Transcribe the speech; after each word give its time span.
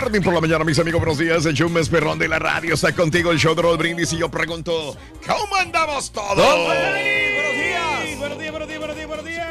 Morning 0.00 0.20
por 0.20 0.34
la 0.34 0.40
mañana, 0.40 0.64
mis 0.64 0.78
amigos. 0.78 1.00
Buenos 1.00 1.18
días. 1.18 1.46
El 1.46 1.54
show 1.54 1.68
más 1.68 1.88
perrón 1.88 2.18
de 2.18 2.28
la 2.28 2.38
radio 2.38 2.74
está 2.74 2.92
contigo. 2.92 3.30
El 3.30 3.38
show 3.38 3.54
de 3.54 3.62
Raúl 3.62 3.78
Brindis. 3.78 4.12
Y 4.12 4.18
yo 4.18 4.28
pregunto: 4.30 4.96
¿Cómo 5.26 5.56
andamos 5.56 6.10
todos? 6.12 6.36
Buenos 6.36 7.54
días. 7.56 8.18
Buenos 8.18 8.38
días, 8.38 8.50
buenos 8.50 8.68
días, 8.68 8.78
buenos 8.78 8.96
días, 8.96 9.08
buenos 9.08 9.24
días. 9.24 9.46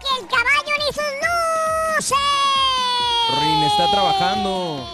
¡Que 0.00 0.22
el 0.22 0.28
caballo 0.28 0.74
ni 0.78 0.92
sus 0.92 1.12
luces! 1.98 2.18
Rin 3.40 3.62
está 3.64 3.90
trabajando. 3.90 4.88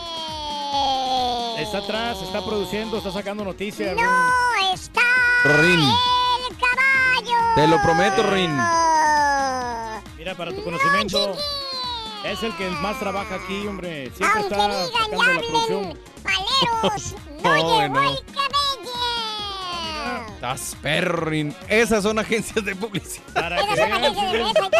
Está 1.58 1.78
atrás, 1.78 2.18
está 2.22 2.44
produciendo, 2.44 2.98
está 2.98 3.12
sacando 3.12 3.44
noticias. 3.44 3.94
¡No 3.96 4.72
está 4.72 5.02
Rin. 5.44 5.80
el 5.80 6.56
caballo! 6.56 7.54
Te 7.54 7.66
lo 7.68 7.80
prometo, 7.82 8.22
Rin. 8.24 8.50
Mira, 10.24 10.34
para 10.38 10.52
tu 10.54 10.64
conocimiento, 10.64 11.36
es 12.24 12.42
el 12.42 12.56
que 12.56 12.70
más 12.70 12.98
trabaja 12.98 13.34
aquí, 13.34 13.66
hombre. 13.66 14.10
Siempre 14.16 14.40
Aunque 14.40 14.54
está 14.54 14.68
digan, 14.86 15.10
la 15.10 15.38
producción. 15.42 15.98
¡Paleros! 16.22 17.14
¡No 17.42 17.50
No, 17.50 17.54
llegó 17.56 17.74
bueno. 17.74 18.00
el 18.10 18.24
cabello! 18.24 18.94
Estás 20.34 20.76
perro, 20.80 21.26
Rin. 21.26 21.54
Esas 21.68 22.04
son 22.04 22.18
agencias 22.18 22.64
de 22.64 22.74
publicidad. 22.74 23.22
Para 23.34 23.60
Esa 23.60 23.66
que 23.66 23.72
es 23.74 23.78
una 23.86 23.98
vean, 23.98 24.02
agencia 24.04 24.26
de 24.32 24.32
belleza, 24.38 24.70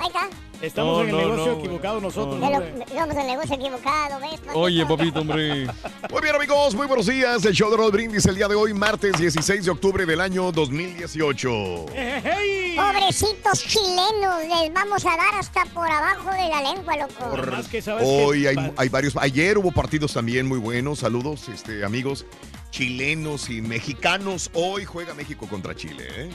ahí 0.00 0.06
está. 0.08 0.28
Estamos 0.62 0.98
No, 0.98 1.02
en 1.04 1.08
el 1.08 1.12
no, 1.14 1.20
negocio 1.22 1.52
no, 1.54 1.58
equivocado 1.58 2.00
nosotros. 2.02 2.34
Hombre. 2.34 2.84
Somos 2.94 3.16
el 3.16 3.26
negocio 3.26 3.54
equivocado, 3.56 4.20
¿ves? 4.20 4.40
Oye, 4.52 4.84
papito, 4.84 5.20
hombre. 5.20 5.66
Muy 6.10 6.22
bien, 6.22 6.34
amigos. 6.36 6.74
Muy 6.74 6.86
buenos 6.86 7.06
días. 7.06 7.42
El 7.46 7.54
show 7.54 7.70
de 7.70 7.78
Raúl 7.78 7.90
Brindis 7.92 8.26
el 8.26 8.34
día 8.34 8.46
de 8.46 8.54
hoy, 8.56 8.74
martes 8.74 9.16
16 9.18 9.64
de 9.64 9.70
octubre 9.70 10.04
del 10.04 10.20
año 10.20 10.52
2018. 10.52 11.50
¡Ey! 11.94 12.76
Pobrecitos 12.76 13.64
chilenos, 13.66 14.42
les 14.48 14.72
vamos 14.74 15.04
a 15.06 15.16
dar 15.16 15.34
hasta 15.38 15.64
por 15.66 15.90
abajo 15.90 16.30
de 16.30 16.48
la 16.50 16.74
lengua, 16.74 16.96
loco. 16.96 17.30
Por 17.30 17.50
más 17.52 17.66
que 17.68 17.80
sabes 17.80 18.04
Hoy 18.06 18.42
que- 18.42 18.48
hay, 18.50 18.72
hay 18.76 18.88
varios. 18.90 19.16
Ayer 19.16 19.56
hubo 19.56 19.72
partidos 19.72 20.12
también 20.12 20.46
muy 20.46 20.58
buenos. 20.58 20.98
Saludos, 20.98 21.48
este, 21.48 21.84
amigos 21.86 22.26
chilenos 22.70 23.48
y 23.48 23.62
mexicanos. 23.62 24.50
Hoy 24.52 24.84
juega 24.84 25.14
México 25.14 25.46
contra 25.48 25.74
Chile. 25.74 26.04
¿eh? 26.10 26.30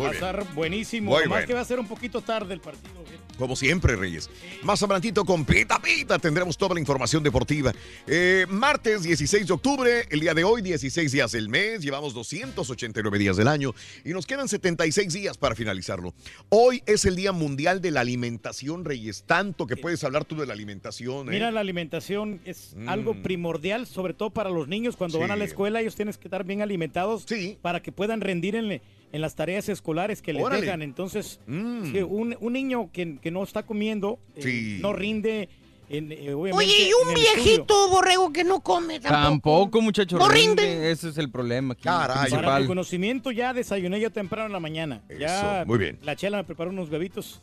Muy 0.00 0.06
Va 0.06 0.10
a 0.10 0.14
estar 0.14 0.54
buenísimo. 0.54 1.10
Muy 1.12 1.20
Más 1.20 1.28
bueno. 1.28 1.46
que 1.46 1.54
va 1.54 1.60
a 1.60 1.64
ser 1.64 1.78
un 1.78 1.86
poquito 1.86 2.20
tarde 2.22 2.54
el 2.54 2.60
partido. 2.60 3.00
¿eh? 3.02 3.18
Como 3.38 3.56
siempre, 3.56 3.96
Reyes. 3.96 4.28
Más 4.62 4.82
adelantito 4.82 5.24
con 5.24 5.44
Pita 5.44 5.80
Pita 5.80 6.18
tendremos 6.18 6.56
toda 6.58 6.74
la 6.74 6.80
información 6.80 7.22
deportiva. 7.22 7.72
Eh, 8.06 8.46
martes 8.48 9.02
16 9.02 9.46
de 9.46 9.52
octubre, 9.52 10.06
el 10.10 10.20
día 10.20 10.34
de 10.34 10.44
hoy, 10.44 10.60
16 10.62 11.10
días 11.12 11.32
del 11.32 11.48
mes, 11.48 11.80
llevamos 11.80 12.12
289 12.14 13.18
días 13.18 13.36
del 13.36 13.48
año 13.48 13.74
y 14.04 14.10
nos 14.10 14.26
quedan 14.26 14.48
76 14.48 15.12
días 15.12 15.38
para 15.38 15.54
finalizarlo. 15.54 16.12
Hoy 16.50 16.82
es 16.86 17.04
el 17.04 17.16
Día 17.16 17.32
Mundial 17.32 17.80
de 17.80 17.90
la 17.90 18.00
Alimentación, 18.00 18.84
Reyes. 18.84 19.24
Tanto 19.26 19.66
que 19.66 19.76
puedes 19.76 20.02
hablar 20.04 20.24
tú 20.24 20.36
de 20.36 20.46
la 20.46 20.52
alimentación. 20.52 21.28
¿eh? 21.28 21.30
Mira, 21.32 21.50
la 21.50 21.60
alimentación 21.60 22.40
es 22.44 22.74
Mm. 22.76 22.88
algo 22.88 23.14
primordial, 23.22 23.86
sobre 23.86 24.14
todo 24.14 24.30
para 24.30 24.50
los 24.50 24.68
niños. 24.68 24.96
Cuando 24.96 25.18
Sí. 25.18 25.22
van 25.22 25.30
a 25.30 25.36
la 25.36 25.44
escuela, 25.44 25.80
ellos 25.80 25.96
tienen 25.96 26.14
que 26.14 26.28
estar 26.28 26.44
bien 26.44 26.62
alimentados 26.62 27.24
Sí. 27.26 27.58
para 27.62 27.80
que 27.82 27.90
puedan 27.92 28.20
rendir 28.20 28.54
en, 28.54 28.80
en 29.12 29.20
las 29.20 29.34
tareas 29.34 29.68
escolares 29.68 30.22
que 30.22 30.32
les 30.32 30.42
Órale. 30.42 30.62
dejan. 30.62 30.82
Entonces, 30.82 31.40
Mm. 31.46 31.92
sí, 31.92 31.98
un, 32.02 32.36
un 32.40 32.52
niño 32.52 32.90
que, 32.92 33.18
que 33.18 33.30
no 33.30 33.42
está 33.42 33.64
comiendo 33.64 34.18
eh, 34.36 34.42
Sí. 34.42 34.78
no 34.80 34.92
rinde. 34.92 35.48
En, 35.92 36.12
eh, 36.12 36.32
obviamente, 36.34 36.56
Oye, 36.56 36.88
y 36.88 36.92
un 36.92 37.10
el 37.10 37.16
estudio. 37.24 37.42
viejito 37.44 37.88
borrego 37.88 38.32
que 38.32 38.44
no 38.44 38.60
come 38.60 39.00
tampoco. 39.00 39.22
Tampoco, 39.24 39.80
muchacho. 39.82 40.18
No 40.18 40.28
rinde. 40.28 40.62
rinde. 40.62 40.90
Ese 40.92 41.08
es 41.08 41.18
el 41.18 41.32
problema 41.32 41.72
aquí. 41.72 41.82
Caray. 41.82 42.06
Para 42.30 42.30
principal. 42.36 42.66
conocimiento, 42.68 43.32
ya 43.32 43.52
desayuné 43.52 43.98
yo 43.98 44.12
temprano 44.12 44.46
en 44.46 44.52
la 44.52 44.60
mañana. 44.60 45.02
Ya 45.18 45.62
Eso, 45.62 45.66
muy 45.66 45.78
bien. 45.78 45.98
La 46.02 46.14
chela 46.14 46.36
me 46.36 46.44
preparó 46.44 46.70
unos 46.70 46.90
bebitos. 46.90 47.42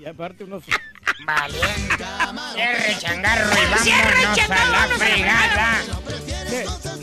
Y 0.00 0.04
aparte 0.06 0.44
unos... 0.44 0.62
Cierre 2.54 2.98
changarro 2.98 3.50
y 3.52 3.70
vámonos 3.70 4.50
a 4.50 4.70
la 4.70 4.86
fregada. 4.96 5.80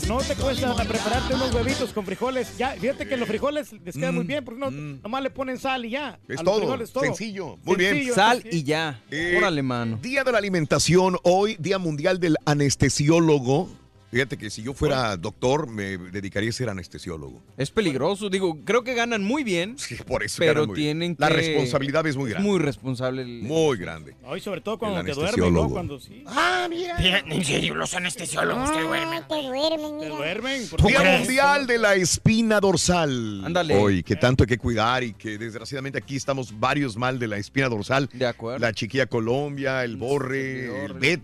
No 0.06 0.18
te 0.18 0.34
cuesta 0.34 0.74
prepararte 0.74 1.34
unos 1.34 1.54
huevitos 1.54 1.92
con 1.92 2.04
frijoles. 2.04 2.56
Ya, 2.58 2.70
fíjate 2.72 3.06
que 3.06 3.16
los 3.16 3.28
frijoles 3.28 3.72
les 3.72 3.96
quedan 3.96 4.14
muy 4.14 4.24
bien, 4.24 4.44
porque 4.44 4.60
no, 4.60 4.70
nomás 4.70 5.22
le 5.22 5.30
ponen 5.30 5.58
sal 5.58 5.84
y 5.84 5.90
ya. 5.90 6.18
Es 6.28 6.42
todo, 6.42 6.58
frijoles, 6.58 6.90
sencillo, 6.90 7.56
muy 7.64 7.76
bien. 7.76 7.94
Sencillo, 7.94 8.14
Sal 8.14 8.36
entonces, 8.38 8.60
y 8.60 8.64
ya. 8.64 9.00
Eh, 9.10 9.34
Órale, 9.38 9.62
mano. 9.62 9.98
Día 10.02 10.24
de 10.24 10.32
la 10.32 10.38
Alimentación, 10.38 11.16
hoy, 11.22 11.56
Día 11.58 11.78
Mundial 11.78 12.20
del 12.20 12.36
Anestesiólogo. 12.44 13.68
Fíjate 14.10 14.36
que 14.36 14.50
si 14.50 14.62
yo 14.62 14.74
fuera 14.74 15.16
doctor, 15.16 15.68
me 15.68 15.96
dedicaría 15.96 16.50
a 16.50 16.52
ser 16.52 16.68
anestesiólogo. 16.68 17.40
Es 17.56 17.70
peligroso. 17.70 18.28
Digo, 18.28 18.58
creo 18.64 18.82
que 18.82 18.94
ganan 18.94 19.22
muy 19.22 19.44
bien. 19.44 19.78
Sí, 19.78 19.94
por 20.06 20.24
eso 20.24 20.36
Pero 20.40 20.54
ganan 20.54 20.66
muy 20.68 20.76
bien. 20.76 20.98
tienen 20.98 21.16
La 21.18 21.28
que- 21.28 21.34
responsabilidad 21.34 22.04
es 22.08 22.16
muy 22.16 22.26
Es 22.30 22.34
grande. 22.34 22.48
muy 22.50 22.58
responsable. 22.58 23.22
el- 23.22 23.42
Muy 23.42 23.78
grande. 23.78 24.16
Hoy 24.24 24.40
sobre 24.40 24.60
todo 24.62 24.78
cuando 24.78 25.00
El 25.00 25.06
te 25.06 25.12
duermen, 25.12 25.26
¿no? 25.40 25.44
anestesiólogo. 25.46 25.70
Cuando 25.74 26.00
sí. 26.00 26.24
Ah, 26.26 26.66
mira. 26.68 26.98
En 27.20 27.44
serio, 27.44 27.74
los 27.76 27.94
anestesiólogos 27.94 28.72
te 28.72 28.80
duermen. 28.82 29.22
Te 29.28 29.34
duermen, 29.42 29.98
Te 30.00 30.04
mira. 30.06 30.16
duermen. 30.16 30.68
¿Tú 30.76 30.86
Día? 30.88 31.18
Mundial 31.18 31.66
de 31.68 31.78
la 31.78 31.94
Espina 31.94 32.58
Dorsal. 32.58 33.44
Ándale. 33.44 33.76
Hoy, 33.76 34.02
que 34.02 34.16
tanto 34.16 34.42
hay 34.42 34.48
que 34.48 34.58
cuidar 34.58 35.04
y 35.04 35.12
que 35.14 35.38
desgraciadamente 35.38 35.98
aquí 35.98 36.16
estamos 36.16 36.58
varios 36.58 36.96
mal 36.96 37.18
de 37.20 37.28
la 37.28 37.36
espina 37.36 37.68
dorsal. 37.68 38.08
De 38.12 38.26
acuerdo. 38.26 38.58
La 38.58 38.72
chiquilla 38.72 39.06
Colombia, 39.06 39.84
el 39.84 39.96
Borre, 39.96 40.62
servidor, 40.66 40.84
el 40.84 40.90
el 40.90 40.98
Beto, 40.98 41.22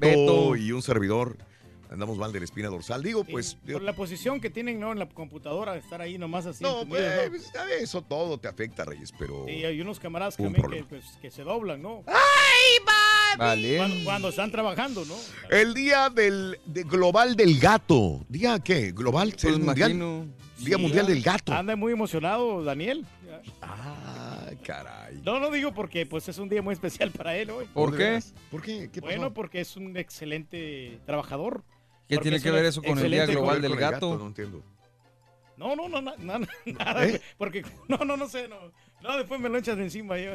Beto. 0.53 0.57
y 0.57 0.71
un 0.73 0.83
servidor. 0.83 1.37
Andamos 1.91 2.19
mal 2.19 2.33
de 2.33 2.41
la 2.41 2.45
espina 2.45 2.69
dorsal. 2.69 3.03
Digo, 3.03 3.25
Sí, 3.25 3.33
pues. 3.33 3.57
por 3.73 3.83
la 3.83 3.93
posición 3.95 4.41
que 4.41 4.51
tienen, 4.51 4.81
¿no? 4.81 4.93
En 4.93 4.99
la 4.99 5.09
computadora, 5.09 5.73
de 5.73 5.79
estar 5.81 6.01
ahí 6.01 6.19
nomás 6.19 6.47
así. 6.47 6.63
no, 6.65 6.87
pues, 6.87 7.03
¿no? 7.25 7.31
pues, 7.31 7.53
eso 7.81 8.03
todo 8.03 8.39
te 8.39 8.49
afecta, 8.49 8.85
Reyes, 8.85 9.13
pero. 9.19 9.45
Sí, 9.47 9.65
hay 9.65 9.81
unos 9.81 10.01
camaradas 10.01 10.39
Un 10.39 10.53
también 10.53 10.85
que, 10.85 10.85
pues, 10.89 11.05
que 11.21 11.31
se 11.31 11.43
doblan, 11.43 11.81
¿no? 11.83 12.03
¡Ay, 12.07 12.85
papi! 12.85 13.39
Vale. 13.39 13.77
Cuando, 13.77 14.05
cuando 14.05 14.29
están 14.31 14.51
trabajando, 14.51 15.05
¿no? 15.05 15.15
El 15.51 15.75
día 15.75 16.11
del 16.11 16.59
de 16.65 16.83
global 16.85 17.37
del 17.37 17.59
gato. 17.61 18.25
¿Día 18.29 18.59
qué? 18.59 18.93
¿Global? 18.93 19.31
Pues 19.31 19.45
¿Es 19.45 19.59
mundial? 19.59 19.91
imagino. 19.93 20.27
Día 20.59 20.79
Mundial 20.79 21.07
del 21.07 21.21
Gato. 21.23 21.53
Anda 21.53 21.77
muy 21.77 21.93
emocionado, 21.93 22.65
Daniel. 22.65 23.05
Ah, 23.61 24.49
caray. 24.65 25.21
No, 25.23 25.39
no 25.39 25.51
digo 25.51 25.73
porque 25.75 26.07
pues 26.07 26.29
es 26.29 26.39
un 26.39 26.49
día 26.49 26.63
muy 26.63 26.73
especial 26.73 27.11
para 27.11 27.37
él 27.37 27.51
hoy. 27.51 27.67
¿Por 27.75 27.93
¿De 27.93 27.99
qué? 27.99 28.21
¿Por 28.51 28.63
qué? 28.63 28.89
¿Qué 28.91 29.01
pasó? 29.03 29.15
Bueno, 29.15 29.35
porque 29.35 29.61
es 29.61 29.77
un 29.77 29.97
excelente 29.97 30.99
trabajador. 31.05 31.63
¿Qué 32.09 32.19
tiene 32.19 32.41
que 32.41 32.51
ver 32.51 32.65
eso 32.65 32.83
con 32.83 32.99
el 32.99 33.11
Día 33.11 33.27
Global 33.27 33.61
del 33.61 33.73
el 33.73 33.79
Gato? 33.79 34.17
No 34.19 34.27
entiendo. 34.29 34.63
No, 35.57 35.75
no, 35.75 35.89
no, 35.89 36.03
na- 36.03 36.15
na- 36.19 36.47
nada. 36.67 37.07
¿Eh? 37.07 37.21
Porque, 37.39 37.65
no, 37.89 37.97
no, 37.99 38.17
no 38.17 38.29
sé, 38.29 38.47
no. 38.47 38.57
No, 39.03 39.17
después 39.17 39.41
me 39.41 39.49
lo 39.49 39.57
echas 39.59 39.77
de 39.77 39.85
encima. 39.85 40.19
Yo, 40.19 40.33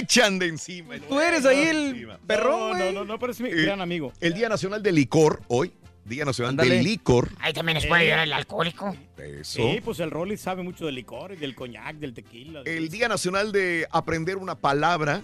echan 0.00 0.38
de 0.38 0.46
encima. 0.46 0.94
Tú 1.08 1.20
eres 1.20 1.44
ahí 1.44 1.58
el 1.68 2.08
perrón, 2.26 2.58
No, 2.60 2.68
no, 2.70 2.78
güey. 2.84 2.94
no, 2.94 3.04
no, 3.04 3.18
pero 3.18 3.32
es 3.32 3.40
mi 3.40 3.48
Eh, 3.50 3.54
gran 3.62 3.80
amigo. 3.80 4.12
El 4.20 4.34
Día 4.34 4.48
Nacional 4.48 4.82
del 4.82 4.94
Licor, 4.96 5.42
hoy. 5.48 5.72
Día 6.04 6.24
Nacional 6.24 6.50
Ándale. 6.50 6.74
del 6.76 6.84
Licor. 6.84 7.28
Ahí 7.38 7.52
también 7.52 7.78
les 7.78 7.86
puede 7.86 8.02
ayudar 8.02 8.20
el 8.20 8.32
alcohólico. 8.32 8.96
Eso. 9.18 9.62
Sí, 9.62 9.80
pues 9.84 10.00
el 10.00 10.10
Rolly 10.10 10.36
sabe 10.36 10.64
mucho 10.64 10.84
del 10.86 10.96
licor, 10.96 11.32
y 11.32 11.36
del 11.36 11.54
coñac, 11.54 11.94
del 11.96 12.12
tequila. 12.12 12.62
El 12.64 12.88
Día 12.88 13.06
Nacional 13.06 13.52
de 13.52 13.86
aprender 13.90 14.36
una 14.36 14.56
palabra. 14.56 15.22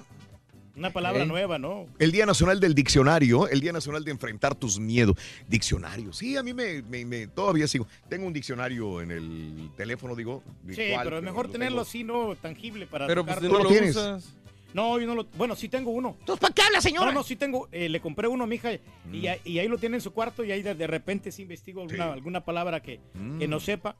Una 0.78 0.90
palabra 0.90 1.24
nueva, 1.24 1.58
¿no? 1.58 1.86
El 1.98 2.12
Día 2.12 2.24
Nacional 2.24 2.60
del 2.60 2.74
Diccionario, 2.74 3.48
el 3.48 3.60
Día 3.60 3.72
Nacional 3.72 4.04
de 4.04 4.10
enfrentar 4.12 4.54
tus 4.54 4.78
miedos. 4.78 5.16
Diccionario. 5.48 6.12
Sí, 6.12 6.36
a 6.36 6.42
mí 6.42 6.54
me, 6.54 6.82
me- 6.82 7.04
me- 7.04 7.26
todavía 7.26 7.66
sigo. 7.66 7.86
Tengo 8.08 8.26
un 8.26 8.32
diccionario 8.32 9.02
en 9.02 9.10
el 9.10 9.70
teléfono, 9.76 10.14
digo. 10.14 10.42
Sí, 10.68 10.76
virtual, 10.76 11.00
pero 11.04 11.18
es 11.18 11.22
mejor 11.24 11.46
lo 11.46 11.52
tenerlo 11.52 11.76
tengo. 11.78 11.88
así, 11.88 12.04
no 12.04 12.36
tangible 12.36 12.86
para 12.86 13.06
Pero 13.06 13.24
pues 13.26 13.42
no 13.42 13.48
lo 13.48 13.64
lo 13.64 13.68
tienes? 13.68 13.90
usas. 13.96 14.34
No, 14.74 15.00
yo 15.00 15.06
no 15.06 15.14
lo. 15.14 15.24
Bueno, 15.36 15.56
sí 15.56 15.68
tengo 15.68 15.90
uno. 15.90 16.16
¿Entonces 16.20 16.40
para 16.40 16.52
qué 16.52 16.62
habla, 16.62 16.80
señora? 16.82 17.06
No, 17.06 17.12
no, 17.12 17.22
sí 17.22 17.36
tengo. 17.36 17.68
eh, 17.72 17.88
le 17.88 18.00
compré 18.00 18.28
uno 18.28 18.44
a 18.44 18.46
mi 18.46 18.56
hija 18.56 18.70
Mm. 19.06 19.14
y, 19.14 19.26
ahí- 19.26 19.40
y 19.44 19.58
ahí 19.58 19.66
lo 19.68 19.78
tiene 19.78 19.96
en 19.96 20.02
su 20.02 20.12
cuarto 20.12 20.44
y 20.44 20.52
ahí 20.52 20.60
de, 20.62 20.74
de 20.74 20.86
repente 20.86 21.32
sí 21.32 21.42
investigo 21.42 21.80
alguna, 21.82 22.04
Sí. 22.04 22.10
alguna 22.12 22.44
palabra 22.44 22.80
que, 22.80 23.00
Mm. 23.14 23.38
que 23.38 23.48
no 23.48 23.60
sepa. 23.60 23.96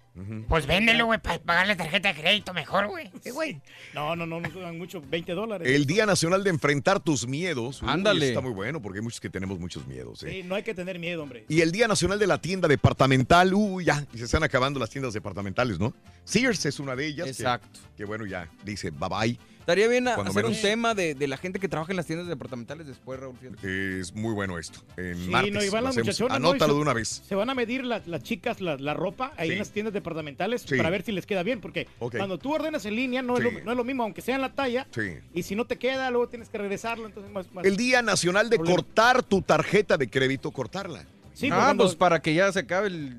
Pues 0.49 0.67
véndelo, 0.67 1.07
güey, 1.07 1.19
para 1.21 1.39
pagar 1.39 1.67
la 1.67 1.77
tarjeta 1.77 2.13
de 2.13 2.21
crédito 2.21 2.53
mejor, 2.53 2.89
güey. 2.89 3.11
Sí, 3.23 3.31
güey. 3.31 3.61
No, 3.95 4.15
no, 4.17 4.27
no, 4.27 4.41
no 4.41 4.51
suban 4.51 4.77
mucho, 4.77 5.01
20 5.01 5.33
dólares. 5.33 5.67
El 5.69 5.87
Día 5.87 6.05
Nacional 6.07 6.45
de 6.45 6.51
enfrentar 6.51 7.01
tus 7.01 7.27
miedos. 7.27 7.83
Uy, 7.83 7.89
Ándale. 7.91 8.29
Está 8.29 8.41
muy 8.41 8.53
bueno 8.53 8.83
porque 8.83 8.99
hay 8.99 9.03
muchos 9.05 9.21
que 9.21 9.31
tenemos 9.31 9.59
muchos 9.59 9.87
miedos. 9.87 10.23
¿eh? 10.25 10.31
Sí, 10.31 10.43
no 10.43 10.55
hay 10.55 10.63
que 10.63 10.75
tener 10.75 10.99
miedo, 10.99 11.23
hombre. 11.23 11.45
Y 11.49 11.61
el 11.63 11.73
Día 11.73 11.89
Nacional 11.89 12.19
de 12.19 12.27
la 12.27 12.39
Tienda 12.41 12.69
Departamental. 12.69 13.55
Uy, 13.55 13.87
ya, 13.87 14.05
se 14.15 14.25
están 14.25 14.43
acabando 14.43 14.79
las 14.81 14.91
tiendas 14.91 15.15
departamentales, 15.15 15.79
¿no? 15.79 15.95
Sears 16.25 16.67
es 16.67 16.79
una 16.81 16.95
de 16.95 17.07
ellas. 17.07 17.25
que- 17.25 17.31
Exacto. 17.31 17.81
Que, 17.97 18.05
bueno, 18.05 18.27
ya 18.27 18.49
dice 18.65 18.91
bye 18.91 19.09
bye. 19.09 19.39
Estaría 19.69 19.87
bien 19.87 20.09
a- 20.09 20.15
Cuando 20.15 20.31
hacer 20.31 20.47
un 20.47 20.55
tema 20.59 20.95
de, 20.95 21.15
de 21.15 21.29
la 21.29 21.37
gente 21.37 21.59
que 21.61 21.69
trabaja 21.69 21.93
en 21.93 21.99
las 21.99 22.07
tiendas 22.07 22.27
departamentales 22.27 22.87
después, 22.87 23.21
Raúl. 23.21 23.37
fíjate. 23.39 24.01
Es 24.01 24.15
muy 24.15 24.33
bueno 24.33 24.59
esto. 24.59 24.81
En 24.97 25.15
Sí, 25.15 25.29
martes. 25.29 25.53
no, 25.53 25.63
y 25.63 25.69
van 25.69 25.83
lo 25.83 25.89
las 25.89 25.91
hacemos. 25.99 26.07
muchachonas, 26.07 26.41
¿no? 26.41 26.47
Y 26.47 26.51
Anótalo 26.53 26.75
de 26.77 26.81
una 26.81 26.95
vez. 26.95 27.23
Se 27.29 27.35
van 27.35 27.51
a 27.51 27.55
medir 27.55 27.85
la- 27.85 28.01
las 28.07 28.23
chicas 28.23 28.63
la, 28.63 28.79
la 28.79 28.95
ropa 28.95 29.35
ahí 29.37 29.49
Sí. 29.49 29.53
en 29.53 29.59
las 29.59 29.71
tiendas 29.71 29.93
departamentales 29.93 30.63
Sí. 30.63 30.75
para 30.79 30.89
ver 30.89 31.03
si 31.03 31.13
les 31.13 31.27
queda 31.27 31.43
bien, 31.43 31.61
porque 31.61 31.87
cuando 31.99 32.39
tú 32.39 32.55
ordenas 32.55 32.87
en 32.87 32.97
línea 32.97 33.21
no, 33.21 33.37
Sí. 33.37 33.43
es 33.47 33.53
lo, 33.53 33.61
no 33.63 33.71
es 33.73 33.77
lo 33.77 33.85
mismo, 33.85 34.05
aunque 34.05 34.23
sea 34.23 34.37
en 34.37 34.41
la 34.41 34.55
talla, 34.55 34.87
Sí. 34.91 35.03
y 35.35 35.43
si 35.43 35.55
no 35.55 35.67
te 35.67 35.77
queda, 35.77 36.11
luego 36.11 36.29
tienes 36.31 36.49
que 36.49 36.57
regresarlo, 36.57 37.05
entonces 37.07 37.31
más... 37.31 37.53
más- 37.53 37.67
El 37.67 37.77
Día 37.77 38.01
Nacional 38.01 38.49
de 38.49 38.57
Problema. 38.57 38.77
cortar 38.77 39.23
tu 39.23 39.43
tarjeta 39.43 39.99
de 39.99 40.09
crédito, 40.09 40.51
cortarla. 40.51 41.05
Sí, 41.35 41.51
ah, 41.53 41.57
cuando- 41.57 41.85
pues 41.85 41.95
para 41.95 42.23
que 42.23 42.33
ya 42.33 42.51
se 42.53 42.61
acabe 42.61 42.87
el 42.89 43.19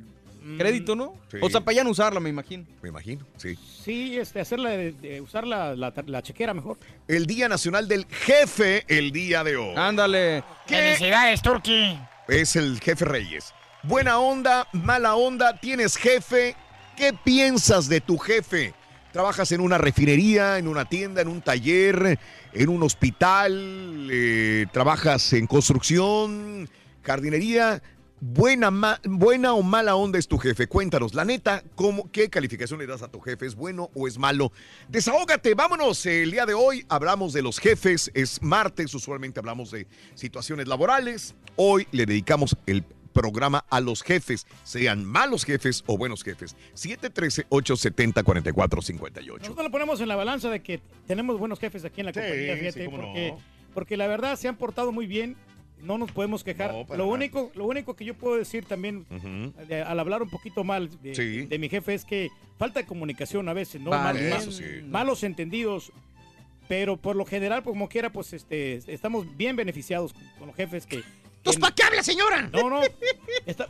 crédito, 0.58 0.96
¿no? 0.96 1.16
Sí. 1.32 1.38
O 1.42 1.50
sea, 1.50 1.62
para 1.62 1.76
ya 1.76 1.84
no 1.84 1.90
usarla, 1.92 2.20
me 2.20 2.30
imagino. 2.30 2.66
Me 2.82 2.90
imagino, 2.90 3.26
sí. 3.38 3.58
Sí, 3.84 4.18
este, 4.18 4.40
hacerla 4.40 4.70
de, 4.72 4.92
de 4.94 5.22
usar 5.22 5.46
la, 5.46 5.76
la, 5.76 5.94
la 6.06 6.22
chequera 6.22 6.54
mejor. 6.54 6.78
El 7.08 7.26
Día 7.26 7.48
Nacional 7.50 7.88
del 7.88 8.06
Jefe, 8.06 8.84
el 8.88 9.12
día 9.12 9.44
de 9.44 9.58
hoy. 9.58 9.76
Ándale. 9.76 10.44
Felicidades, 10.66 11.42
Turki. 11.42 12.00
Es 12.28 12.56
el 12.56 12.80
jefe 12.80 13.06
Reyes. 13.06 13.54
Buena 13.84 14.20
onda, 14.20 14.68
mala 14.74 15.16
onda, 15.16 15.58
tienes 15.60 15.96
jefe. 15.96 16.56
¿Qué 16.98 17.14
piensas 17.14 17.88
de 17.88 18.02
tu 18.02 18.18
jefe? 18.18 18.74
¿Trabajas 19.14 19.52
en 19.54 19.62
una 19.62 19.78
refinería, 19.80 20.60
en 20.60 20.68
una 20.68 20.86
tienda, 20.86 21.22
en 21.22 21.30
un 21.30 21.42
taller, 21.42 22.20
en 22.54 22.70
un 22.70 22.84
hospital? 22.84 24.08
eh, 24.12 24.66
¿Trabajas 24.72 25.34
en 25.34 25.48
construcción, 25.48 26.70
jardinería? 27.02 27.82
Buena, 28.22 28.70
ma- 28.70 29.00
buena 29.06 29.54
o 29.54 29.64
mala 29.64 29.96
onda 29.96 30.20
es 30.20 30.28
tu 30.28 30.38
jefe. 30.38 30.68
Cuéntanos, 30.68 31.14
la 31.14 31.24
neta, 31.24 31.64
¿cómo, 31.76 32.12
¿qué 32.12 32.30
calificación 32.30 32.80
le 32.80 32.88
das 32.88 33.02
a 33.02 33.08
tu 33.10 33.20
jefe? 33.22 33.46
¿Es 33.46 33.56
bueno 33.56 33.90
o 33.94 34.08
es 34.08 34.18
malo? 34.18 34.52
Desahógate, 34.90 35.54
vámonos. 35.56 36.06
El 36.06 36.32
día 36.32 36.46
de 36.46 36.54
hoy 36.54 36.86
hablamos 36.90 37.32
de 37.34 37.42
los 37.42 37.60
jefes. 37.60 38.12
Es 38.14 38.42
martes, 38.42 38.94
usualmente 38.94 39.40
hablamos 39.40 39.72
de 39.72 39.88
situaciones 40.16 40.68
laborales. 40.68 41.34
Hoy 41.56 41.88
le 41.92 42.06
dedicamos 42.06 42.58
el 42.66 42.84
programa 43.14 43.66
a 43.70 43.80
los 43.82 44.04
jefes, 44.04 44.46
sean 44.64 45.04
malos 45.04 45.44
jefes 45.46 45.84
o 45.88 45.98
buenos 45.98 46.24
jefes. 46.24 46.56
713-870-4458. 46.76 49.40
Nosotros 49.40 49.64
lo 49.66 49.72
ponemos 49.72 50.00
en 50.02 50.08
la 50.08 50.16
balanza 50.16 50.50
de 50.50 50.62
que 50.62 50.80
tenemos 51.08 51.40
buenos 51.40 51.60
jefes 51.60 51.84
aquí 51.86 52.02
en 52.02 52.08
la 52.08 52.14
Sí, 52.14 52.20
compañía, 52.20 52.54
sí, 52.56 52.60
fíjate, 52.60 52.84
no. 52.86 52.92
porque, 52.92 53.34
porque 53.74 53.98
la 53.98 54.08
verdad 54.08 54.36
se 54.38 54.48
han 54.48 54.58
portado 54.58 54.92
muy 54.92 55.08
bien, 55.08 55.36
no 55.82 55.98
nos 55.98 56.12
podemos 56.12 56.44
quejar. 56.44 56.72
No, 56.74 56.96
lo, 56.96 57.08
único, 57.08 57.52
lo 57.56 57.66
único 57.66 57.96
que 57.96 58.06
yo 58.06 58.14
puedo 58.14 58.36
decir 58.38 58.66
también, 58.66 59.06
al 59.86 60.00
hablar 60.00 60.22
un 60.22 60.30
poquito 60.30 60.64
mal 60.64 60.90
de, 61.02 61.16
Sí. 61.16 61.46
de 61.46 61.60
mi 61.60 61.70
jefe, 61.70 61.94
es 61.94 62.06
que 62.06 62.30
falta 62.58 62.80
de 62.82 62.86
comunicación 62.86 63.48
a 63.50 63.54
veces, 63.54 63.82
¿no? 63.82 63.90
Vale. 63.92 64.30
Mal- 64.30 64.40
Eso 64.42 64.52
mal- 64.52 64.54
sí. 64.54 64.64
malos 64.88 65.24
entendidos. 65.24 65.92
Pero 66.68 66.98
por 66.98 67.16
lo 67.16 67.26
general, 67.26 67.64
pues, 67.64 67.74
como 67.74 67.90
quiera, 67.90 68.12
pues 68.12 68.32
este, 68.32 68.76
estamos 68.94 69.26
bien 69.36 69.56
beneficiados 69.56 70.14
con, 70.38 70.46
los 70.48 70.56
jefes 70.56 70.86
que... 70.86 70.98
¿Entonces 71.38 71.56
que- 71.56 71.60
para 71.62 71.74
qué 71.74 71.84
habla, 71.84 72.04
señora? 72.04 72.42
no, 72.54 72.70
no. 72.70 72.82
Está, 73.48 73.68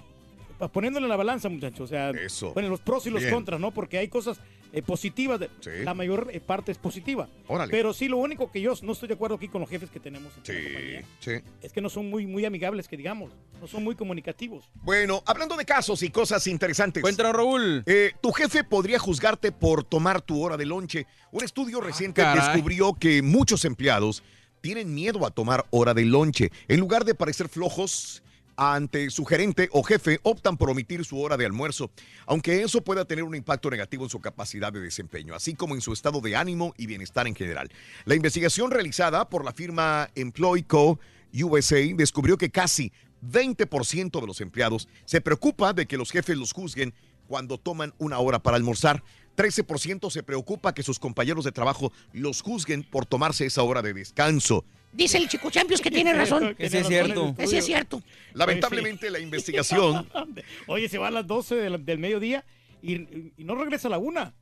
poniéndole 0.74 1.06
en 1.06 1.10
la 1.10 1.16
balanza, 1.16 1.48
muchachos. 1.48 1.80
O 1.82 1.88
sea, 1.88 2.10
Eso. 2.10 2.54
bueno, 2.54 2.68
los 2.68 2.82
pros 2.82 3.06
y 3.08 3.10
los 3.10 3.22
Bien. 3.22 3.34
contras, 3.34 3.58
¿no? 3.62 3.72
Porque 3.72 3.98
hay 4.00 4.10
cosas 4.10 4.42
eh, 4.74 4.82
positivas. 4.82 5.40
de- 5.40 5.50
Sí. 5.62 5.70
La 5.84 5.94
mayor 5.94 6.30
eh, 6.32 6.40
parte 6.40 6.72
es 6.72 6.78
positiva. 6.78 7.28
Órale. 7.48 7.72
Pero 7.72 7.94
sí, 7.94 8.08
lo 8.08 8.18
único 8.18 8.52
que 8.52 8.62
yo 8.62 8.74
no 8.84 8.92
estoy 8.94 9.08
de 9.08 9.16
acuerdo 9.16 9.36
aquí 9.36 9.48
con 9.48 9.62
los 9.62 9.70
jefes 9.70 9.90
que 9.90 10.00
tenemos 10.00 10.32
en 10.36 10.40
la 10.40 10.46
Sí, 10.60 10.64
compañía 10.66 11.04
sí. 11.20 11.32
es 11.62 11.74
que 11.74 11.82
no 11.82 11.90
son 11.90 12.10
muy, 12.10 12.26
muy 12.26 12.46
amigables, 12.46 12.88
que 12.88 12.96
digamos. 12.98 13.32
No 13.62 13.68
son 13.68 13.84
muy 13.84 13.96
comunicativos. 13.96 14.66
Bueno, 14.84 15.22
hablando 15.26 15.58
de 15.58 15.66
casos 15.66 16.02
y 16.04 16.10
cosas 16.10 16.46
interesantes. 16.48 17.02
Cuéntanos, 17.02 17.34
Raúl. 17.34 17.84
Eh, 17.86 18.12
tu 18.22 18.32
jefe 18.32 18.64
podría 18.64 19.00
juzgarte 19.00 19.52
por 19.52 19.84
tomar 19.84 20.22
tu 20.22 20.42
hora 20.42 20.56
de 20.58 20.66
lonche. 20.66 21.08
Un 21.32 21.44
estudio 21.44 21.82
reciente 21.82 22.22
caray. 22.22 22.54
descubrió 22.54 22.94
que 22.94 23.22
muchos 23.22 23.66
empleados 23.66 24.24
tienen 24.62 24.94
miedo 24.94 25.26
a 25.26 25.32
tomar 25.32 25.66
hora 25.72 25.94
de 25.94 26.06
lonche. 26.06 26.52
En 26.68 26.80
lugar 26.80 27.06
de 27.06 27.16
parecer 27.16 27.50
flojos 27.50 28.22
ante 28.60 29.10
su 29.10 29.24
gerente 29.24 29.70
o 29.72 29.84
jefe, 29.84 30.20
optan 30.24 30.58
por 30.58 30.70
omitir 30.70 31.06
su 31.06 31.22
hora 31.22 31.38
de 31.38 31.46
almuerzo, 31.46 31.92
aunque 32.26 32.62
eso 32.62 32.82
pueda 32.82 33.06
tener 33.06 33.24
un 33.24 33.34
impacto 33.34 33.70
negativo 33.70 34.04
en 34.04 34.10
su 34.10 34.20
capacidad 34.20 34.74
de 34.74 34.82
desempeño, 34.82 35.34
así 35.34 35.54
como 35.56 35.76
en 35.76 35.82
su 35.82 35.94
estado 35.94 36.20
de 36.20 36.36
ánimo 36.36 36.74
y 36.78 36.86
bienestar 36.86 37.26
en 37.26 37.36
general. 37.36 37.70
La 38.04 38.16
investigación 38.16 38.70
realizada 38.70 39.30
por 39.30 39.46
la 39.46 39.54
firma 39.54 40.10
Employco 40.14 41.00
USA 41.34 41.78
descubrió 41.96 42.38
que 42.38 42.50
casi 42.50 42.92
20% 43.24 44.20
de 44.20 44.28
los 44.28 44.42
empleados 44.42 44.90
se 45.06 45.22
preocupa 45.22 45.72
de 45.72 45.86
que 45.86 45.98
los 45.98 46.12
jefes 46.12 46.38
los 46.38 46.52
juzguen 46.52 46.94
cuando 47.28 47.60
toman 47.60 47.94
una 47.98 48.20
hora 48.20 48.40
para 48.40 48.58
almorzar. 48.58 49.04
13% 49.38 50.10
se 50.10 50.22
preocupa 50.22 50.74
que 50.74 50.84
sus 50.84 51.00
compañeros 51.00 51.46
de 51.46 51.54
trabajo 51.54 51.94
los 52.12 52.42
juzguen 52.42 52.84
por 52.84 53.06
tomarse 53.06 53.46
esa 53.46 53.64
hora 53.64 53.82
de 53.82 53.94
descanso. 53.94 54.66
Dice 54.92 55.18
el 55.18 55.30
chico 55.30 55.52
Champions 55.52 55.82
que 55.82 55.92
tiene 55.92 56.14
razón. 56.14 56.56
Ese 56.58 56.80
es 56.80 56.88
cierto. 56.88 57.36
Ese 57.38 57.60
es 57.60 57.66
cierto. 57.66 58.02
Lamentablemente 58.34 59.10
la 59.10 59.20
investigación 59.20 60.10
Oye, 60.68 60.90
se 60.90 60.98
va 60.98 61.08
a 61.10 61.12
las 61.12 61.28
12 61.28 61.56
del, 61.56 61.86
del 61.86 62.00
mediodía 62.00 62.44
y, 62.82 62.94
y 63.38 63.44
no 63.44 63.56
regresa 63.56 63.88
a 63.88 63.92
la 63.92 63.98
una. 64.00 64.34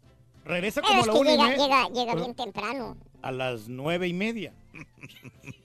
Regresa 0.46 0.82
como 0.82 0.94
a 0.96 1.00
Es 1.02 1.08
la 1.08 1.14
que 1.14 1.20
una 1.20 1.30
y 1.30 1.34
llega, 1.34 1.48
media. 1.50 1.66
llega, 1.66 1.90
llega 1.90 2.16
bien 2.16 2.34
temprano. 2.36 2.98
A 3.22 3.32
las 3.32 3.68
nueve 3.68 4.08
y 4.08 4.14
media. 4.14 4.54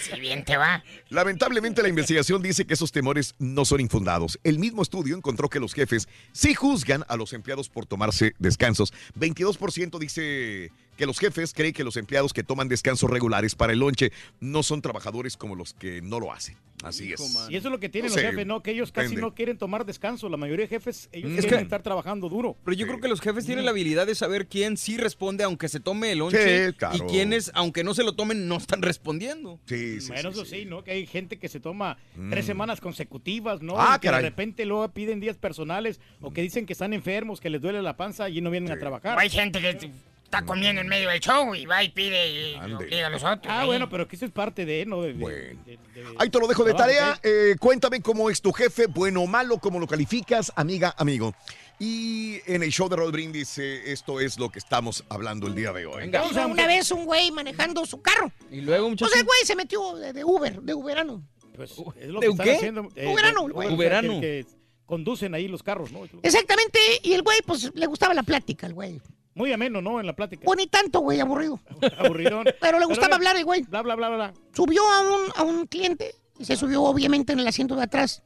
Si 0.00 0.20
bien 0.20 0.44
te 0.44 0.56
va. 0.56 0.84
Lamentablemente 1.08 1.82
la 1.82 1.88
investigación 1.88 2.42
dice 2.42 2.66
que 2.66 2.74
esos 2.74 2.92
temores 2.92 3.34
no 3.38 3.64
son 3.64 3.80
infundados. 3.80 4.38
El 4.44 4.58
mismo 4.58 4.82
estudio 4.82 5.16
encontró 5.16 5.48
que 5.48 5.60
los 5.60 5.72
jefes 5.72 6.08
sí 6.32 6.54
juzgan 6.54 7.04
a 7.08 7.16
los 7.16 7.32
empleados 7.32 7.68
por 7.70 7.86
tomarse 7.86 8.34
descansos. 8.38 8.92
22% 9.18 9.98
dice 9.98 10.70
que 10.98 11.06
los 11.06 11.18
jefes 11.18 11.54
creen 11.54 11.72
que 11.72 11.84
los 11.84 11.96
empleados 11.96 12.34
que 12.34 12.42
toman 12.42 12.68
descansos 12.68 13.08
regulares 13.08 13.54
para 13.54 13.72
el 13.72 13.78
lonche 13.78 14.12
no 14.40 14.62
son 14.62 14.82
trabajadores 14.82 15.36
como 15.38 15.54
los 15.54 15.72
que 15.72 16.02
no 16.02 16.20
lo 16.20 16.32
hacen. 16.32 16.56
Así 16.84 17.12
es. 17.12 17.20
Y 17.48 17.56
eso 17.56 17.68
es 17.68 17.72
lo 17.72 17.80
que 17.80 17.88
tienen 17.88 18.08
No 18.10 18.14
los 18.14 18.22
sé, 18.22 18.30
jefes, 18.30 18.46
¿no? 18.46 18.62
Que 18.62 18.70
ellos 18.70 18.92
casi 18.92 19.06
depende. 19.08 19.22
no 19.22 19.34
quieren 19.34 19.58
tomar 19.58 19.84
descanso. 19.84 20.28
La 20.28 20.36
mayoría 20.36 20.66
de 20.66 20.68
jefes, 20.68 21.08
ellos 21.10 21.32
Es 21.32 21.40
quieren 21.40 21.58
que- 21.58 21.62
estar 21.64 21.82
trabajando 21.82 22.28
duro. 22.28 22.56
Pero 22.64 22.76
yo 22.76 22.86
creo 22.86 23.00
que 23.00 23.08
los 23.08 23.20
jefes 23.20 23.44
tienen 23.46 23.64
la 23.64 23.72
habilidad 23.72 24.06
de 24.06 24.14
saber 24.14 24.46
quién 24.46 24.76
sí 24.76 24.96
responde 24.96 25.42
aunque 25.42 25.68
se 25.68 25.80
tome 25.80 26.12
el 26.12 26.18
lonche 26.18 26.68
Sí, 26.68 26.72
claro. 26.74 26.96
y 26.96 27.00
quiénes, 27.10 27.50
aunque 27.54 27.82
no 27.82 27.94
se 27.94 28.04
lo 28.04 28.12
tomen, 28.14 28.46
no 28.46 28.56
están 28.58 28.80
respondiendo. 28.82 29.58
Sí, 29.66 30.00
sí, 30.00 30.08
Bueno, 30.08 30.30
sí, 30.32 30.38
eso 30.40 30.44
sí. 30.44 30.56
sí, 30.60 30.64
¿no? 30.66 30.84
Que 30.84 30.92
hay 30.92 31.06
gente 31.08 31.38
que 31.38 31.48
se 31.48 31.58
toma 31.58 31.96
Mm. 32.16 32.30
tres 32.30 32.46
semanas 32.46 32.80
consecutivas, 32.80 33.60
¿no? 33.60 33.74
Ah, 33.76 33.94
Y 33.96 34.00
que 34.00 34.10
de 34.10 34.20
repente 34.20 34.64
luego 34.64 34.88
piden 34.90 35.18
días 35.18 35.36
personales 35.36 35.98
o 36.20 36.32
que 36.32 36.42
dicen 36.42 36.64
que 36.66 36.74
están 36.74 36.92
enfermos, 36.92 37.40
que 37.40 37.50
les 37.50 37.60
duele 37.60 37.82
la 37.82 37.96
panza 37.96 38.28
y 38.28 38.40
no 38.40 38.50
vienen 38.50 38.70
a 38.72 38.78
trabajar. 38.78 39.18
hay 39.18 39.30
gente 39.30 39.60
que 39.60 39.90
está 40.28 40.44
comiendo 40.44 40.82
en 40.82 40.88
medio 40.88 41.08
del 41.08 41.20
show 41.20 41.54
y 41.54 41.64
va 41.64 41.82
y 41.82 41.88
pide 41.88 42.50
y 42.52 42.54
obliga 42.74 43.06
a 43.06 43.10
los 43.10 43.24
otros. 43.24 43.46
Ah, 43.48 43.60
ahí. 43.62 43.66
bueno, 43.66 43.88
pero 43.88 44.06
que 44.06 44.16
eso 44.16 44.26
es 44.26 44.30
parte 44.30 44.66
de, 44.66 44.84
¿no? 44.84 45.00
De- 45.00 45.14
de- 45.14 45.18
Bueno. 45.18 45.60
de- 45.64 45.78
de- 45.94 46.04
Ahí 46.18 46.28
te 46.28 46.38
lo 46.38 46.46
dejo 46.46 46.64
de 46.64 46.74
tarea. 46.74 47.12
¿ok? 47.12 47.20
Eh, 47.22 47.56
cuéntame 47.58 48.02
cómo 48.02 48.28
es 48.28 48.42
tu 48.42 48.52
jefe, 48.52 48.86
bueno 48.86 49.22
o 49.22 49.26
malo, 49.26 49.56
cómo 49.58 49.78
lo 49.80 49.86
calificas, 49.86 50.52
amiga, 50.54 50.94
amigo. 50.98 51.34
Y 51.78 52.40
en 52.46 52.62
el 52.62 52.70
show 52.70 52.88
de 52.88 52.96
Rod 52.96 53.10
Brindis, 53.12 53.56
eh, 53.58 53.90
esto 53.92 54.20
es 54.20 54.38
lo 54.38 54.50
que 54.50 54.58
estamos 54.58 55.04
hablando 55.08 55.46
el 55.46 55.54
día 55.54 55.72
de 55.72 55.86
hoy. 55.86 56.02
Venga. 56.02 56.24
Iba 56.30 56.46
una 56.46 56.66
vez 56.66 56.90
un 56.90 57.06
güey 57.06 57.30
manejando 57.30 57.86
su 57.86 58.02
carro. 58.02 58.30
Y 58.50 58.60
luego, 58.60 58.90
muchachos. 58.90 59.10
Pues 59.12 59.20
el 59.20 59.26
güey 59.26 59.38
se 59.44 59.56
metió 59.56 59.96
de, 59.96 60.12
de 60.12 60.24
Uber, 60.24 60.60
de 60.60 60.74
Uberano. 60.74 61.22
Pues 61.56 61.70
es 61.98 62.08
lo 62.08 62.20
¿De 62.20 62.26
que 62.26 62.32
están 62.32 62.44
qué? 62.46 62.54
haciendo. 62.56 62.88
eh, 62.96 63.08
Uberano, 63.08 63.46
de- 63.46 63.52
güey. 63.52 63.72
Uberano. 63.74 64.20
que- 64.20 64.44
que 64.44 64.58
conducen 64.86 65.34
ahí 65.34 65.48
los 65.48 65.62
carros, 65.62 65.90
¿no? 65.92 66.00
Exactamente, 66.22 66.78
y 67.02 67.12
el 67.12 67.22
güey, 67.22 67.38
pues 67.46 67.70
le 67.74 67.86
gustaba 67.86 68.12
la 68.14 68.22
plática, 68.22 68.66
el 68.66 68.74
güey. 68.74 69.00
Muy 69.38 69.52
ameno, 69.52 69.80
¿no? 69.80 70.00
En 70.00 70.06
la 70.06 70.16
plática. 70.16 70.42
Pues 70.44 70.56
ni 70.58 70.66
tanto, 70.66 70.98
güey, 70.98 71.20
aburrido. 71.20 71.60
Aburridón. 71.96 72.44
Pero 72.60 72.80
le 72.80 72.86
gustaba 72.86 73.06
Pero, 73.06 73.16
hablar 73.16 73.36
el 73.36 73.44
güey. 73.44 73.62
Bla, 73.62 73.82
bla, 73.82 73.94
bla, 73.94 74.08
bla. 74.08 74.34
Subió 74.52 74.82
a 74.82 75.00
un, 75.00 75.20
a 75.36 75.42
un 75.44 75.66
cliente 75.68 76.16
y 76.40 76.44
se 76.44 76.56
subió 76.56 76.82
obviamente 76.82 77.34
en 77.34 77.38
el 77.38 77.46
asiento 77.46 77.76
de 77.76 77.84
atrás. 77.84 78.24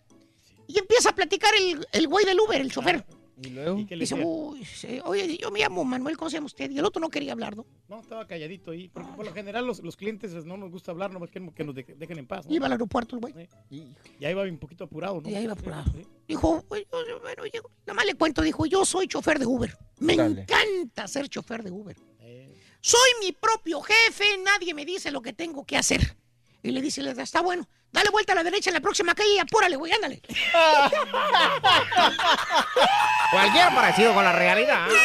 Y 0.67 0.79
empieza 0.79 1.11
a 1.11 1.15
platicar 1.15 1.53
el, 1.55 1.87
el 1.93 2.09
güey 2.09 2.25
del 2.25 2.41
Uber, 2.41 2.59
el 2.59 2.73
chofer. 2.73 3.05
¿Y 3.45 3.51
luego? 3.51 3.77
le 3.89 3.97
Dice, 3.97 4.15
uy, 4.25 4.65
sí, 4.65 5.01
oye, 5.05 5.37
yo 5.39 5.51
me 5.51 5.61
llamo 5.61 5.85
Manuel, 5.85 6.17
¿cómo 6.17 6.31
se 6.31 6.37
llama 6.37 6.47
usted? 6.47 6.71
Y 6.71 6.79
el 6.79 6.85
otro 6.85 7.01
no 7.01 7.09
quería 7.11 7.33
hablar, 7.33 7.57
¿no? 7.57 7.67
No, 7.89 8.01
estaba 8.01 8.27
calladito 8.27 8.71
ahí. 8.71 8.89
Porque 8.89 9.11
por 9.17 9.25
lo 9.25 9.33
general 9.33 9.67
los, 9.67 9.81
los 9.83 9.97
clientes 9.97 10.33
no 10.45 10.57
nos 10.57 10.71
gusta 10.71 10.91
hablar, 10.93 11.13
nomás 11.13 11.31
queremos 11.31 11.55
que 11.55 11.65
nos 11.65 11.75
de- 11.75 11.83
dejen 11.97 12.19
en 12.19 12.27
paz. 12.27 12.47
¿no? 12.47 12.55
Iba 12.55 12.67
al 12.67 12.73
aeropuerto 12.73 13.17
el 13.17 13.21
güey. 13.21 13.35
Y 13.71 14.25
ahí 14.25 14.35
va 14.35 14.43
un 14.43 14.59
poquito 14.59 14.85
apurado, 14.85 15.21
¿no? 15.21 15.29
Y 15.29 15.35
ahí 15.35 15.47
va 15.47 15.55
apurado. 15.55 15.93
Dijo, 16.29 16.65
"Oye, 16.69 16.87
oye, 16.91 17.15
bueno, 17.21 17.47
yo- 17.53 17.63
nada 17.87 17.95
más 17.95 18.07
le 18.07 18.15
cuento, 18.15 18.43
dijo, 18.43 18.65
yo 18.67 18.85
soy 18.85 19.09
chofer 19.09 19.39
de 19.39 19.47
Uber. 19.47 19.77
Me 19.99 20.17
Dale. 20.17 20.43
encanta 20.43 21.09
ser 21.09 21.29
chofer 21.29 21.63
de 21.63 21.71
Uber. 21.71 21.97
Eh. 22.21 22.55
Soy 22.81 23.11
mi 23.21 23.33
propio 23.33 23.81
jefe, 23.81 24.25
nadie 24.45 24.75
me 24.75 24.85
dice 24.85 25.11
lo 25.11 25.21
que 25.23 25.33
tengo 25.33 25.65
que 25.65 25.77
hacer. 25.77 26.17
Y 26.63 26.71
le 26.71 26.81
dice, 26.81 27.03
está 27.21 27.41
bueno, 27.41 27.69
dale 27.91 28.11
vuelta 28.11 28.33
a 28.33 28.37
la 28.37 28.45
derecha 28.45 28.71
en 28.71 28.75
la 28.75 28.81
próxima 28.81 29.15
calle 29.15 29.35
y 29.35 29.39
apúrale, 29.39 29.77
güey, 29.77 29.93
ándale. 29.93 30.23
Cualquier 33.31 33.75
parecido 33.75 34.15
con 34.15 34.25
la 34.25 34.33
realidad. 34.33 34.87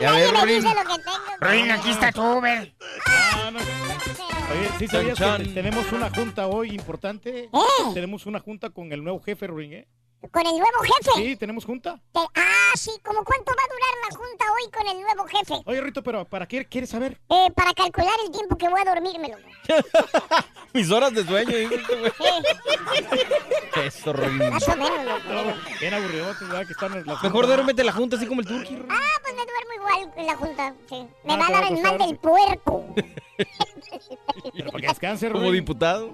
Ya 0.00 0.12
ves, 0.12 0.32
lo 0.32 0.40
que 0.40 0.60
tengo. 0.60 0.70
Ruin, 1.40 1.70
aquí 1.70 1.90
está 1.90 2.12
tu 2.12 2.22
Uber. 2.22 2.74
Ah, 3.06 3.50
no. 3.52 3.58
Oye, 3.58 4.70
¿sí 4.78 4.88
sabías 4.88 5.18
que 5.18 5.44
tenemos 5.48 5.90
una 5.92 6.10
junta 6.10 6.46
hoy 6.46 6.70
importante? 6.70 7.48
Oh. 7.52 7.92
Tenemos 7.94 8.26
una 8.26 8.40
junta 8.40 8.70
con 8.70 8.92
el 8.92 9.02
nuevo 9.02 9.22
jefe, 9.22 9.46
Ruin, 9.46 9.72
¿eh? 9.72 9.88
Con 10.32 10.46
el 10.46 10.52
nuevo 10.52 10.78
jefe. 10.82 11.10
Sí, 11.16 11.36
tenemos 11.36 11.64
junta. 11.64 12.00
Te- 12.12 12.20
Ah, 12.34 12.76
sí, 12.76 12.90
¿cómo 13.04 13.22
cuánto 13.24 13.52
va 13.52 13.62
a 13.62 13.68
durar 13.68 14.10
la 14.10 14.16
junta 14.16 14.44
hoy 14.52 14.70
con 14.70 14.86
el 14.96 15.00
nuevo 15.02 15.24
jefe? 15.26 15.54
Oye, 15.66 15.80
Rito, 15.80 16.02
pero 16.02 16.24
¿para 16.24 16.46
qué 16.48 16.64
quieres 16.66 16.90
saber? 16.90 17.20
Eh, 17.28 17.50
para 17.54 17.72
calcular 17.74 18.14
el 18.26 18.32
tiempo 18.32 18.56
que 18.56 18.68
voy 18.68 18.80
a 18.80 18.84
dormírmelo. 18.84 19.36
Mis 20.72 20.90
horas 20.90 21.12
de 21.14 21.24
sueño. 21.24 21.56
hijo, 21.56 21.74
este 21.74 21.96
güey. 22.00 22.12
Eso, 23.86 24.12
Rorín. 24.12 24.38
Más 24.50 24.66
o 24.68 24.76
menos, 24.76 25.04
loco. 25.04 25.32
No, 25.32 25.54
bien 25.80 25.94
aburrido, 25.94 26.26
¿verdad? 26.40 26.66
Que 26.66 26.72
están 26.72 26.92
en 26.94 27.06
la 27.06 27.18
Mejor 27.22 27.46
duérmete 27.46 27.84
la 27.84 27.92
junta 27.92 28.16
así 28.16 28.26
como 28.26 28.40
el 28.40 28.46
turqui. 28.46 28.76
Ah, 28.88 29.00
pues 29.22 29.34
me 29.34 29.42
duermo 29.44 29.72
igual 29.76 30.12
en 30.16 30.26
la 30.26 30.36
junta. 30.36 30.74
Sí. 30.88 31.06
Me 31.24 31.34
Ah, 31.34 31.36
va 31.36 31.46
a 31.46 31.50
dar 31.50 31.72
el 31.72 31.80
mal 31.82 31.98
del 31.98 32.16
puerco. 32.18 32.94
Pero 34.56 34.70
para 34.72 34.80
que 34.82 34.88
descanse, 34.88 35.30
Como 35.30 35.50
diputado. 35.52 36.12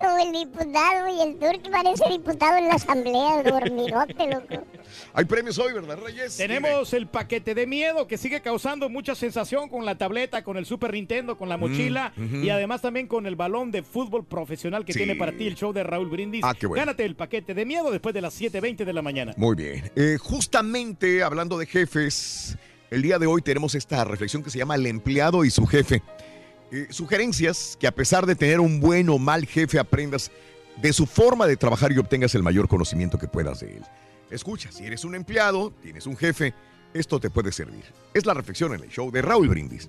Como 0.00 0.18
el 0.18 0.32
diputado 0.32 1.08
y 1.08 1.20
el 1.22 1.38
turqui 1.38 1.70
parece 1.70 2.08
diputado 2.10 2.56
en 2.58 2.68
la 2.68 2.74
asamblea, 2.74 3.42
dormidote, 3.44 4.26
loco. 4.28 4.64
Hay 5.14 5.24
premios 5.24 5.58
hoy, 5.58 5.72
¿verdad, 5.72 5.98
Reyes? 6.04 6.36
Tenemos 6.36 6.92
el 6.94 7.06
paquete 7.06 7.54
de 7.54 7.66
miedo 7.66 8.06
que 8.08 8.18
sigue 8.18 8.40
causando 8.40 8.88
mucha 8.88 9.14
sensación 9.14 9.68
con 9.68 9.84
la 9.84 9.96
tableta, 9.96 10.42
con 10.42 10.56
el 10.56 10.66
Super 10.66 10.92
Nintendo, 10.92 11.36
con 11.36 11.48
la 11.48 11.56
mochila 11.56 12.12
Mm, 12.16 12.24
ujú. 12.24 12.36
y 12.44 12.50
además 12.50 12.82
también 12.82 13.06
con 13.06 13.26
el 13.26 13.36
balón 13.36 13.70
de 13.70 13.82
fútbol 13.82 14.24
profesional 14.24 14.84
que 14.84 14.92
Sí. 14.92 14.98
tiene 15.00 15.14
para 15.14 15.32
ti 15.32 15.46
el 15.46 15.54
show 15.54 15.72
de 15.72 15.82
Raúl 15.84 16.08
Brindis. 16.08 16.42
Ah, 16.44 16.54
qué 16.58 16.66
bueno. 16.66 16.80
Gánate 16.82 17.04
el 17.04 17.14
paquete 17.14 17.54
de 17.54 17.64
miedo 17.64 17.90
después 17.90 18.14
de 18.14 18.20
las 18.20 18.34
7.20 18.40 18.84
de 18.84 18.92
la 18.92 19.02
mañana. 19.02 19.32
Muy 19.36 19.54
bien. 19.56 19.90
Eh, 19.94 20.16
justamente 20.20 21.22
hablando 21.22 21.56
de 21.58 21.66
jefes, 21.66 22.56
el 22.90 23.02
día 23.02 23.18
de 23.18 23.26
hoy 23.26 23.42
tenemos 23.42 23.74
esta 23.74 24.02
reflexión 24.04 24.42
que 24.42 24.50
se 24.50 24.58
llama 24.58 24.74
El 24.74 24.86
empleado 24.86 25.44
y 25.44 25.50
su 25.50 25.66
jefe. 25.66 26.02
Eh, 26.70 26.86
sugerencias 26.90 27.76
que 27.80 27.86
a 27.86 27.92
pesar 27.92 28.26
de 28.26 28.34
tener 28.34 28.60
un 28.60 28.80
buen 28.80 29.08
o 29.08 29.18
mal 29.18 29.46
jefe 29.46 29.78
aprendas 29.78 30.30
de 30.76 30.92
su 30.92 31.06
forma 31.06 31.46
de 31.46 31.56
trabajar 31.56 31.92
y 31.92 31.98
obtengas 31.98 32.34
el 32.34 32.42
mayor 32.42 32.68
conocimiento 32.68 33.18
que 33.18 33.26
puedas 33.26 33.60
de 33.60 33.78
él. 33.78 33.84
Escucha, 34.30 34.70
si 34.70 34.84
eres 34.84 35.04
un 35.04 35.14
empleado, 35.14 35.72
tienes 35.82 36.06
un 36.06 36.16
jefe, 36.16 36.52
esto 36.92 37.18
te 37.18 37.30
puede 37.30 37.52
servir. 37.52 37.84
Es 38.12 38.26
la 38.26 38.34
reflexión 38.34 38.74
en 38.74 38.82
el 38.82 38.90
show 38.90 39.10
de 39.10 39.22
Raúl 39.22 39.48
Brindis. 39.48 39.88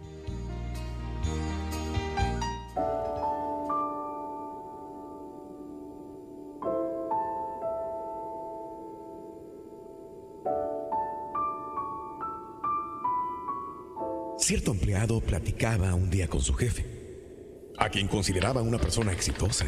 Cierto 14.40 14.72
empleado 14.72 15.20
platicaba 15.20 15.94
un 15.94 16.10
día 16.10 16.30
con 16.30 16.42
su 16.42 16.54
jefe, 16.54 16.86
a 17.78 17.90
quien 17.90 18.08
consideraba 18.08 18.62
una 18.62 18.80
persona 18.80 19.12
exitosa. 19.12 19.66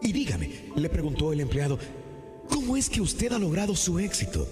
Y 0.00 0.10
dígame, 0.10 0.72
le 0.74 0.88
preguntó 0.88 1.32
el 1.34 1.40
empleado, 1.40 1.78
¿cómo 2.48 2.78
es 2.78 2.88
que 2.88 3.02
usted 3.02 3.30
ha 3.30 3.38
logrado 3.38 3.76
su 3.76 3.98
éxito? 3.98 4.48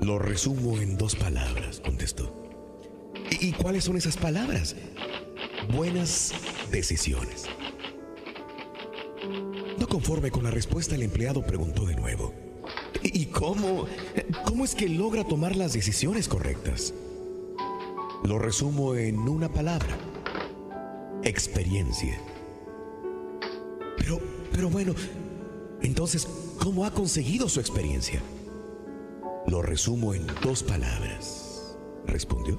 Lo 0.00 0.18
resumo 0.18 0.80
en 0.80 0.96
dos 0.96 1.14
palabras, 1.14 1.80
contestó. 1.80 2.34
¿Y, 3.30 3.52
cuáles 3.52 3.84
son 3.84 3.98
esas 3.98 4.16
palabras? 4.16 4.74
Buenas 5.72 6.32
decisiones. 6.72 7.44
No 9.78 9.86
conforme 9.86 10.30
con 10.30 10.42
la 10.42 10.50
respuesta, 10.50 10.94
el 10.94 11.02
empleado 11.02 11.44
preguntó 11.44 11.84
de 11.84 11.96
nuevo. 11.96 12.32
¿Y 13.02 13.22
y 13.22 13.26
cómo? 13.26 13.86
¿Cómo 14.44 14.64
es 14.64 14.74
que 14.74 14.88
logra 14.88 15.22
tomar 15.22 15.54
las 15.54 15.74
decisiones 15.74 16.28
correctas? 16.28 16.94
Lo 18.24 18.38
resumo 18.38 18.94
en 18.94 19.18
una 19.28 19.48
palabra. 19.48 19.96
Experiencia. 21.22 22.18
Pero, 23.96 24.20
pero 24.52 24.68
bueno, 24.68 24.94
entonces, 25.82 26.26
¿cómo 26.58 26.84
ha 26.84 26.92
conseguido 26.92 27.48
su 27.48 27.60
experiencia? 27.60 28.20
Lo 29.46 29.62
resumo 29.62 30.14
en 30.14 30.26
dos 30.42 30.62
palabras, 30.62 31.76
respondió. 32.06 32.58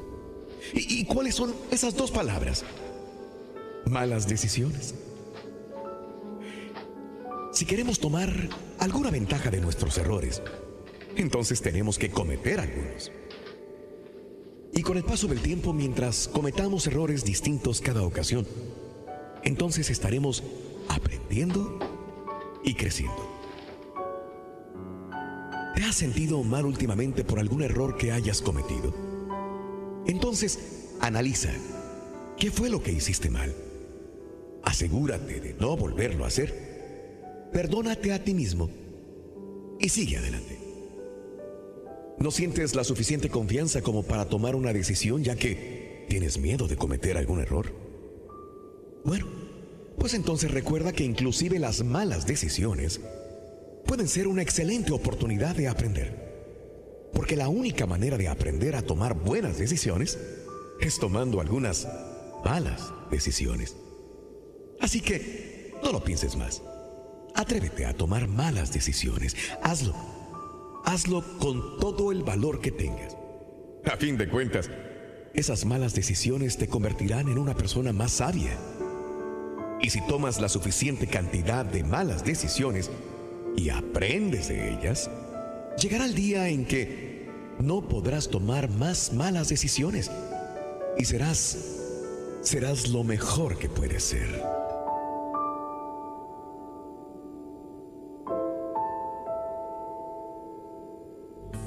¿Y, 0.74 1.02
y 1.02 1.06
cuáles 1.06 1.36
son 1.36 1.54
esas 1.72 1.96
dos 1.96 2.12
palabras? 2.12 2.64
Malas 3.86 4.28
decisiones. 4.28 4.96
Si 7.52 7.66
queremos 7.66 8.00
tomar 8.00 8.32
alguna 8.80 9.10
ventaja 9.10 9.50
de 9.50 9.60
nuestros 9.60 9.98
errores, 9.98 10.42
entonces 11.16 11.62
tenemos 11.62 11.98
que 11.98 12.12
cometer 12.12 12.60
algunos. 12.60 13.12
Y 14.78 14.84
con 14.84 14.96
el 14.96 15.04
paso 15.04 15.26
del 15.26 15.42
tiempo, 15.42 15.74
mientras 15.74 16.28
cometamos 16.28 16.86
errores 16.86 17.26
distintos 17.26 17.82
cada 17.82 18.04
ocasión, 18.04 18.46
entonces 19.44 19.90
estaremos 19.90 20.44
aprendiendo 20.88 21.80
y 22.64 22.76
creciendo. 22.76 23.28
¿Te 25.74 25.82
has 25.82 25.96
sentido 25.96 26.44
mal 26.44 26.68
últimamente 26.68 27.24
por 27.24 27.40
algún 27.40 27.64
error 27.64 27.98
que 27.98 28.12
hayas 28.12 28.40
cometido? 28.40 28.94
Entonces, 30.06 30.60
analiza 31.02 31.50
qué 32.38 32.52
fue 32.52 32.70
lo 32.70 32.84
que 32.84 32.92
hiciste 32.92 33.32
mal. 33.32 33.56
Asegúrate 34.62 35.40
de 35.42 35.56
no 35.56 35.76
volverlo 35.76 36.24
a 36.24 36.28
hacer. 36.28 37.50
Perdónate 37.52 38.14
a 38.14 38.24
ti 38.24 38.36
mismo 38.36 38.70
y 39.80 39.90
sigue 39.90 40.18
adelante. 40.18 40.67
No 42.20 42.32
sientes 42.32 42.76
la 42.76 42.84
suficiente 42.84 43.30
confianza 43.30 43.82
como 43.82 44.04
para 44.04 44.26
tomar 44.26 44.56
una 44.56 44.74
decisión 44.74 45.24
ya 45.24 45.36
que 45.36 46.06
tienes 46.10 46.38
miedo 46.40 46.68
de 46.68 46.76
cometer 46.76 47.18
algún 47.18 47.42
error. 47.42 47.72
Bueno, 49.04 49.28
pues 49.98 50.14
entonces 50.14 50.52
recuerda 50.52 50.92
que 50.94 51.04
inclusive 51.04 51.60
las 51.60 51.84
malas 51.84 52.26
decisiones 52.26 53.02
pueden 53.86 54.08
ser 54.08 54.28
una 54.28 54.42
excelente 54.42 54.92
oportunidad 54.92 55.56
de 55.56 55.68
aprender. 55.68 56.28
Porque 57.14 57.36
la 57.36 57.50
única 57.50 57.86
manera 57.86 58.18
de 58.18 58.28
aprender 58.28 58.76
a 58.76 58.82
tomar 58.82 59.14
buenas 59.14 59.58
decisiones 59.58 60.18
es 60.82 61.00
tomando 61.00 61.40
algunas 61.40 61.88
malas 62.44 62.92
decisiones. 63.12 63.76
Así 64.80 65.02
que 65.02 65.74
no 65.84 65.92
lo 65.92 66.04
pienses 66.04 66.36
más. 66.36 66.62
Atrévete 67.36 67.86
a 67.86 67.94
tomar 67.94 68.28
malas 68.28 68.74
decisiones. 68.74 69.36
Hazlo. 69.62 70.17
Hazlo 70.88 71.22
con 71.38 71.77
todo 71.79 72.13
el 72.13 72.24
valor 72.24 72.62
que 72.62 72.72
tengas. 72.72 73.17
A 73.91 73.98
fin 73.98 74.17
de 74.17 74.29
cuentas, 74.29 74.72
esas 75.34 75.65
malas 75.65 75.94
decisiones 75.94 76.56
te 76.56 76.70
convertirán 76.70 77.27
en 77.27 77.38
una 77.38 77.53
persona 77.56 77.91
más 77.91 78.13
sabia. 78.13 78.58
Y 79.82 79.89
si 79.89 80.00
tomas 80.08 80.39
la 80.39 80.48
suficiente 80.48 81.06
cantidad 81.06 81.65
de 81.65 81.84
malas 81.84 82.24
decisiones 82.24 82.89
y 83.58 83.67
aprendes 83.67 84.48
de 84.48 84.75
ellas, 84.75 85.10
llegará 85.77 86.06
el 86.06 86.15
día 86.15 86.48
en 86.48 86.65
que 86.65 87.27
no 87.60 87.86
podrás 87.89 88.29
tomar 88.29 88.70
más 88.70 89.12
malas 89.12 89.50
decisiones 89.50 90.10
y 90.98 91.03
serás 91.03 91.58
serás 92.44 92.88
lo 92.88 93.03
mejor 93.03 93.58
que 93.58 93.67
puedes 93.67 94.06
ser. 94.06 94.57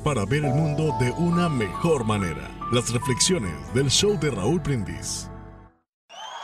Para 0.04 0.24
ver 0.24 0.44
el 0.46 0.54
mundo 0.54 0.96
de 0.98 1.10
una 1.12 1.50
mejor 1.50 2.04
manera. 2.04 2.50
Las 2.72 2.90
reflexiones 2.90 3.52
del 3.74 3.90
show 3.90 4.18
de 4.18 4.30
Raúl 4.30 4.58
Brindis. 4.58 5.28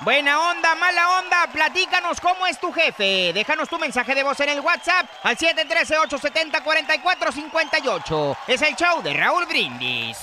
Buena 0.00 0.50
onda, 0.50 0.74
mala 0.74 1.20
onda, 1.20 1.46
platícanos 1.50 2.20
cómo 2.20 2.46
es 2.46 2.60
tu 2.60 2.70
jefe. 2.70 3.32
Déjanos 3.32 3.70
tu 3.70 3.78
mensaje 3.78 4.14
de 4.14 4.22
voz 4.22 4.38
en 4.40 4.50
el 4.50 4.60
WhatsApp 4.60 5.06
al 5.22 5.38
713-870-4458. 5.38 8.36
Es 8.46 8.60
el 8.60 8.76
show 8.76 9.00
de 9.02 9.14
Raúl 9.14 9.46
Brindis. 9.46 10.18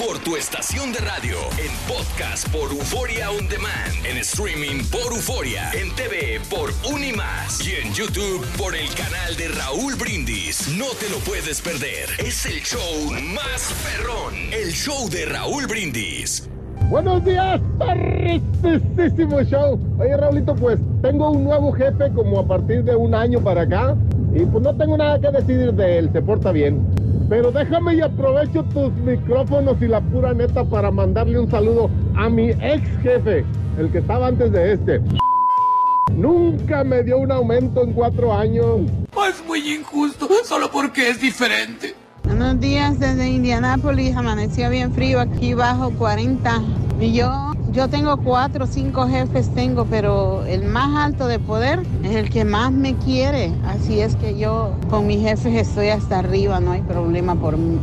Por 0.00 0.18
tu 0.20 0.34
estación 0.34 0.92
de 0.94 0.98
radio, 1.00 1.36
en 1.58 1.70
podcast 1.86 2.48
por 2.48 2.70
Euforia 2.72 3.30
On 3.32 3.46
Demand, 3.46 3.92
en 4.08 4.16
streaming 4.16 4.82
por 4.90 5.12
Euforia, 5.12 5.70
en 5.74 5.94
TV 5.94 6.40
por 6.48 6.70
Unimás 6.90 7.60
y 7.60 7.86
en 7.86 7.92
YouTube 7.92 8.42
por 8.56 8.74
el 8.74 8.88
canal 8.94 9.36
de 9.36 9.48
Raúl 9.48 9.96
Brindis. 9.96 10.74
No 10.78 10.86
te 10.98 11.10
lo 11.10 11.18
puedes 11.18 11.60
perder. 11.60 12.08
Es 12.18 12.46
el 12.46 12.62
show 12.62 13.12
más 13.34 13.74
perrón, 13.84 14.34
el 14.52 14.72
show 14.72 15.10
de 15.10 15.26
Raúl 15.26 15.66
Brindis. 15.66 16.48
Buenos 16.88 17.22
días, 17.22 17.60
perrísimo 17.78 19.42
show. 19.42 19.78
Oye, 19.98 20.16
Raulito, 20.16 20.54
pues 20.54 20.78
tengo 21.02 21.30
un 21.30 21.44
nuevo 21.44 21.72
jefe 21.72 22.10
como 22.14 22.40
a 22.40 22.46
partir 22.46 22.84
de 22.84 22.96
un 22.96 23.14
año 23.14 23.38
para 23.40 23.62
acá 23.62 23.94
y 24.34 24.46
pues 24.46 24.64
no 24.64 24.74
tengo 24.74 24.96
nada 24.96 25.20
que 25.20 25.30
decidir 25.30 25.74
de 25.74 25.98
él, 25.98 26.10
se 26.10 26.22
porta 26.22 26.52
bien. 26.52 26.99
Pero 27.30 27.52
déjame 27.52 27.94
y 27.94 28.00
aprovecho 28.00 28.64
tus 28.64 28.92
micrófonos 28.92 29.80
y 29.80 29.86
la 29.86 30.00
pura 30.00 30.34
neta 30.34 30.64
para 30.64 30.90
mandarle 30.90 31.38
un 31.38 31.48
saludo 31.48 31.88
a 32.16 32.28
mi 32.28 32.50
ex 32.50 32.82
jefe, 33.02 33.44
el 33.78 33.92
que 33.92 33.98
estaba 33.98 34.26
antes 34.26 34.50
de 34.50 34.72
este. 34.72 35.00
Nunca 36.12 36.82
me 36.82 37.04
dio 37.04 37.18
un 37.18 37.30
aumento 37.30 37.84
en 37.84 37.92
cuatro 37.92 38.34
años. 38.34 38.80
Es 39.28 39.46
muy 39.46 39.60
injusto, 39.76 40.28
solo 40.42 40.68
porque 40.72 41.08
es 41.08 41.20
diferente. 41.20 41.94
Buenos 42.24 42.58
días 42.58 42.98
desde 42.98 43.28
Indianápolis, 43.28 44.16
amaneció 44.16 44.68
bien 44.68 44.92
frío, 44.92 45.20
aquí 45.20 45.54
bajo 45.54 45.92
40. 45.92 46.60
Y 47.00 47.12
yo, 47.12 47.52
yo 47.72 47.88
tengo 47.88 48.16
cuatro 48.16 48.64
o 48.64 48.66
cinco 48.66 49.06
jefes, 49.06 49.52
tengo, 49.54 49.84
pero 49.84 50.44
el 50.44 50.64
más 50.64 50.96
alto 50.96 51.26
de 51.26 51.38
poder 51.38 51.82
es 52.02 52.16
el 52.16 52.30
que 52.30 52.44
más 52.44 52.72
me 52.72 52.96
quiere. 52.96 53.52
Así 53.64 54.00
es 54.00 54.16
que 54.16 54.38
yo 54.38 54.74
con 54.88 55.06
mis 55.06 55.20
jefes 55.20 55.54
estoy 55.54 55.88
hasta 55.88 56.18
arriba, 56.18 56.60
no 56.60 56.72
hay 56.72 56.82
problema 56.82 57.34
por 57.34 57.56
mí. 57.56 57.78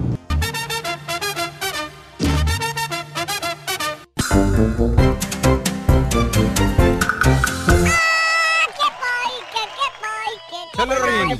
Chale, 10.75 10.95
Ring. 10.95 11.37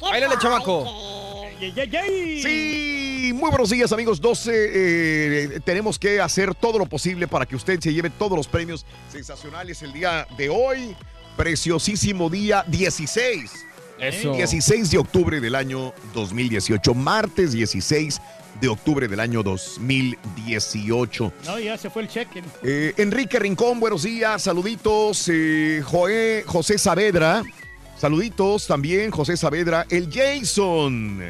Báilale, 0.00 0.36
chamaco. 0.38 0.84
Muy 3.32 3.50
buenos 3.50 3.70
días 3.70 3.92
amigos 3.92 4.20
12. 4.20 4.50
eh, 4.54 5.60
tenemos 5.64 5.98
que 5.98 6.20
hacer 6.20 6.54
todo 6.54 6.78
lo 6.78 6.86
posible 6.86 7.26
para 7.26 7.46
que 7.46 7.56
usted 7.56 7.80
se 7.80 7.92
lleve 7.92 8.10
todos 8.10 8.36
los 8.36 8.46
premios 8.46 8.84
sensacionales 9.10 9.82
el 9.82 9.92
día 9.92 10.26
de 10.36 10.48
hoy. 10.48 10.94
Preciosísimo 11.36 12.28
día 12.28 12.64
16. 12.68 13.50
Eso. 13.98 14.34
16 14.34 14.90
de 14.90 14.98
octubre 14.98 15.40
del 15.40 15.54
año 15.54 15.94
2018. 16.12 16.92
Martes 16.94 17.52
16 17.52 18.20
de 18.60 18.68
octubre 18.68 19.08
del 19.08 19.20
año 19.20 19.42
2018. 19.42 21.32
No, 21.46 21.58
ya 21.58 21.78
se 21.78 21.88
fue 21.88 22.02
el 22.02 22.08
cheque. 22.08 22.42
Eh, 22.62 22.92
Enrique 22.98 23.38
Rincón, 23.38 23.80
buenos 23.80 24.02
días, 24.02 24.42
saluditos. 24.42 25.28
eh, 25.32 25.80
Joé, 25.84 26.44
José 26.46 26.76
Saavedra, 26.76 27.42
saluditos 27.98 28.66
también, 28.66 29.10
José 29.10 29.36
Saavedra. 29.38 29.86
El 29.88 30.12
Jason, 30.12 31.22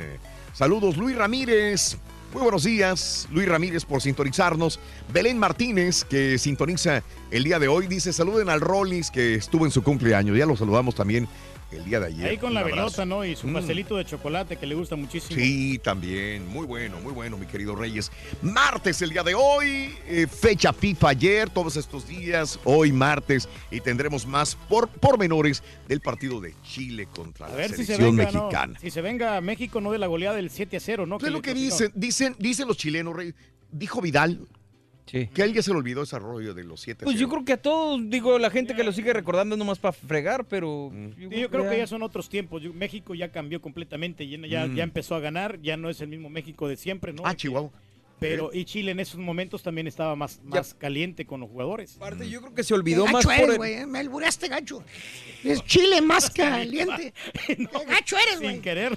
saludos, 0.52 0.96
Luis 0.96 1.16
Ramírez. 1.16 1.96
Muy 2.32 2.42
buenos 2.42 2.64
días, 2.64 3.28
Luis 3.30 3.46
Ramírez, 3.46 3.84
por 3.84 4.00
sintonizarnos. 4.00 4.80
Belén 5.12 5.38
Martínez, 5.38 6.04
que 6.04 6.38
sintoniza 6.38 7.02
el 7.30 7.44
día 7.44 7.58
de 7.58 7.68
hoy, 7.68 7.86
dice: 7.86 8.12
Saluden 8.12 8.48
al 8.48 8.62
Rollis, 8.62 9.10
que 9.10 9.34
estuvo 9.34 9.66
en 9.66 9.70
su 9.70 9.82
cumpleaños. 9.82 10.36
Ya 10.38 10.46
lo 10.46 10.56
saludamos 10.56 10.94
también 10.94 11.28
el 11.76 11.84
día 11.84 12.00
de 12.00 12.06
ayer. 12.06 12.26
Ahí 12.28 12.38
con 12.38 12.54
la 12.54 12.62
velota, 12.62 13.04
¿no? 13.04 13.24
Y 13.24 13.36
su 13.36 13.46
Mm. 13.48 13.52
pastelito 13.54 13.96
de 13.96 14.04
chocolate 14.04 14.56
que 14.56 14.66
le 14.66 14.74
gusta 14.74 14.96
muchísimo. 14.96 15.38
Sí, 15.40 15.80
también. 15.82 16.46
Muy 16.48 16.66
bueno, 16.66 17.00
muy 17.00 17.12
bueno, 17.12 17.36
mi 17.38 17.46
querido 17.46 17.74
Reyes. 17.74 18.10
Martes 18.42 19.00
el 19.02 19.10
día 19.10 19.22
de 19.22 19.34
hoy, 19.34 19.94
eh, 20.06 20.26
fecha 20.26 20.72
FIFA 20.72 21.08
ayer, 21.08 21.50
todos 21.50 21.76
estos 21.76 22.06
días, 22.06 22.58
hoy 22.64 22.92
martes, 22.92 23.48
y 23.70 23.80
tendremos 23.80 24.26
más 24.26 24.54
por 24.68 24.88
pormenores 24.88 25.62
del 25.88 26.00
partido 26.00 26.40
de 26.40 26.54
Chile 26.62 27.06
contra 27.14 27.46
A 27.46 27.50
la 27.50 27.56
ver 27.56 27.70
si 27.70 27.84
se 27.84 27.96
selección 27.96 28.16
venga, 28.16 28.30
¿no? 28.32 28.42
mexicana. 28.44 28.78
Si 28.80 28.90
se 28.90 29.00
venga 29.00 29.36
a 29.36 29.40
México, 29.40 29.80
no 29.80 29.92
de 29.92 29.98
la 29.98 30.06
goleada 30.06 30.36
del 30.36 30.50
7 30.50 30.76
a 30.76 30.80
0, 30.80 31.06
¿no? 31.06 31.18
¿Qué 31.18 31.26
es 31.26 31.32
lo 31.32 31.42
que 31.42 31.54
dicen? 31.54 31.90
Dicen, 31.94 32.36
dicen 32.38 32.68
los 32.68 32.76
chilenos, 32.76 33.14
Rey. 33.14 33.34
Dijo 33.70 34.00
Vidal 34.00 34.40
que 35.04 35.42
a 35.42 35.44
él 35.44 35.52
ya 35.52 35.62
se 35.62 35.70
le 35.70 35.76
olvidó 35.76 36.02
ese 36.02 36.18
rollo 36.18 36.54
de 36.54 36.64
los 36.64 36.80
siete. 36.80 37.04
Pues 37.04 37.18
yo 37.18 37.28
creo 37.28 37.44
que 37.44 37.52
a 37.54 37.56
todos, 37.60 38.00
digo, 38.08 38.38
la 38.38 38.50
gente 38.50 38.74
que 38.74 38.84
lo 38.84 38.92
sigue 38.92 39.12
recordando 39.12 39.56
nomás 39.56 39.78
para 39.78 39.92
fregar, 39.92 40.44
pero... 40.46 40.90
Sí, 41.18 41.28
yo 41.40 41.50
creo 41.50 41.68
que 41.68 41.76
ya 41.78 41.86
son 41.86 42.02
otros 42.02 42.28
tiempos. 42.28 42.62
Yo- 42.62 42.72
México 42.72 43.14
ya 43.14 43.30
cambió 43.30 43.60
completamente. 43.60 44.26
Ya, 44.28 44.38
ya, 44.46 44.66
Mm. 44.66 44.74
ya 44.76 44.84
empezó 44.84 45.14
a 45.14 45.20
ganar. 45.20 45.60
Ya 45.60 45.76
no 45.76 45.90
es 45.90 46.00
el 46.00 46.08
mismo 46.08 46.30
México 46.30 46.68
de 46.68 46.76
siempre, 46.76 47.12
¿no? 47.12 47.22
Ah, 47.26 47.34
Chihuahua. 47.36 47.70
Pero, 48.20 48.50
y 48.54 48.64
Chile 48.66 48.92
en 48.92 49.00
esos 49.00 49.18
momentos 49.18 49.64
también 49.64 49.88
estaba 49.88 50.14
más, 50.14 50.40
más 50.44 50.74
caliente 50.74 51.26
con 51.26 51.40
los 51.40 51.50
jugadores. 51.50 51.96
Aparte, 51.96 52.30
yo 52.30 52.40
creo 52.40 52.54
que 52.54 52.62
se 52.62 52.72
olvidó 52.72 53.02
Gacho 53.02 53.12
más 53.14 53.24
por 53.24 53.34
eres, 53.34 53.48
el- 53.50 53.56
güey. 53.56 53.72
eh, 53.74 53.86
Me 53.86 53.98
albureaste, 53.98 54.46
gacho. 54.46 54.84
Es 55.42 55.64
Chile 55.64 56.00
más 56.00 56.30
caliente. 56.34 57.12
Gacho 57.88 58.16
eres, 58.16 58.38
güey. 58.40 58.52
Sin 58.52 58.62
querer. 58.62 58.96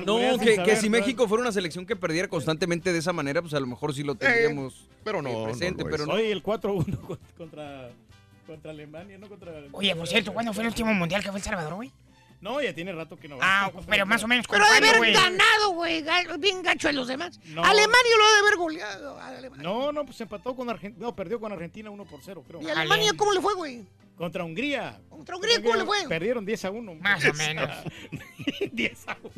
No, 0.00 0.38
que, 0.38 0.62
que 0.62 0.76
si. 0.76 0.88
México 0.90 1.28
fuera 1.28 1.42
una 1.42 1.52
selección 1.52 1.86
que 1.86 1.96
perdiera 1.96 2.28
constantemente 2.28 2.92
de 2.92 2.98
esa 2.98 3.12
manera, 3.12 3.42
pues 3.42 3.54
a 3.54 3.60
lo 3.60 3.66
mejor 3.66 3.94
sí 3.94 4.02
lo 4.02 4.14
tendríamos 4.14 4.88
pero 5.04 5.18
eh, 5.18 5.22
no, 5.22 5.44
presente, 5.44 5.84
no 5.84 5.90
pero 5.90 6.06
no. 6.06 6.14
Oye, 6.14 6.32
el 6.32 6.42
4-1 6.42 7.00
con- 7.06 7.18
contra, 7.36 7.90
contra 8.46 8.70
Alemania, 8.70 9.18
¿no? 9.18 9.28
Contra, 9.28 9.52
Oye, 9.72 9.94
por 9.96 10.06
cierto, 10.06 10.32
¿cuándo 10.32 10.52
fue 10.52 10.62
el 10.62 10.68
último 10.68 10.94
mundial 10.94 11.22
que 11.22 11.30
fue 11.30 11.38
El 11.38 11.44
Salvador, 11.44 11.74
güey? 11.74 11.90
No, 12.40 12.60
ya 12.60 12.74
tiene 12.74 12.92
rato 12.92 13.16
que 13.16 13.28
no 13.28 13.36
va. 13.38 13.66
Ah, 13.66 13.72
pero 13.88 14.04
más 14.04 14.22
o 14.24 14.28
menos. 14.28 14.46
Pero 14.48 14.64
¿cuándo, 14.64 14.88
ha 14.88 14.90
de 14.90 14.96
haber 14.96 15.12
ganado, 15.12 15.70
güey. 15.74 16.04
Bien 16.40 16.60
gacho 16.62 16.88
a 16.88 16.92
los 16.92 17.06
demás. 17.06 17.38
No. 17.46 17.62
Alemania 17.62 18.16
lo 18.18 18.24
ha 18.24 18.32
de 18.32 18.38
haber 18.40 18.56
goleado. 18.56 19.18
a 19.18 19.28
Alemania. 19.28 19.62
No, 19.62 19.92
no, 19.92 20.04
pues 20.04 20.20
empató 20.20 20.56
con 20.56 20.68
Argentina. 20.68 21.06
No, 21.06 21.14
perdió 21.14 21.38
con 21.38 21.52
Argentina 21.52 21.90
1 21.90 22.04
por 22.04 22.20
0, 22.20 22.42
creo. 22.46 22.60
¿Y 22.60 22.68
Alemania 22.68 23.12
cómo 23.16 23.32
le 23.32 23.40
fue, 23.40 23.54
güey? 23.54 23.86
Contra 24.16 24.44
Hungría. 24.44 25.00
¿Contra 25.08 25.36
Hungría 25.36 25.62
cómo 25.62 25.76
le 25.76 25.84
fue? 25.84 26.08
Perdieron 26.08 26.44
10 26.44 26.64
a 26.66 26.70
1. 26.70 26.94
Más 26.96 27.24
o 27.24 27.34
menos. 27.34 27.68
10 28.72 29.08
a 29.08 29.18
1. 29.22 29.32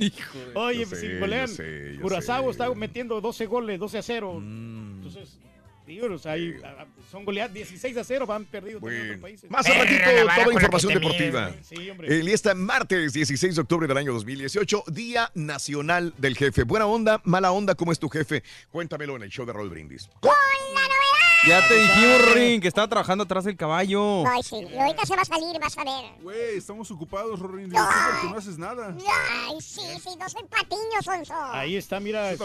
Oye, 0.55 0.81
Yo 0.81 0.89
pues 0.89 1.01
sé, 1.01 1.13
si 1.13 1.19
golean. 1.19 2.01
Curazao 2.01 2.51
está 2.51 2.73
metiendo 2.75 3.21
12 3.21 3.47
goles, 3.47 3.79
12 3.79 3.99
a 3.99 4.03
0. 4.03 4.41
Mm. 4.41 4.97
Entonces, 4.97 5.39
digo, 5.87 6.13
o 6.13 6.19
sea, 6.19 6.33
ahí, 6.33 6.57
son 7.11 7.25
goleadas 7.25 7.53
16 7.53 7.97
a 7.97 8.05
0, 8.05 8.27
van 8.27 8.45
perdidos 8.47 8.83
también 8.83 9.03
otros 9.03 9.21
países. 9.21 9.51
Más 9.51 9.67
al 9.67 9.79
ratito, 9.79 10.05
toda 10.35 10.53
información 10.53 10.95
deportiva. 10.95 11.53
Sí. 11.63 11.91
El 12.03 12.27
día 12.27 12.35
está 12.35 12.55
martes 12.55 13.13
16 13.13 13.55
de 13.55 13.61
octubre 13.61 13.87
del 13.87 13.97
año 13.97 14.13
2018, 14.13 14.85
Día 14.89 15.31
Nacional 15.35 16.15
del 16.19 16.37
Jefe. 16.37 16.65
Buena 16.65 16.87
onda, 16.87 17.21
mala 17.25 17.53
onda, 17.53 17.75
¿cómo 17.75 17.93
es 17.93 17.99
tu 17.99 18.09
jefe? 18.09 18.43
Cuéntamelo 18.71 19.17
en 19.17 19.23
el 19.23 19.31
show 19.31 19.47
de 19.47 19.53
Roll 19.53 19.71
Brindis. 19.71 20.09
Ya 21.47 21.69
te 21.69 21.75
dijimos, 21.75 22.35
Ring, 22.35 22.61
que 22.63 22.69
estaba 22.69 22.89
trabajando 22.89 23.25
atrás 23.25 23.45
del 23.45 23.55
caballo. 23.57 24.27
Ay, 24.27 24.43
sí. 24.43 24.57
Y 24.57 24.79
ahorita 24.79 25.05
se 25.05 25.15
va 25.15 25.23
a 25.23 25.25
salir, 25.27 25.61
vas 25.61 25.77
a 25.77 25.85
ver. 25.85 26.23
Güey, 26.23 26.57
estamos 26.57 26.91
ocupados, 26.91 27.39
porque 27.39 27.67
no 27.67 28.37
haces 28.37 28.57
nada. 28.57 28.97
Ay, 29.47 29.61
sí, 29.61 29.83
sí, 30.03 30.11
no 30.19 30.27
soy 30.29 30.43
patiño, 30.45 31.03
Sonso. 31.03 31.35
Ahí 31.53 31.77
está, 31.77 32.01
mira. 32.01 32.33
este, 32.33 32.45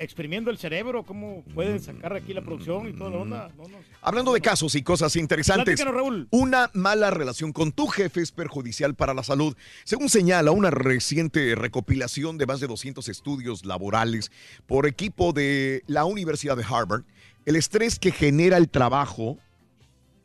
Exprimiendo 0.00 0.50
el 0.50 0.58
cerebro, 0.58 1.04
cómo 1.04 1.44
pueden 1.54 1.80
sacar 1.80 2.14
aquí 2.16 2.34
la 2.34 2.42
producción 2.42 2.88
y 2.88 2.92
toda 2.92 3.10
la 3.10 3.16
onda. 3.18 3.50
No, 3.56 3.68
no. 3.68 3.78
Hablando 4.02 4.32
de 4.32 4.40
casos 4.40 4.74
y 4.74 4.82
cosas 4.82 5.14
interesantes, 5.14 5.82
Raúl. 5.84 6.26
una 6.30 6.70
mala 6.74 7.10
relación 7.10 7.52
con 7.52 7.70
tu 7.70 7.86
jefe 7.86 8.20
es 8.20 8.32
perjudicial 8.32 8.94
para 8.96 9.14
la 9.14 9.22
salud. 9.22 9.56
Según 9.84 10.08
señala 10.08 10.50
una 10.50 10.70
reciente 10.70 11.54
recopilación 11.54 12.36
de 12.36 12.46
más 12.46 12.58
de 12.58 12.66
200 12.66 13.08
estudios 13.08 13.64
laborales 13.64 14.32
por 14.66 14.86
equipo 14.86 15.32
de 15.32 15.84
la 15.86 16.04
Universidad 16.04 16.56
de 16.56 16.64
Harvard, 16.68 17.04
el 17.46 17.56
estrés 17.56 17.98
que 17.98 18.10
genera 18.12 18.56
el 18.56 18.68
trabajo 18.68 19.38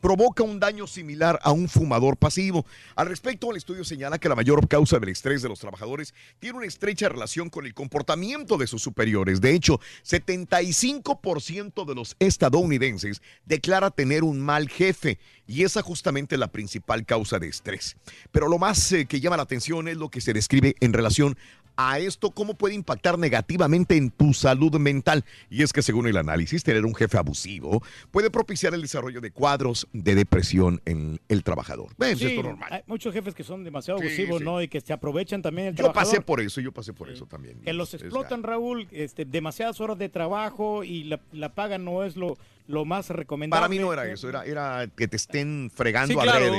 provoca 0.01 0.43
un 0.43 0.59
daño 0.59 0.87
similar 0.87 1.39
a 1.43 1.51
un 1.51 1.67
fumador 1.67 2.17
pasivo. 2.17 2.65
Al 2.95 3.07
respecto, 3.07 3.51
el 3.51 3.57
estudio 3.57 3.83
señala 3.83 4.17
que 4.17 4.29
la 4.29 4.35
mayor 4.35 4.67
causa 4.67 4.99
del 4.99 5.09
estrés 5.09 5.41
de 5.41 5.49
los 5.49 5.59
trabajadores 5.59 6.13
tiene 6.39 6.57
una 6.57 6.67
estrecha 6.67 7.09
relación 7.09 7.49
con 7.49 7.65
el 7.65 7.73
comportamiento 7.73 8.57
de 8.57 8.67
sus 8.67 8.81
superiores. 8.81 9.41
De 9.41 9.53
hecho, 9.53 9.79
75% 10.05 11.85
de 11.85 11.95
los 11.95 12.15
estadounidenses 12.19 13.21
declara 13.45 13.91
tener 13.91 14.23
un 14.23 14.39
mal 14.39 14.69
jefe 14.69 15.19
y 15.47 15.63
esa 15.63 15.81
justamente 15.81 16.35
es 16.35 16.39
la 16.39 16.51
principal 16.51 17.05
causa 17.05 17.39
de 17.39 17.47
estrés. 17.47 17.97
Pero 18.31 18.47
lo 18.47 18.57
más 18.57 18.91
eh, 18.91 19.05
que 19.05 19.19
llama 19.19 19.37
la 19.37 19.43
atención 19.43 19.87
es 19.87 19.97
lo 19.97 20.09
que 20.09 20.21
se 20.21 20.33
describe 20.33 20.75
en 20.79 20.93
relación 20.93 21.37
a 21.81 21.97
esto, 21.97 22.31
cómo 22.31 22.55
puede 22.55 22.75
impactar 22.75 23.17
negativamente 23.17 23.95
en 23.95 24.11
tu 24.11 24.33
salud 24.33 24.75
mental. 24.77 25.23
Y 25.49 25.63
es 25.63 25.71
que 25.71 25.81
según 25.81 26.07
el 26.07 26.17
análisis, 26.17 26.61
tener 26.61 26.85
un 26.85 26.93
jefe 26.93 27.17
abusivo 27.17 27.81
puede 28.11 28.29
propiciar 28.29 28.73
el 28.73 28.81
desarrollo 28.81 29.21
de 29.21 29.31
cuadros 29.31 29.87
de 29.93 30.13
depresión 30.13 30.81
en 30.85 31.21
el 31.29 31.41
trabajador. 31.43 31.87
¿Ves? 31.97 32.19
Sí, 32.19 32.25
Esto 32.25 32.39
es 32.41 32.45
normal. 32.45 32.69
Hay 32.73 32.81
muchos 32.85 33.13
jefes 33.13 33.33
que 33.33 33.45
son 33.45 33.63
demasiado 33.63 33.99
Sí, 34.01 34.07
abusivos, 34.07 34.39
sí. 34.39 34.43
¿no? 34.43 34.61
Y 34.61 34.67
que 34.67 34.81
se 34.81 34.91
aprovechan 34.91 35.41
también 35.41 35.67
el 35.69 35.73
Yo 35.75 35.85
trabajador. 35.85 36.11
pasé 36.11 36.21
por 36.21 36.41
eso, 36.41 36.59
yo 36.59 36.73
pasé 36.73 36.91
por 36.91 37.09
eso 37.09 37.25
también. 37.27 37.61
Que 37.61 37.71
los 37.71 37.93
Es 37.93 38.01
explotan, 38.01 38.43
Raúl, 38.43 38.89
este, 38.91 39.23
demasiadas 39.23 39.79
horas 39.79 39.97
de 39.97 40.09
trabajo 40.09 40.83
y 40.83 41.05
la, 41.05 41.21
la 41.31 41.55
paga 41.55 41.77
no 41.77 42.03
es 42.03 42.17
lo, 42.17 42.37
lo 42.67 42.83
más 42.83 43.09
recomendable. 43.09 43.61
Para 43.61 43.69
mí 43.69 43.79
no 43.79 43.93
era 43.93 44.05
eso, 44.11 44.27
era, 44.27 44.43
era 44.43 44.87
que 44.97 45.07
te 45.07 45.15
estén 45.15 45.71
fregando 45.73 46.13
Sí, 46.13 46.19
claro. 46.19 46.53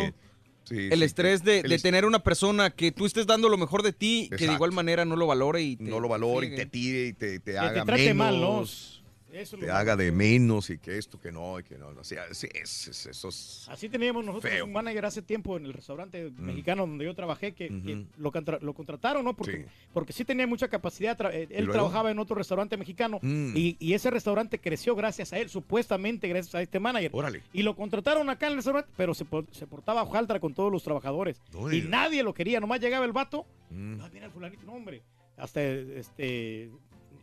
Sí, 0.71 0.89
el 0.91 1.01
sí, 1.01 1.05
estrés 1.05 1.43
de, 1.45 1.59
el 1.61 1.69
de 1.69 1.75
est- 1.75 1.83
tener 1.83 2.05
una 2.05 2.21
persona 2.21 2.71
que 2.71 2.93
tú 2.93 3.05
estés 3.05 3.27
dando 3.27 3.49
lo 3.49 3.59
mejor 3.59 3.83
de 3.83 3.93
ti, 3.93 4.31
que 4.39 4.47
de 4.47 4.53
igual 4.53 4.71
manera 4.73 5.05
no 5.05 5.17
lo 5.17 5.27
valore 5.27 5.63
y 5.63 5.77
te 5.77 5.83
no 5.85 5.99
lo 6.01 6.09
valore 6.09 6.47
y 6.47 6.51
te 6.55 6.65
tire 6.67 7.07
y 7.09 7.13
te, 7.13 7.41
te 7.41 7.53
te 7.53 7.59
haga 7.59 7.85
trate 7.85 8.15
menos. 8.15 8.17
mal, 8.17 8.41
¿no? 8.41 9.00
Eso 9.33 9.57
es 9.57 9.63
te 9.63 9.71
haga 9.71 9.97
de 9.97 10.11
menos 10.13 10.71
y 10.71 10.79
que 10.79 10.99
esto, 10.99 11.21
que 11.21 11.31
no, 11.33 11.59
y 11.61 11.63
que 11.65 11.79
no. 11.79 11.89
O 11.89 12.05
sea, 12.05 12.23
sí, 12.35 12.49
es, 12.55 12.89
es- 12.89 13.07
eso 13.07 13.29
es- 13.29 13.67
Así 13.71 13.89
teníamos 13.89 14.25
nosotros 14.25 14.53
Feo. 14.53 14.65
un 14.65 14.73
manager 14.73 15.07
hace 15.07 15.23
tiempo 15.23 15.57
en 15.57 15.67
el 15.67 15.73
restaurante 15.73 16.31
mexicano 16.39 16.87
donde 16.87 17.05
yo 17.05 17.15
trabajé 17.15 17.53
que, 17.53 17.69
que 17.69 18.05
lo, 18.19 18.33
contra- 18.33 18.59
lo 18.61 18.75
contrataron, 18.75 19.25
¿no? 19.25 19.35
Porque 19.37 19.59
Sí. 19.59 19.65
porque 19.93 20.13
sí 20.13 20.25
tenía 20.25 20.47
mucha 20.47 20.69
capacidad. 20.69 21.17
eh, 21.33 21.47
Él 21.51 21.69
trabajaba 21.69 22.11
en 22.11 22.19
otro 22.19 22.37
restaurante 22.37 22.77
mexicano 22.77 23.19
Mm. 23.23 23.57
y, 23.57 23.77
y 23.79 23.95
ese 23.95 24.11
restaurante 24.11 24.59
creció 24.59 24.95
gracias 24.97 25.33
a 25.33 25.39
él, 25.39 25.49
supuestamente 25.49 26.29
gracias 26.29 26.55
a 26.55 26.63
este 26.63 26.81
manager. 26.81 27.11
Órale. 27.15 27.43
Y 27.53 27.63
lo 27.63 27.77
contrataron 27.77 28.29
acá 28.31 28.47
en 28.47 28.53
el 28.53 28.57
restaurante, 28.59 28.91
pero 28.97 29.15
se, 29.15 29.25
se 29.53 29.67
portaba 29.67 30.03
hojaldra 30.03 30.41
con 30.41 30.55
todos 30.55 30.73
los 30.73 30.83
trabajadores. 30.83 31.41
No 31.53 31.73
y 31.73 31.83
nadie 31.83 32.23
lo 32.23 32.35
quería, 32.35 32.61
nomás 32.61 32.81
llegaba 32.81 33.05
el 33.05 33.13
vato. 33.13 33.47
Mm. 33.71 34.01
Ah, 34.01 34.11
mira 34.13 34.27
el 34.27 34.33
fulanito, 34.33 34.65
no, 34.65 34.73
hombre. 34.73 35.03
Hasta 35.37 35.63
este 35.63 36.71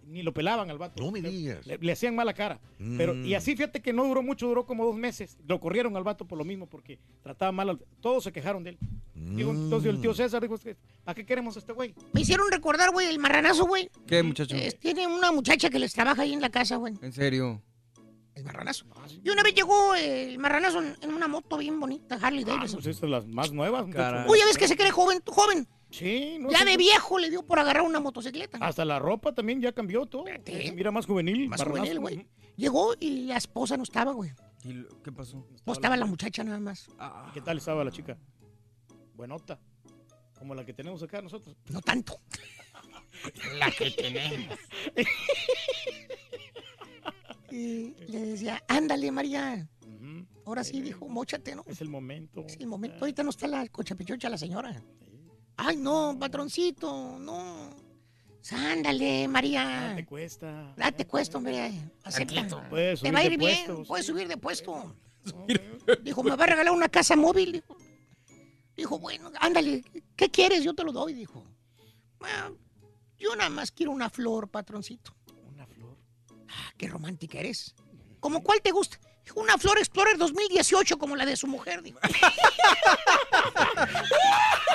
ni 0.07 0.23
lo 0.23 0.33
pelaban 0.33 0.69
al 0.71 0.77
vato. 0.77 1.03
No 1.03 1.11
me 1.11 1.21
Le- 1.21 1.29
digas. 1.29 1.65
Le, 1.67 1.77
le 1.77 1.91
hacían 1.91 2.15
mala 2.15 2.33
cara. 2.33 2.59
Pero, 2.97 3.13
y 3.13 3.33
Mm. 3.33 3.37
así 3.37 3.55
fíjate 3.55 3.81
que 3.81 3.93
no 3.93 4.05
duró 4.05 4.23
mucho, 4.23 4.47
duró 4.47 4.65
como 4.65 4.85
dos 4.85 4.95
meses. 4.95 5.37
Lo 5.47 5.59
corrieron 5.59 5.95
al 5.97 6.03
vato 6.03 6.25
por 6.25 6.37
lo 6.37 6.43
mismo, 6.45 6.67
porque 6.67 6.99
trataba 7.21 7.51
mal. 7.51 7.69
al- 7.69 7.79
Todos 8.01 8.23
se 8.23 8.31
quejaron 8.31 8.63
de 8.63 8.71
él. 8.71 8.77
Digo, 9.13 9.51
entonces 9.51 9.89
el 9.93 9.99
tío 10.01 10.13
César 10.13 10.41
dijo, 10.41 10.55
¿a 11.05 11.13
qué 11.13 11.25
queremos 11.25 11.55
a 11.55 11.59
este 11.59 11.73
güey? 11.73 11.93
Me 12.13 12.21
hicieron 12.21 12.49
recordar, 12.51 12.91
güey, 12.91 13.07
el 13.07 13.19
marranazo, 13.19 13.65
güey. 13.65 13.89
¿Qué, 14.07 14.21
muchacho? 14.23 14.55
Eh, 14.55 14.71
tiene 14.79 15.07
una 15.07 15.31
muchacha 15.31 15.69
que 15.69 15.79
les 15.79 15.91
trabaja 15.93 16.21
ahí 16.21 16.33
en 16.33 16.41
la 16.41 16.49
casa, 16.49 16.75
güey. 16.77 16.93
En 17.01 17.11
serio. 17.11 17.61
El 18.35 18.43
marranazo. 18.43 18.85
Y 19.23 19.29
una 19.31 19.41
vez 19.41 19.55
llegó 19.55 19.95
el 19.95 20.37
marranazo 20.37 20.83
en, 21.01 21.11
una 21.11 21.27
moto 21.27 21.57
bien 21.57 21.79
bonita, 21.79 22.19
Harley 22.21 22.43
Ah, 22.43 22.49
Davidson. 22.53 22.77
pues 22.81 22.85
estas 22.95 23.09
las 23.09 23.25
más 23.25 23.51
nuevas. 23.51 23.83
Oye, 24.27 24.45
¿ves 24.45 24.57
que 24.59 24.67
se 24.67 24.77
cree 24.77 24.91
joven? 24.91 25.19
joven? 25.25 25.67
Sí, 25.89 26.37
no 26.39 26.49
Ya 26.51 26.59
sé 26.59 26.65
de 26.65 26.71
qué- 26.71 26.77
viejo 26.77 27.17
le 27.17 27.29
dio 27.29 27.43
por 27.45 27.59
agarrar 27.59 27.83
una 27.83 27.99
motocicleta. 27.99 28.57
Hasta 28.61 28.83
la 28.85 28.99
ropa 28.99 29.33
también 29.33 29.61
ya 29.61 29.71
cambió 29.71 30.05
todo. 30.05 30.25
Se 30.45 30.71
Mira 30.73 30.91
más 30.91 31.05
juvenil. 31.05 31.47
Más 31.47 31.63
juvenil, 31.63 31.99
güey. 31.99 32.27
Llegó 32.55 32.93
y 32.99 33.21
la 33.27 33.37
esposa 33.37 33.77
no 33.77 33.83
estaba, 33.83 34.11
güey. 34.11 34.31
¿Qué 35.03 35.11
pasó? 35.11 35.47
No 35.65 35.73
estaba 35.73 35.95
la 35.95 36.05
muchacha 36.05 36.43
nada 36.43 36.59
más. 36.59 36.87
¿Y 37.29 37.31
¿Qué 37.33 37.41
tal 37.41 37.57
estaba 37.57 37.83
la 37.83 37.91
chica? 37.91 38.17
Buenota. 39.15 39.59
Como 40.37 40.53
la 40.53 40.65
que 40.65 40.73
tenemos 40.73 41.01
acá 41.01 41.21
nosotros. 41.21 41.55
No 41.69 41.81
tanto. 41.81 42.19
La 43.57 43.71
que 43.71 43.89
tenemos. 43.89 44.59
Y 47.49 47.93
le 48.07 48.19
decía, 48.19 48.61
ándale, 48.67 49.11
María. 49.11 49.67
Ahora 50.45 50.63
sí, 50.63 50.81
dijo, 50.81 51.07
móchate, 51.09 51.55
¿no? 51.55 51.63
Es 51.65 51.81
el 51.81 51.89
momento. 51.89 52.43
Es 52.45 52.57
el 52.59 52.67
momento. 52.67 52.97
Ahorita 52.99 53.23
no 53.23 53.29
está 53.31 53.47
la 53.47 53.67
cochapichocha, 53.67 54.29
la 54.29 54.37
señora. 54.37 54.83
Ay, 55.57 55.75
no, 55.77 56.15
patroncito, 56.19 57.17
no. 57.19 57.75
Ándale, 58.51 59.27
María. 59.27 59.93
Te 59.95 60.05
cuesta. 60.05 60.73
Ah, 60.79 60.91
te 60.91 61.05
cuesta, 61.05 61.37
hombre. 61.37 61.71
Acepta. 62.03 62.69
Puedes 62.69 63.01
Te 63.01 63.11
va 63.11 63.19
a 63.19 63.21
de 63.23 63.27
ir 63.33 63.37
bien. 63.37 63.65
puestos. 63.65 63.87
Puedes 63.87 64.05
subir 64.05 64.27
de 64.27 64.37
puesto. 64.37 64.95
Dijo, 66.01 66.23
me 66.23 66.35
va 66.35 66.43
a 66.45 66.47
regalar 66.47 66.73
una 66.73 66.87
casa 66.87 67.15
móvil. 67.17 67.61
Dijo, 68.77 68.99
bueno, 68.99 69.31
ándale, 69.41 69.83
¿qué 70.15 70.29
quieres? 70.29 70.63
Yo 70.63 70.73
te 70.73 70.83
lo 70.83 70.91
doy, 70.93 71.13
dijo. 71.13 71.43
"Ah, 72.21 72.49
yo 73.17 73.35
nada 73.35 73.49
más 73.49 73.71
quiero 73.71 73.91
una 73.91 74.09
flor, 74.09 74.47
patroncito. 74.49 75.13
Una 75.53 75.65
flor. 75.67 75.97
Ah, 76.47 76.71
qué 76.77 76.87
romántica 76.87 77.39
eres. 77.39 77.75
¿Cómo 78.19 78.41
cuál 78.43 78.61
te 78.61 78.71
gusta? 78.71 78.99
Dijo, 79.25 79.41
una 79.41 79.57
Flor 79.57 79.77
Explorer 79.77 80.17
2018 80.17 80.97
como 80.97 81.15
la 81.17 81.25
de 81.25 81.35
su 81.35 81.47
mujer, 81.47 81.81
dijo. 81.83 81.99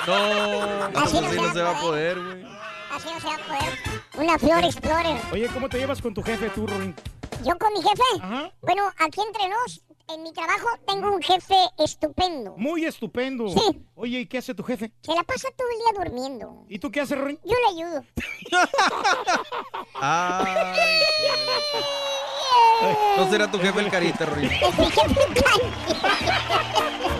No, 0.07 0.99
Así 0.99 1.19
no 1.21 1.27
así 1.27 1.29
se 1.29 1.35
no 1.35 1.43
va 1.43 1.53
se 1.53 1.61
va 1.61 1.77
a 1.77 1.81
poder, 1.81 2.21
güey. 2.21 2.45
Así 2.91 3.07
no 3.13 3.19
se 3.19 3.27
va 3.27 3.35
a 3.35 3.37
poder. 3.37 3.79
Una 4.17 4.39
Flor 4.39 4.63
Explorer. 4.63 5.21
Oye, 5.31 5.47
¿cómo 5.53 5.69
te 5.69 5.77
llevas 5.77 6.01
con 6.01 6.13
tu 6.13 6.21
jefe 6.21 6.49
tú, 6.49 6.67
Rorín? 6.67 6.95
¿Yo 7.43 7.57
con 7.57 7.73
mi 7.73 7.81
jefe? 7.81 8.51
Bueno, 8.61 8.89
aquí 8.99 9.21
entre 9.21 9.49
nos, 9.49 9.81
en 10.09 10.23
mi 10.23 10.31
trabajo, 10.31 10.67
tengo 10.87 11.11
un 11.13 11.21
jefe 11.21 11.55
estupendo. 11.77 12.53
Muy 12.57 12.85
estupendo. 12.85 13.49
Sí. 13.49 13.85
Oye, 13.95 14.19
¿y 14.21 14.25
qué 14.27 14.37
hace 14.37 14.53
tu 14.53 14.63
jefe? 14.63 14.91
Se 15.01 15.13
la 15.13 15.23
pasa 15.23 15.49
todo 15.57 15.67
el 15.69 15.77
día 15.77 16.03
durmiendo. 16.05 16.65
¿Y 16.69 16.79
tú 16.79 16.91
qué 16.91 17.01
haces, 17.01 17.17
Rorín? 17.17 17.39
Yo 17.43 17.55
le 17.55 17.81
ayudo. 17.81 18.03
Ay, 19.95 20.45
no 23.17 23.29
será 23.29 23.49
tu 23.49 23.59
jefe 23.59 23.79
el 23.79 23.89
carita. 23.89 24.25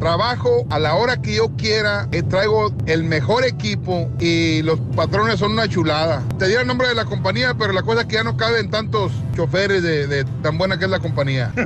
Trabajo 0.00 0.64
a 0.70 0.78
la 0.78 0.94
hora 0.94 1.16
que 1.20 1.34
yo 1.34 1.48
quiera, 1.56 2.06
eh, 2.12 2.22
traigo 2.22 2.72
el 2.86 3.02
mejor 3.04 3.44
equipo 3.44 4.08
y 4.20 4.62
los 4.62 4.78
patrones 4.94 5.40
son 5.40 5.52
una 5.52 5.68
chulada. 5.68 6.22
Te 6.38 6.46
di 6.46 6.54
el 6.54 6.66
nombre 6.66 6.88
de 6.88 6.94
la 6.94 7.04
compañía, 7.04 7.54
pero 7.58 7.72
la 7.72 7.82
cosa 7.82 8.02
es 8.02 8.06
que 8.06 8.14
ya 8.14 8.22
no 8.24 8.36
caben 8.36 8.70
tantos 8.70 9.10
choferes 9.34 9.82
de, 9.82 10.24
tan 10.42 10.56
buena 10.56 10.78
que 10.78 10.84
es 10.84 10.90
la 10.90 11.00
compañía. 11.00 11.52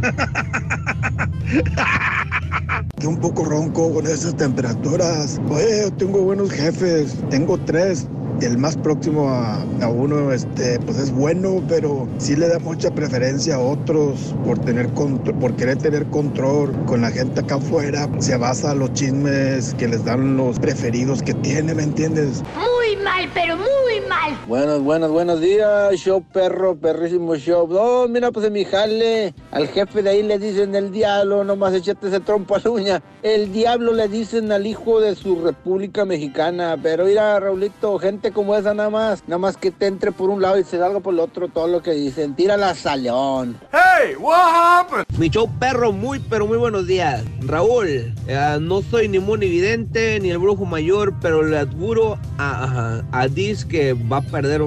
Estoy 2.96 3.06
un 3.08 3.18
poco 3.20 3.44
ronco 3.44 3.92
con 3.92 4.06
esas 4.06 4.34
temperaturas. 4.36 5.40
Oye, 5.50 5.90
tengo 5.98 6.22
buenos 6.22 6.50
jefes, 6.50 7.16
tengo 7.30 7.58
tres. 7.58 8.06
El 8.40 8.58
más 8.58 8.76
próximo 8.76 9.28
a, 9.28 9.64
uno, 9.88 10.32
este, 10.32 10.80
pues 10.80 10.98
es 10.98 11.12
bueno, 11.12 11.62
pero 11.68 12.08
sí 12.18 12.34
le 12.34 12.48
da 12.48 12.58
mucha 12.58 12.90
preferencia 12.90 13.54
a 13.56 13.58
otros 13.60 14.34
por 14.44 14.58
tener 14.58 14.88
contro- 14.94 15.38
por 15.38 15.54
querer 15.54 15.76
tener 15.78 16.06
control 16.06 16.72
con 16.86 17.02
la 17.02 17.10
gente 17.12 17.40
acá 17.40 17.56
afuera. 17.56 18.08
Se 18.22 18.36
basa 18.36 18.70
en 18.70 18.78
los 18.78 18.92
chismes 18.92 19.74
que 19.74 19.88
les 19.88 20.04
dan 20.04 20.36
los 20.36 20.60
preferidos 20.60 21.24
que 21.24 21.34
tiene, 21.34 21.74
¿me 21.74 21.82
entiendes? 21.82 22.44
Muy 22.54 22.96
mal, 23.02 23.28
pero 23.34 23.56
muy 23.56 24.00
mal. 24.08 24.38
Buenos, 24.46 24.80
buenos, 24.80 25.10
buenos 25.10 25.40
días, 25.40 25.96
show 25.96 26.22
perro, 26.32 26.76
perrísimo 26.76 27.34
show. 27.34 27.66
No, 27.66 28.06
mira, 28.06 28.30
pues 28.30 28.46
en 28.46 28.52
mi 28.52 28.64
jale, 28.64 29.34
al 29.50 29.66
jefe 29.66 30.04
de 30.04 30.10
ahí 30.10 30.22
le 30.22 30.38
dicen 30.38 30.76
el 30.76 30.92
diablo, 30.92 31.42
nomás 31.42 31.74
echate 31.74 32.06
ese 32.06 32.20
trompo 32.20 32.54
a 32.54 32.60
la 32.60 32.70
uña. 32.70 33.02
El 33.24 33.52
diablo 33.52 33.92
le 33.92 34.06
dicen 34.06 34.52
al 34.52 34.68
hijo 34.68 35.00
de 35.00 35.16
su 35.16 35.42
República 35.42 36.04
Mexicana. 36.04 36.76
Pero 36.80 37.06
mira, 37.06 37.40
Raulito, 37.40 37.98
gente 37.98 38.30
como 38.30 38.54
esa 38.54 38.72
nada 38.72 38.90
más, 38.90 39.24
nada 39.26 39.38
más 39.38 39.56
que 39.56 39.72
te 39.72 39.86
entre 39.86 40.12
por 40.12 40.30
un 40.30 40.40
lado 40.40 40.58
y 40.58 40.64
se 40.64 40.78
salga 40.78 41.00
por 41.00 41.14
el 41.14 41.20
otro, 41.20 41.48
todo 41.48 41.66
lo 41.66 41.82
que 41.82 41.90
dicen. 41.92 42.36
Tírala 42.36 42.74
salón. 42.76 43.58
Hey, 43.72 44.14
what 44.16 44.36
happened? 44.36 45.06
Mi 45.18 45.28
show 45.28 45.48
perro, 45.58 45.92
muy 45.92 46.20
pero 46.20 46.46
muy 46.46 46.58
buenos 46.58 46.86
días. 46.86 47.24
Raúl, 47.40 48.11
eh, 48.26 48.58
no 48.60 48.82
soy 48.82 49.08
ni 49.08 49.18
muy 49.18 49.38
evidente 49.44 50.18
ni 50.20 50.30
el 50.30 50.38
brujo 50.38 50.64
mayor, 50.64 51.14
pero 51.20 51.42
le 51.42 51.58
adjuro 51.58 52.18
a, 52.38 53.02
a, 53.12 53.20
a 53.20 53.28
Diz 53.28 53.64
que 53.64 53.94
va 53.94 54.18
a 54.18 54.22
perder 54.22 54.62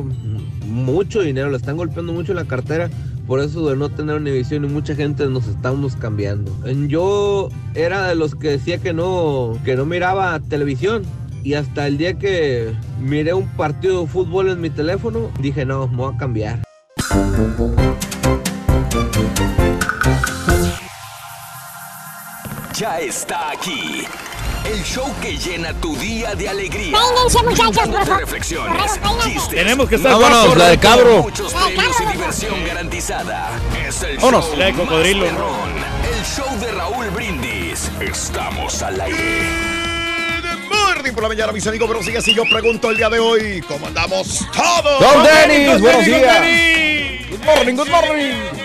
mucho 0.66 1.22
dinero, 1.22 1.50
le 1.50 1.58
están 1.58 1.78
golpeando 1.78 2.14
mucho 2.14 2.34
la 2.34 2.46
cartera. 2.46 2.90
Por 3.28 3.40
eso 3.40 3.68
de 3.68 3.76
no 3.76 3.90
tener 3.90 4.18
Univision 4.18 4.66
y 4.66 4.68
mucha 4.68 4.94
gente 4.94 5.26
nos 5.28 5.48
estamos 5.48 5.96
cambiando. 5.96 6.52
Yo 6.88 7.50
era 7.74 8.08
de 8.08 8.14
los 8.14 8.36
que 8.36 8.50
decía 8.50 8.78
que 8.78 8.94
no, 8.94 9.58
que 9.66 9.76
no 9.76 9.86
miraba 9.86 10.40
televisión. 10.40 11.04
Y 11.44 11.54
hasta 11.54 11.88
el 11.88 11.98
día 11.98 12.16
que 12.16 12.74
miré 13.00 13.34
un 13.34 13.48
partido 13.50 14.02
de 14.02 14.08
fútbol 14.08 14.50
en 14.50 14.62
mi 14.62 14.70
teléfono, 14.70 15.32
dije, 15.40 15.66
no, 15.66 15.88
me 15.88 15.98
voy 15.98 16.14
a 16.14 16.18
cambiar. 16.18 16.62
Ya 22.78 23.00
está 23.00 23.52
aquí. 23.52 24.06
El 24.66 24.84
show 24.84 25.14
que 25.22 25.38
llena 25.38 25.74
tu 25.74 25.96
día 25.98 26.34
de 26.36 26.50
alegría. 26.50 26.98
Muchachos, 26.98 27.34
por 27.42 27.46
Brindándote 27.46 28.06
favor. 28.06 28.20
reflexiones, 28.20 29.00
chistes. 29.24 29.50
Tenemos 29.50 29.88
que 29.88 29.96
estar 29.96 30.14
Vámonos, 30.14 30.40
guapos, 30.40 30.58
la 30.58 30.68
de 30.70 30.78
cabro. 30.80 31.22
Muchos 31.24 31.54
premios 31.54 32.00
y 32.02 32.06
diversión 32.12 32.66
garantizada. 32.66 33.50
Es 33.88 34.02
el 34.02 34.18
Vámonos. 34.18 34.46
show 34.46 34.56
La 34.58 34.66
de 34.66 34.74
cocodrilo. 34.74 35.26
El 35.26 36.26
show 36.26 36.60
de 36.60 36.72
Raúl 36.72 37.10
Brindis. 37.12 37.92
Estamos 38.02 38.82
al 38.82 39.00
aire. 39.00 39.50
Good 40.42 40.76
morning 40.76 41.14
por 41.14 41.24
la 41.24 41.30
mañana, 41.30 41.52
mis 41.52 41.68
amigos. 41.68 41.88
Buenos 41.88 42.06
días. 42.06 42.28
Y 42.28 42.34
yo 42.34 42.44
pregunto 42.46 42.90
el 42.90 42.98
día 42.98 43.10
de 43.10 43.20
hoy, 43.20 43.62
¿cómo 43.68 43.86
andamos 43.88 44.40
todos? 44.52 45.00
Don 45.00 45.24
Dennis, 45.24 45.48
Dennis, 45.48 45.72
Don 45.74 45.82
buenos 45.82 46.06
días. 46.06 47.30
Good 47.30 47.46
morning, 47.46 47.76
good 47.76 47.90
morning. 47.90 48.65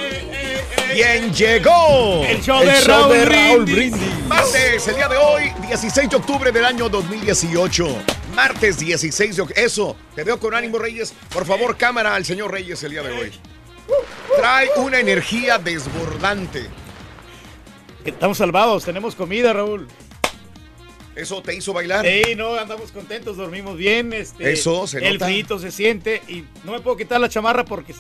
¿Quién 0.93 1.33
llegó? 1.33 2.25
El 2.25 2.43
show 2.43 2.61
El 2.63 2.69
de 2.69 2.75
show 2.81 3.03
Raúl 3.03 3.13
de 3.13 3.25
Raúl 3.25 3.65
Brindis. 3.65 3.93
Brindis. 3.93 4.27
Martes, 4.27 4.89
el 4.89 4.97
día 4.97 5.09
de 5.09 5.17
hoy, 5.17 5.53
16 5.67 6.11
de 6.11 6.17
octubre 6.17 6.53
del 6.53 6.65
año 6.65 6.89
2018. 6.89 7.87
Martes 8.35 8.79
16 8.79 9.37
de 9.37 9.43
octubre. 9.43 9.65
Eso, 9.65 9.97
te 10.15 10.25
veo 10.25 10.39
con 10.41 10.55
ánimo, 10.55 10.79
Reyes. 10.79 11.15
Por 11.33 11.47
favor, 11.47 11.77
cámara 11.77 12.15
al 12.15 12.25
señor 12.25 12.51
Reyes 12.51 12.83
el 12.83 12.91
día 12.93 13.03
de 13.03 13.13
hoy. 13.13 13.33
Trae 14.37 14.71
una 14.77 14.99
energía 14.99 15.59
desbordante. 15.59 16.67
Estamos 18.05 18.39
salvados, 18.39 18.85
tenemos 18.85 19.15
comida, 19.15 19.53
Raúl. 19.53 19.87
¿Eso 21.21 21.43
te 21.43 21.55
hizo 21.55 21.73
bailar? 21.73 22.05
Sí, 22.07 22.35
no, 22.37 22.55
andamos 22.55 22.91
contentos, 22.93 23.37
dormimos 23.37 23.77
bien. 23.77 24.13
Este, 24.13 24.53
Eso, 24.53 24.87
se 24.87 24.99
El 24.99 25.15
nota. 25.15 25.27
frío 25.27 25.59
se 25.59 25.71
siente 25.71 26.23
y 26.29 26.45
no 26.65 26.73
me 26.73 26.81
puedo 26.81 26.97
quitar 26.97 27.21
la 27.21 27.29
chamarra 27.29 27.65
porque 27.65 27.95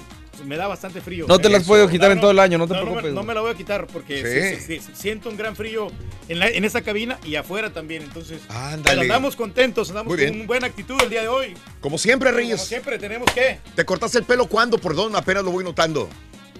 me 0.46 0.56
da 0.56 0.66
bastante 0.66 1.00
frío. 1.02 1.26
No 1.28 1.38
te 1.38 1.50
las 1.50 1.62
Eso. 1.62 1.68
puedo 1.68 1.86
quitar 1.88 2.08
No, 2.08 2.14
en 2.14 2.20
todo 2.20 2.30
el 2.30 2.38
año, 2.38 2.56
no 2.56 2.66
te 2.66 2.72
no, 2.72 2.80
no 2.80 2.84
me- 2.86 2.90
preocupes. 2.92 3.12
No, 3.14 3.22
me 3.24 3.34
la 3.34 3.40
voy 3.42 3.50
a 3.50 3.54
quitar 3.54 3.86
porque 3.86 4.22
Sí. 4.56 4.56
sí, 4.60 4.78
sí, 4.78 4.86
sí, 4.86 4.92
siento 4.94 5.28
un 5.28 5.36
gran 5.36 5.54
frío 5.54 5.88
en, 6.28 6.38
la- 6.38 6.48
en 6.48 6.64
esa 6.64 6.80
cabina 6.80 7.18
y 7.26 7.34
afuera 7.36 7.70
también. 7.74 8.02
Entonces, 8.02 8.40
Ándale. 8.48 8.82
pero 8.84 9.00
andamos 9.02 9.36
contentos, 9.36 9.90
andamos 9.90 10.08
Muy 10.08 10.16
con 10.16 10.24
bien. 10.26 10.36
una 10.40 10.46
buena 10.46 10.66
actitud 10.68 10.96
el 11.02 11.10
día 11.10 11.20
de 11.22 11.28
hoy. 11.28 11.54
Como 11.80 11.98
siempre, 11.98 12.30
Como 12.30 12.38
Reyes. 12.38 12.60
siempre, 12.62 12.98
tenemos 12.98 13.30
que. 13.32 13.58
¿Te 13.74 13.84
cortaste 13.84 14.16
el 14.18 14.24
pelo 14.24 14.46
cuándo? 14.46 14.78
Perdón, 14.78 15.14
apenas 15.14 15.44
lo 15.44 15.50
voy 15.50 15.62
notando. 15.64 16.08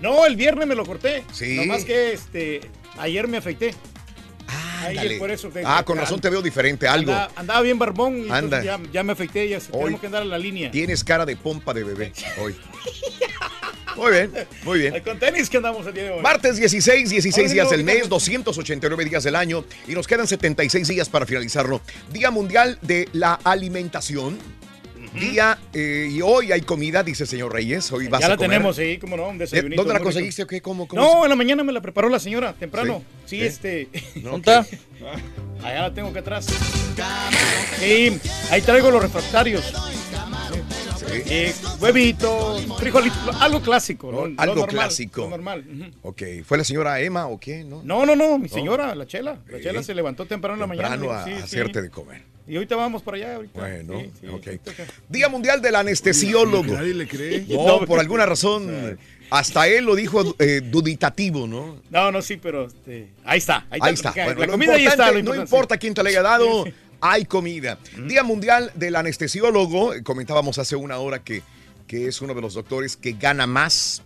No, 0.03 0.27
el 0.27 0.37
viernes 0.37 0.67
me 0.67 0.75
lo 0.75 0.85
corté. 0.85 1.25
Sí. 1.33 1.57
Nomás 1.57 1.85
que 1.85 2.13
este, 2.13 2.61
ayer 2.99 3.29
me 3.29 3.39
afeité. 3.39 3.75
Ahí 4.81 4.97
Ándale. 4.97 5.15
es 5.15 5.21
por 5.21 5.31
eso 5.31 5.49
te- 5.49 5.63
ah, 5.65 5.83
con 5.85 5.99
razón 5.99 6.21
te 6.21 6.31
veo 6.31 6.41
diferente, 6.43 6.89
algo. 6.89 7.13
Andaba, 7.13 7.33
andaba 7.37 7.61
bien 7.63 7.79
barbón 7.79 8.27
y 8.27 8.31
Anda. 8.31 8.63
ya, 8.63 8.81
ya 8.93 9.03
me 9.03 9.13
afeité. 9.13 9.49
Ya 9.49 9.59
Hoy- 9.59 9.65
tenemos 9.85 10.01
que 10.01 10.07
andar 10.07 10.23
a 10.23 10.25
la 10.27 10.39
línea. 10.39 10.71
Tienes 10.71 11.05
cara 11.05 11.27
de 11.27 11.37
pompa 11.37 11.75
de 11.75 11.85
bebé 11.85 12.13
hoy. 12.41 12.57
Muy 13.97 14.13
bien, 14.13 14.33
muy 14.63 14.79
bien. 14.79 15.01
Con 15.03 15.19
tenis 15.19 15.51
que 15.51 15.57
andamos 15.59 15.87
el 15.87 15.93
día 15.93 16.05
de 16.05 16.11
hoy. 16.13 16.23
Martes 16.23 16.57
16, 16.57 17.11
16 17.11 17.37
Ahora 17.47 17.53
días 17.55 17.71
del 17.71 17.85
mes, 17.85 18.03
no. 18.05 18.09
289 18.09 19.05
días 19.05 19.25
del 19.25 19.37
año 19.37 19.65
y 19.87 19.93
nos 19.93 20.07
quedan 20.07 20.27
76 20.27 20.89
días 20.89 21.09
para 21.09 21.27
finalizarlo. 21.27 21.81
Día 22.13 22.31
Mundial 22.31 22.79
de 22.83 23.09
la 23.13 23.35
Alimentación. 23.45 24.39
Día, 25.15 25.59
eh, 25.73 26.09
y 26.11 26.23
hoy 26.23 26.53
hay 26.53 26.61
comida, 26.61 27.03
dice 27.03 27.25
el 27.25 27.29
señor 27.29 27.53
Reyes. 27.53 27.91
Hoy 27.91 28.07
vas 28.07 28.21
ya 28.21 28.27
a 28.27 28.29
la 28.31 28.37
comer. 28.37 28.51
tenemos, 28.51 28.77
sí, 28.77 28.99
cómo 29.01 29.17
no, 29.17 29.29
un 29.29 29.37
¿Eh? 29.37 29.39
desayunito. 29.41 29.83
¿Dónde 29.83 29.95
la 29.95 30.01
conseguiste 30.01 30.45
o 30.45 30.47
qué? 30.47 30.61
¿Cómo, 30.61 30.87
cómo 30.87 31.03
No, 31.03 31.25
en 31.25 31.31
la 31.31 31.37
mañana 31.37 31.65
me 31.65 31.73
la 31.73 31.81
preparó 31.81 32.09
la 32.09 32.21
señora, 32.21 32.53
temprano. 32.53 33.03
Sí. 33.27 33.31
Sí, 33.31 33.39
Sí. 33.41 33.45
este. 33.47 33.89
No, 34.23 34.31
¿Dónde 34.33 34.51
está? 34.53 34.67
Allá 35.67 35.83
la 35.83 35.95
tengo 35.95 36.13
que 36.13 36.21
atrás. 36.21 36.47
Sí, 37.79 38.19
ahí 38.51 38.63
traigo 38.63 38.91
los 38.91 39.03
refractarios. 39.03 39.65
Sí. 40.97 41.07
Eh, 41.27 41.55
huevito, 41.81 42.59
frijolito, 42.79 43.17
algo 43.41 43.61
clásico. 43.61 44.13
¿no? 44.13 44.19
Oh, 44.19 44.27
Lo 44.29 44.41
algo 44.41 44.55
normal, 44.55 44.69
clásico. 44.69 45.29
normal. 45.29 45.65
ujú. 45.69 46.09
Ok, 46.11 46.23
¿fue 46.45 46.57
la 46.59 46.63
señora 46.65 47.01
Emma 47.01 47.27
o 47.27 47.41
qué? 47.41 47.65
No, 47.65 47.83
No, 47.83 48.07
no, 48.07 48.15
no, 48.15 48.39
mi 48.39 48.49
señora, 48.49 48.95
la 48.95 49.07
chela. 49.07 49.39
La 49.49 49.61
chela 49.61 49.83
se 49.83 49.93
levantó 49.95 50.27
temprano 50.27 50.55
en 50.55 50.61
la 50.61 50.67
mañana. 50.69 50.91
Temprano 50.91 51.13
a 51.13 51.25
sí. 51.25 51.33
hacerte 51.33 51.83
de 51.83 51.91
comer. 51.91 52.23
Y 52.51 52.57
ahorita 52.57 52.75
vamos 52.75 53.01
para 53.03 53.17
allá. 53.17 53.37
Ahorita. 53.37 53.61
Bueno, 53.61 54.03
Sí. 54.21 54.61
Día 55.09 55.29
Mundial 55.29 55.63
del 55.63 55.77
Anestesiólogo. 55.77 56.75
Nadie 56.75 56.95
le 56.95 57.07
cree. 57.07 57.47
No, 57.49 57.81
por 57.87 58.01
alguna 58.01 58.27
razón, 58.27 58.99
hasta 59.31 59.69
él 59.69 59.85
lo 59.85 59.95
dijo 59.95 60.35
eh, 60.41 60.61
duditativo, 60.65 61.47
¿no? 61.47 61.81
No, 61.91 62.11
no, 62.11 62.21
sí, 62.21 62.37
pero 62.39 62.67
este, 62.67 63.11
ahí 63.25 63.39
está. 63.39 63.67
Ahí, 63.71 63.79
Ahí 63.83 63.95
está. 63.95 64.11
Bueno, 64.11 64.41
la 64.41 64.47
lo 64.47 64.53
comida 64.53 64.75
ahí 64.75 64.87
está. 64.87 65.13
no 65.13 65.35
importa 65.37 65.77
quién 65.79 65.95
te 65.95 66.03
la 66.03 66.09
haya 66.09 66.23
dado, 66.23 66.65
hay 67.01 67.25
comida. 67.25 67.79
Día 68.09 68.25
Mundial 68.25 68.73
del 68.75 68.97
Anestesiólogo. 68.97 69.95
eh, 69.95 70.03
Comentábamos 70.03 70.59
hace 70.59 70.75
una 70.75 70.99
hora 70.99 71.23
que, 71.23 71.43
que 71.87 72.09
es 72.09 72.21
uno 72.21 72.35
de 72.35 72.41
los 72.41 72.55
doctores 72.55 72.97
que 72.97 73.13
gana 73.13 73.47
más, 73.47 74.03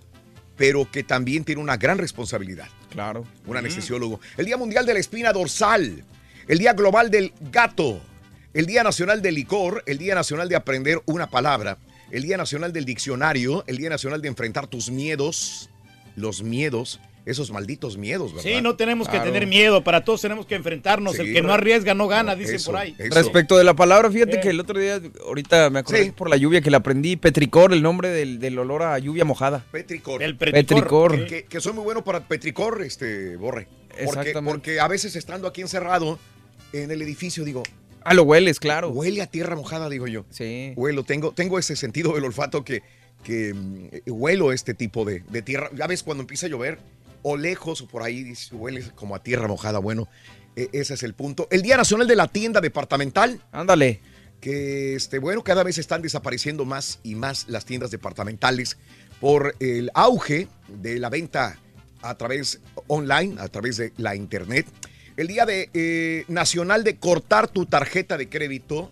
pero 0.58 0.90
que 0.90 1.02
también 1.02 1.44
tiene 1.44 1.62
una 1.62 1.78
gran 1.78 1.96
responsabilidad. 1.96 2.68
Claro. 2.90 3.24
Un 3.46 3.56
anestesiólogo. 3.56 4.20
El 4.36 4.44
Día 4.44 4.58
Mundial 4.58 4.84
de 4.84 4.92
la 4.92 5.00
Espina 5.00 5.32
Dorsal. 5.32 6.04
El 6.46 6.58
Día 6.58 6.74
Global 6.74 7.10
del 7.10 7.32
Gato. 7.50 8.02
El 8.54 8.66
Día 8.66 8.82
Nacional 8.84 9.20
del 9.20 9.34
Licor. 9.34 9.82
El 9.86 9.98
Día 9.98 10.14
Nacional 10.14 10.48
de 10.48 10.56
Aprender 10.56 11.02
una 11.06 11.28
Palabra. 11.28 11.78
El 12.10 12.22
Día 12.22 12.36
Nacional 12.36 12.72
del 12.72 12.84
Diccionario. 12.84 13.64
El 13.66 13.76
Día 13.78 13.90
Nacional 13.90 14.22
de 14.22 14.28
Enfrentar 14.28 14.66
tus 14.68 14.90
miedos. 14.90 15.68
Los 16.16 16.42
miedos. 16.42 17.00
Esos 17.26 17.50
malditos 17.50 17.96
miedos, 17.96 18.34
¿verdad? 18.34 18.42
Sí, 18.56 18.60
no 18.60 18.76
tenemos 18.76 19.08
que 19.08 19.18
tener 19.18 19.46
miedo. 19.46 19.82
Para 19.82 20.04
todos 20.04 20.20
tenemos 20.20 20.44
que 20.44 20.56
enfrentarnos. 20.56 21.16
Sí. 21.16 21.22
El 21.22 21.32
que 21.32 21.40
no 21.40 21.54
arriesga 21.54 21.94
no 21.94 22.06
gana, 22.06 22.36
dicen 22.36 22.56
Eso, 22.56 22.70
por 22.70 22.80
ahí. 22.80 22.94
eso. 22.98 23.14
Respecto 23.14 23.56
de 23.56 23.64
la 23.64 23.72
palabra, 23.74 24.10
fíjate 24.10 24.36
Eh. 24.36 24.40
que 24.42 24.50
el 24.50 24.60
otro 24.60 24.78
día, 24.78 25.00
ahorita 25.26 25.70
me 25.70 25.78
acordé 25.78 26.04
Sí. 26.04 26.10
por 26.10 26.28
la 26.28 26.36
lluvia 26.36 26.60
que 26.60 26.70
la 26.70 26.76
aprendí, 26.76 27.16
petricor, 27.16 27.72
el 27.72 27.80
nombre 27.82 28.10
del, 28.10 28.38
del 28.40 28.58
olor 28.58 28.82
a 28.82 28.98
lluvia 28.98 29.24
mojada. 29.24 29.64
Petricor. 29.72 30.22
El 30.22 30.36
Petricor. 30.36 31.12
preticor. 31.12 31.26
que, 31.26 31.44
que 31.46 31.60
soy 31.62 31.72
muy 31.72 31.82
bueno 31.84 32.04
para 32.04 32.28
Petricor, 32.28 32.82
este, 32.82 33.36
Borre. 33.36 33.68
Porque, 33.88 34.02
Exactamente. 34.04 34.42
porque 34.52 34.80
a 34.80 34.86
veces 34.88 35.16
estando 35.16 35.48
aquí 35.48 35.62
encerrado 35.62 36.18
en 36.74 36.90
el 36.90 37.00
edificio, 37.00 37.42
digo, 37.42 37.62
Ah, 38.04 38.14
lo 38.14 38.22
hueles, 38.24 38.60
claro. 38.60 38.90
huele 38.90 39.22
a 39.22 39.26
tierra 39.26 39.56
mojada, 39.56 39.88
digo 39.88 40.06
yo. 40.06 40.24
Sí. 40.30 40.72
Huelo, 40.76 41.04
tengo, 41.04 41.32
tengo 41.32 41.58
ese 41.58 41.74
sentido 41.76 42.12
del 42.14 42.24
olfato 42.24 42.64
que, 42.64 42.82
que 43.22 43.54
mm, 43.54 43.88
huelo 44.06 44.52
este 44.52 44.74
tipo 44.74 45.04
de, 45.04 45.20
de 45.20 45.42
tierra. 45.42 45.70
Ya 45.74 45.86
ves, 45.86 46.02
cuando 46.02 46.22
empieza 46.22 46.46
a 46.46 46.48
llover, 46.50 46.78
o 47.22 47.36
lejos 47.36 47.80
o 47.80 47.86
por 47.88 48.02
ahí, 48.02 48.22
dices, 48.22 48.52
huele 48.52 48.82
como 48.94 49.14
a 49.14 49.22
tierra 49.22 49.48
mojada. 49.48 49.78
Bueno, 49.78 50.08
e- 50.56 50.68
ese 50.72 50.94
es 50.94 51.02
el 51.02 51.14
punto. 51.14 51.48
El 51.50 51.62
Día 51.62 51.76
Nacional 51.76 52.06
de 52.06 52.16
la 52.16 52.28
Tienda 52.28 52.60
Departamental, 52.60 53.40
Ándale. 53.52 54.00
que 54.40 54.94
este, 54.94 55.18
bueno, 55.18 55.42
cada 55.42 55.62
vez 55.62 55.78
están 55.78 56.02
desapareciendo 56.02 56.64
más 56.66 57.00
y 57.02 57.14
más 57.14 57.46
las 57.48 57.64
tiendas 57.64 57.90
departamentales 57.90 58.76
por 59.20 59.56
el 59.60 59.90
auge 59.94 60.48
de 60.68 60.98
la 60.98 61.08
venta 61.08 61.58
a 62.02 62.14
través 62.16 62.60
online, 62.88 63.36
a 63.40 63.48
través 63.48 63.78
de 63.78 63.94
la 63.96 64.14
internet. 64.14 64.66
El 65.16 65.28
Día 65.28 65.46
de, 65.46 65.70
eh, 65.74 66.24
Nacional 66.28 66.84
de 66.84 66.96
cortar 66.96 67.48
tu 67.48 67.66
tarjeta 67.66 68.16
de 68.16 68.28
crédito. 68.28 68.90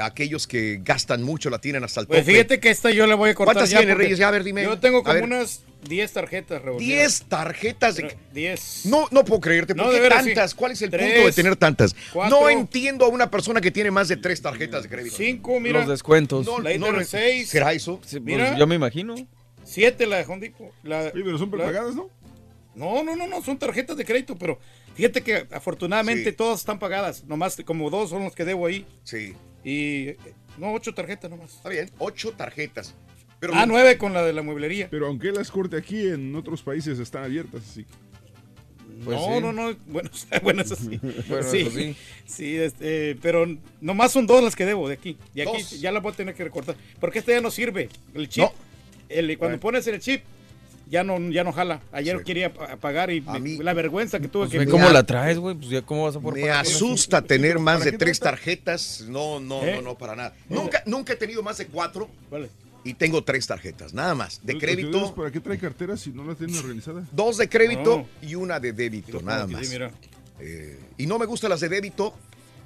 Aquellos 0.00 0.46
que 0.46 0.80
gastan 0.84 1.24
mucho 1.24 1.50
la 1.50 1.58
tienen 1.60 1.82
hasta 1.82 2.00
el 2.02 2.06
Pues 2.06 2.20
tope. 2.20 2.32
fíjate 2.32 2.60
que 2.60 2.70
esta 2.70 2.90
yo 2.92 3.04
la 3.08 3.16
voy 3.16 3.30
a 3.30 3.34
cortar. 3.34 3.54
¿Cuántas 3.54 3.70
ya 3.70 3.78
tiene, 3.78 3.94
Reyes? 3.96 4.16
Ya, 4.16 4.28
a 4.28 4.30
ver, 4.30 4.44
dime. 4.44 4.62
Yo 4.62 4.78
tengo 4.78 5.02
como 5.02 5.24
unas 5.24 5.62
10 5.88 6.12
tarjetas, 6.12 6.62
Raúl. 6.62 6.78
10 6.78 7.22
tarjetas 7.24 7.96
de... 7.96 8.04
Mira, 8.04 8.16
10. 8.32 8.86
No, 8.86 9.08
no 9.10 9.24
puedo 9.24 9.40
creerte. 9.40 9.74
¿Por 9.74 9.86
No, 9.86 9.90
qué 9.90 9.96
de 9.96 10.02
veras, 10.02 10.24
tantas? 10.24 10.50
sí. 10.52 10.56
¿Cuál 10.56 10.70
es 10.72 10.82
el 10.82 10.90
Tres, 10.90 11.10
punto 11.14 11.26
de 11.26 11.32
tener 11.32 11.56
tantas? 11.56 11.96
cuatro. 12.12 12.40
no 12.40 12.48
entiendo 12.48 13.06
a 13.06 13.08
una 13.08 13.28
persona 13.28 13.60
que 13.60 13.72
tiene 13.72 13.90
más 13.90 14.06
de 14.06 14.16
tres 14.18 14.40
tarjetas 14.40 14.84
de 14.84 14.88
crédito. 14.88 15.16
5, 15.16 15.58
mira. 15.58 15.80
Los 15.80 15.88
descuentos. 15.88 16.46
No, 16.46 16.60
la 16.60 16.78
no, 16.78 16.90
ITR 16.90 17.04
6. 17.04 17.48
¿Será 17.48 17.72
eso? 17.72 18.00
Sí, 18.06 18.20
pues, 18.20 18.24
mira. 18.36 18.56
yo 18.56 18.68
me 18.68 18.76
imagino. 18.76 19.16
7 19.64 20.06
la 20.06 20.18
de 20.18 20.24
Hondipo. 20.26 20.70
La, 20.84 21.10
Oye, 21.12 21.24
pero 21.24 21.36
son 21.38 21.50
prepagadas, 21.50 21.96
¿no? 21.96 22.08
No, 22.76 23.02
no, 23.02 23.16
no, 23.16 23.26
no, 23.26 23.42
son 23.42 23.58
tarjetas 23.58 23.96
de 23.96 24.04
crédito, 24.04 24.36
pero 24.38 24.60
fíjate 24.98 25.22
que 25.22 25.46
afortunadamente 25.52 26.30
Sí. 26.30 26.36
todas 26.36 26.60
están 26.60 26.78
pagadas. 26.78 27.24
Nomás 27.24 27.56
como 27.64 27.88
dos 27.88 28.10
son 28.10 28.24
los 28.24 28.34
que 28.34 28.44
debo 28.44 28.66
ahí. 28.66 28.84
Sí. 29.04 29.32
Y 29.64 30.08
eh, 30.08 30.16
no, 30.58 30.72
ocho 30.74 30.92
tarjetas 30.92 31.30
nomás. 31.30 31.54
Está 31.54 31.68
bien, 31.70 31.90
ocho 31.98 32.32
tarjetas. 32.32 32.94
Pero 33.40 33.54
Ah, 33.54 33.64
nueve 33.66 33.96
con 33.96 34.12
la 34.12 34.24
de 34.24 34.32
la 34.32 34.42
mueblería. 34.42 34.88
Pero 34.90 35.06
aunque 35.06 35.30
las 35.30 35.50
corte 35.50 35.76
aquí, 35.76 36.08
en 36.08 36.34
otros 36.34 36.62
países 36.62 36.98
están 36.98 37.22
abiertas, 37.24 37.62
así. 37.70 37.86
Pues 39.04 39.16
no, 39.16 39.34
sí. 39.36 39.40
no, 39.40 39.52
no, 39.52 39.76
bueno, 39.86 40.10
bueno, 40.42 40.62
eso 40.62 40.74
sí. 40.74 40.98
Bueno, 41.28 41.48
sí, 41.48 41.58
eso 41.60 41.70
sí. 41.70 41.96
sí, 42.26 42.56
este, 42.56 43.16
pero 43.22 43.46
nomás 43.80 44.10
son 44.10 44.26
dos 44.26 44.42
las 44.42 44.56
que 44.56 44.66
debo 44.66 44.88
de 44.88 44.94
aquí. 44.94 45.16
Y 45.34 45.40
aquí 45.42 45.52
Dos. 45.62 45.80
ya 45.80 45.92
la 45.92 46.00
voy 46.00 46.12
a 46.12 46.16
tener 46.16 46.34
que 46.34 46.42
recortar. 46.42 46.74
Porque 46.98 47.20
este 47.20 47.30
ya 47.32 47.40
no 47.40 47.52
sirve. 47.52 47.88
El 48.14 48.28
chip, 48.28 48.42
No. 48.44 48.52
el, 49.08 49.38
cuando 49.38 49.60
pones 49.60 49.86
el 49.86 50.00
chip, 50.00 50.24
ya 50.88 51.04
no, 51.04 51.18
ya 51.30 51.44
no 51.44 51.52
jala. 51.52 51.80
Ayer 51.92 52.18
Sí. 52.18 52.24
quería 52.24 52.52
pa- 52.52 52.76
pagar 52.76 53.10
y 53.10 53.22
A 53.26 53.32
me- 53.34 53.40
mí- 53.40 53.58
la 53.58 53.72
vergüenza 53.74 54.20
que 54.20 54.28
tuve 54.28 54.42
Pues 54.44 54.52
que 54.52 54.58
ve 54.60 54.66
me 54.66 54.70
cómo 54.72 54.88
la 54.90 55.02
traes, 55.04 55.38
güey. 55.38 55.54
Pues 55.54 55.68
ya 55.70 55.82
cómo 55.82 56.04
vas 56.04 56.16
a 56.16 56.20
poder 56.20 56.36
Me 56.42 56.48
pagar 56.48 56.66
asusta 56.66 57.22
tener 57.22 57.58
más 57.58 57.80
¿Para 57.80 57.90
de 57.92 57.98
tres 57.98 58.18
tarjetas. 58.20 59.04
No, 59.08 59.40
no, 59.40 59.62
¿Eh? 59.62 59.76
no, 59.76 59.82
no, 59.82 59.98
para 59.98 60.16
nada. 60.16 60.34
Nunca, 60.48 60.82
nunca 60.86 61.12
he 61.12 61.16
tenido 61.16 61.42
más 61.42 61.58
de 61.58 61.66
cuatro 61.66 62.08
Vale. 62.30 62.48
y 62.84 62.94
tengo 62.94 63.22
tres 63.24 63.46
tarjetas, 63.46 63.92
nada 63.92 64.14
más. 64.14 64.40
De 64.44 64.56
crédito, 64.58 65.14
¿Para 65.14 65.30
qué 65.30 65.40
trae 65.40 65.58
carteras 65.58 66.00
si 66.00 66.10
no 66.10 66.24
las 66.24 66.38
tienen 66.38 66.56
organizadas? 66.58 67.04
dos 67.12 67.36
de 67.36 67.48
crédito 67.48 68.06
No. 68.22 68.28
y 68.28 68.34
una 68.34 68.58
de 68.60 68.72
débito, 68.72 69.20
nada 69.22 69.46
más. 69.46 69.66
sí, 69.66 69.72
mira. 69.72 69.90
Eh, 70.40 70.78
y 70.96 71.06
no 71.06 71.18
me 71.18 71.26
gustan 71.26 71.50
las 71.50 71.60
de 71.60 71.68
débito, 71.68 72.14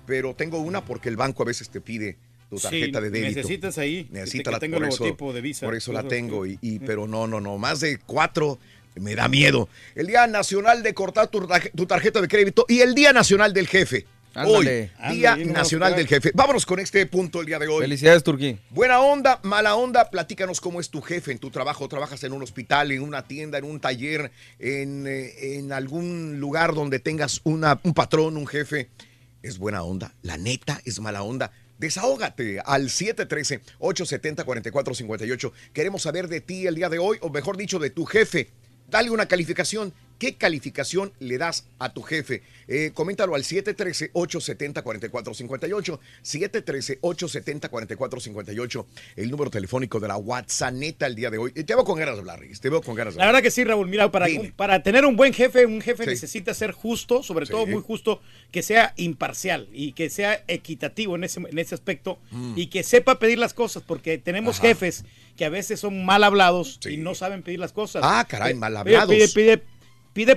pero 0.06 0.34
tengo 0.34 0.58
una 0.58 0.84
porque 0.84 1.08
el 1.08 1.16
banco 1.16 1.42
a 1.42 1.46
veces 1.46 1.70
te 1.70 1.80
pide 1.80 2.18
tu 2.52 2.58
Sí, 2.58 2.64
tarjeta 2.64 3.00
de 3.00 3.08
débito. 3.08 3.36
necesitas 3.36 3.78
ahí. 3.78 4.06
Necesita 4.10 4.50
que 4.50 4.50
la 4.50 4.58
tenga 4.60 4.76
el 4.76 4.82
por 4.82 4.92
eso, 4.92 5.32
de 5.32 5.40
Visa. 5.40 5.64
Por 5.64 5.74
eso 5.74 5.90
la 5.90 6.02
tengo, 6.06 6.44
y, 6.44 6.58
y- 6.60 6.80
pero 6.80 7.08
no, 7.08 7.26
no, 7.26 7.40
no, 7.40 7.56
más 7.56 7.80
de 7.80 7.98
cuatro 8.04 8.58
Me 8.94 9.14
da 9.14 9.26
miedo. 9.26 9.70
El 9.94 10.08
Día 10.08 10.26
Nacional 10.26 10.82
de 10.82 10.92
cortar 10.92 11.28
tu, 11.28 11.40
tarje- 11.46 11.70
tu 11.74 11.86
tarjeta 11.86 12.20
de 12.20 12.28
crédito 12.28 12.66
y 12.68 12.80
el 12.80 12.94
Día 12.94 13.14
Nacional 13.14 13.54
del 13.54 13.66
Jefe. 13.66 14.04
Ándale. 14.34 14.90
Hoy, 15.08 15.14
Día 15.16 15.32
Ándale, 15.32 15.50
Nacional 15.50 15.96
del 15.96 16.06
Jefe. 16.06 16.30
Vámonos 16.34 16.66
con 16.66 16.78
este 16.78 17.06
punto 17.06 17.40
el 17.40 17.46
día 17.46 17.58
de 17.58 17.68
hoy. 17.68 17.80
Felicidades, 17.84 18.22
Turquí. 18.22 18.58
Buena 18.68 19.00
onda, 19.00 19.40
mala 19.44 19.76
onda, 19.76 20.10
platícanos 20.10 20.60
cómo 20.60 20.78
es 20.78 20.90
tu 20.90 21.00
jefe 21.00 21.32
en 21.32 21.38
tu 21.38 21.50
trabajo. 21.50 21.88
¿Trabajas 21.88 22.22
en 22.24 22.34
un 22.34 22.42
hospital, 22.42 22.92
en 22.92 23.00
una 23.02 23.26
tienda, 23.26 23.56
en 23.56 23.64
un 23.64 23.80
taller, 23.80 24.30
en, 24.58 25.06
eh, 25.06 25.56
en 25.56 25.72
algún 25.72 26.38
lugar 26.38 26.74
donde 26.74 26.98
tengas 26.98 27.40
una, 27.44 27.80
un 27.84 27.94
patrón, 27.94 28.36
un 28.36 28.46
jefe? 28.46 28.90
¿Es 29.42 29.56
buena 29.56 29.82
onda? 29.84 30.12
¿La 30.20 30.36
neta 30.36 30.82
es 30.84 31.00
mala 31.00 31.22
onda? 31.22 31.50
Desahógate 31.82 32.60
al 32.64 32.88
713-870-4458. 32.90 35.52
Queremos 35.72 36.02
saber 36.02 36.28
de 36.28 36.40
ti 36.40 36.68
el 36.68 36.76
día 36.76 36.88
de 36.88 37.00
hoy, 37.00 37.18
o 37.22 37.28
mejor 37.28 37.56
dicho, 37.56 37.80
de 37.80 37.90
tu 37.90 38.04
jefe. 38.04 38.50
Dale 38.88 39.10
una 39.10 39.26
calificación. 39.26 39.92
¿Qué 40.22 40.36
calificación 40.36 41.12
le 41.18 41.36
das 41.36 41.66
a 41.80 41.92
tu 41.92 42.00
jefe? 42.02 42.42
Eh, 42.68 42.92
coméntalo 42.94 43.34
al 43.34 43.42
713-870-4458. 43.42 45.98
713-870-4458. 46.22 48.86
El 49.16 49.30
número 49.32 49.50
telefónico 49.50 49.98
de 49.98 50.06
la 50.06 50.16
WhatsApp 50.16 50.74
el 51.00 51.16
día 51.16 51.28
de 51.28 51.38
hoy. 51.38 51.50
Te 51.50 51.74
veo 51.74 51.82
con 51.84 51.98
ganas 51.98 52.14
de 52.14 52.20
hablar, 52.20 52.38
Riz. 52.38 52.60
Te 52.60 52.70
veo 52.70 52.80
con 52.82 52.94
ganas 52.94 53.14
de 53.14 53.18
La 53.18 53.24
hablar. 53.24 53.34
verdad 53.34 53.42
que 53.44 53.50
sí, 53.50 53.64
Raúl. 53.64 53.88
Mira, 53.88 54.12
para, 54.12 54.26
Dime. 54.26 54.52
para 54.54 54.80
tener 54.84 55.04
un 55.04 55.16
buen 55.16 55.34
jefe, 55.34 55.66
un 55.66 55.80
jefe 55.80 56.04
Sí. 56.04 56.10
necesita 56.10 56.54
ser 56.54 56.70
justo, 56.70 57.24
sobre 57.24 57.46
todo 57.46 57.66
muy 57.66 57.82
justo, 57.82 58.20
que 58.52 58.62
sea 58.62 58.94
imparcial 58.96 59.68
y 59.72 59.90
que 59.92 60.08
sea 60.08 60.44
equitativo 60.46 61.16
en 61.16 61.24
ese, 61.24 61.40
en 61.40 61.58
ese 61.58 61.74
aspecto 61.74 62.20
Mm. 62.30 62.52
y 62.56 62.68
que 62.68 62.84
sepa 62.84 63.18
pedir 63.18 63.38
las 63.38 63.54
cosas, 63.54 63.82
porque 63.84 64.18
tenemos 64.18 64.60
Ajá. 64.60 64.68
jefes 64.68 65.04
que 65.36 65.44
a 65.46 65.48
veces 65.48 65.80
son 65.80 66.04
mal 66.04 66.22
hablados 66.22 66.78
y 66.88 66.96
no 66.98 67.16
saben 67.16 67.42
pedir 67.42 67.58
las 67.58 67.72
cosas. 67.72 68.02
Ah, 68.04 68.24
caray, 68.28 68.54
mal 68.54 68.76
hablados. 68.76 69.08
Pide, 69.10 69.26
pide, 69.28 69.58
pide 69.58 69.71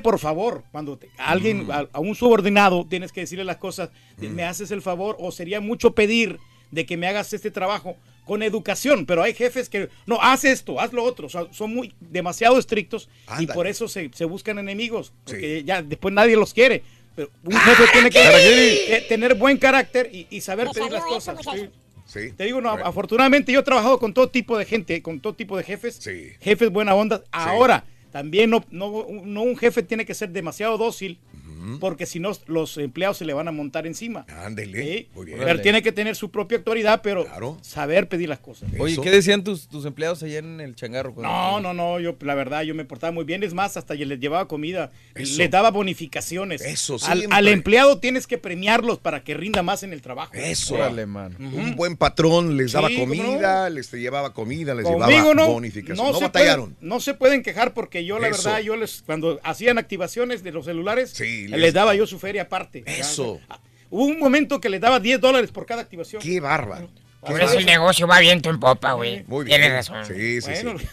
por 0.04 0.20
favor. 0.20 0.64
Cuando 0.72 0.98
te- 0.98 1.10
a 1.18 1.32
alguien, 1.32 1.68
Mm. 1.68 1.72
a, 1.72 1.88
a 1.92 2.00
un 2.00 2.16
subordinado, 2.16 2.86
tienes 2.90 3.12
que 3.12 3.22
decirle 3.22 3.44
las 3.44 3.58
cosas, 3.58 3.90
me 4.18 4.44
haces 4.44 4.72
el 4.72 4.82
favor, 4.82 5.16
o 5.20 5.32
sería 5.32 5.60
mucho 5.62 5.94
pedir 5.94 6.40
de 6.72 6.86
que 6.86 6.98
me 6.98 7.08
hagas 7.08 7.32
este 7.34 7.52
trabajo 7.52 7.96
con 8.26 8.42
educación, 8.42 9.06
pero 9.06 9.22
hay 9.22 9.34
jefes 9.36 9.70
que 9.70 9.88
no, 10.08 10.20
haz 10.22 10.46
esto, 10.46 10.80
haz 10.80 10.92
lo 10.94 11.04
otro, 11.04 11.28
o 11.28 11.30
sea, 11.30 11.46
son 11.52 11.74
muy 11.76 11.94
demasiado 12.00 12.58
estrictos 12.58 13.08
y 13.28 13.32
Ándale. 13.32 13.54
por 13.54 13.68
eso 13.68 13.88
se, 13.88 14.10
se 14.14 14.26
buscan 14.26 14.58
enemigos, 14.58 15.14
porque 15.26 15.64
ya 15.64 15.84
después 15.84 16.12
nadie 16.14 16.36
los 16.36 16.54
quiere. 16.54 16.82
Pero 17.16 17.30
un 17.44 17.54
jefe 17.54 17.84
tiene 17.94 18.10
que 18.10 18.96
eh, 18.98 19.06
tener 19.08 19.36
buen 19.36 19.58
carácter 19.58 20.10
y, 20.12 20.28
y 20.30 20.42
saber 20.42 20.68
pedir 20.74 20.92
las 20.92 21.04
cosas. 21.06 21.38
Sí. 21.54 21.70
Sí. 22.08 22.32
Te 22.36 22.44
digo, 22.46 22.62
no, 22.62 22.70
afortunadamente 22.72 23.52
yo 23.52 23.60
he 23.62 23.64
trabajado 23.64 23.98
con 24.00 24.14
todo 24.14 24.28
tipo 24.30 24.58
de 24.58 24.66
gente, 24.66 25.02
con 25.02 25.20
todo 25.20 25.34
tipo 25.34 25.56
de 25.58 25.64
jefes, 25.64 26.00
jefes 26.42 26.70
buena 26.72 26.94
onda. 26.94 27.24
Ahora, 27.32 27.86
también 28.15 28.49
no, 28.49 28.63
no, 28.71 29.06
no 29.25 29.41
un 29.41 29.58
jefe 29.58 29.84
tiene 29.84 30.06
que 30.06 30.13
ser 30.13 30.30
demasiado 30.30 30.78
dócil, 30.78 31.19
porque 31.80 32.06
si 32.06 32.19
no 32.19 32.32
los 32.47 32.78
empleados 32.78 33.17
se 33.17 33.25
le 33.25 33.34
van 33.34 33.47
a 33.47 33.51
montar 33.51 33.86
encima. 33.88 34.25
Ándele. 34.30 34.82
Sí. 34.84 35.10
Muy 35.15 35.25
bien. 35.25 35.39
Pero 35.43 35.62
tiene 35.62 35.82
que 35.82 35.91
tener 35.91 36.15
su 36.15 36.32
propia 36.32 36.58
autoridad, 36.58 37.01
pero 37.04 37.25
saber 37.62 38.08
pedir 38.08 38.30
las 38.30 38.39
cosas. 38.39 38.69
Oye, 38.80 38.97
¿qué 39.01 39.12
decían 39.12 39.43
tus, 39.43 39.67
tus 39.67 39.86
empleados 39.86 40.23
allá 40.23 40.39
en 40.39 40.62
el 40.62 40.75
changarro? 40.75 41.13
No, 41.17 41.60
no, 41.60 41.73
no, 41.73 41.99
yo 41.99 42.15
la 42.21 42.36
verdad 42.36 42.62
yo 42.63 42.73
me 42.75 42.86
portaba 42.86 43.12
muy 43.12 43.23
bien, 43.25 43.43
es 43.43 43.54
más, 43.54 43.78
hasta 43.78 43.93
les 43.95 44.19
llevaba 44.19 44.47
comida, 44.47 44.91
Eso. 45.15 45.38
les 45.38 45.49
daba 45.49 45.71
bonificaciones. 45.71 46.62
Eso, 46.62 46.95
al, 47.08 47.19
siempre. 47.19 47.38
al 47.38 47.47
empleado 47.47 47.97
tienes 47.99 48.28
que 48.28 48.38
premiarlos 48.38 48.99
para 48.99 49.23
que 49.23 49.34
rinda 49.34 49.63
más 49.63 49.84
en 49.84 49.93
el 49.93 50.01
trabajo. 50.01 50.32
Eso. 50.34 50.75
Órale, 50.75 51.06
mano. 51.06 51.36
Un 51.39 51.75
buen 51.75 51.97
patrón 51.97 52.58
les 52.58 52.71
daba 52.73 52.88
Sí, 52.89 52.95
¿cómo 52.97 53.15
comida, 53.15 53.69
les 53.69 53.91
llevaba 53.91 54.34
comida, 54.34 54.73
les 54.75 54.84
Conmigo 54.86 55.08
llevaba 55.10 55.34
no, 55.34 55.47
bonificación. 55.54 56.06
No, 56.08 56.13
se 56.17 56.23
batallaron. 56.25 56.73
pueden, 56.73 56.89
no 56.89 56.99
se 56.99 57.13
pueden 57.13 57.43
quejar 57.43 57.73
porque 57.73 58.06
yo 58.06 58.19
la 58.19 58.28
Eso. 58.30 58.43
verdad, 58.43 58.62
yo 58.62 58.75
les, 58.75 59.01
cuando 59.06 59.39
hacían 59.43 59.78
activaciones 59.78 60.43
de 60.43 60.51
los 60.51 60.65
celulares, 60.65 61.13
les- 61.47 61.55
les, 61.56 61.74
daba 61.74 61.96
yo 61.96 62.06
su 62.08 62.20
feria 62.20 62.44
aparte. 62.44 62.84
Eso. 62.86 63.39
Ya, 63.50 63.60
Hubo 63.89 64.06
un 64.06 64.20
momento 64.20 64.60
que 64.60 64.70
les 64.70 64.82
daba 64.82 65.00
10 65.00 65.22
dólares 65.22 65.52
por 65.52 65.65
cada 65.65 65.82
activación. 65.82 66.22
Qué 66.22 66.39
bárbaro. 66.39 66.89
Por 67.26 67.41
eso 67.41 67.58
el 67.58 67.65
negocio 67.65 68.08
va 68.08 68.20
viento 68.20 68.50
en 68.50 68.60
popa, 68.60 68.94
güey. 68.94 69.24
Muy 69.28 69.46
bien. 69.46 69.60
Tienes 69.60 69.89
razón. 69.89 70.06
Sí, 70.06 70.41
sí, 70.41 70.52
Bueno. 70.63 70.80
sí. 70.80 70.86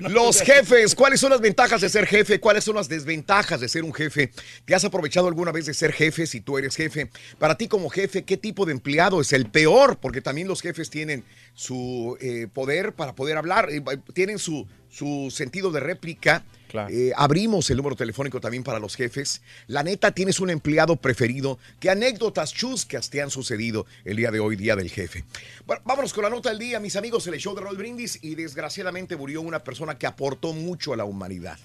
Los 0.00 0.40
jefes, 0.42 0.94
¿cuáles 0.94 1.20
son 1.20 1.30
las 1.30 1.40
ventajas 1.40 1.80
de 1.80 1.88
ser 1.88 2.06
jefe? 2.06 2.40
¿Cuáles 2.40 2.64
son 2.64 2.74
las 2.74 2.88
desventajas 2.88 3.60
de 3.60 3.68
ser 3.68 3.84
un 3.84 3.94
jefe? 3.94 4.32
¿Te 4.64 4.74
has 4.74 4.84
aprovechado 4.84 5.28
alguna 5.28 5.52
vez 5.52 5.66
de 5.66 5.74
ser 5.74 5.92
jefe 5.92 6.26
si 6.26 6.40
tú 6.40 6.58
eres 6.58 6.74
jefe? 6.74 7.08
Para 7.38 7.56
ti 7.56 7.68
como 7.68 7.88
jefe, 7.88 8.24
¿qué 8.24 8.36
tipo 8.36 8.66
de 8.66 8.72
empleado 8.72 9.20
es 9.20 9.32
el 9.32 9.46
peor? 9.46 9.98
Porque 9.98 10.20
también 10.20 10.48
los 10.48 10.60
jefes 10.62 10.90
tienen 10.90 11.24
su 11.54 12.16
eh, 12.20 12.48
poder 12.52 12.94
para 12.94 13.14
poder 13.14 13.36
hablar, 13.36 13.68
eh, 13.70 13.82
tienen 14.14 14.38
su, 14.38 14.66
su 14.90 15.30
sentido 15.30 15.70
de 15.70 15.80
réplica. 15.80 16.44
Eh, 16.90 17.12
abrimos 17.16 17.70
el 17.70 17.76
número 17.76 17.96
telefónico 17.96 18.40
también 18.40 18.62
para 18.62 18.78
los 18.78 18.96
jefes. 18.96 19.42
La 19.66 19.82
neta, 19.82 20.12
tienes 20.12 20.40
un 20.40 20.50
empleado 20.50 20.96
preferido. 20.96 21.58
¿Qué 21.80 21.90
anécdotas 21.90 22.52
chuscas 22.52 23.10
te 23.10 23.20
han 23.20 23.30
sucedido 23.30 23.86
el 24.04 24.16
día 24.16 24.30
de 24.30 24.40
hoy, 24.40 24.56
día 24.56 24.76
del 24.76 24.90
jefe? 24.90 25.24
Bueno, 25.66 25.82
vámonos 25.84 26.12
con 26.12 26.24
la 26.24 26.30
nota 26.30 26.50
del 26.50 26.58
día, 26.58 26.80
mis 26.80 26.96
amigos, 26.96 27.26
el 27.26 27.38
show 27.38 27.54
de 27.54 27.60
Roll 27.60 27.76
Brindis. 27.76 28.18
Y 28.22 28.34
desgraciadamente 28.34 29.16
murió 29.16 29.40
una 29.40 29.62
persona 29.62 29.98
que 29.98 30.06
aportó 30.06 30.52
mucho 30.52 30.92
a 30.92 30.96
la 30.96 31.04
humanidad. 31.04 31.58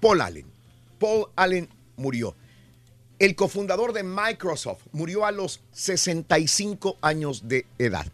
Paul 0.00 0.20
Allen. 0.20 0.46
Paul 0.98 1.26
Allen 1.36 1.68
murió. 1.96 2.36
El 3.18 3.36
cofundador 3.36 3.92
de 3.92 4.02
Microsoft 4.02 4.82
murió 4.92 5.24
a 5.24 5.30
los 5.30 5.60
65 5.72 6.98
años 7.00 7.48
de 7.48 7.66
edad. 7.78 8.06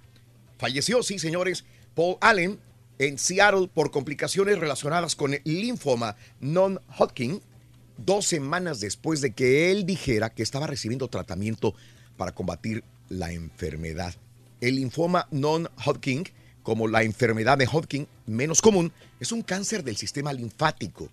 Falleció, 0.59 1.03
sí, 1.03 1.19
señores, 1.19 1.65
Paul 1.95 2.19
Allen 2.21 2.61
en 3.01 3.17
Seattle 3.17 3.67
por 3.73 3.91
complicaciones 3.91 4.59
relacionadas 4.59 5.17
con 5.17 5.33
el 5.33 5.41
linfoma 5.45 6.17
non-Hodgkin, 6.41 7.41
dos 7.97 8.27
semanas 8.27 8.79
después 8.79 9.23
de 9.23 9.33
que 9.33 9.73
él 9.73 9.87
dijera 9.87 10.29
que 10.29 10.43
estaba 10.43 10.67
recibiendo 10.67 11.09
tratamiento 11.09 11.75
para 12.19 12.33
combatir 12.33 12.85
la 13.09 13.33
enfermedad. 13.33 14.15
El 14.61 14.77
linfoma 14.77 15.27
non-Hodgkin, 15.31 16.25
como 16.63 16.89
la 16.89 17.03
enfermedad 17.03 17.57
de 17.57 17.67
Hodgkin 17.67 18.07
menos 18.27 18.61
común, 18.61 18.93
es 19.19 19.33
un 19.33 19.41
cáncer 19.41 19.83
del 19.83 19.97
sistema 19.97 20.35
linfático. 20.35 21.09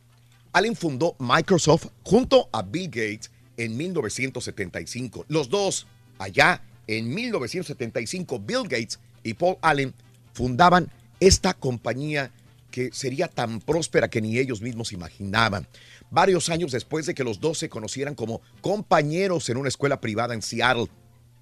Allen 0.52 0.76
fundó 0.76 1.16
Microsoft 1.20 1.88
junto 2.04 2.50
a 2.52 2.64
Bill 2.64 2.88
Gates 2.88 3.32
en 3.56 3.78
1975. 3.78 5.24
Los 5.30 5.48
dos, 5.48 5.88
allá 6.20 6.62
en 6.86 7.14
1975, 7.16 8.40
Bill 8.40 8.64
Gates 8.64 9.00
y 9.24 9.36
Paul 9.36 9.56
Allen 9.62 9.94
fundaban 10.34 10.92
esta 11.20 11.54
compañía 11.54 12.32
que 12.72 12.92
sería 12.92 13.28
tan 13.28 13.60
próspera 13.62 14.10
que 14.10 14.22
ni 14.22 14.38
ellos 14.38 14.62
mismos 14.62 14.92
imaginaban. 14.92 15.68
Varios 16.12 16.50
años 16.50 16.72
después 16.72 17.06
de 17.06 17.14
que 17.14 17.24
los 17.24 17.40
dos 17.40 17.58
se 17.58 17.70
conocieran 17.70 18.16
como 18.16 18.42
compañeros 18.62 19.50
en 19.50 19.58
una 19.58 19.70
escuela 19.70 20.00
privada 20.00 20.34
en 20.34 20.42
Seattle, 20.42 20.88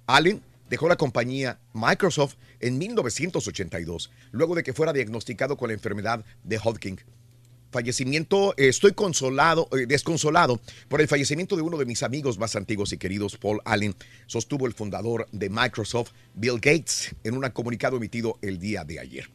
Allen 0.06 0.42
dejó 0.70 0.88
la 0.88 0.96
compañía 0.96 1.58
Microsoft 1.72 2.36
en 2.60 2.78
1982, 2.78 4.10
luego 4.32 4.54
de 4.54 4.62
que 4.62 4.72
fuera 4.72 4.92
diagnosticado 4.92 5.56
con 5.56 5.68
la 5.68 5.74
enfermedad 5.74 6.24
de 6.42 6.58
Hodgkin 6.58 6.98
fallecimiento, 7.76 8.54
eh, 8.56 8.68
estoy 8.68 8.92
consolado, 8.92 9.68
eh, 9.72 9.84
desconsolado 9.86 10.60
por 10.88 11.02
el 11.02 11.08
fallecimiento 11.08 11.56
de 11.56 11.62
uno 11.62 11.76
de 11.76 11.84
mis 11.84 12.02
amigos 12.02 12.38
más 12.38 12.56
antiguos 12.56 12.90
y 12.94 12.96
queridos, 12.96 13.36
Paul 13.36 13.60
Allen, 13.66 13.94
sostuvo 14.26 14.66
el 14.66 14.72
fundador 14.72 15.28
de 15.30 15.50
Microsoft, 15.50 16.12
Bill 16.34 16.54
Gates, 16.54 17.14
en 17.22 17.36
un 17.36 17.46
comunicado 17.50 17.98
emitido 17.98 18.38
el 18.40 18.58
día 18.58 18.82
de 18.84 18.98
ayer. 18.98 19.28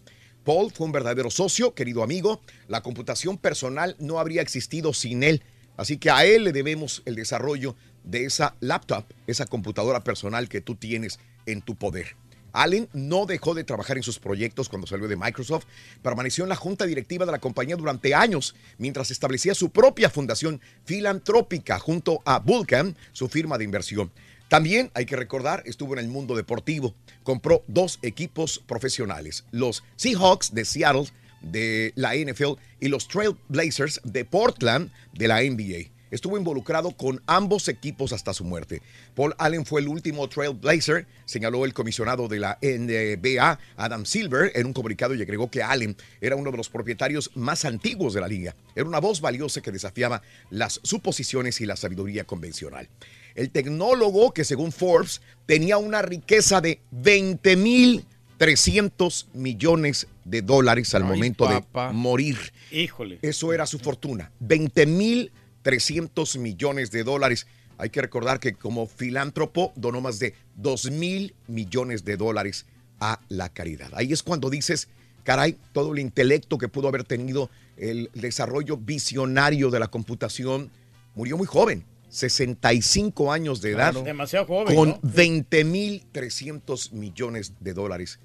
Paul 0.43 0.71
fue 0.71 0.85
un 0.85 0.91
verdadero 0.91 1.29
socio, 1.29 1.73
querido 1.73 2.03
amigo. 2.03 2.41
La 2.67 2.81
computación 2.81 3.37
personal 3.37 3.95
no 3.99 4.19
habría 4.19 4.41
existido 4.41 4.93
sin 4.93 5.23
él. 5.23 5.43
Así 5.77 5.97
que 5.97 6.09
a 6.09 6.25
él 6.25 6.43
le 6.43 6.51
debemos 6.51 7.01
el 7.05 7.15
desarrollo 7.15 7.75
de 8.03 8.25
esa 8.25 8.55
laptop, 8.59 9.05
esa 9.27 9.45
computadora 9.45 10.03
personal 10.03 10.49
que 10.49 10.61
tú 10.61 10.75
tienes 10.75 11.19
en 11.45 11.61
tu 11.61 11.75
poder. 11.75 12.15
Allen 12.53 12.89
no 12.93 13.25
dejó 13.25 13.53
de 13.53 13.63
trabajar 13.63 13.97
en 13.97 14.03
sus 14.03 14.19
proyectos 14.19 14.67
cuando 14.67 14.87
salió 14.87 15.07
de 15.07 15.15
Microsoft, 15.15 15.65
permaneció 16.01 16.43
en 16.43 16.49
la 16.49 16.55
junta 16.55 16.85
directiva 16.85 17.25
de 17.25 17.31
la 17.31 17.39
compañía 17.39 17.75
durante 17.75 18.13
años 18.13 18.55
mientras 18.77 19.11
establecía 19.11 19.55
su 19.55 19.69
propia 19.69 20.09
fundación 20.09 20.59
filantrópica 20.83 21.79
junto 21.79 22.21
a 22.25 22.39
Vulcan, 22.39 22.97
su 23.13 23.29
firma 23.29 23.57
de 23.57 23.63
inversión. 23.63 24.11
También, 24.51 24.91
hay 24.95 25.05
que 25.05 25.15
recordar, 25.15 25.63
estuvo 25.65 25.93
en 25.93 25.99
el 25.99 26.09
mundo 26.09 26.35
deportivo. 26.35 26.93
Compró 27.23 27.63
dos 27.69 27.99
equipos 28.01 28.61
profesionales, 28.67 29.45
los 29.51 29.81
Seahawks 29.95 30.53
de 30.53 30.65
Seattle 30.65 31.05
de 31.39 31.93
la 31.95 32.15
NFL 32.15 32.59
y 32.81 32.89
los 32.89 33.07
Trail 33.07 33.37
Blazers 33.47 34.01
de 34.03 34.25
Portland 34.25 34.91
de 35.13 35.29
la 35.29 35.41
NBA. 35.41 35.91
Estuvo 36.11 36.37
involucrado 36.37 36.91
con 36.91 37.21
ambos 37.27 37.69
equipos 37.69 38.11
hasta 38.11 38.33
su 38.33 38.43
muerte. 38.43 38.81
Paul 39.15 39.33
Allen 39.37 39.65
fue 39.65 39.79
el 39.79 39.87
último 39.87 40.27
Trailblazer, 40.27 41.07
señaló 41.23 41.63
el 41.63 41.73
comisionado 41.73 42.27
de 42.27 42.39
la 42.39 42.59
NBA, 42.61 43.57
Adam 43.77 44.05
Silver, 44.05 44.51
en 44.53 44.65
un 44.65 44.73
comunicado 44.73 45.15
y 45.15 45.21
agregó 45.21 45.49
que 45.49 45.63
Allen 45.63 45.95
era 46.19 46.35
uno 46.35 46.51
de 46.51 46.57
los 46.57 46.67
propietarios 46.67 47.31
más 47.35 47.63
antiguos 47.63 48.13
de 48.13 48.19
la 48.19 48.27
liga. 48.27 48.53
Era 48.75 48.83
una 48.85 48.99
voz 48.99 49.21
valiosa 49.21 49.61
que 49.61 49.71
desafiaba 49.71 50.21
las 50.49 50.81
suposiciones 50.83 51.61
y 51.61 51.65
la 51.65 51.77
sabiduría 51.77 52.25
convencional. 52.25 52.89
El 53.35 53.49
tecnólogo 53.49 54.33
que 54.33 54.43
según 54.43 54.71
Forbes 54.71 55.21
tenía 55.45 55.77
una 55.77 56.01
riqueza 56.01 56.61
de 56.61 56.81
20 56.91 57.55
mil 57.55 58.05
300 58.37 59.27
millones 59.33 60.07
de 60.25 60.41
dólares 60.41 60.95
al 60.95 61.03
Ay, 61.03 61.09
momento 61.09 61.47
de 61.47 61.63
morir. 61.93 62.37
Híjole. 62.71 63.19
Eso 63.21 63.53
era 63.53 63.67
su 63.67 63.77
fortuna. 63.77 64.31
20 64.39 64.85
mil 64.87 65.31
300 65.61 66.37
millones 66.37 66.89
de 66.89 67.03
dólares. 67.03 67.45
Hay 67.77 67.89
que 67.89 68.01
recordar 68.01 68.39
que 68.39 68.53
como 68.53 68.87
filántropo 68.87 69.73
donó 69.75 70.01
más 70.01 70.17
de 70.17 70.33
2 70.55 70.89
mil 70.91 71.35
millones 71.47 72.03
de 72.03 72.17
dólares 72.17 72.65
a 72.99 73.19
la 73.29 73.49
caridad. 73.49 73.91
Ahí 73.93 74.11
es 74.11 74.23
cuando 74.23 74.49
dices, 74.49 74.87
caray, 75.23 75.57
todo 75.71 75.93
el 75.93 75.99
intelecto 75.99 76.57
que 76.57 76.67
pudo 76.67 76.87
haber 76.87 77.03
tenido 77.03 77.49
el 77.77 78.09
desarrollo 78.13 78.77
visionario 78.77 79.69
de 79.69 79.79
la 79.79 79.87
computación 79.87 80.71
murió 81.15 81.37
muy 81.37 81.47
joven, 81.47 81.83
65 82.11 83.31
años 83.31 83.61
de 83.61 83.71
edad, 83.71 83.91
Claro. 83.91 84.03
Demasiado 84.03 84.45
joven, 84.45 84.75
con 84.75 84.89
¿no? 84.89 84.99
20 85.01 85.63
mil 85.63 86.03
300 86.11 86.93
millones 86.93 87.53
de 87.59 87.73
dólares 87.73 88.19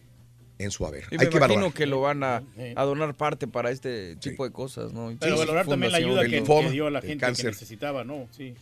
en 0.59 0.71
su 0.71 0.87
haber. 0.87 1.05
Y 1.11 1.15
Hay 1.15 1.19
me 1.19 1.29
que 1.29 1.37
imagino 1.37 1.55
valorar. 1.55 1.73
que 1.75 1.87
lo 1.87 2.01
van 2.01 2.23
a, 2.25 2.43
a 2.77 2.85
donar 2.85 3.15
parte 3.15 3.47
para 3.47 3.71
este 3.71 4.17
tipo 4.17 4.45
de 4.45 4.53
cosas, 4.53 4.93
¿no? 4.93 5.11
Y 5.11 5.17
Pero 5.17 5.35
sí, 5.35 5.39
valorar 5.41 5.67
también 5.67 5.93
la 5.93 5.99
ayuda 5.99 6.23
que, 6.23 6.29
linfoma, 6.29 6.69
que 6.69 6.73
dio 6.73 6.87
a 6.87 6.91
la 6.91 7.01
gente 7.01 7.25
que 7.27 7.45
necesitaba, 7.45 8.05
¿no? 8.05 8.29
Sí. 8.37 8.55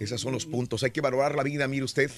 Esos 0.00 0.20
son 0.20 0.32
los 0.32 0.46
puntos. 0.46 0.82
Hay 0.82 0.90
que 0.90 1.00
valorar 1.00 1.34
la 1.34 1.42
vida, 1.42 1.68
mire 1.68 1.84
usted. 1.84 2.10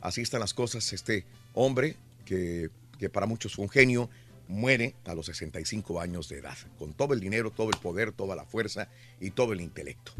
Así 0.00 0.20
están 0.22 0.40
las 0.40 0.54
cosas. 0.54 0.92
Este 0.92 1.24
hombre, 1.54 1.96
que, 2.24 2.70
que 2.98 3.08
para 3.08 3.26
muchos 3.26 3.54
fue 3.54 3.64
un 3.64 3.70
genio, 3.70 4.10
muere 4.48 4.94
a 5.04 5.14
los 5.14 5.26
65 5.26 6.00
años 6.00 6.28
de 6.28 6.38
edad, 6.38 6.56
con 6.78 6.92
todo 6.92 7.14
el 7.14 7.20
dinero, 7.20 7.50
todo 7.52 7.70
el 7.70 7.76
poder, 7.78 8.10
toda 8.12 8.34
la 8.34 8.44
fuerza 8.44 8.88
y 9.20 9.30
todo 9.30 9.52
el 9.52 9.60
intelecto. 9.60 10.12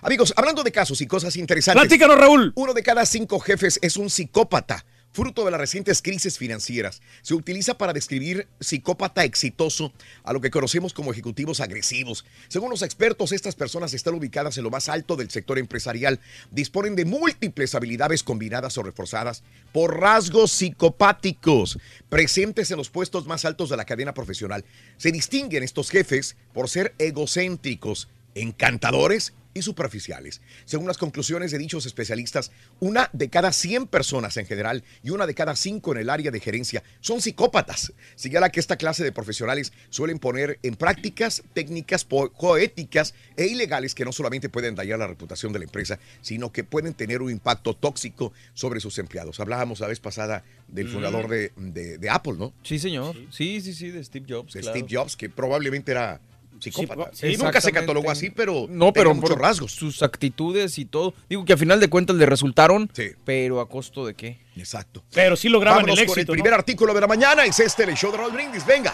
Amigos, 0.00 0.32
hablando 0.36 0.62
de 0.62 0.70
casos 0.70 1.00
y 1.00 1.06
cosas 1.06 1.34
interesantes. 1.36 1.82
Platícanos, 1.82 2.18
Raúl. 2.18 2.52
Uno 2.54 2.72
de 2.72 2.82
cada 2.84 3.04
cinco 3.04 3.40
jefes 3.40 3.80
es 3.82 3.96
un 3.96 4.10
psicópata. 4.10 4.84
Fruto 5.10 5.44
de 5.44 5.50
las 5.50 5.58
recientes 5.58 6.02
crisis 6.02 6.36
financieras, 6.36 7.00
se 7.22 7.34
utiliza 7.34 7.78
para 7.78 7.94
describir 7.94 8.46
psicópata 8.60 9.24
exitoso 9.24 9.92
a 10.22 10.34
lo 10.34 10.40
que 10.40 10.50
conocemos 10.50 10.92
como 10.92 11.10
ejecutivos 11.10 11.60
agresivos. 11.60 12.26
Según 12.48 12.70
los 12.70 12.82
expertos, 12.82 13.32
estas 13.32 13.54
personas 13.56 13.94
están 13.94 14.14
ubicadas 14.14 14.58
en 14.58 14.64
lo 14.64 14.70
más 14.70 14.88
alto 14.88 15.16
del 15.16 15.30
sector 15.30 15.58
empresarial. 15.58 16.20
Disponen 16.50 16.94
de 16.94 17.06
múltiples 17.06 17.74
habilidades 17.74 18.22
combinadas 18.22 18.76
o 18.76 18.82
reforzadas 18.82 19.42
por 19.72 19.98
rasgos 19.98 20.52
psicopáticos 20.52 21.78
presentes 22.10 22.70
en 22.70 22.76
los 22.76 22.90
puestos 22.90 23.26
más 23.26 23.46
altos 23.46 23.70
de 23.70 23.78
la 23.78 23.86
cadena 23.86 24.14
profesional. 24.14 24.64
Se 24.98 25.10
distinguen 25.10 25.62
estos 25.62 25.90
jefes 25.90 26.36
por 26.52 26.68
ser 26.68 26.94
egocéntricos, 26.98 28.08
encantadores 28.34 29.32
y 29.58 29.62
superficiales. 29.62 30.40
Según 30.64 30.86
las 30.86 30.96
conclusiones 30.98 31.50
de 31.50 31.58
dichos 31.58 31.84
especialistas, 31.86 32.50
una 32.80 33.10
de 33.12 33.28
cada 33.28 33.52
100 33.52 33.86
personas 33.88 34.36
en 34.36 34.46
general 34.46 34.84
y 35.02 35.10
una 35.10 35.26
de 35.26 35.34
cada 35.34 35.54
5 35.56 35.92
en 35.92 35.98
el 35.98 36.10
área 36.10 36.30
de 36.30 36.40
gerencia 36.40 36.82
son 37.00 37.20
psicópatas. 37.20 37.92
Señala 38.14 38.50
que 38.50 38.60
esta 38.60 38.76
clase 38.76 39.04
de 39.04 39.12
profesionales 39.12 39.72
suelen 39.90 40.18
poner 40.18 40.58
en 40.62 40.74
prácticas 40.76 41.42
técnicas 41.52 42.06
coéticas 42.36 43.14
e 43.36 43.46
ilegales 43.46 43.94
que 43.94 44.04
no 44.04 44.12
solamente 44.12 44.48
pueden 44.48 44.74
dañar 44.74 44.98
la 44.98 45.06
reputación 45.06 45.52
de 45.52 45.58
la 45.58 45.64
empresa, 45.64 45.98
sino 46.22 46.52
que 46.52 46.64
pueden 46.64 46.94
tener 46.94 47.22
un 47.22 47.30
impacto 47.30 47.74
tóxico 47.74 48.32
sobre 48.54 48.80
sus 48.80 48.98
empleados. 48.98 49.40
Hablábamos 49.40 49.80
la 49.80 49.88
vez 49.88 50.00
pasada 50.00 50.44
del 50.68 50.86
Mm. 50.88 50.92
fundador 50.92 51.28
de, 51.28 51.52
de- 51.56 51.98
de 51.98 52.10
Apple, 52.10 52.34
¿no? 52.38 52.52
Sí, 52.62 52.78
señor. 52.78 53.16
Sí, 53.30 53.60
sí, 53.60 53.72
sí, 53.74 53.90
de 53.90 54.02
Steve 54.04 54.26
Jobs. 54.28 54.52
De 54.54 54.60
claro. 54.60 54.76
Steve 54.78 54.88
Jobs, 54.96 55.16
que 55.16 55.28
probablemente 55.28 55.92
era 55.92 56.20
psicópata. 56.60 57.10
Sí, 57.12 57.34
Sí, 57.34 57.42
nunca 57.42 57.60
se 57.60 57.72
catalogó 57.72 58.10
así, 58.10 58.30
pero 58.30 58.66
no, 58.68 58.86
tenía 58.86 58.92
pero 58.92 59.14
muchos 59.14 59.30
por 59.30 59.40
rasgos. 59.40 59.72
sus 59.72 60.02
actitudes 60.02 60.78
y 60.78 60.84
todo. 60.84 61.14
Digo 61.28 61.44
que 61.44 61.52
a 61.52 61.56
final 61.56 61.80
de 61.80 61.88
cuentas 61.88 62.16
le 62.16 62.26
resultaron, 62.26 62.90
pero 63.24 63.60
a 63.60 63.68
costo 63.68 64.04
de 64.06 64.14
qué. 64.14 64.40
Exacto. 64.56 65.04
Pero 65.12 65.36
sí 65.36 65.48
lograban 65.48 65.82
Vámonos 65.82 65.98
el 66.00 66.06
con 66.06 66.12
éxito, 66.18 66.32
el 66.32 66.38
¿no? 66.38 66.42
primer 66.42 66.54
artículo 66.58 66.92
de 66.94 67.00
la 67.00 67.06
mañana. 67.06 67.44
Es 67.44 67.60
este, 67.60 67.84
el 67.84 67.94
show 67.94 68.10
de 68.10 68.18
Raúl 68.18 68.32
Brindis. 68.32 68.66
Venga. 68.66 68.92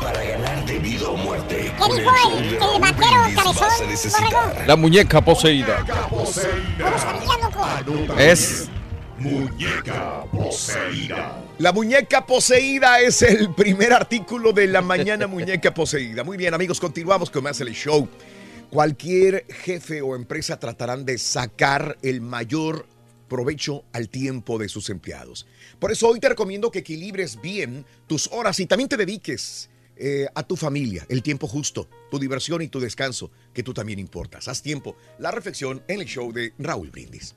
Para 0.00 0.24
ganar 0.24 0.66
de 0.66 0.78
vida 0.78 1.08
o 1.08 1.16
muerte. 1.16 1.72
¿Qué 1.76 1.94
dijo 2.00 2.10
el, 2.28 2.44
el 2.54 2.80
vaquero 2.80 3.22
cabezón? 3.34 3.56
vas 3.60 3.80
a 3.80 3.86
necesitar 3.86 4.24
Borrego? 4.32 4.66
La 4.66 4.76
muñeca 4.76 5.20
poseída. 5.20 5.84
Es 8.18 8.68
Muñeca 9.18 10.24
poseída. 10.32 11.41
La 11.58 11.72
muñeca 11.72 12.26
poseída 12.26 13.00
es 13.00 13.20
el 13.22 13.54
primer 13.54 13.92
artículo 13.92 14.52
de 14.52 14.66
la 14.66 14.80
mañana 14.80 15.26
muñeca 15.26 15.72
poseída. 15.74 16.24
Muy 16.24 16.38
bien, 16.38 16.54
amigos, 16.54 16.80
continuamos 16.80 17.30
con 17.30 17.44
más 17.44 17.60
el 17.60 17.72
show. 17.72 18.08
Cualquier 18.70 19.44
jefe 19.48 20.00
o 20.00 20.16
empresa 20.16 20.58
tratarán 20.58 21.04
de 21.04 21.18
sacar 21.18 21.98
el 22.02 22.22
mayor 22.22 22.86
provecho 23.28 23.84
al 23.92 24.08
tiempo 24.08 24.58
de 24.58 24.70
sus 24.70 24.88
empleados. 24.88 25.46
Por 25.78 25.92
eso 25.92 26.08
hoy 26.08 26.20
te 26.20 26.30
recomiendo 26.30 26.70
que 26.70 26.80
equilibres 26.80 27.40
bien 27.40 27.84
tus 28.06 28.28
horas 28.32 28.58
y 28.58 28.66
también 28.66 28.88
te 28.88 28.96
dediques 28.96 29.68
eh, 29.96 30.26
a 30.34 30.42
tu 30.42 30.56
familia, 30.56 31.04
el 31.10 31.22
tiempo 31.22 31.46
justo, 31.46 31.86
tu 32.10 32.18
diversión 32.18 32.62
y 32.62 32.68
tu 32.68 32.80
descanso, 32.80 33.30
que 33.52 33.62
tú 33.62 33.74
también 33.74 33.98
importas. 33.98 34.48
Haz 34.48 34.62
tiempo. 34.62 34.96
La 35.18 35.30
reflexión 35.30 35.82
en 35.86 36.00
el 36.00 36.06
show 36.06 36.32
de 36.32 36.54
Raúl 36.58 36.90
Brindis. 36.90 37.34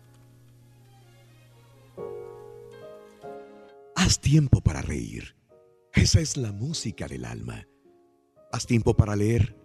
Haz 3.95 4.19
tiempo 4.19 4.61
para 4.61 4.81
reír. 4.81 5.35
Esa 5.93 6.19
es 6.19 6.35
la 6.35 6.51
música 6.51 7.07
del 7.07 7.23
alma. 7.23 7.65
Haz 8.51 8.65
tiempo 8.65 8.95
para 8.95 9.15
leer. 9.15 9.55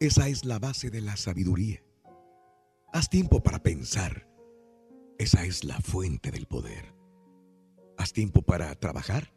Esa 0.00 0.28
es 0.28 0.44
la 0.44 0.58
base 0.58 0.90
de 0.90 1.02
la 1.02 1.16
sabiduría. 1.16 1.84
Haz 2.92 3.10
tiempo 3.10 3.42
para 3.42 3.62
pensar. 3.62 4.28
Esa 5.18 5.44
es 5.44 5.62
la 5.62 5.78
fuente 5.80 6.30
del 6.30 6.46
poder. 6.46 6.94
Haz 7.98 8.12
tiempo 8.12 8.42
para 8.42 8.74
trabajar. 8.76 9.34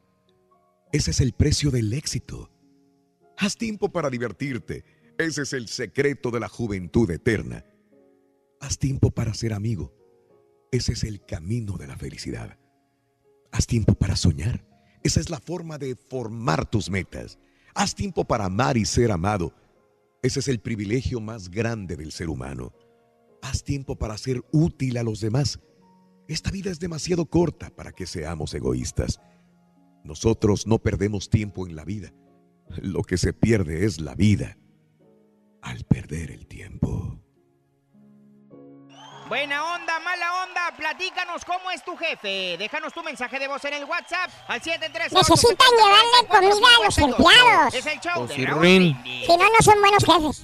Ese 0.93 1.11
es 1.11 1.19
el 1.19 1.33
precio 1.33 1.69
del 1.69 1.91
éxito. 1.93 2.49
Haz 3.37 3.57
tiempo 3.57 3.91
para 3.91 4.09
divertirte. 4.09 4.85
Ese 5.17 5.41
es 5.41 5.53
el 5.53 5.67
secreto 5.67 6.31
de 6.31 6.39
la 6.39 6.47
juventud 6.47 7.11
eterna. 7.11 7.65
Haz 8.61 8.79
tiempo 8.79 9.11
para 9.11 9.33
ser 9.33 9.53
amigo. 9.53 9.93
Ese 10.71 10.93
es 10.93 11.03
el 11.03 11.25
camino 11.25 11.77
de 11.77 11.87
la 11.87 11.97
felicidad. 11.97 12.57
Haz 13.51 13.65
tiempo 13.65 13.93
para 13.95 14.15
soñar. 14.15 14.65
Esa 15.03 15.19
es 15.19 15.29
la 15.29 15.39
forma 15.39 15.77
de 15.77 15.95
formar 15.95 16.69
tus 16.69 16.89
metas. 16.89 17.39
Haz 17.75 17.95
tiempo 17.95 18.25
para 18.25 18.45
amar 18.45 18.77
y 18.77 18.85
ser 18.85 19.11
amado. 19.11 19.53
Ese 20.21 20.39
es 20.39 20.47
el 20.47 20.59
privilegio 20.59 21.19
más 21.21 21.49
grande 21.49 21.95
del 21.95 22.11
ser 22.11 22.29
humano. 22.29 22.73
Haz 23.41 23.63
tiempo 23.63 23.95
para 23.95 24.17
ser 24.17 24.43
útil 24.51 24.97
a 24.97 25.03
los 25.03 25.21
demás. 25.21 25.59
Esta 26.27 26.51
vida 26.51 26.71
es 26.71 26.79
demasiado 26.79 27.25
corta 27.25 27.69
para 27.69 27.91
que 27.91 28.05
seamos 28.05 28.53
egoístas. 28.53 29.21
Nosotros 30.03 30.67
no 30.67 30.79
perdemos 30.79 31.29
tiempo 31.29 31.67
en 31.67 31.75
la 31.75 31.85
vida. 31.85 32.13
Lo 32.81 33.03
que 33.03 33.17
se 33.17 33.31
pierde 33.33 33.85
es 33.85 34.01
la 34.01 34.15
vida 34.15 34.57
al 35.61 35.85
perder 35.85 36.31
el 36.31 36.47
tiempo. 36.47 37.21
Buena 39.27 39.73
onda, 39.73 39.99
mala 39.99 40.43
onda, 40.43 40.71
platícanos 40.77 41.43
cómo 41.43 41.69
es 41.71 41.83
tu 41.83 41.97
jefe. 41.97 42.55
Déjanos 42.57 42.93
tu 42.93 43.03
mensaje 43.03 43.37
de 43.39 43.47
voz 43.49 43.63
en 43.65 43.73
el 43.73 43.83
WhatsApp 43.83 44.29
al 44.47 44.61
738 44.61 45.15
Necesitan 45.17 45.67
llevarle 45.71 46.27
comida 46.29 46.67
a 46.79 46.85
los 46.85 46.97
empleados. 46.97 47.73
Es 47.73 47.85
el 47.87 47.99
show 47.99 48.25
de 48.25 48.45
Raúl. 48.45 48.59
Brindis. 48.59 49.25
Si 49.25 49.37
no, 49.37 49.49
no 49.49 49.61
son 49.61 49.81
buenos 49.81 50.05
jefes. 50.05 50.43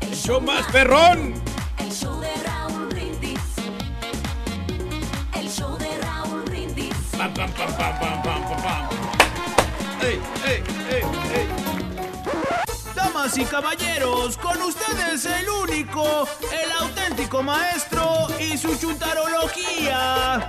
El 0.00 0.14
show 0.14 0.40
más 0.40 0.64
perrón. 0.70 1.34
El 1.78 1.92
show 1.92 2.20
de 2.20 2.34
Raúl 2.44 2.86
Brindis. 2.86 3.40
El 5.34 5.50
show 5.50 5.76
de 5.78 5.98
Raúl 5.98 6.42
Brindis. 6.44 6.94
Pam, 7.18 7.34
pam, 7.34 7.50
pam, 7.52 7.76
pam, 7.76 7.98
pam, 7.98 8.22
pam, 8.22 8.42
pam, 8.48 8.62
pam. 8.62 8.88
Ey, 10.02 10.20
ey, 10.46 10.62
ey, 10.88 11.02
ey. 11.34 11.61
Damas 13.22 13.38
y 13.38 13.44
caballeros, 13.44 14.36
con 14.36 14.60
ustedes 14.62 15.26
el 15.26 15.48
único, 15.48 16.28
el 16.50 16.72
auténtico 16.80 17.40
maestro 17.40 18.26
y 18.40 18.58
su 18.58 18.76
chuntarología. 18.76 20.44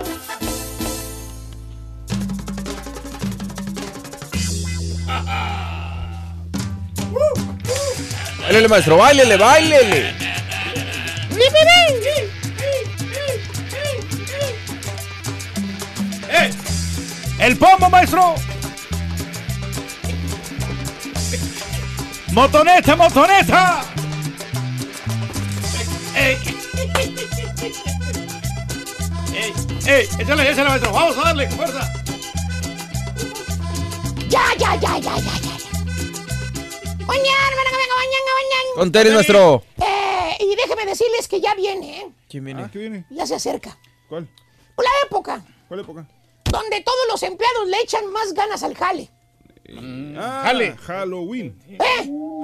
Báilele, 8.41 8.67
maestro, 8.67 8.97
báilele, 8.97 9.37
báilele. 9.37 10.09
¡Eh! 16.27 16.51
¡El 17.39 17.57
pombo, 17.57 17.89
maestro! 17.91 18.33
¡Motoneta, 22.33 22.95
motoneta! 22.95 23.81
¡Ey! 26.15 26.37
¡Ey! 29.35 29.53
¡Ey! 29.85 30.07
¡Échale, 30.19 30.51
échale, 30.51 30.69
maestro! 30.69 30.91
¡Vamos 30.91 31.17
a 31.17 31.21
darle! 31.21 31.49
¡Fuerza! 31.51 31.93
Ya, 34.29 34.41
ya, 34.57 34.75
ya, 34.75 34.97
ya, 34.97 35.15
ya, 35.17 35.37
ya. 35.41 35.53
Con 38.75 38.91
Teres, 38.91 39.13
maestro. 39.13 39.63
Eh, 39.77 40.35
y 40.39 40.55
déjeme 40.55 40.85
decirles 40.87 41.27
que 41.27 41.39
ya 41.39 41.53
viene, 41.53 41.99
¿eh? 41.99 42.11
¿Quién 42.27 42.45
viene? 42.45 42.67
¿Qué 42.71 42.79
viene? 42.79 43.05
Ya 43.11 43.27
se 43.27 43.35
acerca. 43.35 43.77
¿Cuál? 44.09 44.27
La 44.77 44.89
época 45.05 45.43
¿Cuál 45.67 45.79
época? 45.81 46.07
donde 46.45 46.81
todos 46.81 47.05
los 47.09 47.21
empleados 47.21 47.67
le 47.67 47.79
echan 47.81 48.11
más 48.11 48.33
ganas 48.33 48.63
al 48.63 48.75
jale. 48.75 49.11
Ah, 50.17 50.41
Jale. 50.45 50.75
Halloween. 50.77 51.57
¿Eh? 51.67 51.77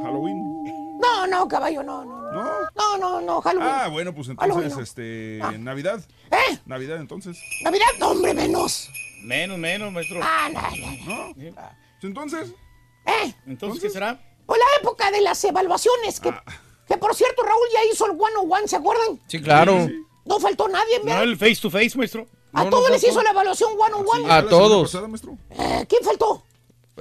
Halloween. 0.04 0.98
No, 1.02 1.28
no, 1.28 1.48
caballo, 1.48 1.84
no, 1.84 2.04
no. 2.06 2.32
¿No? 2.32 2.44
No, 2.76 2.98
no, 2.98 3.22
no, 3.22 3.42
Halloween. 3.42 3.70
Ah, 3.72 3.88
bueno, 3.88 4.14
pues 4.14 4.30
entonces, 4.30 4.54
Halloween 4.54 4.76
no. 4.76 4.84
este, 4.84 5.40
Ah. 5.42 5.52
Navidad. 5.58 6.02
¿Eh? 6.32 6.60
Navidad, 6.66 6.98
entonces. 6.98 7.40
Navidad, 7.64 7.86
no, 8.00 8.10
hombre, 8.12 8.34
menos. 8.34 8.90
Menos, 9.24 9.58
menos, 9.58 9.92
maestro. 9.92 10.20
Ah, 10.24 10.50
no, 10.54 10.62
no, 10.62 11.06
no. 11.06 11.34
¿No? 11.52 11.70
Entonces, 12.02 12.54
¿Eh? 13.06 13.34
Entonces, 13.48 13.82
¿qué 13.82 13.90
será? 13.90 14.20
Pues 14.46 14.60
la 14.60 14.82
época 14.82 15.12
de 15.12 15.22
las 15.22 15.44
evaluaciones, 15.44 16.20
que, 16.20 16.34
que 16.88 16.98
por 16.98 17.14
cierto, 17.16 17.44
Raúl 17.44 17.68
ya 17.74 17.80
hizo 17.92 18.06
el 18.06 18.12
one 18.12 18.36
on 18.42 18.52
one, 18.52 18.68
¿se 18.68 18.76
acuerdan? 18.78 19.20
Sí, 19.28 19.42
claro. 19.42 19.88
No 20.26 20.40
faltó 20.40 20.68
nadie, 20.68 21.00
No, 21.00 21.06
¿verdad? 21.06 21.24
el 21.24 21.38
face 21.38 21.58
to 21.62 21.70
face, 21.70 21.98
maestro. 21.98 22.28
A 22.54 22.64
no, 22.64 22.70
todos 22.70 22.88
no 22.90 22.94
les 22.96 23.04
hizo 23.04 23.22
la 23.22 23.32
evaluación 23.32 23.72
one 23.78 23.94
on 23.94 24.06
one. 24.08 24.32
A 24.32 24.46
todos. 24.48 24.90
pasada, 24.92 25.08
maestro? 25.08 25.38
Eh, 25.52 25.86
¿Quién 25.88 26.04
faltó? 26.04 26.44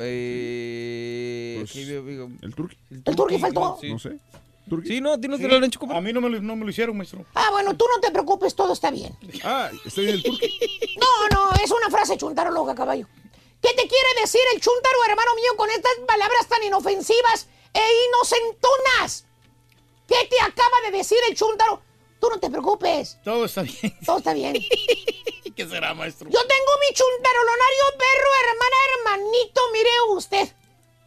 Eh, 0.00 1.56
Pues, 1.60 1.76
¿El 2.42 2.54
turqui? 2.54 2.76
¿El 3.04 3.16
turqui 3.16 3.38
faltó? 3.38 3.78
Sí. 3.80 3.90
No 3.92 3.98
sé. 3.98 4.18
¿Turqui? 4.68 4.88
Sí, 4.88 5.00
no, 5.00 5.12
a 5.14 5.18
ti 5.20 5.28
no 5.28 5.38
te 5.38 5.48
lo 5.48 5.56
han 5.56 5.64
hecho 5.64 5.80
comer. 5.80 5.96
A 5.96 6.00
mí 6.00 6.12
no 6.12 6.20
me, 6.20 6.28
lo, 6.28 6.40
no 6.42 6.56
me 6.56 6.64
lo 6.64 6.70
hicieron, 6.70 6.96
maestro. 6.96 7.24
Ah, 7.34 7.48
bueno, 7.50 7.74
tú 7.76 7.84
no 7.94 8.00
te 8.00 8.10
preocupes, 8.10 8.54
todo 8.54 8.72
está 8.74 8.90
bien. 8.90 9.16
Ah, 9.44 9.70
está 9.84 10.00
bien 10.02 10.14
el 10.14 10.22
turqui. 10.22 10.48
No, 10.98 11.28
no, 11.34 11.52
es 11.64 11.70
una 11.70 11.90
frase 11.90 12.16
chuntarologa, 12.18 12.74
caballo. 12.74 13.06
¿Qué 13.62 13.70
te 13.70 13.88
quiere 13.88 14.20
decir 14.20 14.40
el 14.54 14.60
chuntaro, 14.60 14.96
hermano 15.08 15.34
mío, 15.36 15.56
con 15.56 15.68
estas 15.70 15.92
palabras 16.06 16.46
tan 16.48 16.62
inofensivas 16.64 17.48
e 17.72 17.80
inocentonas? 18.08 19.24
¿Qué 20.06 20.16
te 20.30 20.40
acaba 20.40 20.76
de 20.90 20.96
decir 20.98 21.18
el 21.28 21.34
chuntaro? 21.36 21.82
Tú 22.20 22.28
no 22.30 22.38
te 22.38 22.50
preocupes, 22.50 23.18
Todo 23.24 23.44
está 23.44 23.62
bien. 23.62 23.94
todo 24.04 24.18
está 24.18 24.32
bien. 24.34 24.54
¿Qué 25.58 25.66
será, 25.68 25.92
maestro? 25.92 26.30
Yo 26.30 26.38
tengo 26.38 26.72
mi 26.88 26.94
chuntarolonario 26.94 27.84
perro, 27.98 28.30
hermana, 28.44 28.76
hermanito, 28.94 29.60
mire 29.72 29.90
usted. 30.10 30.48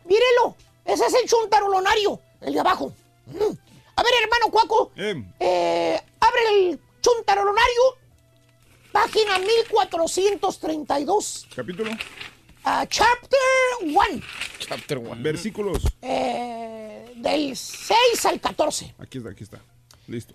Mírelo, 0.03 0.57
ese 0.83 1.05
es 1.05 1.13
el 1.13 1.25
chuntarolonario, 1.29 2.19
el 2.41 2.51
de 2.53 2.59
abajo. 2.59 2.93
Mm. 3.27 3.53
A 3.95 4.03
ver, 4.03 4.13
hermano 4.21 4.51
Cuaco, 4.51 4.91
Eh, 4.97 5.23
eh, 5.39 6.01
abre 6.19 6.41
el 6.49 6.77
chuntarolonario, 7.01 7.81
página 8.91 9.39
1432, 9.39 11.47
capítulo. 11.55 11.91
ah, 12.65 12.85
chapter 12.89 13.39
1, 13.83 14.21
Chapter 14.59 14.97
1. 14.97 15.23
Versículos. 15.23 15.81
eh, 16.01 17.13
del 17.15 17.55
6 17.55 18.25
al 18.25 18.41
14. 18.41 18.95
Aquí 18.99 19.19
está, 19.19 19.29
aquí 19.29 19.45
está. 19.45 19.61
Listo. 20.07 20.33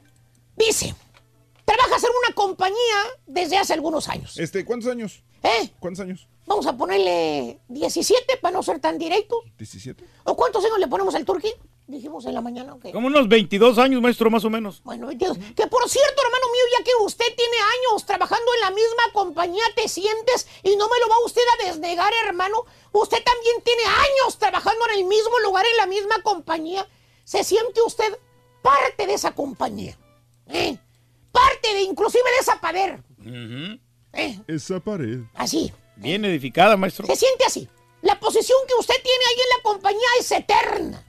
Dice, 0.57 0.95
trabajas 1.67 2.03
en 2.05 2.11
una 2.25 2.35
compañía 2.35 2.97
desde 3.27 3.59
hace 3.59 3.75
algunos 3.75 4.09
años. 4.09 4.39
Este, 4.39 4.65
¿cuántos 4.65 4.91
años? 4.91 5.23
¿Eh? 5.43 5.71
¿Cuántos 5.79 6.01
años? 6.03 6.29
Vamos 6.47 6.67
a 6.67 6.77
ponerle 6.77 7.59
17 7.69 8.39
para 8.39 8.57
no 8.57 8.63
ser 8.63 8.79
tan 8.79 8.97
directos. 8.99 9.41
¿17? 9.59 9.97
¿O 10.25 10.37
cuántos 10.37 10.65
años 10.65 10.79
le 10.79 10.87
ponemos 10.87 11.15
al 11.15 11.25
turqui? 11.25 11.53
Dijimos 11.89 12.25
en 12.27 12.35
la 12.35 12.41
mañana, 12.41 12.75
ok. 12.75 12.91
Como 12.93 13.07
unos 13.07 13.29
22 13.29 13.79
años, 13.79 14.01
maestro, 14.03 14.29
más 14.29 14.45
o 14.45 14.51
menos. 14.51 14.83
Bueno, 14.83 15.07
22. 15.07 15.39
Que 15.39 15.67
por 15.67 15.89
cierto, 15.89 16.23
hermano 16.25 16.47
mío, 16.53 16.65
ya 16.79 16.85
que 16.85 16.91
usted 17.05 17.27
tiene 17.37 17.57
años 17.57 18.05
trabajando 18.07 18.55
en 18.55 18.61
la 18.61 18.71
misma 18.71 19.03
compañía, 19.13 19.63
te 19.77 19.89
sientes 19.89 20.49
y 20.65 20.75
no 20.77 20.89
me 20.89 20.99
lo 21.01 21.09
va 21.09 21.25
usted 21.25 21.43
a 21.55 21.67
desnegar, 21.67 22.13
hermano. 22.27 22.65
Usted 22.91 23.23
también 23.23 23.63
tiene 23.63 23.83
años 23.85 24.37
trabajando 24.39 24.85
en 24.91 24.99
el 25.01 25.05
mismo 25.05 25.39
lugar, 25.45 25.65
en 25.65 25.77
la 25.77 25.87
misma 25.87 26.23
compañía. 26.23 26.89
¿Se 27.25 27.45
siente 27.45 27.81
usted 27.83 28.19
parte 28.63 29.07
de 29.07 29.15
esa 29.15 29.33
compañía? 29.33 29.97
¿Eh? 30.49 30.79
Parte 31.37 31.75
de, 31.75 31.83
inclusive 31.83 32.25
de 32.25 32.39
esa 32.41 32.61
pared. 32.61 32.99
¿Eh? 34.13 34.41
Esa 34.47 34.81
pared. 34.81 35.21
Así. 35.35 35.73
Bien 35.97 36.25
edificada, 36.25 36.77
maestro. 36.77 37.07
Se 37.07 37.17
siente 37.17 37.45
así. 37.45 37.69
La 38.03 38.19
posición 38.21 38.59
que 38.69 38.75
usted 38.79 38.95
tiene 39.03 39.25
ahí 39.29 39.35
en 39.35 39.49
la 39.57 39.63
compañía 39.63 40.09
es 40.21 40.31
eterna. 40.33 41.03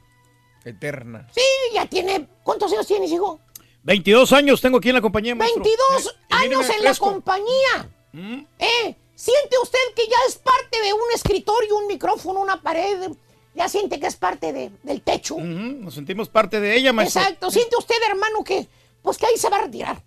Eterna. 0.65 1.27
Sí, 1.33 1.41
ya 1.73 1.85
tiene... 1.85 2.27
¿Cuántos 2.43 2.71
años 2.73 2.87
tienes, 2.87 3.11
hijo? 3.11 3.39
22 3.83 4.33
años 4.33 4.59
tengo 4.61 4.77
aquí 4.79 4.89
en 4.89 4.95
la 4.95 5.01
compañía, 5.01 5.35
maestro. 5.35 5.63
22 5.63 6.07
Eh, 6.07 6.19
años 6.31 6.69
en 6.69 6.83
la 6.83 6.95
compañía. 6.95 7.89
Mm. 8.11 8.39
¿Eh? 8.59 8.95
¿Siente 9.15 9.55
usted 9.63 9.79
que 9.95 10.05
ya 10.07 10.17
es 10.27 10.35
parte 10.35 10.81
de 10.81 10.93
un 10.93 11.01
escritorio, 11.15 11.77
un 11.77 11.87
micrófono, 11.87 12.41
una 12.41 12.61
pared? 12.61 13.11
¿Ya 13.55 13.69
siente 13.69 13.99
que 13.99 14.07
es 14.07 14.15
parte 14.15 14.51
de- 14.53 14.71
del 14.83 15.01
techo? 15.01 15.37
Nos 15.39 15.93
sentimos 15.95 16.27
parte 16.29 16.59
de 16.59 16.75
ella, 16.75 16.91
maestro. 16.93 17.21
Exacto. 17.21 17.49
¿Siente 17.49 17.75
usted, 17.77 17.95
hermano, 18.09 18.43
que 18.43 18.67
pues 19.01 19.17
que 19.17 19.25
ahí 19.25 19.37
se 19.37 19.49
va 19.49 19.57
a 19.57 19.61
retirar? 19.63 20.03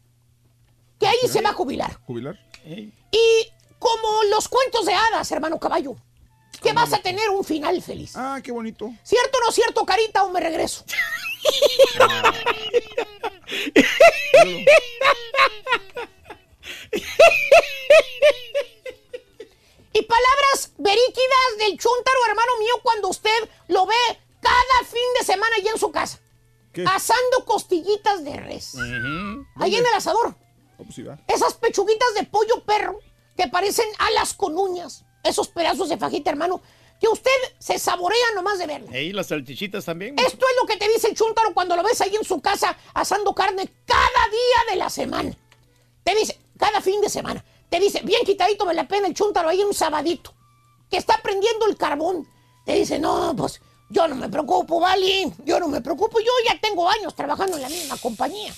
Que 1.01 1.09
ahí 1.09 1.17
se 1.29 1.41
va 1.41 1.51
a 1.51 1.55
jubilar. 1.55 1.99
¿Jubilar? 2.07 2.39
Ey. 2.65 2.93
Y 3.11 3.53
como 3.79 4.23
los 4.25 4.47
cuentos 4.49 4.85
de 4.85 4.93
hadas, 4.93 5.33
hermano 5.33 5.59
caballo, 5.59 5.97
que 6.63 6.73
vas 6.75 6.93
a 6.93 6.99
tener 6.99 7.31
un 7.31 7.43
final 7.43 7.81
feliz. 7.83 8.13
Ah, 8.15 8.39
qué 8.45 8.53
bonito. 8.53 8.93
¿Cierto 9.03 9.39
o 9.39 9.41
no 9.47 9.51
cierto, 9.51 9.87
carita, 9.87 10.23
o 10.25 10.31
me 10.31 10.41
regreso? 10.41 10.85
y 19.93 20.03
palabras 20.03 20.73
veríquidas 20.77 21.57
del 21.59 21.79
chúntaro, 21.79 22.19
hermano 22.29 22.59
mío, 22.59 22.75
cuando 22.83 23.09
usted 23.09 23.49
lo 23.69 23.87
ve 23.87 23.95
cada 24.41 24.85
fin 24.85 25.01
de 25.19 25.25
semana 25.25 25.57
allá 25.57 25.71
en 25.71 25.79
su 25.79 25.91
casa. 25.91 26.21
¿Qué? 26.75 26.85
Asando 26.87 27.47
costillitas 27.47 28.23
de 28.23 28.37
res. 28.37 28.75
Ahí 29.57 29.77
en 29.77 29.87
el 29.87 29.95
asador. 29.95 30.37
Pues 30.85 30.95
sí. 30.95 31.05
Esas 31.27 31.55
pechuguitas 31.55 32.15
de 32.19 32.25
pollo 32.25 32.63
perro 32.65 32.99
que 33.37 33.49
parecen 33.49 33.87
alas 33.99 34.35
con 34.35 34.57
uñas. 34.59 35.05
Esos 35.23 35.49
pedazos 35.49 35.89
de 35.89 35.97
fajita, 35.97 36.31
hermano, 36.31 36.63
que 37.01 37.09
usted 37.09 37.31
se 37.59 37.79
saborea 37.79 38.27
nomás 38.35 38.59
de 38.59 38.67
verla. 38.67 38.91
Ey, 38.93 39.13
las 39.13 39.29
salchichitas 39.29 39.85
también. 39.85 40.19
Esto 40.19 40.47
es 40.47 40.57
lo 40.61 40.67
que 40.67 40.77
te 40.77 40.89
dice 40.89 41.09
el 41.09 41.17
chúntaro 41.17 41.55
cuando 41.55 41.77
lo 41.77 41.83
ves 41.83 42.01
ahí 42.01 42.15
en 42.15 42.25
su 42.25 42.41
casa 42.41 42.77
asando 42.95 43.35
carne 43.35 43.71
cada 43.87 44.29
día 44.31 44.73
de 44.73 44.77
la 44.77 44.91
semana. 44.91 45.35
Te 46.05 46.15
dice, 46.15 46.39
cada 46.59 46.81
fin 46.81 47.01
de 47.01 47.09
semana. 47.09 47.45
Te 47.69 47.81
dice, 47.81 48.03
bien 48.03 48.23
quitadito 48.25 48.67
me 48.67 48.75
la 48.75 48.87
pena 48.87 49.07
el 49.07 49.15
chúntaro 49.15 49.49
ahí 49.49 49.61
en 49.61 49.69
un 49.69 49.75
sabadito. 49.75 50.35
Que 50.91 50.97
está 50.97 51.21
prendiendo 51.23 51.67
el 51.67 51.77
carbón. 51.77 52.29
Te 52.67 52.75
dice, 52.75 52.99
no, 52.99 53.35
pues 53.37 53.61
yo 53.89 54.07
no 54.07 54.15
me 54.15 54.29
preocupo, 54.29 54.81
¿vale? 54.81 55.33
Yo 55.45 55.59
no 55.59 55.69
me 55.69 55.81
preocupo. 55.81 56.21
Yo 56.21 56.33
ya 56.47 56.61
tengo 56.61 56.89
años 56.89 57.15
trabajando 57.15 57.57
en 57.57 57.63
la 57.63 57.69
misma 57.69 57.97
compañía. 57.97 58.53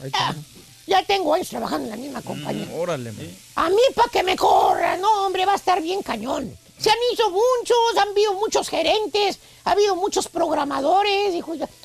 Ya, 0.00 0.34
ya 0.86 1.02
tengo 1.04 1.34
años 1.34 1.48
trabajando 1.48 1.84
en 1.84 1.90
la 1.90 1.96
misma 1.96 2.22
compañía. 2.22 2.66
Mm, 2.66 2.74
órale, 2.80 3.12
man. 3.12 3.36
A 3.56 3.70
mí 3.70 3.80
para 3.94 4.08
que 4.10 4.22
me 4.22 4.36
corra, 4.36 4.96
no, 4.96 5.26
hombre, 5.26 5.46
va 5.46 5.52
a 5.52 5.56
estar 5.56 5.80
bien 5.82 6.02
cañón. 6.02 6.56
Se 6.78 6.90
han 6.90 6.96
hecho 7.12 7.30
muchos, 7.30 7.76
han 8.02 8.08
habido 8.08 8.34
muchos 8.34 8.68
gerentes, 8.68 9.38
ha 9.64 9.70
habido 9.72 9.94
muchos 9.96 10.28
programadores, 10.28 11.32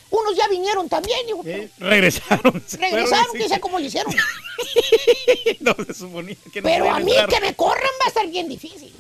unos 0.09 0.35
ya 0.35 0.47
vinieron 0.47 0.89
también, 0.89 1.29
hijo, 1.29 1.41
pero 1.43 1.69
Regresaron. 1.77 2.63
regresaron, 2.79 3.25
sí. 3.31 3.37
quién 3.37 3.49
sabe 3.49 3.61
cómo 3.61 3.79
lo 3.79 3.85
hicieron. 3.85 4.13
No 5.61 5.73
se 5.85 5.93
suponía 5.93 6.35
que 6.51 6.61
no 6.61 6.67
Pero 6.69 6.89
a 6.91 6.99
mí 6.99 7.11
entrar. 7.11 7.29
que 7.29 7.39
me 7.47 7.55
corran 7.55 7.91
va 8.01 8.05
a 8.05 8.07
estar 8.09 8.27
bien 8.27 8.47
difícil. 8.49 8.93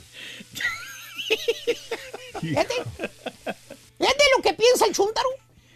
Fíjate, 2.39 2.73
fíjate 3.97 4.23
lo 4.37 4.41
que 4.43 4.53
piensa 4.53 4.85
el 4.85 4.93
chúntaro, 4.93 5.29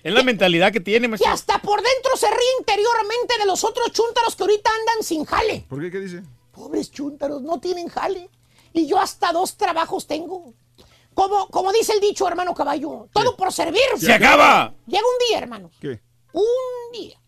Es 0.04 0.14
la 0.14 0.22
mentalidad 0.24 0.72
que 0.74 0.82
tiene, 0.82 1.06
que 1.06 1.12
maestro. 1.12 1.32
hasta 1.32 1.60
por 1.60 1.82
dentro 1.82 2.18
se 2.18 2.28
ríe 2.30 2.58
interiormente 2.60 3.38
de 3.40 3.46
los 3.46 3.64
otros 3.64 3.92
chúntaros 3.94 4.36
que 4.36 4.44
ahorita 4.44 4.70
andan 4.70 5.04
sin 5.04 5.24
jale. 5.26 5.66
¿Por 5.70 5.80
qué? 5.82 5.90
¿Qué 5.92 6.00
dice? 6.00 6.24
Pobres 6.52 6.92
chúntaros, 6.92 7.42
no 7.42 7.60
tienen 7.60 7.88
jale. 7.88 8.30
Y 8.74 8.86
yo 8.86 9.00
hasta 9.00 9.32
dos 9.32 9.56
trabajos 9.56 10.06
tengo. 10.06 10.54
Como, 11.14 11.48
como 11.50 11.72
dice 11.72 11.94
el 11.94 12.00
dicho, 12.00 12.28
hermano 12.28 12.54
caballo, 12.54 13.08
todo 13.14 13.38
por 13.38 13.54
servir. 13.54 13.82
¡Se 13.98 14.12
acaba! 14.12 14.74
Llega 14.88 15.04
un 15.04 15.28
día, 15.30 15.38
hermanos, 15.38 15.72
¿Qué? 15.80 16.02
un 16.34 16.92
día, 16.92 17.20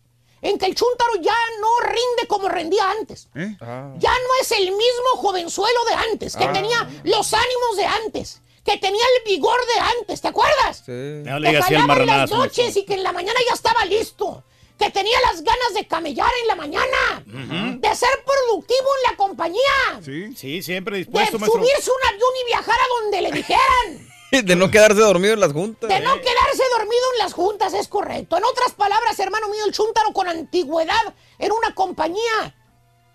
en 0.42 0.58
que 0.58 0.66
el 0.66 0.74
chúntaro 0.74 1.12
ya 1.22 1.36
no 1.60 1.68
rinde 1.88 2.26
como 2.28 2.48
rendía 2.48 2.90
antes. 2.90 3.28
¿Eh? 3.36 3.56
Ah. 3.60 3.94
Ya 3.98 4.10
no 4.10 4.28
es 4.42 4.50
el 4.52 4.66
mismo 4.72 5.10
jovenzuelo 5.16 5.84
de 5.88 5.94
antes, 6.10 6.36
que 6.36 6.44
Ah. 6.44 6.52
tenía 6.52 6.82
los 7.04 7.32
ánimos 7.32 7.76
de 7.76 7.84
antes, 7.84 8.42
que 8.66 8.76
tenía 8.78 9.02
el 9.16 9.32
vigor 9.32 9.58
de 9.74 9.80
antes, 10.00 10.20
¿te 10.20 10.28
acuerdas? 10.28 10.82
Sí. 10.84 10.92
No 11.24 11.38
le 11.38 11.46
que 11.46 11.54
digas 11.54 11.64
jalaba 11.66 11.96
en 12.02 12.06
las 12.06 12.30
noches 12.30 12.76
y 12.76 12.84
que 12.84 12.94
en 12.94 13.04
la 13.04 13.12
mañana 13.12 13.38
ya 13.48 13.54
estaba 13.54 13.84
listo. 13.84 14.42
Que 14.78 14.90
tenía 14.90 15.18
las 15.22 15.42
ganas 15.42 15.72
de 15.72 15.86
camellar 15.86 16.30
en 16.42 16.48
la 16.48 16.54
mañana. 16.56 17.22
De 17.24 17.94
ser 17.94 18.10
productivo 18.26 18.88
en 18.96 19.10
la 19.10 19.16
compañía. 19.16 20.00
¿Sí? 20.04 20.34
Sí, 20.36 20.62
siempre 20.62 20.96
De 20.96 21.04
dispuesto, 21.04 21.38
maestro. 21.38 21.62
subirse 21.62 21.90
un 21.90 22.08
avión 22.08 22.30
y 22.42 22.46
viajar 22.46 22.76
a 22.78 23.02
donde 23.02 23.22
le 23.22 23.32
dijeran. 23.32 24.06
De 24.44 24.56
no 24.56 24.70
quedarse 24.70 25.00
dormido 25.00 25.32
en 25.32 25.40
las 25.40 25.52
juntas. 25.52 25.88
De 25.88 26.00
no 26.00 26.16
quedarse 26.16 26.62
dormido 26.76 27.02
en 27.14 27.18
las 27.20 27.32
juntas, 27.32 27.72
es 27.72 27.88
correcto. 27.88 28.36
En 28.36 28.44
otras 28.44 28.72
palabras, 28.72 29.18
hermano 29.18 29.48
mío, 29.48 29.64
el 29.64 29.72
chúntaro 29.72 30.12
con 30.12 30.28
antigüedad 30.28 31.14
en 31.38 31.52
una 31.52 31.74
compañía, 31.74 32.54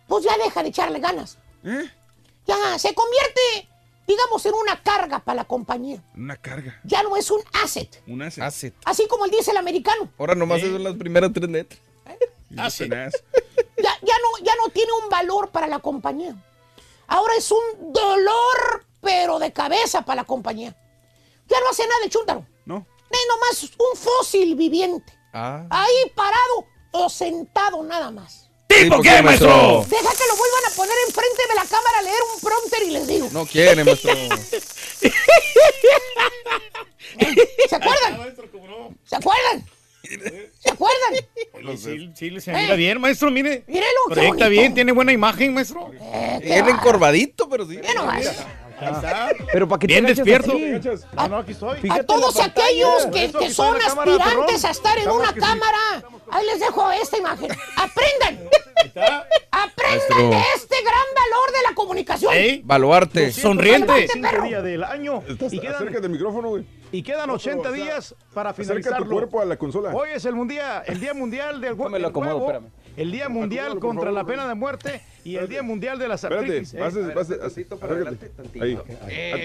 pues 0.08 0.24
ya 0.24 0.36
deja 0.38 0.64
de 0.64 0.70
echarle 0.70 0.99
ganas. 0.99 1.38
¿Eh? 1.64 1.84
Ya 2.47 2.80
se 2.80 2.95
convierte, 2.95 3.70
digamos, 4.12 4.45
en 4.45 4.53
una 4.53 4.82
carga 4.82 5.20
para 5.20 5.38
la 5.38 5.45
compañía. 5.45 6.03
Una 6.16 6.36
carga. 6.36 6.80
Ya 6.84 7.01
no 7.03 7.16
es 7.16 7.32
un 7.32 7.41
asset. 7.64 8.01
Un 8.07 8.22
asset. 8.22 8.43
Asset. 8.43 8.74
Así 8.86 9.07
como 9.07 9.26
él 9.26 9.32
dice 9.32 9.51
el 9.51 9.57
americano. 9.57 10.09
Ahora 10.18 10.36
nomás 10.36 10.62
son 10.62 10.84
las 10.84 10.95
primeras 10.95 11.32
tres 11.34 11.49
letras. 11.49 11.80
Y 12.49 12.55
tenaz. 12.55 13.14
Ya, 13.78 13.93
ya 14.01 14.14
no, 14.24 14.45
ya 14.45 14.53
no 14.57 14.70
tiene 14.70 14.91
un 15.03 15.09
valor 15.09 15.49
para 15.49 15.68
la 15.68 15.80
compañía. 15.80 16.36
ahora 17.07 17.34
es 17.38 17.49
un 17.51 17.93
dolor, 17.93 18.86
pero 19.01 19.39
de 19.39 19.51
cabeza 19.53 20.03
para 20.03 20.22
la 20.22 20.28
compañía. 20.28 20.76
Ya 21.47 21.59
no 21.62 21.70
hace 21.70 21.84
nada 21.84 22.03
el 22.03 22.09
chúntaro. 22.09 22.45
No. 22.66 22.86
Es 23.09 23.20
nomás 23.28 23.64
un 23.78 23.97
fósil 23.97 24.55
viviente. 24.55 25.14
Ah. 25.34 25.66
Ahí 25.70 26.12
parado 26.16 26.68
o 26.91 27.09
sentado 27.09 27.82
nada 27.84 28.12
más. 28.12 28.40
¿Tipo 28.80 29.01
qué, 29.01 29.22
maestro? 29.22 29.86
Deja 29.89 30.11
que 30.15 30.28
lo 30.28 30.36
vuelvan 30.38 30.65
a 30.67 30.76
poner 30.76 30.95
enfrente 31.07 31.41
de 31.49 31.55
la 31.55 31.65
cámara 31.65 31.99
a 31.99 32.01
leer 32.01 32.22
un 32.36 32.41
prompter 32.41 32.84
y 32.84 32.91
les 32.91 33.07
digo. 33.07 33.30
No 33.32 33.45
quiere, 33.45 33.84
maestro. 33.84 34.11
¿Se 37.69 37.76
acuerdan? 37.76 38.36
¿Se 39.05 39.15
acuerdan? 39.15 39.65
¿Se 40.59 40.69
acuerdan? 40.72 41.78
Sí, 41.78 42.11
sí, 42.15 42.41
se 42.41 42.51
mira 42.53 42.76
bien, 42.76 42.99
maestro, 42.99 43.32
mire. 43.32 43.63
Mírelo, 43.67 43.99
Proyecta 44.09 44.47
bien, 44.47 44.74
tiene 44.74 44.91
buena 44.91 45.11
imagen, 45.11 45.53
maestro. 45.53 45.91
Él 46.41 46.67
encorvadito, 46.69 47.47
pero 47.49 47.65
sí. 47.67 47.78
Mira 47.78 47.93
nomás. 47.93 48.45
Pero 49.53 49.67
para 49.67 49.79
que 49.79 49.88
Bien 49.88 50.05
despierto. 50.05 50.53
No, 51.13 51.27
no, 51.27 51.38
aquí 51.38 51.51
estoy. 51.51 51.79
A 51.89 52.03
todos 52.03 52.39
aquellos 52.39 53.05
que, 53.07 53.25
Eso, 53.25 53.39
que 53.39 53.49
son 53.51 53.77
cámara, 53.79 54.11
aspirantes 54.15 54.65
a 54.65 54.71
estar 54.71 54.93
en 54.93 54.99
Estamos 54.99 55.21
una 55.21 55.34
que 55.34 55.39
sí. 55.41 55.45
cámara, 55.47 55.77
ahí 56.32 56.45
les 56.45 56.59
dejo 56.59 56.91
esta 56.91 57.17
imagen. 57.17 57.51
Aprendan. 57.75 58.49
Aprendan 59.51 59.91
Maestro. 59.91 60.29
de 60.29 60.41
este 60.55 60.75
gran 60.82 61.07
valor 61.15 61.51
de 61.51 61.69
la 61.69 61.75
comunicación. 61.75 62.34
Baluarte. 62.63 63.32
Sonriente. 63.32 64.07
Cinco 64.11 64.41
días 64.43 64.63
del 64.63 64.84
año 64.84 65.23
y 65.51 65.59
quedan, 65.59 65.75
Acércate 65.75 66.05
al 66.05 66.09
micrófono, 66.11 66.49
güey. 66.49 66.65
y 66.91 67.03
quedan 67.03 67.29
80 67.29 67.71
días 67.71 68.15
para 68.34 68.49
Acerca 68.51 68.73
tu 68.73 68.79
finalizarlo. 68.79 69.09
cuerpo 69.11 69.41
a 69.41 69.45
la 69.45 69.57
consola. 69.57 69.91
Hoy 69.93 70.09
es 70.15 70.25
el 70.25 70.36
mundial, 70.36 70.84
el 70.88 70.99
día 70.99 71.13
mundial 71.13 71.61
del 71.61 71.75
Déjame 71.77 71.89
lo 71.91 71.95
del 71.97 72.05
acomodo, 72.05 72.38
huevo, 72.38 72.45
espérame. 72.51 72.71
El 72.97 73.11
día 73.11 73.29
mundial 73.29 73.79
contra 73.79 74.11
la 74.11 74.25
pena 74.25 74.47
de 74.47 74.55
muerte 74.55 75.01
y 75.23 75.35
el 75.35 75.47
día 75.47 75.61
mundial 75.61 75.99
de 75.99 76.07
las 76.07 76.23
Espérate, 76.23 76.47
artritis. 76.47 76.73
vas, 76.73 76.95
¿eh? 76.95 77.13
vas, 77.13 77.31
acércate. 77.31 78.31
Ahí, 78.59 78.77
ahí. 79.03 79.43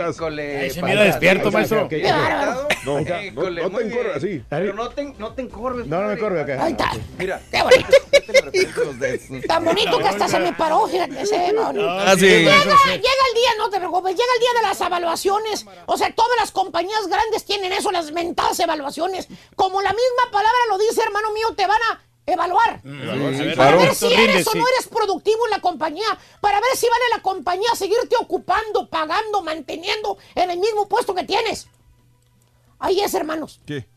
Ahí 0.56 0.70
se 0.70 0.82
mira 0.82 1.04
despierto, 1.04 1.50
maestro. 1.50 1.88
No, 2.84 3.00
no, 3.00 3.50
no 3.50 3.70
te 3.78 3.84
encorres 3.86 4.16
así. 4.16 4.42
Pero 4.48 4.74
no 4.74 4.88
te, 4.90 5.04
no 5.18 5.32
te 5.34 5.42
encorves. 5.42 5.86
No, 5.86 6.02
no 6.02 6.08
me 6.08 6.18
corre 6.18 6.40
acá. 6.40 6.64
Ahí 6.64 6.72
está. 6.72 6.92
Mira. 7.18 7.40
Qué 7.50 7.62
bonito. 7.62 7.88
Tan 9.46 9.64
bonito 9.64 9.98
que 9.98 10.08
hasta 10.08 10.28
se 10.28 10.38
me 10.40 10.52
paró, 10.52 10.86
fíjate. 10.86 11.18
Ah, 11.18 12.14
llega 12.14 12.52
el 12.52 13.00
día, 13.00 13.50
no 13.58 13.70
te 13.70 13.78
preocupes, 13.78 14.12
llega 14.12 14.32
el 14.34 14.40
día 14.40 14.60
de 14.60 14.68
las 14.68 14.80
evaluaciones. 14.80 15.66
O 15.86 15.96
sea, 15.96 16.12
todas 16.14 16.36
las 16.38 16.52
compañías 16.52 17.06
grandes 17.08 17.44
tienen 17.44 17.72
eso, 17.72 17.92
las 17.92 18.12
mentadas 18.12 18.58
evaluaciones. 18.60 19.28
Como 19.54 19.82
la 19.82 19.90
misma 19.90 20.30
palabra 20.32 20.58
lo 20.70 20.78
dice, 20.78 21.02
hermano 21.04 21.32
mío, 21.32 21.48
te 21.56 21.66
van 21.66 21.80
a 21.92 22.00
evaluar. 22.26 22.80
Sí, 22.82 22.88
Para 22.88 23.54
claro. 23.54 23.78
ver 23.78 23.94
si 23.94 24.12
eres 24.12 24.46
o 24.48 24.54
no 24.54 24.64
eres 24.74 24.88
productivo 24.88 25.44
en 25.46 25.50
la 25.52 25.60
compañía. 25.60 26.06
Para 26.40 26.60
ver 26.60 26.76
si 26.76 26.86
vale 26.88 27.04
la 27.14 27.22
compañía 27.22 27.68
seguirte 27.74 28.16
ocupando, 28.20 28.88
pagando, 28.90 29.42
manteniendo 29.42 30.18
en 30.34 30.50
el 30.50 30.58
mismo 30.58 30.88
puesto 30.88 31.14
que 31.14 31.24
tienes. 31.24 31.68
Ahí 32.78 33.00
es, 33.00 33.14
hermanos. 33.14 33.60
¿Qué? 33.64 33.88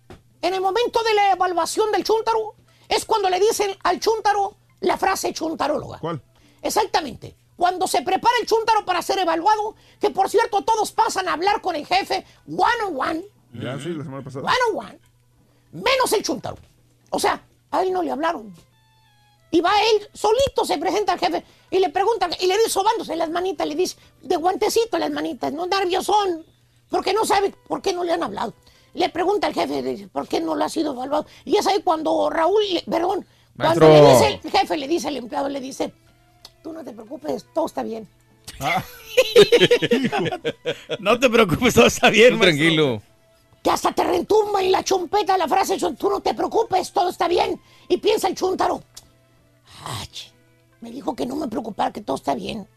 En 0.42 0.54
el 0.54 0.62
momento 0.62 1.04
de 1.04 1.14
la 1.16 1.32
evaluación 1.34 1.92
del 1.92 2.04
chúntaro, 2.04 2.56
es 2.88 3.04
cuando 3.06 3.30
le 3.30 3.40
dicen 3.40 3.76
al 3.84 4.00
chúntaro 4.00 4.56
la 4.80 4.98
frase 4.98 5.34
chuntaróloga. 5.34 6.00
¿Cuál? 6.00 6.22
Exactamente. 6.62 7.36
Cuando 7.58 7.88
se 7.88 8.02
prepara 8.04 8.34
el 8.42 8.48
chúntaro 8.48 8.86
para 8.86 9.02
ser 9.02 9.20
evaluado, 9.20 9.76
que 10.00 10.12
por 10.12 10.30
cierto 10.30 10.62
todos 10.64 10.92
pasan 10.94 11.28
a 11.28 11.34
hablar 11.34 11.62
con 11.62 11.76
el 11.76 11.86
jefe 11.86 12.26
one 12.48 12.84
on 12.88 12.98
one, 13.10 13.24
Ya, 13.54 13.78
sí, 13.80 13.90
la 13.90 14.04
semana 14.06 14.24
pasada. 14.24 14.46
one 14.46 14.58
on 14.80 14.86
one, 14.88 15.00
menos 15.74 16.14
el 16.14 16.24
chúntaro. 16.24 16.58
O 17.10 17.20
sea, 17.20 17.42
a 17.72 17.82
él 17.84 17.92
no 17.92 18.04
le 18.04 18.12
hablaron. 18.12 18.54
Y 19.52 19.62
va 19.62 19.72
él, 19.96 20.08
solito 20.14 20.64
se 20.64 20.78
presenta 20.78 21.14
al 21.14 21.20
jefe 21.20 21.44
y 21.72 21.80
le 21.80 21.90
pregunta, 21.90 22.30
y 22.40 22.46
le 22.46 22.56
dice, 22.58 22.70
sobándose 22.70 23.16
las 23.16 23.30
manitas, 23.32 23.68
le 23.68 23.76
dice, 23.76 23.96
de 24.22 24.36
guantecito 24.36 24.98
las 25.00 25.10
manitas, 25.12 25.52
no 25.54 25.66
nerviosón, 25.66 26.46
porque 26.90 27.14
no 27.14 27.26
sabe 27.26 27.54
por 27.68 27.82
qué 27.82 27.94
no 27.94 28.04
le 28.04 28.14
han 28.14 28.24
hablado. 28.24 28.54
Le 28.94 29.10
pregunta 29.10 29.48
al 29.48 29.54
jefe, 29.54 29.82
le 29.82 29.92
dice, 29.92 30.08
¿por 30.08 30.28
qué 30.28 30.40
no 30.40 30.56
lo 30.56 30.66
ha 30.66 30.70
sido 30.70 30.94
evaluado? 30.94 31.26
Y 31.46 31.58
es 31.58 31.66
ahí 31.68 31.82
cuando 31.84 32.30
Raúl, 32.30 32.62
le- 32.74 32.84
perdón, 32.84 33.26
cuando 33.58 33.88
Maestro. 33.88 33.90
le 33.90 34.14
dice 34.14 34.40
el 34.44 34.52
jefe, 34.52 34.78
le 34.78 34.88
dice 34.88 35.08
al 35.08 35.18
empleado, 35.18 35.50
le 35.50 35.60
dice, 35.62 35.94
tú 36.64 36.72
no 36.74 36.84
te 36.84 36.92
preocupes, 36.94 37.46
todo 37.54 37.66
está 37.66 37.82
bien. 37.84 38.08
No 41.00 41.20
te 41.20 41.30
preocupes, 41.30 41.74
todo 41.74 41.86
está 41.88 42.10
bien, 42.10 42.32
Tú 42.34 42.38
maestro. 42.40 42.58
tranquilo. 42.58 43.02
Que 43.64 43.70
hasta 43.70 43.92
te 43.92 44.04
retumba 44.04 44.62
en 44.62 44.72
la 44.72 44.84
chompeta 44.84 45.38
la 45.38 45.48
frase, 45.48 45.78
tú 45.78 46.10
no 46.10 46.20
te 46.22 46.34
preocupes, 46.34 46.92
todo 46.92 47.10
está 47.10 47.28
bien. 47.28 47.60
Y 47.88 47.98
piensa 47.98 48.28
el 48.28 48.36
chúntaro, 48.36 48.82
"Ah, 49.84 50.04
che, 50.12 50.32
me 50.82 50.92
dijo 50.92 51.16
que 51.16 51.26
no 51.26 51.36
me 51.36 51.48
preocupara, 51.48 51.92
que 51.92 52.02
todo 52.02 52.16
está 52.18 52.36
bien. 52.36 52.68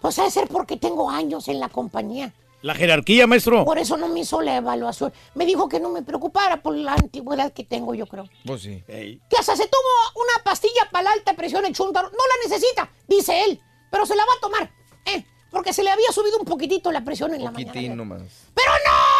Pues 0.00 0.18
ha 0.18 0.24
de 0.24 0.30
ser 0.30 0.48
porque 0.48 0.76
tengo 0.76 1.08
años 1.10 1.48
en 1.48 1.58
la 1.60 1.68
compañía. 1.70 2.34
La 2.62 2.74
jerarquía, 2.74 3.26
maestro. 3.26 3.64
Por 3.64 3.78
eso 3.78 3.96
no 3.96 4.08
me 4.08 4.20
hizo 4.20 4.40
la 4.40 4.56
evaluación. 4.56 5.12
Me 5.34 5.46
dijo 5.46 5.68
que 5.68 5.78
no 5.78 5.88
me 5.90 6.02
preocupara 6.02 6.60
por 6.62 6.74
la 6.74 6.94
antigüedad 6.94 7.52
que 7.52 7.64
tengo, 7.64 7.94
yo 7.94 8.06
creo. 8.06 8.28
Pues 8.44 8.62
sí. 8.62 8.82
Que 8.86 9.36
hasta 9.38 9.56
se 9.56 9.68
tomó 9.68 10.22
una 10.22 10.42
pastilla 10.44 10.88
para 10.90 11.04
la 11.04 11.12
alta 11.12 11.34
presión 11.34 11.64
el 11.64 11.74
chúntaro. 11.74 12.10
No 12.10 12.16
la 12.16 12.48
necesita, 12.48 12.90
dice 13.06 13.44
él, 13.44 13.60
pero 13.90 14.04
se 14.04 14.16
la 14.16 14.24
va 14.24 14.32
a 14.36 14.40
tomar. 14.40 14.70
¿eh? 15.06 15.24
Porque 15.50 15.72
se 15.72 15.82
le 15.84 15.90
había 15.90 16.10
subido 16.12 16.38
un 16.38 16.44
poquitito 16.44 16.90
la 16.90 17.02
presión 17.04 17.32
en 17.34 17.44
la 17.44 17.50
mañana. 17.50 17.72
Poquitín 17.72 17.96
nomás. 17.96 18.22
Pero 18.54 18.72
no. 18.84 19.15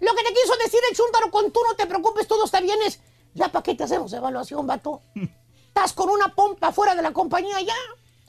Lo 0.00 0.14
que 0.14 0.22
te 0.22 0.34
quiso 0.34 0.56
decir 0.56 0.80
el 0.90 0.96
chúntaro 0.96 1.30
con 1.30 1.50
tú 1.52 1.60
no 1.66 1.74
te 1.74 1.86
preocupes, 1.86 2.26
todo 2.26 2.44
está 2.44 2.60
bien 2.60 2.78
es... 2.86 3.00
Ya, 3.34 3.48
¿para 3.48 3.62
qué 3.62 3.74
te 3.74 3.84
hacemos 3.84 4.12
evaluación, 4.12 4.66
vato? 4.66 5.02
Estás 5.68 5.92
con 5.92 6.08
una 6.08 6.34
pompa 6.34 6.70
fuera 6.72 6.94
de 6.94 7.02
la 7.02 7.12
compañía 7.12 7.60
ya. 7.60 7.74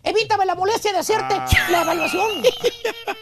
Evítame 0.02 0.46
la 0.46 0.56
molestia 0.56 0.92
de 0.94 1.00
hacerte 1.00 1.36
la 1.70 1.82
evaluación. 1.82 2.44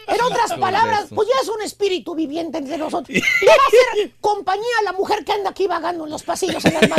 En 0.06 0.22
otras 0.22 0.52
palabras, 0.58 1.06
pues 1.14 1.28
ya 1.28 1.40
es 1.42 1.48
un 1.48 1.62
espíritu 1.62 2.14
viviente 2.14 2.58
entre 2.58 2.78
nosotros. 2.78 3.08
Le 3.08 3.20
va 3.20 3.52
a 3.52 3.66
hacer 3.66 4.12
compañía 4.20 4.78
a 4.80 4.82
la 4.84 4.92
mujer 4.92 5.24
que 5.24 5.32
anda 5.32 5.50
aquí 5.50 5.66
vagando 5.66 6.04
en 6.04 6.10
los 6.10 6.22
pasillos 6.22 6.64
en 6.64 6.74
las. 6.74 6.82
Así 6.82 6.98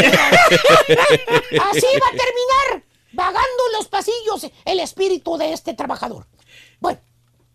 va 2.00 2.08
a 2.08 2.18
terminar 2.18 2.84
vagando 3.14 3.64
en 3.68 3.74
los 3.78 3.88
pasillos 3.88 4.48
el 4.66 4.80
espíritu 4.80 5.38
de 5.38 5.54
este 5.54 5.74
trabajador. 5.74 6.28
Bueno, 6.80 7.00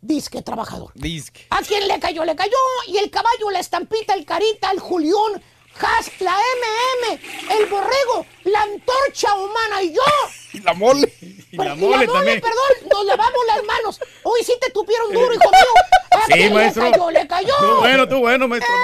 disque 0.01 0.43
trabajador. 0.43 0.93
Disque. 0.95 1.47
A 1.51 1.61
quien 1.63 1.87
le 1.89 1.99
cayó, 2.01 2.25
le 2.25 2.35
cayó. 2.37 2.57
Y 2.87 2.97
el 2.99 3.11
caballo, 3.11 3.51
la 3.51 3.61
estampita, 3.61 4.15
el 4.15 4.25
carita, 4.25 4.71
el 4.71 4.81
Julión, 4.81 5.43
Has, 5.83 6.11
la 6.21 6.33
MM, 6.37 7.21
el 7.59 7.67
borrego, 7.67 8.27
la 8.45 8.63
antorcha 8.63 9.33
humana 9.35 9.83
y 9.83 9.95
yo. 9.95 10.03
Y 10.53 10.59
la 10.61 10.75
mole. 10.75 11.15
Y 11.21 11.57
Pero- 11.57 11.65
la 11.65 11.75
mole 11.77 12.07
también. 12.09 12.41
perdón, 12.41 12.89
nos 12.91 13.05
lavamos 13.07 13.41
las 13.47 13.63
manos. 13.65 14.01
Hoy 14.25 14.41
sí 14.45 14.53
te 14.61 14.69
tupieron 14.71 15.13
duro, 15.13 15.33
hijo 15.33 15.49
mío. 15.49 15.73
A 16.11 16.27
Sí, 16.27 16.33
quien 16.33 16.53
maestro. 16.53 16.85
le 16.85 16.91
cayó, 16.91 17.11
le 17.13 17.27
cayó. 17.29 17.55
Tú 17.61 17.77
bueno, 17.79 18.09
tú 18.09 18.19
bueno, 18.19 18.49
maestro. 18.49 18.75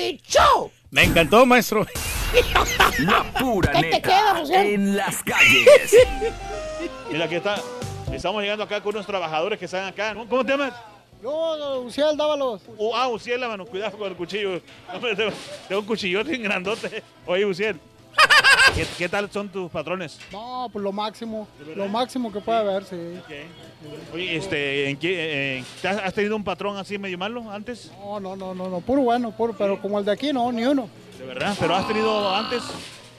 ¡He 0.00 0.12
dicho! 0.12 0.70
Me 0.90 1.04
encantó, 1.04 1.44
maestro. 1.44 1.86
La 3.00 3.22
pura 3.38 3.70
¿Qué 3.72 3.80
te 3.82 3.90
neta 3.90 4.08
queda, 4.08 4.34
José? 4.40 4.74
en 4.74 4.96
las 4.96 5.22
calles. 5.22 5.96
Mira, 7.10 7.26
aquí 7.26 7.34
está. 7.36 7.62
Estamos 8.12 8.42
llegando 8.42 8.64
acá 8.64 8.80
con 8.80 8.94
unos 8.94 9.06
trabajadores 9.06 9.58
que 9.58 9.66
están 9.66 9.86
acá. 9.86 10.14
¿no? 10.14 10.26
¿Cómo 10.28 10.44
te 10.44 10.52
llamas? 10.52 10.74
Yo, 11.22 11.82
Uciel, 11.84 12.16
dávalos. 12.16 12.62
Uh, 12.76 12.94
ah, 12.94 13.08
Uciel, 13.08 13.40
mano, 13.40 13.66
cuidado 13.66 13.98
con 13.98 14.08
el 14.08 14.16
cuchillo. 14.16 14.60
Hombre, 14.92 15.16
tengo, 15.16 15.80
un 15.80 15.86
cuchillote 15.86 16.30
bien 16.30 16.42
grandote. 16.42 17.02
Oye, 17.26 17.44
Uciel, 17.44 17.80
¿qué, 18.74 18.86
qué 18.96 19.08
tal 19.08 19.30
son 19.30 19.48
tus 19.48 19.70
patrones? 19.70 20.18
No, 20.32 20.68
pues 20.72 20.82
lo 20.82 20.92
máximo. 20.92 21.48
Lo 21.74 21.88
máximo 21.88 22.32
que 22.32 22.40
puede 22.40 22.58
haber, 22.58 22.84
sí. 22.84 22.96
Oye, 24.14 24.36
este, 24.36 24.90
¿en 24.90 24.96
qué, 24.96 25.58
eh, 25.58 25.64
¿te 25.82 25.88
has 25.88 25.98
has 25.98 26.14
tenido 26.14 26.36
un 26.36 26.44
patrón 26.44 26.76
así 26.76 26.98
medio 26.98 27.18
malo 27.18 27.50
antes? 27.50 27.92
No, 27.98 28.20
no, 28.20 28.36
no, 28.36 28.54
no, 28.54 28.68
no, 28.68 28.80
puro 28.80 29.02
bueno, 29.02 29.32
puro, 29.32 29.54
pero 29.56 29.80
como 29.80 29.98
el 29.98 30.04
de 30.04 30.12
aquí, 30.12 30.32
no, 30.32 30.50
ni 30.52 30.64
uno. 30.64 30.88
De 31.18 31.26
verdad, 31.26 31.56
pero 31.58 31.74
has 31.74 31.86
tenido 31.86 32.34
antes 32.34 32.62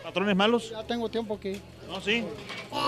patrones 0.03 0.35
malos. 0.35 0.71
Ya 0.71 0.83
tengo 0.83 1.09
tiempo 1.09 1.35
aquí. 1.35 1.61
No, 1.89 1.99
sí. 1.99 2.23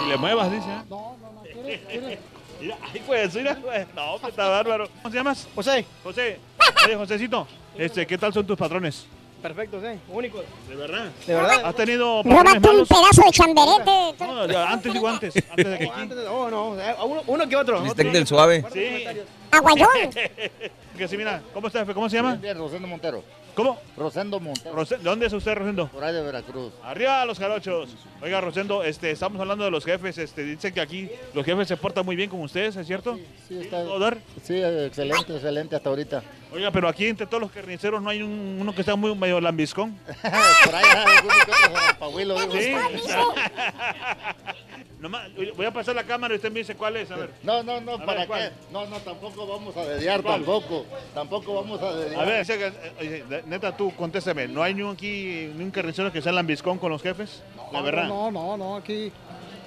Y 0.05 0.09
le 0.09 0.17
muevas, 0.17 0.51
dice. 0.51 0.69
¿eh? 0.69 0.81
No, 0.89 1.17
no, 1.19 1.31
no, 1.31 1.41
¿quieres? 1.41 1.81
¿quieres? 1.89 2.19
Mira, 2.61 2.77
ay, 2.93 3.01
pues, 3.07 3.33
mira, 3.33 3.57
pues. 3.59 3.87
No, 3.95 4.17
pues, 4.21 4.29
está 4.29 4.47
bárbaro. 4.47 4.87
¿Cómo 4.87 5.09
te 5.09 5.17
llamas? 5.17 5.47
José. 5.55 5.83
José. 6.03 6.37
Oye, 6.85 6.95
Josecito, 6.95 7.47
este, 7.75 8.05
¿qué 8.05 8.19
tal 8.19 8.31
son 8.31 8.45
tus 8.45 8.55
patrones? 8.55 9.07
Perfecto, 9.41 9.81
sí, 9.81 9.99
únicos. 10.09 10.43
¿De 10.69 10.75
verdad? 10.75 11.09
¿De 11.25 11.33
verdad? 11.33 11.65
¿Has 11.65 11.75
tenido 11.75 12.21
patrones 12.21 12.53
Róbate 12.53 12.69
un 12.69 12.85
pedazo 12.85 13.21
de 13.23 13.31
chamberete. 13.31 14.15
No, 14.19 14.45
ya, 14.45 14.69
antes 14.69 14.93
digo 14.93 15.07
antes, 15.07 15.33
antes 15.49 15.65
de 15.65 15.77
que 15.79 15.85
Oh, 16.29 16.49
no, 16.51 16.79
eh, 16.79 16.95
uno, 17.03 17.23
uno 17.25 17.49
que 17.49 17.55
otro. 17.55 17.81
Bistec 17.81 18.11
del 18.11 18.27
suave. 18.27 18.63
Sí. 18.71 19.03
Aguayón. 19.49 20.11
que 20.97 21.07
sí, 21.07 21.17
mira, 21.17 21.41
¿cómo 21.55 21.67
está, 21.67 21.79
jefe? 21.79 21.95
¿Cómo 21.95 22.07
se 22.07 22.17
llama? 22.17 22.35
Bien, 22.35 22.55
Rosendo 22.55 22.87
Montero. 22.87 23.23
¿Cómo? 23.55 23.77
Rosendo 23.97 24.39
Montero. 24.39 24.73
Rose- 24.75 24.97
¿De 24.97 25.03
dónde 25.03 25.25
es 25.27 25.33
usted, 25.33 25.53
Rosendo? 25.55 25.87
Por 25.89 26.03
ahí 26.03 26.13
de 26.13 26.21
Veracruz. 26.21 26.71
Arriba 26.83 27.25
los 27.25 27.37
jarochos. 27.37 27.89
Oiga, 28.21 28.39
Rosendo, 28.39 28.83
este, 28.83 29.11
estamos 29.11 29.39
hablando 29.41 29.65
de 29.65 29.71
los 29.71 29.83
jefes. 29.83 30.17
Este, 30.17 30.43
dicen 30.43 30.73
que 30.73 30.79
aquí 30.81 31.09
los 31.33 31.45
jefes 31.45 31.67
se 31.67 31.75
portan 31.77 32.05
muy 32.05 32.15
bien 32.15 32.29
con 32.29 32.41
ustedes, 32.41 32.75
¿es 32.77 32.87
cierto? 32.87 33.19
Sí, 33.47 33.57
está. 33.59 33.83
¿Puedo 33.83 33.99
dar? 33.99 34.17
Sí, 34.43 34.55
excelente, 34.61 35.33
excelente 35.35 35.75
hasta 35.75 35.89
ahorita. 35.89 36.23
Oiga, 36.53 36.69
pero 36.71 36.87
aquí 36.89 37.07
entre 37.07 37.25
todos 37.25 37.41
los 37.41 37.51
carniceros 37.51 38.01
no 38.01 38.09
hay 38.09 38.21
un- 38.21 38.57
uno 38.59 38.75
que 38.75 38.81
está 38.81 38.95
muy 38.95 39.15
medio 39.15 39.39
lambiscón. 39.39 39.97
Por 40.65 40.75
ahí 40.75 40.85
alguno 40.85 41.33
que 41.45 41.51
otro 41.51 41.79
zapahuilo, 41.87 42.39
digo. 42.41 42.53
Sí. 42.53 42.75
Nomás, 44.99 45.29
voy 45.55 45.65
a 45.65 45.71
pasar 45.73 45.95
la 45.95 46.03
cámara 46.03 46.33
y 46.33 46.37
usted 46.37 46.51
me 46.51 46.59
dice 46.59 46.75
cuál 46.75 46.95
es. 46.97 47.09
A 47.09 47.15
ver. 47.15 47.31
No, 47.41 47.63
no, 47.63 47.81
no, 47.81 47.93
A 47.95 48.05
¿para 48.05 48.19
ver, 48.19 48.27
¿cuál? 48.27 48.49
qué? 48.49 48.55
No, 48.71 48.85
no, 48.85 48.97
tampoco 48.99 49.47
vamos 49.47 49.75
a 49.75 49.83
dediar, 49.85 50.21
¿Cuál? 50.21 50.35
tampoco. 50.35 50.85
Tampoco 51.15 51.55
vamos 51.55 51.81
a 51.81 51.93
dediar. 51.93 52.21
A 52.21 52.25
ver, 52.25 52.45
dice 52.45 52.59
que, 52.59 52.71
eh, 52.99 53.43
neta, 53.47 53.75
tú 53.75 53.91
contéstame. 53.95 54.47
¿No 54.47 54.61
hay 54.61 54.75
ni 54.75 54.83
un 54.83 54.93
aquí, 54.93 55.51
ni 55.55 55.63
un 55.63 55.71
carnicero 55.71 56.11
que 56.11 56.21
sea 56.21 56.31
lambiscón 56.31 56.77
con 56.77 56.91
los 56.91 57.01
jefes? 57.01 57.41
La 57.71 57.81
verdad. 57.81 58.07
No, 58.07 58.29
no, 58.29 58.55
no, 58.57 58.75
aquí. 58.75 59.11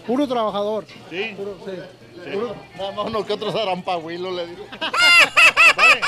Puro 0.06 0.28
trabajador. 0.28 0.84
Sí. 1.10 1.34
Puro, 1.36 1.56
sí. 1.64 1.72
Sí. 2.24 2.30
Puro- 2.30 2.54
Nada 2.76 2.92
más 2.92 3.06
uno 3.06 3.26
que 3.26 3.32
otro 3.32 3.50
zarampahuilo, 3.50 4.30
le 4.30 4.46
digo. 4.46 4.64
Vale. 5.76 6.00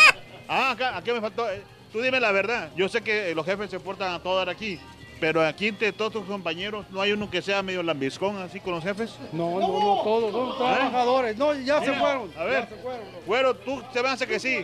Ah, 0.49 0.71
acá, 0.73 0.97
aquí 0.97 1.11
me 1.13 1.21
faltó. 1.21 1.49
eh, 1.51 1.63
Tú 1.93 2.01
dime 2.03 2.21
la 2.21 2.33
verdad. 2.33 2.71
Yo 2.77 2.89
sé 2.89 3.01
que 3.01 3.31
eh, 3.31 3.35
los 3.35 3.47
jefes 3.47 3.71
se 3.71 3.81
portan 3.81 4.13
a 4.13 4.19
todo 4.23 4.37
dar 4.37 4.49
aquí. 4.51 4.79
Pero 5.19 5.41
aquí 5.47 5.69
entre 5.69 5.93
todos 5.93 6.13
tus 6.13 6.25
compañeros, 6.27 6.85
¿no 6.91 7.01
hay 7.01 7.13
uno 7.13 7.31
que 7.31 7.41
sea 7.41 7.63
medio 7.63 7.83
lambiscón 7.83 8.37
así 8.37 8.61
con 8.61 8.75
los 8.75 8.85
jefes? 8.85 9.15
No, 9.33 9.59
no, 9.59 9.61
no, 9.61 10.03
todos 10.05 10.31
son 10.31 10.59
trabajadores. 10.59 11.37
No, 11.39 11.55
ya 11.55 11.81
se 11.83 11.93
fueron. 11.95 12.31
A 12.37 12.45
ver, 12.45 12.63
Ya 12.65 12.69
se 12.69 12.83
fueron. 12.83 13.03
güero, 13.25 13.57
tú 13.57 13.83
se 13.95 14.03
me 14.03 14.09
hace 14.11 14.27
que 14.27 14.39
sí. 14.39 14.63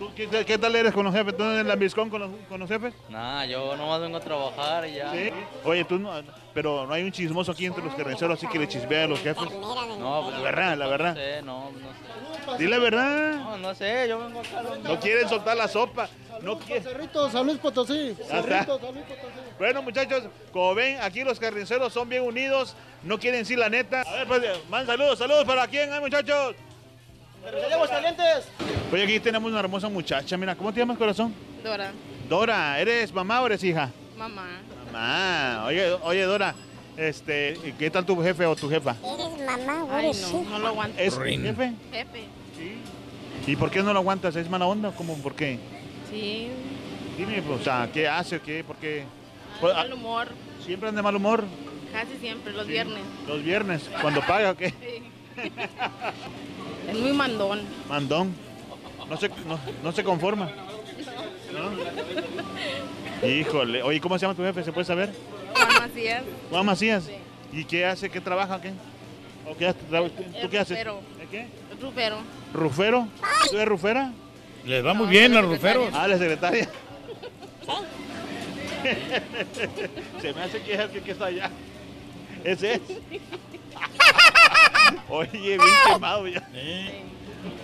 ¿Tú 0.00 0.10
qué, 0.16 0.26
qué 0.46 0.56
tal 0.56 0.74
eres 0.74 0.94
con 0.94 1.04
los 1.04 1.14
jefes? 1.14 1.36
¿Tú 1.36 1.44
eres 1.44 1.66
lambiscón 1.66 2.08
con 2.08 2.22
los, 2.22 2.30
con 2.48 2.58
los 2.58 2.66
jefes? 2.70 2.94
Nah, 3.10 3.44
yo 3.44 3.76
nomás 3.76 4.00
vengo 4.00 4.16
a 4.16 4.20
trabajar 4.20 4.88
y 4.88 4.94
ya. 4.94 5.12
Sí. 5.12 5.30
Oye, 5.62 5.84
tú 5.84 5.98
no, 5.98 6.10
pero 6.54 6.86
no 6.86 6.94
hay 6.94 7.02
un 7.02 7.12
chismoso 7.12 7.52
aquí 7.52 7.66
entre 7.66 7.84
los 7.84 7.94
carniceros 7.94 8.38
así 8.38 8.46
que 8.46 8.58
le 8.58 8.66
chismea 8.66 9.04
a 9.04 9.08
los 9.08 9.20
jefes. 9.20 9.44
No, 9.98 10.22
pues 10.24 10.36
La 10.36 10.42
verdad, 10.42 10.78
la 10.78 10.86
verdad. 10.86 11.14
No 11.14 11.20
sé, 11.20 11.42
no, 11.42 11.70
no 11.72 12.52
sé. 12.56 12.58
Dile 12.58 12.70
la 12.70 12.78
verdad. 12.78 13.34
No, 13.34 13.58
no 13.58 13.74
sé, 13.74 14.08
yo 14.08 14.18
vengo 14.20 14.40
acá. 14.40 14.60
a 14.60 14.88
No 14.88 14.98
quieren 15.00 15.28
soltar 15.28 15.54
la 15.58 15.68
sopa. 15.68 16.08
No 16.40 16.58
quieren. 16.58 16.82
Cerrito, 16.82 17.30
San 17.30 17.44
Luis 17.44 17.58
Potosí. 17.58 18.16
Ya 18.18 18.40
está. 18.40 18.42
Cerrito, 18.42 18.80
San 18.80 18.94
Luis 18.94 19.04
Potosí. 19.04 19.38
Bueno, 19.58 19.82
muchachos, 19.82 20.22
como 20.50 20.74
ven, 20.74 20.98
aquí 21.02 21.24
los 21.24 21.38
carniceros 21.38 21.92
son 21.92 22.08
bien 22.08 22.22
unidos, 22.22 22.74
no 23.02 23.18
quieren 23.18 23.40
decir 23.42 23.58
la 23.58 23.68
neta. 23.68 24.00
A 24.00 24.24
ver, 24.24 24.26
pues, 24.26 24.42
man, 24.70 24.86
saludos, 24.86 25.18
saludos 25.18 25.44
para 25.44 25.66
quién, 25.68 25.92
¿eh, 25.92 26.00
muchachos. 26.00 26.54
Calientes! 27.88 28.48
Oye, 28.92 29.04
aquí 29.04 29.20
tenemos 29.20 29.50
una 29.50 29.60
hermosa 29.60 29.88
muchacha, 29.88 30.36
mira, 30.36 30.54
¿cómo 30.54 30.72
te 30.72 30.80
llamas, 30.80 30.98
corazón? 30.98 31.34
Dora, 31.62 31.92
Dora, 32.28 32.80
¿eres 32.80 33.12
mamá 33.12 33.42
o 33.42 33.46
eres 33.46 33.62
hija? 33.64 33.90
mamá. 34.16 34.46
Mamá, 34.92 35.64
oye, 35.66 35.92
oye, 36.02 36.22
Dora, 36.24 36.54
este, 36.96 37.56
¿qué 37.78 37.90
tal 37.90 38.04
tu 38.04 38.20
jefe 38.22 38.44
o 38.44 38.56
tu 38.56 38.68
jefa? 38.68 38.96
Eres 39.02 39.46
mamá, 39.46 39.84
o 39.84 39.92
Ay, 39.92 40.06
eres 40.06 40.32
no, 40.32 40.40
hija. 40.40 40.50
no 40.50 40.58
lo 40.58 40.66
aguanto. 40.68 40.98
¿Es 41.00 41.18
jefe? 41.18 41.72
Pepe. 41.90 42.24
¿Y 43.46 43.56
por 43.56 43.70
qué 43.70 43.82
no 43.82 43.92
lo 43.92 44.00
aguantas? 44.00 44.36
¿Es 44.36 44.48
mala 44.50 44.66
onda? 44.66 44.92
¿Cómo? 44.92 45.16
¿Por 45.18 45.34
qué? 45.34 45.58
Sí, 46.10 46.48
Dime, 47.16 47.42
pues, 47.42 47.60
o 47.60 47.64
sea, 47.64 47.88
¿qué 47.92 48.08
hace 48.08 48.36
o 48.36 48.42
qué? 48.42 48.64
¿Por 48.64 48.76
qué? 48.76 49.04
Pues, 49.60 49.74
mal 49.74 49.90
ah, 49.90 49.94
humor. 49.94 50.28
¿Siempre 50.64 50.88
anda 50.88 51.00
de 51.00 51.02
mal 51.02 51.16
humor? 51.16 51.44
Casi 51.92 52.16
siempre, 52.20 52.52
los 52.52 52.66
Sí. 52.66 52.72
viernes. 52.72 53.02
Los 53.26 53.42
viernes, 53.42 53.90
cuando 54.00 54.20
paga 54.22 54.50
o 54.52 54.56
qué? 54.56 54.72
Sí. 54.80 55.50
es 56.88 56.98
muy 56.98 57.12
mandón. 57.12 57.60
Mandón. 57.88 58.34
No 59.08 59.16
se, 59.16 59.28
no, 59.28 59.58
no 59.82 59.92
se 59.92 60.04
conforma. 60.04 60.50
¿No? 61.52 63.28
Híjole. 63.28 63.82
Oye, 63.82 64.00
¿cómo 64.00 64.18
se 64.18 64.22
llama 64.22 64.34
tu 64.34 64.42
jefe? 64.42 64.62
¿Se 64.62 64.72
puede 64.72 64.84
saber? 64.84 65.12
Juan 65.54 65.68
Macías. 65.88 66.22
Juan 66.50 66.66
Macías. 66.66 67.10
¿Y 67.52 67.64
qué 67.64 67.84
hace? 67.84 68.08
¿Qué 68.08 68.20
trabaja? 68.20 68.60
¿Qué? 68.60 68.72
¿O 69.46 69.56
qué 69.56 69.66
hace? 69.66 69.78
¿Tú 70.40 70.48
qué 70.48 70.58
haces? 70.58 70.78
Rufero. 70.78 71.00
¿De 71.18 71.26
qué? 71.26 71.46
Rufero. 71.80 72.18
¿Rufero? 72.52 73.08
¿Tú 73.50 73.56
eres 73.56 73.68
rufera? 73.68 74.12
Les 74.64 74.84
va 74.84 74.94
muy 74.94 75.08
bien 75.08 75.36
a 75.36 75.42
los 75.42 75.50
ruferos. 75.50 75.88
Ah, 75.92 76.06
la 76.06 76.18
secretaria. 76.18 76.68
Se 80.20 80.32
me 80.32 80.42
hace 80.42 80.62
que 80.62 80.74
es 80.74 80.80
el 80.80 80.90
que, 80.90 81.00
que 81.02 81.10
está 81.12 81.26
allá. 81.26 81.50
Ese 82.44 82.74
es. 82.74 82.80
Oye, 85.08 85.28
bien 85.32 85.60
quemado 85.92 86.26
ya. 86.28 86.46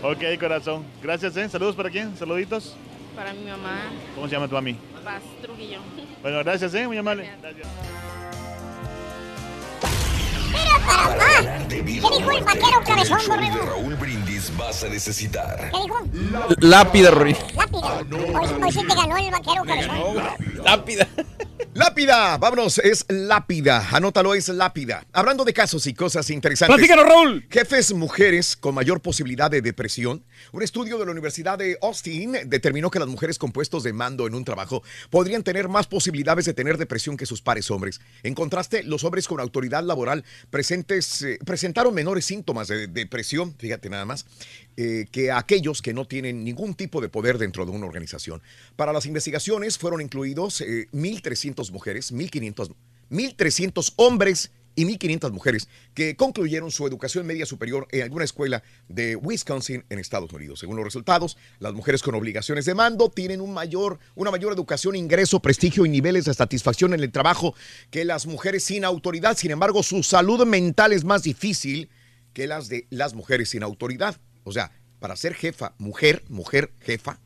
Ok, 0.02 0.22
corazón. 0.40 0.84
Gracias, 1.02 1.36
¿eh? 1.36 1.48
Saludos 1.48 1.74
para 1.76 1.90
quién? 1.90 2.16
Saluditos. 2.16 2.76
Para 3.14 3.32
mi 3.32 3.44
mamá, 3.44 3.90
¿Cómo 4.14 4.26
se 4.28 4.34
llama 4.34 4.48
tu 4.48 4.54
mami? 4.54 4.74
Paz 5.04 5.22
Trujillo. 5.40 5.78
Bueno, 6.22 6.38
gracias, 6.40 6.74
¿eh? 6.74 6.86
Muy 6.86 6.98
amable. 6.98 7.30
Gracias. 7.40 7.66
¿Qué 11.68 11.82
dijo 11.82 12.30
el 12.30 12.44
vaquero 12.44 12.82
cabezón, 12.86 13.20
borrego? 13.28 13.66
Raúl 13.66 13.94
Brindis 13.96 14.56
vas 14.56 14.84
a 14.84 14.88
necesitar 14.88 15.70
¿Qué 15.70 15.78
dijo? 15.82 16.56
Lápida, 16.60 17.10
Rory. 17.10 17.36
Lápida. 17.56 17.98
Hoy, 18.40 18.62
hoy 18.62 18.72
sí 18.72 18.80
te 18.86 18.94
ganó 18.94 19.16
el 19.16 19.30
vaquero 19.30 19.64
cabezón. 19.64 20.64
Lápida. 20.64 21.08
Lápida, 21.76 22.38
vámonos, 22.38 22.78
es 22.78 23.04
lápida. 23.08 23.86
Anótalo, 23.90 24.34
es 24.34 24.48
lápida. 24.48 25.04
Hablando 25.12 25.44
de 25.44 25.52
casos 25.52 25.86
y 25.86 25.92
cosas 25.92 26.30
interesantes. 26.30 26.74
Platícanos, 26.74 27.06
Raúl. 27.06 27.46
Jefes 27.50 27.92
mujeres 27.92 28.56
con 28.56 28.74
mayor 28.74 29.02
posibilidad 29.02 29.50
de 29.50 29.60
depresión. 29.60 30.24
Un 30.52 30.62
estudio 30.62 30.96
de 30.96 31.04
la 31.04 31.12
Universidad 31.12 31.58
de 31.58 31.76
Austin 31.82 32.34
determinó 32.46 32.90
que 32.90 32.98
las 32.98 33.08
mujeres 33.08 33.38
con 33.38 33.52
puestos 33.52 33.82
de 33.82 33.92
mando 33.92 34.26
en 34.26 34.34
un 34.34 34.42
trabajo 34.42 34.82
podrían 35.10 35.42
tener 35.42 35.68
más 35.68 35.86
posibilidades 35.86 36.46
de 36.46 36.54
tener 36.54 36.78
depresión 36.78 37.18
que 37.18 37.26
sus 37.26 37.42
pares 37.42 37.70
hombres. 37.70 38.00
En 38.22 38.34
contraste, 38.34 38.82
los 38.82 39.04
hombres 39.04 39.28
con 39.28 39.38
autoridad 39.38 39.82
laboral 39.82 40.24
eh, 40.80 41.38
presentaron 41.44 41.94
menores 41.94 42.24
síntomas 42.24 42.68
de 42.68 42.86
depresión, 42.86 43.54
fíjate 43.58 43.88
nada 43.88 44.04
más, 44.04 44.26
eh, 44.76 45.06
que 45.10 45.30
aquellos 45.30 45.82
que 45.82 45.94
no 45.94 46.06
tienen 46.06 46.44
ningún 46.44 46.74
tipo 46.74 47.00
de 47.00 47.08
poder 47.08 47.38
dentro 47.38 47.64
de 47.64 47.72
una 47.72 47.86
organización. 47.86 48.42
Para 48.76 48.92
las 48.92 49.06
investigaciones 49.06 49.78
fueron 49.78 50.00
incluidos 50.00 50.60
eh, 50.60 50.88
1.300 50.92 51.70
mujeres, 51.72 52.12
1.500, 52.12 52.74
1.300 53.10 53.92
hombres 53.96 54.50
y 54.76 54.84
1.500 54.84 55.32
mujeres 55.32 55.68
que 55.94 56.14
concluyeron 56.14 56.70
su 56.70 56.86
educación 56.86 57.26
media 57.26 57.46
superior 57.46 57.88
en 57.90 58.02
alguna 58.02 58.24
escuela 58.24 58.62
de 58.88 59.16
Wisconsin 59.16 59.84
en 59.90 59.98
Estados 59.98 60.32
Unidos. 60.32 60.60
Según 60.60 60.76
los 60.76 60.84
resultados, 60.84 61.36
las 61.58 61.72
mujeres 61.72 62.02
con 62.02 62.14
obligaciones 62.14 62.66
de 62.66 62.74
mando 62.74 63.10
tienen 63.10 63.40
una 63.40 63.54
mayor 64.30 64.52
educación, 64.52 64.94
ingreso, 64.94 65.40
prestigio 65.40 65.84
y 65.84 65.88
niveles 65.88 66.26
de 66.26 66.34
satisfacción 66.34 66.94
en 66.94 67.00
el 67.00 67.10
trabajo 67.10 67.54
que 67.90 68.04
las 68.04 68.26
mujeres 68.26 68.62
sin 68.62 68.84
autoridad. 68.84 69.36
Sin 69.36 69.50
embargo, 69.50 69.82
su 69.82 70.02
salud 70.02 70.46
mental 70.46 70.92
es 70.92 71.04
más 71.04 71.22
difícil 71.22 71.88
que 72.32 72.46
las 72.46 72.68
de 72.68 72.86
las 72.90 73.14
mujeres 73.14 73.48
sin 73.48 73.62
autoridad. 73.62 74.20
O 74.44 74.52
sea, 74.52 74.70
para 75.00 75.16
ser 75.16 75.34
jefa, 75.34 75.74
mujer, 75.78 76.22
mujer, 76.28 76.70
jefa, 76.80 77.18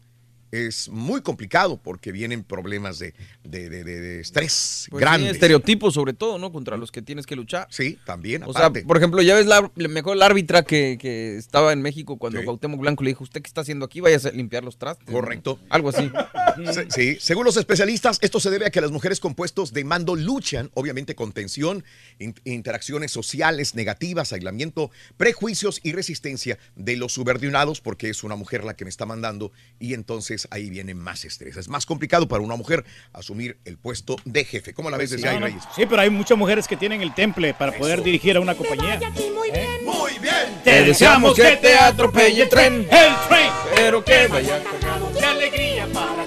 es 0.53 0.88
muy 0.88 1.20
complicado 1.20 1.78
porque 1.82 2.12
vienen 2.12 2.42
problemas 2.42 2.98
de, 2.98 3.14
de- 3.44 3.68
de- 3.70 3.84
de- 3.84 4.01
de 4.01 4.20
estrés 4.20 4.86
Pues 4.90 5.01
sí, 5.01 5.05
grandes. 5.05 5.32
estereotipos 5.32 5.94
sobre 5.94 6.12
todo, 6.12 6.38
¿no? 6.38 6.53
Contra 6.53 6.76
los 6.76 6.90
que 6.90 7.03
tienes 7.03 7.26
que 7.26 7.36
luchar. 7.36 7.66
Sí, 7.70 7.98
también, 8.05 8.42
O 8.44 8.53
sea, 8.53 8.70
por 8.70 8.96
ejemplo, 8.96 9.22
ya 9.22 9.34
ves 9.34 9.46
la, 9.46 9.70
mejor 9.76 10.16
la 10.16 10.26
árbitra 10.26 10.62
que, 10.62 10.98
que 11.01 11.36
estaba 11.36 11.72
en 11.72 11.82
México 11.82 12.16
cuando 12.16 12.42
Cuauhtémoc 12.44 12.80
Blanco 12.80 13.05
le 13.05 13.11
dijo, 13.11 13.24
¿usted 13.24 13.42
qué 13.42 13.48
está 13.48 13.61
haciendo 13.61 13.84
aquí? 13.84 14.01
Vaya 14.01 14.18
a 14.28 14.30
limpiar 14.32 14.64
los 14.64 14.76
trastes. 14.76 15.07
¿no? 15.07 15.12
Correcto. 15.14 15.59
Algo 15.68 15.88
así. 15.90 16.11
Sí, 16.88 17.16
según 17.20 17.44
los 17.44 17.56
especialistas, 17.56 18.18
esto 18.20 18.40
se 18.40 18.50
debe 18.50 18.66
a 18.66 18.70
que 18.70 18.80
las 18.80 18.90
mujeres 18.90 19.20
con 19.20 19.34
puestos 19.34 19.72
de 19.72 19.84
mando 19.84 20.16
luchan, 20.16 20.70
obviamente, 20.74 21.14
con 21.14 21.32
tensión, 21.32 21.84
in- 22.18 22.34
interacciones 22.44 23.11
sociales 23.12 23.74
negativas, 23.74 24.32
aislamiento, 24.32 24.90
prejuicios 25.16 25.80
y 25.82 25.92
resistencia 25.92 26.58
de 26.76 26.96
los 26.96 27.12
subordinados, 27.12 27.80
porque 27.80 28.08
es 28.11 28.24
una 28.24 28.36
mujer 28.36 28.64
la 28.64 28.74
que 28.74 28.84
me 28.84 28.90
está 28.90 29.06
mandando, 29.06 29.52
y 29.78 29.94
entonces 29.94 30.48
ahí 30.50 30.70
viene 30.70 30.94
más 30.94 31.24
estrés. 31.24 31.56
Es 31.56 31.68
más 31.68 31.86
complicado 31.86 32.28
para 32.28 32.42
una 32.42 32.56
mujer 32.56 32.84
asumir 33.12 33.58
el 33.64 33.76
puesto 33.78 34.16
de 34.24 34.44
jefe. 34.44 34.74
¿Cómo 34.74 34.90
la 34.90 34.96
ves 34.96 35.11
desde 35.11 35.24
No, 35.26 35.30
ahí, 35.32 35.38
no, 35.40 35.46
Reyes? 35.46 35.62
Sí, 35.74 35.84
pero 35.88 36.02
hay 36.02 36.11
muchas 36.11 36.36
mujeres 36.38 36.66
que 36.68 36.76
tienen 36.76 37.00
el 37.02 37.14
temple 37.14 37.54
para 37.54 37.72
poder 37.72 38.02
dirigir 38.02 38.36
a 38.36 38.40
una 38.40 38.54
compañía. 38.54 39.00
Muy 39.14 39.50
bien. 39.50 39.84
Muy 39.84 40.18
bien. 40.18 40.61
Te 40.64 40.84
deseamos 40.84 41.34
que 41.34 41.56
te 41.56 41.74
atropelle 41.74 42.42
el 42.42 42.48
tren. 42.48 42.74
El 42.82 43.28
tren. 43.28 43.50
Pero 43.74 44.04
que 44.04 44.26
vaya 44.28 44.62
cargado 44.62 45.11
de 45.12 45.20
alegría 45.24 45.86
para. 45.92 46.19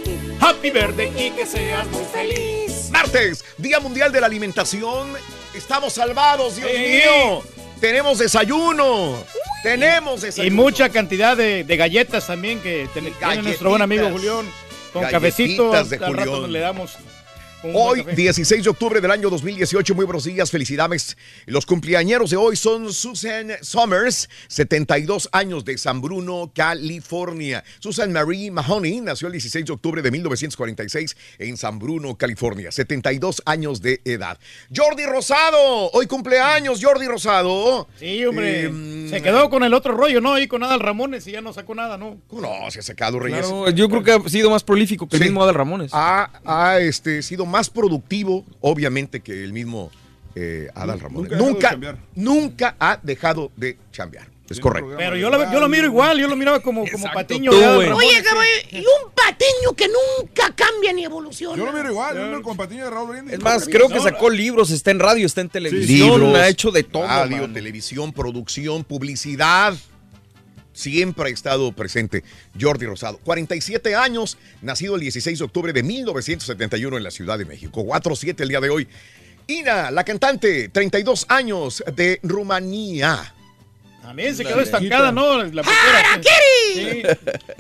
Happy 0.44 0.72
Birthday 0.72 1.10
y 1.18 1.32
que 1.32 1.46
seas 1.46 1.88
muy 1.88 2.04
feliz. 2.12 2.90
Martes, 2.92 3.46
Día 3.58 3.80
Mundial 3.80 4.12
de 4.12 4.20
la 4.20 4.28
Alimentación. 4.28 5.14
Estamos 5.56 5.94
salvados, 5.94 6.58
Dios 6.58 6.70
Sí. 6.70 6.78
mío. 6.78 7.42
Tenemos 7.80 8.18
desayuno. 8.20 9.24
Tenemos 9.62 10.22
Y 10.24 10.26
desayuno. 10.28 10.56
mucha 10.62 10.90
cantidad 10.90 11.38
de, 11.38 11.64
de 11.64 11.78
galletas 11.78 12.28
también 12.28 12.60
que 12.62 12.88
tiene 12.94 13.14
nuestro 13.42 13.70
buen 13.70 13.82
amigo. 13.82 14.10
Julián. 14.10 14.50
Con 14.92 15.02
Galletitas 15.04 15.12
cafecito, 15.12 15.72
de 15.72 16.06
al 16.06 16.14
rato 16.18 16.32
Julián. 16.32 16.52
le 16.52 16.60
damos. 16.60 16.92
Hoy, 17.72 18.04
café. 18.04 18.16
16 18.16 18.64
de 18.66 18.70
octubre 18.70 19.00
del 19.00 19.10
año 19.10 19.30
2018, 19.30 19.96
muy 19.96 20.04
buenos 20.04 20.26
días, 20.26 20.52
felicidades. 20.52 21.16
Los 21.46 21.66
cumpleañeros 21.66 22.30
de 22.32 22.36
hoy 22.36 22.58
son 22.58 22.92
Susan 22.92 23.52
Summers, 23.62 24.30
72 24.50 25.30
años 25.32 25.64
de 25.64 25.78
San 25.78 26.02
Bruno, 26.02 26.52
California. 26.54 27.64
Susan 27.80 28.12
Marie 28.12 28.52
Mahoney 28.52 29.00
nació 29.00 29.28
el 29.28 29.34
16 29.34 29.66
de 29.66 29.72
octubre 29.72 30.02
de 30.02 30.12
1946 30.12 31.16
en 31.40 31.56
San 31.56 31.80
Bruno, 31.80 32.18
California, 32.18 32.70
72 32.70 33.42
años 33.46 33.82
de 33.82 34.02
edad. 34.04 34.38
Jordi 34.76 35.06
Rosado, 35.06 35.90
hoy 35.92 36.06
cumpleaños, 36.06 36.84
Jordi 36.84 37.08
Rosado. 37.08 37.88
Sí, 37.98 38.26
hombre. 38.26 38.66
Eh, 38.66 39.08
se 39.10 39.22
quedó 39.22 39.50
con 39.50 39.64
el 39.64 39.74
otro 39.74 39.94
rollo, 39.94 40.20
¿no? 40.20 40.34
Ahí 40.34 40.48
con 40.48 40.64
Adal 40.64 40.82
Ramones 40.82 41.26
y 41.28 41.32
ya 41.32 41.40
no 41.40 41.54
sacó 41.54 41.76
nada, 41.76 41.98
¿no? 41.98 42.18
No, 42.30 42.70
se 42.72 42.80
ha 42.80 42.84
sacado 42.84 43.20
Reyes. 43.20 43.48
Claro, 43.48 43.70
yo 43.70 43.88
creo 43.88 44.04
que 44.04 44.12
ha 44.12 44.30
sido 44.30 44.50
más 44.50 44.66
prolífico 44.66 45.08
que 45.08 45.16
el 45.16 45.24
mismo 45.24 45.44
Adal 45.44 45.56
Ramones. 45.56 45.92
Ha, 45.94 46.30
ha, 46.44 46.80
este, 46.80 47.22
sido 47.22 47.46
más 47.46 47.53
productivo, 47.70 48.46
obviamente, 48.62 49.22
que 49.22 49.44
el 49.44 49.54
mismo 49.54 49.92
eh, 50.36 50.70
Adal 50.74 51.00
Ramones. 51.00 51.32
nunca 51.38 51.70
ha 51.70 51.76
dejado 51.76 51.92
de 51.92 52.22
Nunca, 52.22 52.76
ha 52.80 53.00
dejado 53.02 53.52
de 53.56 53.78
chambear. 53.92 54.34
Es 54.50 54.60
correcto. 54.60 54.96
Pero 54.98 55.16
yo 55.16 55.30
lo, 55.30 55.52
yo 55.52 55.60
lo 55.60 55.70
miro 55.70 55.86
igual, 55.86 56.20
yo 56.20 56.28
lo 56.28 56.36
miraba 56.36 56.60
como, 56.60 56.86
como 56.90 57.12
patiño. 57.12 57.50
tú, 57.52 57.58
de 57.58 57.92
Oye, 57.92 58.24
cabrón, 58.24 58.46
y 58.72 58.80
un 58.80 59.12
patiño 59.16 59.74
que 59.76 59.88
nunca 59.88 60.54
cambia 60.54 60.92
ni 60.92 61.06
evoluciona. 61.06 61.58
Yo 61.58 61.66
lo 61.66 61.72
miro 61.72 61.90
igual, 61.90 62.16
yo 62.16 62.24
ando 62.24 62.42
con 62.42 62.58
patiño 62.58 62.84
de 62.84 62.90
Raúl 62.90 63.10
Brindis. 63.10 63.34
Es 63.34 63.42
más, 63.42 63.66
creo 63.66 63.88
que 63.88 64.00
sacó 64.00 64.30
libros, 64.30 64.70
está 64.72 64.92
en 64.92 65.00
radio, 65.00 65.26
está 65.26 65.42
en 65.42 65.50
televisión, 65.50 66.20
Libros, 66.20 66.36
ha 66.36 66.50
hecho 66.50 66.72
de 66.72 66.84
todo. 66.84 67.08
Radio, 67.08 67.38
mano. 67.38 67.54
televisión, 67.54 68.12
producción, 68.12 68.84
publicidad. 68.84 69.76
Siempre 70.74 71.30
ha 71.30 71.34
estado 71.34 71.72
presente 71.72 72.24
Jordi 72.60 72.86
Rosado. 72.86 73.20
47 73.24 73.96
años, 73.96 74.38
nacido 74.62 74.96
el 74.96 75.02
16 75.02 75.40
de 75.40 75.46
octubre 75.46 75.72
de 75.74 75.84
1971 75.84 76.98
en 76.98 77.04
la 77.04 77.12
Ciudad 77.12 77.38
de 77.38 77.46
México. 77.46 77.84
4-7 77.86 78.42
el 78.42 78.50
día 78.50 78.60
de 78.60 78.70
hoy. 78.70 78.88
Ina, 79.48 79.92
la 79.92 80.04
cantante, 80.04 80.70
32 80.70 81.26
años 81.30 81.84
de 81.96 82.20
Rumanía. 82.24 83.34
También 84.02 84.36
se 84.36 84.44
La 84.44 84.50
quedó 84.50 84.62
estancada, 84.62 85.12
¿no? 85.12 85.44
La 85.44 85.62
¡Harakiri! 85.62 87.04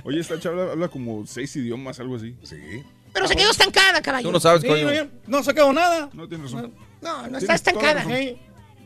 Oye, 0.03 0.19
esta 0.19 0.39
chava 0.39 0.71
habla 0.71 0.87
como 0.89 1.25
seis 1.25 1.55
idiomas, 1.55 1.99
algo 1.99 2.15
así. 2.17 2.35
Sí. 2.43 2.83
Pero 3.13 3.27
se 3.27 3.35
quedó 3.35 3.51
estancada, 3.51 4.01
caballero. 4.01 4.29
Tú 4.29 4.33
no 4.33 4.39
sabes, 4.39 4.61
Sí, 4.61 4.67
coño. 4.67 4.91
no, 4.91 5.09
no 5.27 5.37
ha 5.37 5.43
sacado 5.43 5.71
nada. 5.71 6.09
No, 6.13 6.27
tienes 6.27 6.51
razón. 6.51 6.73
No, 7.01 7.27
no 7.27 7.37
está 7.37 7.53
estancada. 7.55 8.03
Sí. 8.05 8.37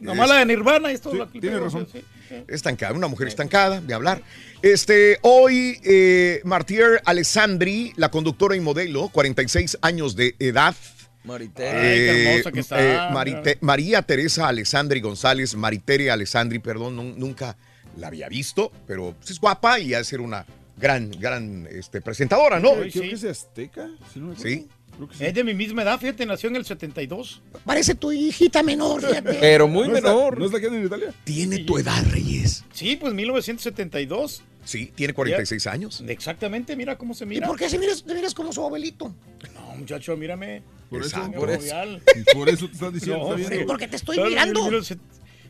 Nomás 0.01 0.30
la 0.30 0.36
de 0.36 0.45
Nirvana 0.45 0.91
y 0.91 0.95
esto. 0.95 1.11
Sí, 1.32 1.39
tienes 1.39 1.59
razón. 1.59 1.88
sí, 1.91 2.03
sí. 2.28 2.36
Estancada, 2.47 2.93
una 2.93 3.07
mujer 3.07 3.28
estancada, 3.28 3.82
de 3.82 3.93
hablar. 3.93 4.21
Este, 4.61 5.17
hoy, 5.21 5.80
eh, 5.84 6.41
Martier 6.43 7.01
Alessandri, 7.05 7.93
la 7.95 8.09
conductora 8.09 8.55
y 8.55 8.59
modelo, 8.59 9.09
46 9.09 9.78
años 9.82 10.15
de 10.15 10.36
edad. 10.39 10.75
Marité. 11.23 11.63
Eh, 11.67 12.30
hermosa 12.34 12.51
que 12.51 12.59
está. 12.61 12.82
eh, 12.82 13.11
Marite- 13.13 13.57
María 13.61 14.01
Teresa 14.01 14.47
Alessandri 14.47 15.01
González, 15.01 15.55
Maritere 15.55 16.09
Alessandri, 16.09 16.59
perdón, 16.59 16.95
nun- 16.95 17.15
nunca 17.17 17.57
la 17.97 18.07
había 18.07 18.30
visto, 18.30 18.71
pero 18.88 19.13
pues, 19.17 19.32
es 19.32 19.39
guapa 19.39 19.80
y 19.80 19.93
ha 19.93 19.97
de 19.97 20.03
ser 20.05 20.21
una 20.21 20.45
gran, 20.78 21.11
gran 21.11 21.67
este, 21.71 21.99
presentadora, 22.01 22.59
¿no? 22.59 22.73
Creo 22.75 22.91
sí. 22.91 22.99
que 23.01 23.11
es 23.11 23.23
azteca. 23.25 23.89
Si 24.13 24.19
no 24.19 24.28
me 24.28 24.34
equivoco. 24.34 24.47
Sí. 24.47 24.67
Creo 24.97 25.07
que 25.07 25.15
sí. 25.15 25.25
Es 25.25 25.33
de 25.33 25.43
mi 25.43 25.53
misma 25.53 25.83
edad, 25.83 25.99
fíjate, 25.99 26.25
nació 26.25 26.49
en 26.49 26.57
el 26.57 26.65
72. 26.65 27.41
Parece 27.65 27.95
tu 27.95 28.11
hijita 28.11 28.61
menor, 28.63 29.01
fíjate. 29.07 29.35
Pero 29.39 29.67
muy 29.67 29.87
¿No 29.87 29.95
está- 29.95 30.09
menor. 30.13 30.37
¿No 30.39 30.45
está 30.45 30.57
aquí 30.57 30.67
en 30.67 30.85
Italia? 30.85 31.13
Tiene 31.23 31.59
tu 31.59 31.77
edad, 31.77 32.03
Reyes. 32.11 32.63
Sí, 32.73 32.95
pues 32.97 33.13
1972. 33.13 34.41
Sí, 34.65 34.91
tiene 34.95 35.13
46 35.13 35.65
años. 35.67 36.03
Exactamente, 36.05 36.75
mira 36.75 36.97
cómo 36.97 37.13
se 37.13 37.23
¿Y 37.23 37.27
mira. 37.27 37.47
por 37.47 37.57
qué 37.57 37.69
se 37.69 37.79
miras, 37.79 38.03
te 38.03 38.13
miras 38.13 38.33
como 38.33 38.51
su 38.51 38.61
abuelito? 38.61 39.15
No, 39.53 39.75
muchacho, 39.77 40.17
mírame. 40.17 40.61
Por 40.89 41.01
eso, 41.01 41.15
Exacto. 41.17 41.39
por, 41.39 41.55
Jovial. 41.55 42.01
por 42.33 42.49
eso 42.49 42.67
te 42.67 42.73
estás 42.73 42.93
diciendo. 42.93 43.29
No, 43.29 43.35
está 43.37 43.55
sí. 43.55 43.61
Porque 43.65 43.87
te 43.87 43.95
estoy 43.95 44.19
mirando. 44.19 44.69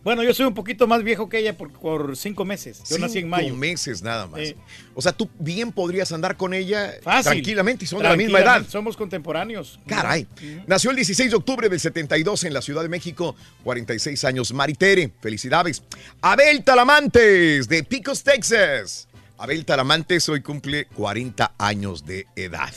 Bueno, 0.03 0.23
yo 0.23 0.33
soy 0.33 0.45
un 0.45 0.53
poquito 0.53 0.87
más 0.87 1.03
viejo 1.03 1.27
que 1.29 1.39
ella 1.39 1.57
por, 1.57 1.71
por 1.71 2.15
cinco 2.15 2.45
meses. 2.45 2.81
Yo 2.89 2.97
nací 2.97 3.19
en 3.19 3.25
Cinco 3.25 3.29
mayo. 3.29 3.55
meses 3.55 4.01
nada 4.01 4.27
más. 4.27 4.41
O 4.95 5.01
sea, 5.01 5.11
tú 5.11 5.29
bien 5.39 5.71
podrías 5.71 6.11
andar 6.11 6.37
con 6.37 6.53
ella 6.53 6.93
Fácil. 7.01 7.31
tranquilamente 7.33 7.85
y 7.85 7.87
son 7.87 7.99
de 8.01 8.09
la 8.09 8.15
misma 8.15 8.39
edad. 8.39 8.65
Somos 8.67 8.95
contemporáneos. 8.95 9.79
Caray. 9.87 10.27
Nació 10.65 10.91
el 10.91 10.95
16 10.95 11.31
de 11.31 11.35
octubre 11.35 11.69
del 11.69 11.79
72 11.79 12.43
en 12.45 12.53
la 12.53 12.61
Ciudad 12.61 12.83
de 12.83 12.89
México, 12.89 13.35
46 13.63 14.23
años. 14.25 14.53
Maritere, 14.53 15.11
felicidades. 15.21 15.83
Abel 16.21 16.63
Talamantes, 16.63 17.67
de 17.67 17.83
Picos, 17.83 18.23
Texas. 18.23 19.07
Abel 19.37 19.65
Talamantes 19.65 20.27
hoy 20.29 20.41
cumple 20.41 20.85
40 20.95 21.53
años 21.57 22.05
de 22.05 22.25
edad. 22.35 22.73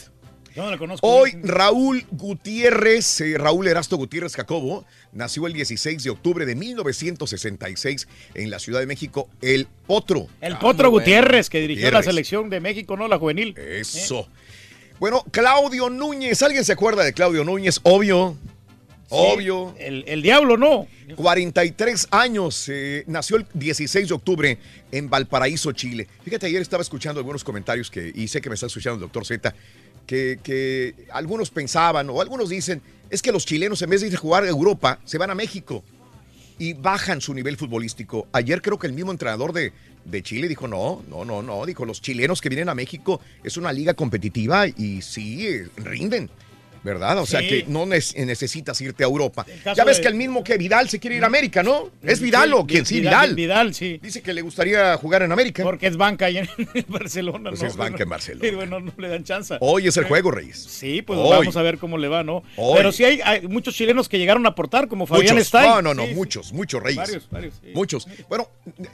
Yo 0.55 0.63
no 0.63 0.71
la 0.71 0.77
conozco. 0.77 1.07
Hoy 1.07 1.31
Raúl 1.43 2.05
Gutiérrez, 2.11 3.21
eh, 3.21 3.37
Raúl 3.37 3.67
Erasto 3.67 3.97
Gutiérrez 3.97 4.35
Jacobo, 4.35 4.85
nació 5.13 5.47
el 5.47 5.53
16 5.53 6.03
de 6.03 6.09
octubre 6.09 6.45
de 6.45 6.55
1966 6.55 8.07
en 8.33 8.49
la 8.49 8.59
Ciudad 8.59 8.79
de 8.79 8.85
México, 8.85 9.29
El 9.41 9.67
Potro. 9.87 10.27
El 10.41 10.57
Potro 10.57 10.91
muy 10.91 10.99
bueno. 10.99 11.05
Gutiérrez, 11.05 11.49
que 11.49 11.61
dirigió 11.61 11.91
la 11.91 12.03
selección 12.03 12.49
de 12.49 12.59
México, 12.59 12.97
¿no? 12.97 13.07
La 13.07 13.17
juvenil. 13.17 13.55
Eso. 13.57 14.27
Bueno, 14.99 15.23
Claudio 15.31 15.89
Núñez, 15.89 16.41
¿alguien 16.43 16.63
se 16.63 16.73
acuerda 16.73 17.03
de 17.03 17.13
Claudio 17.13 17.43
Núñez? 17.43 17.79
Obvio. 17.83 18.37
Obvio. 19.09 19.75
El, 19.77 20.03
el 20.07 20.21
diablo, 20.21 20.57
no. 20.57 20.87
43 21.15 22.07
años, 22.11 22.69
eh, 22.69 23.03
nació 23.07 23.37
el 23.37 23.45
16 23.53 24.07
de 24.07 24.13
octubre 24.13 24.57
en 24.91 25.09
Valparaíso, 25.09 25.71
Chile. 25.73 26.07
Fíjate, 26.23 26.47
ayer 26.47 26.61
estaba 26.61 26.81
escuchando 26.81 27.19
algunos 27.19 27.43
comentarios 27.43 27.91
que, 27.91 28.11
y 28.13 28.27
sé 28.27 28.41
que 28.41 28.49
me 28.49 28.55
está 28.55 28.67
escuchando 28.67 28.95
el 28.95 29.01
doctor 29.01 29.25
Z, 29.25 29.53
que, 30.05 30.95
algunos 31.11 31.49
pensaban 31.49 32.09
o 32.09 32.21
algunos 32.21 32.49
dicen, 32.49 32.81
es 33.09 33.21
que 33.21 33.31
los 33.31 33.45
chilenos 33.45 33.81
en 33.81 33.89
vez 33.89 34.01
de 34.01 34.07
ir 34.07 34.15
a 34.15 34.17
jugar 34.17 34.43
a 34.43 34.47
Europa, 34.47 34.99
se 35.05 35.17
van 35.17 35.31
a 35.31 35.35
México 35.35 35.83
y 36.59 36.73
bajan 36.73 37.21
su 37.21 37.33
nivel 37.33 37.57
futbolístico. 37.57 38.27
Ayer 38.31 38.61
creo 38.61 38.77
que 38.77 38.87
el 38.87 38.93
mismo 38.93 39.11
entrenador 39.11 39.51
de, 39.53 39.73
de 40.05 40.23
Chile 40.23 40.47
dijo, 40.47 40.67
no, 40.67 41.03
no, 41.09 41.25
no, 41.25 41.41
no, 41.41 41.65
dijo, 41.65 41.85
los 41.85 42.01
chilenos 42.01 42.41
que 42.41 42.49
vienen 42.49 42.69
a 42.69 42.75
México 42.75 43.19
es 43.43 43.57
una 43.57 43.73
liga 43.73 43.93
competitiva 43.93 44.67
y 44.67 45.01
sí, 45.01 45.47
eh, 45.47 45.67
rinden. 45.77 46.29
¿Verdad? 46.83 47.19
O 47.19 47.25
sea 47.27 47.41
que 47.41 47.65
no 47.67 47.85
necesitas 47.85 48.81
irte 48.81 49.03
a 49.03 49.07
Europa. 49.07 49.45
Ya 49.75 49.83
ves 49.83 49.97
de- 49.97 50.03
que 50.03 50.07
el 50.07 50.15
mismo 50.15 50.43
que 50.43 50.57
Vidal 50.57 50.89
se 50.89 50.99
quiere 50.99 51.15
ir 51.17 51.23
a 51.23 51.27
América, 51.27 51.61
¿no? 51.61 51.91
¿Es 52.01 52.19
Vidal 52.19 52.53
o 52.53 52.65
quién? 52.65 52.85
Sí, 52.87 53.01
Vidal. 53.01 53.35
Vidal, 53.35 53.73
sí. 53.75 53.99
Dice 54.01 54.21
que 54.21 54.33
le 54.33 54.41
gustaría 54.41 54.97
jugar 54.97 55.21
en 55.21 55.31
América. 55.31 55.61
Porque 55.63 55.85
es 55.87 55.95
banca 55.95 56.25
ahí 56.25 56.39
en, 56.39 56.47
Barcelona. 56.87 57.51
Pues 57.51 57.61
¿no? 57.61 57.67
es 57.67 57.75
banca 57.75 58.01
en 58.03 58.09
Barcelona. 58.09 58.49
Sí, 58.49 58.55
bueno, 58.55 58.79
no 58.79 58.91
le 58.97 59.07
dan 59.09 59.23
chance. 59.23 59.55
Hoy 59.59 59.87
es 59.87 59.97
el 59.97 60.05
juego, 60.05 60.31
Reyes. 60.31 60.57
Sí, 60.57 61.01
pues 61.03 61.19
Hoy. 61.19 61.29
vamos 61.29 61.55
a 61.55 61.61
ver 61.61 61.77
cómo 61.77 61.97
le 61.99 62.07
va, 62.07 62.23
¿no? 62.23 62.43
Hoy. 62.57 62.77
Pero 62.77 62.91
sí 62.91 63.03
hay, 63.03 63.21
hay 63.23 63.47
muchos 63.47 63.75
chilenos 63.75 64.09
que 64.09 64.17
llegaron 64.17 64.45
a 64.47 64.49
aportar, 64.49 64.87
como 64.87 65.05
Fabián. 65.05 65.43
Stein. 65.43 65.65
No, 65.69 65.81
no, 65.81 65.93
no, 65.93 66.05
Sí, 66.07 66.13
muchos, 66.15 66.51
muchos 66.53 66.81
Reyes. 66.81 66.97
Varios, 66.97 67.29
varios. 67.29 67.53
Muchos. 67.75 68.07
Bueno, 68.27 68.49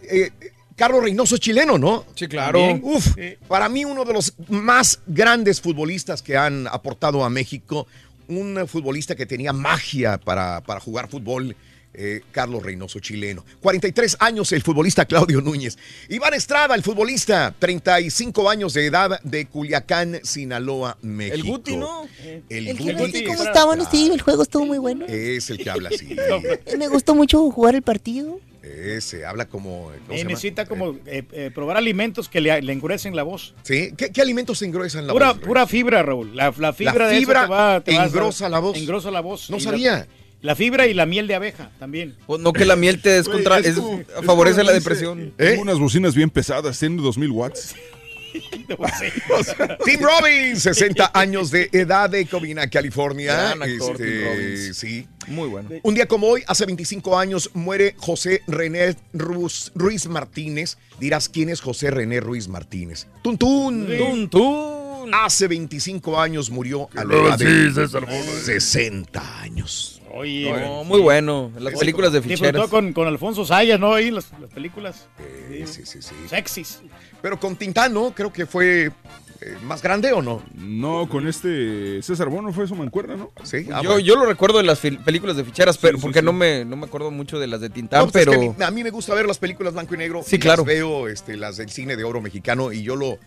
eh, 0.09 0.29
Carlos 0.77 1.03
Reynoso 1.03 1.35
es 1.35 1.41
chileno, 1.41 1.77
¿no? 1.77 2.05
Sí, 2.15 2.27
claro. 2.27 2.61
Uf, 2.81 3.15
Sí. 3.15 3.35
para 3.49 3.67
mí 3.67 3.83
uno 3.83 4.05
de 4.05 4.13
los 4.13 4.33
más 4.47 4.99
grandes 5.07 5.59
futbolistas 5.59 6.21
que 6.21 6.37
han 6.37 6.67
aportado 6.67 7.25
a 7.25 7.29
México, 7.29 7.87
un 8.29 8.65
futbolista 8.67 9.15
que 9.15 9.25
tenía 9.25 9.51
magia 9.53 10.17
para, 10.17 10.61
para 10.61 10.79
jugar 10.79 11.09
fútbol. 11.09 11.55
eh, 11.99 12.21
Carlos 12.31 12.61
Reynoso, 12.61 12.99
chileno. 12.99 13.43
43 13.59 14.17
años 14.19 14.51
el 14.51 14.61
futbolista 14.61 15.05
Claudio 15.05 15.41
Núñez. 15.41 15.79
Iván 16.09 16.35
Estrada, 16.35 16.75
el 16.75 16.83
futbolista, 16.83 17.55
35 17.57 18.47
años 18.51 18.73
de 18.75 18.85
edad 18.85 19.19
de 19.23 19.47
Culiacán, 19.47 20.19
Sinaloa, 20.21 20.95
México. 21.01 21.35
El 21.35 21.43
Guti, 21.43 21.75
¿no? 21.75 22.07
El, 22.49 22.67
El 22.67 22.77
Guti. 22.77 22.93
Guti, 22.93 23.23
¿Cómo 23.25 23.41
está? 23.41 23.65
Bueno, 23.65 23.87
sí, 23.89 24.11
el 24.13 24.21
juego 24.21 24.43
estuvo 24.43 24.67
muy 24.67 24.77
bueno. 24.77 25.05
Es 25.07 25.49
el 25.49 25.57
que 25.57 25.71
habla 25.71 25.89
así. 25.89 26.15
Me 26.77 26.87
gustó 26.87 27.15
mucho 27.15 27.49
jugar 27.49 27.73
el 27.73 27.81
partido. 27.81 28.39
Ese, 28.97 29.25
habla 29.25 29.47
como... 29.47 29.91
¿cómo 30.07 30.17
se 30.17 30.21
Eh, 30.21 30.25
necesita 30.25 30.65
como 30.65 30.95
eh, 31.05 31.23
eh, 31.31 31.51
probar 31.53 31.77
alimentos 31.77 32.29
que 32.29 32.41
le, 32.41 32.61
le 32.61 32.73
engurecen 32.73 33.15
la 33.15 33.23
voz. 33.23 33.53
¿Sí? 33.63 33.93
¿Qué, 33.97 34.11
qué 34.11 34.21
alimentos 34.21 34.61
engruesan 34.61 35.07
la 35.07 35.13
Pura, 35.13 35.33
voz? 35.33 35.41
pura 35.41 35.67
fibra, 35.67 36.03
Raúl. 36.03 36.35
La, 36.35 36.53
la 36.57 36.73
fibra, 36.73 37.07
de 37.07 37.13
eso 37.17 37.19
fibra 37.21 37.41
te 37.43 37.47
va, 37.49 37.81
te 37.81 37.95
engrosa 37.95 38.49
la 38.49 38.59
voz. 38.59 38.77
Engrosa 38.77 39.11
la 39.11 39.21
voz. 39.21 39.49
No 39.49 39.59
sabía. 39.59 40.07
La, 40.41 40.55
fibra 40.55 40.85
y 40.87 40.93
la 40.93 41.05
miel 41.05 41.27
de 41.27 41.35
abeja 41.35 41.71
también. 41.79 42.15
Pues 42.27 42.39
no 42.41 42.53
que 42.53 42.65
la 42.65 42.75
miel 42.75 43.01
te 43.01 43.09
descontra, 43.11 43.57
es 43.59 43.75
como- 43.75 43.99
es 43.99 44.07
favorece 44.25 44.57
como 44.57 44.67
la 44.69 44.73
dice, 44.73 44.83
depresión. 44.83 45.19
¿Eh? 45.37 45.49
Tengo 45.49 45.61
unas 45.63 45.79
bocinas 45.79 46.13
bien 46.15 46.29
pesadas, 46.29 46.77
tienen 46.79 46.97
2000 46.99 47.31
watts. 47.31 47.75
Tim 49.85 49.99
Robbins, 50.01 50.63
60 50.63 51.11
años 51.13 51.51
de 51.51 51.69
edad 51.71 52.09
de 52.09 52.25
Covina, 52.25 52.69
California. 52.69 53.33
Gran 53.33 53.63
actor, 53.63 53.91
Este, 53.91 54.05
Tim 54.05 54.25
Robbins. 54.25 54.77
Sí. 54.77 55.07
Muy 55.27 55.49
bueno. 55.49 55.69
Un 55.83 55.93
día 55.93 56.07
como 56.07 56.27
hoy, 56.27 56.43
hace 56.47 56.65
25 56.65 57.17
años, 57.17 57.51
muere 57.53 57.95
José 57.97 58.41
René 58.47 58.95
Ruiz, 59.13 59.71
Ruiz 59.75 60.07
Martínez. 60.07 60.77
Dirás, 60.99 61.29
¿quién 61.29 61.49
es 61.49 61.61
José 61.61 61.91
René 61.91 62.19
Ruiz 62.19 62.47
Martínez? 62.47 63.07
Tuntún. 63.21 63.87
Tun, 63.97 64.29
tun. 64.29 65.13
Hace 65.13 65.47
25 65.47 66.19
años 66.19 66.49
murió 66.49 66.89
a 66.95 67.03
la 67.03 67.15
edad 67.15 67.37
de 67.37 67.87
60 68.43 69.41
años. 69.41 69.96
Oye, 70.17 70.51
No, 70.51 70.83
muy 70.83 70.99
bueno. 70.99 71.51
Las 71.59 71.75
películas 71.79 72.11
de 72.11 72.21
ficheras. 72.21 72.69
con, 72.69 72.91
con 72.93 73.07
Alfonso 73.07 73.45
Sayas, 73.45 73.79
¿no? 73.79 73.93
Ahí 73.93 74.11
las, 74.11 74.31
las 74.39 74.49
películas 74.49 75.07
Eh, 75.19 75.63
sí, 75.67 75.85
sí, 75.85 76.01
sí. 76.01 76.15
sexys. 76.27 76.81
Pero 77.21 77.39
con 77.39 77.55
Tintán, 77.55 77.93
¿no? 77.93 78.11
Creo 78.15 78.33
que 78.33 78.45
fue 78.45 78.85
eh, 79.41 79.57
más 79.63 79.81
grande 79.81 80.11
o 80.13 80.21
no? 80.21 80.41
No, 80.55 81.07
con 81.09 81.27
este 81.27 82.01
César 82.01 82.29
Bono 82.29 82.51
fue 82.51 82.67
su 82.67 82.75
mancuerna, 82.75 83.15
¿no? 83.15 83.31
Sí. 83.43 83.67
Ah, 83.71 83.81
yo, 83.83 83.99
yo 83.99 84.15
lo 84.15 84.25
recuerdo 84.25 84.57
de 84.57 84.63
las 84.63 84.79
películas 84.79 85.37
de 85.37 85.43
ficheras, 85.43 85.77
pero 85.77 85.97
porque 85.99 86.21
No, 86.21 86.33
me, 86.33 86.65
no 86.65 86.75
me 86.75 86.85
acuerdo 86.85 87.11
mucho 87.11 87.39
de 87.39 87.47
las 87.47 87.61
de 87.61 87.69
Tintán, 87.69 87.99
No, 88.05 88.11
pues 88.11 88.23
es 88.23 88.27
pero... 88.27 88.39
que 88.39 88.47
a, 88.47 88.51
mí, 88.51 88.63
a 88.63 88.71
mí 88.71 88.83
me 88.83 88.89
gusta 88.89 89.13
ver 89.13 89.27
las 89.27 89.37
películas 89.37 89.73
blanco 89.73 89.93
y 89.95 89.97
negro. 89.99 90.21
Sí, 90.25 90.37
y 90.37 90.39
claro. 90.39 90.63
Las 90.63 90.67
veo 90.67 91.07
este, 91.07 91.37
las 91.37 91.57
del 91.57 91.69
cine 91.69 91.95
de 91.95 92.03
oro 92.03 92.21
mexicano 92.21 92.71
y 92.71 92.81
yo 92.83 92.95
lo, 92.95 93.19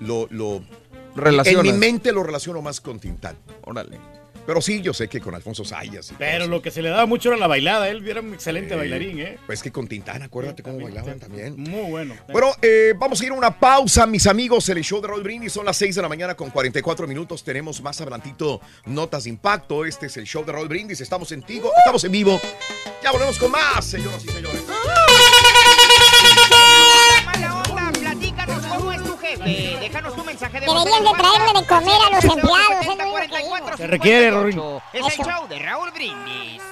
lo, 0.00 0.26
lo 0.30 0.62
Relacionas. 1.16 1.66
En 1.66 1.72
mi 1.72 1.78
mente 1.78 2.12
lo 2.12 2.22
relaciono 2.22 2.62
más 2.62 2.80
con 2.80 3.00
Tintán. 3.00 3.36
Órale. 3.64 3.98
Pero 4.48 4.62
sí, 4.62 4.80
yo 4.80 4.94
sé 4.94 5.08
que 5.08 5.20
con 5.20 5.34
Alfonso 5.34 5.62
Sayas. 5.62 6.14
Pero 6.16 6.46
lo 6.46 6.62
que 6.62 6.70
se 6.70 6.80
le 6.80 6.88
daba 6.88 7.04
mucho 7.04 7.28
era 7.28 7.36
la 7.36 7.46
bailada. 7.46 7.86
Él 7.90 8.08
era 8.08 8.22
un 8.22 8.32
excelente 8.32 8.74
bailarín, 8.74 9.20
¿eh? 9.20 9.38
Pues 9.44 9.62
que 9.62 9.70
con 9.70 9.86
Tintán, 9.86 10.22
acuérdate 10.22 10.62
cómo 10.62 10.80
bailaban 10.80 11.20
también. 11.20 11.54
Muy 11.60 11.90
bueno. 11.90 12.16
Bueno, 12.32 12.52
eh, 12.62 12.94
vamos 12.96 13.20
a 13.20 13.26
ir 13.26 13.32
a 13.32 13.34
una 13.34 13.60
pausa, 13.60 14.06
mis 14.06 14.26
amigos. 14.26 14.66
El 14.70 14.82
show 14.82 15.02
de 15.02 15.08
Roll 15.08 15.22
Brindis 15.22 15.52
son 15.52 15.66
las 15.66 15.76
6 15.76 15.96
de 15.96 16.00
la 16.00 16.08
mañana 16.08 16.34
con 16.34 16.48
44 16.48 17.06
minutos. 17.06 17.44
Tenemos 17.44 17.82
más 17.82 18.00
adelantito 18.00 18.62
notas 18.86 19.24
de 19.24 19.30
impacto. 19.30 19.84
Este 19.84 20.06
es 20.06 20.16
el 20.16 20.24
show 20.24 20.42
de 20.46 20.52
Roll 20.52 20.68
Brindis. 20.68 21.02
Estamos 21.02 21.30
en 21.32 21.42
Tigo, 21.42 21.70
estamos 21.76 22.02
en 22.04 22.12
vivo. 22.12 22.40
Ya 23.02 23.12
volvemos 23.12 23.38
con 23.38 23.50
más, 23.50 23.84
señoras 23.84 24.24
y 24.24 24.28
señores. 24.28 24.62
Mala 24.66 25.07
jefe. 29.36 29.78
Déjanos 29.80 30.14
tu 30.14 30.24
mensaje 30.24 30.60
de 30.60 30.66
voz. 30.66 30.84
Deberían 30.84 31.04
de 31.04 31.18
traerle 31.18 31.60
de 31.60 31.66
comer 31.66 32.00
a 32.06 32.10
los 32.14 32.24
empleados, 32.24 32.86
es. 33.70 33.76
Se 33.76 33.86
requiere, 33.86 34.30
Rorín. 34.30 34.60
Es 34.92 35.18
el 35.18 35.24
show 35.24 35.48
de 35.48 35.58
Raúl 35.58 35.90
Brindis. 35.92 36.62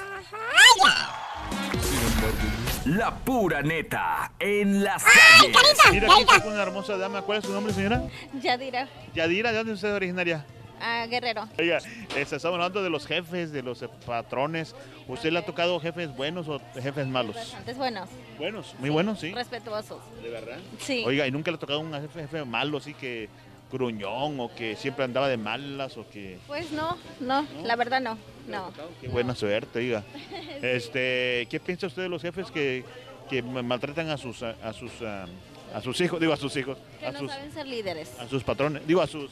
La 2.85 3.13
pura 3.13 3.63
neta 3.63 4.31
en 4.39 4.85
las 4.85 5.05
¡Ay, 5.05 5.51
calles. 5.53 5.57
carita! 5.57 5.91
Mira, 5.91 6.13
aquí 6.13 6.23
está 6.23 6.41
con 6.41 6.53
una 6.53 6.63
hermosa 6.63 6.97
dama. 6.97 7.23
¿Cuál 7.23 7.39
es 7.39 7.45
su 7.45 7.53
nombre, 7.53 7.75
señora? 7.75 8.03
Yadira, 8.41 8.87
Yadira, 9.13 9.51
¿de 9.51 9.59
dónde 9.59 9.73
es 9.73 9.77
usted 9.77 9.93
originaria? 9.93 10.47
Ah, 10.81 11.07
Guerrero. 11.09 11.49
Oiga, 11.59 11.79
este, 12.16 12.37
estamos 12.37 12.55
hablando 12.57 12.83
de 12.83 12.91
los 12.91 13.07
jefes, 13.07 13.53
de 13.53 13.62
los 13.62 13.85
patrones. 14.07 14.74
¿Usted 15.09 15.31
le 15.31 15.39
ha 15.39 15.45
tocado 15.45 15.79
jefes 15.81 16.14
buenos 16.16 16.49
o 16.49 16.61
jefes 16.74 17.07
malos? 17.07 17.37
Bastantes 17.37 17.77
buenos. 17.77 18.09
Buenos, 18.39 18.74
muy 18.79 18.91
buenos, 18.91 19.20
sí. 19.20 19.33
Respetuosos. 19.33 19.99
¿De 20.22 20.31
verdad? 20.31 20.59
Sí. 20.79 21.03
Oiga, 21.07 21.27
¿y 21.27 21.31
nunca 21.31 21.51
le 21.51 21.57
ha 21.57 21.61
tocado 21.61 21.81
un 21.81 21.93
jefe, 21.93 22.20
jefe 22.22 22.45
malo, 22.45 22.79
así 22.79 22.95
que 22.95 23.29
gruñón 23.72 24.39
o 24.39 24.55
que 24.55 24.77
siempre 24.77 25.05
andaba 25.05 25.29
de 25.29 25.37
malas 25.37 25.97
o 25.97 26.09
que... 26.09 26.39
Pues 26.47 26.70
no, 26.70 26.97
no, 27.20 27.47
la 27.64 27.74
verdad 27.77 28.01
no. 28.01 28.16
No. 28.47 28.70
Qué 29.01 29.09
buena 29.09 29.35
suerte, 29.35 29.81
oiga. 29.81 30.05
Este, 30.62 31.47
¿Qué 31.51 31.61
piensa 31.61 31.87
usted 31.89 32.03
de 32.03 32.09
los 32.09 32.22
jefes 32.22 32.51
que, 32.51 32.85
que 33.29 33.43
ma- 33.43 33.62
maltratan 33.62 34.09
a 34.11 34.16
sus, 34.16 34.43
a, 34.43 34.55
a 34.62 34.72
sus, 34.72 34.93
a 35.03 35.81
sus 35.83 36.01
hijos, 36.01 36.20
digo 36.20 36.33
a 36.33 36.37
sus 36.37 36.57
hijos, 36.57 36.79
Que 37.01 37.07
a 37.07 37.12
no 37.12 37.18
sus, 37.20 37.31
saben 37.31 37.53
ser 37.53 37.66
líderes. 37.66 38.18
a 38.20 38.27
sus 38.29 38.43
patrones, 38.45 38.87
digo 38.87 39.03
a 39.03 39.07
sus 39.07 39.31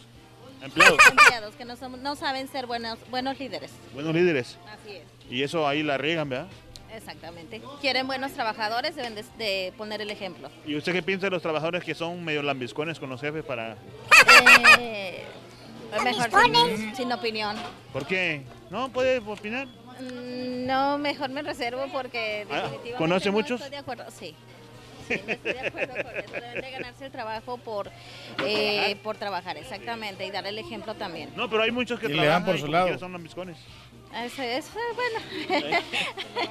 empleados, 0.65 0.99
Empleados 1.11 1.55
que 1.57 1.65
no, 1.65 1.77
son- 1.77 2.03
no 2.03 2.17
saben 2.17 2.49
ser 2.49 2.67
buenos, 2.67 2.99
buenos 3.11 3.39
líderes. 3.39 3.71
buenos 3.93 4.15
líderes? 4.15 4.57
Así 4.73 4.97
es. 4.97 5.03
Y 5.31 5.43
eso 5.43 5.67
ahí 5.67 5.83
la 5.83 5.97
riegan, 5.99 6.29
¿verdad? 6.29 6.49
Exactamente. 6.95 7.61
Quieren 7.81 8.07
buenos 8.07 8.33
trabajadores, 8.33 8.95
deben 8.95 9.15
de, 9.17 9.25
de 9.37 9.73
poner 9.77 10.01
el 10.01 10.11
ejemplo. 10.11 10.49
¿Y 10.65 10.77
usted 10.77 10.93
qué 10.93 11.03
piensa 11.03 11.27
de 11.27 11.31
los 11.31 11.43
trabajadores 11.43 11.83
que 11.83 11.95
son 11.95 12.25
medio 12.25 12.41
lambiscones 12.43 13.01
con 13.01 13.11
los 13.11 13.21
jefes 13.21 13.45
para... 13.45 13.77
Eh, 14.81 15.25
mejor 16.05 16.31
sin, 16.77 16.95
sin 16.97 17.13
opinión. 17.13 17.57
¿Por 17.93 18.07
qué? 18.07 18.43
¿No 18.71 18.89
puede 18.91 19.19
opinar? 19.19 19.67
Mm, 20.01 20.67
No, 20.67 20.99
mejor 20.99 21.31
me 21.31 21.43
reservo 21.43 21.85
porque 21.93 22.47
Ah, 22.51 22.55
definitivamente 22.63 22.95
¿conoce 22.99 23.27
no 23.27 23.33
muchos? 23.33 23.61
estoy 23.61 23.71
de 23.71 23.77
acuerdo, 23.79 24.05
sí. 24.11 24.35
Sí, 25.09 25.21
no 25.27 25.33
estoy 25.33 25.53
de 25.53 25.61
acuerdo 25.69 25.95
con 25.95 26.17
eso. 26.17 26.33
Deben 26.33 26.61
de 26.63 26.71
ganarse 26.71 27.07
el 27.07 27.13
trabajo 27.13 27.57
por, 27.59 27.91
eh, 28.45 28.97
por 29.03 29.17
trabajar, 29.17 29.57
exactamente, 29.57 30.25
y 30.27 30.31
dar 30.31 30.47
el 30.47 30.59
ejemplo 30.59 30.95
también. 30.95 31.31
No, 31.37 31.49
pero 31.51 31.63
hay 31.63 31.71
muchos 31.71 31.99
que 32.01 32.07
Y 32.07 32.11
le 32.11 32.17
dan 32.17 32.45
trabajan 32.45 32.45
por 32.47 32.57
y 32.57 32.59
su 32.61 32.67
lado. 32.69 32.99
son 32.99 33.13
lambiscones. 33.13 33.57
Eso 34.25 34.43
es, 34.43 34.67
eh, 34.69 34.79
bueno. 34.95 35.79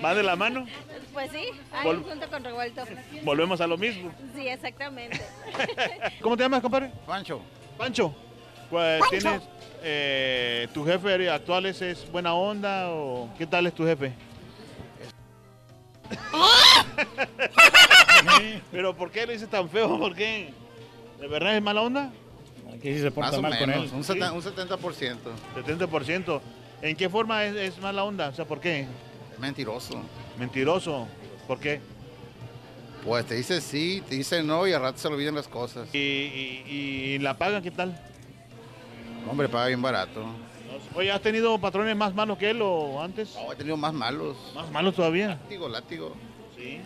¿Va 0.04 0.14
de 0.14 0.24
la 0.24 0.36
mano? 0.36 0.68
Pues 1.14 1.32
sí, 1.32 1.46
ahí 1.72 1.88
Vol- 1.88 2.04
junto 2.04 2.28
con 2.30 2.44
revuelto. 2.44 2.84
Volvemos 3.24 3.62
a 3.62 3.68
lo 3.68 3.78
mismo. 3.78 4.12
Sí, 4.36 4.48
exactamente. 4.48 5.22
¿Cómo 6.22 6.36
te 6.36 6.44
llamas, 6.44 6.62
compadre? 6.62 6.92
Pancho. 7.08 7.42
Pancho. 7.78 8.14
Pues, 8.70 9.00
Pancho. 9.00 9.18
¿tienes, 9.18 9.42
eh, 9.82 10.68
¿Tu 10.74 10.84
jefe 10.86 11.30
actual 11.30 11.66
es, 11.68 11.82
es 11.82 12.12
buena 12.12 12.34
onda 12.34 12.90
o 12.90 13.30
qué 13.38 13.46
tal 13.48 13.66
es 13.68 13.74
tu 13.74 13.86
jefe? 13.86 14.12
Pero 18.72 18.96
¿por 18.96 19.12
qué 19.12 19.26
lo 19.26 19.34
dices 19.34 19.50
tan 19.50 19.70
feo? 19.70 19.98
¿Por 20.00 20.16
qué? 20.16 20.54
¿De 21.20 21.28
verdad 21.28 21.56
es 21.56 21.62
mala 21.64 21.82
onda? 21.82 22.12
Aquí 22.74 22.94
sí 22.94 23.00
se 23.02 23.12
porta 23.12 23.32
Más 23.32 23.40
o 23.40 23.42
mal 23.42 23.58
con 23.58 23.70
menos, 23.70 23.86
él. 23.86 23.92
un, 23.96 24.04
seten- 24.04 24.34
un 24.34 24.42
70%. 24.42 25.18
70%. 25.56 26.42
¿En 26.82 26.96
qué 26.96 27.10
forma 27.10 27.46
es, 27.46 27.56
es 27.56 27.80
mala 27.80 28.04
onda? 28.04 28.30
O 28.30 28.34
sea, 28.34 28.46
¿por 28.46 28.60
qué? 28.60 28.88
Mentiroso. 29.40 30.02
Mentiroso. 30.38 31.08
¿Por 31.48 31.60
qué? 31.60 31.82
Pues 33.06 33.26
te 33.26 33.36
dice 33.36 33.60
sí, 33.62 34.02
te 34.08 34.16
dice 34.16 34.44
no 34.44 34.66
y 34.66 34.74
al 34.74 34.82
rato 34.82 34.98
se 34.98 35.10
le 35.10 35.16
olvidan 35.16 35.36
las 35.36 35.48
cosas. 35.48 35.88
¿Y, 35.94 35.98
y- 35.98 36.64
y 36.68 37.20
la 37.20 37.38
paga 37.38 37.62
qué 37.62 37.72
tal? 37.72 38.00
Hombre, 39.30 39.48
paga 39.50 39.68
bien 39.68 39.82
barato. 39.82 40.26
Oye, 40.96 41.12
¿has 41.12 41.22
tenido 41.22 41.58
patrones 41.60 41.96
más 41.96 42.14
malos 42.14 42.38
que 42.38 42.50
él 42.52 42.60
o 42.62 43.02
antes? 43.02 43.36
No, 43.36 43.52
he 43.52 43.56
tenido 43.56 43.76
más 43.78 43.94
malos. 43.94 44.36
¿Más 44.54 44.70
malos 44.72 44.94
todavía? 44.96 45.30
Látigo, 45.44 45.68
látigo. 45.70 46.16
Sí. 46.56 46.82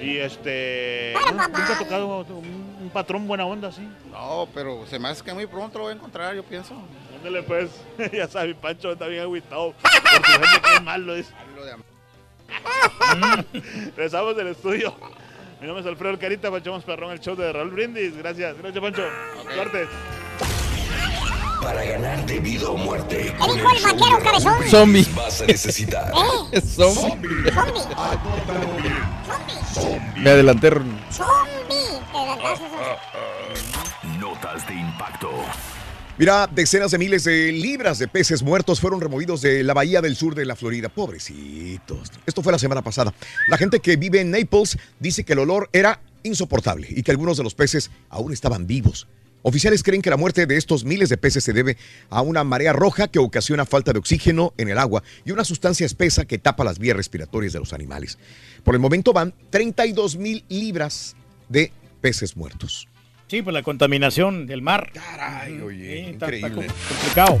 Y 0.00 0.16
este. 0.16 1.14
¿no- 1.26 1.32
¿Nunca 1.48 1.74
ha 1.74 1.78
tocado 1.78 2.20
un, 2.28 2.76
un 2.80 2.90
patrón 2.92 3.28
buena 3.28 3.44
onda 3.44 3.68
así? 3.68 3.86
No, 4.10 4.48
pero 4.54 4.86
se 4.86 4.98
me 4.98 5.08
hace 5.08 5.22
que 5.22 5.34
muy 5.34 5.46
pronto 5.46 5.78
lo 5.78 5.84
voy 5.84 5.92
a 5.92 5.96
encontrar, 5.96 6.34
yo 6.34 6.42
pienso. 6.42 6.74
Ándale 7.16 7.42
pues, 7.42 7.70
ya 8.12 8.26
sabes, 8.26 8.56
Pancho 8.56 8.92
está 8.92 9.06
bien 9.06 9.22
agüitado. 9.22 9.72
Por 9.72 9.90
su 9.90 10.32
gente 10.32 10.60
que 10.62 10.74
es 10.76 10.82
malo, 10.82 11.14
dice. 11.14 11.32
De 11.62 11.72
am- 11.72 11.82
Regresamos 13.96 14.34
del 14.36 14.48
estudio. 14.48 14.94
Mi 15.60 15.66
nombre 15.66 15.82
es 15.82 15.86
Alfredo 15.86 16.18
Carita, 16.18 16.50
Pancho 16.50 16.80
Perrón, 16.80 17.12
el 17.12 17.20
show 17.20 17.36
de 17.36 17.52
Raúl 17.52 17.70
Brindis. 17.70 18.16
Gracias, 18.16 18.56
gracias 18.56 18.82
Pancho. 18.82 19.02
Suerte. 19.54 19.86
Para 21.60 21.84
ganar 21.84 22.26
de 22.26 22.40
vida 22.40 22.68
o 22.68 22.76
muerte. 22.76 23.34
¿Qué 23.38 23.52
dijo 23.54 23.70
el 23.70 23.82
vaquero 23.82 24.18
cabezón? 24.22 24.54
Zombie. 24.68 25.06
Vas 25.14 25.40
a 25.42 25.46
necesitar. 25.46 26.12
Es 26.52 26.64
zombie. 26.74 27.28
Zombie. 29.72 30.20
Me 30.20 30.30
adelanté. 30.30 30.70
Zombie. 30.70 30.96
Te 32.12 32.18
adelantaste, 32.18 32.64
zombie. 32.68 34.18
Notas 34.18 34.66
de 34.66 34.74
impacto. 34.74 35.30
Mira, 36.18 36.46
decenas 36.46 36.90
de 36.90 36.98
miles 36.98 37.24
de 37.24 37.50
libras 37.50 37.98
de 37.98 38.06
peces 38.06 38.42
muertos 38.42 38.78
fueron 38.80 39.00
removidos 39.00 39.40
de 39.40 39.62
la 39.64 39.72
bahía 39.72 40.02
del 40.02 40.16
sur 40.16 40.34
de 40.34 40.44
la 40.44 40.54
Florida. 40.54 40.90
Pobrecitos. 40.90 42.10
Esto 42.26 42.42
fue 42.42 42.52
la 42.52 42.58
semana 42.58 42.82
pasada. 42.82 43.14
La 43.48 43.56
gente 43.56 43.80
que 43.80 43.96
vive 43.96 44.20
en 44.20 44.30
Naples 44.30 44.76
dice 44.98 45.24
que 45.24 45.32
el 45.32 45.38
olor 45.38 45.70
era 45.72 46.00
insoportable 46.22 46.88
y 46.90 47.02
que 47.02 47.10
algunos 47.10 47.38
de 47.38 47.44
los 47.44 47.54
peces 47.54 47.90
aún 48.10 48.32
estaban 48.32 48.66
vivos. 48.66 49.06
Oficiales 49.42 49.82
creen 49.82 50.02
que 50.02 50.10
la 50.10 50.16
muerte 50.18 50.46
de 50.46 50.56
estos 50.56 50.84
miles 50.84 51.08
de 51.08 51.16
peces 51.16 51.42
se 51.44 51.52
debe 51.52 51.76
a 52.10 52.20
una 52.20 52.44
marea 52.44 52.72
roja 52.74 53.08
que 53.08 53.18
ocasiona 53.18 53.64
falta 53.64 53.92
de 53.92 53.98
oxígeno 53.98 54.52
en 54.58 54.68
el 54.68 54.76
agua 54.78 55.02
y 55.24 55.30
una 55.32 55.44
sustancia 55.44 55.86
espesa 55.86 56.26
que 56.26 56.38
tapa 56.38 56.62
las 56.64 56.78
vías 56.78 56.96
respiratorias 56.96 57.52
de 57.54 57.58
los 57.60 57.72
animales. 57.72 58.18
Por 58.64 58.74
el 58.74 58.80
momento 58.80 59.12
van 59.14 59.32
32 59.50 60.16
mil 60.16 60.44
libras 60.48 61.16
de 61.48 61.72
peces 62.02 62.36
muertos. 62.36 62.86
Sí, 63.28 63.42
pues 63.42 63.54
la 63.54 63.62
contaminación 63.62 64.46
del 64.46 64.60
mar. 64.60 64.90
Caray, 64.92 65.60
oye, 65.62 66.04
Sí, 66.04 66.10
está- 66.12 66.26
está 66.26 66.36
increíble. 66.48 66.66
com- 66.66 66.96
complicado. 66.96 67.40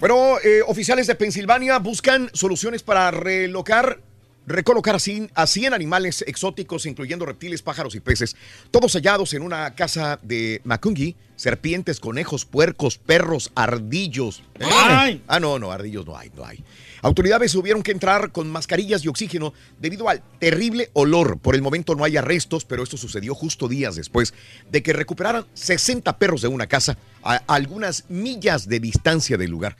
Bueno, 0.00 0.34
eh, 0.44 0.60
oficiales 0.66 1.06
de 1.06 1.14
Pensilvania 1.14 1.78
buscan 1.78 2.28
soluciones 2.32 2.82
para 2.82 3.10
relocar, 3.10 4.00
recolocar 4.46 4.94
a 4.94 4.98
100, 4.98 5.30
a 5.34 5.46
100 5.46 5.74
animales 5.74 6.24
exóticos, 6.26 6.86
incluyendo 6.86 7.26
reptiles, 7.26 7.62
pájaros 7.62 7.94
y 7.94 8.00
peces, 8.00 8.36
todos 8.70 8.92
hallados 8.94 9.34
en 9.34 9.42
una 9.42 9.74
casa 9.74 10.18
de 10.22 10.60
Macungi, 10.64 11.16
serpientes, 11.36 12.00
conejos, 12.00 12.44
puercos, 12.44 12.98
perros, 12.98 13.50
ardillos. 13.54 14.42
¿Eh? 14.58 14.64
¡Ay! 14.70 15.22
Ah, 15.26 15.40
no, 15.40 15.58
no, 15.58 15.72
ardillos 15.72 16.06
no 16.06 16.16
hay, 16.16 16.30
no 16.34 16.44
hay. 16.44 16.64
Autoridades 17.02 17.50
tuvieron 17.50 17.82
que 17.82 17.90
entrar 17.90 18.30
con 18.30 18.48
mascarillas 18.48 19.04
y 19.04 19.08
oxígeno 19.08 19.52
debido 19.80 20.08
al 20.08 20.22
terrible 20.38 20.90
olor. 20.92 21.38
Por 21.38 21.56
el 21.56 21.62
momento 21.62 21.96
no 21.96 22.04
hay 22.04 22.16
arrestos, 22.16 22.64
pero 22.64 22.84
esto 22.84 22.96
sucedió 22.96 23.34
justo 23.34 23.66
días 23.66 23.96
después 23.96 24.34
de 24.70 24.82
que 24.84 24.92
recuperaran 24.92 25.46
60 25.54 26.16
perros 26.18 26.42
de 26.42 26.48
una 26.48 26.68
casa 26.68 26.96
a 27.24 27.42
algunas 27.48 28.04
millas 28.08 28.68
de 28.68 28.78
distancia 28.78 29.36
del 29.36 29.50
lugar. 29.50 29.76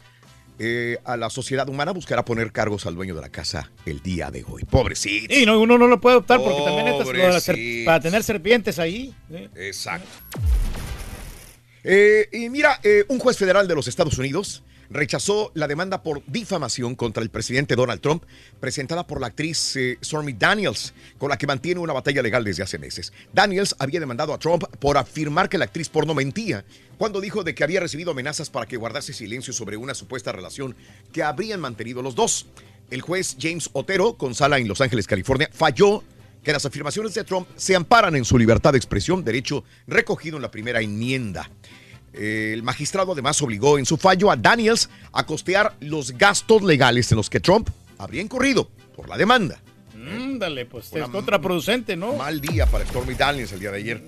Eh, 0.64 0.96
a 1.04 1.16
la 1.16 1.28
sociedad 1.28 1.68
humana 1.68 1.90
buscará 1.90 2.24
poner 2.24 2.52
cargos 2.52 2.86
al 2.86 2.94
dueño 2.94 3.16
de 3.16 3.20
la 3.20 3.30
casa 3.30 3.72
el 3.84 4.00
día 4.00 4.30
de 4.30 4.44
hoy. 4.46 4.62
Pobrecito. 4.62 5.34
Y 5.34 5.44
no, 5.44 5.58
uno 5.60 5.76
no 5.76 5.88
lo 5.88 6.00
puede 6.00 6.14
optar 6.14 6.40
porque 6.40 6.62
también 6.62 6.86
lo 6.86 7.02
de 7.02 7.82
para 7.84 7.98
tener 7.98 8.22
serpientes 8.22 8.78
ahí. 8.78 9.12
¿eh? 9.32 9.48
Exacto. 9.56 10.06
Eh, 11.82 12.28
y 12.30 12.48
mira, 12.48 12.80
un 13.08 13.18
juez 13.18 13.36
federal 13.36 13.66
de 13.66 13.74
los 13.74 13.88
Estados 13.88 14.16
Unidos 14.18 14.62
rechazó 14.92 15.50
la 15.54 15.66
demanda 15.66 16.02
por 16.02 16.22
difamación 16.26 16.94
contra 16.94 17.22
el 17.22 17.30
presidente 17.30 17.76
Donald 17.76 18.00
Trump 18.00 18.24
presentada 18.60 19.06
por 19.06 19.20
la 19.20 19.28
actriz 19.28 19.76
eh, 19.76 19.98
Stormy 20.02 20.34
Daniels, 20.34 20.94
con 21.18 21.30
la 21.30 21.36
que 21.36 21.46
mantiene 21.46 21.80
una 21.80 21.92
batalla 21.92 22.22
legal 22.22 22.44
desde 22.44 22.62
hace 22.62 22.78
meses. 22.78 23.12
Daniels 23.32 23.74
había 23.78 24.00
demandado 24.00 24.34
a 24.34 24.38
Trump 24.38 24.64
por 24.78 24.98
afirmar 24.98 25.48
que 25.48 25.58
la 25.58 25.64
actriz 25.64 25.88
porno 25.88 26.14
mentía 26.14 26.64
cuando 26.98 27.20
dijo 27.20 27.42
de 27.42 27.54
que 27.54 27.64
había 27.64 27.80
recibido 27.80 28.12
amenazas 28.12 28.50
para 28.50 28.66
que 28.66 28.76
guardase 28.76 29.12
silencio 29.12 29.52
sobre 29.52 29.76
una 29.76 29.94
supuesta 29.94 30.30
relación 30.30 30.76
que 31.12 31.22
habrían 31.22 31.60
mantenido 31.60 32.02
los 32.02 32.14
dos. 32.14 32.46
El 32.90 33.00
juez 33.00 33.36
James 33.40 33.70
Otero, 33.72 34.18
con 34.18 34.34
sala 34.34 34.58
en 34.58 34.68
Los 34.68 34.80
Ángeles, 34.80 35.06
California, 35.06 35.48
falló 35.52 36.04
que 36.42 36.52
las 36.52 36.66
afirmaciones 36.66 37.14
de 37.14 37.24
Trump 37.24 37.48
se 37.56 37.74
amparan 37.74 38.16
en 38.16 38.24
su 38.24 38.36
libertad 38.36 38.72
de 38.72 38.78
expresión, 38.78 39.24
derecho 39.24 39.64
recogido 39.86 40.36
en 40.36 40.42
la 40.42 40.50
primera 40.50 40.80
enmienda. 40.80 41.48
El 42.12 42.62
magistrado 42.62 43.12
además 43.12 43.40
obligó 43.42 43.78
en 43.78 43.86
su 43.86 43.96
fallo 43.96 44.30
a 44.30 44.36
Daniels 44.36 44.90
a 45.12 45.24
costear 45.24 45.76
los 45.80 46.12
gastos 46.12 46.62
legales 46.62 47.10
en 47.10 47.16
los 47.16 47.30
que 47.30 47.40
Trump 47.40 47.70
habría 47.98 48.22
incurrido 48.22 48.68
por 48.94 49.08
la 49.08 49.16
demanda. 49.16 49.60
Ándale, 50.08 50.66
pues 50.66 50.92
es 50.92 51.08
contraproducente, 51.08 51.96
¿no? 51.96 52.14
Mal 52.14 52.40
día 52.40 52.66
para 52.66 52.84
Stormy 52.86 53.14
Daniels 53.14 53.52
el 53.52 53.60
día 53.60 53.70
de 53.70 53.78
ayer. 53.78 54.02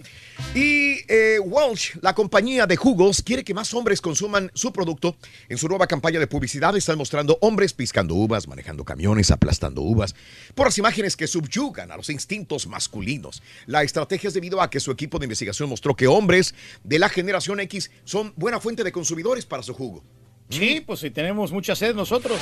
Y 0.54 0.98
eh, 1.08 1.38
Welch, 1.38 1.96
la 2.00 2.14
compañía 2.14 2.66
de 2.66 2.76
jugos, 2.76 3.22
quiere 3.22 3.44
que 3.44 3.54
más 3.54 3.72
hombres 3.74 4.00
consuman 4.00 4.50
su 4.54 4.72
producto. 4.72 5.16
En 5.48 5.58
su 5.58 5.68
nueva 5.68 5.86
campaña 5.86 6.18
de 6.18 6.26
publicidad 6.26 6.76
están 6.76 6.98
mostrando 6.98 7.38
hombres 7.40 7.72
piscando 7.72 8.14
uvas, 8.14 8.48
manejando 8.48 8.84
camiones, 8.84 9.30
aplastando 9.30 9.82
uvas, 9.82 10.14
por 10.54 10.66
las 10.66 10.78
imágenes 10.78 11.16
que 11.16 11.26
subyugan 11.26 11.90
a 11.90 11.96
los 11.96 12.10
instintos 12.10 12.66
masculinos. 12.66 13.42
La 13.66 13.82
estrategia 13.82 14.28
es 14.28 14.34
debido 14.34 14.60
a 14.60 14.70
que 14.70 14.80
su 14.80 14.90
equipo 14.90 15.18
de 15.18 15.26
investigación 15.26 15.68
mostró 15.68 15.94
que 15.94 16.06
hombres 16.06 16.54
de 16.82 16.98
la 16.98 17.08
generación 17.08 17.60
X 17.60 17.90
son 18.04 18.32
buena 18.36 18.60
fuente 18.60 18.84
de 18.84 18.92
consumidores 18.92 19.46
para 19.46 19.62
su 19.62 19.74
jugo. 19.74 20.02
Sí, 20.50 20.82
pues 20.84 21.00
si 21.00 21.10
tenemos 21.10 21.52
mucha 21.52 21.74
sed 21.74 21.94
nosotros. 21.94 22.38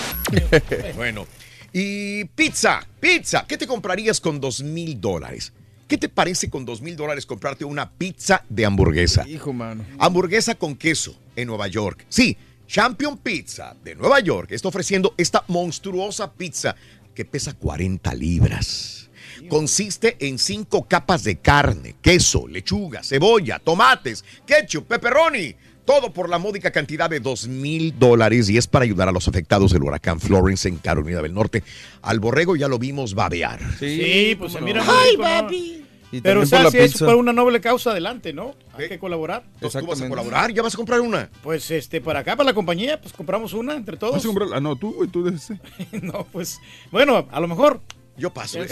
bueno, 0.96 1.26
y 1.72 2.24
pizza, 2.26 2.86
pizza. 3.00 3.44
¿Qué 3.46 3.56
te 3.56 3.66
comprarías 3.66 4.20
con 4.20 4.40
dos 4.40 4.62
mil 4.62 5.00
dólares? 5.00 5.52
¿Qué 5.88 5.98
te 5.98 6.08
parece 6.08 6.48
con 6.48 6.64
dos 6.64 6.80
mil 6.80 6.96
dólares 6.96 7.26
comprarte 7.26 7.64
una 7.64 7.90
pizza 7.90 8.44
de 8.48 8.64
hamburguesa? 8.64 9.26
Hijo, 9.28 9.52
mano. 9.52 9.84
Hamburguesa 9.98 10.54
con 10.54 10.74
queso 10.76 11.18
en 11.36 11.48
Nueva 11.48 11.68
York. 11.68 12.06
Sí, 12.08 12.36
Champion 12.66 13.18
Pizza 13.18 13.76
de 13.84 13.94
Nueva 13.94 14.20
York 14.20 14.52
está 14.52 14.68
ofreciendo 14.68 15.14
esta 15.16 15.44
monstruosa 15.48 16.32
pizza 16.32 16.74
que 17.14 17.24
pesa 17.24 17.54
40 17.54 18.14
libras. 18.14 19.10
Consiste 19.48 20.16
en 20.20 20.38
cinco 20.38 20.86
capas 20.86 21.24
de 21.24 21.38
carne, 21.38 21.96
queso, 22.00 22.46
lechuga, 22.46 23.02
cebolla, 23.02 23.58
tomates, 23.58 24.24
ketchup, 24.46 24.86
pepperoni. 24.86 25.54
Todo 25.84 26.12
por 26.12 26.28
la 26.28 26.38
módica 26.38 26.70
cantidad 26.70 27.10
de 27.10 27.20
dos 27.20 27.48
mil 27.48 27.98
dólares 27.98 28.48
y 28.48 28.56
es 28.56 28.66
para 28.66 28.84
ayudar 28.84 29.08
a 29.08 29.12
los 29.12 29.26
afectados 29.26 29.72
del 29.72 29.82
huracán 29.82 30.20
Florence 30.20 30.68
en 30.68 30.76
Carolina 30.76 31.20
del 31.22 31.34
Norte. 31.34 31.64
Al 32.02 32.20
borrego 32.20 32.54
ya 32.54 32.68
lo 32.68 32.78
vimos 32.78 33.14
babear. 33.14 33.60
Sí, 33.78 34.36
pues 34.38 34.52
se 34.52 34.60
mira 34.60 34.84
muy 34.84 34.94
Ay, 34.96 35.16
papi. 35.16 35.84
Y 36.12 36.20
Pero 36.20 36.42
o 36.42 36.46
sea, 36.46 36.70
si 36.70 36.76
es 36.76 36.98
por 36.98 37.14
una 37.14 37.32
noble 37.32 37.62
causa, 37.62 37.92
adelante, 37.92 38.34
¿no? 38.34 38.54
Hay 38.74 38.86
que 38.86 38.98
colaborar. 38.98 39.44
Entonces, 39.54 39.80
¿tú 39.80 39.86
vas 39.86 40.00
a 40.02 40.08
colaborar? 40.08 40.52
¿Ya 40.52 40.62
vas 40.62 40.74
a 40.74 40.76
comprar 40.76 41.00
una? 41.00 41.30
Pues 41.42 41.70
este, 41.70 42.02
para 42.02 42.20
acá, 42.20 42.36
para 42.36 42.50
la 42.50 42.54
compañía, 42.54 43.00
pues 43.00 43.14
compramos 43.14 43.54
una 43.54 43.74
entre 43.74 43.96
todos. 43.96 44.16
¿Vas 44.16 44.24
a 44.24 44.28
comprar? 44.28 44.48
Ah, 44.52 44.60
no, 44.60 44.76
tú, 44.76 44.92
güey, 44.92 45.08
tú 45.08 45.24
de 45.24 45.34
ese. 45.34 45.58
no, 46.02 46.26
pues, 46.30 46.60
bueno, 46.90 47.26
a 47.30 47.40
lo 47.40 47.48
mejor. 47.48 47.80
Yo 48.18 48.30
paso. 48.30 48.62
¿eh? 48.62 48.68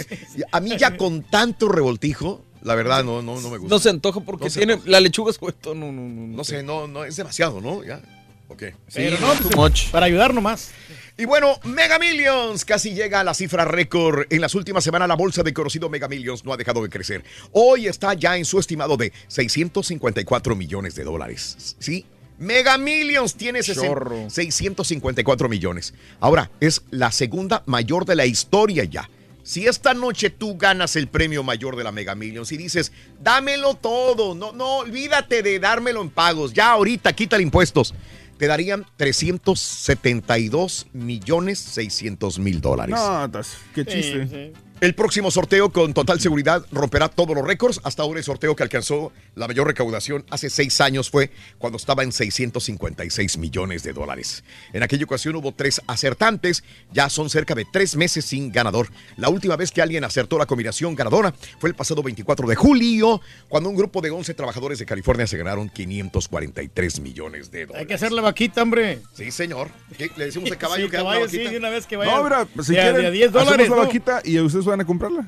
A 0.51 0.59
mí 0.59 0.77
ya 0.77 0.97
con 0.97 1.23
tanto 1.23 1.67
revoltijo, 1.67 2.45
la 2.63 2.75
verdad 2.75 3.03
no, 3.03 3.21
no, 3.21 3.39
no 3.41 3.49
me 3.49 3.57
gusta. 3.57 3.73
No 3.75 3.79
se 3.79 3.89
antoja 3.89 4.19
porque 4.21 4.45
No 4.45 4.49
se 4.49 4.59
tiene 4.59 4.73
antoja. 4.73 4.91
la 4.91 4.99
lechuga 4.99 5.33
suelto. 5.33 5.73
No, 5.75 5.91
no, 5.91 6.01
no. 6.01 6.27
No 6.37 6.43
sé, 6.43 6.63
no, 6.63 6.87
no, 6.87 7.03
es 7.03 7.15
demasiado, 7.15 7.61
¿no? 7.61 7.83
Ya. 7.83 8.01
Ok. 8.47 8.63
Pero 8.93 9.17
no, 9.19 9.33
pues, 9.51 9.83
para 9.91 10.07
ayudar 10.07 10.33
nomás. 10.33 10.71
Y 11.17 11.23
bueno, 11.25 11.57
Mega 11.63 11.97
Millions 11.99 12.65
casi 12.65 12.93
llega 12.93 13.21
a 13.21 13.23
la 13.23 13.33
cifra 13.33 13.63
récord. 13.63 14.25
En 14.29 14.41
las 14.41 14.55
últimas 14.55 14.83
semanas 14.83 15.07
la 15.07 15.15
bolsa 15.15 15.41
de 15.43 15.53
conocido 15.53 15.89
Mega 15.89 16.07
Millions 16.09 16.43
no 16.43 16.51
ha 16.51 16.57
dejado 16.57 16.81
de 16.83 16.89
crecer. 16.89 17.23
Hoy 17.53 17.87
está 17.87 18.13
ya 18.13 18.35
en 18.37 18.43
su 18.45 18.59
estimado 18.59 18.97
de 18.97 19.13
654 19.27 20.55
millones 20.55 20.95
de 20.95 21.03
dólares. 21.03 21.75
¿Sí? 21.79 22.05
Mega 22.39 22.77
Millions 22.77 23.35
tiene 23.35 23.59
sesen- 23.59 23.85
Chorro. 23.87 24.29
654 24.29 25.47
millones. 25.47 25.93
Ahora, 26.19 26.49
es 26.59 26.81
la 26.89 27.11
segunda 27.11 27.63
mayor 27.67 28.05
de 28.05 28.15
la 28.15 28.25
historia 28.25 28.83
ya. 28.83 29.09
Si 29.51 29.67
esta 29.67 29.93
noche 29.93 30.29
tú 30.29 30.55
ganas 30.57 30.95
el 30.95 31.09
premio 31.09 31.43
mayor 31.43 31.75
de 31.75 31.83
la 31.83 31.91
Mega 31.91 32.15
Millions 32.15 32.53
y 32.53 32.57
dices, 32.57 32.93
dámelo 33.19 33.73
todo, 33.73 34.33
no, 34.33 34.53
no, 34.53 34.77
olvídate 34.77 35.43
de 35.43 35.59
dármelo 35.59 36.01
en 36.01 36.09
pagos, 36.09 36.53
ya 36.53 36.71
ahorita 36.71 37.11
quítale 37.11 37.43
impuestos, 37.43 37.93
te 38.37 38.47
darían 38.47 38.85
372 38.95 40.87
millones 40.93 41.59
600 41.59 42.39
mil 42.39 42.61
dólares. 42.61 42.95
No, 42.95 43.29
qué 43.75 43.85
chiste. 43.85 44.53
El 44.81 44.95
próximo 44.95 45.29
sorteo 45.29 45.71
con 45.71 45.93
total 45.93 46.19
seguridad 46.19 46.65
romperá 46.71 47.07
todos 47.07 47.35
los 47.35 47.45
récords. 47.45 47.79
Hasta 47.83 48.01
ahora 48.01 48.17
el 48.17 48.23
sorteo 48.25 48.55
que 48.55 48.63
alcanzó 48.63 49.11
la 49.35 49.47
mayor 49.47 49.67
recaudación 49.67 50.25
hace 50.31 50.49
seis 50.49 50.81
años 50.81 51.11
fue 51.11 51.29
cuando 51.59 51.77
estaba 51.77 52.01
en 52.01 52.11
656 52.11 53.37
millones 53.37 53.83
de 53.83 53.93
dólares. 53.93 54.43
En 54.73 54.81
aquella 54.81 55.05
ocasión 55.05 55.35
hubo 55.35 55.51
tres 55.51 55.81
acertantes, 55.85 56.63
ya 56.91 57.09
son 57.09 57.29
cerca 57.29 57.53
de 57.53 57.63
tres 57.71 57.95
meses 57.95 58.25
sin 58.25 58.51
ganador. 58.51 58.89
La 59.17 59.29
última 59.29 59.55
vez 59.55 59.69
que 59.71 59.83
alguien 59.83 60.03
acertó 60.03 60.39
la 60.39 60.47
combinación 60.47 60.95
ganadora 60.95 61.31
fue 61.59 61.69
el 61.69 61.75
pasado 61.75 62.01
24 62.01 62.47
de 62.47 62.55
julio, 62.55 63.21
cuando 63.49 63.69
un 63.69 63.75
grupo 63.75 64.01
de 64.01 64.09
11 64.09 64.33
trabajadores 64.33 64.79
de 64.79 64.87
California 64.87 65.27
se 65.27 65.37
ganaron 65.37 65.69
543 65.69 67.01
millones 67.01 67.51
de 67.51 67.67
dólares. 67.67 67.81
Hay 67.81 67.85
que 67.87 67.93
hacer 67.93 68.11
la 68.11 68.23
vaquita, 68.23 68.63
hombre. 68.63 68.97
Sí, 69.13 69.29
señor. 69.29 69.69
¿Qué? 69.95 70.09
¿Le 70.17 70.25
decimos 70.25 70.49
al 70.51 70.57
caballo 70.57 70.85
Sí, 70.85 70.89
que 70.89 70.97
haga 70.97 71.03
una 71.05 71.13
caballo, 71.13 71.29
sí, 71.29 71.37
vaquita? 71.37 71.51
de 71.51 71.57
una 71.59 71.69
vez 71.69 71.85
que 71.85 71.97
vaya. 71.97 72.15
No, 72.17 72.23
mira, 72.23 72.47
si 72.63 72.73
de, 72.73 72.79
a- 72.79 72.83
quieren, 72.85 73.01
de 73.01 73.07
a 73.07 73.11
10 73.11 73.29
hacemos 73.29 73.45
dólares. 73.45 73.69
la 73.69 73.75
¿no? 73.75 73.81
vaquita 73.83 74.21
y 74.25 74.39
ustedes 74.39 74.65
van 74.71 74.81
a 74.81 74.85
comprarla. 74.85 75.25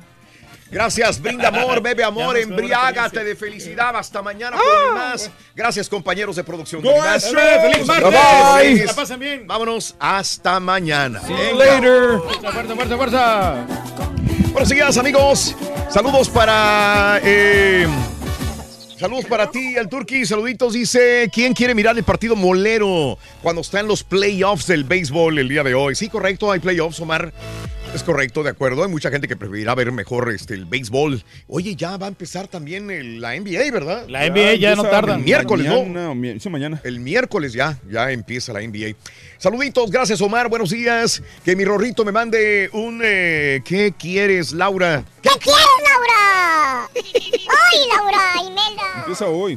Gracias, 0.70 1.20
brinda 1.20 1.48
amor, 1.48 1.80
bebe 1.80 2.02
amor, 2.12 2.36
embriágate 2.36 3.22
de 3.22 3.36
felicidad. 3.36 3.94
Hasta 3.96 4.22
mañana 4.22 4.56
por 4.56 4.94
más. 4.94 5.30
Gracias, 5.54 5.88
compañeros 5.88 6.34
de 6.36 6.42
producción. 6.42 6.82
Go 6.82 6.98
Más. 6.98 7.30
¡Feliz 7.30 7.86
martes! 7.86 8.10
Bye-bye. 8.10 8.78
Que 8.80 8.84
la 8.86 8.94
pasen 8.94 9.20
bien. 9.20 9.46
Vámonos, 9.46 9.94
hasta 10.00 10.58
mañana. 10.58 11.20
Later. 11.56 12.18
Fuerza, 12.18 12.50
fuerza, 12.52 12.74
fuerza, 12.74 12.96
fuerza. 12.96 13.66
Buenos 14.52 14.68
días, 14.68 14.96
amigos. 14.98 15.54
Saludos 15.90 16.28
para. 16.30 17.20
eh, 17.22 17.86
saludos 18.98 19.26
para 19.26 19.50
ti, 19.50 19.76
el 19.76 19.88
Turqui. 19.88 20.24
Saluditos. 20.26 20.72
Dice: 20.72 21.30
¿Quién 21.32 21.52
quiere 21.54 21.74
mirar 21.74 21.96
el 21.96 22.04
partido 22.04 22.34
molero 22.34 23.16
cuando 23.42 23.60
están 23.60 23.86
los 23.86 24.02
playoffs 24.02 24.66
del 24.66 24.82
béisbol 24.84 25.38
el 25.38 25.48
día 25.48 25.62
de 25.62 25.74
hoy? 25.74 25.94
Sí, 25.94 26.08
correcto, 26.08 26.50
hay 26.50 26.58
playoffs, 26.58 26.98
Omar. 27.00 27.32
Es 27.94 28.02
correcto, 28.02 28.42
de 28.42 28.50
acuerdo. 28.50 28.82
Hay 28.82 28.90
mucha 28.90 29.08
gente 29.08 29.28
que 29.28 29.36
preferirá 29.36 29.72
ver 29.76 29.92
mejor 29.92 30.32
este, 30.34 30.54
el 30.54 30.64
béisbol. 30.64 31.22
Oye, 31.46 31.76
ya 31.76 31.96
va 31.96 32.06
a 32.06 32.08
empezar 32.08 32.48
también 32.48 32.90
el- 32.90 33.20
la 33.20 33.36
NBA, 33.36 33.70
¿verdad? 33.70 34.06
La 34.08 34.26
NBA 34.26 34.54
ya 34.54 34.74
no 34.74 34.82
tarda. 34.82 35.14
El 35.14 35.22
miércoles, 35.22 35.66
¿no? 35.66 35.82
mañana, 35.84 36.10
o 36.10 36.14
mi- 36.16 36.40
sí, 36.40 36.50
mañana. 36.50 36.80
El 36.82 36.98
miércoles 36.98 37.52
ya, 37.52 37.78
ya 37.88 38.10
empieza 38.10 38.52
la 38.52 38.62
NBA. 38.62 38.96
Saluditos, 39.38 39.90
gracias 39.92 40.20
Omar, 40.20 40.48
buenos 40.48 40.70
días. 40.70 41.22
Que 41.44 41.54
mi 41.54 41.64
Rorrito 41.64 42.04
me 42.04 42.10
mande 42.10 42.68
un... 42.72 43.00
eh, 43.04 43.60
¿Qué 43.64 43.94
quieres, 43.96 44.50
Laura? 44.52 45.04
¿Qué 45.22 45.30
quieres, 45.38 45.64
Laura? 45.88 46.90
¡Ay, 46.94 47.78
Laura! 47.96 48.32
Imelda. 48.40 48.82
Empieza 48.98 49.26
hoy. 49.26 49.56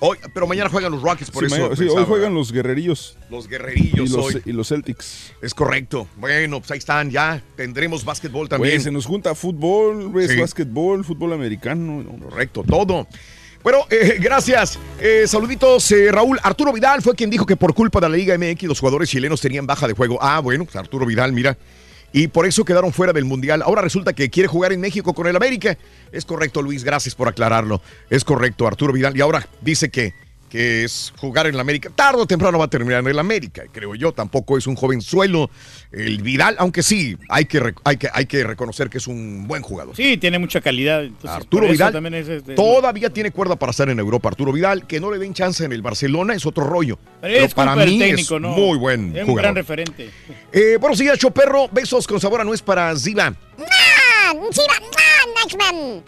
Hoy, 0.00 0.16
pero 0.32 0.46
mañana 0.46 0.70
juegan 0.70 0.92
los 0.92 1.02
Rockets, 1.02 1.30
por 1.30 1.42
Sí, 1.42 1.46
eso. 1.46 1.56
mañana- 1.56 1.76
sí, 1.76 1.88
hoy 1.88 2.04
juegan 2.04 2.32
los 2.32 2.52
guerrerillos 2.52 3.16
Los 3.30 3.48
guerrerillos 3.48 4.08
y 4.10 4.12
los, 4.14 4.24
hoy. 4.26 4.42
y 4.44 4.52
los 4.52 4.68
Celtics. 4.68 5.32
Es 5.42 5.54
correcto. 5.54 6.06
Bueno, 6.16 6.60
pues 6.60 6.70
ahí 6.70 6.78
están, 6.78 7.10
ya 7.10 7.42
tendremos 7.56 8.04
básquetbol 8.04 8.48
también. 8.48 8.74
Güey, 8.74 8.80
se 8.84 8.92
nos 8.92 9.06
junta 9.06 9.34
fútbol, 9.34 10.12
ves, 10.12 10.30
Sí. 10.30 10.40
básquetbol, 10.40 11.04
fútbol 11.04 11.32
americano. 11.32 12.02
no, 12.02 12.24
Correcto, 12.28 12.62
todo. 12.62 13.08
Bueno, 13.64 13.78
eh, 13.90 14.18
gracias. 14.20 14.78
Eh, 15.00 15.24
saluditos, 15.26 15.90
eh, 15.90 16.12
Raúl. 16.12 16.38
Arturo 16.44 16.72
Vidal 16.72 17.02
fue 17.02 17.16
quien 17.16 17.28
dijo 17.28 17.44
que 17.44 17.56
por 17.56 17.74
culpa 17.74 17.98
de 18.00 18.08
la 18.08 18.16
Liga 18.16 18.34
MX 18.38 18.68
los 18.68 18.78
jugadores 18.78 19.10
chilenos 19.10 19.40
tenían 19.40 19.66
baja 19.66 19.88
de 19.88 19.94
juego. 19.94 20.16
Ah, 20.22 20.38
bueno, 20.38 20.64
pues 20.64 20.76
Arturo 20.76 21.04
Vidal, 21.06 21.32
mira. 21.32 21.58
Y 22.12 22.28
por 22.28 22.46
eso 22.46 22.64
quedaron 22.64 22.92
fuera 22.92 23.12
del 23.12 23.24
Mundial. 23.24 23.62
Ahora 23.62 23.82
resulta 23.82 24.12
que 24.12 24.30
quiere 24.30 24.48
jugar 24.48 24.72
en 24.72 24.80
México 24.80 25.12
con 25.14 25.26
el 25.26 25.36
América. 25.36 25.76
Es 26.10 26.24
correcto, 26.24 26.62
Luis, 26.62 26.84
gracias 26.84 27.14
por 27.14 27.28
aclararlo. 27.28 27.82
Es 28.08 28.24
correcto, 28.24 28.66
Arturo 28.66 28.92
Vidal. 28.92 29.16
Y 29.16 29.20
ahora 29.20 29.46
dice 29.60 29.90
que, 29.90 30.14
que 30.48 30.84
es 30.84 31.12
jugar 31.16 31.46
en 31.46 31.54
el 31.54 31.60
América. 31.60 31.90
Tarde 31.94 32.22
o 32.22 32.26
temprano 32.26 32.58
va 32.58 32.66
a 32.66 32.70
terminar 32.70 33.00
en 33.00 33.08
el 33.08 33.18
América, 33.18 33.64
creo 33.72 33.94
yo. 33.94 34.12
Tampoco 34.12 34.56
es 34.56 34.66
un 34.66 34.74
jovenzuelo 34.74 35.50
el 35.92 36.22
Vidal, 36.22 36.56
aunque 36.58 36.82
sí, 36.82 37.16
hay 37.28 37.44
que, 37.44 37.74
hay 37.84 37.96
que, 37.96 38.08
hay 38.12 38.26
que 38.26 38.44
reconocer 38.44 38.90
que 38.90 38.98
es 38.98 39.06
un 39.06 39.46
buen 39.46 39.62
jugador. 39.62 39.96
Sí, 39.96 40.16
tiene 40.16 40.38
mucha 40.38 40.60
calidad. 40.60 41.04
entonces, 41.04 41.30
Arturo 41.30 41.68
Vidal 41.68 41.92
también 41.92 42.14
es, 42.14 42.28
este, 42.28 42.54
todavía 42.54 43.10
tiene 43.10 43.30
cuerda 43.30 43.56
para 43.56 43.70
estar 43.70 43.88
en 43.88 43.98
Europa. 43.98 44.28
Arturo 44.28 44.52
Vidal, 44.52 44.86
que 44.86 45.00
no 45.00 45.10
le 45.10 45.18
den 45.18 45.34
chance 45.34 45.64
en 45.64 45.72
el 45.72 45.82
Barcelona 45.82 46.34
es 46.34 46.46
otro 46.46 46.64
rollo. 46.64 46.98
Pero, 47.20 47.48
para 47.50 47.76
mí 47.76 47.98
técnico, 47.98 48.36
es 48.36 48.42
¿no? 48.42 48.50
muy 48.50 48.78
buen 48.78 49.14
Es 49.14 49.22
un 49.22 49.28
jugador. 49.30 49.42
gran 49.42 49.54
referente. 49.54 50.10
Eh, 50.52 50.76
buenos 50.80 50.98
días, 50.98 51.18
Choperro. 51.18 51.68
Besos 51.68 52.06
con 52.06 52.20
sabor 52.20 52.40
a 52.40 52.44
nuez 52.44 52.62
para 52.62 52.94
Ziva. 52.96 53.24
man. 53.24 53.36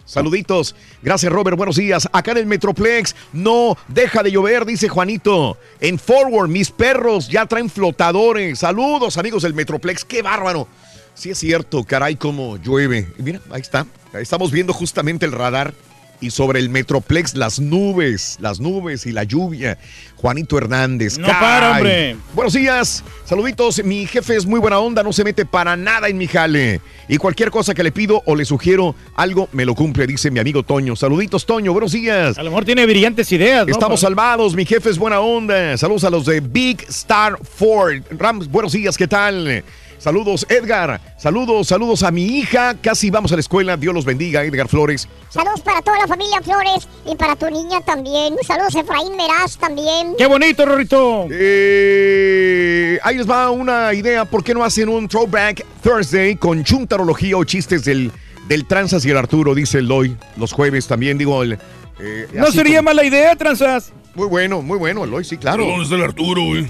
Saluditos. 0.04 0.74
Gracias, 1.02 1.32
Robert. 1.32 1.56
Buenos 1.56 1.76
días. 1.76 2.08
Acá 2.12 2.32
en 2.32 2.38
el 2.38 2.46
Metroplex 2.46 3.14
no 3.32 3.76
deja 3.88 4.22
de 4.22 4.30
llover, 4.30 4.66
dice 4.66 4.88
Juanito. 4.88 5.56
En 5.80 5.98
Forward, 5.98 6.48
mis 6.48 6.70
perros 6.70 7.28
ya 7.28 7.46
traen 7.46 7.70
flotadores. 7.70 8.58
Saludos, 8.58 9.16
amigos 9.16 9.42
del 9.42 9.54
Metroplex. 9.54 10.04
Qué 10.04 10.22
bárbaro. 10.22 10.68
Sí 11.14 11.30
es 11.30 11.38
cierto, 11.38 11.84
caray, 11.84 12.16
cómo 12.16 12.56
llueve. 12.56 13.08
Mira, 13.18 13.40
ahí 13.50 13.60
está. 13.60 13.86
Estamos 14.14 14.50
viendo 14.50 14.72
justamente 14.72 15.26
el 15.26 15.32
radar 15.32 15.74
y 16.20 16.30
sobre 16.30 16.60
el 16.60 16.68
Metroplex 16.68 17.34
las 17.34 17.58
nubes, 17.58 18.38
las 18.40 18.60
nubes 18.60 19.06
y 19.06 19.12
la 19.12 19.24
lluvia. 19.24 19.78
Juanito 20.16 20.58
Hernández. 20.58 21.18
No 21.18 21.28
para, 21.28 21.72
hombre. 21.72 22.16
Buenos 22.34 22.52
días, 22.52 23.02
saluditos. 23.24 23.82
Mi 23.82 24.06
jefe 24.06 24.36
es 24.36 24.44
muy 24.44 24.60
buena 24.60 24.78
onda, 24.78 25.02
no 25.02 25.12
se 25.12 25.24
mete 25.24 25.46
para 25.46 25.76
nada 25.76 26.08
en 26.08 26.18
mi 26.18 26.26
jale. 26.26 26.80
Y 27.08 27.16
cualquier 27.16 27.50
cosa 27.50 27.74
que 27.74 27.82
le 27.82 27.90
pido 27.90 28.22
o 28.26 28.36
le 28.36 28.44
sugiero 28.44 28.94
algo, 29.16 29.48
me 29.52 29.64
lo 29.64 29.74
cumple, 29.74 30.06
dice 30.06 30.30
mi 30.30 30.38
amigo 30.38 30.62
Toño. 30.62 30.94
Saluditos, 30.94 31.46
Toño, 31.46 31.72
buenos 31.72 31.92
días. 31.92 32.38
A 32.38 32.42
lo 32.42 32.50
mejor 32.50 32.64
tiene 32.64 32.84
brillantes 32.84 33.32
ideas, 33.32 33.66
¿no? 33.66 33.72
Estamos 33.72 34.00
salvados, 34.00 34.54
mi 34.54 34.66
jefe 34.66 34.90
es 34.90 34.98
buena 34.98 35.20
onda. 35.20 35.76
Saludos 35.78 36.04
a 36.04 36.10
los 36.10 36.26
de 36.26 36.40
Big 36.40 36.84
Star 36.88 37.38
Ford. 37.42 38.02
Rams, 38.10 38.48
buenos 38.48 38.72
días, 38.72 38.96
¿qué 38.96 39.08
tal? 39.08 39.64
Saludos, 40.00 40.46
Edgar. 40.48 40.98
Saludos, 41.18 41.68
saludos 41.68 42.02
a 42.02 42.10
mi 42.10 42.24
hija. 42.24 42.74
Casi 42.82 43.10
vamos 43.10 43.30
a 43.32 43.36
la 43.36 43.40
escuela. 43.40 43.76
Dios 43.76 43.94
los 43.94 44.04
bendiga, 44.06 44.42
Edgar 44.42 44.66
Flores. 44.66 45.06
Saludos 45.28 45.60
para 45.60 45.82
toda 45.82 45.98
la 45.98 46.06
familia 46.08 46.40
Flores 46.42 46.88
y 47.06 47.14
para 47.16 47.36
tu 47.36 47.50
niña 47.50 47.82
también. 47.82 48.34
Saludos 48.46 48.74
Efraín 48.74 49.14
Meraz 49.14 49.58
también. 49.58 50.14
¡Qué 50.16 50.24
bonito, 50.26 50.64
Rorrito! 50.64 51.26
Eh, 51.30 52.98
ahí 53.02 53.18
les 53.18 53.28
va 53.30 53.50
una 53.50 53.92
idea. 53.92 54.24
¿Por 54.24 54.42
qué 54.42 54.54
no 54.54 54.64
hacen 54.64 54.88
un 54.88 55.06
Throwback 55.06 55.64
Thursday 55.82 56.34
con 56.36 56.64
chuntarología 56.64 57.36
o 57.36 57.44
chistes 57.44 57.84
del, 57.84 58.10
del 58.48 58.66
Tranzas 58.66 59.04
y 59.04 59.10
el 59.10 59.16
Arturo? 59.18 59.54
Dice 59.54 59.78
Eloy. 59.78 60.16
Los 60.36 60.52
jueves 60.52 60.86
también, 60.86 61.18
digo. 61.18 61.42
el, 61.42 61.58
eh, 62.00 62.26
No 62.32 62.50
sería 62.50 62.78
como- 62.78 62.88
mala 62.90 63.04
idea, 63.04 63.36
Transas. 63.36 63.92
Muy 64.14 64.26
bueno, 64.28 64.62
muy 64.62 64.78
bueno, 64.78 65.04
Eloy, 65.04 65.24
sí, 65.24 65.36
claro. 65.36 65.64
¿Dónde 65.66 65.84
está 65.84 65.94
el 65.96 66.02
Arturo, 66.02 66.42
güey? 66.42 66.68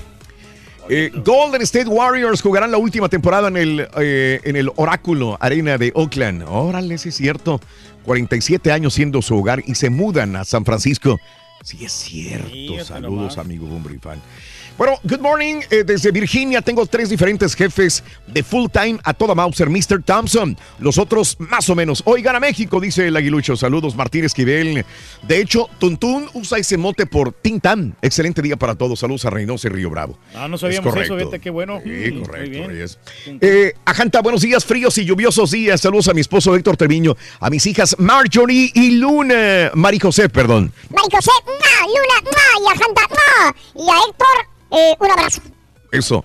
Eh, 0.93 1.13
Golden 1.25 1.63
State 1.63 1.87
Warriors 1.87 2.43
jugarán 2.43 2.73
la 2.73 2.79
última 2.79 3.09
temporada 3.09 3.47
en 3.47 3.57
el, 3.57 3.89
eh, 3.97 4.41
en 4.43 4.57
el 4.57 4.73
Oráculo 4.75 5.39
Arena 5.41 5.79
de 5.79 5.93
Oakland. 5.95 6.43
Órale, 6.49 6.99
sí 6.99 7.11
es 7.11 7.15
cierto. 7.15 7.61
47 8.05 8.73
años 8.73 8.95
siendo 8.95 9.23
su 9.23 9.37
hogar 9.37 9.63
y 9.65 9.77
se 9.77 9.89
mudan 9.89 10.35
a 10.35 10.45
San 10.45 10.65
Francisco. 10.65 11.21
Sí 11.63 11.85
es 11.85 11.93
cierto. 11.93 12.85
Saludos, 12.85 13.39
amigo 13.39 13.69
Hombre 13.73 13.95
y 13.95 13.99
fan. 13.99 14.21
Bueno, 14.81 14.99
good 15.05 15.21
morning. 15.21 15.61
eh, 15.71 15.85
desde 15.85 16.11
Virginia 16.11 16.63
tengo 16.63 16.87
tres 16.87 17.11
diferentes 17.11 17.55
jefes 17.55 18.03
de 18.27 18.43
full 18.43 18.65
time 18.73 18.99
a 19.05 19.13
toda 19.13 19.35
Mauser. 19.35 19.69
Mr. 19.69 20.03
Thompson, 20.03 20.57
los 20.79 20.97
otros 20.97 21.37
más 21.39 21.69
o 21.69 21.75
menos. 21.75 22.03
Oigan 22.07 22.35
a 22.35 22.41
México, 22.41 22.81
dice 22.81 23.09
el 23.09 23.15
aguilucho. 23.15 23.59
Saludos, 23.59 23.95
Martín 23.95 24.25
Esquivel. 24.25 24.87
De 25.29 25.39
hecho, 25.39 25.69
Tuntún 25.79 26.31
usa 26.33 26.57
ese 26.57 26.79
mote 26.79 27.05
por 27.05 27.31
Tintán. 27.35 27.95
Excelente 28.01 28.41
día 28.41 28.57
para 28.57 28.75
todos. 28.75 29.01
Saludos 29.01 29.27
a 29.27 29.29
Reynosa 29.31 29.69
y 29.69 29.71
Río 29.71 29.91
Bravo. 29.91 30.19
Ah, 30.35 30.49
no 30.49 30.55
Es 30.55 30.63
sabíamos 30.63 30.87
eso, 30.87 30.95
correcto. 30.95 31.15
vete, 31.17 31.41
qué 31.41 31.51
bueno. 31.51 31.79
Sí, 31.85 31.91
Mm, 31.91 32.15
muy 32.15 32.23
correcto, 32.27 32.51
bien. 32.51 32.69
Reyes. 32.71 32.99
Eh, 33.43 33.75
Ajanta, 33.85 34.23
buenos 34.23 34.41
días, 34.41 34.65
fríos 34.65 34.97
y 34.97 35.05
lluviosos 35.05 35.51
días. 35.51 35.83
Saludos 35.83 36.09
a 36.09 36.15
mi 36.15 36.23
esposo 36.23 36.57
Héctor 36.57 36.79
Treviño, 36.79 37.19
a 37.39 37.51
mis 37.51 37.67
hijas 37.67 37.97
Marjorie 37.99 38.71
y 38.75 38.93
Luna. 38.93 39.73
Mari 39.75 39.99
José, 39.99 40.31
perdón. 40.31 40.73
Mari 40.89 41.09
José, 41.15 41.31
¡mua! 41.45 41.87
Luna, 41.87 42.31
¡mua! 42.31 42.65
y 42.65 42.67
a 42.67 42.83
Janta, 42.83 43.03
¡mua! 43.11 43.85
y 43.85 43.91
a 43.91 44.09
Héctor, 44.09 44.27
eh, 44.71 44.97
un 44.99 45.11
abrazo. 45.11 45.43
Eso. 45.93 46.25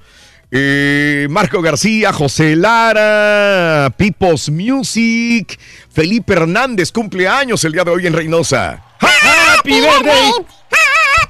Eh, 0.52 1.28
Marco 1.30 1.62
García, 1.62 2.14
José 2.14 2.56
Lara, 2.56 3.92
Pipos 3.98 4.50
Music, 4.50 5.60
Felipe 5.92 6.34
Hernández, 6.34 6.92
cumpleaños 6.92 7.64
el 7.64 7.74
día 7.74 7.84
de 7.84 7.92
hoy 7.92 8.08
en 8.08 8.14
Reynosa. 8.14 8.84
¡Happy 9.00 9.82
birthday! 9.82 10.32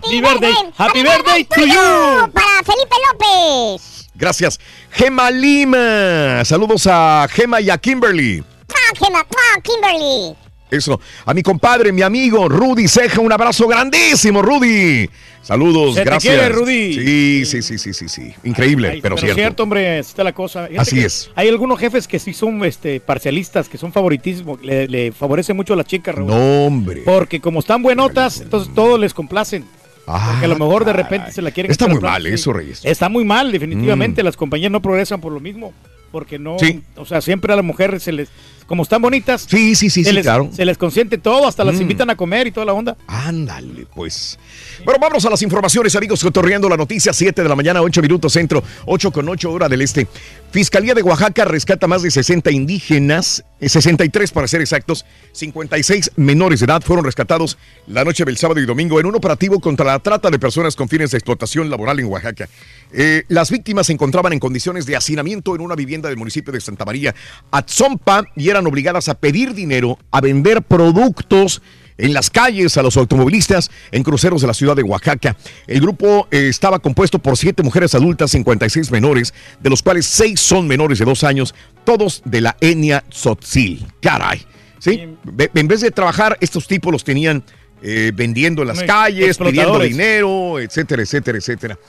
¡Happy 0.04 0.22
birthday! 0.22 0.54
¡Happy 0.78 1.02
birthday 1.02 1.44
to 1.46 1.66
you! 1.66 2.32
Para 2.34 2.64
Felipe 2.64 2.96
López. 3.12 4.10
Gracias. 4.14 4.60
Gema 4.92 5.32
Lima, 5.32 6.44
saludos 6.46 6.88
a 6.88 7.28
Gema 7.30 7.62
y 7.62 7.70
a 7.70 7.78
Kimberly. 7.78 8.44
¡Ah, 8.70 8.94
Gemma! 8.98 9.20
¡Ah, 9.20 9.62
Kimberly! 9.62 10.36
Eso. 10.72 11.00
A 11.26 11.34
mi 11.34 11.44
compadre, 11.44 11.92
mi 11.92 12.02
amigo 12.02 12.50
Rudy 12.50 12.88
Ceja, 12.88 13.22
un 13.22 13.32
abrazo 13.32 13.68
grandísimo, 13.68 14.42
Rudy. 14.42 15.08
Saludos, 15.44 15.94
Se 15.94 16.02
te 16.02 16.06
gracias. 16.10 16.34
quiere, 16.34 16.50
Rudy. 16.50 16.94
Sí, 16.96 17.46
sí, 17.46 17.62
sí, 17.62 17.78
sí, 17.78 17.94
sí, 17.94 18.10
sí. 18.10 18.34
Increíble, 18.44 18.90
Ay, 18.94 19.02
pero, 19.02 19.16
cierto. 19.16 19.62
hombre, 19.62 20.00
así 20.00 20.10
está 20.10 20.24
la 20.24 20.34
cosa. 20.34 20.68
Fíjate 20.68 20.82
Así 20.82 21.00
es. 21.02 21.30
Hay 21.36 21.50
algunos 21.50 21.80
jefes 21.80 22.08
que 22.08 22.18
sí 22.18 22.34
son 22.34 22.66
este, 22.66 23.00
parcialistas, 23.00 23.70
que 23.70 23.78
son 23.78 23.94
favoritismo, 23.94 24.58
le, 24.64 24.88
le 24.88 25.12
favorece 25.12 25.54
mucho 25.54 25.74
a 25.74 25.78
las 25.78 25.86
chicas, 25.86 26.16
Raúl. 26.16 26.30
No, 26.32 26.66
hombre. 26.66 27.04
Porque 27.06 27.40
como 27.40 27.60
están 27.60 27.84
buenotas, 27.84 28.42
entonces 28.42 28.74
todos 28.74 29.00
les 29.00 29.14
complacen. 29.14 29.66
Porque 30.06 30.46
a 30.46 30.48
lo 30.48 30.56
mejor 30.56 30.84
de 30.86 30.94
repente 30.94 31.32
se 31.32 31.42
la 31.44 31.52
quieren 31.52 31.72
Ah, 31.72 31.74
Está 31.74 31.88
muy 31.88 32.00
mal 32.00 32.26
eso, 32.26 32.52
Reyes. 32.54 32.82
Está 32.84 33.08
muy 33.10 33.24
mal, 33.24 33.52
definitivamente. 33.52 34.24
Las 34.24 34.36
compañías 34.38 34.72
no 34.72 34.82
progresan 34.82 35.22
por 35.22 35.32
lo 35.32 35.40
mismo. 35.40 35.74
Porque 36.12 36.40
no, 36.40 36.58
Sí. 36.60 36.82
o 36.96 37.06
sea, 37.06 37.22
siempre 37.22 37.52
a 37.54 37.56
las 37.56 37.66
mujeres 37.66 38.02
se 38.04 38.12
les, 38.14 38.30
como 38.68 38.84
están 38.84 39.02
bonitas, 39.02 39.46
Sí, 39.50 39.76
sí, 39.76 39.90
sí, 39.90 40.04
se, 40.04 40.10
sí, 40.10 40.16
les, 40.16 40.24
claro. 40.24 40.50
se 40.54 40.66
les 40.66 40.78
consiente 40.78 41.18
todo, 41.18 41.48
hasta 41.48 41.64
las 41.64 41.76
Mm. 41.76 41.82
invitan 41.82 42.10
a 42.10 42.16
comer 42.18 42.48
y 42.48 42.52
toda 42.52 42.66
la 42.66 42.74
onda. 42.74 42.98
Ándale, 43.08 43.86
pues. 43.94 44.38
Bueno, 44.84 45.00
vámonos 45.00 45.26
a 45.26 45.30
las 45.30 45.42
informaciones, 45.42 45.96
amigos, 45.96 46.22
cotorreando 46.24 46.68
la 46.70 46.78
noticia, 46.78 47.14
7 47.14 47.44
de 47.44 47.50
la 47.50 47.56
mañana, 47.56 47.82
8 47.82 48.02
minutos 48.02 48.34
centro, 48.34 48.64
8 48.86 49.12
con 49.12 49.30
8 49.30 49.52
hora 49.52 49.70
del 49.70 49.82
este. 49.82 50.08
Fiscalía 50.52 50.94
de 50.94 51.02
Oaxaca 51.04 51.46
rescata 51.46 51.86
más 51.88 52.02
de 52.02 52.10
60 52.12 52.50
indígenas, 52.52 53.44
eh, 53.60 53.68
63 53.70 54.32
para 54.32 54.48
ser 54.48 54.62
exactos, 54.62 55.06
56 55.34 56.12
menores 56.16 56.60
de 56.62 56.66
edad 56.66 56.82
fueron 56.82 57.04
rescatados 57.06 57.58
la 57.88 58.04
noche 58.04 58.24
del 58.26 58.38
sábado 58.38 58.60
y 58.62 58.66
domingo 58.66 59.00
en 59.00 59.06
un 59.06 59.16
operativo 59.16 59.60
contra 59.60 59.86
la 59.86 60.00
trata 60.00 60.30
de 60.30 60.40
personas 60.40 60.76
con 60.76 60.88
fines 60.90 61.12
de 61.12 61.18
explotación 61.18 61.70
laboral 61.70 62.00
en 62.00 62.06
Oaxaca. 62.06 62.48
Eh, 62.94 63.24
las 63.28 63.52
víctimas 63.52 63.88
se 63.88 63.94
encontraban 63.94 64.32
en 64.34 64.40
condiciones 64.40 64.86
de 64.86 64.96
hacinamiento 64.96 65.56
en 65.56 65.62
una 65.62 65.76
vivienda 65.76 66.08
del 66.10 66.18
municipio 66.18 66.54
de 66.54 66.62
Santa 66.62 66.86
María, 66.86 67.14
Atzompa, 67.52 68.24
y 68.36 68.50
eran 68.56 68.68
obligadas 68.68 69.10
a 69.10 69.16
pedir 69.16 69.54
dinero, 69.54 70.00
a 70.12 70.22
vender 70.22 70.62
productos 70.62 71.62
en 71.98 72.14
las 72.14 72.30
calles 72.30 72.78
a 72.78 72.84
los 72.84 72.98
automovilistas 72.98 73.72
en 73.92 74.04
cruceros 74.04 74.42
de 74.42 74.48
la 74.48 74.54
ciudad 74.54 74.76
de 74.76 74.84
Oaxaca. 74.84 75.36
El 75.68 75.82
grupo 75.82 76.28
eh, 76.32 76.48
estaba 76.50 76.80
compuesto 76.80 77.20
por 77.20 77.38
siete 77.38 77.64
mujeres 77.64 77.96
adultas, 77.96 78.32
56 78.32 78.92
menores, 78.92 79.34
de 79.62 79.70
los 79.70 79.82
cuales 79.82 80.06
seis 80.06 80.40
son 80.40 80.68
menores 80.68 81.00
de 81.00 81.06
dos 81.06 81.24
años, 81.24 81.56
todos 81.84 82.22
de 82.26 82.42
la 82.42 82.58
etnia 82.60 83.04
Tzotzil. 83.10 83.86
Caray. 84.02 84.46
¿Sí? 84.80 85.16
En 85.54 85.68
vez 85.68 85.82
de 85.82 85.92
trabajar, 85.92 86.38
estos 86.42 86.68
tipos 86.68 86.92
los 86.92 87.04
tenían 87.04 87.44
eh, 87.82 88.12
vendiendo 88.14 88.62
en 88.62 88.68
las 88.68 88.84
calles, 88.84 89.38
pidiendo 89.38 89.80
dinero, 89.80 90.60
etcétera, 90.60 91.02
etcétera, 91.02 91.38
etcétera. 91.38 91.80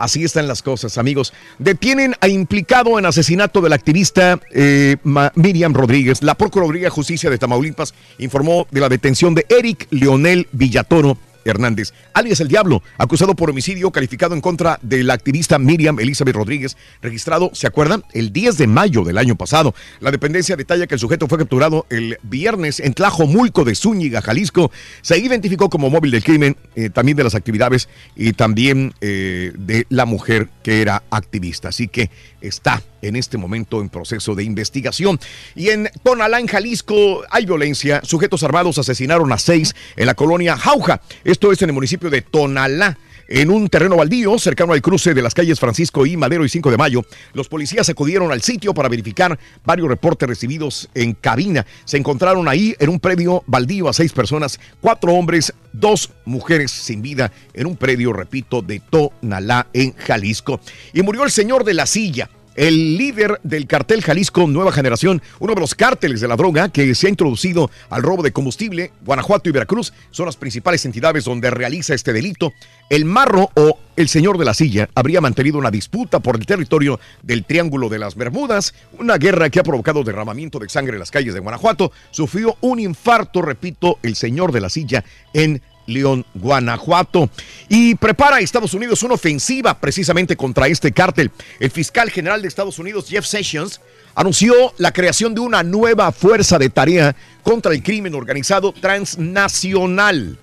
Así 0.00 0.24
están 0.24 0.48
las 0.48 0.62
cosas, 0.62 0.96
amigos. 0.96 1.34
Detienen 1.58 2.14
a 2.22 2.28
implicado 2.28 2.98
en 2.98 3.04
asesinato 3.04 3.60
de 3.60 3.68
la 3.68 3.74
activista 3.74 4.40
eh, 4.50 4.96
Miriam 5.34 5.74
Rodríguez. 5.74 6.22
La 6.22 6.34
Procuraduría 6.34 6.84
de 6.84 6.88
Justicia 6.88 7.28
de 7.28 7.36
Tamaulipas 7.36 7.92
informó 8.16 8.66
de 8.70 8.80
la 8.80 8.88
detención 8.88 9.34
de 9.34 9.44
Eric 9.50 9.88
Leonel 9.90 10.48
Villatoro 10.52 11.18
Hernández, 11.44 11.92
alias 12.14 12.40
El 12.40 12.48
Diablo, 12.48 12.82
acusado 12.98 13.34
por 13.34 13.50
homicidio 13.50 13.90
calificado 13.90 14.34
en 14.34 14.40
contra 14.40 14.78
de 14.82 15.02
la 15.02 15.14
activista 15.14 15.58
Miriam 15.58 15.98
Elizabeth 15.98 16.34
Rodríguez, 16.34 16.76
registrado, 17.02 17.50
¿se 17.54 17.66
acuerdan? 17.66 18.04
El 18.12 18.32
10 18.32 18.58
de 18.58 18.66
mayo 18.66 19.04
del 19.04 19.18
año 19.18 19.36
pasado. 19.36 19.74
La 20.00 20.10
dependencia 20.10 20.56
detalla 20.56 20.86
que 20.86 20.94
el 20.94 21.00
sujeto 21.00 21.28
fue 21.28 21.38
capturado 21.38 21.86
el 21.90 22.18
viernes 22.22 22.80
en 22.80 22.94
Tlajomulco 22.94 23.64
de 23.64 23.74
Zúñiga, 23.74 24.22
Jalisco. 24.22 24.70
Se 25.02 25.18
identificó 25.18 25.70
como 25.70 25.90
móvil 25.90 26.10
del 26.10 26.24
crimen, 26.24 26.56
eh, 26.74 26.90
también 26.90 27.16
de 27.16 27.24
las 27.24 27.34
actividades 27.34 27.88
y 28.16 28.32
también 28.32 28.94
eh, 29.00 29.52
de 29.56 29.86
la 29.88 30.04
mujer 30.04 30.48
que 30.62 30.82
era 30.82 31.02
activista. 31.10 31.68
Así 31.68 31.88
que 31.88 32.10
está 32.40 32.82
en 33.02 33.16
este 33.16 33.38
momento 33.38 33.80
en 33.80 33.88
proceso 33.88 34.34
de 34.34 34.44
investigación. 34.44 35.18
Y 35.54 35.70
en 35.70 35.90
Tonalá, 36.02 36.40
en 36.40 36.46
Jalisco, 36.46 37.22
hay 37.30 37.46
violencia. 37.46 38.00
Sujetos 38.04 38.42
armados 38.42 38.78
asesinaron 38.78 39.32
a 39.32 39.38
seis 39.38 39.74
en 39.96 40.06
la 40.06 40.14
colonia 40.14 40.56
Jauja. 40.56 41.00
Esto 41.24 41.52
es 41.52 41.62
en 41.62 41.70
el 41.70 41.74
municipio 41.74 42.10
de 42.10 42.22
Tonalá. 42.22 42.98
En 43.32 43.48
un 43.48 43.68
terreno 43.68 43.94
baldío, 43.94 44.36
cercano 44.40 44.72
al 44.72 44.82
cruce 44.82 45.14
de 45.14 45.22
las 45.22 45.34
calles 45.34 45.60
Francisco 45.60 46.04
y 46.04 46.16
Madero 46.16 46.44
y 46.44 46.48
5 46.48 46.68
de 46.68 46.76
Mayo, 46.76 47.04
los 47.32 47.46
policías 47.46 47.88
acudieron 47.88 48.32
al 48.32 48.42
sitio 48.42 48.74
para 48.74 48.88
verificar 48.88 49.38
varios 49.64 49.86
reportes 49.86 50.28
recibidos 50.28 50.88
en 50.94 51.14
cabina. 51.14 51.64
Se 51.84 51.96
encontraron 51.96 52.48
ahí 52.48 52.74
en 52.80 52.88
un 52.88 52.98
predio 52.98 53.44
baldío 53.46 53.88
a 53.88 53.92
seis 53.92 54.12
personas, 54.12 54.58
cuatro 54.80 55.12
hombres, 55.12 55.54
dos 55.72 56.10
mujeres 56.24 56.72
sin 56.72 57.02
vida, 57.02 57.30
en 57.54 57.68
un 57.68 57.76
predio, 57.76 58.12
repito, 58.12 58.62
de 58.62 58.80
Tonalá, 58.80 59.68
en 59.74 59.94
Jalisco. 59.94 60.58
Y 60.92 61.02
murió 61.02 61.22
el 61.22 61.30
señor 61.30 61.62
de 61.62 61.74
la 61.74 61.86
silla. 61.86 62.30
El 62.54 62.96
líder 62.96 63.40
del 63.42 63.66
cartel 63.66 64.02
Jalisco 64.02 64.46
Nueva 64.46 64.72
Generación, 64.72 65.22
uno 65.38 65.54
de 65.54 65.60
los 65.60 65.74
cárteles 65.74 66.20
de 66.20 66.28
la 66.28 66.36
droga 66.36 66.68
que 66.68 66.94
se 66.94 67.06
ha 67.06 67.10
introducido 67.10 67.70
al 67.88 68.02
robo 68.02 68.22
de 68.22 68.32
combustible, 68.32 68.92
Guanajuato 69.04 69.48
y 69.48 69.52
Veracruz 69.52 69.92
son 70.10 70.26
las 70.26 70.36
principales 70.36 70.84
entidades 70.84 71.24
donde 71.24 71.50
realiza 71.50 71.94
este 71.94 72.12
delito. 72.12 72.52
El 72.88 73.04
marro 73.04 73.50
o 73.54 73.78
el 73.96 74.08
señor 74.08 74.38
de 74.38 74.44
la 74.44 74.54
silla 74.54 74.88
habría 74.94 75.20
mantenido 75.20 75.58
una 75.58 75.70
disputa 75.70 76.20
por 76.20 76.36
el 76.36 76.46
territorio 76.46 76.98
del 77.22 77.44
Triángulo 77.44 77.88
de 77.88 77.98
las 77.98 78.14
Bermudas, 78.14 78.74
una 78.98 79.16
guerra 79.18 79.50
que 79.50 79.60
ha 79.60 79.64
provocado 79.64 80.04
derramamiento 80.04 80.58
de 80.58 80.68
sangre 80.68 80.94
en 80.94 81.00
las 81.00 81.10
calles 81.10 81.34
de 81.34 81.40
Guanajuato. 81.40 81.92
Sufrió 82.10 82.56
un 82.60 82.80
infarto, 82.80 83.42
repito, 83.42 83.98
el 84.02 84.16
señor 84.16 84.52
de 84.52 84.60
la 84.60 84.70
silla 84.70 85.04
en 85.34 85.62
León, 85.90 86.24
Guanajuato. 86.34 87.28
Y 87.68 87.94
prepara 87.96 88.36
a 88.36 88.40
Estados 88.40 88.74
Unidos 88.74 89.02
una 89.02 89.14
ofensiva 89.14 89.78
precisamente 89.78 90.36
contra 90.36 90.68
este 90.68 90.92
cártel. 90.92 91.30
El 91.58 91.70
fiscal 91.70 92.10
general 92.10 92.42
de 92.42 92.48
Estados 92.48 92.78
Unidos, 92.78 93.06
Jeff 93.08 93.26
Sessions, 93.26 93.80
anunció 94.14 94.54
la 94.78 94.92
creación 94.92 95.34
de 95.34 95.40
una 95.40 95.62
nueva 95.62 96.12
fuerza 96.12 96.58
de 96.58 96.70
tarea 96.70 97.14
contra 97.42 97.72
el 97.72 97.82
crimen 97.82 98.14
organizado 98.14 98.72
transnacional. 98.72 100.38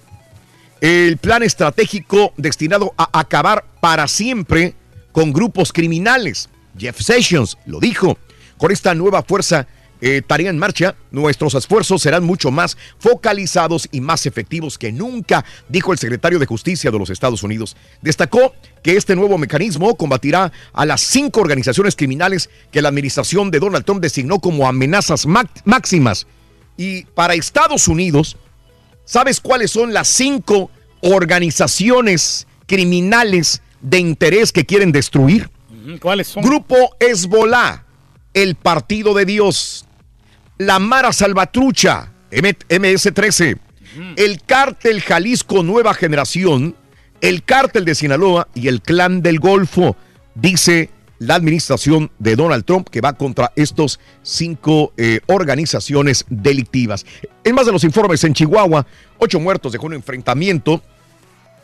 El 0.82 1.18
plan 1.18 1.42
estratégico 1.44 2.34
destinado 2.38 2.94
a 2.98 3.20
acabar 3.20 3.66
para 3.80 4.08
siempre 4.08 4.76
con 5.12 5.34
grupos 5.34 5.74
criminales. 5.74 6.50
Jeff 6.78 7.02
Sessions 7.02 7.58
lo 7.66 7.80
dijo. 7.80 8.18
Con 8.58 8.72
esta 8.72 8.96
nueva 8.96 9.22
fuerza 9.22 9.68
eh, 10.02 10.22
tarea 10.26 10.50
en 10.50 10.60
marcha, 10.60 10.96
nuestros 11.12 11.56
esfuerzos 11.56 12.02
serán 12.02 12.24
mucho 12.24 12.52
más 12.52 12.78
focalizados 13.00 13.88
y 13.92 14.02
más 14.02 14.26
efectivos 14.26 14.78
que 14.78 14.92
nunca, 14.92 15.44
dijo 15.70 15.92
el 15.92 16.00
secretario 16.00 16.40
de 16.40 16.46
Justicia 16.46 16.92
de 16.92 17.00
los 17.00 17.10
Estados 17.10 17.44
Unidos. 17.44 17.76
Destacó 18.02 18.54
que 18.84 18.96
este 18.96 19.16
nuevo 19.16 19.38
mecanismo 19.38 19.96
combatirá 19.96 20.52
a 20.74 20.86
las 20.86 21.02
cinco 21.02 21.42
organizaciones 21.42 21.96
criminales 21.96 22.50
que 22.72 22.82
la 22.82 22.90
administración 22.90 23.52
de 23.52 23.60
Donald 23.60 23.86
Trump 23.86 24.02
designó 24.02 24.40
como 24.40 24.68
amenazas 24.68 25.26
máximas. 25.66 26.28
Y 26.78 27.06
para 27.06 27.34
Estados 27.34 27.88
Unidos, 27.88 28.38
¿sabes 29.04 29.42
cuáles 29.42 29.72
son 29.72 29.94
las 29.94 30.08
cinco 30.08 30.70
organizaciones 31.02 32.48
criminales 32.68 33.62
de 33.82 34.00
interés 34.00 34.52
que 34.52 34.66
quieren 34.66 34.92
destruir? 34.92 35.50
¿Cuáles 36.00 36.28
son? 36.28 36.44
Grupo 36.44 36.96
Hezbollah, 37.00 37.84
el 38.34 38.56
Partido 38.56 39.14
de 39.14 39.26
Dios, 39.26 39.87
la 40.58 40.80
Mara 40.80 41.14
Salvatrucha, 41.14 42.12
MS-13, 42.32 43.58
el 44.16 44.42
Cártel 44.44 45.02
Jalisco 45.02 45.64
Nueva 45.64 45.94
Generación, 45.94 46.76
el 47.22 47.44
Cártel 47.44 47.86
de 47.86 47.96
Sinaloa 47.96 48.48
y 48.54 48.68
el 48.68 48.82
Clan 48.82 49.22
del 49.22 49.40
Golfo, 49.40 49.96
dice 50.36 50.90
la 51.20 51.36
administración 51.36 52.12
de 52.20 52.36
Donald 52.36 52.64
Trump 52.64 52.90
que 52.90 53.02
va 53.02 53.14
contra 53.14 53.52
estos 53.56 54.00
cinco 54.22 54.94
eh, 54.98 55.20
organizaciones 55.28 56.26
delictivas. 56.30 57.06
En 57.44 57.56
más 57.56 57.66
de 57.66 57.72
los 57.72 57.84
informes 57.84 58.24
en 58.24 58.34
Chihuahua, 58.34 58.86
ocho 59.18 59.40
muertos 59.40 59.72
dejó 59.72 59.88
un 59.88 59.94
enfrentamiento 59.94 60.82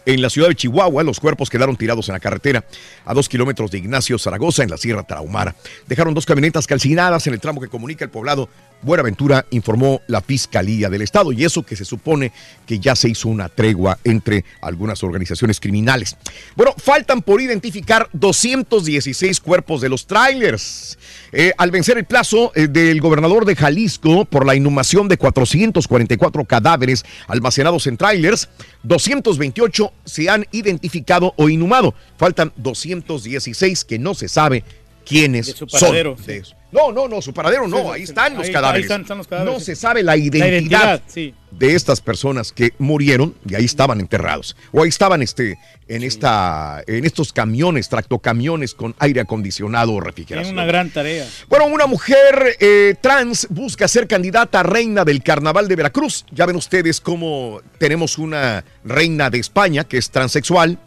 en 0.06 0.22
la 0.22 0.30
ciudad 0.30 0.50
de 0.50 0.56
Chihuahua, 0.56 1.04
los 1.04 1.20
cuerpos 1.20 1.50
quedaron 1.50 1.78
tirados 1.78 2.10
en 2.10 2.14
la 2.14 2.20
carretera 2.20 2.66
a 3.06 3.14
dos 3.14 3.30
kilómetros 3.30 3.72
de 3.72 3.78
Ignacio 3.78 4.18
Zaragoza, 4.20 4.64
en 4.64 4.70
la 4.70 4.78
Sierra 4.78 5.04
Tarahumara. 5.04 5.56
Dejaron 5.88 6.14
dos 6.14 6.26
camionetas 6.26 6.68
calcinadas 6.68 7.26
en 7.28 7.34
el 7.34 7.40
tramo 7.40 7.62
que 7.62 7.70
comunica 7.70 8.04
el 8.04 8.12
poblado 8.12 8.50
Buenaventura, 8.84 9.46
informó 9.52 10.02
la 10.08 10.22
Fiscalía 10.22 10.90
del 10.90 11.02
Estado. 11.02 11.32
Y 11.32 11.44
eso 11.44 11.64
que 11.64 11.76
se 11.76 11.86
supone 11.86 12.32
que 12.66 12.80
ya 12.80 12.96
se 12.96 13.10
hizo 13.10 13.30
una 13.30 13.50
tregua 13.50 13.98
entre 14.04 14.46
algunas 14.62 15.04
organizaciones 15.04 15.60
criminales. 15.60 16.16
Bueno, 16.56 16.74
faltan 16.78 17.22
por 17.22 17.42
identificar 17.42 18.10
216 18.14 19.40
cuerpos 19.40 19.82
de 19.82 19.90
los 19.90 20.06
trailers. 20.06 20.98
Eh, 21.32 21.52
al 21.58 21.72
vencer 21.72 21.98
el 21.98 22.06
plazo 22.06 22.52
eh, 22.56 22.68
del 22.68 23.02
gobernador 23.02 23.46
de 23.46 23.56
Jalisco 23.56 24.26
por 24.26 24.46
la 24.46 24.56
inhumación 24.56 25.08
de 25.08 25.18
444 25.18 26.46
cadáveres 26.46 27.04
almacenados 27.28 27.88
en 27.88 27.98
trailers, 27.98 28.50
228 28.84 29.92
se 30.06 30.30
han 30.30 30.46
identificado 30.52 31.34
o 31.38 31.50
inhumado. 31.50 31.96
Faltan 32.18 32.52
216 32.58 33.86
que 33.86 34.00
no 34.00 34.14
se 34.14 34.28
sabe 34.28 34.64
quiénes 35.06 35.48
De 35.48 35.54
su 35.54 35.68
paradero, 35.68 36.16
son. 36.18 36.26
de. 36.26 36.44
No, 36.72 36.92
no, 36.92 37.08
no, 37.08 37.22
su 37.22 37.34
paradero 37.36 37.68
no, 37.68 37.92
ahí 37.92 38.02
están 38.02 38.36
los 38.36 38.48
Ahí- 38.48 38.52
cadáveres. 38.52 38.82
ahí 38.82 38.84
están- 38.86 39.02
están 39.02 39.18
los 39.20 39.28
cadáveres, 39.28 39.54
No 39.54 39.60
sí. 39.60 39.66
se 39.68 39.76
sabe 39.76 40.02
la 40.02 40.14
La 40.14 40.18
identidad, 40.18 41.02
sí. 41.06 41.36
de 41.52 41.76
estas 41.76 42.02
personas 42.02 42.52
que 42.52 42.74
murieron 42.80 43.36
y 43.48 43.54
ahí 43.54 43.66
estaban 43.66 44.00
enterrados. 44.00 44.56
O 44.72 44.82
ahí 44.82 44.90
estaban 44.90 45.22
este, 45.22 45.60
en, 45.88 46.02
esta, 46.02 46.82
en 46.88 47.06
estos 47.06 47.32
camiones, 47.32 47.90
tractocamiones 47.90 48.74
con 48.74 48.96
aire 48.98 49.22
acondicionado 49.22 49.94
o 49.94 50.00
refrigeración. 50.00 50.56
una 50.56 50.66
gran 50.66 50.90
tarea. 50.90 51.28
Bueno, 51.48 51.68
una 51.68 51.86
mujer 51.86 52.58
eh, 52.60 52.96
trans 53.00 53.46
busca 53.52 53.88
ser 53.88 54.08
candidata 54.08 54.62
a 54.62 54.64
reina 54.64 55.06
del 55.06 55.22
carnaval 55.22 55.68
de 55.68 55.76
Veracruz. 55.76 56.26
Ya 56.32 56.48
ven 56.48 56.56
ustedes 56.56 57.00
cómo 57.00 57.62
tenemos 57.78 58.18
una 58.18 58.66
reina 58.84 59.30
de 59.30 59.38
España 59.38 59.84
que 59.84 59.98
es 60.00 60.10
transexual. 60.10 60.80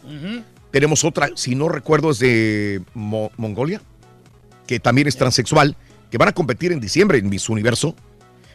Tenemos 0.73 1.05
otra, 1.05 1.31
si 1.37 1.55
no 1.55 1.69
recuerdo, 1.69 2.11
es 2.11 2.19
de 2.19 2.83
Mo- 2.93 3.31
Mongolia, 3.37 3.81
que 4.67 4.81
también 4.81 5.07
es 5.09 5.17
transexual, 5.17 5.77
que 6.11 6.19
van 6.19 6.29
a 6.29 6.33
competir 6.33 6.73
en 6.73 6.81
diciembre 6.81 7.19
en 7.19 7.29
Miss 7.29 7.49
Universo. 7.49 7.95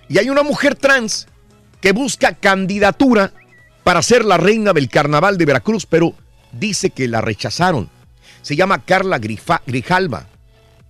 Y 0.10 0.18
hay 0.18 0.30
una 0.30 0.44
mujer 0.44 0.76
trans 0.76 1.28
que 1.80 1.92
busca 1.94 2.34
candidatura 2.34 3.34
para 3.84 4.02
ser 4.02 4.26
la 4.26 4.38
reina 4.38 4.74
del 4.74 4.90
carnaval 4.90 5.38
de 5.38 5.46
Veracruz, 5.46 5.86
pero 5.86 6.14
dice 6.52 6.90
que 6.92 7.08
la 7.08 7.22
rechazaron. 7.22 7.90
Se 8.42 8.56
llama 8.56 8.84
Carla 8.86 9.20
Grifa- 9.20 9.62
Grijalva 9.66 10.28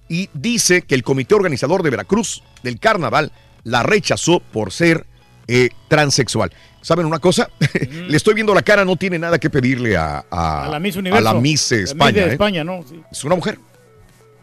y 0.09 0.29
dice 0.33 0.81
que 0.81 0.95
el 0.95 1.03
comité 1.03 1.35
organizador 1.35 1.83
de 1.83 1.89
Veracruz 1.89 2.43
del 2.63 2.79
carnaval 2.79 3.31
la 3.63 3.83
rechazó 3.83 4.39
por 4.39 4.71
ser 4.71 5.05
eh, 5.47 5.69
transexual. 5.87 6.51
¿Saben 6.81 7.05
una 7.05 7.19
cosa? 7.19 7.49
Le 8.07 8.17
estoy 8.17 8.33
viendo 8.33 8.53
la 8.55 8.61
cara, 8.63 8.83
no 8.85 8.95
tiene 8.95 9.19
nada 9.19 9.37
que 9.39 9.49
pedirle 9.49 9.95
a, 9.97 10.25
a- 10.31 10.65
A 10.65 10.69
la 10.69 10.79
Miss 10.79 10.95
Universo. 10.95 11.29
a 11.29 11.33
la 11.33 11.39
Miss 11.39 11.71
La 11.71 11.77
España. 11.77 12.21
de 12.23 12.29
¿eh? 12.29 12.31
España, 12.33 12.63
¿no? 12.63 12.83
Sí. 12.87 13.01
Es 13.11 13.23
una 13.23 13.35
mujer. 13.35 13.59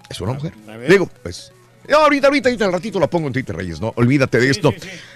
Es 0.09 0.21
una 0.21 0.33
mujer. 0.33 0.53
Digo, 0.89 1.09
pues. 1.23 1.53
no, 1.89 1.99
ahorita, 1.99 2.29
ahorita, 2.29 2.49
ahorita, 2.49 2.65
al 2.65 2.73
ratito 2.73 2.99
la 2.99 3.09
pongo 3.09 3.27
en 3.27 3.33
Twitter, 3.33 3.55
Reyes, 3.55 3.81
¿no? 3.81 3.93
Olvídate 3.97 4.39
de 4.39 4.51
esto. 4.51 4.73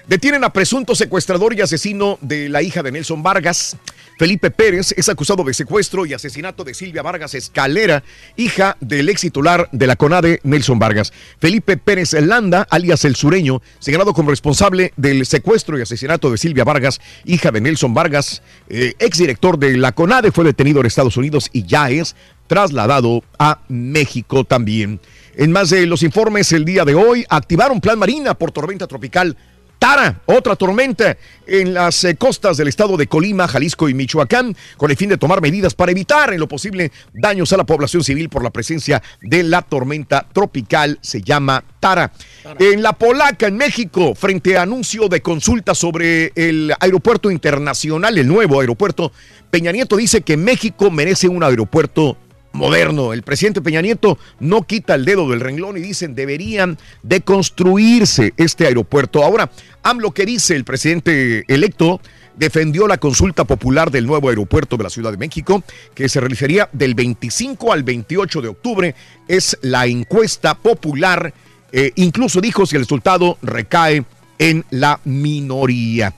Detienen 0.06 0.44
a 0.44 0.52
presunto 0.52 0.94
secuestrador 0.94 1.54
y 1.54 1.60
asesino 1.62 2.18
de 2.20 2.48
la 2.48 2.62
hija 2.62 2.82
de 2.82 2.92
Nelson 2.92 3.22
Vargas. 3.22 3.76
Felipe 4.18 4.50
Pérez 4.50 4.92
es 4.96 5.08
acusado 5.08 5.42
de 5.42 5.54
secuestro 5.54 6.04
y 6.06 6.12
asesinato 6.12 6.64
de 6.64 6.74
Silvia 6.74 7.02
Vargas 7.02 7.34
Escalera, 7.34 8.04
hija 8.36 8.76
del 8.80 9.08
ex 9.08 9.22
titular 9.22 9.68
de 9.72 9.86
la 9.86 9.96
CONADE, 9.96 10.40
Nelson 10.44 10.78
Vargas. 10.78 11.12
Felipe 11.40 11.76
Pérez 11.76 12.12
Landa, 12.12 12.66
alias 12.70 13.04
El 13.04 13.16
Sureño, 13.16 13.62
señalado 13.78 14.12
como 14.12 14.30
responsable 14.30 14.92
del 14.96 15.24
secuestro 15.26 15.78
y 15.78 15.82
asesinato 15.82 16.30
de 16.30 16.38
Silvia 16.38 16.64
Vargas, 16.64 17.00
hija 17.24 17.50
de 17.50 17.60
Nelson 17.62 17.94
Vargas, 17.94 18.42
eh, 18.68 18.94
exdirector 18.98 19.58
de 19.58 19.76
la 19.76 19.92
CONADE, 19.92 20.30
fue 20.30 20.44
detenido 20.44 20.80
en 20.80 20.86
Estados 20.86 21.16
Unidos 21.16 21.48
y 21.52 21.64
ya 21.64 21.90
es 21.90 22.14
trasladado 22.52 23.24
a 23.38 23.60
México 23.68 24.44
también. 24.44 25.00
En 25.34 25.52
más 25.52 25.70
de 25.70 25.86
los 25.86 26.02
informes 26.02 26.52
el 26.52 26.66
día 26.66 26.84
de 26.84 26.94
hoy, 26.94 27.24
activaron 27.30 27.80
plan 27.80 27.98
Marina 27.98 28.34
por 28.34 28.50
tormenta 28.50 28.86
tropical 28.86 29.34
Tara, 29.82 30.20
otra 30.26 30.54
tormenta 30.54 31.16
en 31.44 31.74
las 31.74 32.04
eh, 32.04 32.14
costas 32.14 32.56
del 32.56 32.68
estado 32.68 32.96
de 32.96 33.08
Colima, 33.08 33.48
Jalisco 33.48 33.88
y 33.88 33.94
Michoacán, 33.94 34.56
con 34.76 34.92
el 34.92 34.96
fin 34.96 35.08
de 35.08 35.16
tomar 35.16 35.40
medidas 35.40 35.74
para 35.74 35.90
evitar 35.90 36.32
en 36.32 36.38
lo 36.38 36.46
posible 36.46 36.92
daños 37.12 37.52
a 37.52 37.56
la 37.56 37.66
población 37.66 38.04
civil 38.04 38.28
por 38.28 38.44
la 38.44 38.50
presencia 38.50 39.02
de 39.20 39.42
la 39.42 39.60
tormenta 39.62 40.24
tropical, 40.32 41.00
se 41.02 41.20
llama 41.20 41.64
Tara. 41.80 42.12
En 42.60 42.80
la 42.80 42.92
Polaca, 42.92 43.48
en 43.48 43.56
México, 43.56 44.14
frente 44.14 44.56
a 44.56 44.62
anuncio 44.62 45.08
de 45.08 45.20
consulta 45.20 45.74
sobre 45.74 46.30
el 46.36 46.72
aeropuerto 46.78 47.32
internacional, 47.32 48.16
el 48.16 48.28
nuevo 48.28 48.60
aeropuerto, 48.60 49.10
Peña 49.50 49.72
Nieto 49.72 49.96
dice 49.96 50.20
que 50.20 50.36
México 50.36 50.92
merece 50.92 51.26
un 51.26 51.42
aeropuerto 51.42 52.16
moderno. 52.52 53.12
El 53.12 53.22
presidente 53.22 53.62
Peña 53.62 53.82
Nieto 53.82 54.18
no 54.40 54.62
quita 54.62 54.94
el 54.94 55.04
dedo 55.04 55.28
del 55.28 55.40
renglón 55.40 55.76
y 55.76 55.80
dicen 55.80 56.14
deberían 56.14 56.78
de 57.02 57.20
construirse 57.22 58.34
este 58.36 58.66
aeropuerto. 58.66 59.22
Ahora, 59.24 59.50
AMLO 59.82 60.12
que 60.12 60.26
dice 60.26 60.54
el 60.54 60.64
presidente 60.64 61.44
electo 61.48 62.00
defendió 62.36 62.88
la 62.88 62.98
consulta 62.98 63.44
popular 63.44 63.90
del 63.90 64.06
nuevo 64.06 64.28
aeropuerto 64.28 64.76
de 64.76 64.84
la 64.84 64.90
Ciudad 64.90 65.10
de 65.10 65.18
México, 65.18 65.62
que 65.94 66.08
se 66.08 66.20
realizaría 66.20 66.68
del 66.72 66.94
25 66.94 67.72
al 67.72 67.82
28 67.82 68.40
de 68.40 68.48
octubre. 68.48 68.94
Es 69.28 69.58
la 69.62 69.86
encuesta 69.86 70.54
popular. 70.54 71.32
Eh, 71.72 71.92
incluso 71.96 72.40
dijo 72.40 72.66
si 72.66 72.76
el 72.76 72.82
resultado 72.82 73.38
recae 73.42 74.04
en 74.38 74.64
la 74.70 75.00
minoría. 75.04 76.14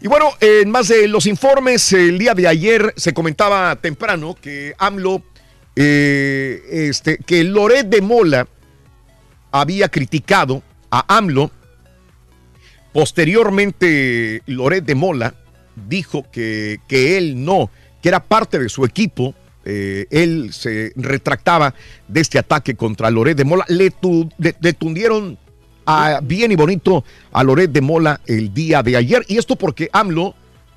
Y 0.00 0.06
bueno, 0.06 0.32
en 0.40 0.70
más 0.70 0.88
de 0.88 1.08
los 1.08 1.26
informes, 1.26 1.92
el 1.94 2.18
día 2.18 2.34
de 2.34 2.46
ayer 2.46 2.92
se 2.96 3.14
comentaba 3.14 3.74
temprano 3.76 4.36
que 4.40 4.74
AMLO 4.78 5.22
eh, 5.76 6.62
este, 6.70 7.18
que 7.18 7.44
Loret 7.44 7.86
de 7.88 8.00
Mola 8.00 8.46
había 9.52 9.88
criticado 9.88 10.62
a 10.90 11.16
AMLO. 11.16 11.50
Posteriormente, 12.92 14.42
Loret 14.46 14.84
de 14.84 14.94
Mola 14.94 15.34
dijo 15.88 16.24
que, 16.30 16.78
que 16.86 17.16
él 17.16 17.44
no, 17.44 17.70
que 18.00 18.08
era 18.08 18.22
parte 18.22 18.58
de 18.58 18.68
su 18.68 18.84
equipo 18.84 19.34
eh, 19.66 20.06
él 20.10 20.52
se 20.52 20.92
retractaba 20.94 21.74
de 22.06 22.20
este 22.20 22.38
ataque 22.38 22.74
contra 22.74 23.10
Loret 23.10 23.34
de 23.36 23.44
Mola. 23.44 23.64
Le, 23.68 23.90
tu- 23.90 24.28
tundieron 24.78 25.38
a- 25.86 26.20
bien 26.22 26.52
y 26.52 26.54
bonito 26.56 27.02
a 27.32 27.42
Loret 27.42 27.72
de 27.72 27.80
Mola 27.80 28.20
el 28.26 28.52
día 28.52 28.82
de 28.82 28.96
ayer. 28.98 29.24
Y 29.26 29.38
esto 29.38 29.56
porque 29.56 29.88
AMLO 29.90 30.34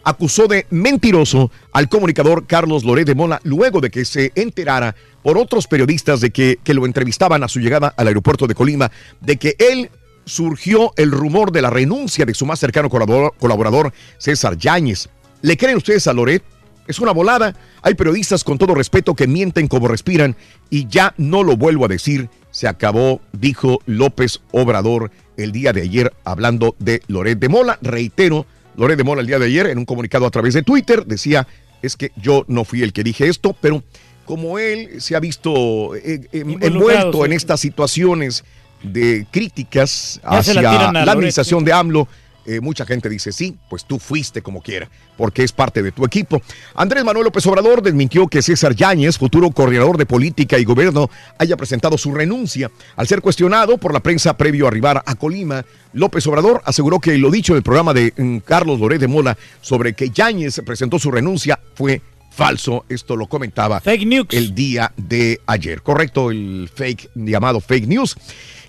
acusó 0.08 0.48
de 0.48 0.66
mentiroso 0.70 1.52
al 1.74 1.90
comunicador 1.90 2.48
Carlos 2.48 2.86
Loret 2.86 3.06
de 3.06 3.14
Mola 3.14 3.42
luego 3.44 3.82
de 3.82 3.90
que 3.90 4.06
se 4.06 4.32
enterara 4.36 4.96
por 5.22 5.38
otros 5.38 5.68
periodistas 5.68 6.22
de 6.22 6.32
que, 6.32 6.60
que 6.64 6.74
lo 6.74 6.86
entrevistaban 6.86 7.44
a 7.44 7.50
su 7.50 7.60
llegada 7.60 7.94
al 7.98 8.08
aeropuerto 8.08 8.48
de 8.48 8.56
Colima, 8.56 8.90
de 9.20 9.36
que 9.36 9.58
él 9.60 9.92
surgió 10.24 10.94
el 10.96 11.12
rumor 11.12 11.52
de 11.52 11.62
la 11.62 11.70
renuncia 11.70 12.26
de 12.26 12.34
su 12.34 12.46
más 12.46 12.58
cercano 12.58 12.90
colaborador, 12.90 13.34
colaborador 13.38 13.92
César 14.18 14.58
Yáñez. 14.58 15.10
¿Le 15.42 15.58
creen 15.58 15.76
ustedes 15.76 16.08
a 16.08 16.14
Loret? 16.14 16.42
Es 16.88 17.00
una 17.00 17.12
volada. 17.12 17.54
Hay 17.82 17.96
periodistas 17.96 18.46
con 18.46 18.58
todo 18.58 18.76
respeto 18.76 19.14
que 19.14 19.28
mienten 19.28 19.68
como 19.68 19.90
respiran 19.90 20.38
y 20.70 20.88
ya 20.88 21.16
no 21.18 21.44
lo 21.44 21.58
vuelvo 21.58 21.84
a 21.84 21.90
decir. 21.90 22.30
Se 22.52 22.70
acabó, 22.70 23.20
dijo 23.34 23.80
López 23.86 24.40
Obrador 24.54 25.12
el 25.36 25.52
día 25.52 25.74
de 25.74 25.82
ayer 25.82 26.14
hablando 26.24 26.78
de 26.80 27.02
Loret 27.08 27.40
de 27.40 27.50
Mola. 27.50 27.78
Reitero, 27.82 28.46
Loret 28.78 28.98
de 28.98 29.04
Mola 29.04 29.22
el 29.22 29.28
día 29.28 29.40
de 29.40 29.46
ayer 29.46 29.68
en 29.68 29.80
un 29.80 29.86
comunicado 29.86 30.26
a 30.26 30.32
través 30.32 30.54
de 30.54 30.62
Twitter 30.62 31.06
decía, 31.06 31.48
es 31.82 31.98
que 31.98 32.12
yo 32.16 32.46
no 32.48 32.64
fui 32.64 32.84
el 32.84 32.94
que 32.94 33.04
dije 33.04 33.28
esto, 33.28 33.56
pero 33.60 33.84
como 34.26 34.60
él 34.60 35.02
se 35.02 35.16
ha 35.16 35.20
visto 35.20 35.96
eh, 35.96 36.22
eh, 36.32 36.58
envuelto 36.62 37.20
sí. 37.20 37.26
en 37.26 37.34
estas 37.34 37.60
situaciones 37.60 38.44
de 38.84 39.26
críticas 39.32 40.20
Ya 40.24 40.30
la 40.32 40.38
hacia 40.38 40.62
la 40.62 40.92
Loret, 40.92 41.10
administración 41.10 41.66
de 41.66 41.74
AMLO, 41.74 42.08
eh, 42.48 42.62
mucha 42.62 42.86
gente 42.86 43.10
dice, 43.10 43.34
sí, 43.34 43.58
pues 43.70 43.84
tú 43.84 44.00
fuiste 44.00 44.42
como 44.42 44.62
quiera, 44.62 44.90
porque 45.18 45.44
es 45.44 45.52
parte 45.52 45.84
de 45.84 45.92
tu 45.92 46.06
equipo. 46.06 46.42
Andrés 46.76 47.04
Manuel 47.04 47.26
López 47.26 47.46
Obrador 47.46 47.82
desmintió 47.82 48.28
que 48.28 48.42
César 48.42 48.74
Yáñez, 48.74 49.18
futuro 49.18 49.52
coordinador 49.52 49.98
de 49.98 50.06
política 50.06 50.58
y 50.58 50.64
gobierno, 50.64 51.10
haya 51.38 51.58
presentado 51.58 51.98
su 51.98 52.14
renuncia. 52.14 52.72
Al 52.96 53.06
ser 53.06 53.22
cuestionado 53.22 53.78
por 53.78 53.94
la 53.94 54.00
prensa 54.00 54.38
previo 54.38 54.66
a 54.66 54.70
arribar 54.70 55.04
a 55.06 55.16
Colima, 55.16 55.66
López 55.92 56.26
Obrador 56.28 56.62
aseguró 56.66 57.02
que 57.02 57.18
lo 57.18 57.32
dicho 57.32 57.52
en 57.52 57.58
el 57.58 57.64
programa 57.64 57.94
de 57.94 58.14
mm, 58.16 58.38
Carlos 58.38 58.80
Loret 58.80 59.02
de 59.02 59.08
Mola 59.08 59.38
sobre 59.60 59.94
que 59.94 60.10
Yáñez 60.10 60.62
presentó 60.66 61.00
su 61.00 61.12
renuncia 61.12 61.60
fue 61.76 62.02
falso. 62.32 62.86
Esto 62.88 63.16
lo 63.16 63.28
comentaba 63.28 63.82
el 63.84 64.56
día 64.56 64.94
de 64.96 65.42
ayer. 65.48 65.82
Correcto, 65.82 66.32
el 66.32 66.70
fake 66.74 67.10
llamado 67.16 67.60
fake 67.60 67.88
news. 67.88 68.16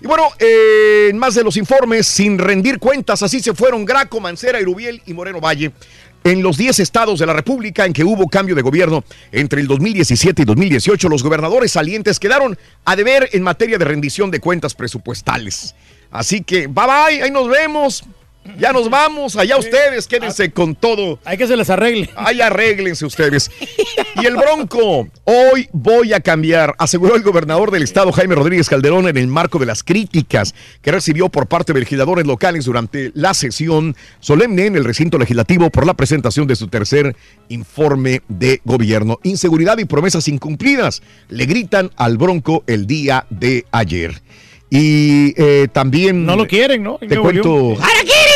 Y 0.01 0.07
bueno, 0.07 0.29
eh, 0.39 1.11
más 1.15 1.35
de 1.35 1.43
los 1.43 1.57
informes, 1.57 2.07
sin 2.07 2.37
rendir 2.37 2.79
cuentas, 2.79 3.21
así 3.21 3.41
se 3.41 3.53
fueron 3.53 3.83
Graco, 3.83 4.19
Mancera, 4.19 4.61
Irubiel 4.61 5.01
y 5.05 5.13
Moreno 5.13 5.41
Valle. 5.41 5.71
En 6.23 6.41
los 6.43 6.57
10 6.57 6.79
estados 6.79 7.19
de 7.19 7.25
la 7.25 7.33
República 7.33 7.85
en 7.85 7.93
que 7.93 8.03
hubo 8.03 8.27
cambio 8.27 8.55
de 8.55 8.61
gobierno 8.61 9.03
entre 9.31 9.61
el 9.61 9.67
2017 9.67 10.41
y 10.41 10.45
2018, 10.45 11.09
los 11.09 11.23
gobernadores 11.23 11.71
salientes 11.71 12.19
quedaron 12.19 12.57
a 12.85 12.95
deber 12.95 13.29
en 13.31 13.43
materia 13.43 13.77
de 13.77 13.85
rendición 13.85 14.29
de 14.29 14.39
cuentas 14.39 14.73
presupuestales. 14.73 15.75
Así 16.11 16.41
que, 16.41 16.67
bye 16.67 16.85
bye, 16.85 17.23
ahí 17.23 17.31
nos 17.31 17.47
vemos. 17.47 18.03
Ya 18.57 18.73
nos 18.73 18.89
vamos, 18.89 19.35
allá 19.35 19.57
ustedes, 19.57 20.07
quédense 20.07 20.51
con 20.51 20.75
todo. 20.75 21.19
Hay 21.23 21.37
que 21.37 21.47
se 21.47 21.55
les 21.55 21.69
arregle. 21.69 22.09
Ahí 22.15 22.41
arréglense 22.41 23.05
ustedes. 23.05 23.51
Y 24.21 24.25
el 24.25 24.35
Bronco, 24.35 25.07
hoy 25.23 25.69
voy 25.71 26.11
a 26.11 26.19
cambiar, 26.19 26.75
aseguró 26.77 27.15
el 27.15 27.21
gobernador 27.21 27.71
del 27.71 27.83
estado 27.83 28.11
Jaime 28.11 28.35
Rodríguez 28.35 28.67
Calderón 28.67 29.07
en 29.07 29.15
el 29.15 29.27
marco 29.27 29.59
de 29.59 29.65
las 29.65 29.81
críticas 29.81 30.53
que 30.81 30.91
recibió 30.91 31.29
por 31.29 31.47
parte 31.47 31.71
de 31.71 31.79
legisladores 31.79 32.27
locales 32.27 32.65
durante 32.65 33.11
la 33.13 33.33
sesión 33.33 33.95
solemne 34.19 34.65
en 34.65 34.75
el 34.75 34.83
recinto 34.83 35.17
legislativo 35.17 35.69
por 35.69 35.85
la 35.85 35.93
presentación 35.93 36.47
de 36.47 36.57
su 36.57 36.67
tercer 36.67 37.15
informe 37.47 38.21
de 38.27 38.59
gobierno. 38.65 39.19
Inseguridad 39.23 39.77
y 39.77 39.85
promesas 39.85 40.27
incumplidas 40.27 41.01
le 41.29 41.45
gritan 41.45 41.91
al 41.95 42.17
Bronco 42.17 42.63
el 42.67 42.87
día 42.87 43.25
de 43.29 43.65
ayer. 43.71 44.21
Y 44.69 45.33
eh, 45.41 45.67
también... 45.71 46.25
No 46.25 46.35
lo 46.35 46.45
quieren, 46.45 46.83
¿no? 46.83 46.97
Te 46.97 47.17
cuento... 47.17 47.69
León. 47.69 48.28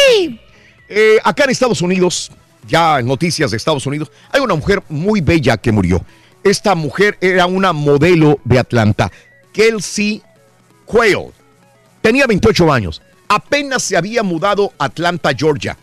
Eh, 0.96 1.20
acá 1.24 1.46
en 1.46 1.50
Estados 1.50 1.82
Unidos, 1.82 2.32
ya 2.68 3.00
en 3.00 3.08
noticias 3.08 3.50
de 3.50 3.58
Estados 3.58 3.88
Unidos, 3.88 4.12
hay 4.32 4.42
una 4.42 4.54
mujer 4.54 4.84
muy 4.90 5.22
bella 5.22 5.58
que 5.58 5.72
murió. 5.72 6.06
Esta 6.44 6.76
mujer 6.76 7.18
era 7.20 7.48
una 7.48 7.74
modelo 7.74 8.40
de 8.44 8.60
Atlanta, 8.60 9.12
Kelsey 9.54 10.22
Quayle. 10.86 11.32
Tenía 12.04 12.28
28 12.28 12.72
años. 12.72 13.02
Apenas 13.28 13.82
se 13.82 13.98
había 13.98 14.22
mudado 14.22 14.72
a 14.78 14.86
Atlanta, 14.86 15.32
Georgia, 15.36 15.76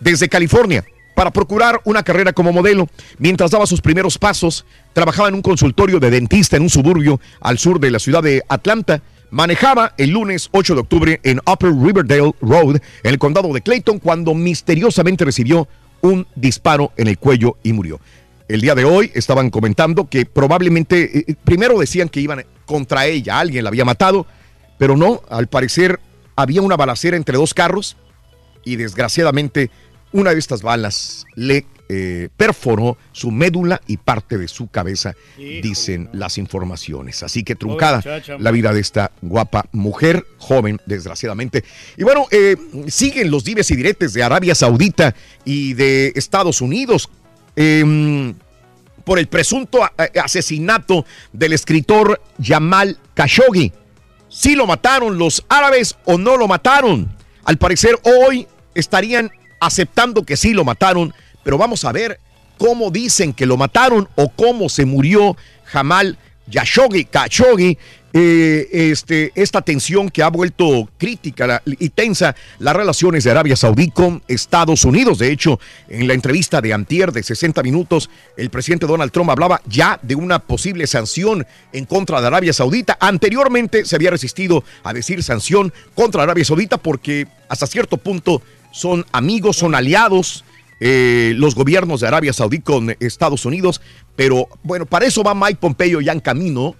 desde 0.00 0.26
California, 0.30 0.86
para 1.14 1.30
procurar 1.30 1.78
una 1.84 2.02
carrera 2.02 2.32
como 2.32 2.50
modelo. 2.50 2.88
Mientras 3.18 3.50
daba 3.50 3.66
sus 3.66 3.82
primeros 3.82 4.16
pasos, 4.16 4.64
trabajaba 4.94 5.28
en 5.28 5.34
un 5.34 5.42
consultorio 5.42 6.00
de 6.00 6.10
dentista 6.10 6.56
en 6.56 6.62
un 6.62 6.70
suburbio 6.70 7.20
al 7.42 7.58
sur 7.58 7.78
de 7.78 7.90
la 7.90 7.98
ciudad 7.98 8.22
de 8.22 8.42
Atlanta. 8.48 9.02
Manejaba 9.30 9.94
el 9.96 10.10
lunes 10.10 10.48
8 10.52 10.74
de 10.74 10.80
octubre 10.80 11.20
en 11.22 11.40
Upper 11.46 11.72
Riverdale 11.72 12.32
Road, 12.40 12.76
en 12.76 13.10
el 13.10 13.18
condado 13.18 13.52
de 13.52 13.60
Clayton, 13.60 14.00
cuando 14.00 14.34
misteriosamente 14.34 15.24
recibió 15.24 15.68
un 16.00 16.26
disparo 16.34 16.92
en 16.96 17.06
el 17.06 17.18
cuello 17.18 17.56
y 17.62 17.72
murió. 17.72 18.00
El 18.48 18.60
día 18.60 18.74
de 18.74 18.84
hoy 18.84 19.12
estaban 19.14 19.50
comentando 19.50 20.08
que 20.08 20.26
probablemente, 20.26 21.18
eh, 21.30 21.36
primero 21.44 21.78
decían 21.78 22.08
que 22.08 22.20
iban 22.20 22.44
contra 22.66 23.06
ella, 23.06 23.38
alguien 23.38 23.62
la 23.62 23.68
había 23.68 23.84
matado, 23.84 24.26
pero 24.78 24.96
no, 24.96 25.22
al 25.28 25.46
parecer 25.46 26.00
había 26.34 26.62
una 26.62 26.76
balacera 26.76 27.16
entre 27.16 27.36
dos 27.36 27.54
carros 27.54 27.96
y 28.64 28.76
desgraciadamente 28.76 29.70
una 30.12 30.32
de 30.32 30.40
estas 30.40 30.62
balas 30.62 31.26
le 31.36 31.66
eh, 31.92 32.28
perforó 32.36 32.96
su 33.10 33.32
médula 33.32 33.80
y 33.88 33.96
parte 33.96 34.38
de 34.38 34.46
su 34.46 34.68
cabeza, 34.68 35.16
dicen 35.36 36.08
las 36.12 36.38
informaciones. 36.38 37.24
Así 37.24 37.42
que 37.42 37.56
truncada 37.56 37.96
muchacha, 37.96 38.36
la 38.38 38.52
vida 38.52 38.72
de 38.72 38.78
esta 38.78 39.10
guapa 39.20 39.66
mujer, 39.72 40.24
joven, 40.38 40.80
desgraciadamente. 40.86 41.64
Y 41.96 42.04
bueno, 42.04 42.26
eh, 42.30 42.54
siguen 42.86 43.32
los 43.32 43.42
dives 43.42 43.72
y 43.72 43.74
diretes 43.76 44.12
de 44.12 44.22
Arabia 44.22 44.54
Saudita 44.54 45.16
y 45.44 45.74
de 45.74 46.12
Estados 46.14 46.60
Unidos. 46.60 47.10
em, 47.56 48.34
por 49.02 49.18
el 49.18 49.26
presunto 49.26 49.80
asesinato 50.22 51.04
del 51.32 51.52
escritor 51.52 52.22
Jamal 52.40 52.96
Khashoggi. 53.14 53.72
Si 54.28 54.54
lo 54.54 54.66
mataron 54.66 55.18
los 55.18 55.44
árabes 55.48 55.96
o 56.04 56.16
no 56.16 56.36
lo 56.36 56.46
mataron. 56.46 57.10
Al 57.42 57.56
parecer 57.56 57.98
hoy 58.04 58.46
estarían 58.74 59.32
aceptando 59.58 60.24
que 60.24 60.36
sí 60.36 60.54
lo 60.54 60.64
mataron, 60.64 61.12
pero 61.42 61.58
vamos 61.58 61.84
a 61.84 61.92
ver 61.92 62.18
cómo 62.58 62.90
dicen 62.90 63.32
que 63.32 63.46
lo 63.46 63.56
mataron 63.56 64.08
o 64.16 64.28
cómo 64.28 64.68
se 64.68 64.84
murió 64.84 65.36
Jamal 65.64 66.18
Khashoggi, 66.50 67.04
Khashoggi, 67.04 67.78
eh, 68.12 68.68
este, 68.72 69.30
esta 69.36 69.62
tensión 69.62 70.10
que 70.10 70.20
ha 70.22 70.28
vuelto 70.28 70.88
crítica 70.98 71.62
y 71.64 71.90
tensa 71.90 72.34
las 72.58 72.74
relaciones 72.74 73.22
de 73.22 73.30
Arabia 73.30 73.54
Saudí 73.54 73.90
con 73.90 74.20
Estados 74.26 74.84
Unidos. 74.84 75.18
De 75.18 75.30
hecho, 75.30 75.60
en 75.88 76.08
la 76.08 76.14
entrevista 76.14 76.60
de 76.60 76.74
Antier 76.74 77.12
de 77.12 77.22
60 77.22 77.62
minutos, 77.62 78.10
el 78.36 78.50
presidente 78.50 78.86
Donald 78.86 79.12
Trump 79.12 79.30
hablaba 79.30 79.62
ya 79.66 80.00
de 80.02 80.16
una 80.16 80.40
posible 80.40 80.88
sanción 80.88 81.46
en 81.72 81.84
contra 81.84 82.20
de 82.20 82.26
Arabia 82.26 82.52
Saudita. 82.52 82.98
Anteriormente 83.00 83.84
se 83.84 83.94
había 83.94 84.10
resistido 84.10 84.64
a 84.82 84.92
decir 84.92 85.22
sanción 85.22 85.72
contra 85.94 86.24
Arabia 86.24 86.44
Saudita 86.44 86.78
porque 86.78 87.28
hasta 87.48 87.68
cierto 87.68 87.96
punto 87.96 88.42
son 88.72 89.06
amigos, 89.12 89.56
son 89.56 89.76
aliados 89.76 90.44
eh, 90.80 91.34
los 91.36 91.54
gobiernos 91.54 92.00
de 92.00 92.08
Arabia 92.08 92.32
Saudí 92.32 92.60
con 92.60 92.96
Estados 93.00 93.44
Unidos, 93.44 93.80
pero 94.16 94.48
bueno, 94.62 94.86
para 94.86 95.06
eso 95.06 95.22
va 95.22 95.34
Mike 95.34 95.58
Pompeo 95.60 96.00
ya 96.00 96.12
en 96.12 96.20
camino. 96.20 96.74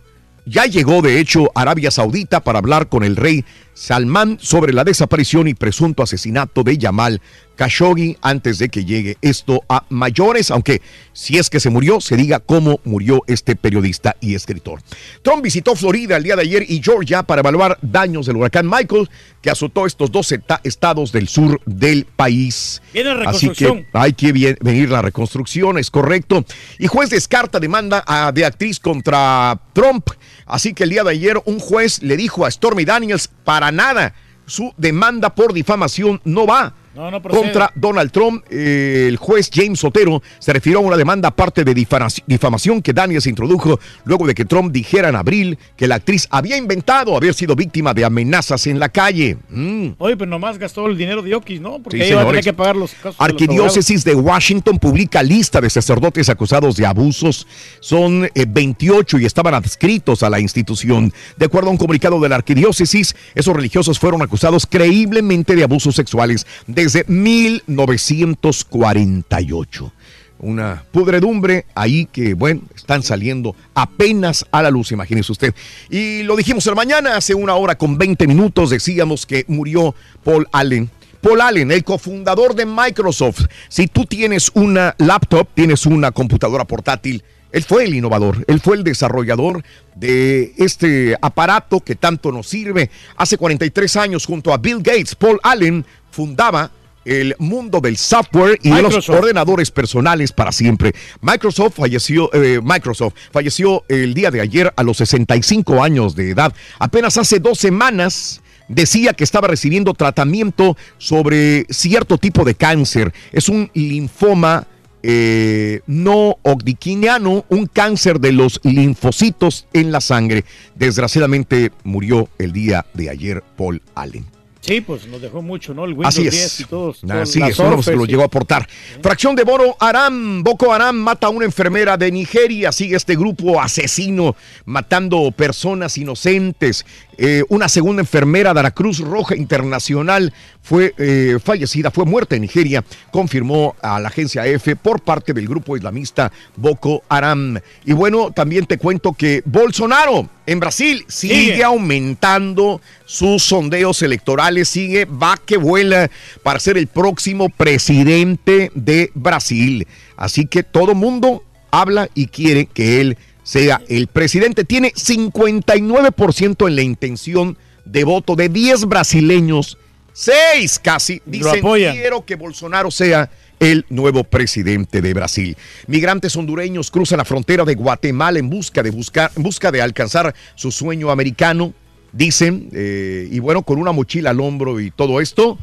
Ya 0.47 0.65
llegó, 0.65 1.03
de 1.03 1.21
hecho, 1.21 1.53
Arabia 1.55 1.91
Saudita 1.91 2.41
para 2.41 2.59
hablar 2.59 2.89
con 2.89 3.05
el 3.05 3.15
rey 3.15 3.45
Salman 3.85 4.37
sobre 4.43 4.75
la 4.75 4.85
desaparición 4.85 5.49
y 5.49 5.55
presunto 5.55 6.03
asesinato 6.03 6.63
de 6.63 6.77
Yamal 6.77 7.23
Khashoggi 7.57 8.17
antes 8.21 8.59
de 8.59 8.69
que 8.69 8.85
llegue 8.85 9.17
esto 9.23 9.63
a 9.71 9.85
mayores, 9.89 10.51
aunque 10.51 10.83
si 11.15 11.39
es 11.39 11.49
que 11.49 11.61
se 11.61 11.71
murió, 11.71 12.01
se 12.01 12.17
diga 12.17 12.41
cómo 12.41 12.81
murió 12.85 13.23
este 13.27 13.57
periodista 13.57 14.17
y 14.21 14.35
escritor. 14.35 14.81
Trump 15.23 15.43
visitó 15.43 15.75
Florida 15.77 16.17
el 16.19 16.23
día 16.25 16.37
de 16.37 16.43
ayer 16.43 16.65
y 16.69 16.83
Georgia 16.83 17.23
para 17.23 17.41
evaluar 17.41 17.79
daños 17.81 18.27
del 18.27 18.37
huracán 18.37 18.67
Michael 18.69 19.09
que 19.43 19.51
azotó 19.51 19.87
estos 19.87 20.11
dos 20.13 20.31
estados 20.65 21.11
del 21.13 21.29
sur 21.29 21.61
del 21.65 22.05
país. 22.05 22.83
Viene 22.93 23.15
la 23.15 23.31
Así 23.31 23.49
que 23.51 23.87
hay 23.95 24.13
que 24.13 24.33
venir 24.61 24.91
la 24.91 25.01
reconstrucción, 25.03 25.79
es 25.79 25.91
correcto. 25.91 26.45
Y 26.79 26.87
juez 26.87 27.09
descarta 27.09 27.59
demanda 27.59 28.05
a- 28.07 28.31
de 28.33 28.45
actriz 28.45 28.79
contra 28.79 29.59
Trump. 29.73 30.09
Así 30.47 30.75
que 30.75 30.85
el 30.85 30.91
día 30.91 31.05
de 31.05 31.11
ayer 31.13 31.41
un 31.47 31.59
juez 31.59 32.03
le 32.03 32.17
dijo 32.17 32.45
a 32.45 32.51
Stormy 32.51 32.85
Daniels, 32.85 33.29
para 33.45 33.70
nada, 33.73 34.15
su 34.47 34.73
demanda 34.77 35.35
por 35.35 35.53
difamación 35.53 36.21
no 36.25 36.47
va. 36.47 36.75
No, 36.95 37.11
no 37.11 37.23
procede. 37.23 37.43
contra 37.43 37.73
Donald 37.75 38.11
Trump. 38.11 38.45
Eh, 38.51 39.07
el 39.09 39.17
juez 39.17 39.49
James 39.53 39.83
Otero 39.85 40.23
se 40.41 40.53
refirió 40.53 40.79
a 40.79 40.83
una 40.83 40.97
demanda 40.97 41.29
aparte 41.29 41.63
de 41.65 41.75
difamaci- 41.75 42.23
difamación 42.27 42.83
que 42.83 42.93
Daniels 42.93 43.27
introdujo 43.27 43.79
luego 44.05 44.27
de 44.27 44.35
que 44.35 44.45
Trump 44.45 44.73
dijera 44.73 45.09
en 45.09 45.17
abril 45.17 45.57
que 45.77 45.87
la 45.87 45.95
actriz 45.97 46.27
había 46.31 46.57
inventado 46.57 47.17
haber 47.17 47.33
sido 47.35 47.55
víctima 47.55 47.95
de 47.95 48.05
amenazas 48.05 48.67
en 48.67 48.79
la 48.81 48.89
calle. 48.89 49.37
Mm. 49.51 49.91
Oye, 49.99 50.17
pero 50.17 50.29
nomás 50.31 50.59
gastó 50.59 50.87
el 50.89 50.99
dinero 50.99 51.23
de 51.23 51.35
Oquis, 51.35 51.61
¿no? 51.61 51.79
Porque 51.81 51.99
Sí, 51.99 52.03
ahí 52.05 52.13
va 52.13 52.23
a 52.23 52.25
tener 52.27 52.43
señores. 52.43 52.45
que 52.45 52.53
pagar 52.55 52.77
los 52.77 52.91
casos. 52.93 53.05
de 53.05 53.09
los 53.11 53.21
Arquidiócesis 53.31 54.05
de 54.05 54.15
Washington 54.17 54.79
publica 54.79 55.23
lista 55.23 55.61
de 55.61 55.71
sacerdotes 55.71 56.29
acusados 56.29 56.77
de 56.77 56.87
abusos. 56.87 57.47
Son 57.81 58.25
eh, 58.35 58.47
28 58.49 59.19
y 59.21 59.27
estaban 59.27 59.55
adscritos 59.55 60.23
a 60.25 60.31
la 60.31 60.41
institución. 60.41 61.13
De 61.37 61.47
acuerdo 61.47 61.69
a 61.69 61.71
un 61.73 61.79
comunicado 61.79 62.19
de 62.21 62.29
la 62.29 62.37
arquidiócesis, 62.37 63.15
esos 63.35 63.55
religiosos 63.55 63.99
fueron 63.99 64.23
acusados 64.23 64.67
creíblemente 64.67 65.55
de 65.55 65.63
abusos 65.63 65.95
sexuales 65.95 66.47
desde 66.83 67.05
1948. 67.07 69.93
Una 70.39 70.85
pudredumbre 70.91 71.67
ahí 71.75 72.07
que, 72.07 72.33
bueno, 72.33 72.63
están 72.75 73.03
saliendo 73.03 73.55
apenas 73.75 74.47
a 74.51 74.63
la 74.63 74.71
luz, 74.71 74.91
imagínese 74.91 75.31
usted. 75.31 75.55
Y 75.91 76.23
lo 76.23 76.37
dijimos 76.37 76.67
en 76.67 76.71
la 76.71 76.77
mañana, 76.77 77.17
hace 77.17 77.35
una 77.35 77.55
hora 77.55 77.77
con 77.77 77.99
20 77.99 78.27
minutos, 78.27 78.71
decíamos 78.71 79.27
que 79.27 79.45
murió 79.49 79.95
Paul 80.25 80.49
Allen. 80.53 80.91
Paul 81.21 81.43
Allen, 81.43 81.71
el 81.71 81.85
cofundador 81.85 82.55
de 82.55 82.65
Microsoft. 82.65 83.45
Si 83.69 83.87
tú 83.87 84.07
tienes 84.07 84.51
una 84.55 84.95
laptop, 84.97 85.49
tienes 85.53 85.85
una 85.85 86.13
computadora 86.13 86.65
portátil, 86.65 87.23
él 87.53 87.65
fue 87.65 87.85
el 87.85 87.95
innovador, 87.95 88.45
él 88.47 88.61
fue 88.61 88.77
el 88.77 88.85
desarrollador 88.85 89.65
de 89.95 90.55
este 90.57 91.17
aparato 91.21 91.81
que 91.81 91.97
tanto 91.97 92.33
nos 92.33 92.49
sirve. 92.49 92.91
Hace 93.17 93.37
43 93.37 93.97
años, 93.97 94.27
junto 94.27 94.53
a 94.53 94.59
Bill 94.59 94.79
Gates, 94.79 95.15
Paul 95.15 95.41
Allen 95.43 95.85
fundaba 96.11 96.71
el 97.05 97.35
mundo 97.39 97.81
del 97.81 97.97
software 97.97 98.59
y 98.63 98.71
de 98.71 98.83
los 98.83 99.09
ordenadores 99.09 99.71
personales 99.71 100.33
para 100.33 100.53
siempre. 100.53 100.95
Microsoft 101.21 101.77
falleció, 101.77 102.33
eh, 102.33 102.61
Microsoft 102.63 103.15
falleció 103.33 103.85
el 103.89 104.15
día 104.15 104.31
de 104.31 104.41
ayer 104.41 104.73
a 104.77 104.83
los 104.83 104.99
65 104.99 105.83
años 105.83 106.15
de 106.15 106.31
edad. 106.31 106.53
Apenas 106.79 107.17
hace 107.17 107.41
dos 107.41 107.59
semanas 107.59 108.43
decía 108.69 109.15
que 109.15 109.25
estaba 109.25 109.49
recibiendo 109.49 109.95
tratamiento 109.95 110.77
sobre 110.99 111.67
cierto 111.71 112.19
tipo 112.19 112.45
de 112.45 112.55
cáncer. 112.55 113.13
Es 113.33 113.49
un 113.49 113.71
linfoma 113.75 114.67
eh, 115.03 115.81
no 115.87 116.37
hodgkiniano, 116.43 117.45
un 117.49 117.67
cáncer 117.67 118.21
de 118.21 118.33
los 118.33 118.61
linfocitos 118.63 119.67
en 119.73 119.93
la 119.93 120.01
sangre. 120.01 120.45
Desgraciadamente 120.75 121.73
murió 121.85 122.29
el 122.39 122.53
día 122.53 122.87
de 122.95 123.11
ayer 123.11 123.43
Paul 123.57 123.83
Allen. 123.95 124.27
Sí, 124.61 124.83
pues 124.83 125.07
nos 125.07 125.23
dejó 125.23 125.41
mucho, 125.41 125.73
¿no? 125.73 125.85
El 125.85 125.93
Windows 125.93 126.15
Así 126.15 126.23
10 126.23 126.35
es. 126.35 126.61
y 126.61 126.65
todos. 126.65 127.03
Así 127.05 127.41
es, 127.43 127.57
se 127.57 127.97
lo 127.97 128.05
llegó 128.05 128.23
a 128.23 128.27
aportar. 128.27 128.69
Fracción 129.03 129.35
de 129.35 129.43
Boro 129.43 129.75
Haram, 129.81 130.43
Boko 130.43 130.73
Haram 130.73 130.97
mata 130.97 131.29
a 131.29 131.31
una 131.31 131.47
enfermera 131.47 131.97
de 131.97 132.13
Nigeria. 132.13 132.71
Sigue 132.71 132.97
este 132.97 133.17
grupo 133.17 133.61
asesino 133.61 134.37
matando 134.67 135.33
personas 135.33 135.97
inocentes. 135.97 136.85
Eh, 137.23 137.45
una 137.51 137.69
segunda 137.69 138.01
enfermera 138.01 138.55
de 138.55 138.63
la 138.63 138.71
Cruz 138.71 139.01
Roja 139.01 139.37
Internacional 139.37 140.33
fue 140.63 140.95
eh, 140.97 141.39
fallecida, 141.45 141.91
fue 141.91 142.07
muerta 142.07 142.35
en 142.35 142.41
Nigeria, 142.41 142.83
confirmó 143.11 143.77
a 143.83 144.01
la 144.01 144.09
agencia 144.09 144.47
EFE 144.47 144.75
por 144.75 145.03
parte 145.03 145.35
del 145.35 145.47
grupo 145.47 145.77
islamista 145.77 146.33
Boko 146.57 147.03
Haram. 147.11 147.59
Y 147.85 147.93
bueno, 147.93 148.31
también 148.31 148.65
te 148.65 148.79
cuento 148.79 149.13
que 149.13 149.43
Bolsonaro 149.45 150.31
en 150.47 150.61
Brasil 150.61 151.05
sigue, 151.09 151.53
Sigue. 151.53 151.65
aumentando 151.65 152.81
sus 153.05 153.43
sondeos 153.43 154.01
electorales, 154.01 154.71
sigue, 154.71 155.05
va 155.05 155.37
que 155.37 155.59
vuela 155.59 156.11
para 156.43 156.59
ser 156.59 156.79
el 156.79 156.87
próximo 156.87 157.51
presidente 157.51 158.73
de 158.75 159.11
Brasil. 159.15 159.87
Así 160.17 160.47
que 160.47 160.63
todo 160.63 160.95
mundo 160.95 161.45
habla 161.71 162.09
y 162.15 162.29
quiere 162.29 162.65
que 162.65 163.03
él 163.03 163.19
sea 163.43 163.81
el 163.89 164.07
presidente. 164.07 164.65
Tiene 164.65 164.93
59% 164.93 166.69
en 166.69 166.77
la 166.77 166.83
intención 166.83 167.57
de 167.85 168.05
voto 168.05 168.37
de 168.37 168.49
10 168.49 168.87
brasileños, 168.87 169.79
6 170.13 170.79
casi, 170.81 171.23
dicen 171.25 171.63
quiero 171.63 172.25
que 172.25 172.37
Bolsonaro 172.37 172.91
sea 172.91 173.31
el 173.59 173.85
nuevo 173.91 174.25
presidente 174.25 175.03
de 175.03 175.15
Brasil. 175.15 175.57
Migrantes 175.87 176.35
hondureños 176.37 176.91
cruzan 176.91 177.19
la 177.19 177.25
frontera 177.25 177.65
de 177.65 177.75
Guatemala 177.75 178.39
en 178.39 178.49
busca 178.49 178.83
de, 178.83 178.91
buscar, 178.91 179.31
en 179.37 179.43
busca 179.43 179.71
de 179.71 179.83
alcanzar 179.83 180.35
su 180.55 180.73
sueño 180.73 181.11
americano, 181.11 181.75
dicen, 182.13 182.71
eh, 182.73 183.29
y 183.31 183.39
bueno, 183.39 183.63
con 183.63 183.79
una 183.79 183.93
mochila 183.93 184.31
al 184.31 184.41
hombro 184.41 184.81
y 184.81 184.91
todo 184.91 185.21
esto. 185.21 185.59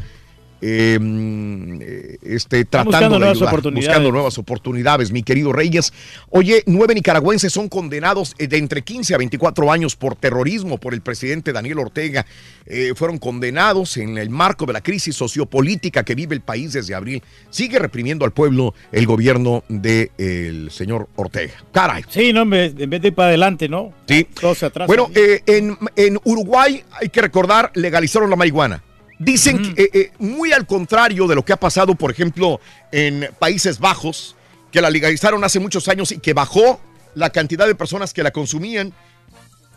Eh, 0.62 0.98
mm, 1.00 1.82
eh, 1.82 2.18
este, 2.24 2.66
tratando 2.66 2.92
buscando 2.92 3.16
de 3.16 3.20
nuevas 3.20 3.38
ayudar, 3.38 3.54
oportunidades. 3.54 3.88
buscando 3.88 4.12
nuevas 4.12 4.38
oportunidades, 4.38 5.12
mi 5.12 5.24
querido 5.24 5.54
Reyes. 5.54 5.94
Oye, 6.30 6.64
nueve 6.66 6.96
nicaragüenses 6.96 7.52
son 7.54 7.70
condenados 7.70 8.36
eh, 8.38 8.48
de 8.48 8.58
entre 8.58 8.82
15 8.82 9.16
a 9.16 9.18
24 9.18 9.72
años 9.72 9.96
por 9.96 10.16
terrorismo 10.16 10.78
por 10.78 10.94
el 10.94 11.02
presidente 11.02 11.54
Daniel 11.54 11.80
Ortega. 11.80 12.26
Eh, 12.66 12.94
fueron 12.96 13.18
condenados 13.18 13.98
en 13.98 14.18
el 14.18 14.30
marco 14.30 14.66
de 14.66 14.74
la 14.74 14.82
crisis 14.82 15.16
sociopolítica 15.16 16.04
que 16.04 16.16
vive 16.16 16.36
el 16.36 16.42
país 16.42 16.74
desde 16.74 16.96
abril. 16.96 17.24
Sigue 17.50 17.80
reprimiendo 17.80 18.26
al 18.26 18.32
pueblo 18.32 18.74
el 18.92 19.06
gobierno 19.06 19.64
del 19.70 20.70
señor 20.72 21.08
Ortega. 21.16 21.54
Caray. 21.72 22.04
Sí, 22.10 22.34
no, 22.34 22.42
en 22.42 22.50
vez 22.50 22.74
en 22.78 22.90
vez 22.90 23.02
de 23.02 23.08
ir 23.10 23.14
para 23.16 23.30
adelante, 23.30 23.70
¿no? 23.70 23.94
Sí. 24.08 24.28
Todo 24.40 24.56
se 24.56 24.66
atrasa. 24.66 24.88
Bueno, 24.88 25.10
eh, 25.16 25.42
en, 25.46 25.78
en 25.96 26.20
Uruguay, 26.24 26.84
hay 26.92 27.10
que 27.10 27.22
recordar, 27.22 27.72
legalizaron 27.76 28.30
la 28.30 28.36
marihuana. 28.36 28.84
Dicen 29.19 29.73
que, 29.73 29.84
eh, 29.84 29.89
eh, 29.94 30.11
muy 30.19 30.52
al 30.53 30.68
contrario 30.68 31.27
de 31.27 31.35
lo 31.35 31.44
que 31.44 31.53
ha 31.53 31.57
pasado, 31.60 31.95
por 31.95 32.11
ejemplo, 32.11 32.60
en 32.91 33.30
Países 33.39 33.80
Bajos, 33.80 34.35
que 34.72 34.81
la 34.81 34.89
legalizaron 34.91 35.44
hace 35.44 35.60
muchos 35.60 35.88
años 35.88 36.11
y 36.11 36.19
que 36.19 36.34
bajó 36.34 36.80
la 37.15 37.31
cantidad 37.31 37.65
de 37.65 37.73
personas 37.73 38.14
que 38.14 38.22
la 38.22 38.31
consumían, 38.31 38.94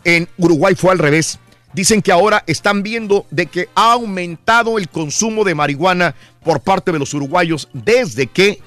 en 0.03 0.27
Uruguay 0.37 0.75
fue 0.75 0.91
al 0.91 0.99
revés. 0.99 1.39
Dicen 1.73 2.01
que 2.01 2.11
ahora 2.11 2.43
están 2.47 2.83
viendo 2.83 3.25
de 3.31 3.45
que 3.47 3.69
ha 3.75 3.93
aumentado 3.93 4.77
el 4.77 4.89
consumo 4.89 5.43
de 5.43 5.55
marihuana 5.55 6.13
por 6.43 6.59
parte 6.59 6.91
de 6.91 6.99
los 6.99 7.13
uruguayos 7.13 7.69
desde 7.73 8.27
que 8.27 8.59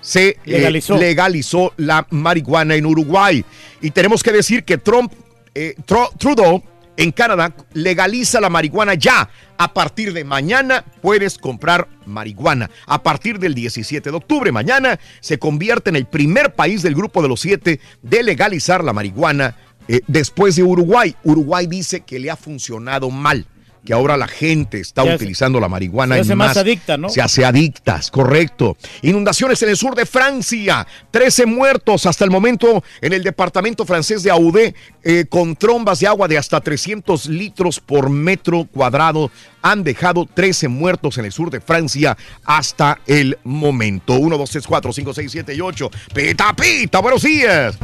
se 0.00 0.28
eh, 0.28 0.38
Legalizó. 0.44 0.96
legalizó 0.96 1.72
la 1.76 2.06
marihuana 2.10 2.74
en 2.76 2.86
Uruguay. 2.86 3.44
Y 3.80 3.90
tenemos 3.90 4.22
que 4.22 4.32
decir 4.32 4.64
que 4.64 4.78
Trump, 4.78 5.12
Tru- 5.54 6.10
Trudeau 6.18 6.62
en 6.96 7.12
Canadá 7.12 7.54
legaliza 7.72 8.40
la 8.40 8.50
marihuana 8.50 8.94
ya. 8.94 9.28
A 9.58 9.72
partir 9.72 10.12
de 10.12 10.24
mañana 10.24 10.84
puedes 11.00 11.38
comprar 11.38 11.88
marihuana. 12.06 12.70
A 12.86 13.02
partir 13.02 13.38
del 13.38 13.54
17 13.54 14.10
de 14.10 14.16
octubre, 14.16 14.52
mañana 14.52 14.98
se 15.20 15.38
convierte 15.38 15.90
en 15.90 15.96
el 15.96 16.06
primer 16.06 16.54
país 16.54 16.82
del 16.82 16.94
grupo 16.94 17.22
de 17.22 17.28
los 17.28 17.40
siete 17.40 17.80
de 18.02 18.22
legalizar 18.22 18.82
la 18.82 18.92
marihuana 18.92 19.56
eh, 19.88 20.00
después 20.06 20.56
de 20.56 20.62
Uruguay. 20.62 21.14
Uruguay 21.24 21.66
dice 21.66 22.00
que 22.00 22.18
le 22.18 22.30
ha 22.30 22.36
funcionado 22.36 23.10
mal. 23.10 23.46
Que 23.84 23.92
ahora 23.92 24.16
la 24.16 24.28
gente 24.28 24.78
está 24.78 25.02
Se 25.02 25.08
hace- 25.08 25.16
utilizando 25.16 25.58
la 25.58 25.68
marihuana 25.68 26.14
se 26.14 26.20
en 26.20 26.26
hace 26.26 26.34
más 26.36 26.56
adicta, 26.56 26.96
¿no? 26.96 27.08
Se 27.08 27.20
hace 27.20 27.44
adictas, 27.44 28.12
correcto. 28.12 28.76
Inundaciones 29.02 29.60
en 29.62 29.70
el 29.70 29.76
sur 29.76 29.96
de 29.96 30.06
Francia. 30.06 30.86
13 31.10 31.46
muertos 31.46 32.06
hasta 32.06 32.24
el 32.24 32.30
momento 32.30 32.84
en 33.00 33.12
el 33.12 33.24
departamento 33.24 33.84
francés 33.84 34.22
de 34.22 34.30
Audé 34.30 34.74
eh, 35.02 35.24
con 35.28 35.56
trombas 35.56 35.98
de 35.98 36.06
agua 36.06 36.28
de 36.28 36.38
hasta 36.38 36.60
300 36.60 37.26
litros 37.26 37.80
por 37.80 38.08
metro 38.08 38.68
cuadrado. 38.72 39.32
Han 39.62 39.82
dejado 39.82 40.26
13 40.32 40.68
muertos 40.68 41.18
en 41.18 41.24
el 41.24 41.32
sur 41.32 41.50
de 41.50 41.60
Francia 41.60 42.16
hasta 42.44 43.00
el 43.06 43.36
momento. 43.42 44.14
1, 44.14 44.38
2, 44.38 44.50
3, 44.50 44.66
4, 44.66 44.92
5, 44.92 45.14
6, 45.14 45.32
7 45.32 45.54
y 45.54 45.60
8. 45.60 45.90
Pita, 46.14 46.54
pita, 46.54 47.00
buenos 47.00 47.22
días. 47.22 47.76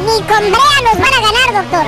Ni 0.00 0.18
con 0.26 0.38
brea 0.40 0.92
nos 0.92 0.98
van 1.00 1.14
a 1.14 1.20
ganar, 1.20 1.62
doctor. 1.64 1.86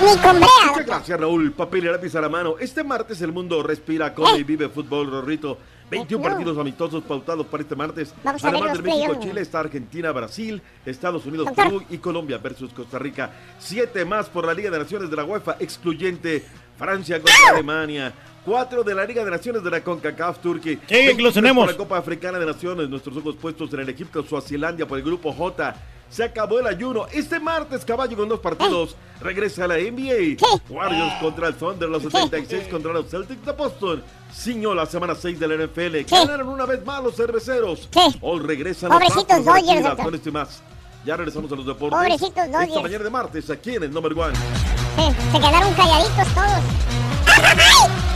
Ni 0.00 0.16
con 0.20 0.36
brea. 0.36 0.48
Muchas 0.68 0.86
gracias, 0.86 1.20
Raúl. 1.20 1.52
Papel 1.52 1.84
y 1.84 1.88
lápiz 1.88 2.14
a 2.14 2.20
la 2.20 2.28
mano. 2.28 2.56
Este 2.58 2.84
martes 2.84 3.20
el 3.22 3.32
mundo 3.32 3.62
respira, 3.62 4.14
come 4.14 4.38
y 4.38 4.44
vive 4.44 4.68
fútbol, 4.68 5.10
Rorrito. 5.10 5.58
21 5.90 6.22
partidos 6.22 6.58
amistosos 6.58 7.04
pautados 7.04 7.46
para 7.46 7.62
este 7.62 7.76
martes. 7.76 8.12
Vamos 8.24 8.44
a 8.44 8.50
ver 8.50 8.56
Además 8.56 8.76
de 8.78 8.82
México, 8.82 9.04
playoffs. 9.06 9.26
Chile, 9.26 9.40
está 9.40 9.60
Argentina, 9.60 10.10
Brasil, 10.10 10.60
Estados 10.84 11.24
Unidos, 11.26 11.46
Doctor. 11.46 11.64
Perú 11.64 11.82
y 11.90 11.98
Colombia 11.98 12.38
versus 12.38 12.72
Costa 12.72 12.98
Rica. 12.98 13.30
Siete 13.58 14.04
más 14.04 14.28
por 14.28 14.46
la 14.46 14.54
Liga 14.54 14.70
de 14.70 14.78
Naciones 14.80 15.10
de 15.10 15.16
la 15.16 15.24
UEFA, 15.24 15.56
excluyente 15.60 16.44
Francia 16.76 17.16
contra 17.16 17.50
Alemania. 17.52 18.12
Cuatro 18.44 18.84
de 18.84 18.94
la 18.94 19.04
Liga 19.04 19.24
de 19.24 19.30
Naciones 19.30 19.62
de 19.62 19.70
la 19.70 19.82
CONCACAF 19.82 20.40
Turquía. 20.40 20.78
Sí, 20.86 21.14
los 21.18 21.34
tenemos. 21.34 21.64
Por 21.64 21.72
la 21.72 21.78
Copa 21.78 21.98
Africana 21.98 22.38
de 22.38 22.46
Naciones, 22.46 22.88
nuestros 22.88 23.16
ojos 23.16 23.36
puestos 23.36 23.72
en 23.72 23.80
el 23.80 23.88
equipo 23.88 24.22
Suazilandia 24.22 24.86
por 24.86 24.98
el 24.98 25.04
grupo 25.04 25.32
J. 25.32 25.74
Se 26.10 26.24
acabó 26.24 26.60
el 26.60 26.66
ayuno. 26.66 27.06
Este 27.12 27.40
martes, 27.40 27.84
caballo 27.84 28.16
con 28.16 28.28
dos 28.28 28.40
partidos. 28.40 28.96
Regresa 29.20 29.64
a 29.64 29.68
la 29.68 29.76
NBA. 29.76 30.36
Warriors 30.68 31.14
contra 31.20 31.48
el 31.48 31.54
Thunder, 31.54 31.88
los 31.88 32.02
76 32.02 32.68
contra 32.68 32.92
los 32.92 33.08
Celtics 33.10 33.44
de 33.44 33.52
Boston. 33.52 34.02
Ciñó 34.32 34.74
la 34.74 34.86
semana 34.86 35.14
6 35.14 35.38
de 35.40 35.48
la 35.48 35.66
NFL. 35.66 36.10
Ganaron 36.10 36.48
una 36.48 36.66
vez 36.66 36.84
más 36.84 37.02
los 37.02 37.16
cerveceros. 37.16 37.88
Hoy 38.20 38.40
regresan 38.40 38.90
los 38.90 38.98
Pobrecitos 38.98 39.44
Dodgers, 39.44 40.26
y 40.26 40.30
más. 40.30 40.62
Ya 41.04 41.16
regresamos 41.16 41.50
a 41.52 41.56
los 41.56 41.66
deportes. 41.66 41.98
Pobrecitos 41.98 42.44
Esta 42.44 42.58
Dodgers. 42.60 42.82
mañana 42.82 43.04
de 43.04 43.10
martes, 43.10 43.50
aquí 43.50 43.74
en 43.76 43.84
el 43.84 43.92
Number 43.92 44.12
One. 44.12 44.34
Se, 44.96 45.32
se 45.32 45.38
quedaron 45.38 45.72
calladitos 45.74 46.34
todos. 46.34 48.15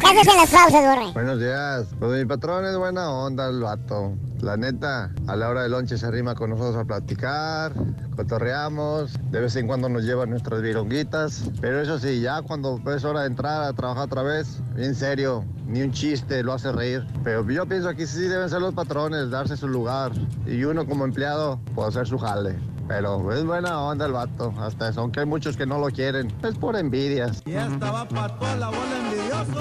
¿Qué 0.00 0.06
haces 0.06 0.32
en 0.32 0.36
las 0.36 0.50
pausas, 0.50 0.80
Borre? 0.82 1.12
Buenos 1.12 1.40
días. 1.40 1.86
Pues 1.98 2.12
mi 2.12 2.24
patrón 2.24 2.64
es 2.64 2.76
buena 2.76 3.10
onda, 3.10 3.48
el 3.48 3.60
vato. 3.60 4.14
La 4.40 4.56
neta, 4.56 5.10
a 5.26 5.34
la 5.34 5.48
hora 5.48 5.62
del 5.62 5.72
lonche 5.72 5.98
se 5.98 6.06
arrima 6.06 6.36
con 6.36 6.50
nosotros 6.50 6.76
a 6.76 6.84
platicar, 6.84 7.72
cotorreamos, 8.14 9.18
de 9.32 9.40
vez 9.40 9.56
en 9.56 9.66
cuando 9.66 9.88
nos 9.88 10.04
lleva 10.04 10.26
nuestras 10.26 10.62
vironguitas. 10.62 11.50
Pero 11.60 11.80
eso 11.80 11.98
sí, 11.98 12.20
ya 12.20 12.42
cuando 12.42 12.80
es 12.94 13.04
hora 13.04 13.22
de 13.22 13.26
entrar 13.26 13.62
a 13.62 13.72
trabajar 13.72 14.04
otra 14.04 14.22
vez, 14.22 14.60
en 14.76 14.94
serio, 14.94 15.44
ni 15.66 15.82
un 15.82 15.90
chiste 15.90 16.44
lo 16.44 16.52
hace 16.52 16.70
reír. 16.70 17.04
Pero 17.24 17.48
yo 17.50 17.66
pienso 17.66 17.92
que 17.96 18.06
sí 18.06 18.20
deben 18.28 18.48
ser 18.48 18.60
los 18.60 18.74
patrones, 18.74 19.30
darse 19.30 19.56
su 19.56 19.66
lugar. 19.66 20.12
Y 20.46 20.62
uno 20.62 20.86
como 20.86 21.04
empleado 21.04 21.58
puede 21.74 21.88
hacer 21.88 22.06
su 22.06 22.18
jale. 22.18 22.56
Pero 22.88 23.30
es 23.32 23.44
buena 23.44 23.82
onda 23.82 24.06
el 24.06 24.12
vato, 24.12 24.52
hasta 24.58 24.88
eso, 24.88 25.02
aunque 25.02 25.20
hay 25.20 25.26
muchos 25.26 25.56
que 25.56 25.66
no 25.66 25.78
lo 25.78 25.88
quieren. 25.88 26.32
Es 26.42 26.56
por 26.56 26.74
envidias. 26.74 27.44
Ya 27.44 27.66
estaba 27.66 28.08
para 28.08 28.34
toda 28.38 28.56
la 28.56 28.68
bola 28.68 28.98
envidioso. 29.04 29.60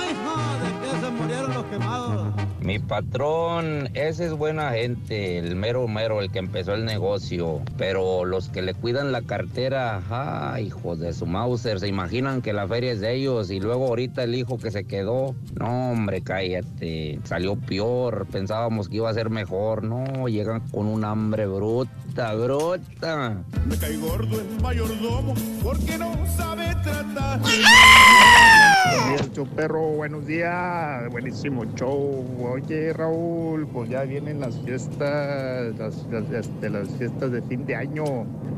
Ay, 0.00 0.16
no, 0.24 0.64
de 0.64 0.80
que 0.80 1.06
se 1.06 1.10
murieron 1.12 1.54
los 1.54 1.64
quemados. 1.66 2.28
Mi 2.66 2.80
patrón, 2.80 3.90
ese 3.94 4.26
es 4.26 4.32
buena 4.32 4.72
gente, 4.72 5.38
el 5.38 5.54
mero 5.54 5.86
mero, 5.86 6.20
el 6.20 6.32
que 6.32 6.40
empezó 6.40 6.74
el 6.74 6.84
negocio. 6.84 7.60
Pero 7.78 8.24
los 8.24 8.48
que 8.48 8.60
le 8.60 8.74
cuidan 8.74 9.12
la 9.12 9.22
cartera, 9.22 10.02
ah, 10.10 10.58
hijos 10.60 10.98
de 10.98 11.12
su 11.12 11.26
Mauser, 11.26 11.78
se 11.78 11.86
imaginan 11.86 12.42
que 12.42 12.52
la 12.52 12.66
feria 12.66 12.90
es 12.90 12.98
de 12.98 13.14
ellos 13.14 13.52
y 13.52 13.60
luego 13.60 13.86
ahorita 13.86 14.24
el 14.24 14.34
hijo 14.34 14.58
que 14.58 14.72
se 14.72 14.82
quedó. 14.82 15.36
No, 15.54 15.92
hombre, 15.92 16.22
cállate. 16.22 17.20
Salió 17.22 17.54
peor, 17.54 18.26
pensábamos 18.32 18.88
que 18.88 18.96
iba 18.96 19.10
a 19.10 19.14
ser 19.14 19.30
mejor. 19.30 19.84
No, 19.84 20.26
llegan 20.26 20.58
con 20.70 20.86
un 20.86 21.04
hambre 21.04 21.46
bruta, 21.46 22.34
bruta. 22.34 23.44
Me 23.64 23.76
cae 23.78 23.96
gordo 23.96 24.40
el 24.40 24.60
mayordomo 24.60 25.34
porque 25.62 25.96
no 25.98 26.12
sabe 26.36 26.74
tratar. 26.82 27.38
Buenos 27.38 29.34
días, 29.34 29.48
perro, 29.54 29.82
buenos 29.90 30.26
días, 30.26 31.10
buenísimo 31.10 31.64
show. 31.76 32.55
Oye, 32.56 32.90
Raúl, 32.94 33.66
pues 33.68 33.90
ya 33.90 34.04
vienen 34.04 34.40
las 34.40 34.58
fiestas, 34.64 35.74
las, 35.78 36.06
las- 36.10 36.30
este, 36.46 36.70
las 36.70 36.88
fiestas 36.96 37.30
de 37.30 37.42
fin 37.42 37.66
de 37.66 37.76
año. 37.76 38.04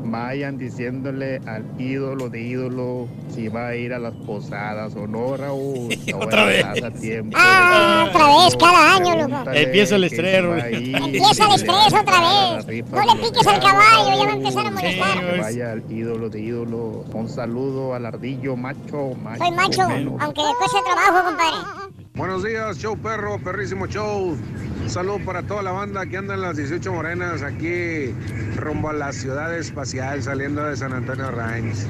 Vayan 0.05 0.57
diciéndole 0.57 1.41
al 1.45 1.65
ídolo 1.77 2.29
de 2.29 2.39
ídolo 2.41 3.07
si 3.35 3.49
va 3.49 3.67
a 3.67 3.75
ir 3.75 3.93
a 3.93 3.99
las 3.99 4.13
posadas 4.25 4.95
o 4.95 5.05
no, 5.05 5.35
Raúl. 5.35 5.89
No 6.11 6.19
Otra 6.19 6.45
vez. 6.45 6.63
a 6.81 6.91
tiempo. 6.91 7.35
Ah, 7.37 8.05
otra 8.09 8.25
vez, 8.45 8.55
cada 8.57 8.95
año, 8.95 9.27
loco. 9.27 9.51
Empieza 9.51 9.95
el 9.97 10.05
estrés, 10.05 10.45
si 10.77 10.93
Empieza 10.95 11.45
el 11.47 11.51
estrés 11.55 11.93
otra 12.01 12.55
vez. 12.55 12.65
rifa, 12.67 13.05
No 13.05 13.15
le 13.15 13.21
piques 13.21 13.47
al 13.47 13.59
caballo, 13.59 14.17
ya 14.17 14.25
va 14.25 14.31
a 14.31 14.35
empezar 14.35 14.65
a 14.65 14.71
molestar. 14.71 15.19
Que 15.33 15.41
vaya 15.41 15.71
al 15.73 15.91
ídolo 15.91 16.29
de 16.29 16.39
ídolo. 16.39 17.03
Un 17.13 17.27
saludo 17.27 17.93
al 17.95 18.05
ardillo 18.05 18.55
macho. 18.55 19.11
macho 19.21 19.43
Soy 19.43 19.51
macho, 19.55 19.89
mano. 19.89 20.17
aunque 20.21 20.41
le 20.41 20.53
cueste 20.57 20.77
trabajo, 20.85 21.25
compadre. 21.27 21.98
Buenos 22.19 22.43
días, 22.43 22.77
show 22.77 22.97
perro, 22.97 23.39
perrísimo 23.39 23.87
show. 23.87 24.37
Un 24.81 24.89
saludo 24.89 25.19
para 25.25 25.41
toda 25.41 25.61
la 25.61 25.71
banda 25.71 26.05
que 26.05 26.17
anda 26.17 26.33
en 26.33 26.41
las 26.41 26.57
18 26.57 26.91
morenas 26.91 27.41
aquí 27.41 28.13
rumbo 28.57 28.89
a 28.89 28.93
la 28.93 29.13
ciudad 29.13 29.57
espacial 29.57 30.21
saliendo 30.21 30.61
de 30.65 30.75
San 30.75 30.91
Antonio 30.91 31.31
Rines. 31.31 31.87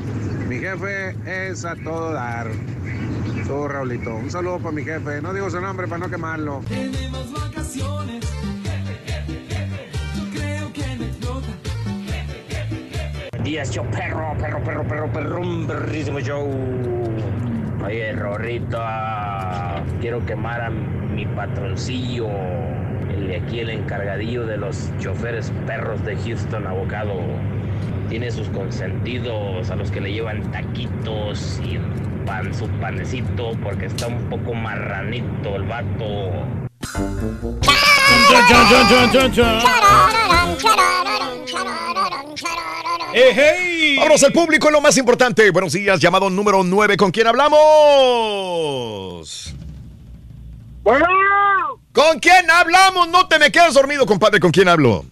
Mi 0.47 0.59
jefe 0.59 1.15
es 1.25 1.65
a 1.65 1.75
todo 1.77 2.11
dar. 2.11 2.47
Todo 3.47 3.69
Raulito. 3.69 4.17
Un 4.17 4.29
saludo 4.29 4.59
para 4.59 4.71
mi 4.71 4.83
jefe. 4.83 5.19
No 5.19 5.33
digo 5.33 5.49
su 5.49 5.59
nombre 5.59 5.87
para 5.87 5.97
no 5.97 6.11
quemarlo. 6.11 6.61
Tenemos 6.69 7.33
vacaciones. 7.33 8.23
Yo 10.15 10.29
creo 10.31 10.71
que 10.73 10.95
me 10.95 11.05
explota. 11.07 11.47
Buenos 13.31 13.43
días, 13.43 13.71
show 13.71 13.85
perro, 13.89 14.37
perro, 14.37 14.63
perro, 14.63 14.87
perro, 14.87 15.11
perro, 15.11 15.67
perrísimo 15.67 16.19
show. 16.19 17.48
Oye, 17.85 18.11
Rorrito, 18.11 18.81
quiero 20.01 20.25
quemar 20.25 20.61
a 20.61 20.69
mi 20.69 21.25
patroncillo, 21.25 22.27
el 23.09 23.27
de 23.27 23.37
aquí, 23.37 23.61
el 23.61 23.69
encargadillo 23.69 24.45
de 24.45 24.57
los 24.57 24.91
choferes 24.99 25.51
perros 25.65 26.03
de 26.03 26.15
Houston, 26.17 26.67
abocado. 26.67 27.15
Tiene 28.09 28.31
sus 28.31 28.49
consentidos 28.49 29.69
a 29.69 29.75
los 29.75 29.91
que 29.91 30.01
le 30.01 30.11
llevan 30.11 30.51
taquitos 30.51 31.61
y 31.63 31.79
pan, 32.25 32.53
su 32.53 32.67
panecito, 32.81 33.51
porque 33.63 33.85
está 33.85 34.07
un 34.07 34.29
poco 34.29 34.53
marranito 34.53 35.55
el 35.55 35.63
vato. 35.63 36.31
Chon, 43.11 43.21
chon, 43.23 43.35
chon. 43.35 43.95
Vámonos 43.97 44.23
al 44.23 44.31
público, 44.31 44.69
lo 44.69 44.81
más 44.81 44.97
importante. 44.97 45.49
Buenos 45.51 45.73
días, 45.73 45.99
llamado 45.99 46.29
número 46.29 46.63
9. 46.63 46.95
¿Con 46.97 47.11
quién 47.11 47.27
hablamos? 47.27 47.59
Bueno. 50.83 51.05
¿Con 51.91 52.19
quién 52.19 52.49
hablamos? 52.49 53.09
No 53.09 53.27
te 53.27 53.39
me 53.39 53.51
quedes 53.51 53.73
dormido, 53.73 54.05
compadre. 54.05 54.39
¿Con 54.39 54.51
quién 54.51 54.67
hablo? 54.67 55.05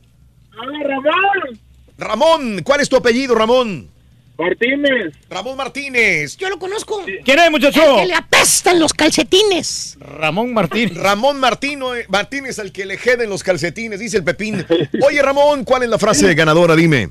Hola, 0.60 0.80
Ramón. 0.88 1.60
Ramón, 1.98 2.62
¿cuál 2.64 2.82
es 2.82 2.90
tu 2.90 2.96
apellido, 2.96 3.34
Ramón? 3.36 3.90
Martínez. 4.38 5.16
Ramón 5.30 5.58
Martínez. 5.58 6.38
Yo 6.38 6.50
lo 6.50 6.60
conozco. 6.60 7.04
¿Quién 7.26 7.40
es, 7.40 7.50
muchacho? 7.50 7.82
El 7.96 8.02
que 8.02 8.06
le 8.06 8.14
apestan 8.14 8.80
los 8.80 8.94
calcetines. 8.94 9.98
Ramón 10.00 10.54
Martín. 10.54 10.94
Ramón 10.96 11.40
Martino, 11.40 11.96
eh, 11.96 12.06
Martínez, 12.10 12.60
al 12.60 12.72
que 12.72 12.86
le 12.86 12.98
jeden 12.98 13.32
los 13.32 13.42
calcetines, 13.44 14.00
dice 14.00 14.18
el 14.18 14.24
Pepín. 14.24 14.64
Oye, 15.06 15.22
Ramón, 15.24 15.64
¿cuál 15.64 15.82
es 15.84 15.90
la 15.90 15.98
frase 15.98 16.32
ganadora? 16.36 16.76
Dime. 16.76 17.10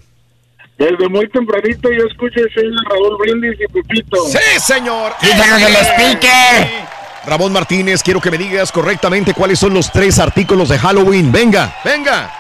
Desde 0.78 1.08
muy 1.08 1.28
tempranito 1.30 1.90
yo 1.90 2.04
escucho 2.04 2.40
el 2.40 2.76
Raúl 2.90 3.16
Brindis 3.18 3.58
y 3.60 3.66
Pepito. 3.72 4.16
¡Sí, 4.26 4.60
señor! 4.60 5.12
Díganos 5.22 5.62
el 5.62 5.74
speaker. 5.74 6.86
Ramón 7.26 7.52
Martínez, 7.52 8.02
quiero 8.02 8.20
que 8.20 8.30
me 8.30 8.38
digas 8.38 8.70
correctamente 8.70 9.34
cuáles 9.34 9.58
son 9.58 9.74
los 9.74 9.90
tres 9.90 10.18
artículos 10.18 10.68
de 10.68 10.78
Halloween. 10.78 11.32
Venga, 11.32 11.74
venga. 11.84 12.30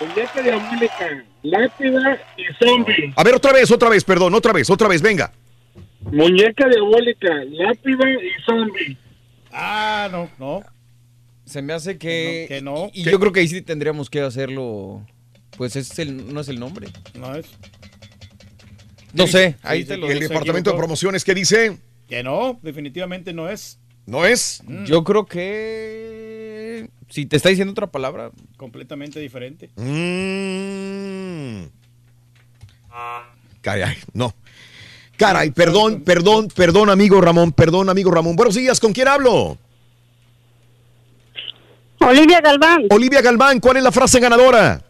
Muñeca 0.00 0.42
diabólica, 0.42 1.24
lápida 1.42 2.20
y 2.36 2.64
zombie. 2.64 3.12
A 3.16 3.24
ver, 3.24 3.34
otra 3.34 3.52
vez, 3.52 3.70
otra 3.70 3.88
vez, 3.88 4.04
perdón, 4.04 4.34
otra 4.34 4.52
vez, 4.52 4.70
otra 4.70 4.88
vez, 4.88 5.02
venga. 5.02 5.32
Muñeca 6.00 6.68
diabólica, 6.68 7.28
lápida 7.50 8.10
y 8.10 8.42
zombie. 8.44 8.96
Ah, 9.52 10.08
no, 10.10 10.30
no. 10.38 10.62
Se 11.44 11.62
me 11.62 11.72
hace 11.72 11.98
que. 11.98 12.46
Que 12.48 12.62
no. 12.62 12.90
Y 12.92 13.04
¿Qué? 13.04 13.10
yo 13.10 13.20
creo 13.20 13.32
que 13.32 13.40
ahí 13.40 13.48
sí 13.48 13.60
tendríamos 13.62 14.08
que 14.08 14.20
hacerlo. 14.20 15.04
Pues 15.56 15.76
ese 15.76 15.92
es 15.92 15.98
el, 16.00 16.32
no 16.32 16.40
es 16.40 16.48
el 16.48 16.58
nombre. 16.58 16.88
No 17.14 17.34
es. 17.34 17.46
No 19.12 19.26
sé, 19.26 19.56
ahí 19.62 19.82
Sí, 19.82 19.88
te 19.88 19.96
lo 19.96 20.08
¿Y 20.08 20.10
el 20.10 20.20
departamento 20.20 20.72
de 20.72 20.76
promociones 20.76 21.24
qué 21.24 21.34
dice? 21.34 21.78
Que 22.08 22.22
no, 22.22 22.58
definitivamente 22.62 23.32
no 23.32 23.48
es. 23.48 23.78
¿No 24.06 24.26
es? 24.26 24.62
Yo 24.86 25.04
creo 25.04 25.24
que. 25.26 26.90
Si 27.08 27.26
te 27.26 27.36
está 27.36 27.48
diciendo 27.48 27.72
otra 27.72 27.86
palabra. 27.86 28.30
Completamente 28.56 29.20
diferente. 29.20 29.70
Mm. 29.76 31.64
Caray, 33.60 33.96
no. 34.12 34.34
Caray, 35.16 35.52
perdón, 35.52 36.02
perdón, 36.02 36.48
perdón, 36.48 36.90
amigo 36.90 37.20
Ramón, 37.20 37.52
perdón, 37.52 37.88
amigo 37.88 38.10
Ramón. 38.10 38.36
Buenos 38.36 38.56
días, 38.56 38.80
¿con 38.80 38.92
quién 38.92 39.08
hablo? 39.08 39.56
Olivia 42.00 42.40
Galván. 42.40 42.86
Olivia 42.90 43.22
Galván, 43.22 43.60
¿cuál 43.60 43.78
es 43.78 43.84
la 43.84 43.92
frase 43.92 44.20
ganadora? 44.20 44.82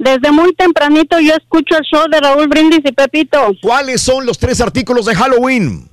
Desde 0.00 0.32
muy 0.32 0.54
tempranito 0.54 1.20
yo 1.20 1.34
escucho 1.34 1.76
el 1.76 1.84
show 1.84 2.08
de 2.10 2.20
Raúl 2.20 2.48
Brindis 2.48 2.80
y 2.82 2.90
Pepito. 2.90 3.52
¿Cuáles 3.60 4.00
son 4.00 4.24
los 4.24 4.38
tres 4.38 4.58
artículos 4.62 5.04
de 5.04 5.14
Halloween? 5.14 5.90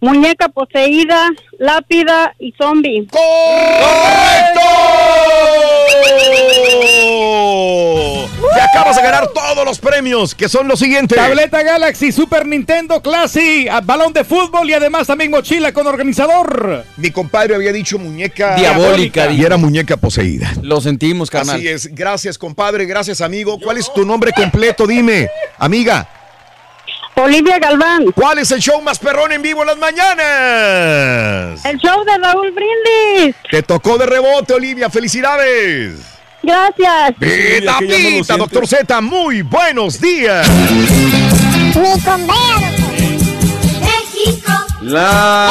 Muñeca 0.00 0.48
poseída, 0.48 1.28
lápida 1.58 2.36
y 2.38 2.52
zombie. 2.52 3.08
Te 3.10 3.18
acabas 8.70 8.96
de 8.96 9.02
ganar 9.02 9.28
todos 9.28 9.64
los 9.64 9.78
premios, 9.78 10.34
que 10.34 10.48
son 10.48 10.68
los 10.68 10.78
siguientes. 10.78 11.16
Tableta 11.16 11.62
Galaxy, 11.62 12.12
Super 12.12 12.46
Nintendo 12.46 13.00
Classic, 13.02 13.68
balón 13.84 14.12
de 14.12 14.24
fútbol 14.24 14.68
y 14.68 14.74
además 14.74 15.06
también 15.06 15.30
mochila 15.30 15.72
con 15.72 15.86
organizador. 15.86 16.84
Mi 16.96 17.10
compadre 17.10 17.54
había 17.54 17.72
dicho 17.72 17.98
muñeca 17.98 18.56
Diabólica, 18.56 19.26
y 19.26 19.36
dijo. 19.36 19.46
era 19.46 19.56
muñeca 19.56 19.96
poseída. 19.96 20.52
Lo 20.62 20.80
sentimos, 20.80 21.30
carnal. 21.30 21.56
Así 21.56 21.68
es. 21.68 21.94
Gracias, 21.94 22.38
compadre. 22.38 22.86
Gracias, 22.86 23.20
amigo. 23.20 23.58
¿Cuál 23.58 23.78
es 23.78 23.92
tu 23.92 24.04
nombre 24.04 24.32
completo? 24.32 24.86
Dime, 24.86 25.28
amiga. 25.58 26.08
Olivia 27.14 27.58
Galván. 27.58 28.12
¿Cuál 28.12 28.38
es 28.38 28.50
el 28.52 28.60
show 28.60 28.80
más 28.80 28.98
perrón 28.98 29.32
en 29.32 29.42
vivo 29.42 29.62
en 29.62 29.66
las 29.66 29.78
mañanas? 29.78 31.64
El 31.64 31.76
show 31.78 32.04
de 32.04 32.16
Raúl 32.16 32.52
Brindis. 32.52 33.34
Te 33.50 33.62
tocó 33.62 33.98
de 33.98 34.06
rebote, 34.06 34.54
Olivia. 34.54 34.88
Felicidades. 34.88 36.17
Gracias. 36.48 37.14
Pita, 37.18 37.72
no 37.72 37.80
lo 37.80 37.86
pita, 37.86 37.96
siente. 38.24 38.36
doctor 38.38 38.66
Z, 38.66 39.00
muy 39.02 39.42
buenos 39.42 40.00
días. 40.00 40.48
Ni 40.48 42.00
con 42.02 42.26
Bea, 42.26 42.72
México. 43.80 44.52
La 44.82 45.50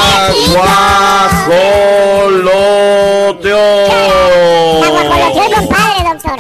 guajoloteo. 3.47 4.83
Soy 5.33 5.51
compadre, 5.55 5.99
doctor. 6.13 6.37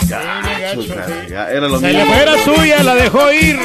Ya, 1.29 1.49
era 1.51 1.67
lo 1.67 1.79
Se 1.79 1.87
le 1.93 1.99
mismo. 1.99 2.13
fue 2.13 2.25
la 2.25 2.43
suya, 2.43 2.83
la 2.83 2.95
dejó 2.95 3.31
ir. 3.31 3.59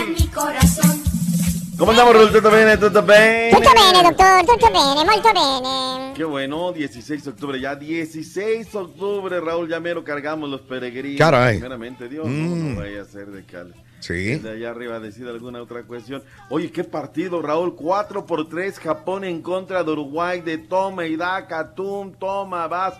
¿Cómo 1.82 1.90
andamos, 1.90 2.14
Raúl? 2.14 2.30
¿Todo 2.30 2.48
bien? 2.52 2.78
¿Todo 2.78 3.02
bien? 3.02 3.50
Tutto 3.50 3.72
bene, 3.74 4.02
doctor, 4.04 4.46
tutto 4.46 4.66
bene, 4.66 5.04
molto 5.04 5.28
bene. 5.34 6.12
Qué 6.14 6.22
bueno, 6.22 6.70
16 6.72 7.24
de 7.24 7.30
octubre 7.30 7.60
ya, 7.60 7.74
16 7.74 8.70
de 8.72 8.78
octubre, 8.78 9.40
Raúl, 9.40 9.68
ya 9.68 9.80
mero 9.80 10.04
cargamos 10.04 10.48
los 10.48 10.60
peregrinos. 10.60 11.18
Caray. 11.18 11.56
Primeramente, 11.58 12.08
Dios, 12.08 12.24
no, 12.28 12.54
Mm. 12.54 12.74
no 12.76 12.80
vaya 12.82 13.02
a 13.02 13.04
ser 13.04 13.26
de 13.32 13.42
cal. 13.44 13.74
Sí. 13.98 14.36
De 14.36 14.50
allá 14.52 14.70
arriba 14.70 15.00
decir 15.00 15.26
alguna 15.26 15.60
otra 15.60 15.82
cuestión. 15.82 16.22
Oye, 16.50 16.70
qué 16.70 16.84
partido, 16.84 17.42
Raúl, 17.42 17.74
4 17.74 18.26
por 18.26 18.48
3, 18.48 18.78
Japón 18.78 19.24
en 19.24 19.42
contra 19.42 19.82
de 19.82 19.90
Uruguay, 19.90 20.40
de 20.40 20.58
toma 20.58 21.04
y 21.06 21.16
daca, 21.16 21.74
tum, 21.74 22.12
toma, 22.12 22.68
vas. 22.68 22.94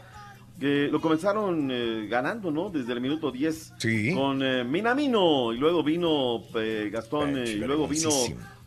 Que 0.59 0.89
lo 0.91 1.01
comenzaron 1.01 1.69
eh, 1.71 2.07
ganando, 2.09 2.51
¿no? 2.51 2.69
Desde 2.69 2.93
el 2.93 3.01
minuto 3.01 3.31
10 3.31 3.73
Sí. 3.79 4.13
con 4.13 4.43
eh, 4.43 4.65
Minamino, 4.65 5.53
y 5.53 5.57
luego 5.59 5.85
vino 5.85 6.43
eh, 6.57 6.89
Gastón, 6.93 7.37
eh, 7.39 7.45
y 7.49 7.55
luego 7.59 7.87
vino. 7.87 8.11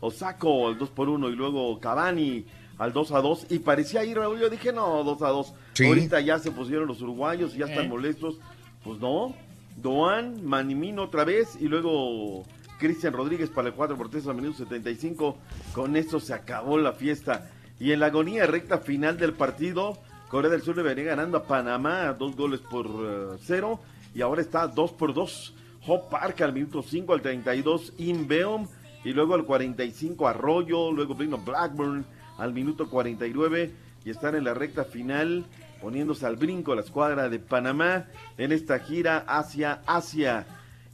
Osako 0.00 0.68
al 0.68 0.78
2 0.78 0.90
por 0.90 1.08
1 1.08 1.28
y 1.30 1.36
luego 1.36 1.78
Cavani 1.80 2.44
al 2.78 2.92
2 2.92 3.12
a 3.12 3.20
2 3.20 3.46
y 3.50 3.58
parecía 3.60 4.04
ir 4.04 4.18
Raúl, 4.18 4.38
yo 4.38 4.50
dije 4.50 4.72
no, 4.72 5.02
2 5.04 5.22
a 5.22 5.28
2. 5.28 5.54
Sí. 5.74 5.86
Ahorita 5.86 6.20
ya 6.20 6.38
se 6.38 6.50
pusieron 6.50 6.86
los 6.88 7.00
uruguayos 7.02 7.54
y 7.54 7.58
ya 7.58 7.66
están 7.66 7.86
Eh. 7.86 7.88
molestos. 7.88 8.38
Pues 8.84 9.00
no, 9.00 9.34
Doan, 9.76 10.44
Manimino 10.46 11.04
otra 11.04 11.24
vez 11.24 11.56
y 11.60 11.66
luego 11.68 12.44
Cristian 12.78 13.12
Rodríguez 13.14 13.48
para 13.50 13.68
el 13.68 13.74
4 13.74 13.96
por 13.96 14.10
3 14.10 14.26
al 14.28 14.36
minuto 14.36 14.58
75. 14.58 15.36
Con 15.74 15.96
esto 15.96 16.20
se 16.20 16.34
acabó 16.34 16.78
la 16.78 16.92
fiesta. 16.92 17.50
Y 17.80 17.92
en 17.92 18.00
la 18.00 18.06
agonía 18.06 18.46
recta 18.46 18.78
final 18.78 19.18
del 19.18 19.32
partido, 19.34 19.98
Corea 20.28 20.50
del 20.50 20.62
Sur 20.62 20.76
le 20.76 20.82
venía 20.82 21.04
ganando 21.04 21.38
a 21.38 21.42
Panamá 21.44 22.12
dos 22.14 22.34
goles 22.36 22.60
por 22.60 22.86
eh, 22.86 23.36
cero 23.42 23.80
y 24.14 24.20
ahora 24.22 24.40
está 24.42 24.66
2 24.66 24.92
por 24.92 25.12
2. 25.14 25.54
Hope 25.86 26.06
Park 26.10 26.40
al 26.40 26.52
minuto 26.52 26.82
5 26.82 27.12
al 27.12 27.20
32, 27.22 27.92
Inbeom 27.98 28.66
y 29.06 29.12
luego 29.12 29.36
al 29.36 29.44
45 29.44 30.26
Arroyo, 30.26 30.90
luego 30.90 31.14
vino 31.14 31.38
Blackburn 31.38 32.04
al 32.38 32.52
minuto 32.52 32.90
49 32.90 33.70
y 34.04 34.10
están 34.10 34.34
en 34.34 34.42
la 34.42 34.52
recta 34.52 34.82
final 34.82 35.46
poniéndose 35.80 36.26
al 36.26 36.34
brinco 36.34 36.74
la 36.74 36.80
escuadra 36.80 37.28
de 37.28 37.38
Panamá 37.38 38.06
en 38.36 38.50
esta 38.50 38.80
gira 38.80 39.18
hacia 39.28 39.80
Asia. 39.86 40.44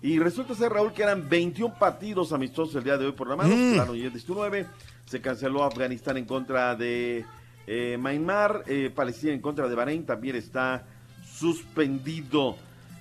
Y 0.02 0.18
resulta 0.18 0.54
ser, 0.54 0.72
Raúl, 0.72 0.92
que 0.92 1.04
eran 1.04 1.26
21 1.26 1.78
partidos 1.78 2.34
amistosos 2.34 2.74
el 2.74 2.84
día 2.84 2.98
de 2.98 3.06
hoy 3.06 3.12
por 3.12 3.28
la 3.28 3.36
mano. 3.36 3.56
Mm. 3.56 3.72
Claro, 3.72 3.94
y 3.94 4.04
el 4.04 4.12
19 4.12 4.66
se 5.06 5.22
canceló 5.22 5.64
Afganistán 5.64 6.18
en 6.18 6.26
contra 6.26 6.76
de 6.76 7.24
eh, 7.66 7.96
Myanmar, 7.98 8.64
eh, 8.66 8.92
Palestina 8.94 9.32
en 9.32 9.40
contra 9.40 9.68
de 9.68 9.74
Bahrein 9.74 10.04
también 10.04 10.36
está 10.36 10.84
suspendido. 11.24 12.58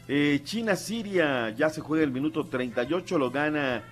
Eh, 0.07 0.39
China-Siria 0.45 1.49
ya 1.49 1.69
se 1.69 1.81
juega 1.81 2.05
el 2.05 2.11
minuto 2.11 2.45
38, 2.45 3.17
lo 3.17 3.29
gana. 3.29 3.83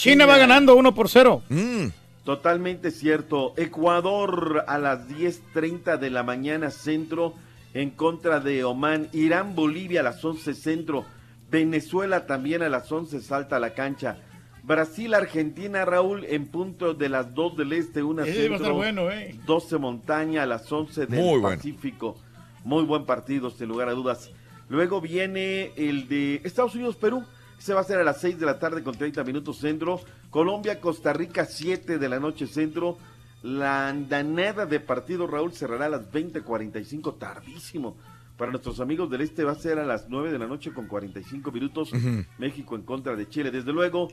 China 0.00 0.24
va 0.24 0.38
ganando 0.38 0.76
1 0.76 0.94
por 0.94 1.10
0. 1.10 1.42
Mm. 1.50 1.88
Totalmente 2.24 2.90
cierto. 2.90 3.52
Ecuador 3.58 4.64
a 4.66 4.78
las 4.78 5.06
10.30 5.06 5.98
de 5.98 6.08
la 6.08 6.22
mañana 6.22 6.70
centro 6.70 7.34
en 7.74 7.90
contra 7.90 8.40
de 8.40 8.64
Oman. 8.64 9.10
Irán, 9.12 9.54
Bolivia 9.54 10.00
a 10.00 10.04
las 10.04 10.24
11 10.24 10.54
centro. 10.54 11.04
Venezuela 11.50 12.24
también 12.24 12.62
a 12.62 12.70
las 12.70 12.90
11 12.90 13.20
salta 13.20 13.56
a 13.56 13.60
la 13.60 13.74
cancha. 13.74 14.16
Brasil, 14.62 15.12
Argentina, 15.12 15.84
Raúl 15.84 16.24
en 16.24 16.46
punto 16.46 16.94
de 16.94 17.10
las 17.10 17.34
2 17.34 17.58
del 17.58 17.74
este, 17.74 18.02
una 18.02 18.22
Ese 18.22 18.48
va 18.48 18.54
a 18.54 18.56
estar 18.56 18.58
centro, 18.58 18.74
bueno, 18.76 19.10
eh. 19.10 19.38
12 19.44 19.76
montaña 19.76 20.44
a 20.44 20.46
las 20.46 20.72
11 20.72 21.06
del 21.08 21.20
Muy 21.20 21.40
bueno. 21.40 21.56
Pacífico. 21.58 22.16
Muy 22.64 22.84
buen 22.84 23.04
partido, 23.04 23.50
sin 23.50 23.68
lugar 23.68 23.90
a 23.90 23.92
dudas. 23.92 24.30
Luego 24.70 25.02
viene 25.02 25.72
el 25.76 26.08
de 26.08 26.40
Estados 26.42 26.74
Unidos-Perú. 26.74 27.22
Ese 27.60 27.74
va 27.74 27.82
a 27.82 27.84
ser 27.84 27.98
a 27.98 28.04
las 28.04 28.18
6 28.20 28.40
de 28.40 28.46
la 28.46 28.58
tarde 28.58 28.82
con 28.82 28.96
30 28.96 29.22
minutos 29.22 29.58
centro. 29.58 30.00
Colombia-Costa 30.30 31.12
Rica, 31.12 31.44
7 31.44 31.98
de 31.98 32.08
la 32.08 32.18
noche 32.18 32.46
centro. 32.46 32.96
La 33.42 33.88
andanada 33.88 34.64
de 34.66 34.80
partido, 34.80 35.26
Raúl, 35.26 35.52
cerrará 35.52 35.84
a 35.86 35.88
las 35.90 36.10
20.45, 36.10 37.18
tardísimo. 37.18 37.96
Para 38.38 38.50
nuestros 38.50 38.80
amigos 38.80 39.10
del 39.10 39.20
este 39.20 39.44
va 39.44 39.52
a 39.52 39.56
ser 39.56 39.78
a 39.78 39.84
las 39.84 40.08
9 40.08 40.32
de 40.32 40.38
la 40.38 40.46
noche 40.46 40.72
con 40.72 40.86
45 40.86 41.52
minutos. 41.52 41.92
Ujú. 41.92 42.24
México 42.38 42.74
en 42.76 42.82
contra 42.82 43.14
de 43.14 43.28
Chile. 43.28 43.50
Desde 43.50 43.72
luego, 43.74 44.08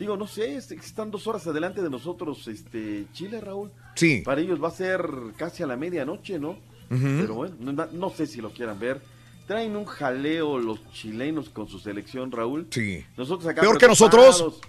digo, 0.00 0.16
no 0.16 0.26
sé, 0.26 0.56
es- 0.56 0.72
están 0.72 1.12
dos 1.12 1.28
horas 1.28 1.46
adelante 1.46 1.80
de 1.82 1.90
nosotros, 1.90 2.48
este 2.48 3.06
Chile, 3.12 3.40
Raúl. 3.40 3.70
Sí. 3.94 4.22
Para 4.24 4.40
ellos 4.40 4.60
va 4.62 4.68
a 4.68 4.72
ser 4.72 5.08
casi 5.36 5.62
a 5.62 5.68
la 5.68 5.76
medianoche, 5.76 6.38
¿no? 6.40 6.56
Pero 6.88 7.34
bueno, 7.34 7.54
no, 7.60 7.86
no 7.92 8.10
sé 8.10 8.26
si 8.26 8.40
lo 8.40 8.50
quieran 8.50 8.80
ver. 8.80 9.00
Traen 9.48 9.76
un 9.76 9.86
jaleo 9.86 10.58
los 10.58 10.78
chilenos 10.92 11.48
con 11.48 11.68
su 11.68 11.78
selección, 11.78 12.30
Raúl. 12.30 12.66
Sí. 12.68 13.02
Nosotros 13.16 13.48
acá 13.48 13.62
Peor 13.62 13.78
que 13.78 13.88
nosotros. 13.88 14.60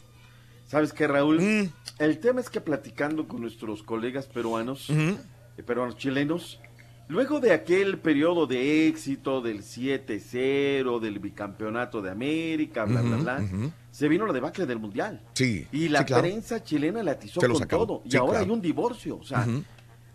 ¿Sabes 0.68 0.94
qué, 0.94 1.06
Raúl? 1.06 1.42
Mm. 1.42 1.70
El 2.00 2.20
tema 2.20 2.40
es 2.40 2.50
que 2.50 2.62
platicando 2.62 3.28
con 3.28 3.42
nuestros 3.42 3.84
colegas 3.84 4.28
peruanos, 4.28 4.90
eh, 4.90 5.64
peruanos 5.66 5.98
chilenos, 5.98 6.62
luego 7.10 7.42
de 7.42 7.52
aquel 7.52 7.98
periodo 7.98 8.48
de 8.48 8.88
éxito 8.88 9.42
del 9.42 9.64
7-0, 9.64 11.02
del 11.02 11.20
bicampeonato 11.20 12.02
de 12.02 12.12
América, 12.12 12.86
bla, 12.86 13.02
bla, 13.02 13.18
bla, 13.18 13.72
se 13.92 14.08
vino 14.08 14.26
la 14.26 14.32
debacle 14.32 14.66
del 14.66 14.80
Mundial. 14.80 15.22
Sí. 15.34 15.68
Y 15.74 15.90
la 15.90 16.00
sí, 16.00 16.06
claro. 16.06 16.24
prensa 16.24 16.64
chilena 16.64 17.04
la 17.04 17.12
atizó 17.12 17.42
con 17.42 17.68
todo. 17.68 18.02
Y 18.06 18.16
ahora 18.16 18.32
claro. 18.32 18.46
hay 18.46 18.52
un 18.52 18.62
divorcio. 18.62 19.18
O 19.18 19.26
sea. 19.26 19.46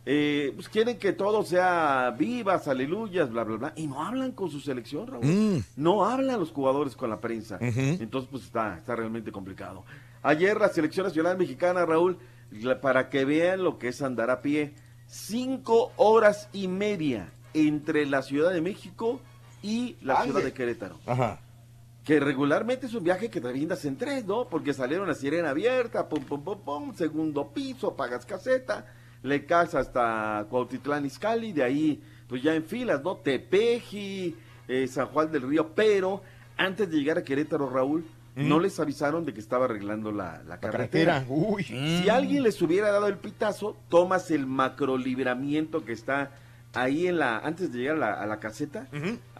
Eh, 0.06 0.52
pues 0.54 0.68
quieren 0.68 0.98
que 0.98 1.12
todo 1.12 1.42
sea 1.44 2.14
vivas, 2.18 2.68
aleluyas, 2.68 3.30
bla, 3.30 3.44
bla, 3.44 3.56
bla. 3.56 3.72
Y 3.76 3.86
no 3.86 4.02
hablan 4.04 4.32
con 4.32 4.50
su 4.50 4.60
selección, 4.60 5.06
Raúl. 5.06 5.24
Mm. 5.24 5.58
No 5.76 6.04
hablan 6.04 6.38
los 6.40 6.50
jugadores 6.52 6.94
con 6.96 7.08
la 7.10 7.20
prensa. 7.20 7.58
Entonces, 7.60 8.28
pues 8.30 8.44
está, 8.44 8.76
está 8.78 8.94
realmente 8.96 9.32
complicado. 9.32 9.84
Ayer 10.22 10.58
la 10.58 10.68
selección 10.68 11.06
nacional 11.06 11.36
mexicana, 11.38 11.84
Raúl, 11.86 12.18
la- 12.50 12.80
para 12.80 13.08
que 13.10 13.24
vean 13.24 13.62
lo 13.64 13.78
que 13.78 13.88
es 13.88 14.02
andar 14.02 14.30
a 14.30 14.42
pie, 14.42 14.74
cinco 15.06 15.92
horas 15.96 16.48
y 16.52 16.68
media 16.68 17.32
entre 17.54 18.04
la 18.06 18.22
Ciudad 18.22 18.52
de 18.52 18.60
México 18.60 19.20
y 19.62 19.96
la 20.02 20.14
Ande. 20.16 20.32
ciudad 20.32 20.44
de 20.44 20.52
Querétaro. 20.52 20.98
Ajá. 21.06 21.40
Que 22.04 22.20
regularmente 22.20 22.86
es 22.86 22.94
un 22.94 23.04
viaje 23.04 23.30
que 23.30 23.40
te 23.40 23.48
brindas 23.48 23.84
en 23.86 23.96
tres, 23.96 24.26
¿no? 24.26 24.46
Porque 24.48 24.74
salieron 24.74 25.08
a 25.08 25.14
sirena 25.14 25.50
abierta, 25.50 26.06
pum, 26.08 26.22
pum, 26.24 26.42
pum, 26.42 26.58
pum, 26.62 26.94
segundo 26.94 27.48
piso, 27.48 27.94
pagas 27.96 28.26
caseta, 28.26 28.84
le 29.24 29.44
caes 29.44 29.74
hasta 29.74 30.46
Cuautitlán 30.48 31.04
Izcalli, 31.06 31.52
de 31.52 31.64
ahí, 31.64 32.00
pues 32.28 32.42
ya 32.42 32.54
en 32.54 32.62
filas, 32.64 33.02
¿no? 33.02 33.16
Tepeji, 33.16 34.36
eh, 34.68 34.86
San 34.86 35.06
Juan 35.08 35.32
del 35.32 35.42
Río, 35.42 35.70
pero 35.74 36.22
antes 36.56 36.88
de 36.90 36.96
llegar 36.96 37.18
a 37.18 37.24
Querétaro, 37.24 37.68
Raúl, 37.68 38.04
Mm. 38.36 38.48
no 38.48 38.58
les 38.58 38.80
avisaron 38.80 39.24
de 39.24 39.32
que 39.32 39.38
estaba 39.38 39.66
arreglando 39.66 40.10
la, 40.10 40.38
la 40.42 40.56
La 40.56 40.58
carretera. 40.60 41.20
carretera. 41.20 41.24
Uy. 41.28 41.62
Si 41.62 42.08
alguien 42.08 42.42
les 42.42 42.60
hubiera 42.62 42.90
dado 42.90 43.06
el 43.06 43.16
pitazo, 43.16 43.76
tomas 43.88 44.28
el 44.32 44.46
macrolibramiento 44.46 45.84
que 45.84 45.92
está 45.92 46.32
ahí 46.72 47.06
en 47.06 47.18
la, 47.20 47.38
antes 47.38 47.72
de 47.72 47.78
llegar 47.78 47.96
a 47.96 48.00
la, 48.00 48.12
a 48.14 48.26
la 48.26 48.40
caseta, 48.40 48.88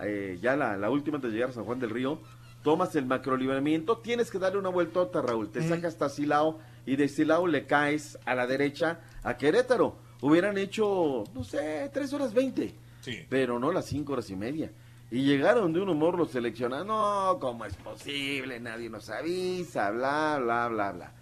eh, 0.01 0.39
ya 0.41 0.55
la, 0.57 0.77
la 0.77 0.91
última 0.91 1.17
antes 1.17 1.31
de 1.33 1.37
llegar 1.37 1.51
a 1.51 1.55
San 1.55 1.65
Juan 1.65 1.81
del 1.81 1.91
Río, 1.91 2.21
tomas 2.63 2.95
el 2.95 3.05
macrolibramiento, 3.07 3.99
tienes 3.99 4.31
que 4.31 4.39
darle 4.39 4.61
una 4.61 4.69
vueltota, 4.69 5.21
Raúl, 5.21 5.51
te 5.51 5.61
sacas 5.63 5.95
hasta 5.95 6.09
Silao 6.09 6.61
y 6.87 6.95
de 6.95 7.09
Silao 7.09 7.49
le 7.49 7.67
caes 7.67 8.17
a 8.25 8.37
la 8.37 8.47
derecha 8.47 9.01
a 9.25 9.37
Querétaro. 9.37 9.97
Hubieran 10.21 10.57
hecho, 10.57 11.25
no 11.35 11.43
sé, 11.45 11.91
tres 11.93 12.13
horas 12.13 12.33
veinte, 12.33 12.75
Sí. 13.03 13.19
pero 13.29 13.59
no 13.59 13.73
las 13.73 13.87
cinco 13.87 14.13
horas 14.15 14.31
y 14.31 14.37
media. 14.37 14.71
Y 15.11 15.23
llegaron 15.23 15.73
de 15.73 15.81
un 15.81 15.89
humor 15.91 16.17
los 16.17 16.31
seleccionados, 16.31 16.87
no, 16.87 17.39
¿cómo 17.41 17.65
es 17.67 17.75
posible? 17.75 18.59
Nadie 18.61 18.89
nos 18.89 19.11
avisa, 19.11 19.91
bla, 19.91 20.39
bla, 20.43 20.69
bla, 20.69 20.93
bla. 20.93 21.13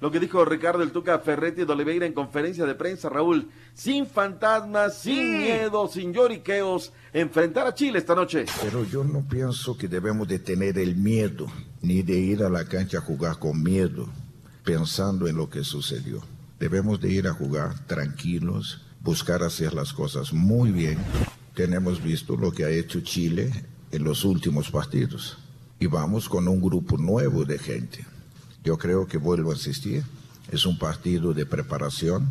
Lo 0.00 0.10
que 0.12 0.20
dijo 0.20 0.44
Ricardo 0.44 0.82
El 0.82 0.92
Tuca 0.92 1.18
Ferretti 1.18 1.64
de 1.64 1.72
Oliveira 1.72 2.06
en 2.06 2.12
conferencia 2.12 2.64
de 2.66 2.74
prensa, 2.76 3.08
Raúl, 3.08 3.48
sin 3.74 4.06
fantasmas, 4.06 4.98
sin 4.98 5.38
miedo, 5.38 5.88
sin 5.88 6.12
lloriqueos, 6.12 6.92
enfrentar 7.12 7.66
a 7.66 7.74
Chile 7.74 7.98
esta 7.98 8.14
noche. 8.14 8.44
Pero 8.62 8.84
yo 8.84 9.02
no 9.02 9.22
pienso 9.28 9.76
que 9.76 9.88
debemos 9.88 10.28
de 10.28 10.38
tener 10.38 10.78
el 10.78 10.94
miedo, 10.96 11.46
ni 11.82 12.02
de 12.02 12.14
ir 12.18 12.42
a 12.44 12.48
la 12.50 12.64
cancha 12.64 12.98
a 12.98 13.02
jugar 13.02 13.38
con 13.40 13.60
miedo, 13.62 14.06
pensando 14.64 15.26
en 15.26 15.36
lo 15.36 15.48
que 15.50 15.64
sucedió. 15.64 16.22
Debemos 16.58 17.00
de 17.00 17.12
ir 17.12 17.28
a 17.28 17.34
jugar 17.34 17.86
tranquilos, 17.86 18.80
buscar 19.00 19.42
hacer 19.42 19.74
las 19.74 19.92
cosas 19.92 20.32
muy 20.32 20.72
bien. 20.72 20.98
Tenemos 21.54 22.02
visto 22.02 22.36
lo 22.36 22.52
que 22.52 22.64
ha 22.64 22.70
hecho 22.70 23.00
Chile 23.00 23.50
en 23.90 24.04
los 24.04 24.24
últimos 24.24 24.70
partidos 24.70 25.38
y 25.80 25.86
vamos 25.86 26.28
con 26.28 26.48
un 26.48 26.60
grupo 26.60 26.96
nuevo 26.96 27.44
de 27.44 27.58
gente. 27.58 28.04
Yo 28.64 28.76
creo 28.76 29.06
que 29.06 29.18
vuelvo 29.18 29.52
a 29.52 29.54
insistir, 29.54 30.04
es 30.50 30.66
un 30.66 30.78
partido 30.78 31.32
de 31.32 31.46
preparación, 31.46 32.28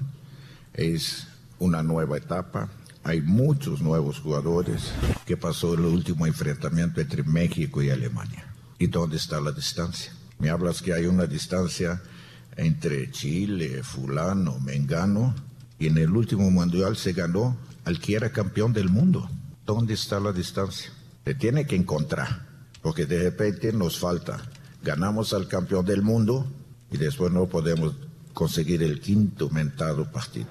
es 0.73 1.27
una 1.59 1.81
nueva 1.81 2.17
etapa, 2.17 2.69
hay 3.03 3.21
muchos 3.21 3.81
nuevos 3.81 4.19
jugadores 4.19 4.91
que 5.25 5.37
pasó 5.37 5.73
el 5.73 5.81
último 5.81 6.27
enfrentamiento 6.27 6.99
entre 6.99 7.23
México 7.23 7.81
y 7.81 7.89
Alemania. 7.89 8.53
¿Y 8.77 8.87
dónde 8.87 9.15
está 9.17 9.39
la 9.39 9.51
distancia? 9.51 10.13
Me 10.39 10.49
hablas 10.49 10.81
que 10.81 10.93
hay 10.93 11.05
una 11.05 11.25
distancia 11.25 12.01
entre 12.57 13.09
Chile, 13.11 13.83
fulano, 13.83 14.59
mengano, 14.59 15.33
y 15.79 15.87
en 15.87 15.97
el 15.97 16.11
último 16.11 16.49
mundial 16.49 16.97
se 16.97 17.13
ganó 17.13 17.55
al 17.85 17.99
que 17.99 18.15
era 18.15 18.31
campeón 18.31 18.73
del 18.73 18.89
mundo. 18.89 19.29
¿Dónde 19.65 19.93
está 19.93 20.19
la 20.19 20.33
distancia? 20.33 20.91
Se 21.23 21.35
tiene 21.35 21.65
que 21.65 21.75
encontrar, 21.75 22.45
porque 22.81 23.05
de 23.05 23.23
repente 23.23 23.71
nos 23.71 23.99
falta. 23.99 24.41
Ganamos 24.83 25.33
al 25.33 25.47
campeón 25.47 25.85
del 25.85 26.01
mundo 26.01 26.47
y 26.91 26.97
después 26.97 27.31
no 27.31 27.47
podemos 27.47 27.93
conseguir 28.33 28.81
el 28.83 28.99
quinto 28.99 29.49
mentado 29.49 30.11
partido. 30.11 30.47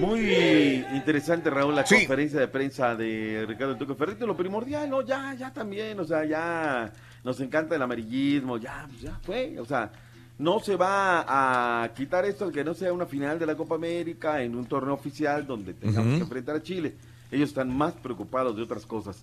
Muy 0.00 0.84
interesante, 0.92 1.48
Raúl, 1.48 1.74
la 1.74 1.84
conferencia 1.84 2.38
de 2.38 2.48
prensa 2.48 2.94
de 2.94 3.44
Ricardo 3.48 3.72
El 3.72 3.78
Tuca 3.78 3.94
Ferretti. 3.94 4.26
Lo 4.26 4.36
primordial, 4.36 4.90
¿no? 4.90 5.02
Ya, 5.02 5.34
ya 5.34 5.52
también, 5.52 5.98
o 6.00 6.04
sea, 6.04 6.24
ya 6.24 6.92
nos 7.24 7.40
encanta 7.40 7.76
el 7.76 7.82
amarillismo, 7.82 8.58
ya, 8.58 8.88
ya 9.00 9.18
fue, 9.22 9.58
o 9.58 9.64
sea, 9.64 9.90
no 10.38 10.60
se 10.60 10.76
va 10.76 11.82
a 11.82 11.88
quitar 11.94 12.24
esto 12.26 12.50
que 12.52 12.62
no 12.64 12.74
sea 12.74 12.92
una 12.92 13.06
final 13.06 13.38
de 13.38 13.46
la 13.46 13.56
Copa 13.56 13.74
América 13.76 14.42
en 14.42 14.54
un 14.54 14.66
torneo 14.66 14.94
oficial 14.94 15.46
donde 15.46 15.72
tengamos 15.74 16.16
que 16.16 16.22
enfrentar 16.22 16.56
a 16.56 16.62
Chile. 16.62 16.94
Ellos 17.30 17.48
están 17.48 17.74
más 17.76 17.94
preocupados 17.94 18.54
de 18.56 18.62
otras 18.62 18.84
cosas. 18.86 19.22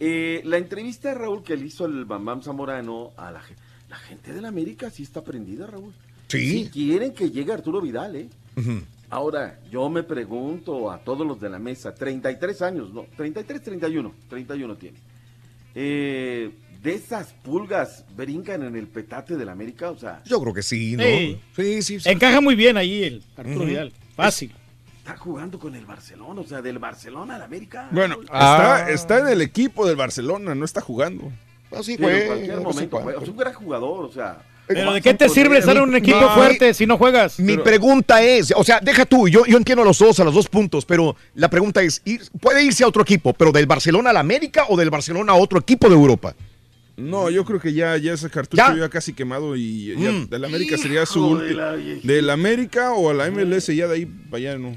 Eh, 0.00 0.40
la 0.44 0.56
entrevista, 0.58 1.14
Raúl, 1.14 1.42
que 1.42 1.56
le 1.56 1.66
hizo 1.66 1.86
el 1.86 2.04
Bambam 2.04 2.42
Zamorano 2.42 3.12
a 3.16 3.30
la, 3.30 3.40
gen- 3.40 3.56
la 3.88 3.96
gente 3.96 4.32
de 4.32 4.40
la 4.42 4.48
América 4.48 4.90
sí 4.90 5.02
está 5.02 5.22
prendida, 5.22 5.66
Raúl. 5.66 5.92
Sí. 6.28 6.64
Si 6.64 6.70
quieren 6.70 7.12
que 7.14 7.30
llegue 7.30 7.52
Arturo 7.52 7.80
Vidal, 7.80 8.16
¿eh? 8.16 8.28
Ahora, 9.10 9.60
yo 9.70 9.88
me 9.88 10.02
pregunto 10.02 10.90
a 10.90 10.98
todos 10.98 11.24
los 11.26 11.38
de 11.40 11.48
la 11.48 11.58
mesa, 11.60 11.94
33 11.94 12.60
años, 12.62 12.92
no, 12.92 13.04
33, 13.16 13.62
31, 13.62 14.12
31 14.28 14.76
tiene. 14.76 14.98
Eh, 15.74 16.50
¿De 16.82 16.94
esas 16.94 17.34
pulgas 17.42 18.04
brincan 18.16 18.62
en 18.62 18.76
el 18.76 18.86
petate 18.86 19.36
de 19.36 19.44
la 19.44 19.52
América? 19.52 19.90
O 19.90 19.98
sea, 19.98 20.22
Yo 20.24 20.40
creo 20.40 20.54
que 20.54 20.62
sí, 20.62 20.96
¿no? 20.96 21.02
Sí. 21.02 21.40
Sí, 21.56 21.82
sí, 21.82 22.00
sí. 22.00 22.08
Encaja 22.08 22.40
muy 22.40 22.54
bien 22.54 22.76
ahí 22.76 23.02
el 23.04 23.22
Arturo. 23.36 23.64
Vidal. 23.66 23.92
Fácil. 24.14 24.52
está 24.98 25.16
jugando 25.18 25.56
con 25.58 25.74
el 25.76 25.86
Barcelona, 25.86 26.40
o 26.40 26.44
sea, 26.44 26.60
del 26.62 26.80
Barcelona 26.80 27.36
al 27.36 27.42
América. 27.42 27.88
Bueno, 27.92 28.16
Ah. 28.28 28.86
está, 28.88 28.90
está 28.90 29.18
en 29.20 29.28
el 29.28 29.40
equipo 29.42 29.86
del 29.86 29.94
Barcelona, 29.94 30.54
no 30.56 30.64
está 30.64 30.80
jugando. 30.80 31.30
Así 31.70 31.96
Pero 31.96 32.10
en 32.10 32.26
cualquier 32.26 32.60
momento, 32.60 33.00
fue- 33.00 33.14
es 33.22 33.28
un 33.28 33.36
gran 33.36 33.52
jugador, 33.54 34.04
o 34.04 34.12
sea. 34.12 34.38
Pero 34.66 34.92
¿de 34.92 35.00
qué 35.00 35.14
te 35.14 35.28
sirve 35.28 35.58
estar 35.58 35.76
en 35.76 35.84
un 35.84 35.94
equipo 35.94 36.20
No. 36.20 36.34
fuerte 36.34 36.74
si 36.74 36.86
no 36.86 36.98
juegas? 36.98 37.38
Mi 37.38 37.56
pregunta 37.56 38.20
es, 38.20 38.52
o 38.56 38.64
sea, 38.64 38.80
deja 38.80 39.04
tú, 39.06 39.28
yo, 39.28 39.46
yo 39.46 39.56
entiendo 39.56 39.82
a 39.82 39.84
los 39.84 39.96
dos, 40.00 40.18
a 40.18 40.24
los 40.24 40.34
dos 40.34 40.48
puntos, 40.48 40.84
pero 40.84 41.14
la 41.34 41.48
pregunta 41.48 41.82
es, 41.82 42.02
ir- 42.04 42.28
¿puede 42.40 42.64
irse 42.64 42.82
a 42.82 42.88
otro 42.88 43.02
equipo, 43.02 43.32
pero 43.32 43.52
del 43.52 43.66
Barcelona 43.66 44.10
a 44.10 44.12
la 44.12 44.18
América 44.20 44.64
o 44.68 44.76
del 44.76 44.90
Barcelona 44.90 45.34
a 45.34 45.36
otro 45.36 45.60
equipo 45.60 45.88
de 45.88 45.94
Europa? 45.94 46.34
No, 46.96 47.28
yo 47.30 47.44
creo 47.44 47.60
que 47.60 47.72
ya, 47.74 47.96
ya 47.98 48.14
ese 48.14 48.30
cartucho 48.30 48.74
ya, 48.76 48.88
casi 48.88 49.12
quemado 49.12 49.54
y 49.54 49.94
ya 49.98 50.10
Mm. 50.12 50.28
del 50.30 50.44
América 50.46 50.78
sería 50.78 51.04
su 51.04 51.20
de 51.20 51.32
último. 51.44 51.60
la 51.60 51.72
viejita. 51.74 52.06
Del 52.12 52.30
América 52.30 52.92
o 52.92 53.10
a 53.10 53.14
la 53.14 53.26
MLS, 53.30 53.66
ya 53.76 53.86
de 53.86 53.94
ahí 53.96 54.06
para 54.06 54.36
allá 54.38 54.58
no. 54.58 54.76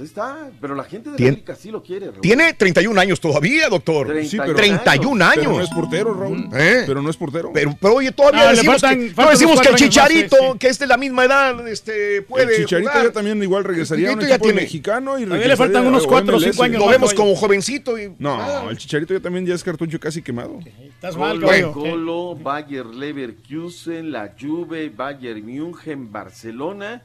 Ahí 0.00 0.06
está, 0.06 0.50
pero 0.60 0.74
la 0.74 0.84
gente 0.84 1.10
de 1.10 1.16
Tien- 1.16 1.28
América 1.28 1.54
sí 1.54 1.70
lo 1.70 1.82
quiere, 1.82 2.06
Raúl. 2.06 2.20
Tiene 2.22 2.54
31 2.54 2.98
años 2.98 3.20
todavía, 3.20 3.68
doctor. 3.68 4.06
31 4.08 4.54
31 4.54 5.24
años. 5.24 5.44
Pero 5.44 5.52
no 5.58 5.62
es 5.62 5.70
portero, 5.70 6.14
Raúl. 6.14 6.48
¿Eh? 6.54 6.82
Pero 6.86 7.02
no 7.02 7.10
es 7.10 7.16
portero. 7.18 7.50
Pero, 7.52 7.76
pero 7.78 7.94
oye, 7.96 8.10
todavía 8.12 8.40
Ah, 8.48 8.50
le 8.52 8.56
decimos, 8.56 8.76
faltan- 8.82 8.98
que, 8.98 9.06
faltan 9.08 9.24
no 9.26 9.30
decimos 9.32 9.60
que 9.60 9.68
el 9.68 9.74
años 9.74 9.80
más, 9.82 9.90
Chicharito, 9.90 10.36
sí, 10.36 10.42
sí. 10.52 10.58
que 10.58 10.68
es 10.68 10.78
de 10.78 10.86
la 10.86 10.96
misma 10.96 11.24
edad, 11.26 11.68
este, 11.68 12.22
puede 12.22 12.56
el 12.56 12.62
Chicharito 12.64 12.90
jugar. 12.90 13.06
ya 13.06 13.12
también 13.12 13.42
igual 13.42 13.64
regresaría 13.64 14.08
a 14.08 14.12
un 14.14 14.18
Chicharito 14.20 14.38
ya 14.38 14.42
tiene- 14.42 14.60
mexicano 14.62 15.18
y 15.18 15.24
Todavía 15.24 15.26
le 15.26 15.42
regresaría 15.42 15.56
faltan 15.56 15.86
unos 15.86 16.04
a 16.04 16.08
cuatro 16.08 16.36
o 16.36 16.40
MLS. 16.40 16.50
cinco 16.52 16.62
años 16.64 16.78
Lo 16.80 16.88
vemos 16.88 17.14
como 17.14 17.36
jovencito 17.36 17.98
y 17.98 18.14
No, 18.18 18.70
el 18.70 18.78
Chicharito 18.78 19.12
ya 19.12 19.20
también 19.20 19.44
ya 19.44 19.54
es 19.54 19.62
cartucho 19.62 20.00
casi 20.00 20.22
quemado. 20.22 20.60
Estás 20.88 21.14
Colo, 21.14 21.72
Colo, 21.72 22.36
Bayer 22.36 22.86
Leverkusen, 22.86 24.12
la 24.12 24.32
Juve, 24.40 24.88
Bayern 24.90 25.44
München, 25.44 26.10
Barcelona. 26.10 27.02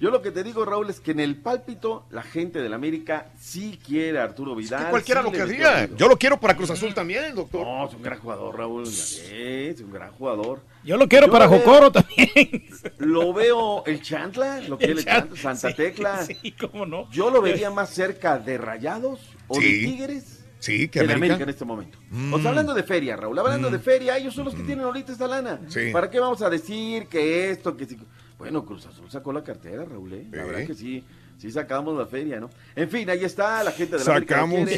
Yo 0.00 0.10
lo 0.10 0.22
que 0.22 0.30
te 0.30 0.42
digo, 0.42 0.64
Raúl, 0.64 0.90
es 0.90 1.00
que 1.00 1.12
en 1.12 1.20
el 1.20 1.36
pálpito 1.36 2.04
la 2.10 2.22
gente 2.22 2.60
del 2.60 2.74
América 2.74 3.30
sí 3.38 3.78
quiere 3.84 4.18
a 4.18 4.24
Arturo 4.24 4.54
Vidal. 4.54 4.84
Que 4.84 4.90
cualquiera 4.90 5.22
sí 5.22 5.26
lo 5.26 5.32
querría. 5.32 5.88
Yo 5.96 6.08
lo 6.08 6.16
quiero 6.16 6.38
para 6.40 6.56
Cruz 6.56 6.70
Azul 6.70 6.92
también, 6.92 7.34
doctor. 7.34 7.66
No, 7.66 7.86
es 7.86 7.94
un 7.94 8.02
gran 8.02 8.18
jugador, 8.18 8.58
Raúl. 8.58 8.84
Es 8.86 9.80
un 9.80 9.92
gran 9.92 10.10
jugador. 10.12 10.62
Yo 10.82 10.96
lo 10.96 11.08
quiero 11.08 11.30
para 11.30 11.48
Jocoro 11.48 11.92
también. 11.92 12.64
Lo 12.98 13.32
veo 13.32 13.84
el 13.86 14.02
Chantla, 14.02 14.60
lo 14.68 14.76
quiere 14.76 14.94
el 14.94 15.04
Chantla, 15.04 15.36
Santa 15.36 15.70
sí, 15.70 15.74
Tecla. 15.74 16.22
Sí, 16.26 16.52
cómo 16.52 16.84
no. 16.84 17.10
Yo 17.10 17.30
lo 17.30 17.40
vería 17.40 17.70
más 17.70 17.90
cerca 17.90 18.38
de 18.38 18.58
Rayados 18.58 19.20
o 19.48 19.58
de. 19.58 19.66
Tigres 19.66 20.44
Sí, 20.64 20.88
que 20.88 21.00
de 21.00 21.04
América. 21.04 21.34
América 21.34 21.42
en 21.44 21.50
este 21.50 21.64
momento. 21.66 21.98
Mm. 22.08 22.32
O 22.32 22.38
sea, 22.38 22.48
hablando 22.48 22.72
de 22.72 22.82
feria, 22.84 23.16
Raúl, 23.16 23.38
hablando 23.38 23.68
de 23.68 23.78
feria, 23.78 24.16
ellos 24.16 24.32
son 24.32 24.46
los 24.46 24.54
que 24.54 24.62
tienen 24.62 24.86
ahorita 24.86 25.12
esta 25.12 25.28
lana. 25.28 25.60
Sí. 25.68 25.90
¿Para 25.92 26.08
qué 26.08 26.18
vamos 26.18 26.40
a 26.40 26.48
decir 26.48 27.06
que 27.06 27.50
esto, 27.50 27.76
que 27.76 27.84
si... 27.84 27.98
Bueno, 28.44 28.64
Cruz 28.64 28.86
Azul 28.86 29.10
sacó 29.10 29.32
la 29.32 29.42
cartera, 29.42 29.84
Raúl, 29.84 30.12
¿eh? 30.12 30.26
La 30.30 30.44
verdad 30.44 30.66
que 30.66 30.74
sí, 30.74 31.02
sí 31.38 31.50
sacamos 31.50 31.96
la 31.96 32.06
feria, 32.06 32.38
¿no? 32.38 32.50
En 32.76 32.88
fin, 32.88 33.08
ahí 33.08 33.24
está 33.24 33.64
la 33.64 33.72
gente 33.72 33.96
de 33.96 34.04
la 34.04 34.04
Sacamos. 34.04 34.68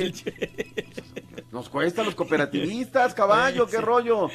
Nos 1.52 1.68
cuesta 1.68 2.04
los 2.04 2.14
cooperativistas, 2.14 3.14
caballo, 3.14 3.66
qué 3.66 3.80
rollo. 3.80 4.28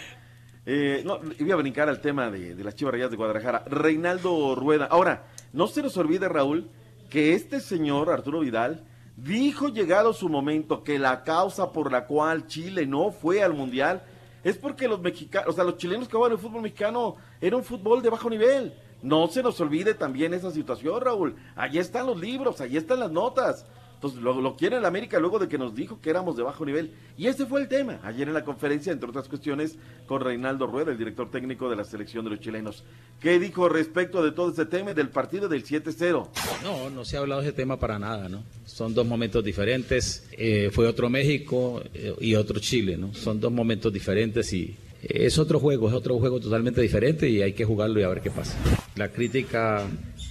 Eh, 0.65 1.01
no, 1.05 1.19
iba 1.39 1.53
a 1.53 1.57
brincar 1.57 1.89
al 1.89 2.01
tema 2.01 2.29
de, 2.29 2.55
de 2.55 2.63
las 2.63 2.75
Chivas 2.75 2.93
Rayadas 2.93 3.11
de 3.11 3.17
Guadalajara. 3.17 3.63
Reinaldo 3.67 4.55
Rueda. 4.55 4.85
Ahora, 4.85 5.25
no 5.53 5.67
se 5.67 5.81
nos 5.81 5.97
olvide, 5.97 6.27
Raúl, 6.27 6.69
que 7.09 7.33
este 7.33 7.59
señor, 7.59 8.09
Arturo 8.09 8.41
Vidal, 8.41 8.85
dijo 9.15 9.69
llegado 9.69 10.13
su 10.13 10.29
momento 10.29 10.83
que 10.83 10.99
la 10.99 11.23
causa 11.23 11.71
por 11.71 11.91
la 11.91 12.05
cual 12.05 12.47
Chile 12.47 12.85
no 12.85 13.11
fue 13.11 13.43
al 13.43 13.53
Mundial 13.53 14.03
es 14.43 14.57
porque 14.57 14.87
los 14.87 14.99
mexicanos, 15.01 15.49
o 15.49 15.53
sea, 15.53 15.63
los 15.63 15.77
chilenos 15.77 16.07
que 16.07 16.13
jugaban 16.13 16.31
el 16.31 16.39
fútbol 16.39 16.63
mexicano 16.63 17.15
era 17.39 17.55
un 17.55 17.63
fútbol 17.63 18.01
de 18.01 18.09
bajo 18.09 18.29
nivel. 18.29 18.73
No 19.03 19.27
se 19.27 19.43
nos 19.43 19.59
olvide 19.59 19.93
también 19.93 20.33
esa 20.33 20.51
situación, 20.51 21.01
Raúl. 21.01 21.35
Allí 21.55 21.79
están 21.79 22.05
los 22.05 22.19
libros, 22.19 22.61
allí 22.61 22.77
están 22.77 22.99
las 22.99 23.11
notas. 23.11 23.65
Entonces 24.01 24.23
lo, 24.23 24.55
quiere 24.55 24.77
el 24.77 24.85
América 24.85 25.19
luego 25.19 25.37
de 25.37 25.47
que 25.47 25.59
nos 25.59 25.75
dijo 25.75 26.01
que 26.01 26.09
éramos 26.09 26.35
de 26.35 26.41
bajo 26.41 26.65
nivel. 26.65 26.91
Y 27.19 27.27
ese 27.27 27.45
fue 27.45 27.61
el 27.61 27.67
tema 27.67 27.99
ayer 28.01 28.27
en 28.27 28.33
la 28.33 28.43
conferencia, 28.43 28.91
entre 28.91 29.07
otras 29.07 29.27
cuestiones, 29.27 29.77
con 30.07 30.21
Reinaldo 30.21 30.65
Rueda, 30.65 30.91
el 30.91 30.97
director 30.97 31.29
técnico 31.29 31.69
de 31.69 31.75
la 31.75 31.83
selección 31.83 32.23
de 32.25 32.31
los 32.31 32.39
chilenos. 32.39 32.83
¿Qué 33.19 33.37
dijo 33.37 33.69
respecto 33.69 34.23
de 34.23 34.31
todo 34.31 34.51
ese 34.51 34.65
tema 34.65 34.95
del 34.95 35.09
partido 35.09 35.47
del 35.47 35.63
7-0? 35.63 36.27
No, 36.63 36.89
no 36.89 37.05
se 37.05 37.17
ha 37.17 37.19
hablado 37.19 37.41
de 37.41 37.49
ese 37.49 37.55
tema 37.55 37.77
para 37.77 37.99
nada, 37.99 38.27
¿no? 38.27 38.43
Son 38.65 38.91
dos 38.95 39.05
momentos 39.05 39.43
diferentes. 39.43 40.27
Eh, 40.31 40.71
fue 40.73 40.87
otro 40.87 41.07
México 41.07 41.83
eh, 41.93 42.15
y 42.21 42.33
otro 42.33 42.59
Chile, 42.59 42.97
¿no? 42.97 43.13
Son 43.13 43.39
dos 43.39 43.51
momentos 43.51 43.93
diferentes 43.93 44.51
y 44.51 44.75
es 45.03 45.37
otro 45.39 45.59
juego, 45.59 45.87
es 45.89 45.93
otro 45.95 46.17
juego 46.19 46.39
totalmente 46.39 46.81
diferente 46.81 47.27
y 47.29 47.41
hay 47.41 47.53
que 47.53 47.65
jugarlo 47.65 47.99
y 47.99 48.03
a 48.03 48.07
ver 48.09 48.21
qué 48.21 48.31
pasa. 48.31 48.55
La 48.95 49.09
crítica, 49.09 49.87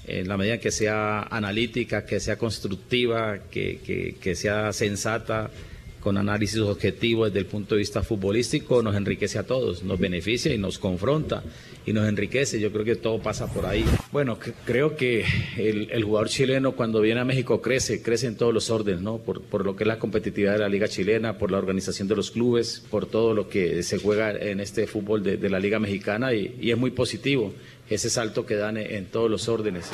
en 0.07 0.29
la 0.29 0.37
medida 0.37 0.59
que 0.59 0.71
sea 0.71 1.23
analítica, 1.23 2.05
que 2.07 2.21
sea 2.21 2.37
constructiva, 2.37 3.39
que, 3.51 3.79
que- 3.85 4.17
que 4.21 4.35
sea 4.35 4.73
sensata, 4.73 5.51
con 6.01 6.17
análisis 6.17 6.59
objetivo 6.61 7.27
desde 7.27 7.41
el 7.41 7.47
punto 7.47 7.75
de 7.75 7.81
vista 7.81 8.03
futbolístico, 8.03 8.83
nos 8.83 8.97
enriquece 8.97 9.39
a 9.39 9.43
todos, 9.45 9.83
nos 9.83 9.99
beneficia 9.99 10.53
y 10.53 10.59
nos 10.59 10.79
confronta 10.79 11.43
y 11.87 11.93
nos 11.93 12.09
enriquece. 12.09 12.59
Yo 12.59 12.73
creo 12.73 12.85
que 12.85 12.97
todo 12.97 13.21
pasa 13.21 13.53
por 13.53 13.67
ahí. 13.67 13.85
Bueno, 14.13 14.39
creo 14.65 14.97
que 14.97 15.25
el, 15.57 15.91
el 15.91 16.05
jugador 16.05 16.29
chileno 16.29 16.73
cuando 16.73 17.01
viene 17.01 17.21
a 17.21 17.25
México 17.25 17.61
crece, 17.61 18.03
crece 18.03 18.27
en 18.27 18.37
todos 18.37 18.53
los 18.55 18.71
órdenes, 18.71 19.03
¿no? 19.03 19.19
Por, 19.19 19.43
por 19.43 19.65
lo 19.65 19.77
que 19.77 19.85
es 19.85 19.89
la 19.89 19.99
competitividad 19.99 20.53
de 20.55 20.59
la 20.61 20.69
liga 20.69 20.89
chilena, 20.89 21.39
por 21.39 21.51
la 21.51 21.59
organización 21.59 22.09
de 22.09 22.17
los 22.17 22.31
clubes, 22.31 22.83
por 22.91 23.07
todo 23.07 23.35
lo 23.35 23.49
que 23.49 23.83
se 23.83 23.99
juega 23.99 24.31
en 24.33 24.61
este 24.61 24.87
fútbol 24.87 25.23
de, 25.23 25.37
de 25.37 25.51
la 25.51 25.61
liga 25.61 25.79
mexicana 25.79 26.33
y, 26.35 26.57
y 26.61 26.71
es 26.71 26.79
muy 26.79 26.91
positivo 26.91 27.53
ese 27.89 28.09
salto 28.09 28.47
que 28.47 28.55
dan 28.55 28.77
en, 28.77 28.95
en 28.95 29.07
todos 29.07 29.31
los 29.31 29.49
órdenes. 29.49 29.91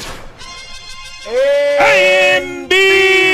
¡En 2.38 2.68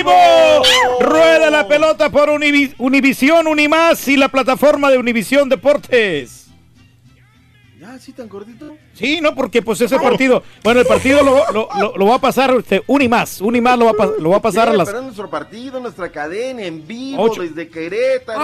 vivo! 0.02 0.62
Rueda 1.00 1.50
la 1.50 1.66
pelota 1.66 2.10
por 2.10 2.28
Univi- 2.28 2.74
Univisión, 2.78 3.46
Unimás 3.46 4.06
y 4.08 4.16
la 4.16 4.28
plataforma 4.28 4.90
de 4.90 4.98
Univisión 4.98 5.48
Deportes. 5.48 6.41
¿Ya 7.82 7.94
así 7.94 8.12
tan 8.12 8.28
gordito? 8.28 8.76
Sí, 8.94 9.20
no, 9.20 9.34
porque 9.34 9.60
pues 9.60 9.80
ese 9.80 9.98
partido, 9.98 10.44
bueno, 10.62 10.78
el 10.82 10.86
partido 10.86 11.20
lo, 11.24 11.50
lo- 11.52 11.68
lo- 11.80 11.96
lo 11.96 12.06
va 12.06 12.14
a 12.14 12.20
pasar 12.20 12.54
este, 12.56 12.80
Unimás, 12.86 13.40
Unimás 13.40 13.76
lo 13.76 13.86
va 13.86 13.90
a, 13.90 13.94
pa- 13.94 14.10
lo 14.20 14.30
va 14.30 14.36
a 14.36 14.40
pasar 14.42 14.68
a 14.68 14.70
Sí, 14.70 14.76
las 14.78 14.92
nuestro 15.02 15.28
partido, 15.28 15.80
nuestra 15.80 16.08
cadena, 16.12 16.62
en 16.62 16.86
vivo, 16.86 17.20
Ocho. 17.24 17.42
desde 17.42 17.68
Querétaro. 17.68 18.40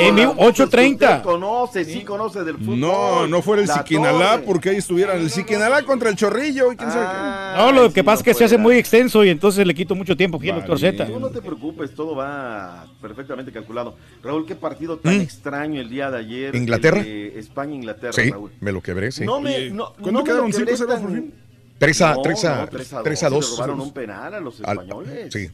En 0.00 0.06
Con 0.08 0.16
vivo, 0.16 0.28
las 0.30 0.36
voces 0.38 0.56
que 0.56 0.76
8:30. 0.76 0.92
usted 0.92 1.22
Conoce, 1.22 1.84
sí 1.84 2.02
conoce 2.02 2.42
del 2.42 2.56
fútbol. 2.58 2.80
No, 2.80 3.26
no 3.28 3.42
fuera 3.42 3.62
el 3.62 3.68
Siquinalá 3.68 4.42
porque 4.44 4.70
ahí 4.70 4.76
estuvieran 4.78 5.18
el 5.20 5.30
Siquinalá 5.30 5.84
contra 5.84 6.10
el 6.10 6.16
Chorrillo 6.16 6.72
y 6.72 6.76
quién 6.76 6.90
sabe 6.90 7.06
Ah, 7.08 7.54
No, 7.58 7.70
lo 7.70 7.92
que 7.92 8.02
pasa 8.02 8.20
es 8.20 8.24
que 8.24 8.34
se 8.34 8.44
hace 8.44 8.58
muy 8.58 8.76
extenso 8.76 9.24
y 9.24 9.28
entonces 9.28 9.64
le 9.64 9.72
quito 9.74 9.94
mucho 9.94 10.16
tiempo 10.16 10.38
aquí 10.38 10.50
Z. 10.78 11.06
Tú 11.06 11.20
no 11.20 11.28
te 11.28 11.40
preocupes, 11.40 11.94
todo 11.94 12.16
va 12.16 12.86
perfectamente 13.00 13.52
calculado. 13.52 13.94
Raúl, 14.24 14.44
qué 14.46 14.56
partido 14.56 14.96
tan 14.98 15.18
Mm. 15.18 15.20
extraño 15.20 15.80
el 15.80 15.88
día 15.88 16.10
de 16.10 16.18
ayer. 16.18 16.56
¿Inglaterra? 16.56 17.00
España-Inglaterra, 17.00 18.12
Sí, 18.12 18.30
Raúl. 18.30 18.50
me 18.60 18.72
lo 18.72 18.79
quebré, 18.82 19.12
sí. 19.12 19.24
No 19.24 19.40
me, 19.40 19.70
no, 19.70 19.92
¿cuándo 19.94 20.12
no 20.12 20.24
quedaron? 20.24 20.50
lo 20.50 20.56
quebré 20.56 20.74
5-0 20.76 21.00
por 21.00 21.10
fin? 21.12 21.34
Tres 21.78 22.02
a- 22.02 22.14
No, 22.14 22.22
tres 22.22 22.44
a- 22.44 22.56
no, 22.62 22.68
tres 22.68 22.92
a 22.92 23.02
tres 23.02 23.22
a 23.22 23.28
dos, 23.30 23.40
dos. 23.40 23.50
le 23.50 23.56
robaron 23.56 23.80
un 23.80 23.92
penal 23.92 24.34
a 24.34 24.40
los 24.40 24.60
Al- 24.62 24.78
españoles. 24.78 25.32
sí. 25.32 25.50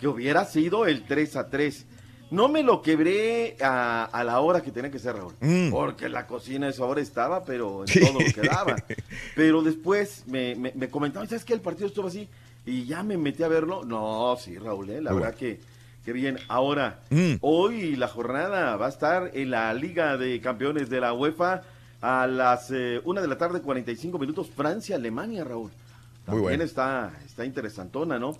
que 0.00 0.08
hubiera 0.08 0.44
sido 0.44 0.84
el 0.86 1.04
3 1.06 1.36
a 1.36 1.48
3. 1.48 1.86
No 2.30 2.48
me 2.48 2.62
lo 2.62 2.82
quebré 2.82 3.56
a, 3.62 4.04
a 4.04 4.24
la 4.24 4.40
hora 4.40 4.60
que 4.60 4.70
tenía 4.70 4.90
que 4.90 4.98
ser, 4.98 5.14
Raúl. 5.16 5.32
Mm. 5.40 5.70
Porque 5.70 6.08
la 6.10 6.26
cocina 6.26 6.66
a 6.66 6.70
esa 6.70 6.84
hora 6.84 7.00
estaba, 7.00 7.44
pero 7.44 7.84
en 7.86 8.00
todo 8.02 8.12
lo 8.12 8.18
que 8.18 8.42
daba. 8.46 8.76
Pero 9.34 9.62
después 9.62 10.24
me, 10.26 10.54
me, 10.54 10.72
me 10.74 10.88
comentaban, 10.90 11.28
¿sabes 11.28 11.44
qué? 11.44 11.54
El 11.54 11.60
partido 11.62 11.86
estuvo 11.86 12.08
así. 12.08 12.28
Y 12.66 12.84
ya 12.84 13.02
me 13.04 13.16
metí 13.16 13.42
a 13.42 13.48
verlo. 13.48 13.84
No, 13.84 14.36
sí, 14.38 14.58
Raúl, 14.58 14.90
¿eh? 14.90 15.00
la 15.00 15.12
Muy 15.12 15.20
verdad 15.22 15.34
que, 15.36 15.60
que 16.04 16.12
bien. 16.12 16.36
Ahora, 16.48 17.00
Mm. 17.10 17.34
hoy 17.40 17.96
la 17.96 18.08
jornada 18.08 18.76
va 18.76 18.86
a 18.86 18.90
estar 18.90 19.30
en 19.34 19.50
la 19.50 19.72
Liga 19.72 20.16
de 20.18 20.40
Campeones 20.42 20.90
de 20.90 21.00
la 21.00 21.12
UEFA 21.14 21.62
a 22.06 22.26
las 22.28 22.70
eh, 22.70 23.00
1 23.04 23.20
de 23.20 23.26
la 23.26 23.36
tarde, 23.36 23.60
45 23.60 24.16
minutos, 24.18 24.48
Francia-Alemania, 24.54 25.42
Raúl. 25.42 25.70
También 26.24 26.42
bueno. 26.44 26.62
está, 26.64 27.12
está 27.24 27.44
interesantona, 27.44 28.18
¿no? 28.18 28.36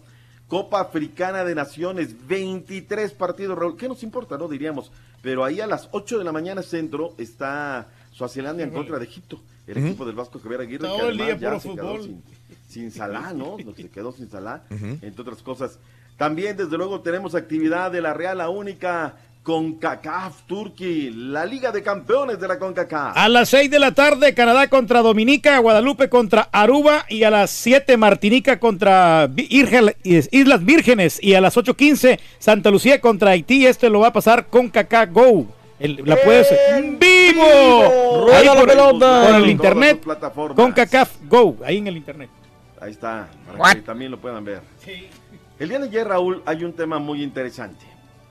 Copa 0.46 0.80
Africana 0.80 1.42
de 1.44 1.56
Naciones, 1.56 2.14
23 2.28 3.10
partidos, 3.12 3.58
Raúl. 3.58 3.76
¿Qué 3.76 3.88
nos 3.88 4.04
importa, 4.04 4.38
no? 4.38 4.46
Diríamos. 4.46 4.92
Pero 5.20 5.44
ahí 5.44 5.60
a 5.60 5.66
las 5.66 5.88
8 5.90 6.18
de 6.18 6.24
la 6.24 6.30
mañana 6.30 6.62
centro 6.62 7.14
está 7.18 7.88
Suazilandia 8.12 8.64
en 8.64 8.70
contra 8.70 8.98
de 9.00 9.04
Egipto. 9.04 9.40
El 9.66 9.78
equipo 9.78 10.06
del 10.06 10.14
Vasco 10.14 10.38
Javier 10.38 10.60
Aguirre, 10.60 10.82
que 10.82 10.86
Todo 10.86 11.08
el 11.08 11.20
además 11.20 11.26
día 11.26 11.36
ya 11.36 11.48
puro 11.48 11.60
se 11.60 11.68
quedó 11.70 11.96
fútbol. 11.96 12.02
sin, 12.04 12.22
sin 12.68 12.90
Salah, 12.92 13.32
¿no? 13.32 13.56
Se 13.76 13.88
quedó 13.90 14.12
sin 14.12 14.30
Salah, 14.30 14.62
Ujú. 14.70 14.86
entre 15.02 15.22
otras 15.22 15.42
cosas. 15.42 15.80
También, 16.16 16.56
desde 16.56 16.76
luego, 16.78 17.00
tenemos 17.00 17.34
actividad 17.34 17.90
de 17.90 18.00
la 18.00 18.14
Real, 18.14 18.38
la 18.38 18.48
única 18.48 19.16
CONCACAF 19.46 20.42
Turkey, 20.48 21.10
la 21.14 21.46
Liga 21.46 21.70
de 21.70 21.80
Campeones 21.80 22.40
de 22.40 22.48
la 22.48 22.58
CONCACAF. 22.58 23.16
A 23.16 23.28
las 23.28 23.48
6 23.50 23.70
de 23.70 23.78
la 23.78 23.92
tarde, 23.92 24.34
Canadá 24.34 24.66
contra 24.68 25.02
Dominica, 25.02 25.56
Guadalupe 25.60 26.08
contra 26.08 26.48
Aruba 26.50 27.06
y 27.08 27.22
a 27.22 27.30
las 27.30 27.52
7 27.52 27.96
Martinica 27.96 28.58
contra 28.58 29.30
Islas 29.36 30.64
Vírgenes 30.64 31.22
y 31.22 31.34
a 31.34 31.40
las 31.40 31.56
8.15 31.56 32.18
Santa 32.40 32.72
Lucía 32.72 33.00
contra 33.00 33.30
Haití. 33.30 33.66
Este 33.66 33.88
lo 33.88 34.00
va 34.00 34.08
a 34.08 34.12
pasar 34.12 34.46
con 34.48 34.68
Kaká 34.68 35.06
Go. 35.06 35.46
El- 35.78 36.02
la 36.04 36.16
puedes 36.16 36.48
en 36.72 36.98
vivo. 36.98 38.24
¡Rueda 38.24 38.38
Ahí 38.38 38.46
la 38.46 38.54
por, 38.56 38.66
pelota! 38.68 39.26
por 39.28 39.34
el 39.42 39.48
internet 39.50 39.96
sus 39.98 40.04
plataformas. 40.06 40.56
con 40.56 40.72
Kaká 40.72 41.06
Go. 41.28 41.56
Ahí 41.64 41.76
en 41.78 41.86
el 41.86 41.96
internet. 41.96 42.30
Ahí 42.80 42.90
está, 42.90 43.28
para 43.56 43.74
que 43.76 43.80
también 43.82 44.10
lo 44.10 44.18
puedan 44.18 44.44
ver. 44.44 44.60
El 45.60 45.68
día 45.68 45.78
de 45.78 45.84
ayer, 45.86 46.06
Raúl, 46.08 46.42
hay 46.44 46.64
un 46.64 46.72
tema 46.72 46.98
muy 46.98 47.22
interesante. 47.22 47.86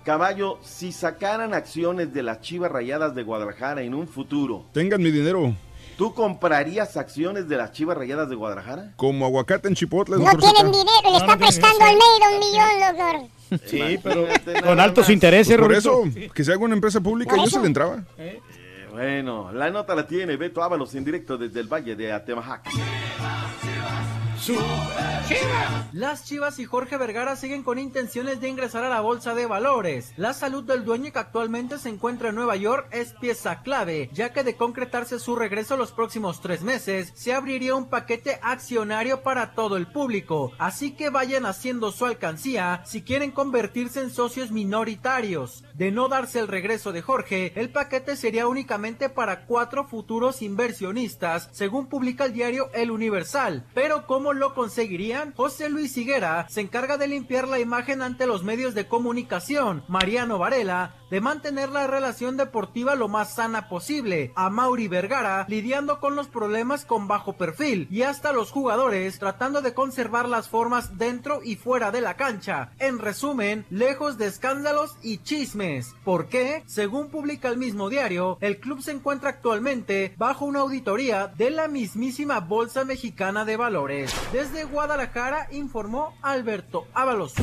Caballo, 0.05 0.59
si 0.61 0.91
sacaran 0.91 1.55
acciones 1.55 2.13
de 2.13 2.21
las 2.21 2.39
Chivas 2.39 2.71
Rayadas 2.71 3.15
de 3.15 3.23
Guadalajara 3.23 3.81
en 3.81 3.95
un 3.95 4.07
futuro, 4.07 4.67
Tengan 4.71 5.01
mi 5.01 5.09
dinero. 5.09 5.55
¿tú 5.97 6.13
comprarías 6.13 6.95
acciones 6.95 7.49
de 7.49 7.57
las 7.57 7.71
Chivas 7.71 7.97
Rayadas 7.97 8.29
de 8.29 8.35
Guadalajara? 8.35 8.93
Como 8.97 9.25
aguacate 9.25 9.67
en 9.67 9.73
Chipotle. 9.73 10.17
No 10.17 10.29
tienen 10.37 10.71
dinero, 10.71 11.09
le 11.11 11.17
está 11.17 11.35
prestando 11.35 11.83
al 11.83 11.89
Almeida 11.89 12.29
un 12.31 12.39
millón, 12.39 13.29
doctor. 13.49 13.59
Sí, 13.67 13.99
pero 14.03 14.25
Imagínate 14.27 14.61
con 14.61 14.79
altos 14.79 15.05
más. 15.05 15.09
intereses, 15.09 15.57
Pues 15.57 15.67
por 15.67 15.73
eso, 15.75 16.03
que 16.35 16.43
se 16.43 16.51
haga 16.51 16.63
una 16.63 16.75
empresa 16.75 17.01
pública, 17.01 17.35
yo 17.35 17.47
se 17.47 17.59
le 17.59 17.65
entraba. 17.65 18.03
Eh, 18.19 18.39
bueno, 18.91 19.51
la 19.53 19.71
nota 19.71 19.95
la 19.95 20.05
tiene 20.05 20.37
Beto 20.37 20.61
Ábalos 20.61 20.93
en 20.93 21.03
directo 21.03 21.35
desde 21.35 21.61
el 21.61 21.67
Valle 21.67 21.95
de 21.95 22.13
Atemajac. 22.13 22.63
Las 25.91 26.25
Chivas 26.25 26.59
y 26.59 26.65
Jorge 26.65 26.97
Vergara 26.97 27.35
siguen 27.35 27.63
con 27.63 27.79
intenciones 27.79 28.39
de 28.41 28.47
ingresar 28.47 28.83
a 28.83 28.89
la 28.89 29.01
bolsa 29.01 29.33
de 29.33 29.47
valores. 29.47 30.13
La 30.17 30.33
salud 30.33 30.63
del 30.63 30.85
dueño 30.85 31.11
que 31.11 31.17
actualmente 31.17 31.79
se 31.79 31.89
encuentra 31.89 32.29
en 32.29 32.35
Nueva 32.35 32.55
York 32.55 32.87
es 32.91 33.13
pieza 33.13 33.63
clave, 33.63 34.09
ya 34.13 34.33
que 34.33 34.43
de 34.43 34.55
concretarse 34.55 35.17
su 35.17 35.35
regreso 35.35 35.77
los 35.77 35.91
próximos 35.91 36.41
tres 36.41 36.61
meses, 36.61 37.11
se 37.15 37.33
abriría 37.33 37.73
un 37.73 37.89
paquete 37.89 38.39
accionario 38.43 39.23
para 39.23 39.53
todo 39.53 39.77
el 39.77 39.87
público. 39.87 40.51
Así 40.59 40.91
que 40.91 41.09
vayan 41.09 41.45
haciendo 41.47 41.91
su 41.91 42.05
alcancía 42.05 42.83
si 42.85 43.01
quieren 43.01 43.31
convertirse 43.31 44.01
en 44.01 44.11
socios 44.11 44.51
minoritarios. 44.51 45.63
De 45.73 45.91
no 45.91 46.07
darse 46.07 46.39
el 46.39 46.47
regreso 46.47 46.91
de 46.91 47.01
Jorge, 47.01 47.53
el 47.55 47.71
paquete 47.71 48.15
sería 48.15 48.47
únicamente 48.47 49.09
para 49.09 49.45
cuatro 49.45 49.85
futuros 49.85 50.43
inversionistas, 50.43 51.49
según 51.51 51.87
publica 51.87 52.25
el 52.25 52.33
diario 52.33 52.69
El 52.73 52.91
Universal. 52.91 53.65
Pero 53.73 54.05
¿cómo 54.05 54.34
lo 54.39 54.53
conseguirían? 54.53 55.33
José 55.33 55.69
Luis 55.69 55.95
Higuera 55.97 56.47
se 56.49 56.61
encarga 56.61 56.97
de 56.97 57.07
limpiar 57.07 57.47
la 57.47 57.59
imagen 57.59 58.01
ante 58.01 58.27
los 58.27 58.43
medios 58.43 58.73
de 58.73 58.87
comunicación. 58.87 59.83
Mariano 59.87 60.37
Varela 60.37 60.95
de 61.09 61.21
mantener 61.21 61.69
la 61.69 61.87
relación 61.87 62.35
deportiva 62.35 62.95
lo 62.95 63.07
más 63.07 63.35
sana 63.35 63.69
posible. 63.69 64.31
A 64.35 64.49
Mauri 64.49 64.87
Vergara 64.87 65.45
lidiando 65.47 65.99
con 65.99 66.15
los 66.15 66.27
problemas 66.27 66.85
con 66.85 67.07
bajo 67.07 67.33
perfil 67.33 67.87
y 67.91 68.01
hasta 68.01 68.33
los 68.33 68.51
jugadores 68.51 69.19
tratando 69.19 69.61
de 69.61 69.73
conservar 69.73 70.27
las 70.27 70.49
formas 70.49 70.97
dentro 70.97 71.41
y 71.43 71.55
fuera 71.55 71.91
de 71.91 72.01
la 72.01 72.15
cancha. 72.15 72.71
En 72.79 72.99
resumen, 72.99 73.65
lejos 73.69 74.17
de 74.17 74.27
escándalos 74.27 74.97
y 75.01 75.19
chismes. 75.19 75.95
¿Por 76.03 76.27
qué? 76.27 76.63
Según 76.65 77.09
publica 77.09 77.49
el 77.49 77.57
mismo 77.57 77.89
diario, 77.89 78.37
el 78.41 78.59
club 78.59 78.81
se 78.81 78.91
encuentra 78.91 79.29
actualmente 79.29 80.15
bajo 80.17 80.45
una 80.45 80.61
auditoría 80.61 81.27
de 81.27 81.49
la 81.49 81.67
mismísima 81.67 82.39
Bolsa 82.39 82.83
Mexicana 82.83 83.45
de 83.45 83.57
Valores. 83.57 84.13
Desde 84.31 84.65
Guadalajara 84.65 85.47
informó 85.51 86.13
Alberto 86.21 86.87
Ábalos. 86.93 87.33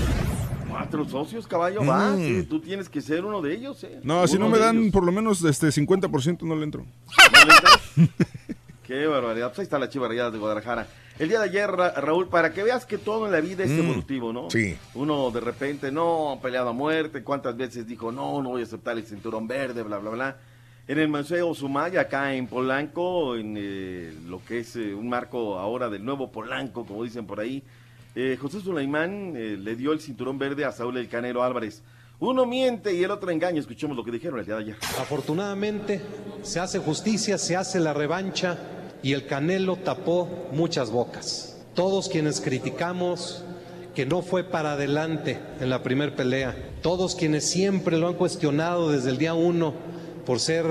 Cuatro 0.68 1.06
socios, 1.08 1.46
caballo, 1.46 1.84
va. 1.84 2.10
Mm. 2.12 2.16
sí, 2.18 2.42
tú 2.48 2.60
tienes 2.60 2.88
que 2.88 3.00
ser 3.00 3.24
uno 3.24 3.40
de 3.42 3.54
ellos, 3.54 3.82
¿eh? 3.84 4.00
No, 4.02 4.26
si 4.26 4.38
no 4.38 4.48
me 4.48 4.58
dan 4.58 4.78
ellos. 4.78 4.92
por 4.92 5.04
lo 5.04 5.12
menos 5.12 5.42
este 5.44 5.68
50% 5.68 6.42
no 6.42 6.56
le 6.56 6.64
entro. 6.64 6.84
Qué 8.86 9.06
barbaridad. 9.06 9.48
Pues 9.48 9.60
ahí 9.60 9.62
está 9.64 9.78
la 9.78 9.88
Chiva 9.88 10.08
Rayadas 10.08 10.32
de 10.32 10.38
Guadalajara. 10.38 10.86
El 11.18 11.28
día 11.28 11.38
de 11.40 11.44
ayer, 11.44 11.70
Ra- 11.70 11.92
Raúl, 12.00 12.28
para 12.28 12.52
que 12.52 12.62
veas 12.62 12.84
que 12.86 12.98
todo 12.98 13.26
en 13.26 13.32
la 13.32 13.40
vida 13.40 13.64
es 13.64 13.70
Mm, 13.70 13.80
evolutivo, 13.80 14.32
¿no? 14.32 14.50
sí. 14.50 14.76
Uno 14.94 15.30
de 15.30 15.40
repente, 15.40 15.92
no, 15.92 16.38
peleado 16.42 16.70
a 16.70 16.72
muerte. 16.72 17.22
¿Cuántas 17.22 17.56
veces 17.56 17.86
dijo, 17.86 18.10
no, 18.10 18.42
no 18.42 18.50
voy 18.50 18.62
a 18.62 18.64
aceptar 18.64 18.96
el 18.96 19.04
cinturón 19.06 19.46
verde, 19.46 19.82
bla, 19.82 19.98
bla, 19.98 20.10
bla? 20.10 20.36
En 20.88 20.98
el 20.98 21.08
Museo 21.08 21.54
Sumaya, 21.54 22.00
acá 22.00 22.34
en 22.34 22.48
Polanco, 22.48 23.36
en 23.36 23.54
eh, 23.56 24.12
lo 24.26 24.44
que 24.44 24.58
es 24.60 24.74
eh, 24.74 24.92
un 24.92 25.08
marco 25.08 25.58
ahora 25.58 25.88
del 25.88 26.04
nuevo 26.04 26.32
Polanco, 26.32 26.84
como 26.84 27.04
dicen 27.04 27.24
por 27.24 27.38
ahí, 27.38 27.62
eh, 28.14 28.36
José 28.40 28.60
Sulaimán 28.60 29.34
eh, 29.36 29.56
le 29.58 29.74
dio 29.74 29.92
el 29.92 30.00
cinturón 30.00 30.38
verde 30.38 30.64
a 30.64 30.72
Saúl 30.72 30.98
El 30.98 31.08
Canelo 31.08 31.42
Álvarez. 31.42 31.82
Uno 32.18 32.46
miente 32.46 32.92
y 32.94 33.02
el 33.02 33.10
otro 33.10 33.30
engaña. 33.30 33.60
Escuchemos 33.60 33.96
lo 33.96 34.04
que 34.04 34.10
dijeron 34.10 34.38
el 34.38 34.44
día 34.44 34.56
de 34.56 34.62
ayer. 34.62 34.76
Afortunadamente 35.00 36.00
se 36.42 36.60
hace 36.60 36.78
justicia, 36.78 37.38
se 37.38 37.56
hace 37.56 37.80
la 37.80 37.94
revancha 37.94 38.58
y 39.02 39.12
el 39.12 39.26
Canelo 39.26 39.76
tapó 39.76 40.48
muchas 40.52 40.90
bocas. 40.90 41.64
Todos 41.74 42.08
quienes 42.08 42.40
criticamos 42.40 43.44
que 43.94 44.04
no 44.04 44.20
fue 44.20 44.44
para 44.44 44.72
adelante 44.72 45.38
en 45.60 45.70
la 45.70 45.82
primer 45.82 46.14
pelea, 46.14 46.54
todos 46.82 47.14
quienes 47.14 47.48
siempre 47.48 47.98
lo 47.98 48.08
han 48.08 48.14
cuestionado 48.14 48.90
desde 48.90 49.10
el 49.10 49.18
día 49.18 49.34
uno 49.34 49.74
por 50.26 50.38
ser 50.40 50.64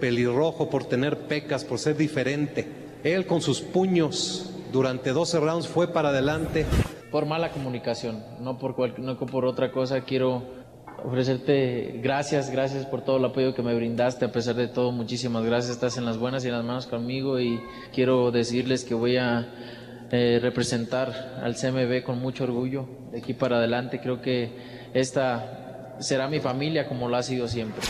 pelirrojo, 0.00 0.68
por 0.70 0.84
tener 0.84 1.18
pecas, 1.28 1.64
por 1.64 1.78
ser 1.78 1.96
diferente, 1.96 2.66
él 3.04 3.26
con 3.26 3.40
sus 3.40 3.60
puños 3.60 4.50
durante 4.72 5.10
12 5.12 5.40
rounds 5.40 5.68
fue 5.68 5.88
para 5.92 6.08
adelante. 6.10 6.66
por 7.10 7.26
mala 7.26 7.50
comunicación, 7.50 8.24
no 8.40 8.58
por, 8.58 8.74
cual- 8.74 8.94
no 8.98 9.16
por 9.18 9.44
otra 9.44 9.70
cosa. 9.70 10.00
Quiero 10.00 10.42
ofrecerte 11.04 12.00
gracias, 12.02 12.50
gracias 12.50 12.86
por 12.86 13.02
todo 13.02 13.18
el 13.18 13.24
apoyo 13.26 13.54
que 13.54 13.62
me 13.62 13.74
brindaste. 13.74 14.24
A 14.24 14.32
pesar 14.32 14.54
de 14.54 14.68
todo, 14.68 14.92
muchísimas 14.92 15.44
gracias. 15.44 15.72
Estás 15.74 15.98
en 15.98 16.04
las 16.06 16.16
buenas 16.16 16.44
y 16.44 16.48
en 16.48 16.54
las 16.54 16.64
manos 16.64 16.86
conmigo 16.86 17.38
y 17.38 17.60
quiero 17.94 18.30
decirles 18.30 18.84
que 18.84 18.94
voy 18.94 19.18
a 19.18 19.46
eh, 20.10 20.38
representar 20.40 21.38
al 21.42 21.54
CMB 21.54 22.02
con 22.02 22.18
mucho 22.18 22.44
orgullo 22.44 22.86
de 23.10 23.18
aquí 23.18 23.34
para 23.34 23.56
adelante. 23.58 24.00
Creo 24.00 24.22
que 24.22 24.50
esta 24.94 25.96
será 26.00 26.28
mi 26.28 26.40
familia 26.40 26.88
como 26.88 27.08
lo 27.08 27.16
ha 27.16 27.22
sido 27.22 27.46
siempre. 27.46 27.82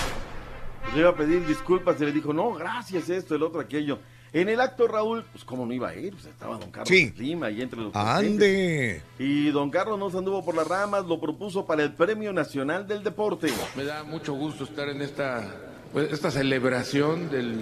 Le 0.94 1.00
iba 1.00 1.10
a 1.10 1.16
pedir 1.16 1.46
disculpas 1.46 2.00
y 2.00 2.04
le 2.04 2.12
dijo, 2.12 2.32
no, 2.32 2.52
gracias, 2.52 3.08
esto, 3.08 3.34
el 3.34 3.42
otro, 3.42 3.60
aquello. 3.60 3.98
En 4.34 4.48
el 4.48 4.60
acto, 4.60 4.88
Raúl, 4.88 5.24
pues 5.30 5.44
cómo 5.44 5.66
no 5.66 5.72
iba 5.74 5.90
a 5.90 5.94
ir, 5.94 6.12
pues 6.14 6.24
estaba 6.26 6.56
don 6.56 6.70
Carlos 6.70 6.88
Sí. 6.88 7.12
Lima 7.18 7.46
ahí 7.46 7.60
entre 7.60 7.80
los 7.80 7.94
Ande. 7.94 9.02
presentes. 9.02 9.02
Y 9.18 9.50
don 9.50 9.70
Carlos 9.70 9.98
no 9.98 10.10
se 10.10 10.18
anduvo 10.18 10.42
por 10.44 10.54
las 10.54 10.66
ramas, 10.66 11.04
lo 11.04 11.20
propuso 11.20 11.66
para 11.66 11.82
el 11.82 11.92
Premio 11.92 12.32
Nacional 12.32 12.86
del 12.86 13.02
Deporte. 13.02 13.48
Me 13.76 13.84
da 13.84 14.04
mucho 14.04 14.32
gusto 14.32 14.64
estar 14.64 14.88
en 14.88 15.02
esta, 15.02 15.54
pues, 15.92 16.10
esta 16.12 16.30
celebración 16.30 17.28
del 17.30 17.60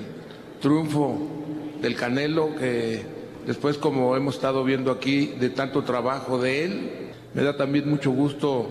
triunfo 0.60 1.18
del 1.80 1.97
Canelo, 1.97 2.55
que 2.55 3.02
después, 3.47 3.76
como 3.76 4.14
hemos 4.16 4.36
estado 4.36 4.62
viendo 4.62 4.92
aquí, 4.92 5.26
de 5.40 5.51
tanto 5.51 5.82
trabajo 5.82 6.38
de 6.40 6.64
él, 6.64 6.90
me 7.34 7.42
da 7.42 7.56
también 7.56 7.88
mucho 7.90 8.12
gusto 8.12 8.68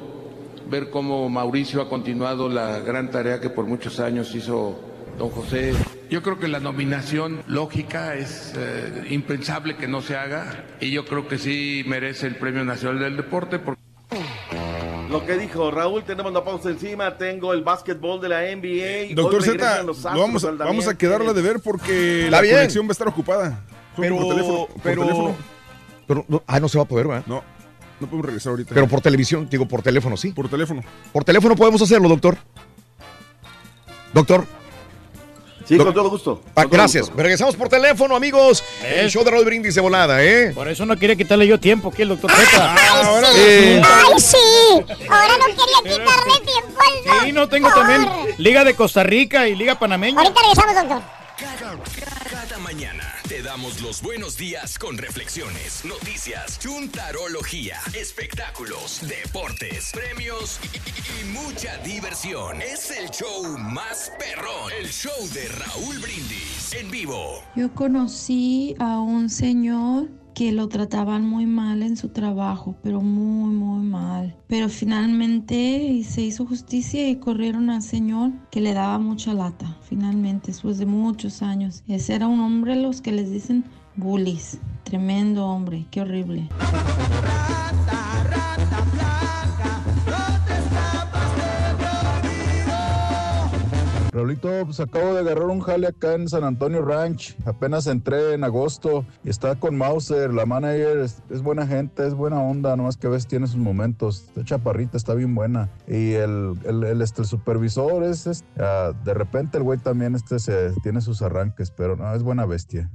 ver 0.70 0.90
cómo 0.90 1.30
Mauricio 1.30 1.82
ha 1.82 1.90
continuado 1.90 2.50
la 2.50 2.80
gran 2.80 3.10
tarea 3.12 3.40
que 3.40 3.50
por 3.50 3.66
muchos 3.66 4.00
años 4.00 4.34
hizo 4.36 4.80
don 5.18 5.30
José. 5.30 5.74
Yo 6.10 6.22
creo 6.24 6.40
que 6.40 6.48
la 6.48 6.60
nominación 6.60 7.42
lógica 7.48 8.16
es 8.16 8.54
eh, 8.58 9.06
impensable 9.10 9.76
que 9.76 9.88
no 9.88 10.02
se 10.02 10.16
haga 10.16 10.66
y 10.80 10.92
yo 10.92 11.06
creo 11.06 11.28
que 11.28 11.38
sí 11.38 11.84
merece 11.88 12.28
el 12.28 12.36
Premio 12.36 12.64
Nacional 12.66 13.00
del 13.00 13.18
Deporte. 13.18 13.60
Porque 13.60 13.80
Lo 15.10 15.26
que 15.26 15.38
dijo 15.38 15.70
Raúl, 15.72 16.04
tenemos 16.04 16.32
la 16.34 16.44
pausa 16.44 16.70
encima, 16.70 17.18
tengo 17.18 17.54
el 17.54 17.64
básquetbol 17.64 18.22
de 18.22 18.30
la 18.30 18.42
NBA. 18.44 19.14
Doctor 19.16 19.44
Z, 19.44 19.84
vamos, 20.14 20.46
a- 20.46 20.52
vamos 20.52 20.88
a 20.88 20.98
quedarla 20.98 21.34
de 21.34 21.42
ver 21.42 21.60
porque 21.64 22.26
Está 22.26 22.32
la 22.38 22.42
bien. 22.42 22.56
conexión 22.56 22.86
va 22.86 22.90
a 22.90 22.92
estar 22.94 23.08
ocupada. 23.08 23.60
Pero, 23.98 24.16
por 24.18 24.30
teléfono, 24.30 24.68
por 24.68 24.82
pero, 24.82 25.02
teléfono. 25.02 25.36
pero 26.08 26.26
no- 26.28 26.44
ah, 26.48 26.60
no 26.60 26.70
se 26.70 26.78
va 26.78 26.84
a 26.84 26.88
poder, 26.88 27.08
¿verdad? 27.08 27.24
No. 27.28 27.44
No 28.00 28.08
podemos 28.08 28.26
regresar 28.26 28.52
ahorita. 28.52 28.74
Pero 28.74 28.88
por 28.88 29.02
televisión, 29.02 29.48
digo 29.50 29.68
por 29.68 29.82
teléfono, 29.82 30.16
sí. 30.18 30.32
Por 30.32 30.50
teléfono. 30.50 30.82
Por 31.12 31.24
teléfono 31.24 31.56
podemos 31.56 31.82
hacerlo, 31.82 32.08
doctor. 32.10 32.38
Doctor. 34.14 34.46
Sí, 35.66 35.78
con 35.78 35.94
todo 35.94 36.10
gusto. 36.10 36.42
Ah, 36.56 36.64
Con 36.64 36.72
todo 36.72 36.78
gracias. 36.80 37.04
gusto. 37.08 37.22
Regresamos 37.22 37.56
por 37.56 37.70
teléfono, 37.70 38.16
amigos. 38.16 38.64
El 38.84 39.08
show 39.12 39.24
de 39.24 39.30
Raúl 39.30 39.46
Brindis 39.46 39.76
de 39.76 39.82
volada, 39.82 40.24
¿eh? 40.24 40.52
Por 40.56 40.68
eso 40.68 40.84
no 40.84 40.98
quería 40.98 41.16
quitarle 41.16 41.46
yo 41.46 41.60
tiempo 41.60 41.90
aquí 41.90 42.02
el 42.02 42.10
doctor 42.10 42.32
Z. 42.32 42.76
ahora 43.06 43.28
Sí. 43.32 43.40
¡Ay, 43.84 44.20
sí! 44.20 44.38
Ahora 45.08 45.34
no 45.38 45.46
quería 45.46 45.84
quitarle 45.84 46.34
tiempo 46.44 46.80
al 46.82 47.04
doctor. 47.06 47.24
Sí, 47.24 47.32
no 47.34 47.50
tengo 47.50 47.70
también 47.70 48.10
Liga 48.40 48.64
de 48.64 48.74
Costa 48.74 49.04
Rica 49.04 49.48
y 49.48 49.56
Liga 49.56 49.78
Panameña. 49.78 50.20
Ahorita 50.20 50.42
regresamos, 50.42 50.76
doctor. 50.76 51.02
Cada 51.38 52.58
mañana 52.58 53.04
te 53.04 53.09
damos 53.50 53.82
los 53.82 54.04
buenos 54.04 54.38
días 54.38 54.78
con 54.78 54.96
reflexiones, 54.96 55.84
noticias, 55.84 56.60
chuntarología, 56.60 57.78
espectáculos, 58.00 59.02
deportes, 59.08 59.92
premios 59.92 60.60
y, 60.72 61.26
mucha 61.34 61.76
diversión. 61.80 62.62
Es 62.62 62.92
el 62.92 63.10
show 63.10 63.58
más 63.58 64.12
perrón, 64.20 64.72
el 64.80 64.88
show 64.90 65.28
de 65.34 65.48
Raúl 65.48 65.98
Brindis 65.98 66.76
en 66.80 66.92
vivo. 66.92 67.44
Yo 67.56 67.74
conocí 67.74 68.76
a 68.78 69.00
un 69.00 69.32
señor 69.32 70.19
que 70.40 70.54
lo 70.54 70.70
trataban 70.70 71.26
muy 71.26 71.46
mal 71.46 71.84
en 71.84 71.98
su 71.98 72.08
trabajo, 72.08 72.74
pero 72.82 73.02
muy, 73.02 73.54
muy 73.54 73.84
mal. 73.84 74.38
Pero 74.48 74.70
finalmente 74.70 76.02
se 76.08 76.22
hizo 76.22 76.46
justicia 76.46 77.10
y 77.10 77.18
corrieron 77.18 77.70
al 77.70 77.82
señor 77.82 78.32
que 78.50 78.62
le 78.62 78.74
daba 78.74 79.00
mucha 79.00 79.34
lata. 79.34 79.76
Finalmente, 79.82 80.54
después 80.54 80.78
de 80.78 80.86
muchos 80.86 81.42
años. 81.42 81.84
Ese 81.90 82.16
era 82.16 82.28
un 82.28 82.40
hombre, 82.40 82.78
los 82.78 83.02
que 83.02 83.12
les 83.12 83.30
dicen 83.30 83.66
bullies. 83.98 84.60
Tremendo 84.86 85.46
hombre, 85.46 85.88
qué 85.92 86.00
horrible. 86.00 86.48
Raulito, 94.20 94.50
pues 94.66 94.82
acabo 94.82 95.14
de 95.14 95.22
agarrar 95.22 95.46
un 95.46 95.62
jale 95.62 95.88
acá 95.88 96.14
en 96.14 96.28
San 96.28 96.44
Antonio 96.44 96.82
Ranch. 96.82 97.38
Apenas 97.46 97.88
entré 97.88 98.34
en 98.34 98.44
agosto 98.44 99.06
y 99.24 99.30
está 99.30 99.56
con 99.56 99.78
Mauser. 99.78 100.34
La 100.34 100.46
manager 100.46 100.98
es, 100.98 101.42
buena 101.42 101.66
gente, 101.66 102.06
es 102.06 102.14
buena 102.14 102.42
onda, 102.42 102.76
nomás 102.76 102.98
que 102.98 103.08
a 103.08 103.12
veces 103.12 103.28
tiene 103.28 103.48
sus 103.48 103.56
momentos. 103.56 104.26
Está 104.28 104.44
chaparrita, 104.44 104.98
está 104.98 105.14
bien 105.14 105.34
buena. 105.36 105.70
Y 105.88 106.12
el, 106.16 106.60
el, 106.66 106.84
el, 106.84 107.02
este, 107.02 107.24
supervisor 107.24 108.04
es, 108.04 108.28
es, 108.28 108.44
ah, 108.60 108.92
de 109.06 109.14
repente 109.14 109.58
el 109.58 109.64
güey 109.64 109.80
también 109.80 110.16
este, 110.16 110.38
se, 110.40 110.74
tiene 110.84 111.00
sus 111.00 111.22
arranques, 111.22 111.72
pero 111.72 111.96
no, 111.96 112.14
es 112.14 112.22
buena 112.22 112.46
bestia. 112.46 112.92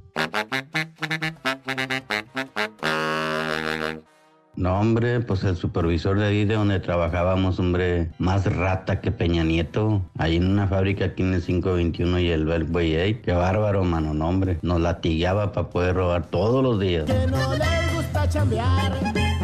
No, 4.57 4.79
hombre, 4.79 5.21
pues 5.21 5.43
el 5.45 5.57
supervisor 5.57 6.19
de 6.19 6.27
ahí 6.27 6.45
de 6.45 6.55
donde 6.55 6.81
trabajábamos, 6.81 7.59
hombre, 7.59 8.11
más 8.19 8.45
rata 8.47 9.01
que 9.01 9.11
Peña 9.11 9.45
Nieto. 9.45 10.03
Ahí 10.17 10.37
en 10.37 10.51
una 10.51 10.69
fábrica 10.69 11.07
aquí 11.07 11.23
en 11.23 11.35
el 11.35 11.43
521 11.43 12.21
y 12.21 12.29
el 12.29 12.45
Beltway 12.45 12.97
8. 13.13 13.21
Qué 13.25 13.33
bárbaro, 13.33 13.85
mano, 13.85 14.15
no, 14.15 14.29
hombre. 14.29 14.59
Nos 14.63 14.81
latigaba 14.81 15.53
para 15.53 15.69
poder 15.69 15.97
robar 15.97 16.27
todos 16.27 16.63
los 16.63 16.79
días. 16.81 17.05
Que 17.05 17.27
no 17.27 17.55
les 17.55 17.95
gusta 17.95 18.29
chambear, 18.29 18.93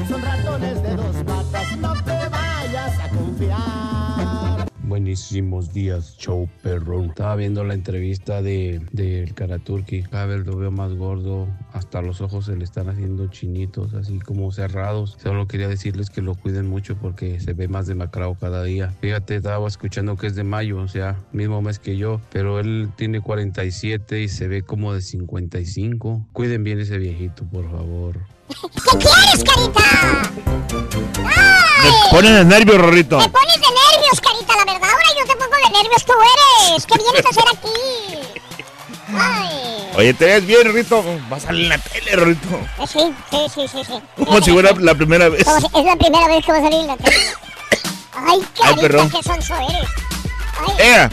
son 0.09 0.23
ratones 0.23 0.83
de 0.83 0.95
dos 0.95 1.17
patas, 1.27 1.77
no 1.79 1.93
te 2.05 2.29
vayas 2.29 2.99
a 3.01 3.09
confiar. 3.09 3.90
Buenísimos 4.91 5.73
días, 5.73 6.17
show 6.19 6.49
perrón. 6.65 7.11
Estaba 7.11 7.37
viendo 7.37 7.63
la 7.63 7.75
entrevista 7.75 8.43
de 8.43 8.81
del 8.91 9.35
Karaturki. 9.35 10.03
Cada 10.03 10.27
vez 10.27 10.45
lo 10.45 10.57
veo 10.57 10.73
más 10.73 10.95
gordo. 10.95 11.47
Hasta 11.73 12.03
los 12.03 12.21
ojos 12.21 12.47
se 12.47 12.57
le 12.57 12.65
están 12.65 12.89
haciendo 12.89 13.29
chinitos, 13.29 13.95
así 13.95 14.19
como 14.19 14.51
cerrados. 14.51 15.17
Solo 15.23 15.47
quería 15.47 15.69
decirles 15.69 16.11
que 16.11 16.23
lo 16.23 16.35
cuiden 16.35 16.67
mucho 16.67 16.97
porque 16.97 17.39
se 17.39 17.53
ve 17.53 17.69
más 17.69 17.87
demacrado 17.87 18.35
cada 18.35 18.65
día. 18.65 18.93
Fíjate, 19.01 19.37
estaba 19.37 19.69
escuchando 19.69 20.17
que 20.17 20.27
es 20.27 20.35
de 20.35 20.43
mayo, 20.43 20.79
o 20.79 20.89
sea, 20.89 21.17
mismo 21.31 21.63
mes 21.63 21.79
que 21.79 21.97
yo. 21.97 22.21
Pero 22.33 22.59
él 22.59 22.91
tiene 22.97 23.21
47 23.21 24.23
y 24.23 24.27
se 24.27 24.49
ve 24.49 24.63
como 24.63 24.93
de 24.93 25.03
55. 25.03 26.27
Cuiden 26.33 26.65
bien 26.65 26.81
ese 26.81 26.99
viejito, 26.99 27.45
por 27.45 27.71
favor. 27.71 28.19
¿Qué 28.51 28.99
quieres, 28.99 29.45
carita? 29.45 29.81
Me 31.83 31.91
ponen 32.11 32.35
el 32.37 32.49
nervio, 32.49 32.79
Rorrito. 32.79 33.19
Me 33.19 33.29
pones 33.29 33.55
de 33.55 33.61
nervios, 33.61 34.21
carita, 34.21 34.55
la 34.57 34.65
verdad. 34.73 34.89
Ahora 34.91 35.05
yo 35.19 35.25
te 35.27 35.37
pongo 35.37 35.57
de 35.57 35.71
nervios, 35.83 36.05
tú 36.05 36.13
eres. 36.69 36.87
¿Qué 36.87 36.95
vienes 36.99 37.27
a 37.27 37.29
hacer 37.31 37.45
aquí? 37.53 38.63
Ay. 39.17 39.91
Oye, 39.97 40.15
te 40.15 40.25
ves 40.27 40.47
bien, 40.47 40.65
Rorrito. 40.67 41.03
Vas 41.29 41.45
a 41.45 41.47
salir 41.49 41.65
en 41.65 41.69
la 41.71 41.79
tele, 41.79 42.17
Rorrito. 42.17 42.49
Eh, 42.49 42.87
Sí, 42.87 43.15
sí, 43.31 43.39
sí, 43.55 43.69
sí, 43.69 43.85
sí. 43.85 44.03
Como 44.25 44.41
si 44.41 44.51
fuera 44.53 44.73
la 44.79 44.95
primera 44.95 45.29
vez. 45.29 45.45
Como 45.45 45.61
si- 45.61 45.67
es 45.79 45.85
la 45.85 45.97
primera 45.97 46.27
vez 46.29 46.45
que 46.45 46.53
va 46.53 46.59
a 46.59 46.63
salir 46.63 46.81
en 46.81 46.87
la 46.89 46.97
tele. 46.97 47.17
Ay, 48.13 48.41
carita, 48.59 48.81
perrón. 48.81 49.11
qué 49.11 49.23
sonso 49.23 49.55
eres. 49.55 49.89
Ay. 50.61 50.75
¡Ea! 50.87 51.11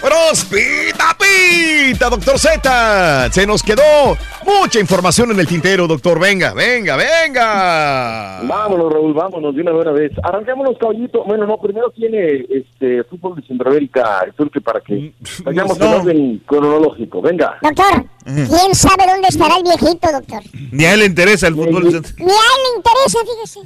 ¡Buenos 0.00 0.46
pita 0.46 1.14
pita, 1.18 2.08
doctor 2.08 2.38
Z! 2.38 3.30
Se 3.32 3.46
nos 3.46 3.62
quedó 3.62 4.16
mucha 4.46 4.80
información 4.80 5.30
en 5.30 5.40
el 5.40 5.46
tintero, 5.46 5.86
doctor. 5.86 6.18
Venga, 6.18 6.54
venga, 6.54 6.96
venga. 6.96 8.40
Vámonos, 8.42 8.90
Raúl, 8.90 9.12
vámonos 9.12 9.54
de 9.54 9.60
una 9.60 9.72
buena 9.72 9.92
vez. 9.92 10.12
Arranquémonos, 10.22 10.78
caballito. 10.78 11.22
Bueno, 11.24 11.46
no, 11.46 11.58
primero 11.58 11.90
tiene 11.90 12.46
este 12.48 13.04
fútbol 13.04 13.36
de 13.36 13.46
Centroamérica, 13.46 14.22
el 14.26 14.32
turque, 14.32 14.62
para 14.62 14.80
que 14.80 15.12
vayamos 15.44 15.78
no. 15.78 15.86
en 15.86 15.92
orden 15.92 16.42
cronológico. 16.46 17.20
Venga. 17.20 17.58
Doctor, 17.60 18.06
¿quién 18.24 18.74
sabe 18.74 19.04
dónde 19.06 19.28
estará 19.28 19.56
el 19.58 19.64
viejito, 19.64 20.12
doctor? 20.12 20.42
Ni 20.72 20.84
a 20.86 20.94
él 20.94 21.00
le 21.00 21.06
interesa 21.06 21.48
el 21.48 21.54
fútbol. 21.56 21.82
Ni 21.82 21.92
a 21.92 21.98
él 21.98 22.60
le 22.64 22.70
interesa, 22.76 23.18
fíjese. 23.28 23.60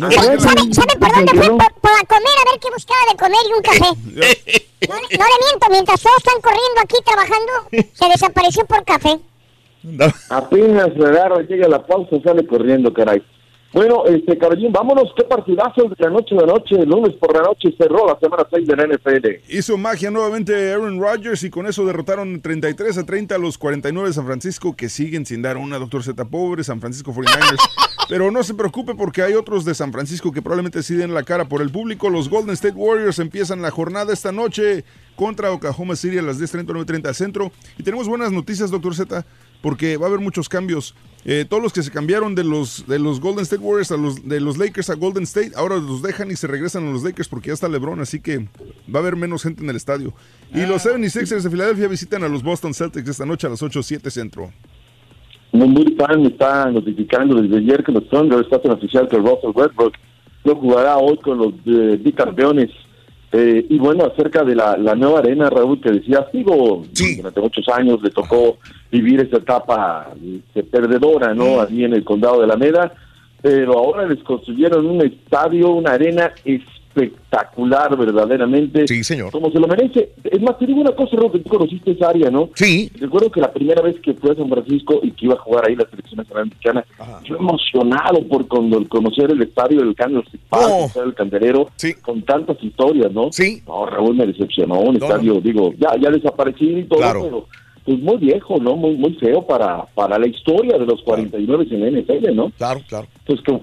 ¿Sabe, 0.14 0.74
sabe 0.74 0.96
por 0.98 1.14
dónde 1.14 1.32
fue? 1.32 1.48
Por, 1.48 1.74
por 1.80 1.92
a 1.92 2.04
comer, 2.08 2.36
a 2.42 2.50
ver 2.50 2.60
qué 2.60 2.68
buscaba 2.72 3.00
de 3.08 3.16
comer 3.16 3.38
y 3.48 3.52
un 3.52 3.62
café. 3.62 4.64
No, 4.88 4.94
le- 4.94 5.18
no 5.18 5.24
miento, 5.48 5.66
mientras 5.70 6.00
todos 6.02 6.16
están 6.18 6.40
corriendo 6.40 6.80
aquí 6.82 6.96
trabajando, 7.04 7.88
se 7.92 8.08
desapareció 8.08 8.64
por 8.66 8.84
café. 8.84 9.18
Apenas 10.30 10.96
le 10.96 11.06
agarra, 11.06 11.42
llega 11.42 11.68
la 11.68 11.86
pausa, 11.86 12.16
sale 12.24 12.46
corriendo, 12.46 12.92
caray. 12.92 13.22
Bueno, 13.74 14.04
este, 14.06 14.38
caballín, 14.38 14.70
vámonos. 14.70 15.12
¿Qué 15.16 15.24
partidazo 15.24 15.88
de 15.88 15.96
la 15.98 16.08
noche 16.08 16.36
de 16.36 16.46
noche? 16.46 16.76
El 16.76 16.88
lunes 16.88 17.12
por 17.16 17.34
la 17.34 17.42
noche 17.42 17.74
cerró 17.76 18.06
la 18.06 18.16
semana 18.20 18.46
6 18.48 18.68
de 18.68 18.76
la 18.76 18.86
NFL. 18.86 19.52
Hizo 19.52 19.76
magia 19.76 20.12
nuevamente 20.12 20.72
Aaron 20.72 21.00
Rodgers 21.00 21.42
y 21.42 21.50
con 21.50 21.66
eso 21.66 21.84
derrotaron 21.84 22.40
33 22.40 22.98
a 22.98 23.04
30 23.04 23.34
a 23.34 23.38
los 23.38 23.58
49 23.58 24.08
de 24.08 24.14
San 24.14 24.26
Francisco 24.26 24.76
que 24.76 24.88
siguen 24.88 25.26
sin 25.26 25.42
dar 25.42 25.56
una 25.56 25.80
Doctor 25.80 26.04
Z 26.04 26.24
pobre, 26.26 26.62
San 26.62 26.80
Francisco 26.80 27.12
49ers. 27.12 27.58
Pero 28.08 28.30
no 28.30 28.44
se 28.44 28.54
preocupe 28.54 28.94
porque 28.94 29.22
hay 29.22 29.32
otros 29.34 29.64
de 29.64 29.74
San 29.74 29.92
Francisco 29.92 30.30
que 30.30 30.40
probablemente 30.40 30.84
sí 30.84 30.94
den 30.94 31.12
la 31.12 31.24
cara 31.24 31.48
por 31.48 31.60
el 31.60 31.70
público. 31.70 32.08
Los 32.10 32.30
Golden 32.30 32.54
State 32.54 32.76
Warriors 32.76 33.18
empiezan 33.18 33.60
la 33.60 33.72
jornada 33.72 34.12
esta 34.12 34.30
noche 34.30 34.84
contra 35.16 35.50
Oklahoma 35.50 35.96
City 35.96 36.18
a 36.18 36.22
las 36.22 36.40
10.30, 36.40 36.66
9.30 36.66 37.08
al 37.08 37.14
centro. 37.16 37.50
Y 37.76 37.82
tenemos 37.82 38.06
buenas 38.06 38.30
noticias, 38.30 38.70
Doctor 38.70 38.94
Z, 38.94 39.24
porque 39.62 39.96
va 39.96 40.06
a 40.06 40.08
haber 40.10 40.20
muchos 40.20 40.48
cambios. 40.48 40.94
Eh, 41.26 41.46
todos 41.48 41.62
los 41.62 41.72
que 41.72 41.82
se 41.82 41.90
cambiaron 41.90 42.34
de 42.34 42.44
los, 42.44 42.86
de 42.86 42.98
los 42.98 43.18
Golden 43.18 43.44
State 43.44 43.62
Warriors 43.62 43.90
a 43.92 43.96
los 43.96 44.28
de 44.28 44.40
los 44.40 44.58
Lakers 44.58 44.90
a 44.90 44.94
Golden 44.94 45.22
State, 45.22 45.52
ahora 45.56 45.76
los 45.76 46.02
dejan 46.02 46.30
y 46.30 46.36
se 46.36 46.46
regresan 46.46 46.86
a 46.86 46.92
los 46.92 47.02
Lakers 47.02 47.28
porque 47.28 47.48
ya 47.48 47.54
está 47.54 47.66
LeBron, 47.68 48.00
así 48.00 48.20
que 48.20 48.46
va 48.94 48.96
a 48.96 48.98
haber 48.98 49.16
menos 49.16 49.42
gente 49.42 49.62
en 49.62 49.70
el 49.70 49.76
estadio. 49.76 50.12
Y 50.52 50.66
los 50.66 50.84
76ers 50.84 51.42
de 51.42 51.50
Filadelfia 51.50 51.88
visitan 51.88 52.24
a 52.24 52.28
los 52.28 52.42
Boston 52.42 52.74
Celtics 52.74 53.08
esta 53.08 53.24
noche 53.24 53.46
a 53.46 53.50
las 53.50 53.62
8.07 53.62 54.10
centro. 54.10 54.52
Un 55.52 55.70
muy 55.70 55.94
fan 55.96 56.20
me 56.20 56.28
está 56.28 56.70
notificando 56.70 57.40
desde 57.40 57.56
ayer 57.56 57.82
que 57.82 57.92
los 57.92 58.06
Thunder 58.08 58.40
están 58.40 58.72
oficial 58.72 59.08
que 59.08 59.16
Russell 59.16 59.52
Westbrook 59.54 59.94
no 60.44 60.56
jugará 60.56 60.98
hoy 60.98 61.16
con 61.18 61.38
los 61.38 61.54
eh, 61.64 61.98
bicampeones. 62.02 62.70
Eh, 63.36 63.66
y 63.68 63.78
bueno, 63.78 64.04
acerca 64.04 64.44
de 64.44 64.54
la, 64.54 64.76
la 64.76 64.94
nueva 64.94 65.18
arena, 65.18 65.50
Raúl, 65.50 65.80
que 65.80 65.90
decía, 65.90 66.24
digo, 66.32 66.84
durante 67.16 67.40
muchos 67.40 67.68
años 67.68 68.00
le 68.00 68.10
tocó 68.10 68.58
vivir 68.92 69.22
esa 69.22 69.38
etapa 69.38 70.10
este, 70.24 70.62
perdedora, 70.62 71.34
¿no? 71.34 71.60
Allí 71.60 71.82
en 71.82 71.94
el 71.94 72.04
condado 72.04 72.38
de 72.38 72.44
Alameda, 72.44 72.94
pero 73.42 73.72
ahora 73.72 74.06
les 74.06 74.22
construyeron 74.22 74.86
un 74.86 75.04
estadio, 75.04 75.70
una 75.70 75.94
arena 75.94 76.30
espectacular, 76.94 77.96
verdaderamente. 77.96 78.86
Sí, 78.86 79.02
señor. 79.04 79.30
Como 79.32 79.50
se 79.50 79.58
lo 79.58 79.66
merece. 79.66 80.10
Es 80.24 80.40
más, 80.40 80.58
te 80.58 80.66
digo 80.66 80.80
una 80.80 80.92
cosa, 80.92 81.16
Raúl, 81.16 81.32
que 81.32 81.38
tú 81.40 81.50
conociste 81.50 81.92
esa 81.92 82.08
área, 82.10 82.30
¿no? 82.30 82.50
Sí. 82.54 82.90
Recuerdo 82.98 83.30
que 83.30 83.40
la 83.40 83.52
primera 83.52 83.82
vez 83.82 83.96
que 84.00 84.14
fui 84.14 84.30
a 84.30 84.34
San 84.34 84.48
Francisco 84.48 85.00
y 85.02 85.10
que 85.12 85.26
iba 85.26 85.34
a 85.34 85.38
jugar 85.38 85.68
ahí 85.68 85.76
la 85.76 85.88
selección 85.88 86.18
nacional 86.18 86.46
mexicana, 86.46 86.84
yo 87.24 87.36
emocionado 87.36 88.22
por 88.28 88.46
cuando 88.48 88.86
conocer 88.88 89.30
el 89.30 89.42
estadio 89.42 89.80
del 89.80 89.94
Kansas 89.94 90.24
Park, 90.48 90.92
el 91.04 91.14
Candelero, 91.14 91.68
con 92.02 92.22
tantas 92.22 92.62
historias, 92.62 93.12
¿no? 93.12 93.28
Sí. 93.32 93.62
No, 93.66 93.86
Raúl 93.86 94.16
me 94.16 94.26
decepcionó, 94.26 94.80
un 94.80 94.94
No, 94.96 95.04
estadio, 95.06 95.40
digo, 95.40 95.72
ya, 95.78 95.90
ya 96.00 96.10
desaparecido 96.10 96.78
y 96.78 96.84
todo, 96.84 96.98
Claro. 97.00 97.22
pero 97.22 97.46
pues 97.84 97.98
muy 97.98 98.16
viejo, 98.16 98.56
¿no? 98.58 98.76
Muy, 98.76 98.96
muy 98.96 99.12
feo 99.16 99.46
para, 99.46 99.84
para 99.94 100.18
la 100.18 100.26
historia 100.26 100.78
de 100.78 100.86
los 100.86 101.02
49 101.02 101.66
en 101.70 101.80
la 101.80 102.00
NFL, 102.00 102.34
¿no? 102.34 102.50
Claro, 102.56 102.80
claro. 102.88 103.06
Entonces, 103.26 103.44
qué, 103.44 103.60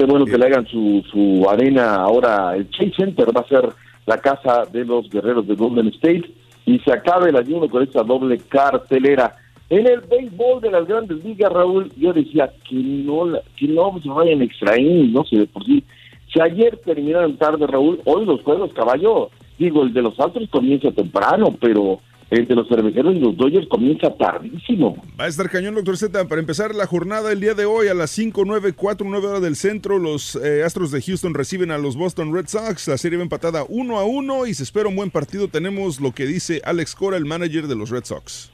qué 0.00 0.06
bueno 0.06 0.24
que 0.24 0.38
le 0.38 0.46
hagan 0.46 0.66
su, 0.66 1.04
su 1.12 1.46
arena 1.46 1.96
ahora. 1.96 2.56
El 2.56 2.70
Chase 2.70 2.92
Center 2.96 3.36
va 3.36 3.42
a 3.42 3.48
ser 3.48 3.68
la 4.06 4.16
casa 4.16 4.62
de 4.72 4.82
los 4.86 5.10
guerreros 5.10 5.46
de 5.46 5.54
Golden 5.54 5.88
State 5.88 6.24
y 6.64 6.78
se 6.78 6.90
acabe 6.90 7.28
el 7.28 7.36
ayuno 7.36 7.68
con 7.68 7.82
esta 7.82 8.02
doble 8.02 8.38
cartelera. 8.48 9.36
En 9.68 9.86
el 9.86 10.00
béisbol 10.00 10.62
de 10.62 10.70
las 10.70 10.86
grandes 10.86 11.22
ligas, 11.22 11.52
Raúl, 11.52 11.92
yo 11.98 12.14
decía 12.14 12.50
que 12.66 12.76
no, 12.76 13.26
que 13.58 13.68
no 13.68 14.00
se 14.02 14.08
vayan 14.08 14.40
extra 14.40 14.80
innings, 14.80 15.12
no 15.12 15.22
sé, 15.24 15.36
de 15.36 15.46
por 15.46 15.66
sí. 15.66 15.84
Si 16.32 16.40
ayer 16.40 16.78
terminaron 16.82 17.36
tarde, 17.36 17.66
Raúl, 17.66 18.00
hoy 18.06 18.24
los 18.24 18.40
juegos, 18.40 18.72
caballo, 18.72 19.28
digo, 19.58 19.82
el 19.82 19.92
de 19.92 20.00
los 20.00 20.18
Astros 20.18 20.48
comienza 20.48 20.90
temprano, 20.92 21.54
pero 21.60 22.00
el 22.30 22.46
de 22.46 22.54
los 22.54 22.68
cerveceros 22.68 23.14
y 23.14 23.18
los 23.18 23.36
Dodgers 23.36 23.66
comienza 23.68 24.14
tardísimo. 24.16 25.02
Va 25.20 25.24
a 25.24 25.28
estar 25.28 25.50
cañón, 25.50 25.74
doctor 25.74 25.96
Z. 25.96 26.28
Para 26.28 26.40
empezar 26.40 26.74
la 26.74 26.86
jornada 26.86 27.32
el 27.32 27.40
día 27.40 27.54
de 27.54 27.64
hoy 27.64 27.88
a 27.88 27.94
las 27.94 28.10
5, 28.10 28.44
9, 28.46 28.72
4, 28.74 29.06
9 29.08 29.26
horas 29.26 29.42
del 29.42 29.56
centro, 29.56 29.98
los 29.98 30.36
eh, 30.36 30.62
Astros 30.62 30.92
de 30.92 31.02
Houston 31.02 31.34
reciben 31.34 31.70
a 31.70 31.78
los 31.78 31.96
Boston 31.96 32.32
Red 32.32 32.46
Sox. 32.46 32.86
La 32.88 32.98
serie 32.98 33.18
va 33.18 33.24
empatada 33.24 33.64
1 33.68 33.98
a 33.98 34.04
1 34.04 34.46
y 34.46 34.54
se 34.54 34.62
espera 34.62 34.88
un 34.88 34.96
buen 34.96 35.10
partido. 35.10 35.48
Tenemos 35.48 36.00
lo 36.00 36.12
que 36.12 36.26
dice 36.26 36.62
Alex 36.64 36.94
Cora, 36.94 37.16
el 37.16 37.24
manager 37.24 37.66
de 37.66 37.74
los 37.74 37.90
Red 37.90 38.04
Sox. 38.04 38.52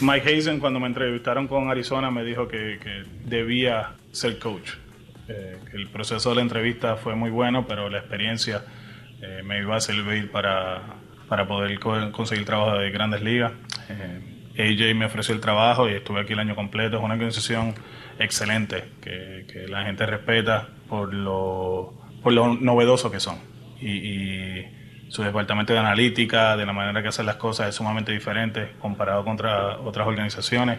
Mike 0.00 0.36
Hazen 0.36 0.60
cuando 0.60 0.78
me 0.78 0.86
entrevistaron 0.86 1.48
con 1.48 1.68
Arizona 1.68 2.10
me 2.10 2.22
dijo 2.22 2.46
que, 2.46 2.78
que 2.82 3.02
debía 3.28 3.94
ser 4.12 4.38
coach. 4.38 4.70
Eh, 5.28 5.56
el 5.72 5.88
proceso 5.88 6.30
de 6.30 6.36
la 6.36 6.42
entrevista 6.42 6.96
fue 6.96 7.16
muy 7.16 7.30
bueno, 7.30 7.66
pero 7.66 7.88
la 7.90 7.98
experiencia 7.98 8.64
eh, 9.20 9.42
me 9.44 9.58
iba 9.58 9.76
a 9.76 9.80
servir 9.80 10.30
para, 10.30 10.95
para 11.28 11.46
poder 11.46 11.78
co- 11.78 12.12
conseguir 12.12 12.44
trabajo 12.44 12.78
de 12.78 12.90
grandes 12.90 13.22
ligas. 13.22 13.52
Eh, 13.88 14.32
AJ 14.58 14.94
me 14.96 15.04
ofreció 15.06 15.34
el 15.34 15.40
trabajo 15.40 15.88
y 15.88 15.92
estuve 15.92 16.20
aquí 16.20 16.32
el 16.32 16.38
año 16.38 16.54
completo. 16.54 16.96
Es 16.98 17.02
una 17.02 17.14
organización 17.14 17.74
excelente 18.18 18.84
que, 19.02 19.44
que 19.52 19.68
la 19.68 19.84
gente 19.84 20.06
respeta 20.06 20.68
por 20.88 21.12
lo, 21.12 21.94
por 22.22 22.32
lo 22.32 22.54
novedoso 22.54 23.10
que 23.10 23.20
son. 23.20 23.36
Y, 23.80 23.90
y 23.90 24.66
su 25.08 25.22
departamento 25.22 25.72
de 25.72 25.78
analítica, 25.78 26.56
de 26.56 26.64
la 26.66 26.72
manera 26.72 27.02
que 27.02 27.08
hacen 27.08 27.26
las 27.26 27.36
cosas, 27.36 27.68
es 27.68 27.74
sumamente 27.74 28.12
diferente 28.12 28.70
comparado 28.80 29.24
contra 29.24 29.78
otras 29.78 30.06
organizaciones. 30.06 30.78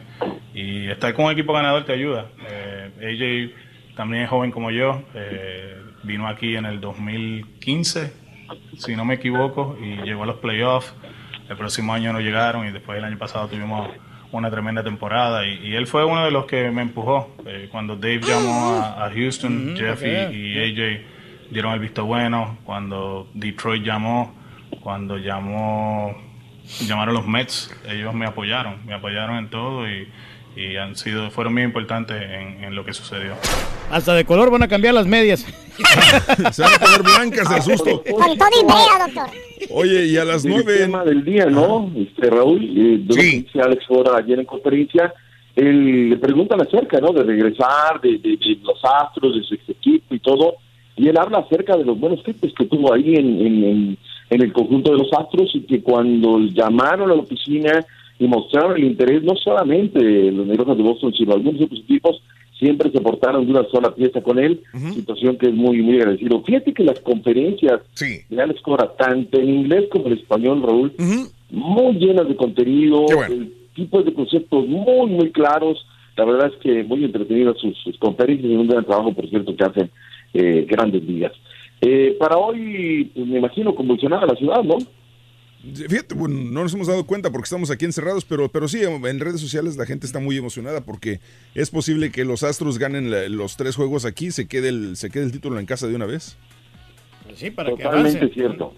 Y 0.54 0.88
estar 0.90 1.14
con 1.14 1.26
un 1.26 1.32
equipo 1.32 1.54
ganador 1.54 1.86
te 1.86 1.94
ayuda. 1.94 2.26
Eh, 2.50 3.52
AJ 3.54 3.96
también 3.96 4.24
es 4.24 4.30
joven 4.30 4.52
como 4.52 4.72
yo, 4.72 5.04
eh, 5.14 5.76
vino 6.04 6.28
aquí 6.28 6.56
en 6.56 6.66
el 6.66 6.80
2015, 6.82 8.14
si 8.78 8.96
no 8.96 9.06
me 9.06 9.16
equivoco, 9.16 9.78
y 9.82 9.98
llegó 10.04 10.24
a 10.24 10.26
los 10.28 10.38
playoffs. 10.38 10.94
El 11.50 11.56
próximo 11.58 11.94
año 11.94 12.12
no 12.14 12.20
llegaron 12.20 12.68
y 12.68 12.72
después 12.72 12.98
el 12.98 13.06
año 13.06 13.18
pasado 13.18 13.48
tuvimos 13.48 13.90
una 14.32 14.52
tremenda 14.52 14.84
temporada 14.84 15.46
y, 15.46 15.60
y 15.68 15.76
él 15.76 15.88
fue 15.88 16.04
uno 16.04 16.26
de 16.26 16.32
los 16.32 16.46
que 16.46 16.70
me 16.72 16.82
empujó. 16.82 17.34
Eh, 17.46 17.70
cuando 17.72 17.96
Dave 17.96 18.20
llamó 18.20 18.72
a, 18.74 19.06
a 19.06 19.12
Houston, 19.12 19.70
Ujú, 19.72 19.78
Jeff 19.78 20.04
y- 20.04 20.36
y 20.36 20.58
AJ 20.60 21.02
dieron 21.52 21.74
el 21.74 21.80
visto 21.80 22.06
bueno. 22.06 22.58
Cuando 22.66 23.30
Detroit 23.34 23.84
llamó, 23.84 24.36
cuando 24.82 25.18
llamó, 25.18 26.18
llamaron 26.86 27.14
los 27.16 27.26
Mets, 27.26 27.74
ellos 27.88 28.14
me 28.14 28.26
apoyaron, 28.26 28.86
me 28.86 28.94
apoyaron 28.94 29.38
en 29.38 29.50
todo 29.50 29.90
y, 29.90 30.10
y 30.58 30.76
han 30.78 30.96
sido, 30.96 31.30
fueron 31.32 31.54
muy 31.54 31.64
importantes 31.64 32.18
en, 32.22 32.64
en 32.64 32.76
lo 32.76 32.84
que 32.84 32.94
sucedió. 32.94 33.34
Hasta 33.92 34.14
de 34.16 34.26
color 34.26 34.50
van 34.52 34.64
a 34.64 34.68
cambiar 34.68 34.94
las 34.94 35.06
medias. 35.06 35.42
Se 36.52 36.62
van 36.62 36.74
a 36.74 36.80
poner 36.80 37.04
blancas 37.04 37.50
del 37.50 37.62
susto. 37.62 38.04
Con 38.04 38.38
todo 38.38 38.50
y 38.62 38.66
brea, 38.66 39.06
doctor. 39.06 39.38
Oye, 39.72 40.06
y 40.06 40.18
a 40.18 40.26
las 40.26 40.44
El 40.46 40.52
9. 40.52 40.78
tema 40.80 41.04
del 41.04 41.24
día, 41.24 41.46
¿no? 41.46 41.92
Este, 41.96 42.30
Raúl, 42.30 42.64
eh, 42.64 42.98
de 43.02 43.16
que 43.16 43.22
dice 43.24 43.62
Alex 43.62 43.86
Fora 43.88 44.18
ayer 44.18 44.40
en 44.40 44.46
conferencia, 44.46 45.14
él 45.56 46.10
le 46.12 46.18
preguntan 46.18 46.62
acerca, 46.62 47.00
¿no? 47.00 47.12
De 47.14 47.24
regresar, 47.24 48.00
de, 48.02 48.18
de- 48.18 48.38
de 48.38 48.58
los 48.64 48.80
astros, 48.84 49.36
de 49.36 49.44
su 49.44 49.56
equipo 49.72 50.14
y 50.16 50.20
todo, 50.20 50.56
y 50.96 51.08
él 51.08 51.18
habla 51.18 51.40
acerca 51.40 51.76
de 51.78 51.86
los 51.86 52.00
buenos 52.00 52.24
tipos 52.24 52.52
que 52.58 52.66
tuvo 52.66 52.94
ahí 52.94 53.16
en, 53.16 53.40
en, 53.46 53.64
en- 53.64 53.98
en 54.30 54.42
el 54.42 54.52
conjunto 54.52 54.92
de 54.92 54.98
los 54.98 55.14
astros 55.14 55.50
y 55.54 55.62
que 55.62 55.82
cuando 55.82 56.40
llamaron 56.40 57.10
a 57.10 57.16
la 57.16 57.22
oficina 57.22 57.86
y 58.20 58.28
mostraron 58.28 58.78
el 58.78 58.86
interés, 58.86 59.24
no 59.24 59.36
solamente 59.36 60.00
los 60.32 60.48
negros 60.48 60.78
de 60.78 60.84
Boston, 60.84 61.14
sino 61.14 61.34
algunos 61.34 61.62
otros 61.62 61.80
equipos, 61.82 62.22
siempre 62.58 62.92
se 62.92 63.02
portaron 63.02 63.46
de 63.46 63.52
una 63.52 63.68
sola 63.70 63.94
pieza 63.94 64.22
con 64.22 64.40
él, 64.40 64.62
situación 64.94 65.38
que 65.38 65.48
es 65.48 65.54
muy, 65.54 65.82
muy 65.82 65.98
agradecido. 65.98 66.42
Fíjate 66.42 66.74
que 66.74 66.84
las 66.84 67.00
conferencias 67.00 67.82
de 68.30 68.42
Alex 68.42 68.62
Cora, 68.62 68.92
tanto 68.98 69.40
en 69.40 69.50
inglés 69.50 69.86
como 69.92 70.08
en 70.08 70.14
español, 70.14 70.64
Raúl, 70.64 70.94
muy 71.52 71.94
llenas 71.98 72.28
de 72.28 72.36
contenido, 72.36 73.06
el 73.30 73.54
tipo 73.76 74.02
de 74.02 74.14
conceptos 74.14 74.68
muy, 74.68 75.10
muy 75.10 75.32
claros. 75.32 75.86
La 76.16 76.26
verdad 76.26 76.52
es 76.52 76.60
que 76.64 76.84
muy 76.84 77.04
entretenidas 77.04 77.58
sus, 77.60 77.78
sus 77.84 77.96
conferencias 78.00 78.52
y 78.52 78.56
un 78.56 78.68
gran 78.68 78.84
trabajo, 78.84 79.14
por 79.14 79.30
cierto, 79.30 79.56
que 79.56 79.64
hacen 79.64 79.92
eh, 80.34 80.66
grandes 80.68 81.04
ligas. 81.04 81.32
Eh, 81.82 82.16
para 82.20 82.38
hoy, 82.38 83.12
pues, 83.14 83.28
me 83.28 83.38
imagino, 83.38 83.76
convulsionada 83.76 84.26
la 84.26 84.36
ciudad, 84.36 84.64
¿no? 84.64 84.78
Fíjate, 85.76 86.16
bueno, 86.16 86.36
no 86.36 86.64
nos 86.64 86.74
hemos 86.74 86.88
dado 86.88 87.06
cuenta 87.06 87.30
porque 87.32 87.46
estamos 87.46 87.70
aquí 87.72 87.86
encerrados, 87.86 88.24
pero, 88.26 88.50
pero 88.50 88.68
sí, 88.68 88.82
en 88.84 89.20
redes 89.20 89.42
sociales 89.42 89.76
la 89.76 89.86
gente 89.86 90.06
está 90.06 90.20
muy 90.20 90.38
emocionada 90.38 90.82
porque 90.82 91.20
es 91.56 91.70
posible 91.70 92.12
que 92.12 92.24
los 92.26 92.44
Astros 92.44 92.78
ganen 92.78 93.12
la- 93.12 93.28
los 93.28 93.58
tres 93.58 93.76
juegos 93.76 94.06
aquí, 94.06 94.32
se 94.32 94.48
quede 94.48 94.70
el, 94.70 94.96
se 94.98 95.10
quede 95.10 95.24
el 95.26 95.32
título 95.32 95.60
en 95.60 95.66
casa 95.66 95.88
de 95.88 95.96
una 95.96 96.06
vez. 96.06 96.38
Sí, 97.36 97.52
para 97.52 97.72
que 97.76 97.84
Totalmente 97.84 98.18
avance. 98.20 98.34
cierto. 98.34 98.74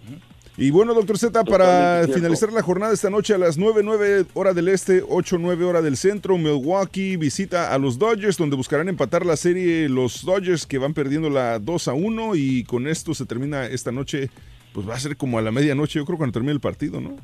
Y 0.58 0.72
bueno, 0.72 0.94
doctor 0.94 1.18
Z, 1.18 1.44
para 1.46 2.06
finalizar 2.14 2.52
la 2.52 2.62
jornada 2.62 2.94
esta 2.94 3.10
noche 3.10 3.34
a 3.34 3.38
las 3.38 3.58
9, 3.58 3.82
9 3.84 4.26
hora 4.34 4.54
del 4.54 4.68
este, 4.68 5.02
8, 5.08 5.38
9 5.40 5.64
hora 5.64 5.82
del 5.82 5.96
centro, 5.96 6.38
Milwaukee 6.38 7.16
visita 7.16 7.74
a 7.74 7.78
los 7.78 7.98
Dodgers, 7.98 8.36
donde 8.36 8.58
buscarán 8.58 8.90
empatar 8.90 9.26
la 9.26 9.38
serie 9.38 9.88
los 9.88 10.26
Dodgers 10.26 10.66
que 10.66 10.78
van 10.78 10.94
perdiendo 10.94 11.30
la 11.30 11.60
2 11.60 11.88
a 11.88 11.94
1 11.94 12.36
y 12.36 12.64
con 12.66 12.88
esto 12.88 13.14
se 13.14 13.26
termina 13.26 13.68
esta 13.68 13.94
noche, 13.94 14.30
pues 14.80 14.90
va 14.90 14.96
a 14.96 15.00
ser 15.00 15.18
como 15.18 15.38
a 15.38 15.42
la 15.42 15.52
medianoche, 15.52 16.00
yo 16.00 16.06
creo, 16.06 16.18
cuando 16.18 16.32
termine 16.32 16.54
el 16.54 16.62
partido, 16.62 17.02
¿no? 17.02 17.18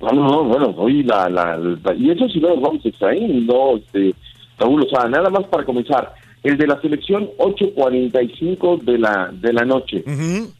No, 0.00 0.08
no, 0.12 0.24
no, 0.28 0.44
bueno, 0.44 0.74
hoy 0.76 1.04
la, 1.04 1.28
la, 1.28 1.56
la- 1.56 1.94
y 1.94 2.10
eso 2.10 2.28
sí 2.28 2.40
no 2.40 2.48
nos 2.48 2.60
vamos 2.60 2.84
a 2.84 2.88
extraer, 2.88 3.30
no, 3.30 3.76
este, 3.76 4.12
Raúl, 4.58 4.82
o 4.84 4.88
sea, 4.88 5.08
nada 5.08 5.30
más 5.30 5.44
para 5.46 5.64
comenzar, 5.64 6.12
el 6.42 6.56
de 6.58 6.66
la 6.66 6.80
selección 6.80 7.28
8.45 7.38 8.80
de 8.82 8.98
la, 8.98 9.30
de 9.32 9.52
la 9.52 9.64
noche, 9.64 10.02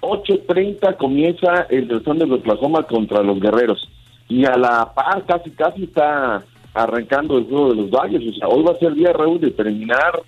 8.30 0.03 0.97
comienza 0.99 1.67
el 1.71 1.89
del 1.89 2.03
Thunder 2.03 2.29
de 2.29 2.35
Oklahoma 2.35 2.85
contra 2.85 3.23
los 3.25 3.41
Guerreros, 3.41 3.89
y 4.29 4.45
a 4.45 4.57
la 4.57 4.93
par 4.95 5.25
casi, 5.27 5.51
casi 5.51 5.85
está 5.85 6.45
arrancando 6.75 7.39
el 7.39 7.45
juego 7.47 7.71
de 7.71 7.77
los 7.77 7.91
Dodgers, 7.91 8.25
o 8.29 8.33
sea, 8.35 8.47
hoy 8.49 8.63
va 8.63 8.73
a 8.73 8.79
ser 8.79 8.95
día, 8.95 9.13
Raúl, 9.13 9.41
de 9.41 9.51
terminar, 9.51 10.21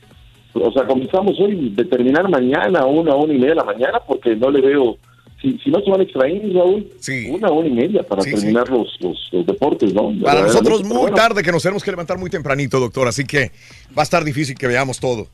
o 0.54 0.72
sea, 0.72 0.84
comenzamos 0.86 1.38
hoy, 1.38 1.68
de 1.70 1.84
terminar 1.84 2.28
mañana 2.28 2.80
a 2.80 2.86
una, 2.86 3.14
una 3.14 3.32
y 3.32 3.36
media 3.38 3.50
de 3.50 3.56
la 3.56 3.64
mañana, 3.64 4.00
porque 4.06 4.34
no 4.36 4.50
le 4.50 4.60
veo, 4.62 4.96
si, 5.42 5.58
si 5.58 5.70
no 5.70 5.80
se 5.80 5.90
van 5.90 6.00
a 6.00 6.04
extraer, 6.04 6.40
Raúl, 6.54 6.86
una, 7.30 7.50
una 7.50 7.68
y 7.68 7.72
media 7.72 8.02
para 8.04 8.22
Sí, 8.22 8.30
sí. 8.30 8.36
terminar 8.36 8.68
Los, 8.70 8.96
los, 9.00 9.28
los 9.32 9.44
deportes, 9.46 9.92
¿no? 9.92 10.12
Para 10.22 10.42
nosotros 10.42 10.82
muy 10.84 10.96
bueno. 10.96 11.16
tarde 11.16 11.42
que 11.42 11.50
nos 11.52 11.62
tenemos 11.62 11.82
que 11.82 11.90
levantar 11.90 12.16
muy 12.18 12.30
tempranito, 12.30 12.78
doctor, 12.80 13.08
así 13.08 13.24
que 13.24 13.50
va 13.96 14.00
a 14.00 14.04
estar 14.04 14.22
difícil 14.24 14.56
que 14.56 14.66
veamos 14.68 15.00
todo. 15.00 15.26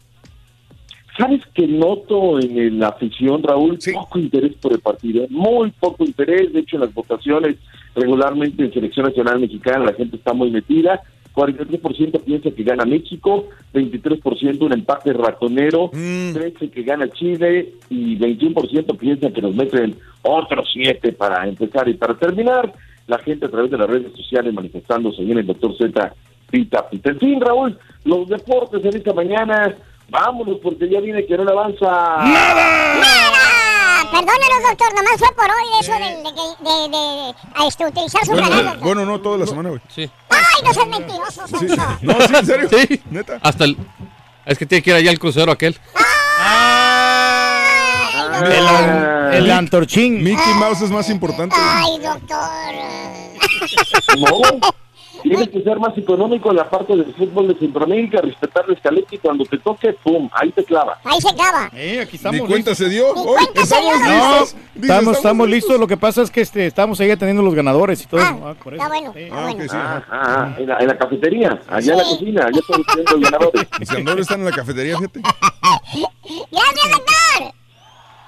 ¿Sabes 1.17 1.41
que 1.53 1.67
noto 1.67 2.39
en 2.41 2.79
la 2.79 2.89
afición, 2.89 3.43
Raúl? 3.43 3.79
Poco 3.93 4.19
interés 4.21 4.53
por 4.61 4.73
el 4.73 4.79
partido, 4.81 5.27
muy 5.31 5.73
poco 5.73 6.05
interés. 6.05 6.53
De 6.53 6.61
hecho, 6.61 6.77
en 6.77 6.83
las 6.83 6.95
votaciones 6.95 7.57
regularmente 7.97 8.63
en 8.65 8.73
Selección 8.73 9.07
Nacional 9.07 9.41
Mexicana 9.41 9.87
la 9.87 9.95
gente 9.95 10.17
está 10.17 10.33
muy 10.33 10.51
metida. 10.51 11.03
43% 11.35 12.23
piensa 12.23 12.51
que 12.51 12.63
gana 12.63 12.85
México, 12.85 13.49
23% 13.73 14.61
un 14.61 14.73
empate 14.73 15.13
ratonero, 15.13 15.91
13% 15.91 16.71
que 16.71 16.83
gana 16.83 17.09
Chile 17.11 17.75
y 17.91 18.17
21% 18.19 18.97
piensa 18.99 19.31
que 19.31 19.43
nos 19.43 19.55
meten 19.55 19.97
otros 20.23 20.69
7 20.73 21.13
para 21.13 21.47
empezar. 21.47 21.89
Y 21.89 21.95
para 21.95 22.15
terminar, 22.15 22.73
la 23.07 23.19
gente 23.19 23.47
a 23.47 23.51
través 23.51 23.71
de 23.71 23.79
las 23.79 23.89
redes 23.89 24.13
sociales 24.17 24.53
manifestándose 24.53 25.23
bien 25.23 25.39
el 25.39 25.47
doctor 25.47 25.77
Z 25.77 26.15
Pita 26.51 26.89
Pita. 26.89 27.11
En 27.11 27.19
fin, 27.19 27.41
Raúl, 27.41 27.79
los 28.05 28.29
deportes 28.29 28.85
en 28.85 28.97
esta 28.97 29.13
mañana, 29.13 29.75
vámonos 30.09 30.59
porque 30.63 30.89
ya 30.89 31.01
viene 31.01 31.25
que 31.25 31.37
no 31.37 31.49
avanza. 31.49 31.87
¡Nada! 31.87 33.48
Perdónanos, 34.05 34.63
doctor, 34.69 34.95
nomás 34.95 35.19
fue 35.19 35.33
por 35.35 35.45
hoy 35.45 35.67
eso 35.81 35.93
de, 35.93 35.99
de, 35.99 36.89
de, 36.89 37.67
este, 37.67 37.87
utilizar 37.87 38.25
su 38.25 38.33
canal, 38.33 38.79
Bueno, 38.79 39.05
no 39.05 39.21
toda 39.21 39.39
la 39.39 39.47
semana, 39.47 39.71
güey. 39.71 39.81
Sí. 39.95 40.11
¡Ay, 40.31 40.63
no 40.65 40.75
seas 40.75 40.89
mentiroso, 40.89 41.47
Sí. 41.47 41.67
No, 42.03 42.15
sí, 42.27 42.35
en 42.35 42.47
serio. 42.47 42.69
Sí. 42.71 43.03
Neta. 43.11 43.39
Hasta 43.43 43.65
el. 43.65 43.77
Es 44.47 44.57
que 44.59 44.67
tiene 44.67 44.83
que 44.83 44.91
ir 44.91 44.97
allá 44.97 45.11
al 45.11 45.19
crucero 45.19 45.53
aquel. 45.53 45.79
El, 48.45 49.35
el 49.35 49.51
antorchín. 49.51 50.23
Mickey 50.23 50.55
Mouse 50.55 50.83
es 50.83 50.91
más 50.91 51.11
importante. 51.11 51.57
¡Ay, 51.59 51.99
doctor! 51.99 52.75
No, 54.17 54.41
tienes 55.29 55.49
que 55.49 55.63
ser 55.63 55.79
más 55.79 55.97
económico 55.97 56.51
en 56.51 56.57
la 56.57 56.69
parte 56.69 56.97
del 56.97 57.15
fútbol 57.15 57.49
de 57.49 57.55
Centroamérica, 57.59 58.21
respetar 58.21 58.69
la 58.69 58.75
escaleta 58.75 59.15
y 59.15 59.19
cuando 59.19 59.45
te 59.45 59.59
toque, 59.59 59.93
¡pum! 60.03 60.29
Ahí 60.33 60.51
te 60.53 60.65
clava. 60.65 60.99
Ahí 61.05 61.21
se 61.21 61.29
acaba. 61.29 61.71
Eh, 61.75 62.01
aquí 62.01 62.13
Ni 62.13 62.17
estamos 62.17 62.41
cuenta 62.49 62.71
listos. 62.71 62.79
se 62.79 62.89
dio. 62.89 63.15
Ni 63.15 63.21
Hoy 63.21 63.27
cuenta 63.45 63.67
se 63.67 63.81
dio, 63.81 63.91
estamos 63.93 64.09
¿no? 64.09 64.19
No, 64.29 64.41
listos. 64.41 64.55
Dice, 64.75 64.87
estamos, 64.93 65.17
estamos 65.17 65.49
listos. 65.49 65.81
Lo 65.81 65.87
que 65.87 65.97
pasa 65.97 66.23
es 66.23 66.31
que 66.31 66.41
este, 66.41 66.67
estamos 66.67 67.01
ahí 67.01 67.11
atendiendo 67.11 67.43
los 67.43 67.55
ganadores 67.55 68.03
y 68.03 68.07
todo. 68.07 68.21
Ah, 68.23 68.55
por 68.63 68.75
eso. 68.75 68.83
Está 68.83 68.89
bueno, 68.89 69.13
Sí. 69.15 69.21
está 69.23 69.41
bueno. 69.43 69.57
ok, 69.57 69.63
sí. 69.63 69.69
Ah, 69.77 70.03
ah, 70.11 70.55
en, 70.59 70.67
la, 70.69 70.79
en 70.79 70.87
la 70.87 70.99
cafetería, 70.99 71.61
allá 71.69 71.93
en 71.93 71.99
la 71.99 72.05
cocina, 72.05 72.43
allá 72.47 72.61
están 72.61 72.83
viendo 72.95 73.13
los 73.13 73.21
ganadores. 73.31 73.67
Mis 73.81 73.91
ganadores 73.91 74.23
están 74.23 74.41
en 74.41 74.47
la 74.47 74.53
cafetería, 74.53 74.97
fíjate. 74.97 75.21
Gracias, 75.23 76.91
doctor. 76.93 77.53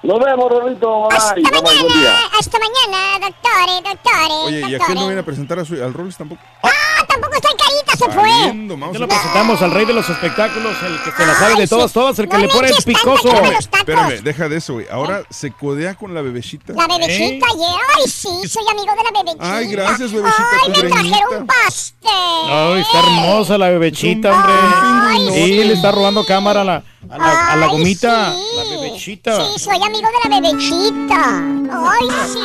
Nos 0.03 0.19
vemos, 0.19 0.51
Rorrito. 0.51 1.09
Bye. 1.09 1.17
Hasta 1.19 1.35
Bye, 1.35 1.61
buen 1.61 1.77
día. 1.77 1.89
mañana, 1.89 2.19
hasta 2.39 2.59
mañana, 2.59 3.27
doctores, 3.27 3.83
doctores, 3.85 4.47
Oye, 4.47 4.57
¿y 4.57 4.61
doctores. 4.63 4.81
aquel 4.83 4.95
no 4.95 5.07
viene 5.07 5.21
a 5.21 5.25
presentar 5.25 5.59
a 5.59 5.65
su, 5.67 5.75
al 5.75 5.93
Rolls 5.93 6.17
tampoco? 6.17 6.41
¡Ah, 6.63 6.69
tampoco 7.11 7.35
está 7.35 7.49
el 7.51 7.57
carita! 7.57 7.97
se 7.97 8.09
fue. 8.11 8.93
Ya 8.93 8.99
lo 8.99 9.09
presentamos 9.09 9.61
al 9.63 9.71
rey 9.73 9.85
de 9.85 9.93
los 9.93 10.09
espectáculos, 10.09 10.75
el 10.87 11.03
que 11.03 11.11
se 11.13 11.27
la 11.27 11.35
sabe 11.35 11.53
Ay, 11.55 11.61
de 11.61 11.69
todas, 11.69 11.91
sí. 11.91 11.95
todas, 11.95 12.19
el 12.19 12.29
que 12.29 12.35
No 12.37 12.43
le 12.43 12.49
pone 12.49 12.69
el 12.69 12.75
tanta 12.75 12.87
picoso. 12.87 13.29
Espérame, 13.29 13.53
los 13.55 13.69
tacos. 13.69 13.79
espérame, 13.81 14.21
deja 14.23 14.49
de 14.49 14.57
eso, 14.57 14.73
güey. 14.75 14.87
Ahora 14.91 15.23
se 15.31 15.51
codea 15.53 15.95
con 15.95 16.15
la 16.15 16.23
bebecita. 16.23 16.73
La 16.73 16.87
bebecita, 16.87 17.47
yeah. 17.47 17.69
Ay, 17.99 18.09
sí, 18.11 18.29
soy 18.49 18.65
amigo 18.71 18.93
de 18.97 19.03
la 19.05 19.23
bebecita. 19.23 19.57
Ay, 19.57 19.67
gracias, 19.69 20.13
bebecita, 20.13 20.47
Ay, 20.65 20.73
tu 20.73 20.83
me 20.83 20.89
trajeron 20.89 21.11
greñita. 21.11 21.39
un 21.39 21.47
pastel. 21.47 22.11
Ay, 22.51 22.81
está 22.81 22.99
hermosa 23.01 23.59
la 23.59 23.69
bebechita, 23.69 24.33
hombre. 24.33 24.53
Ay, 24.55 25.19
Sí, 25.31 25.45
sí. 25.61 25.65
le 25.65 25.73
está 25.75 25.93
robando 25.93 26.25
cámara 26.25 26.61
a 26.63 26.65
la, 26.65 26.83
a 27.11 27.19
la, 27.19 27.53
a 27.53 27.57
la 27.57 27.67
Ay, 27.67 27.73
gomita. 27.73 28.33
sí. 28.33 28.43
La 28.57 28.77
bebechita. 28.81 29.37
Sí, 29.45 29.59
soy 29.59 29.77
amigo 29.77 30.09
de 30.09 30.29
la 30.31 30.41
bebechita. 30.41 31.43
Ay, 31.91 32.09
sí. 32.33 32.39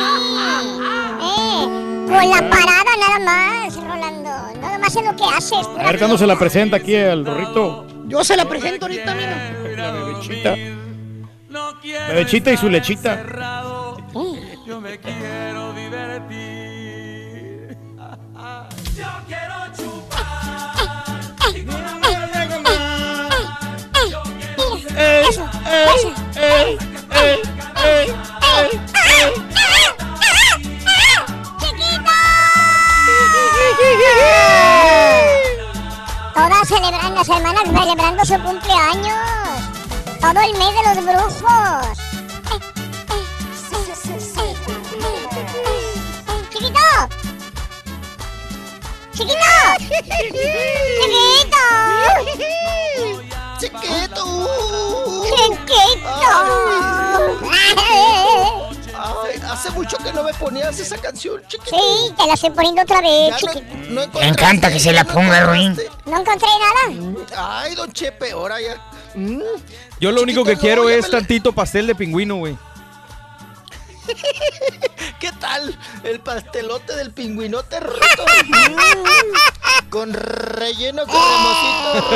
Eh, 1.22 1.64
con 2.08 2.30
la 2.30 2.50
parada 2.50 2.96
nada 2.98 3.18
más, 3.20 3.76
más 4.86 4.96
es 4.96 5.04
lo 5.04 5.16
que 5.16 5.24
haces. 5.34 5.66
A 5.78 5.86
ver 5.90 5.98
cuándo 5.98 6.16
se 6.16 6.26
la 6.26 6.38
presenta 6.38 6.76
aquí 6.76 6.94
al 6.94 7.26
rorrito. 7.26 7.86
Yo 8.06 8.22
se 8.22 8.36
la 8.36 8.48
presento 8.48 8.86
ahorita, 8.86 9.14
mira. 9.14 9.52
La 9.76 9.90
bebechita. 9.90 10.54
Bebechita 12.08 12.52
y 12.52 12.56
su 12.56 12.68
lechita. 12.68 13.24
Yo 14.66 14.80
me 14.80 14.98
quiero 14.98 15.72
divertir. 15.72 16.46
Yo 18.96 19.08
quiero 19.26 19.56
chupar. 19.76 21.16
Y 21.54 21.64
con 21.64 21.84
amor 21.84 22.30
de 22.32 22.46
gomar. 22.46 23.30
Yo 24.10 24.22
quiero 24.22 24.62
Todas 36.34 36.68
celebrando, 36.68 37.14
las 37.14 37.28
hermanas 37.28 37.62
celebrando 37.64 38.24
su 38.24 38.38
cumpleaños. 38.42 39.16
Todo 40.20 40.40
el 40.40 40.52
mes 40.58 40.74
de 40.74 40.82
los 40.94 41.04
brujos. 41.04 42.06
¡Chiquito! 46.50 46.86
¡Chiquito! 49.12 49.50
¡Chiquito! 51.00 51.64
¡Chiquito! 53.58 54.26
¡Chiquito! 55.24 56.66
Hace 59.50 59.70
mucho 59.70 59.96
que 59.98 60.12
no 60.12 60.22
me 60.22 60.32
ponías 60.34 60.78
esa 60.78 60.98
canción, 60.98 61.40
chiquito. 61.46 61.76
Sí, 61.76 62.12
te 62.16 62.26
la 62.26 62.34
estoy 62.34 62.50
poniendo 62.50 62.82
otra 62.82 63.00
vez, 63.00 63.30
Ya 63.30 63.36
chiquito. 63.38 63.62
no 63.90 64.06
Me 64.20 64.28
encanta 64.28 64.70
que 64.70 64.80
se 64.80 64.92
la 64.92 65.04
ponga, 65.04 65.40
Ruin. 65.46 65.76
No 66.04 66.18
encontré 66.20 66.48
nada. 66.58 67.60
Ay, 67.60 67.74
don 67.74 67.92
Chepe, 67.92 68.32
ahora 68.32 68.60
ya. 68.60 68.76
Mm. 69.14 69.40
Yo 70.00 70.12
lo 70.12 70.22
único 70.22 70.44
que 70.44 70.56
quiero 70.56 70.88
es 70.90 71.04
la- 71.04 71.18
tantito 71.18 71.52
pastel 71.52 71.86
de 71.86 71.94
pingüino, 71.94 72.36
güey. 72.36 72.56
¿Qué 75.20 75.32
tal? 75.40 75.76
El 76.04 76.20
pastelote 76.20 76.94
del 76.96 77.12
pingüinote 77.12 77.80
roto. 77.80 78.24
Mm. 78.46 79.88
Con 79.90 80.12
relleno 80.12 81.02
cremosito. 81.04 82.06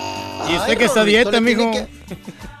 Y 0.48 0.56
usted 0.56 0.70
Ay, 0.72 0.76
que 0.78 0.84
está 0.86 1.02
a 1.02 1.04
dieta, 1.04 1.38
mijo. 1.40 1.70
que- 1.70 1.86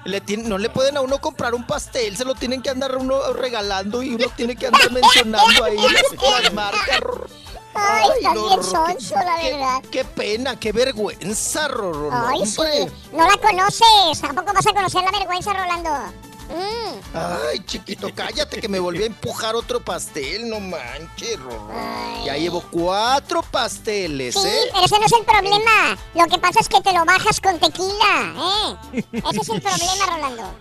le 0.04 0.20
tienen- 0.20 0.48
no 0.48 0.58
le 0.58 0.70
pueden 0.70 0.96
a 0.96 1.00
uno 1.00 1.20
comprar 1.20 1.54
un 1.54 1.66
pastel, 1.66 2.16
se 2.16 2.24
lo 2.24 2.34
tienen 2.34 2.62
que 2.62 2.70
andar 2.70 2.96
uno 2.96 3.32
regalando 3.32 4.02
y 4.02 4.14
uno 4.14 4.26
tiene 4.36 4.56
que 4.56 4.66
andar 4.66 4.90
mencionando 4.92 5.64
ahí 5.64 5.76
las 5.76 6.52
marcas. 6.52 7.00
Ay, 7.72 8.08
estás 8.18 8.34
no, 8.34 8.46
bien 8.48 8.64
sonso, 8.64 9.14
la 9.14 9.36
verdad. 9.42 9.82
Qué 9.90 10.04
pena, 10.04 10.56
qué 10.58 10.72
vergüenza, 10.72 11.68
no, 11.68 12.10
Ay, 12.12 12.44
sí. 12.44 12.60
No 13.12 13.26
la 13.28 13.36
conoces. 13.36 14.20
Tampoco 14.20 14.52
vas 14.52 14.66
a 14.66 14.72
conocer 14.72 15.02
la 15.04 15.10
vergüenza, 15.12 15.52
Rolando. 15.52 15.90
Mm. 16.50 17.16
Ay, 17.16 17.60
chiquito, 17.64 18.10
cállate 18.14 18.60
que 18.60 18.68
me 18.68 18.78
volví 18.78 19.02
a 19.04 19.06
empujar 19.06 19.54
otro 19.54 19.80
pastel, 19.80 20.48
no 20.48 20.60
manches. 20.60 21.38
Ya 22.24 22.36
llevo 22.36 22.62
cuatro 22.70 23.42
pasteles, 23.42 24.34
Sí, 24.34 24.46
¿eh? 24.46 24.68
pero 24.72 24.84
ese 24.84 24.98
no 24.98 25.06
es 25.06 25.12
el 25.12 25.24
problema. 25.24 25.96
Lo 26.14 26.26
que 26.26 26.38
pasa 26.38 26.60
es 26.60 26.68
que 26.68 26.80
te 26.80 26.92
lo 26.92 27.04
bajas 27.04 27.40
con 27.40 27.58
tequila, 27.58 28.76
¿eh? 28.92 29.04
Ese 29.12 29.40
es 29.40 29.48
el 29.48 29.62
problema, 29.62 30.06
Rolando. 30.06 30.54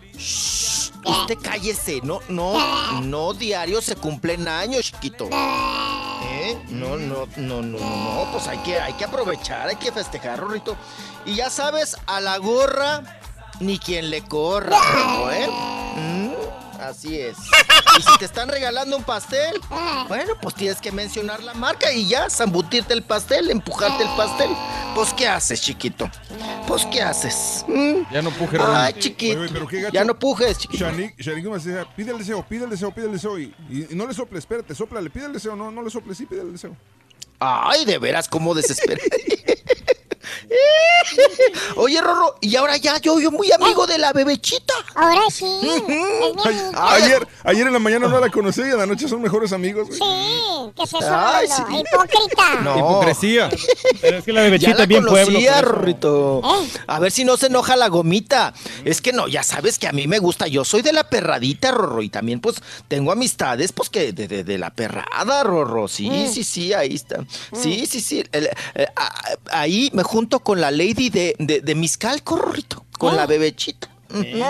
Usted 1.05 1.37
cállese, 1.41 2.01
no, 2.03 2.19
no, 2.27 3.01
no 3.01 3.33
diario 3.33 3.81
se 3.81 3.95
cumplen 3.95 4.47
años, 4.47 4.85
chiquito. 4.91 5.29
¿Eh? 5.31 6.57
No, 6.69 6.97
no, 6.97 7.25
no, 7.37 7.61
no, 7.61 7.61
no, 7.61 7.79
no, 7.79 8.27
pues 8.31 8.47
hay 8.47 8.57
que, 8.59 8.79
hay 8.79 8.93
que 8.93 9.05
aprovechar, 9.05 9.69
hay 9.69 9.77
que 9.77 9.91
festejar, 9.91 10.39
Rorrito. 10.39 10.75
Y 11.25 11.35
ya 11.35 11.49
sabes, 11.49 11.95
a 12.05 12.19
la 12.19 12.37
gorra, 12.37 13.19
ni 13.59 13.77
quien 13.79 14.09
le 14.09 14.21
corra, 14.23 14.77
Rorro, 14.93 15.31
¿eh? 15.31 15.47
Mm, 15.95 16.81
así 16.81 17.19
es. 17.19 17.37
Y 17.97 18.01
si 18.01 18.17
te 18.17 18.25
están 18.25 18.47
regalando 18.49 18.95
un 18.97 19.03
pastel, 19.03 19.59
bueno, 20.07 20.33
pues 20.41 20.55
tienes 20.55 20.79
que 20.79 20.91
mencionar 20.91 21.43
la 21.43 21.53
marca 21.53 21.91
y 21.91 22.07
ya, 22.07 22.29
zambutirte 22.29 22.93
el 22.93 23.03
pastel, 23.03 23.49
empujarte 23.51 24.03
el 24.03 24.09
pastel. 24.15 24.49
Pues, 24.95 25.13
¿qué 25.13 25.27
haces, 25.27 25.61
chiquito? 25.61 26.09
Pues, 26.67 26.85
¿qué 26.87 27.01
haces? 27.01 27.63
¿Mm? 27.67 28.11
Ya 28.11 28.21
no 28.21 28.31
puje, 28.31 28.57
Ay, 28.59 28.93
chiquito. 28.93 29.39
Oye, 29.41 29.49
pero 29.51 29.67
qué 29.67 29.81
gacho. 29.81 29.93
Ya 29.93 30.03
no 30.03 30.17
pujes, 30.17 30.57
chiquito. 30.57 30.83
Shanique, 30.89 31.49
me 31.49 31.55
decía, 31.57 31.85
pide 31.95 32.11
el 32.11 32.17
deseo, 32.17 32.45
pide 32.47 32.63
el 32.63 32.69
deseo, 32.69 32.91
pide 32.93 33.05
el 33.05 33.11
deseo. 33.11 33.37
Y, 33.37 33.53
y- 33.69 33.87
y 33.91 33.95
no 33.95 34.07
le 34.07 34.13
soples, 34.13 34.39
espérate, 34.39 34.73
soplale, 34.73 35.09
pide 35.09 35.25
el 35.25 35.33
deseo. 35.33 35.55
No, 35.55 35.69
no 35.71 35.81
le 35.83 35.89
soples, 35.89 36.17
sí, 36.17 36.25
pide 36.25 36.41
el 36.41 36.51
deseo. 36.51 36.75
Ay, 37.39 37.85
de 37.85 37.97
veras, 37.99 38.27
cómo 38.27 38.53
desesperé. 38.55 39.01
Oye, 41.75 42.01
Rorro, 42.01 42.35
y 42.41 42.55
ahora 42.55 42.77
ya 42.77 42.97
yo, 42.99 43.19
yo 43.19 43.31
muy 43.31 43.51
amigo 43.51 43.87
de 43.87 43.97
la 43.97 44.13
bebechita. 44.13 44.73
Ahora 44.95 45.21
sí. 45.31 45.45
Ay, 46.75 47.03
ayer, 47.03 47.27
ayer 47.43 47.67
en 47.67 47.73
la 47.73 47.79
mañana 47.79 48.07
no 48.07 48.19
la 48.19 48.29
conocí 48.29 48.61
y 48.61 48.65
en 48.65 48.77
la 48.77 48.85
noche 48.85 49.07
son 49.07 49.21
mejores 49.21 49.51
amigos. 49.53 49.87
güey. 49.87 49.99
Sí, 49.99 50.71
¿qué 50.75 50.83
es 50.83 50.89
eso, 50.93 50.99
Ay, 51.09 51.47
sí. 51.47 51.61
Hipócrita. 51.63 52.45
No. 52.63 52.77
Hipocresía. 52.77 53.49
Pero 54.01 54.17
es 54.17 54.23
que 54.25 54.33
la 54.33 54.41
Ya 54.41 54.45
bebechita 54.45 54.73
la 54.77 54.83
es 54.83 54.87
bien 54.89 55.05
pueblo. 55.05 55.25
conocía, 55.27 55.59
eso. 55.59 55.61
Rorrito. 55.65 56.41
A 56.87 56.99
ver 56.99 57.11
si 57.11 57.23
no 57.23 57.37
se 57.37 57.47
enoja 57.47 57.75
la 57.75 57.87
gomita. 57.87 58.53
Es 58.85 59.01
que 59.01 59.13
no, 59.13 59.27
ya 59.27 59.43
sabes 59.43 59.79
que 59.79 59.87
a 59.87 59.91
mí 59.91 60.07
me 60.07 60.19
gusta. 60.19 60.47
Yo 60.47 60.65
soy 60.65 60.81
de 60.81 60.91
la 60.93 61.03
perradita, 61.09 61.71
Rorro. 61.71 62.01
Y 62.01 62.09
también, 62.09 62.39
pues, 62.41 62.57
tengo 62.87 63.11
amistades, 63.11 63.71
pues, 63.71 63.89
que 63.89 64.11
de, 64.13 64.27
de- 64.27 64.43
de 64.43 64.57
la 64.57 64.71
perrada, 64.71 65.43
Rorro. 65.43 65.87
Sí, 65.87 66.09
Mm. 66.09 66.27
sí, 66.33 66.43
sí, 66.43 66.73
ahí 66.73 66.95
está. 66.95 67.23
Sí, 67.53 67.85
sí, 67.85 68.01
sí. 68.01 68.23
El- 68.31 68.49
eh, 68.75 68.87
a- 68.95 69.21
ahí 69.51 69.89
me 69.93 70.03
junto 70.19 70.41
con 70.41 70.59
la 70.59 70.69
lady 70.69 71.09
de, 71.09 71.33
de, 71.39 71.61
de 71.61 71.75
Miscalco, 71.75 72.35
Rorrito. 72.35 72.83
Con 72.97 73.15
la 73.15 73.25
bebechita. 73.25 73.89
Ujú. 74.09 74.43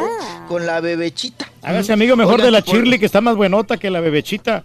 Con 0.48 0.66
la 0.66 0.82
bebechita. 0.82 1.48
Hágase 1.62 1.94
amigo 1.94 2.16
mejor 2.16 2.42
de 2.42 2.50
la 2.50 2.62
Shirley, 2.62 2.98
que 2.98 3.06
está 3.06 3.22
más 3.22 3.36
buenota 3.36 3.78
que 3.78 3.92
la 3.92 4.00
bebechita. 4.00 4.64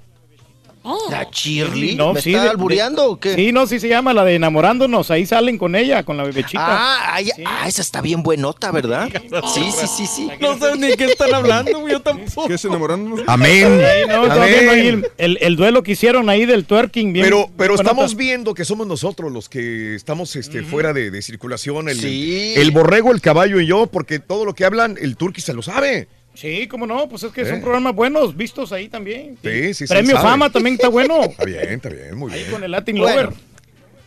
¿La 1.11 1.28
Shirley? 1.31 1.94
No, 1.97 2.12
¿Me 2.12 2.20
sí, 2.20 2.31
está 2.32 2.44
de- 2.44 2.51
albureando 2.51 3.11
o 3.11 3.19
qué? 3.19 3.35
Sí, 3.35 3.52
no, 3.52 3.66
sí 3.66 3.81
se 3.81 3.89
llama 3.89 4.12
la 4.12 4.24
de 4.24 4.35
enamorándonos. 4.35 5.11
Ahí 5.11 5.24
salen 5.24 5.56
con 5.56 5.74
ella, 5.74 6.02
con 6.02 6.16
la 6.19 6.24
bebechita. 6.24 6.61
Ah, 6.62 7.15
ay, 7.15 7.31
ah, 7.47 7.66
esa 7.66 7.81
está 7.81 8.01
bien 8.02 8.23
buenota, 8.23 8.70
¿verdad? 8.70 9.09
Sí, 9.55 9.70
sí, 9.73 9.86
sí, 9.86 10.06
sí. 10.06 10.28
No 10.40 10.59
sé 10.59 10.77
ni 10.77 10.93
qué 10.94 11.06
están 11.06 11.32
hablando, 11.35 11.81
güey, 11.81 11.93
yo 11.93 12.01
tampoco. 12.01 12.48
¿Qué 12.48 12.55
es 12.55 12.65
enamorándonos? 12.65 13.23
Amén. 13.27 13.81
Sí, 13.81 14.09
no, 14.09 14.31
ahí 14.32 14.55
el, 14.89 15.06
el- 15.19 15.39
el 15.40 15.56
duelo 15.56 15.82
que 15.82 15.93
hicieron 15.93 16.28
ahí 16.28 16.44
del 16.44 16.65
twerking. 16.66 17.12
Bien, 17.15 17.24
Pero, 17.24 17.51
pero 17.56 17.74
estamos 17.74 18.15
viendo 18.16 18.52
que 18.55 18.65
somos 18.65 18.86
nosotros 18.86 19.32
los 19.32 19.48
que 19.48 19.94
estamos 19.94 20.36
este, 20.36 20.62
fuera 20.62 20.93
de, 20.93 21.11
de 21.11 21.23
circulación. 21.23 21.89
El, 21.89 21.98
Sí. 22.01 22.52
el 22.56 22.70
borrego, 22.73 23.11
el 23.12 23.20
caballo 23.23 23.59
y 23.61 23.66
yo, 23.66 23.86
porque 23.86 24.19
todo 24.19 24.44
lo 24.44 24.55
que 24.55 24.65
hablan, 24.66 24.97
el 25.01 25.16
turqui 25.16 25.40
se 25.40 25.55
lo 25.55 25.62
sabe. 25.62 26.09
Sí, 26.35 26.66
cómo 26.66 26.86
no, 26.86 27.09
pues 27.09 27.23
es 27.23 27.32
que 27.32 27.43
¿Eh? 27.43 27.47
son 27.48 27.61
programas 27.61 27.94
buenos, 27.94 28.36
vistos 28.36 28.73
ahí 28.73 28.89
también. 28.89 29.39
Sí, 29.43 29.73
sí, 29.74 29.86
sí, 29.86 29.93
Premio. 29.93 30.16
Fama 30.20 30.51
también 30.51 30.74
está 30.74 30.89
bueno. 30.89 31.23
Está 31.24 31.44
bien, 31.44 31.69
está 31.70 31.89
bien, 31.89 32.16
muy 32.16 32.32
bien. 32.32 32.51
Con 32.51 32.65
el 32.65 32.70
Latin 32.70 32.98
Bueno. 32.98 33.23
Lover. 33.23 33.36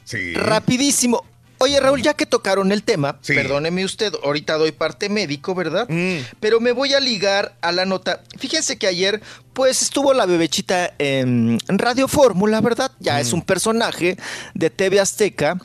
Sí. 0.03 0.33
Rapidísimo. 0.33 1.25
Oye, 1.59 1.79
Raúl, 1.79 2.01
ya 2.01 2.13
que 2.13 2.25
tocaron 2.25 2.71
el 2.71 2.83
tema, 2.83 3.19
perdóneme 3.41 3.83
usted, 3.83 4.13
ahorita 4.23 4.53
doy 4.57 4.71
parte 4.71 5.09
médico, 5.09 5.55
¿verdad? 5.55 5.87
Mm. 5.89 6.17
Pero 6.39 6.59
me 6.59 6.71
voy 6.71 6.93
a 6.93 6.99
ligar 6.99 7.55
a 7.61 7.71
la 7.71 7.85
nota. 7.85 8.21
Fíjense 8.37 8.77
que 8.77 8.85
ayer, 8.87 9.21
pues, 9.53 9.81
estuvo 9.81 10.13
la 10.13 10.25
bebechita 10.25 10.93
en 10.99 11.57
Radio 11.67 12.07
Fórmula, 12.07 12.61
¿verdad? 12.61 12.91
Ya 12.99 13.15
Mm. 13.15 13.21
es 13.21 13.33
un 13.33 13.41
personaje 13.41 14.17
de 14.53 14.69
TV 14.69 14.99
Azteca 14.99 15.57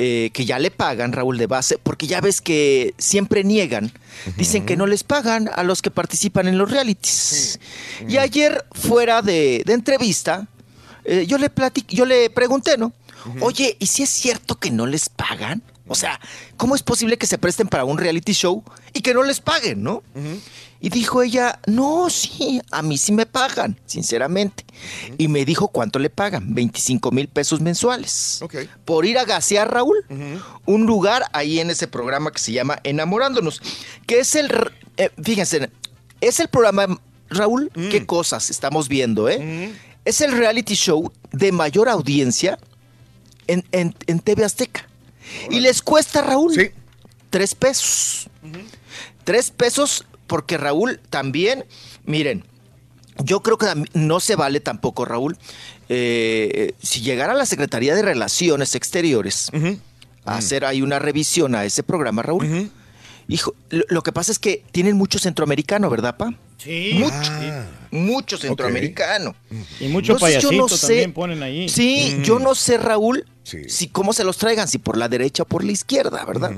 eh, 0.00 0.30
que 0.32 0.44
ya 0.44 0.60
le 0.60 0.70
pagan, 0.70 1.12
Raúl, 1.12 1.38
de 1.38 1.46
base, 1.48 1.76
porque 1.76 2.06
ya 2.06 2.20
ves 2.20 2.40
que 2.40 2.94
siempre 2.98 3.42
niegan. 3.42 3.90
Dicen 4.36 4.64
que 4.64 4.76
no 4.76 4.86
les 4.86 5.02
pagan 5.02 5.50
a 5.52 5.64
los 5.64 5.82
que 5.82 5.90
participan 5.90 6.46
en 6.46 6.56
los 6.56 6.70
realities. 6.70 7.58
Y 8.08 8.16
ayer, 8.18 8.64
fuera 8.72 9.22
de, 9.22 9.62
de 9.66 9.72
entrevista, 9.72 10.46
eh, 11.04 11.24
yo 11.26 11.36
le 11.38 11.52
platic- 11.52 11.88
yo 11.88 12.04
le 12.04 12.30
pregunté, 12.30 12.76
¿no? 12.78 12.92
Oye, 13.40 13.76
¿y 13.78 13.86
si 13.86 14.02
es 14.02 14.10
cierto 14.10 14.56
que 14.56 14.70
no 14.70 14.86
les 14.86 15.08
pagan? 15.08 15.62
O 15.88 15.94
sea, 15.94 16.20
¿cómo 16.56 16.74
es 16.74 16.82
posible 16.82 17.16
que 17.16 17.26
se 17.26 17.38
presten 17.38 17.66
para 17.66 17.84
un 17.84 17.96
reality 17.96 18.32
show 18.32 18.62
y 18.92 19.00
que 19.00 19.14
no 19.14 19.22
les 19.22 19.40
paguen, 19.40 19.82
no? 19.82 20.02
Y 20.80 20.90
dijo 20.90 21.22
ella, 21.22 21.58
no, 21.66 22.08
sí, 22.08 22.60
a 22.70 22.82
mí 22.82 22.98
sí 22.98 23.10
me 23.10 23.26
pagan, 23.26 23.76
sinceramente. 23.86 24.64
Y 25.16 25.26
me 25.26 25.44
dijo 25.44 25.68
cuánto 25.68 25.98
le 25.98 26.08
pagan, 26.10 26.54
25 26.54 27.10
mil 27.10 27.26
pesos 27.26 27.60
mensuales. 27.60 28.38
Por 28.84 29.06
ir 29.06 29.18
a 29.18 29.24
gasear, 29.24 29.72
Raúl, 29.72 30.04
un 30.66 30.86
lugar 30.86 31.24
ahí 31.32 31.58
en 31.58 31.70
ese 31.70 31.88
programa 31.88 32.30
que 32.30 32.38
se 32.38 32.52
llama 32.52 32.78
Enamorándonos, 32.84 33.60
que 34.06 34.20
es 34.20 34.34
el, 34.34 34.52
eh, 34.98 35.10
fíjense, 35.22 35.70
es 36.20 36.38
el 36.38 36.48
programa, 36.48 37.00
Raúl, 37.30 37.70
qué 37.90 38.06
cosas 38.06 38.50
estamos 38.50 38.88
viendo, 38.88 39.28
¿eh? 39.28 39.72
Es 40.04 40.20
el 40.20 40.32
reality 40.32 40.74
show 40.74 41.10
de 41.32 41.50
mayor 41.50 41.88
audiencia 41.88 42.58
en, 43.48 43.64
en- 43.72 43.94
en 44.06 44.20
TV 44.20 44.44
Azteca. 44.44 44.86
Y 45.50 45.60
les 45.60 45.82
cuesta, 45.82 46.22
Raúl, 46.22 46.54
tres 47.30 47.54
pesos. 47.54 48.28
Tres 49.24 49.50
pesos 49.50 50.06
porque 50.26 50.56
Raúl 50.56 51.00
también, 51.10 51.64
miren, 52.04 52.44
yo 53.24 53.40
creo 53.42 53.58
que 53.58 53.66
no 53.94 54.20
se 54.20 54.36
vale 54.36 54.60
tampoco, 54.60 55.04
Raúl, 55.04 55.36
eh, 55.88 56.72
si 56.82 57.00
llegara 57.00 57.32
a 57.32 57.36
la 57.36 57.46
Secretaría 57.46 57.94
de 57.94 58.02
Relaciones 58.02 58.74
Exteriores 58.74 59.50
a 60.24 60.36
hacer 60.36 60.64
ahí 60.64 60.82
una 60.82 60.98
revisión 60.98 61.54
a 61.54 61.64
ese 61.64 61.82
programa, 61.82 62.22
Raúl. 62.22 62.70
Hijo, 63.30 63.54
lo, 63.70 63.84
lo 63.88 64.02
que 64.02 64.12
pasa 64.12 64.32
es 64.32 64.38
que 64.38 64.64
tienen 64.72 64.96
mucho 64.96 65.18
centroamericano, 65.18 65.90
¿verdad, 65.90 66.16
pa? 66.16 66.32
Sí. 66.58 66.92
Mucho, 66.94 67.32
mucho 67.90 68.36
centroamericano. 68.38 69.34
Y 69.80 69.88
mucho 69.88 70.12
Entonces, 70.12 70.42
yo 70.42 70.48
payasito 70.50 70.52
no 70.52 70.68
sé- 70.68 70.86
también 70.86 71.12
ponen 71.12 71.42
ahí. 71.42 71.68
Sí, 71.68 72.16
Mm. 72.18 72.22
yo 72.22 72.38
no 72.38 72.54
sé, 72.54 72.78
Raúl, 72.78 73.26
si 73.66 73.88
cómo 73.88 74.12
se 74.12 74.24
los 74.24 74.36
traigan, 74.36 74.68
si 74.68 74.78
por 74.78 74.96
la 74.96 75.08
derecha 75.08 75.42
o 75.44 75.46
por 75.46 75.64
la 75.64 75.72
izquierda, 75.72 76.24
¿verdad? 76.24 76.52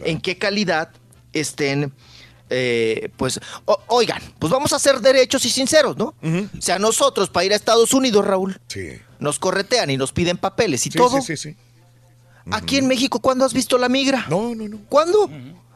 En 0.00 0.20
qué 0.20 0.36
calidad 0.38 0.90
estén, 1.32 1.92
eh, 2.50 3.10
pues, 3.16 3.40
o- 3.64 3.80
oigan, 3.88 4.20
pues 4.38 4.50
vamos 4.52 4.72
a 4.72 4.78
ser 4.78 5.00
derechos 5.00 5.44
y 5.44 5.50
sinceros, 5.50 5.96
¿no? 5.96 6.14
O 6.22 6.60
sea, 6.60 6.78
nosotros 6.78 7.28
para 7.30 7.44
ir 7.46 7.52
a 7.52 7.56
Estados 7.56 7.92
Unidos, 7.94 8.26
Raúl, 8.26 8.60
nos 9.18 9.38
corretean 9.38 9.90
y 9.90 9.96
nos 9.96 10.12
piden 10.12 10.36
papeles 10.36 10.86
y 10.86 10.90
Sí, 10.90 10.98
todo. 10.98 11.20
sí, 11.22 11.36
sí, 11.36 11.50
sí. 11.50 11.56
Aquí 12.50 12.78
en 12.78 12.88
México, 12.88 13.20
¿cuándo 13.20 13.44
has 13.44 13.52
visto 13.52 13.76
la 13.76 13.88
migra? 13.90 14.24
No, 14.30 14.54
no, 14.54 14.66
no. 14.68 14.78
¿Cuándo? 14.88 15.30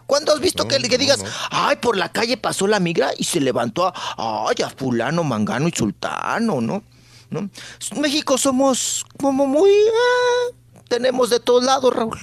¿Cuándo 0.06 0.32
has 0.32 0.40
visto 0.40 0.66
que, 0.68 0.76
que 0.78 0.98
digas, 0.98 1.22
no. 1.22 1.28
ay, 1.50 1.76
por 1.76 1.96
la 1.96 2.10
calle 2.10 2.36
pasó 2.36 2.66
la 2.66 2.80
migra 2.80 3.12
y 3.16 3.24
se 3.24 3.40
levantó 3.40 3.86
a, 3.86 4.46
ay, 4.48 4.62
a 4.64 4.70
fulano, 4.70 5.24
mangano 5.24 5.68
y 5.68 5.72
sultano, 5.72 6.60
¿no? 6.60 6.82
¿No? 7.30 7.48
México 7.96 8.36
somos 8.36 9.06
como 9.18 9.46
muy... 9.46 9.70
ah, 9.70 10.54
tenemos 10.88 11.30
de 11.30 11.40
todos 11.40 11.64
lados, 11.64 11.94
Raúl. 11.94 12.18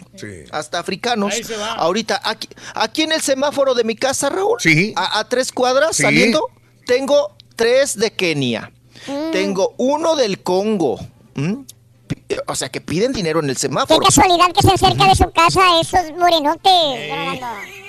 Hasta 0.51 0.77
africanos. 0.77 1.33
Ahí 1.33 1.43
se 1.43 1.57
va. 1.57 1.73
Ahorita, 1.73 2.21
aquí, 2.23 2.47
aquí 2.75 3.01
en 3.01 3.11
el 3.13 3.21
semáforo 3.21 3.73
de 3.73 3.83
mi 3.83 3.95
casa, 3.95 4.29
Raúl, 4.29 4.59
a, 4.95 5.17
a 5.19 5.27
tres 5.27 5.51
cuadras 5.51 5.95
Sí. 5.95 6.03
saliendo, 6.03 6.45
tengo 6.85 7.35
tres 7.55 7.97
de 7.97 8.11
Kenia. 8.11 8.71
Tengo 9.31 9.73
uno 9.77 10.15
del 10.15 10.43
Congo. 10.43 10.99
¿m? 11.33 11.65
O 12.47 12.55
sea, 12.55 12.69
que 12.69 12.81
piden 12.81 13.11
dinero 13.13 13.39
en 13.39 13.49
el 13.49 13.55
Qué 13.55 13.61
semáforo. 13.61 13.99
casualidad 14.01 14.51
que 14.53 14.61
se 14.61 14.73
acerca 14.73 15.07
de 15.07 15.15
su 15.15 15.31
casa 15.31 15.61
esos 15.79 16.11
morenotes. 16.17 17.11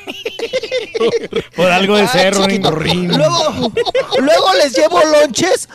Por 1.57 1.67
algo 1.71 1.97
de 1.97 2.07
chiquito. 2.09 2.71
Ring. 2.73 3.13
Luego, 3.17 3.73
luego 4.19 4.55
les 4.63 4.77
llevo 4.77 5.01
lonches. 5.05 5.69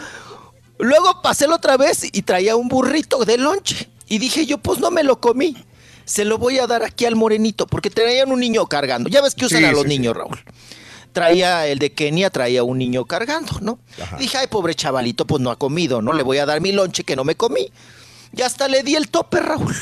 Luego 0.77 1.21
pasé 1.21 1.47
la 1.47 1.55
otra 1.55 1.77
vez 1.77 2.03
y 2.11 2.21
traía 2.23 2.55
un 2.55 2.67
burrito 2.67 3.23
de 3.25 3.37
lonche. 3.37 3.89
Y 4.07 4.19
dije 4.19 4.45
yo, 4.45 4.57
pues 4.59 4.79
no 4.79 4.91
me 4.91 5.03
lo 5.03 5.19
comí. 5.19 5.55
Se 6.03 6.25
lo 6.25 6.37
voy 6.37 6.59
a 6.59 6.67
dar 6.67 6.83
aquí 6.83 7.05
al 7.05 7.15
morenito, 7.15 7.65
porque 7.65 7.89
traían 7.89 8.31
un 8.31 8.39
niño 8.39 8.67
cargando. 8.67 9.09
Ya 9.09 9.21
ves 9.21 9.33
que 9.33 9.45
usan 9.45 9.59
Sí, 9.59 9.65
a 9.65 9.71
los 9.71 9.81
sí, 9.83 9.89
sí. 9.89 9.97
niños, 9.97 10.15
Raúl. 10.15 10.37
Traía 11.13 11.65
el 11.67 11.79
de 11.79 11.93
Kenia, 11.93 12.29
traía 12.29 12.63
un 12.63 12.77
niño 12.77 13.05
cargando, 13.05 13.53
¿no? 13.61 13.79
Dije, 14.19 14.37
ay, 14.37 14.47
pobre 14.47 14.75
chavalito, 14.75 15.25
pues 15.25 15.41
no 15.41 15.49
ha 15.49 15.55
comido, 15.55 16.01
¿no? 16.01 16.11
Le 16.13 16.21
voy 16.23 16.37
a 16.39 16.45
dar 16.45 16.59
mi 16.61 16.73
lonche 16.73 17.03
que 17.05 17.15
no 17.15 17.23
me 17.23 17.35
comí. 17.35 17.71
Y 18.35 18.41
hasta 18.41 18.67
le 18.67 18.83
di 18.83 18.95
el 18.95 19.09
tope, 19.09 19.39
Raúl. 19.39 19.75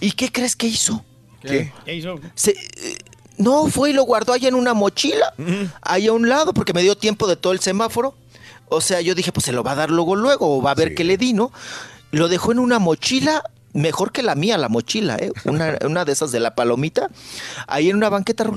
¿Y 0.00 0.12
qué 0.12 0.30
crees 0.32 0.56
que 0.56 0.66
hizo? 0.66 1.04
¿Qué? 1.42 1.72
¿Qué 1.84 1.94
hizo? 1.94 2.18
Se- 2.34 2.52
eh, 2.52 2.96
no, 3.36 3.66
fue 3.68 3.90
y 3.90 3.92
lo 3.92 4.04
guardó 4.04 4.32
allá 4.32 4.48
en 4.48 4.54
una 4.54 4.74
mochila, 4.74 5.34
ahí 5.82 6.06
a 6.06 6.12
un 6.12 6.28
lado, 6.28 6.54
porque 6.54 6.72
me 6.72 6.82
dio 6.82 6.96
tiempo 6.96 7.26
de 7.26 7.36
todo 7.36 7.52
el 7.52 7.60
semáforo. 7.60 8.14
O 8.68 8.80
sea, 8.80 9.00
yo 9.00 9.14
dije, 9.14 9.32
pues 9.32 9.44
se 9.44 9.52
lo 9.52 9.62
va 9.62 9.72
a 9.72 9.74
dar 9.74 9.90
luego, 9.90 10.16
luego, 10.16 10.56
o 10.58 10.62
va 10.62 10.70
a 10.70 10.74
ver 10.74 10.94
qué 10.94 11.04
le 11.04 11.16
di, 11.18 11.32
¿no? 11.32 11.52
Lo 12.12 12.28
dejó 12.28 12.52
en 12.52 12.58
una 12.60 12.78
mochila, 12.78 13.42
mejor 13.72 14.12
que 14.12 14.22
la 14.22 14.34
mía, 14.36 14.56
la 14.56 14.68
mochila, 14.68 15.16
¿eh? 15.16 15.32
Una, 15.44 15.78
una 15.86 16.04
de 16.04 16.12
esas 16.12 16.30
de 16.32 16.40
la 16.40 16.54
palomita, 16.54 17.08
ahí 17.66 17.90
en 17.90 17.96
una 17.96 18.08
banqueta. 18.08 18.48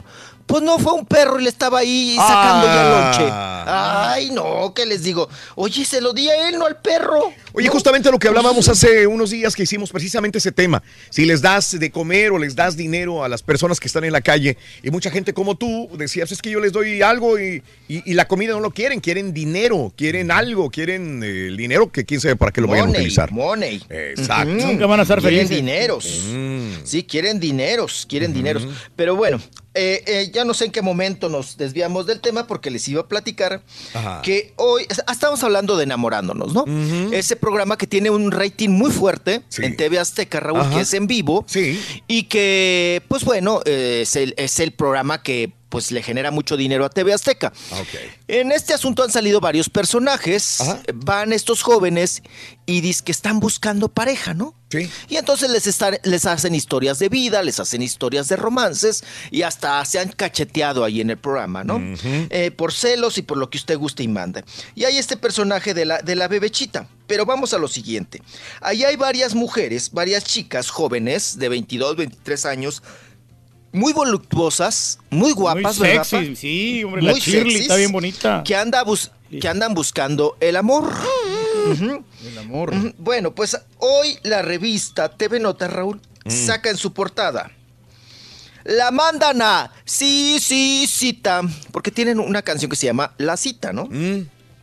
Pues 0.47 0.63
no, 0.63 0.79
fue 0.79 0.93
un 0.93 1.05
perro 1.05 1.39
y 1.39 1.43
le 1.43 1.49
estaba 1.49 1.79
ahí 1.79 2.15
sacando 2.17 2.65
ya 2.65 2.89
lonche. 2.89 3.33
Ay, 3.69 4.31
no, 4.31 4.73
¿qué 4.73 4.85
les 4.85 5.03
digo? 5.03 5.27
Oye, 5.55 5.83
se 5.83 5.99
lo 5.99 6.13
di 6.13 6.29
a 6.29 6.47
él, 6.47 6.57
no 6.57 6.65
al 6.65 6.77
perro. 6.77 7.33
Oye, 7.53 7.67
justamente 7.67 8.09
lo 8.09 8.17
que 8.17 8.29
hablábamos 8.29 8.69
hace 8.69 9.05
unos 9.07 9.29
días 9.31 9.55
que 9.55 9.63
hicimos 9.63 9.91
precisamente 9.91 10.37
ese 10.37 10.51
tema. 10.53 10.81
Si 11.09 11.25
les 11.25 11.41
das 11.41 11.77
de 11.77 11.91
comer 11.91 12.31
o 12.31 12.37
les 12.37 12.55
das 12.55 12.77
dinero 12.77 13.23
a 13.25 13.29
las 13.29 13.43
personas 13.43 13.79
que 13.79 13.87
están 13.87 14.05
en 14.05 14.13
la 14.13 14.21
calle, 14.21 14.57
y 14.83 14.89
mucha 14.89 15.11
gente 15.11 15.33
como 15.33 15.55
tú 15.55 15.89
decías, 15.97 16.31
es 16.31 16.41
que 16.41 16.49
yo 16.49 16.59
les 16.61 16.71
doy 16.71 17.01
algo 17.01 17.37
y, 17.37 17.61
y- 17.89 18.09
y 18.09 18.13
la 18.13 18.27
comida 18.27 18.53
no 18.53 18.61
lo 18.61 18.71
quieren, 18.71 19.01
quieren 19.01 19.33
dinero, 19.33 19.91
quieren 19.97 20.31
algo, 20.31 20.69
quieren 20.69 21.21
eh, 21.23 21.47
el 21.47 21.57
dinero 21.57 21.91
que 21.91 22.05
quién 22.05 22.21
sabe 22.21 22.37
para 22.37 22.51
qué 22.53 22.61
lo 22.61 22.67
vayan 22.67 22.85
a 22.85 22.87
Money, 22.87 23.01
utilizar. 23.01 23.31
money. 23.31 23.83
Exacto. 23.89 24.45
Nunca 24.53 24.85
van 24.85 24.99
a 25.01 25.03
estar 25.03 25.19
quieren 25.19 25.47
felices. 25.47 25.57
dineros. 25.57 26.21
Mm. 26.29 26.71
Sí, 26.85 27.03
quieren 27.03 27.39
dineros, 27.39 28.05
quieren 28.07 28.33
dineros. 28.33 28.65
Pero 28.95 29.15
bueno, 29.17 29.41
eh, 29.77 30.03
eh, 30.07 30.31
ya 30.33 30.43
no 30.43 30.53
sé 30.53 30.65
en 30.65 30.71
qué 30.71 30.81
momento 30.81 31.29
nos 31.29 31.57
desviamos 31.57 32.05
del 32.07 32.19
tema 32.19 32.47
porque 32.47 32.71
les 32.71 32.87
iba 32.87 33.01
a 33.01 33.07
platicar 33.07 33.61
Ajá. 33.93 34.21
que 34.23 34.53
hoy 34.55 34.87
ah, 35.05 35.11
estamos 35.11 35.43
hablando 35.43 35.77
de 35.77 35.83
enamorándonos, 35.83 36.53
¿no? 36.53 36.65
Ese 37.11 37.35
programa 37.35 37.77
que 37.77 37.87
tiene 37.87 38.09
un 38.09 38.31
rating 38.31 38.69
muy 38.69 38.91
fuerte 38.91 39.43
en 39.57 39.77
TV 39.77 39.99
Azteca, 39.99 40.39
Raúl, 40.39 40.61
Ajá. 40.61 40.75
que 40.75 40.81
es 40.81 40.93
en 40.93 41.07
vivo. 41.07 41.45
Y 42.07 42.23
que, 42.23 43.01
pues 43.07 43.23
bueno, 43.23 43.61
eh, 43.65 43.99
es, 44.01 44.15
el, 44.15 44.33
es 44.37 44.59
el 44.59 44.71
programa 44.71 45.21
que 45.21 45.51
pues 45.69 45.91
le 45.91 46.01
genera 46.01 46.31
mucho 46.31 46.55
dinero 46.57 46.85
a 46.85 46.89
TV 46.89 47.13
Azteca. 47.13 47.51
En 48.27 48.51
este 48.51 48.73
asunto 48.73 49.03
han 49.03 49.11
salido 49.11 49.39
varios 49.39 49.69
personajes. 49.69 50.59
Van 50.93 51.33
estos 51.33 51.61
jóvenes 51.61 52.21
y 52.65 52.81
dicen 52.81 53.05
que 53.05 53.11
están 53.11 53.39
buscando 53.39 53.89
pareja, 53.89 54.33
¿no? 54.33 54.53
Sí. 54.69 54.89
Y 55.07 55.15
entonces 55.15 55.49
les, 55.49 55.65
están- 55.67 55.97
les 56.03 56.25
hacen 56.25 56.53
historias 56.53 56.99
de 56.99 57.07
vida, 57.09 57.41
les 57.41 57.59
hacen 57.59 57.81
historias 57.81 58.27
de 58.27 58.35
romances 58.35 59.03
y 59.31 59.43
hasta 59.43 59.83
se 59.85 59.99
han 59.99 60.09
cacheteado 60.11 60.83
ahí 60.83 60.99
en 60.99 61.09
el 61.09 61.17
programa, 61.17 61.63
¿no? 61.63 61.79
Eh, 62.03 62.51
por 62.51 62.73
celos 62.73 63.17
y 63.17 63.21
por 63.21 63.37
lo 63.37 63.49
que 63.49 63.57
usted 63.57 63.77
guste 63.77 64.03
y 64.03 64.07
mande. 64.09 64.43
Y 64.75 64.83
hay 64.83 64.97
este 64.97 65.15
personaje 65.15 65.73
de 65.73 65.85
la, 65.85 65.99
de 66.01 66.15
la 66.15 66.27
bebechita. 66.27 66.87
Pero 67.07 67.25
vamos 67.25 67.53
a 67.53 67.57
lo 67.57 67.69
siguiente. 67.69 68.21
Ahí 68.59 68.83
hay 68.83 68.97
varias 68.97 69.33
mujeres, 69.33 69.91
varias 69.91 70.25
chicas 70.25 70.69
jóvenes 70.69 71.39
de 71.39 71.47
22, 71.47 71.95
23 71.95 72.45
años, 72.45 72.83
muy 73.77 73.93
voluptuosas, 73.93 74.99
muy 75.09 75.31
guapas, 75.31 75.77
Muy 75.79 75.87
¿verdad, 75.87 76.03
sexy, 76.03 76.29
pa? 76.31 76.35
sí, 76.39 76.83
hombre, 76.83 77.01
la 77.01 77.13
Shirley 77.13 77.55
está 77.61 77.75
bien 77.75 77.91
bonita. 77.91 78.43
Que, 78.43 78.55
anda 78.55 78.83
bus- 78.83 79.11
que 79.39 79.47
andan 79.47 79.73
buscando 79.73 80.35
el 80.39 80.55
amor. 80.55 80.91
El 82.23 82.37
amor. 82.39 82.73
Bueno, 82.97 83.33
pues 83.35 83.57
hoy 83.79 84.17
la 84.23 84.41
revista 84.41 85.09
TV 85.09 85.39
Nota, 85.39 85.67
Raúl, 85.67 86.01
Mm. 86.25 86.29
saca 86.31 86.69
en 86.69 86.77
su 86.77 86.93
portada. 86.93 87.51
La 88.63 88.91
mandan 88.91 89.41
a 89.41 89.71
Sí, 89.85 90.39
sí, 90.41 90.85
cita. 90.87 91.41
Porque 91.71 91.89
tienen 91.91 92.19
una 92.19 92.41
canción 92.41 92.69
que 92.69 92.75
se 92.75 92.85
llama 92.87 93.13
La 93.17 93.37
cita, 93.37 93.71
¿no? 93.73 93.87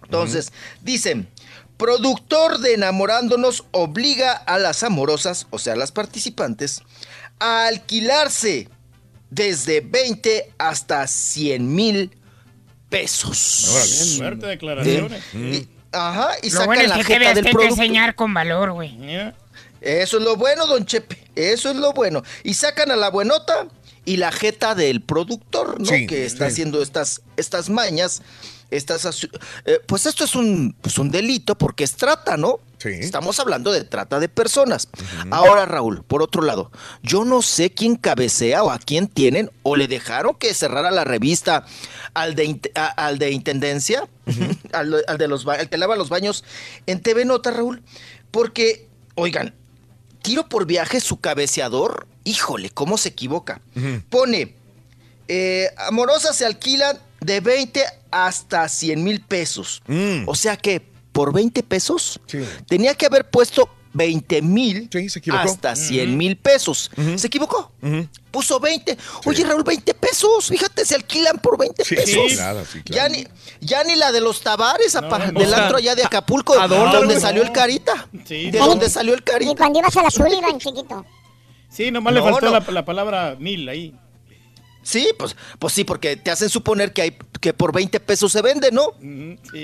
Entonces, 0.02 0.52
dicen, 0.82 1.28
productor 1.78 2.58
de 2.58 2.74
Enamorándonos 2.74 3.64
obliga 3.70 4.32
a 4.32 4.58
las 4.58 4.82
amorosas, 4.82 5.46
o 5.50 5.58
sea, 5.58 5.74
las 5.76 5.90
participantes, 5.92 6.82
a 7.40 7.66
alquilarse 7.66 8.68
desde 9.34 9.80
20 9.80 10.52
hasta 10.58 11.06
100 11.06 11.74
mil 11.74 12.10
pesos. 12.88 14.16
Fuerte 14.18 14.46
declaraciones. 14.46 15.22
Y- 15.34 15.68
ajá, 15.92 16.30
y 16.42 16.50
Lo 16.50 16.66
bueno 16.66 16.80
sacan 16.80 16.84
es 16.84 16.88
la 16.88 16.96
que 16.96 17.04
jeta 17.04 17.34
del 17.34 17.44
producto. 17.44 17.74
enseñar 17.74 18.14
con 18.14 18.32
valor, 18.34 18.72
güey. 18.72 18.96
Eso 19.80 20.18
es 20.18 20.22
lo 20.22 20.36
bueno, 20.36 20.66
don 20.66 20.86
Chepe. 20.86 21.18
Eso 21.34 21.70
es 21.70 21.76
lo 21.76 21.92
bueno. 21.92 22.22
Y 22.42 22.54
sacan 22.54 22.90
a 22.90 22.96
la 22.96 23.10
buenota 23.10 23.66
y 24.04 24.16
la 24.16 24.32
jeta 24.32 24.74
del 24.74 25.00
productor, 25.02 25.78
¿no? 25.80 25.86
Sí, 25.86 26.06
que 26.06 26.24
está 26.24 26.46
sí. 26.46 26.52
haciendo 26.52 26.80
estas, 26.82 27.20
estas 27.36 27.68
mañas. 27.68 28.22
Estas, 28.76 29.04
asu- 29.06 29.30
eh, 29.64 29.80
pues 29.86 30.06
esto 30.06 30.24
es 30.24 30.34
un, 30.34 30.74
pues 30.80 30.98
un 30.98 31.10
delito 31.10 31.56
porque 31.56 31.84
es 31.84 31.94
trata, 31.94 32.36
¿no? 32.36 32.60
Estamos 33.00 33.40
hablando 33.40 33.72
de 33.72 33.84
trata 33.84 34.20
de 34.20 34.28
personas. 34.28 34.88
Ahora, 35.30 35.64
Raúl, 35.64 36.02
por 36.02 36.22
otro 36.22 36.42
lado, 36.42 36.70
yo 37.02 37.24
no 37.24 37.40
sé 37.40 37.70
quién 37.72 37.96
cabecea 37.96 38.62
o 38.62 38.70
a 38.70 38.78
quién 38.78 39.08
tienen 39.08 39.50
o 39.62 39.76
le 39.76 39.88
dejaron 39.88 40.34
que 40.34 40.52
cerrara 40.54 40.90
la 40.90 41.04
revista 41.04 41.64
al 42.12 42.34
de, 42.34 42.46
int- 42.46 42.70
a- 42.74 42.88
al 43.06 43.18
de 43.18 43.30
Intendencia, 43.30 44.06
al, 44.72 45.02
al 45.06 45.18
de 45.18 45.28
los, 45.28 45.46
al 45.46 45.68
que 45.70 45.78
lava 45.78 45.96
los 45.96 46.08
baños 46.10 46.44
en 46.86 47.00
TV 47.00 47.24
Nota, 47.24 47.50
Raúl, 47.52 47.82
porque, 48.30 48.88
oigan, 49.14 49.54
tiro 50.20 50.48
por 50.48 50.66
viaje 50.66 51.00
su 51.00 51.20
cabeceador, 51.20 52.06
híjole, 52.24 52.70
cómo 52.70 52.98
se 52.98 53.10
equivoca. 53.10 53.60
Pone, 54.10 54.54
eh, 55.28 55.70
amorosas 55.78 56.36
se 56.36 56.44
alquilan 56.44 56.98
de 57.24 57.40
20 57.40 57.82
hasta 58.10 58.68
100 58.68 59.02
mil 59.02 59.20
pesos. 59.20 59.82
Mm. 59.86 60.28
O 60.28 60.34
sea 60.34 60.56
que 60.56 60.80
por 61.12 61.32
20 61.32 61.62
pesos 61.62 62.20
tenía 62.66 62.94
que 62.94 63.06
haber 63.06 63.30
puesto 63.30 63.68
20 63.92 64.42
mil 64.42 64.90
equivocó. 64.92 65.42
hasta 65.44 65.76
100 65.76 66.16
mil 66.16 66.36
pesos. 66.36 66.90
Se 67.16 67.28
equivocó. 67.28 67.70
Puso 68.32 68.58
20. 68.58 68.98
Oye, 69.24 69.44
Raúl, 69.44 69.62
20 69.62 69.94
pesos. 69.94 70.48
Fíjate, 70.48 70.84
se 70.84 70.96
alquilan 70.96 71.38
por 71.38 71.56
20 71.56 71.84
Sí, 71.84 71.94
pesos. 71.94 72.22
sí, 72.30 72.34
claro, 72.36 72.64
sí, 72.64 72.80
Ya, 72.86 73.08
ni, 73.08 73.24
ya 73.60 73.84
ni 73.84 73.94
la 73.94 74.10
de 74.10 74.20
los 74.20 74.40
Tavares, 74.42 74.96
apa, 74.96 75.18
no, 75.30 75.38
del 75.38 75.54
antro 75.54 75.76
allá 75.76 75.94
de 75.94 76.02
Acapulco, 76.04 76.58
¿a 76.58 76.66
dónde, 76.66 76.96
donde 76.98 77.20
salió 77.20 77.42
el 77.42 77.52
Carita. 77.52 78.08
Sí, 78.24 78.50
de 78.50 78.58
no. 78.58 78.66
donde 78.66 78.90
salió 78.90 79.14
el 79.14 79.22
Carita. 79.22 79.52
Y 79.52 79.54
cuando 79.54 79.78
ibas 79.78 79.96
a 79.96 80.02
la 80.02 80.10
Sullivan, 80.10 80.58
chiquito. 80.58 81.06
Sí, 81.70 81.92
nomás 81.92 82.12
No, 82.14 82.18
le 82.20 82.30
faltó 82.32 82.46
no. 82.46 82.52
La, 82.52 82.64
la 82.72 82.84
palabra 82.84 83.36
mil 83.38 83.68
ahí. 83.68 83.94
Sí, 84.84 85.08
pues, 85.18 85.34
pues 85.58 85.72
sí, 85.72 85.82
porque 85.82 86.16
te 86.16 86.30
hacen 86.30 86.48
suponer 86.48 86.92
que 86.92 87.02
hay 87.02 87.18
que 87.40 87.52
por 87.52 87.72
20 87.72 87.98
pesos 88.00 88.30
se 88.30 88.40
vende, 88.42 88.70
¿no? 88.70 88.92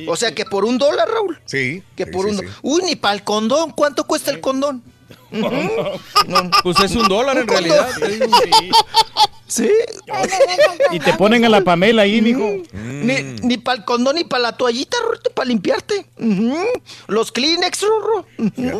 o 0.09 0.16
sea 0.16 0.34
que 0.34 0.44
por 0.44 0.64
un 0.64 0.78
dólar, 0.78 1.09
Raúl. 1.09 1.40
Sí. 1.44 1.82
Que 1.94 2.06
por 2.06 2.26
un 2.26 2.40
Uy, 2.62 2.82
ni 2.82 2.97
para 2.97 3.14
el 3.14 3.22
condón. 3.22 3.70
¿Cuánto 3.70 4.06
cuesta 4.06 4.30
el 4.30 4.40
condón? 4.40 4.82
Pues 6.62 6.81
es 6.81 6.94
un 6.97 7.09
dólar 7.09 7.39
en 7.39 7.48
realidad. 7.48 7.89
Sí. 9.51 9.69
Y 10.93 11.01
te 11.01 11.12
ponen 11.15 11.44
a 11.44 11.48
la 11.48 11.62
Pamela 11.62 12.02
ahí, 12.02 12.23
mijo. 12.23 12.62
Ni, 12.73 13.15
ni 13.43 13.59
para 13.59 13.78
el 13.78 13.85
condón 13.85 14.15
ni 14.15 14.23
para 14.23 14.43
la 14.44 14.57
toallita, 14.57 14.97
Rorrito, 15.02 15.31
para 15.31 15.48
limpiarte. 15.48 16.07
Los 17.09 17.32
Kleenex, 17.32 17.81
Rorro. 17.82 18.27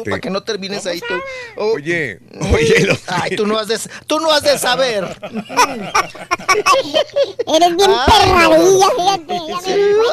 Para 0.05 0.21
que 0.21 0.31
no 0.31 0.45
termines 0.45 0.87
ahí 0.87 1.01
tú. 1.01 1.13
Oh. 1.57 1.73
Oye, 1.73 2.21
oye. 2.53 2.87
los- 2.87 3.01
Ay, 3.09 3.35
tú 3.35 3.49
no 3.49 3.59
has 3.59 3.67
de, 3.67 3.81
tú 4.07 4.21
no 4.21 4.31
has 4.31 4.45
de 4.45 4.57
saber. 4.59 5.19
Eres 7.53 7.77
bien 7.77 7.91
Ay, 8.07 8.23
perradilla, 8.23 9.61
Sí. 9.65 9.73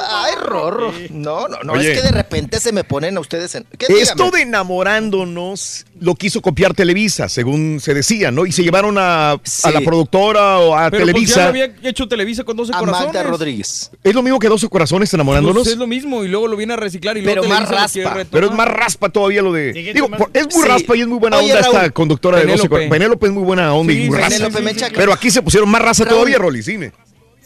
Ay, 0.10 0.34
Rorro. 0.42 0.92
No, 1.12 1.48
no, 1.48 1.58
no. 1.64 1.74
Oye. 1.74 1.92
Es 1.92 2.00
que 2.00 2.04
de 2.04 2.12
repente 2.12 2.60
se 2.60 2.72
me 2.72 2.84
ponen 2.84 3.16
a 3.18 3.20
ustedes 3.20 3.54
en. 3.54 3.64
¿Qué? 3.78 3.86
Esto 4.02 4.16
Dígame. 4.24 4.38
de 4.38 4.42
enamorándonos 4.44 5.86
lo 6.00 6.16
quiso 6.16 6.42
copiar 6.42 6.74
Televisa, 6.74 7.30
según 7.30 7.80
se 7.82 7.94
decía, 7.94 8.32
¿no? 8.32 8.46
Y 8.46 8.52
se 8.52 8.64
llevaron 8.64 8.98
a, 8.98 9.32
a 9.32 9.72
la 9.72 9.82
productora 9.82 10.60
o 10.60 10.76
a 10.76 10.90
Pero 10.90 11.06
pues 11.06 11.08
ya 11.08 11.14
Televisa. 11.14 11.44
lo 11.44 11.50
había 11.50 11.66
hecho 11.90 12.08
Televisa 12.08 12.44
con 12.44 12.58
12 12.58 12.72
A 12.76 12.80
corazones. 12.80 13.06
Magda 13.08 13.24
Rodríguez. 13.24 13.92
Es 14.04 14.14
lo 14.16 14.22
mismo 14.24 14.40
que 14.40 14.48
12 14.50 14.68
corazones 14.70 15.14
enamorándonos. 15.14 15.64
Pues 15.64 15.74
es 15.74 15.78
lo 15.78 15.88
mismo 15.88 16.24
y 16.24 16.28
luego 16.28 16.48
lo 16.48 16.56
viene 16.56 16.74
a 16.74 16.78
reciclar 16.78 17.18
y 17.18 17.22
Pero 17.22 17.42
luego 17.44 17.54
más 17.60 17.70
raspa. 17.70 18.18
Pero 18.30 18.48
es 18.48 18.54
más 18.54 18.68
raspa 18.68 19.10
todavía 19.10 19.42
lo 19.42 19.52
de. 19.54 19.74
Sigue 19.74 19.94
Digo, 19.94 20.08
es 20.34 20.44
muy 20.56 20.64
Sí. 20.64 20.68
raspa 20.68 20.96
y 20.96 21.02
es 21.02 21.08
muy 21.08 21.20
buena 21.20 21.38
Oye, 21.38 21.52
onda 21.54 21.60
esta 21.66 21.80
Raúl. 21.82 21.94
conductora 21.94 22.38
de 22.38 22.44
12 22.44 22.54
Penélope. 22.54 22.70
corazones. 22.70 22.92
Penélope 22.92 23.28
es 23.28 23.34
muy 23.34 23.44
buena 23.44 23.74
onda 23.74 23.94
y 23.94 23.96
Sí, 23.96 24.10
muy 24.10 24.18
sí, 24.18 24.22
raspa. 24.24 24.50
Penélope. 24.60 24.92
Pero 24.96 25.14
aquí 25.14 25.32
se 25.32 25.42
pusieron 25.42 25.70
más 25.70 25.82
raza 25.82 26.04
Raúl. 26.04 26.16
todavía, 26.16 26.38
Rolly, 26.38 26.62
dime. 26.62 26.92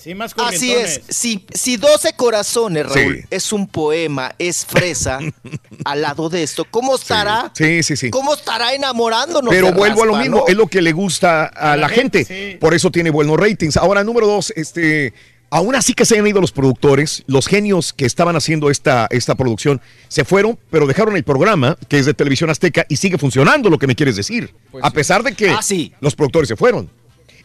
Sí, 0.03 0.15
más 0.15 0.33
Así 0.37 0.71
es. 0.71 1.01
Si, 1.09 1.45
si 1.53 1.77
12 1.77 2.13
corazones, 2.13 2.85
Raúl, 2.87 3.17
Sí. 3.17 3.25
es 3.29 3.53
un 3.53 3.67
poema, 3.67 4.33
es 4.39 4.65
fresa, 4.65 5.19
al 5.85 6.01
lado 6.01 6.29
de 6.29 6.41
esto, 6.43 6.65
¿cómo 6.69 6.95
estará? 6.95 7.51
Sí, 7.55 7.83
sí, 7.83 7.95
sí. 7.95 8.09
¿Cómo 8.09 8.33
estará 8.33 8.73
enamorándonos? 8.73 9.49
Pero 9.53 9.67
de 9.67 9.73
vuelvo 9.73 10.03
a 10.03 10.05
lo 10.07 10.15
mismo, 10.15 10.37
no? 10.37 10.43
es 10.47 10.55
lo 10.55 10.67
que 10.67 10.81
le 10.81 10.91
gusta 10.91 11.45
a, 11.45 11.77
la 11.77 11.87
gente. 11.89 12.25
gente, 12.25 12.51
sí. 12.53 12.57
Por 12.57 12.73
eso 12.73 12.89
tiene 12.91 13.09
buenos 13.11 13.37
ratings. 13.39 13.77
Ahora, 13.77 14.03
número 14.03 14.25
dos, 14.25 14.51
este, 14.55 15.13
aún 15.51 15.75
así 15.75 15.93
que 15.93 16.05
se 16.05 16.15
hayan 16.15 16.25
ido 16.27 16.41
los 16.41 16.51
productores, 16.51 17.23
los 17.27 17.45
genios 17.47 17.93
que 17.93 18.05
estaban 18.05 18.35
haciendo 18.35 18.71
esta, 18.71 19.07
esta 19.11 19.35
producción, 19.35 19.81
se 20.07 20.25
fueron, 20.25 20.57
pero 20.71 20.87
dejaron 20.87 21.15
el 21.15 21.23
programa, 21.23 21.77
que 21.89 21.99
es 21.99 22.05
de 22.07 22.13
Televisión 22.15 22.49
Azteca, 22.49 22.85
y 22.89 22.97
sigue 22.97 23.17
funcionando, 23.19 23.69
lo 23.69 23.77
que 23.77 23.85
me 23.87 23.95
quieres 23.95 24.15
decir. 24.15 24.53
Pues 24.71 24.83
a 24.83 24.87
sí. 24.89 24.95
pesar 24.95 25.21
de 25.21 25.33
que 25.33 25.49
Ah, 25.51 25.61
sí. 25.61 25.93
los 26.01 26.15
productores 26.15 26.47
se 26.47 26.55
fueron. 26.55 26.89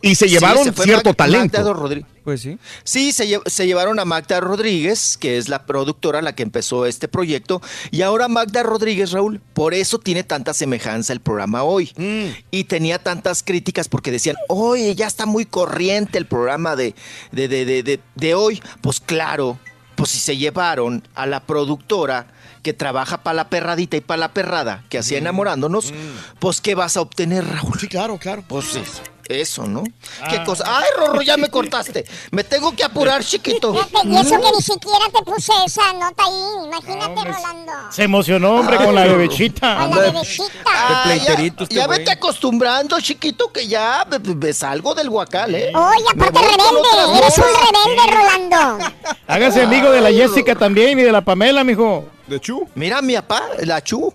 Y 0.02 0.14
se 0.14 0.26
Sí, 0.26 0.32
llevaron 0.34 0.64
se 0.64 0.72
cierto 0.82 1.10
Mag- 1.10 1.16
talento. 1.16 1.58
Magda 1.58 1.72
Rodríguez. 1.72 2.06
Pues 2.24 2.40
sí. 2.42 2.58
Sí, 2.84 3.12
se, 3.12 3.26
lle- 3.26 3.48
se 3.48 3.66
llevaron 3.66 3.98
a 4.00 4.04
Magda 4.04 4.40
Rodríguez, 4.40 5.16
que 5.16 5.38
es 5.38 5.48
la 5.48 5.64
productora 5.64 6.22
la 6.22 6.34
que 6.34 6.42
empezó 6.42 6.84
este 6.86 7.06
proyecto, 7.08 7.62
y 7.92 8.02
ahora 8.02 8.26
Magda 8.28 8.62
Rodríguez, 8.64 9.12
Raúl, 9.12 9.40
por 9.54 9.74
eso 9.74 9.98
tiene 9.98 10.24
tanta 10.24 10.52
semejanza 10.52 11.12
el 11.12 11.20
programa 11.20 11.62
hoy. 11.62 11.92
Mm. 11.96 12.26
Y 12.50 12.64
tenía 12.64 12.98
tantas 12.98 13.42
críticas 13.42 13.88
porque 13.88 14.10
decían, 14.10 14.36
oye, 14.48 14.94
ya 14.96 15.06
está 15.06 15.24
muy 15.24 15.46
corriente 15.46 16.18
el 16.18 16.26
programa 16.26 16.74
de, 16.76 16.94
de, 17.32 17.46
de, 17.48 17.64
de, 17.64 17.82
de- 17.82 18.00
de 18.16 18.34
hoy. 18.34 18.60
Pues 18.80 18.98
claro, 19.00 19.58
pues 19.94 20.10
si 20.10 20.18
se 20.18 20.36
llevaron 20.36 21.06
a 21.14 21.26
la 21.26 21.40
productora 21.46 22.26
que 22.62 22.72
trabaja 22.72 23.22
para 23.22 23.34
la 23.34 23.48
perradita 23.48 23.96
y 23.96 24.00
para 24.00 24.18
la 24.18 24.34
perrada, 24.34 24.84
que 24.88 24.98
hacía 24.98 25.18
enamorándonos, 25.18 25.94
pues 26.40 26.60
¿qué 26.60 26.74
vas 26.74 26.96
a 26.96 27.00
obtener, 27.00 27.46
Raúl? 27.46 27.76
Mm. 27.76 27.78
Sí, 27.78 27.86
claro, 27.86 28.18
claro. 28.18 28.42
Pues 28.48 28.74
eso, 28.74 29.02
eso, 29.28 29.66
¿no? 29.66 29.84
¿Qué 30.28 30.42
cosa? 30.44 30.64
Ay, 30.66 30.86
Rorro, 30.96 31.22
ya 31.22 31.36
me 31.36 31.48
cortaste. 31.48 32.04
Me 32.30 32.44
tengo 32.44 32.74
que 32.74 32.84
apurar, 32.84 33.24
chiquito. 33.24 33.74
Fíjate, 33.74 34.08
Y 34.08 34.16
eso 34.16 34.40
que 34.40 34.50
ni 34.52 34.62
siquiera 34.62 35.06
te 35.12 35.22
puse 35.22 35.52
esa 35.64 35.92
nota 35.92 36.24
ahí. 36.24 36.66
Imagínate, 36.66 37.24
Rolando. 37.24 37.72
Se 37.90 38.02
emocionó, 38.04 38.56
hombre, 38.56 38.76
con 38.76 38.94
la 38.94 39.04
bebechita. 39.04 39.78
Con 39.78 39.90
la 39.90 39.98
bebecita. 40.02 40.52
Ah, 40.66 41.04
ya, 41.06 41.24
pleiterito 41.24 41.64
este 41.64 41.74
ya 41.74 41.86
vete 41.86 42.10
acostumbrando, 42.10 43.00
chiquito, 43.00 43.50
que 43.52 43.66
ya 43.66 44.06
me, 44.10 44.18
me 44.18 44.52
salgo 44.52 44.94
del 44.94 45.10
guacal, 45.10 45.54
¿eh? 45.54 45.72
Oye, 45.74 46.04
Me 46.14 46.26
aparte 46.26 46.38
rebelde. 46.40 47.18
Eres 47.18 47.38
un 47.38 47.44
rebelde, 47.44 48.16
Rolando. 48.16 48.84
Hágase 49.26 49.62
amigo 49.62 49.90
de 49.90 50.00
la 50.00 50.10
Jessica 50.12 50.54
también 50.54 50.98
y 50.98 51.02
de 51.02 51.12
la 51.12 51.22
Pamela, 51.22 51.64
mijo. 51.64 52.04
¿De 52.26 52.40
Chu? 52.40 52.68
Mira, 52.74 53.00
mi 53.02 53.14
papá, 53.14 53.42
la 53.60 53.82
Chu. 53.82 54.12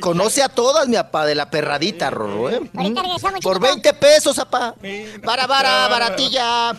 Conoce 0.00 0.42
a 0.42 0.48
todas, 0.48 0.88
mi 0.88 0.96
papá, 0.96 1.26
de 1.26 1.34
la 1.34 1.48
perradita, 1.50 2.10
Rorro, 2.10 2.50
¿eh? 2.50 2.60
Por 2.72 3.34
chiquito. 3.34 3.60
20 3.60 3.92
pesos, 3.94 4.36
papá. 4.36 4.74
Bara, 5.24 5.46
bara, 5.46 5.88
baratilla. 5.88 6.70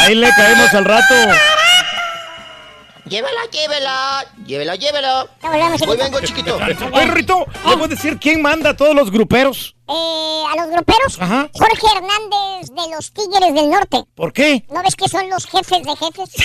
Ahí 0.00 0.14
le 0.14 0.30
caemos 0.30 0.72
al 0.74 0.84
rato. 0.84 1.14
Llévela, 3.06 3.40
llévela. 3.52 4.24
Llévela, 4.46 4.76
llévela. 4.76 5.26
Hoy 5.86 5.96
vengo, 5.96 6.20
chiquito. 6.20 6.58
Oye, 6.92 7.06
Rito, 7.06 7.44
¿le 7.68 7.76
puedes 7.76 7.90
decir 7.90 8.18
quién 8.18 8.40
manda 8.40 8.70
a 8.70 8.76
todos 8.76 8.94
los 8.94 9.10
gruperos? 9.10 9.73
Eh, 9.86 10.42
a 10.50 10.56
los 10.62 10.70
gruperos, 10.70 11.20
Ajá. 11.20 11.48
Jorge 11.52 11.86
Hernández 11.94 12.70
de 12.70 12.94
los 12.94 13.12
Tigres 13.12 13.54
del 13.54 13.68
Norte. 13.70 14.02
¿Por 14.14 14.32
qué? 14.32 14.64
¿No 14.70 14.82
ves 14.82 14.96
que 14.96 15.08
son 15.08 15.28
los 15.28 15.44
jefes 15.46 15.82
de 15.82 15.96
jefes? 15.96 16.30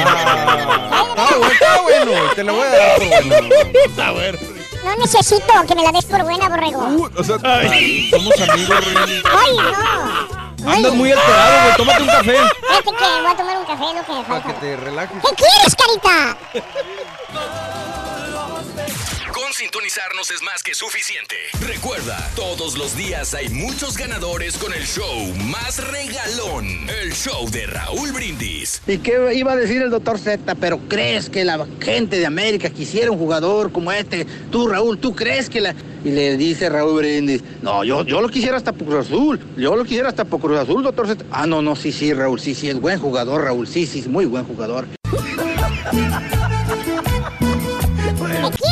Ah, 0.00 1.34
bueno, 1.38 1.50
está 1.52 1.80
bueno, 1.82 2.12
te 2.34 2.44
la 2.44 2.52
voy 2.52 2.62
a 2.62 2.70
dar 2.70 2.98
por 2.98 3.08
bueno. 3.08 4.02
A 4.04 4.12
ver. 4.12 4.38
No 4.84 4.96
necesito 4.96 5.52
que 5.66 5.74
me 5.74 5.82
la 5.82 5.92
des 5.92 6.04
por 6.06 6.22
buena, 6.22 6.48
borrego. 6.48 6.78
Uh, 6.86 7.10
o 7.18 7.24
sea, 7.24 7.38
Somos 7.38 8.40
amigos, 8.48 8.84
Rey. 8.94 9.22
¡Ay, 9.24 9.56
no! 9.56 10.70
Andas 10.72 10.94
muy 10.94 11.12
alterado, 11.12 11.62
güey. 11.62 11.76
Tómate 11.76 12.02
un 12.02 12.08
café 12.08 12.36
Fíjate 12.68 12.84
que 12.84 13.20
voy 13.22 13.30
a 13.32 13.36
tomar 13.36 13.58
un 13.58 13.64
café, 13.64 13.84
lo 13.84 14.04
que 14.04 14.12
me 14.12 14.22
para 14.24 14.42
que 14.42 14.48
falta. 14.48 14.60
te 14.60 14.76
relajes. 14.76 15.18
¿Qué 15.22 15.34
quieres, 15.36 15.76
carita? 15.76 16.38
Sintonizarnos 19.58 20.30
es 20.30 20.40
más 20.44 20.62
que 20.62 20.72
suficiente. 20.72 21.34
Recuerda, 21.66 22.30
todos 22.36 22.78
los 22.78 22.96
días 22.96 23.34
hay 23.34 23.48
muchos 23.48 23.96
ganadores 23.96 24.56
con 24.56 24.72
el 24.72 24.86
show 24.86 25.34
más 25.50 25.84
regalón. 25.84 26.64
El 27.02 27.12
show 27.12 27.50
de 27.50 27.66
Raúl 27.66 28.12
Brindis. 28.12 28.80
¿Y 28.86 28.98
qué 28.98 29.34
iba 29.34 29.50
a 29.50 29.56
decir 29.56 29.82
el 29.82 29.90
doctor 29.90 30.20
Z? 30.20 30.54
¿Pero 30.54 30.78
crees 30.88 31.28
que 31.28 31.44
la 31.44 31.66
gente 31.80 32.20
de 32.20 32.26
América 32.26 32.70
quisiera 32.70 33.10
un 33.10 33.18
jugador 33.18 33.72
como 33.72 33.90
este? 33.90 34.26
Tú, 34.52 34.68
Raúl, 34.68 34.96
¿tú 34.96 35.16
crees 35.16 35.50
que 35.50 35.60
la...? 35.60 35.74
Y 36.04 36.10
le 36.10 36.36
dice 36.36 36.68
Raúl 36.68 37.00
Brindis, 37.00 37.42
no, 37.60 37.82
yo, 37.82 38.04
yo 38.04 38.20
lo 38.20 38.28
quisiera 38.28 38.58
hasta 38.58 38.72
por 38.72 38.86
Cruz 38.86 39.06
Azul. 39.06 39.40
Yo 39.56 39.74
lo 39.74 39.82
quisiera 39.82 40.08
hasta 40.08 40.24
por 40.24 40.40
Cruz 40.40 40.60
Azul, 40.60 40.84
doctor 40.84 41.08
Z. 41.08 41.24
Ah, 41.32 41.48
no, 41.48 41.62
no, 41.62 41.74
sí, 41.74 41.90
sí, 41.90 42.14
Raúl, 42.14 42.38
sí, 42.38 42.54
sí, 42.54 42.70
es 42.70 42.80
buen 42.80 43.00
jugador, 43.00 43.42
Raúl. 43.42 43.66
Sí, 43.66 43.88
sí, 43.88 43.98
es 43.98 44.06
muy 44.06 44.24
buen 44.24 44.44
jugador. 44.44 44.86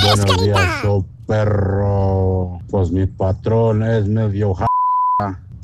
¿Qué 0.07 0.13
quieres, 0.13 0.25
Buenos 0.25 0.45
días, 0.45 1.05
perro. 1.27 2.61
Pues 2.71 2.93
mi 2.93 3.07
patrón 3.07 3.83
es 3.83 4.07
medio 4.07 4.55
ja, 4.55 4.69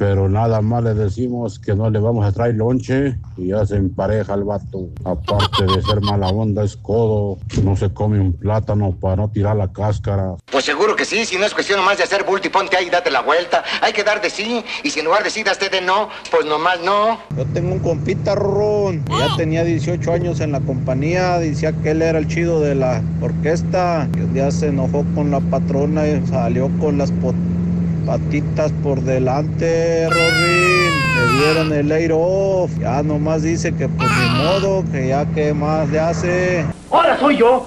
pero 0.02 0.28
nada 0.28 0.60
más 0.62 0.82
le 0.82 0.94
decimos 0.94 1.60
que 1.60 1.76
no 1.76 1.88
le 1.88 2.00
vamos 2.00 2.26
a 2.26 2.32
traer 2.32 2.56
lonche 2.56 3.16
y 3.36 3.46
ya 3.50 3.64
se 3.64 3.76
empareja 3.76 4.34
el 4.34 4.42
vato. 4.42 4.88
Aparte 5.04 5.62
de 5.64 5.80
ser 5.80 6.00
mala 6.00 6.26
onda, 6.26 6.64
es 6.64 6.76
codo. 6.76 7.38
No 7.62 7.76
se 7.76 7.88
come 7.94 8.18
un 8.18 8.32
plátano 8.32 8.96
para 9.00 9.14
no 9.14 9.28
tirar 9.30 9.54
la 9.54 9.68
cáscara. 9.72 10.34
Pues 10.50 10.64
seguro 10.64 10.96
que 10.96 11.04
sí, 11.04 11.24
si 11.24 11.36
no 11.38 11.44
es 11.46 11.54
cuestión 11.54 11.78
nomás 11.78 11.98
de 11.98 12.02
hacer 12.02 12.24
bulto 12.24 12.48
y 12.48 12.50
ponte 12.50 12.76
ahí 12.76 12.86
y 12.88 12.90
date 12.90 13.12
la 13.12 13.20
vuelta. 13.22 13.62
Hay 13.80 13.92
que 13.92 14.02
dar 14.02 14.20
de 14.20 14.28
sí, 14.28 14.64
y 14.82 14.90
si 14.90 14.98
en 14.98 15.04
lugar 15.06 15.22
de 15.22 15.30
sí 15.30 15.44
daste 15.44 15.68
de 15.68 15.80
no, 15.80 16.08
pues 16.32 16.46
nomás 16.46 16.80
no. 16.84 17.18
Yo 17.36 17.44
tengo 17.54 17.72
un 17.72 17.78
compita, 17.78 18.34
Rorrón, 18.34 19.04
ya 19.08 19.36
tenía 19.36 19.62
18 19.62 20.10
años 20.12 20.40
en 20.40 20.50
la 20.50 20.58
compañía, 20.58 21.38
decía 21.38 21.70
que 21.80 21.92
él 21.92 22.02
era 22.02 22.18
el 22.18 22.26
chido 22.26 22.60
de 22.60 22.74
la 22.74 23.00
orquesta, 23.20 24.08
que 24.12 24.24
un 24.24 24.34
día 24.34 24.50
se 24.50 24.66
enojó 24.66 25.04
con 25.14 25.30
la 25.30 25.38
patrona 25.38 26.08
y 26.08 26.26
salió 26.26 26.68
con 26.80 26.98
las 26.98 27.12
po- 27.12 27.34
patitas 28.06 28.72
por 28.82 29.00
delante, 29.00 30.08
Rorín, 30.08 30.92
le 31.16 31.38
dieron 31.38 31.72
el 31.72 31.92
air 31.92 32.12
off, 32.14 32.70
ya 32.78 33.02
nomás 33.02 33.42
dice 33.42 33.72
que 33.72 33.88
pues 33.88 34.08
ni 34.10 34.42
modo, 34.42 34.84
que 34.92 35.08
ya 35.08 35.24
que 35.26 35.52
más 35.54 35.88
le 35.90 36.00
hace. 36.00 36.64
Ahora 36.90 37.18
soy 37.18 37.38
yo. 37.38 37.66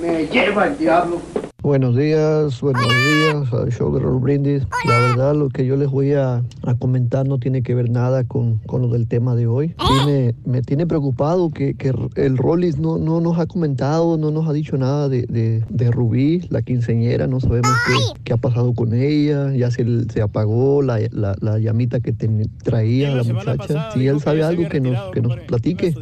Me 0.00 0.26
lleva 0.26 0.66
el 0.66 0.78
diablo. 0.78 1.20
Buenos 1.62 1.96
días, 1.96 2.60
buenos 2.60 2.82
días 2.82 3.52
al 3.52 3.70
show 3.70 3.94
de 3.94 4.00
Raúl 4.00 4.20
Brindis. 4.20 4.64
La 4.84 4.98
verdad, 4.98 5.34
lo 5.36 5.48
que 5.48 5.64
yo 5.64 5.76
les 5.76 5.88
voy 5.88 6.12
a, 6.12 6.42
a 6.64 6.74
comentar 6.76 7.24
no 7.28 7.38
tiene 7.38 7.62
que 7.62 7.72
ver 7.76 7.88
nada 7.88 8.24
con, 8.24 8.58
con 8.66 8.82
lo 8.82 8.88
del 8.88 9.06
tema 9.06 9.36
de 9.36 9.46
hoy. 9.46 9.74
Tiene- 10.04 10.34
me 10.44 10.62
tiene 10.62 10.88
preocupado 10.88 11.50
que, 11.52 11.74
que 11.74 11.94
el 12.16 12.36
Rollis 12.36 12.78
no, 12.78 12.98
no 12.98 13.20
nos 13.20 13.38
ha 13.38 13.46
comentado, 13.46 14.18
no 14.18 14.32
nos 14.32 14.48
ha 14.48 14.52
dicho 14.52 14.76
nada 14.76 15.08
de, 15.08 15.22
de, 15.22 15.64
de 15.68 15.90
Rubí, 15.92 16.44
la 16.50 16.62
quinceñera. 16.62 17.28
No 17.28 17.38
sabemos 17.38 17.70
qué, 17.86 18.20
qué 18.24 18.32
ha 18.32 18.38
pasado 18.38 18.74
con 18.74 18.92
ella. 18.92 19.52
Ya 19.54 19.70
se, 19.70 19.84
se 20.10 20.20
apagó 20.20 20.82
la, 20.82 20.98
la, 21.12 21.36
la 21.40 21.58
llamita 21.60 22.00
que 22.00 22.12
ten- 22.12 22.50
traía 22.64 23.14
la 23.14 23.22
muchacha. 23.22 23.92
Si 23.92 24.04
él 24.08 24.20
sabe 24.20 24.42
algo, 24.42 24.68
que 24.68 24.80
nos, 24.80 24.98
que 25.12 25.22
nos 25.22 25.36
platique. 25.40 25.94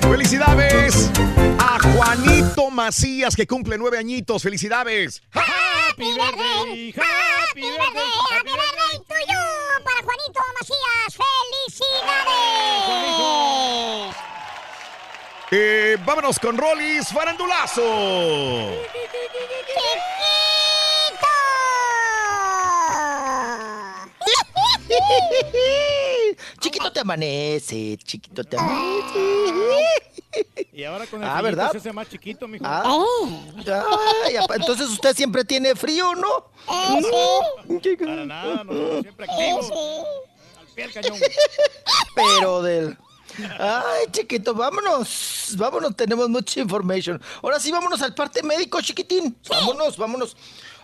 ¡Felicidades 0.00 1.10
a 1.58 1.78
Juanito 1.94 2.70
Macías, 2.70 3.36
que 3.36 3.46
cumple 3.46 3.76
nueve 3.76 3.97
añitos! 3.98 4.42
¡Felicidades! 4.42 5.22
Happy 5.32 6.04
birthday, 6.14 6.92
happy 6.96 7.62
birthday, 7.62 8.10
happy 8.30 8.52
birthday 8.52 8.98
to 9.06 9.14
you 9.28 9.44
para 9.84 10.02
Juanito 10.02 10.40
Macías. 10.58 11.16
¡Felicidades! 11.68 12.68
Eh, 15.50 15.96
vámonos 16.04 16.38
con 16.38 16.58
Rollis 16.58 17.08
Farandulazo. 17.08 17.82
Chiquito 19.66 21.26
te 26.92 27.00
amanece, 27.00 27.96
chiquito 28.04 28.44
te 28.44 28.56
amanece. 28.58 29.84
Y 30.72 30.84
ahora 30.84 31.06
con 31.06 31.22
el 31.22 31.28
Ah, 31.28 31.32
frío 31.38 31.42
¿verdad? 31.44 31.72
se 31.72 31.78
hace 31.78 31.92
más 31.92 32.08
chiquito, 32.08 32.46
mijo. 32.46 32.64
Ah. 32.66 33.02
Ay, 34.26 34.36
apa- 34.36 34.56
entonces 34.56 34.88
usted 34.90 35.16
siempre 35.16 35.44
tiene 35.44 35.74
frío, 35.74 36.14
¿no? 36.14 36.50
Para 36.66 38.24
nada, 38.24 38.64
nosotros 38.64 39.02
siempre 39.02 39.26
activos. 39.28 39.70
Al 40.60 40.66
pie 40.74 40.84
del 40.84 40.92
cañón. 40.92 41.18
Pero 42.14 42.62
del... 42.62 42.98
Ay, 43.58 44.06
chiquito, 44.10 44.54
vámonos. 44.54 45.54
Vámonos, 45.56 45.96
tenemos 45.96 46.28
mucha 46.28 46.60
information. 46.60 47.20
Ahora 47.42 47.58
sí, 47.60 47.70
vámonos 47.70 48.00
al 48.02 48.14
parte 48.14 48.42
médico, 48.42 48.80
chiquitín. 48.80 49.36
Vámonos, 49.48 49.96
vámonos. 49.96 50.36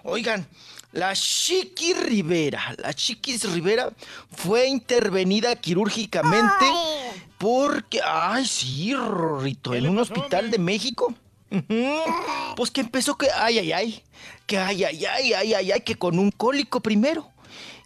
Oigan, 0.04 0.46
la 0.94 1.12
Chiqui 1.12 1.92
Rivera, 1.92 2.74
la 2.78 2.94
Chiquis 2.94 3.52
Rivera 3.52 3.92
fue 4.30 4.68
intervenida 4.68 5.56
quirúrgicamente 5.56 6.64
porque, 7.36 8.00
ay, 8.04 8.46
sí, 8.46 8.94
Rorrito, 8.94 9.74
en 9.74 9.88
un 9.88 9.98
hospital 9.98 10.50
de 10.52 10.58
México. 10.58 11.12
Pues 12.56 12.70
que 12.70 12.80
empezó 12.80 13.16
que, 13.18 13.28
ay, 13.30 13.58
ay, 13.58 13.72
ay, 13.72 14.02
que 14.46 14.56
ay, 14.56 14.84
ay, 14.84 15.04
ay, 15.04 15.32
ay, 15.32 15.54
ay, 15.54 15.72
ay, 15.72 15.80
que 15.80 15.96
con 15.96 16.18
un 16.18 16.30
cólico 16.30 16.80
primero. 16.80 17.28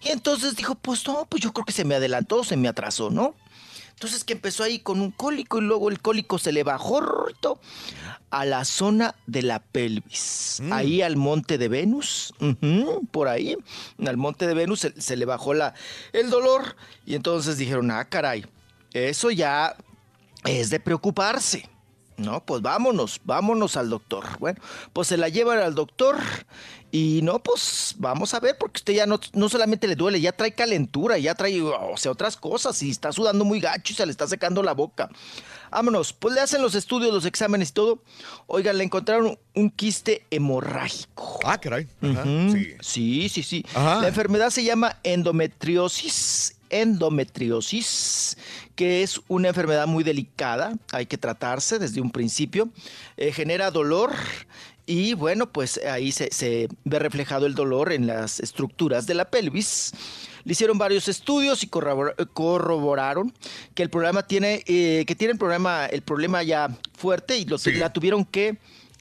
Y 0.03 0.11
entonces 0.11 0.55
dijo, 0.55 0.75
pues 0.75 1.07
no, 1.07 1.27
pues 1.27 1.43
yo 1.43 1.53
creo 1.53 1.65
que 1.65 1.73
se 1.73 1.85
me 1.85 1.95
adelantó, 1.95 2.45
se 2.45 2.57
me 2.57 2.69
atrasó, 2.69 3.11
¿no? 3.11 3.35
Entonces 3.91 4.23
que 4.23 4.35
empezó 4.35 4.63
ahí 4.63 4.79
con 4.79 5.01
un 5.01 5.11
cólico 5.11 5.59
y 5.59 5.63
luego 5.63 5.89
el 5.89 6.01
cólico 6.01 6.39
se 6.39 6.53
le 6.53 6.63
bajó 6.63 7.01
Rorrito, 7.01 7.59
a 8.31 8.45
la 8.45 8.65
zona 8.65 9.15
de 9.27 9.43
la 9.43 9.61
pelvis, 9.61 10.61
ahí 10.71 11.03
al 11.03 11.17
monte 11.17 11.59
de 11.59 11.69
Venus, 11.69 12.35
por 13.11 13.29
ahí, 13.29 13.57
al 14.07 14.17
monte 14.17 14.47
de 14.47 14.55
Venus 14.55 14.81
se, 14.81 15.01
se 15.01 15.17
le 15.17 15.25
bajó 15.25 15.55
la, 15.55 15.75
el 16.13 16.31
dolor 16.31 16.77
y 17.07 17.15
entonces 17.15 17.57
dijeron, 17.57 17.91
ah, 17.91 18.05
caray, 18.05 18.45
eso 18.93 19.31
ya 19.31 19.77
es 20.45 20.71
de 20.71 20.81
preocuparse. 20.81 21.69
No, 22.19 22.45
pues 22.45 22.63
vámonos, 22.63 23.21
vámonos 23.25 23.77
al 23.77 23.91
doctor. 23.91 24.25
Bueno, 24.41 24.61
pues 24.93 25.07
se 25.07 25.17
la 25.17 25.29
llevan 25.29 25.61
al 25.61 25.77
doctor 25.77 26.17
y 26.91 27.21
no, 27.23 27.39
pues 27.39 27.95
vamos 27.99 28.35
a 28.35 28.41
ver, 28.41 28.57
porque 28.59 28.79
usted 28.79 28.95
ya 28.95 29.07
no, 29.07 29.21
no 29.35 29.49
solamente 29.49 29.87
le 29.87 29.95
duele, 29.95 30.21
ya 30.21 30.33
trae 30.33 30.53
calentura, 30.53 31.17
ya 31.19 31.37
trae, 31.37 31.63
o 31.63 31.97
sea, 31.97 32.11
otras 32.11 32.37
cosas 32.37 32.83
y 32.83 32.91
está 32.91 33.13
sudando 33.13 33.45
muy 33.45 33.61
gacho 33.61 33.93
y 33.93 33.97
se 33.97 34.05
le 34.05 34.11
está 34.11 34.27
secando 34.27 34.65
la 34.65 34.73
boca. 34.73 35.09
Vámonos, 35.71 36.13
pues 36.13 36.35
le 36.35 36.41
hacen 36.41 36.63
los 36.63 36.75
estudios, 36.75 37.13
los 37.13 37.25
exámenes 37.25 37.71
y 37.71 37.73
todo. 37.73 38.03
Oigan, 38.47 38.79
le 38.79 38.85
encontraron 38.85 39.39
un 39.55 39.71
quiste 39.71 40.25
hemorrágico. 40.31 41.41
Ah, 41.45 41.59
caray. 41.59 41.87
Ajá, 42.03 42.25
sí. 42.53 42.75
Sí, 42.81 43.29
sí, 43.29 43.43
sí. 43.43 43.65
Ajá. 43.75 44.01
La 44.01 44.09
enfermedad 44.09 44.51
se 44.51 44.65
llama 44.65 44.97
endometriosis. 45.03 46.55
Endometriosis, 46.71 48.37
que 48.77 49.03
es 49.03 49.23
una 49.29 49.49
enfermedad 49.49 49.87
muy 49.87 50.05
delicada, 50.05 50.75
hay 50.93 51.07
que 51.07 51.17
tratarse 51.17 51.79
desde 51.79 52.03
un 52.03 52.11
principio, 52.11 52.69
eh, 53.17 53.33
genera 53.33 53.71
dolor 53.71 54.13
y 54.85 55.15
bueno, 55.15 55.51
pues 55.51 55.79
ahí 55.85 56.13
se, 56.13 56.31
se 56.33 56.69
ve 56.85 56.99
reflejado 56.99 57.45
el 57.47 57.55
dolor 57.55 57.93
en 57.93 58.07
las 58.07 58.41
estructuras 58.41 59.07
de 59.07 59.15
la 59.15 59.27
pelvis. 59.27 59.93
Le 60.49 60.53
hicieron 60.53 60.79
varios 60.79 61.09
estudios 61.09 61.63
y 61.63 61.67
corrobor- 61.69 62.15
corroboraron 62.33 63.35
que 63.75 63.83
el 63.83 63.91
programa 63.91 64.23
tiene, 64.23 64.63
eh, 64.67 65.05
que 65.07 65.15
tiene 65.15 65.33
el 65.33 65.39
problema, 65.39 65.85
el 65.85 66.01
problema 66.01 66.43
ya 66.43 66.71
fuerte 66.97 67.37
y 67.37 67.45
lo, 67.45 67.59
la 67.77 67.93
tuvieron 67.93 68.25
que 68.25 68.57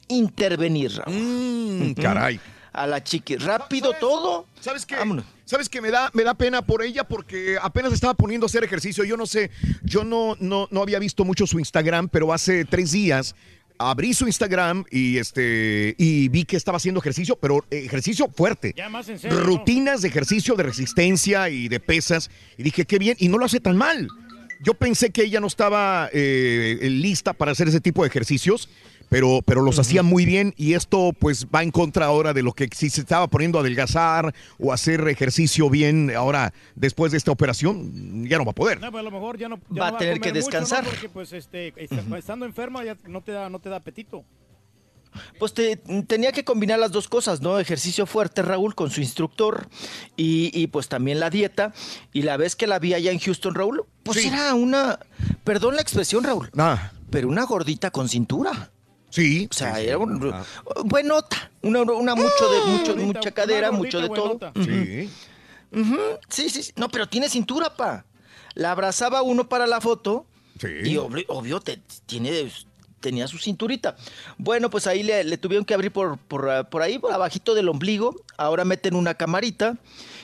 intervenir. 0.10 0.92
Ujú. 1.08 1.96
caray. 2.02 2.38
A 2.74 2.86
la 2.86 3.02
chiqui. 3.02 3.38
Rápido 3.38 3.94
todo. 3.94 4.46
¿Sabes 4.60 4.86
qué? 4.86 4.98
¿Sabes 5.46 5.70
que 5.70 5.80
me 5.80 5.90
da, 5.90 6.10
me 6.14 6.24
da 6.24 6.34
pena 6.34 6.62
por 6.62 6.84
ella? 6.84 7.06
Porque 7.06 7.58
apenas 7.62 7.94
estaba 7.94 8.14
poniendo 8.14 8.46
a 8.46 8.48
hacer 8.48 8.66
ejercicio. 8.66 9.06
Yo 9.06 9.16
no 9.16 9.26
sé, 9.26 9.50
yo 9.84 10.04
no, 10.04 10.36
no, 10.42 10.68
no 10.70 10.82
había 10.82 11.00
visto 11.00 11.24
mucho 11.24 11.48
su 11.48 11.60
Instagram, 11.60 12.10
pero 12.10 12.34
hace 12.34 12.66
tres 12.66 12.92
días 12.92 13.36
abrí 13.78 14.14
su 14.14 14.26
Instagram 14.26 14.86
y 14.92 15.18
este 15.18 15.96
y 15.98 16.30
vi 16.30 16.46
que 16.46 16.58
estaba 16.58 16.78
haciendo 16.78 17.00
ejercicio, 17.00 17.38
pero 17.40 17.66
ejercicio 17.70 18.30
fuerte. 18.30 18.74
Ya 18.76 18.90
más 18.90 19.10
en 19.10 19.20
serio. 19.20 19.40
¿no? 19.40 19.44
Rutinas 19.46 20.02
de 20.02 20.10
ejercicio 20.10 20.56
de 20.56 20.64
resistencia 20.64 21.50
y 21.50 21.68
de 21.68 21.80
pesas. 21.80 22.30
Y 22.58 22.64
dije, 22.64 22.86
qué 22.86 23.00
bien, 23.00 23.16
y 23.20 23.28
no 23.30 23.38
lo 23.38 23.46
hace 23.46 23.60
tan 23.60 23.78
mal. 23.78 24.08
Yo 24.60 24.74
pensé 24.74 25.12
que 25.12 25.24
ella 25.24 25.40
no 25.40 25.48
estaba 25.48 26.10
eh, 26.12 26.80
lista 26.82 27.34
para 27.34 27.52
hacer 27.52 27.68
ese 27.68 27.80
tipo 27.80 28.02
de 28.02 28.08
ejercicios, 28.08 28.70
pero, 29.10 29.42
pero 29.46 29.62
los 29.62 29.80
hacía 29.80 30.04
muy 30.04 30.26
bien 30.26 30.54
y 30.58 30.74
esto 30.74 31.12
pues 31.18 31.48
va 31.48 31.64
en 31.64 31.72
contra 31.72 32.06
ahora 32.08 32.34
de 32.34 32.44
lo 32.44 32.54
que 32.54 32.68
si 32.76 32.90
se 32.90 33.02
estaba 33.02 33.28
poniendo 33.28 33.58
a 33.58 33.62
adelgazar 33.62 34.34
o 34.60 34.74
hacer 34.74 35.08
ejercicio 35.08 35.70
bien 35.70 36.12
ahora 36.16 36.54
después 36.76 37.12
de 37.12 37.18
esta 37.18 37.32
operación, 37.32 38.26
ya 38.28 38.38
no 38.38 38.46
va 38.46 38.52
a 38.52 38.56
poder. 38.56 38.80
No, 38.82 38.92
pues 38.92 39.02
a 39.02 39.04
lo 39.04 39.12
mejor 39.12 39.38
ya 39.38 39.50
no 39.50 39.60
ya 39.70 39.82
Va 39.82 39.88
a 39.90 39.98
tener 39.98 40.20
comer 40.20 40.34
que 40.34 40.40
mucho, 40.40 40.52
¿no? 40.52 40.60
descansar. 40.60 40.84
Porque 40.86 41.10
pues 41.10 41.34
este, 41.34 41.74
estando 42.18 42.46
enferma 42.46 42.84
ya 42.84 42.98
no 43.08 43.22
te 43.22 43.32
da, 43.32 43.50
no 43.50 43.60
te 43.60 43.70
da 43.70 43.78
apetito. 43.78 44.24
Pues 45.40 45.54
te- 45.54 45.78
tenía 46.06 46.32
que 46.32 46.44
combinar 46.44 46.78
las 46.78 46.92
dos 46.92 47.08
cosas, 47.08 47.42
¿no? 47.42 47.58
Ejercicio 47.60 48.06
fuerte, 48.06 48.44
Raúl, 48.44 48.76
con 48.76 48.92
su 48.92 49.02
instructor 49.02 49.68
y, 50.16 50.52
y, 50.54 50.68
pues 50.68 50.90
también 50.90 51.20
la 51.20 51.32
dieta. 51.32 51.74
Y 52.14 52.22
la 52.22 52.38
vez 52.38 52.56
que 52.56 52.68
la 52.68 52.78
vi 52.78 52.94
allá 52.94 53.12
en 53.12 53.18
Houston, 53.20 53.56
Raúl, 53.56 53.86
pues 54.04 54.24
era 54.24 54.54
una, 54.54 55.00
perdón 55.44 55.76
la 55.76 55.82
expresión, 55.82 56.24
Raúl, 56.24 56.52
Ah, 56.58 56.92
pero 57.10 57.30
una 57.30 57.46
gordita 57.46 57.90
con 57.90 58.10
cintura. 58.10 58.70
Sí. 59.10 59.48
O 59.50 59.54
sea, 59.54 59.80
era 59.80 59.98
un, 59.98 60.34
buenota, 60.86 61.52
una, 61.62 61.82
una 61.82 62.16
mucho 62.16 62.52
de, 62.52 62.72
mucho, 62.72 62.96
mucha 62.96 63.32
cadera, 63.32 63.72
mucho 63.72 64.00
de 64.02 64.10
todo. 64.10 64.40
Sí. 64.64 65.10
Sí, 66.30 66.50
sí, 66.50 66.64
sí. 66.64 66.72
No, 66.76 66.90
pero 66.90 67.08
tiene 67.08 67.30
cintura, 67.30 67.76
pa. 67.76 68.06
La 68.54 68.72
abrazaba 68.72 69.22
uno 69.22 69.48
para 69.50 69.68
la 69.68 69.82
foto. 69.82 70.26
Y 70.84 70.98
obvio, 70.98 71.24
obvio, 71.28 71.60
te- 71.60 71.80
tiene, 72.08 72.52
tenía 73.00 73.28
su 73.28 73.38
cinturita. 73.38 73.96
Bueno, 74.40 74.70
pues 74.72 74.88
ahí 74.88 75.04
le, 75.04 75.24
le 75.24 75.38
tuvieron 75.38 75.66
que 75.66 75.74
abrir 75.76 75.92
por, 75.92 76.18
por, 76.18 76.50
ah, 76.50 76.64
por 76.70 76.82
ahí, 76.82 76.98
por 76.98 77.12
abajito 77.14 77.54
del 77.54 77.70
ombligo. 77.70 78.16
Ahora 78.38 78.66
meten 78.66 78.96
una 78.96 79.14
camarita. 79.14 79.78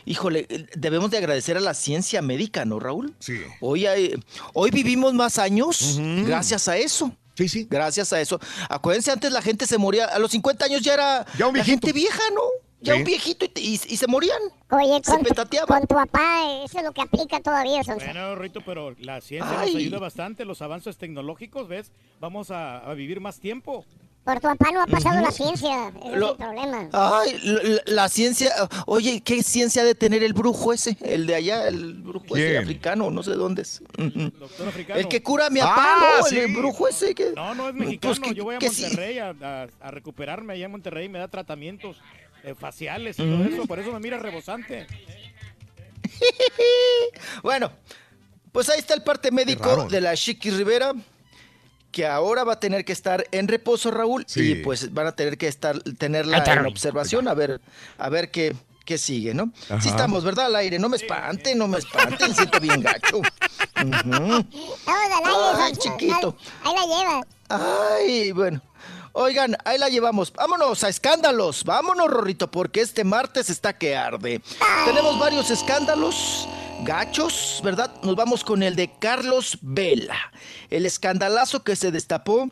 Híjole, 0.06 0.48
eh, 0.50 0.66
debemos 0.76 1.12
de 1.12 1.18
agradecer 1.20 1.56
a 1.56 1.60
la 1.62 1.74
ciencia 1.76 2.22
médica, 2.24 2.66
¿no, 2.66 2.80
Raúl? 2.80 3.14
Sí. 3.20 3.42
Hoy, 3.62 3.86
hay- 3.86 4.16
hoy 4.54 4.72
vivimos 4.72 5.14
más 5.14 5.38
años 5.38 5.98
gracias 6.26 6.68
a 6.68 6.78
eso. 6.78 7.16
Sí, 7.36 7.48
sí. 7.50 7.68
Gracias 7.70 8.14
a 8.14 8.22
eso. 8.22 8.40
Acuérdense, 8.70 9.12
antes 9.12 9.32
la 9.32 9.42
gente 9.42 9.66
se 9.66 9.78
moría, 9.78 10.06
a 10.06 10.20
los 10.20 10.32
50 10.32 10.66
años 10.66 10.82
ya 10.82 10.94
era 10.94 11.26
Ya 11.38 11.48
un 11.48 11.54
la 11.58 11.64
viejito. 11.64 11.88
gente 11.88 11.94
vieja, 11.94 12.22
¿no? 12.36 12.42
Ya 12.82 12.94
Sí. 12.94 13.00
un 13.00 13.06
viejito 13.06 13.46
y, 13.46 13.52
y- 13.56 13.74
y 13.94 13.98
se 13.98 14.08
morían. 14.08 14.40
Oye, 14.70 15.00
Se 15.04 15.12
con, 15.12 15.20
tu, 15.24 15.30
petateaban. 15.30 15.68
con 15.80 15.88
tu 15.88 15.96
papá, 15.96 16.44
eso 16.66 16.80
es 16.80 16.84
lo 16.84 16.92
que 16.92 17.02
aplica 17.02 17.40
todavía. 17.40 17.82
Bueno, 17.86 18.36
Rito, 18.36 18.60
pero 18.66 18.94
la 19.00 19.22
ciencia 19.22 19.58
Ay. 19.62 19.68
nos 19.74 19.76
ayuda 19.84 20.00
bastante, 20.00 20.44
los 20.44 20.62
avances 20.62 20.98
tecnológicos, 20.98 21.68
¿ves? 21.70 21.92
Vamos 22.20 22.52
a, 22.52 22.80
a 22.80 22.94
vivir 22.94 23.22
más 23.22 23.40
tiempo. 23.40 23.86
Por 24.24 24.36
tu 24.36 24.48
papá 24.48 24.72
no 24.72 24.82
ha 24.82 24.88
pasado 24.88 25.20
la 25.22 25.32
ciencia, 25.32 25.92
ese 26.02 26.16
Lo- 26.16 26.28
es 26.28 26.32
el 26.32 26.38
problema. 26.38 26.90
Ay, 26.94 27.38
la, 27.44 27.82
la- 27.86 28.10
ciencia. 28.10 28.54
Oye, 28.86 29.20
¿qué 29.22 29.44
ciencia 29.44 29.82
ha 29.82 29.86
de 29.86 29.96
tener 29.96 30.24
el 30.24 30.32
brujo 30.32 30.72
ese? 30.72 30.96
El 31.02 31.28
de 31.28 31.36
allá, 31.36 31.68
el 31.68 31.96
brujo 31.96 32.38
ese 32.38 32.58
africano, 32.58 33.12
no 33.12 33.22
sé 33.22 33.32
dónde 33.32 33.64
es. 33.64 33.82
Ujú. 33.98 34.32
Doctor 34.40 34.70
africano. 34.70 35.00
El 35.02 35.10
que 35.10 35.22
cura 35.22 35.48
a 35.48 35.50
mi 35.50 35.60
papá, 35.60 35.76
Ah, 35.78 36.18
¿no? 36.22 36.26
sí. 36.26 36.40
El 36.40 36.56
brujo 36.56 36.88
ese 36.88 37.14
que. 37.14 37.34
No, 37.36 37.54
no 37.54 37.68
es 37.68 37.76
mexicano. 37.76 38.14
Pues 38.16 38.30
que- 38.30 38.34
Yo 38.36 38.46
voy 38.46 38.56
a 38.56 38.60
que 38.60 38.70
sí. 38.70 38.84
Monterrey 38.84 39.20
a, 39.20 39.36
a- 39.42 39.68
a 39.82 39.92
recuperarme 39.92 40.54
allá 40.54 40.66
en 40.66 40.72
Monterrey, 40.72 41.10
me 41.10 41.20
da 41.20 41.28
tratamientos 41.28 41.98
eh, 42.46 42.56
faciales 42.56 43.20
y 43.20 43.24
todo 43.24 43.44
eso, 43.44 43.66
por 43.66 43.80
eso 43.80 43.92
me 43.92 44.00
mira 44.00 44.18
rebosante. 44.20 44.88
Bueno, 47.42 47.72
pues 48.52 48.70
ahí 48.70 48.80
está 48.80 48.94
el 48.94 49.04
parte 49.04 49.32
médico 49.32 49.64
raro. 49.66 49.88
de 49.90 50.02
la 50.02 50.16
Chiqui 50.16 50.50
Rivera. 50.52 50.94
Que 51.94 52.06
ahora 52.06 52.44
va 52.44 52.54
a 52.54 52.60
tener 52.60 52.84
que 52.84 52.92
estar 52.92 53.26
en 53.32 53.48
reposo, 53.48 53.90
Raúl, 53.92 54.26
Sí. 54.28 54.52
y 54.52 54.56
pues 54.56 54.94
van 54.94 55.08
a 55.08 55.14
tener 55.14 55.38
que 55.38 55.48
estar 55.48 55.80
tenerla 55.98 56.40
en 56.40 56.66
observación 56.66 57.30
a 57.30 57.34
ver 57.34 57.62
a 57.98 58.10
ver 58.10 58.30
qué 58.32 58.54
qué 58.84 58.98
sigue, 58.98 59.34
¿no? 59.34 59.54
Ajá. 59.70 59.80
Sí 59.80 59.88
estamos, 59.88 60.26
¿verdad? 60.26 60.48
Al 60.48 60.58
aire, 60.58 60.78
no 60.78 60.90
me 60.90 60.98
espante, 60.98 61.56
no 61.56 61.70
me 61.70 61.78
espante, 61.78 62.28
me 62.28 62.34
siento 62.36 62.60
bien 62.60 62.82
gacho. 62.82 63.22
Vamos 63.76 64.46
al 64.86 65.56
aire, 65.56 65.62
Ay, 65.64 65.74
chiquito. 65.78 66.36
Ahí 66.64 66.74
la 66.76 66.86
lleva. 66.86 67.22
Ay, 67.48 68.32
bueno. 68.34 68.62
Oigan, 69.14 69.56
ahí 69.64 69.78
la 69.78 69.90
llevamos. 69.90 70.34
Vámonos 70.34 70.84
a 70.84 70.90
escándalos. 70.90 71.64
Vámonos, 71.64 72.10
Rorrito, 72.10 72.50
porque 72.50 72.82
este 72.82 73.04
martes 73.04 73.50
está 73.50 73.78
que 73.78 73.96
arde. 73.96 74.42
Tenemos 74.86 75.20
varios 75.20 75.52
escándalos 75.52 76.48
gachos, 76.84 77.62
¿verdad? 77.64 77.92
Nos 78.04 78.16
vamos 78.16 78.44
con 78.44 78.62
el 78.62 78.76
de 78.76 78.92
Carlos 79.00 79.58
Vela. 79.62 80.18
El 80.70 80.86
escandalazo 80.86 81.64
que 81.64 81.76
se 81.76 81.92
destapó 81.92 82.50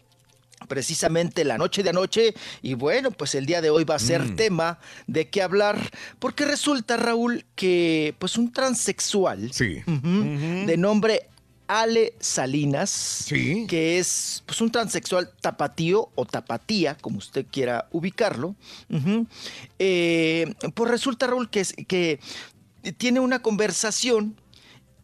precisamente 0.67 1.43
la 1.43 1.57
noche 1.57 1.83
de 1.83 1.89
anoche. 1.89 2.33
Y 2.61 2.75
bueno, 2.75 3.11
pues 3.11 3.35
el 3.35 3.45
día 3.45 3.61
de 3.61 3.69
hoy 3.69 3.83
va 3.83 3.95
a 3.95 3.99
ser 3.99 4.35
tema 4.35 4.79
de 5.07 5.29
qué 5.29 5.41
hablar 5.41 5.77
porque 6.19 6.45
resulta 6.45 6.97
Raúl 6.97 7.45
que 7.55 8.15
pues 8.19 8.37
un 8.37 8.51
transexual 8.51 9.51
ujú, 9.87 10.65
de 10.65 10.75
nombre 10.77 11.27
Ale 11.67 12.15
Salinas, 12.19 13.25
que 13.29 13.97
es 13.97 14.43
pues, 14.45 14.59
un 14.59 14.71
transexual 14.71 15.31
tapatío 15.39 16.09
o 16.15 16.25
tapatía, 16.25 16.95
como 16.95 17.17
usted 17.17 17.45
quiera 17.49 17.87
ubicarlo, 17.91 18.55
eh, 19.79 20.53
pues 20.73 20.91
resulta, 20.91 21.27
Raúl, 21.27 21.49
que 21.49 22.19
tiene 22.97 23.19
una 23.19 23.41
conversación 23.41 24.35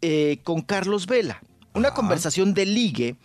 eh, 0.01 0.39
con 0.43 0.61
Carlos 0.61 1.07
Vela, 1.07 1.41
una 1.73 1.93
conversación 1.93 2.53
de 2.53 2.65
ligue, 2.65 3.15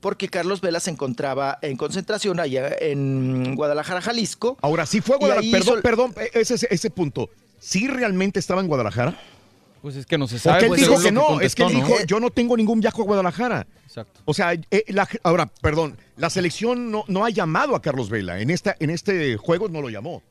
porque 0.00 0.28
Carlos 0.28 0.60
Vela 0.60 0.80
se 0.80 0.90
encontraba 0.90 1.58
en 1.62 1.76
concentración 1.76 2.40
allá 2.40 2.70
en 2.80 3.54
Guadalajara, 3.54 4.00
Jalisco. 4.00 4.56
Ahora, 4.62 4.84
sí 4.86 5.00
fue 5.00 5.16
a 5.16 5.18
Guadalajara. 5.18 5.50
Perdón, 5.52 5.74
hizo- 5.78 5.82
perdón, 5.82 6.14
e- 6.16 6.40
ese, 6.40 6.54
ese- 6.54 6.68
ese 6.70 6.90
punto. 6.90 7.30
¿Sí 7.58 7.86
realmente 7.86 8.40
estaba 8.40 8.60
en 8.60 8.66
Guadalajara? 8.66 9.16
Pues 9.80 9.96
es 9.96 10.06
que 10.06 10.16
no 10.18 10.26
se 10.28 10.38
sabe. 10.38 10.54
Porque 10.60 10.64
él 10.66 10.70
pues, 10.70 10.80
dijo 10.80 11.02
que 11.02 11.12
no, 11.12 11.26
contestó, 11.26 11.46
es 11.46 11.54
que 11.54 11.62
él 11.76 11.80
¿no? 11.82 11.86
dijo, 11.88 12.04
yo 12.06 12.20
no 12.20 12.30
tengo 12.30 12.56
ningún 12.56 12.80
viaje 12.80 13.00
a 13.00 13.04
Guadalajara. 13.04 13.66
Exacto. 13.86 14.20
O 14.24 14.32
sea, 14.34 14.52
eh, 14.52 14.84
la- 14.88 15.08
ahora, 15.22 15.46
perdón, 15.60 15.96
la 16.16 16.30
selección 16.30 16.90
no, 16.90 17.04
no 17.08 17.24
ha 17.24 17.30
llamado 17.30 17.74
a 17.76 17.82
Carlos 17.82 18.08
Vela. 18.10 18.40
En, 18.40 18.50
esta, 18.50 18.76
en 18.80 18.90
este 18.90 19.36
juego 19.36 19.68
no 19.68 19.80
lo 19.82 19.88
llamó. 19.90 20.22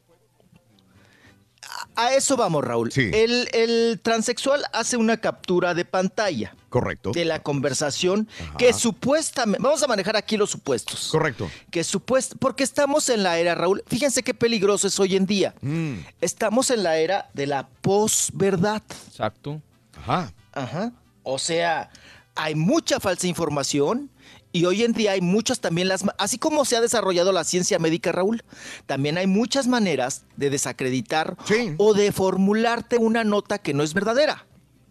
A 2.02 2.14
eso 2.16 2.36
vamos, 2.36 2.64
Raúl. 2.64 2.90
El, 2.96 3.48
el 3.54 4.00
transexual 4.02 4.64
hace 4.74 4.98
una 4.98 5.18
captura 5.18 5.76
de 5.76 5.86
pantalla. 5.86 6.56
Correcto. 6.70 7.12
De 7.12 7.26
la 7.26 7.44
conversación 7.44 8.28
que 8.58 8.74
supuestamente. 8.74 9.62
Vamos 9.62 9.84
a 9.84 9.88
manejar 9.88 10.16
aquí 10.16 10.36
los 10.36 10.50
supuestos. 10.50 11.10
Correcto. 11.12 11.52
Que 11.70 11.84
supuest, 11.84 12.34
porque 12.40 12.64
estamos 12.64 13.10
en 13.10 13.24
la 13.24 13.38
era, 13.38 13.54
Raúl. 13.54 13.84
Fíjense 13.88 14.24
qué 14.24 14.34
peligroso 14.34 14.88
es 14.88 15.00
hoy 15.00 15.16
en 15.16 15.26
día. 15.26 15.54
Mm. 15.62 16.00
Estamos 16.22 16.72
en 16.72 16.82
la 16.84 16.98
era 16.98 17.30
de 17.34 17.46
la 17.46 17.68
posverdad. 17.82 18.82
Exacto. 19.08 19.62
Ajá. 20.02 20.34
Ajá. 20.54 20.94
O 21.22 21.38
sea, 21.38 21.92
hay 22.36 22.56
mucha 22.56 23.00
falsa 23.00 23.28
información 23.28 24.10
y 24.54 24.66
hoy 24.66 24.84
en 24.84 24.94
día 24.94 25.12
hay 25.12 25.22
muchas 25.22 25.60
también 25.62 25.88
las... 25.88 26.04
Así 26.18 26.38
como 26.38 26.66
se 26.66 26.76
ha 26.76 26.82
desarrollado 26.82 27.32
la 27.32 27.44
ciencia 27.44 27.80
médica, 27.80 28.12
Raúl, 28.12 28.44
también 28.86 29.18
hay 29.18 29.28
muchas 29.28 29.68
maneras 29.68 30.24
de 30.36 30.50
desacreditar 30.50 31.38
o 31.78 31.94
de 31.94 32.12
formularte 32.12 32.98
una 32.98 33.24
nota 33.24 33.60
que 33.60 33.74
no 33.74 33.84
es 33.84 33.94
verdadera. 33.94 34.46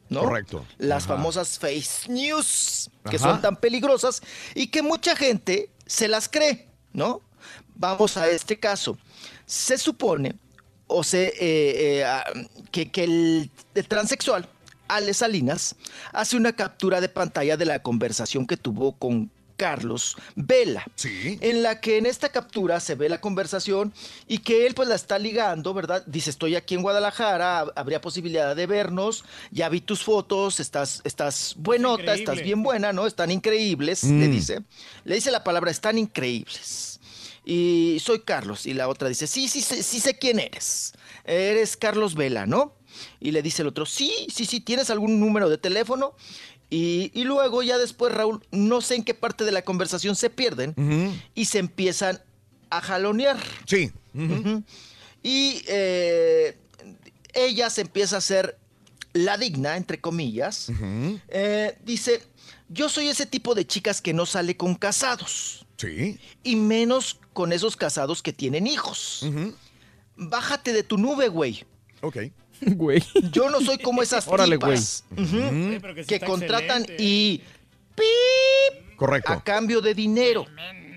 ¿no? 0.08 0.22
Correcto. 0.22 0.66
Las 0.78 1.04
Ajá. 1.04 1.16
famosas 1.16 1.58
face 1.58 2.10
news, 2.10 2.90
que 3.08 3.16
Ajá. 3.16 3.30
son 3.30 3.40
tan 3.40 3.56
peligrosas 3.56 4.22
y 4.54 4.66
que 4.66 4.82
mucha 4.82 5.14
gente 5.14 5.70
se 5.86 6.08
las 6.08 6.28
cree, 6.28 6.68
¿no? 6.92 7.22
Vamos 7.76 8.16
a 8.16 8.28
este 8.28 8.58
caso. 8.58 8.98
Se 9.46 9.78
supone, 9.78 10.34
o 10.86 11.04
se, 11.04 11.28
eh, 11.28 11.98
eh, 11.98 12.04
ah, 12.04 12.24
que, 12.72 12.90
que 12.90 13.04
el, 13.04 13.50
el 13.74 13.88
transexual, 13.88 14.48
Ale 14.88 15.14
Salinas, 15.14 15.76
hace 16.12 16.36
una 16.36 16.54
captura 16.54 17.00
de 17.00 17.08
pantalla 17.08 17.56
de 17.56 17.66
la 17.66 17.80
conversación 17.80 18.46
que 18.46 18.56
tuvo 18.56 18.92
con 18.92 19.30
Carlos 19.60 20.16
Vela. 20.36 20.86
En 21.04 21.62
la 21.62 21.80
que 21.82 21.98
en 21.98 22.06
esta 22.06 22.30
captura 22.30 22.80
se 22.80 22.94
ve 22.94 23.10
la 23.10 23.20
conversación 23.20 23.92
y 24.26 24.38
que 24.38 24.66
él 24.66 24.72
pues 24.74 24.88
la 24.88 24.94
está 24.94 25.18
ligando, 25.18 25.74
¿verdad? 25.74 26.02
Dice, 26.06 26.30
estoy 26.30 26.56
aquí 26.56 26.74
en 26.76 26.80
Guadalajara, 26.82 27.64
hab- 27.66 27.72
habría 27.76 28.00
posibilidad 28.00 28.56
de 28.56 28.66
vernos, 28.66 29.22
ya 29.50 29.68
vi 29.68 29.82
tus 29.82 30.02
fotos, 30.02 30.60
estás, 30.60 31.02
estás 31.04 31.54
buenota, 31.58 32.02
increíble. 32.04 32.22
estás 32.22 32.42
bien 32.42 32.62
buena, 32.62 32.94
¿no? 32.94 33.06
Están 33.06 33.30
increíbles, 33.30 34.02
Mm. 34.04 34.20
le 34.20 34.28
dice. 34.28 34.60
Le 35.04 35.14
dice 35.16 35.30
la 35.30 35.44
palabra, 35.44 35.70
están 35.70 35.98
increíbles. 35.98 36.98
Y 37.44 37.98
soy 38.02 38.20
Carlos. 38.20 38.64
Y 38.64 38.72
la 38.74 38.88
otra 38.88 39.08
dice, 39.08 39.26
sí, 39.26 39.46
sí, 39.48 39.60
sí, 39.60 39.82
sí 39.82 40.00
sé 40.00 40.18
quién 40.18 40.38
eres. 40.38 40.92
Eres 41.24 41.76
Carlos 41.76 42.14
Vela, 42.14 42.46
¿no? 42.46 42.74
Y 43.20 43.30
le 43.30 43.40
dice 43.42 43.62
el 43.62 43.68
otro, 43.68 43.86
sí, 43.86 44.12
sí, 44.32 44.44
sí, 44.46 44.60
¿tienes 44.60 44.90
algún 44.90 45.20
número 45.20 45.48
de 45.48 45.58
teléfono? 45.58 46.14
Y, 46.70 47.10
y 47.14 47.24
luego 47.24 47.62
ya 47.62 47.78
después, 47.78 48.14
Raúl, 48.14 48.46
no 48.52 48.80
sé 48.80 48.94
en 48.94 49.04
qué 49.04 49.12
parte 49.12 49.44
de 49.44 49.50
la 49.50 49.62
conversación 49.62 50.14
se 50.14 50.30
pierden 50.30 51.20
y 51.34 51.46
se 51.46 51.58
empiezan 51.58 52.20
a 52.70 52.80
jalonear. 52.80 53.38
Sí. 53.66 53.90
Y 55.22 55.62
eh, 55.66 56.56
ella 57.34 57.68
se 57.70 57.82
empieza 57.82 58.16
a 58.16 58.18
hacer 58.18 58.56
la 59.12 59.36
digna, 59.36 59.76
entre 59.76 60.00
comillas. 60.00 60.70
Eh, 61.28 61.76
dice, 61.84 62.22
yo 62.68 62.88
soy 62.88 63.08
ese 63.08 63.26
tipo 63.26 63.54
de 63.54 63.66
chicas 63.66 64.00
que 64.00 64.14
no 64.14 64.24
sale 64.24 64.56
con 64.56 64.76
casados. 64.76 65.66
Sí. 65.76 66.20
Y 66.44 66.56
menos 66.56 67.18
con 67.32 67.52
esos 67.52 67.76
casados 67.76 68.22
que 68.22 68.32
tienen 68.32 68.66
hijos. 68.66 69.26
Bájate 70.16 70.72
de 70.72 70.84
tu 70.84 70.98
nube, 70.98 71.28
güey. 71.28 71.64
Ok. 72.02 72.18
Güey. 72.76 73.02
Yo 73.32 73.48
no 73.50 73.60
soy 73.60 73.78
como 73.78 74.02
esas 74.02 74.26
Órale, 74.28 74.56
tipas 74.56 75.04
güey. 75.10 75.26
ujú, 75.26 75.36
Ujú. 75.38 75.78
pero 75.80 75.94
que 75.94 76.02
sí 76.02 76.08
que 76.08 76.14
está 76.16 76.26
contratan 76.26 76.82
excelente. 76.82 77.02
y 77.02 77.42
¡pip! 77.94 78.96
Correcto. 78.96 79.32
a 79.32 79.42
cambio 79.42 79.80
de 79.80 79.94
dinero. 79.94 80.44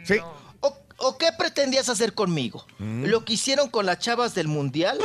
Sí. 0.04 0.16
¿O, 0.60 0.78
o 0.98 1.18
qué 1.18 1.28
pretendías 1.38 1.88
hacer 1.90 2.14
conmigo? 2.14 2.66
Mm. 2.80 3.06
¿Lo 3.06 3.24
que 3.24 3.34
hicieron 3.34 3.70
con 3.70 3.86
las 3.86 4.00
chavas 4.00 4.36
del 4.36 4.48
mundial? 4.50 5.00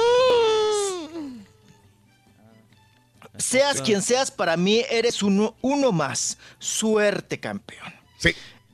Seas 3.36 3.80
quien 3.82 4.02
seas, 4.02 4.30
para 4.32 4.56
mí 4.56 4.84
eres 4.90 5.22
uno, 5.22 5.54
uno 5.60 5.92
más. 5.92 6.38
Suerte, 6.58 7.38
campeón. 7.38 7.92
Sí. 8.18 8.30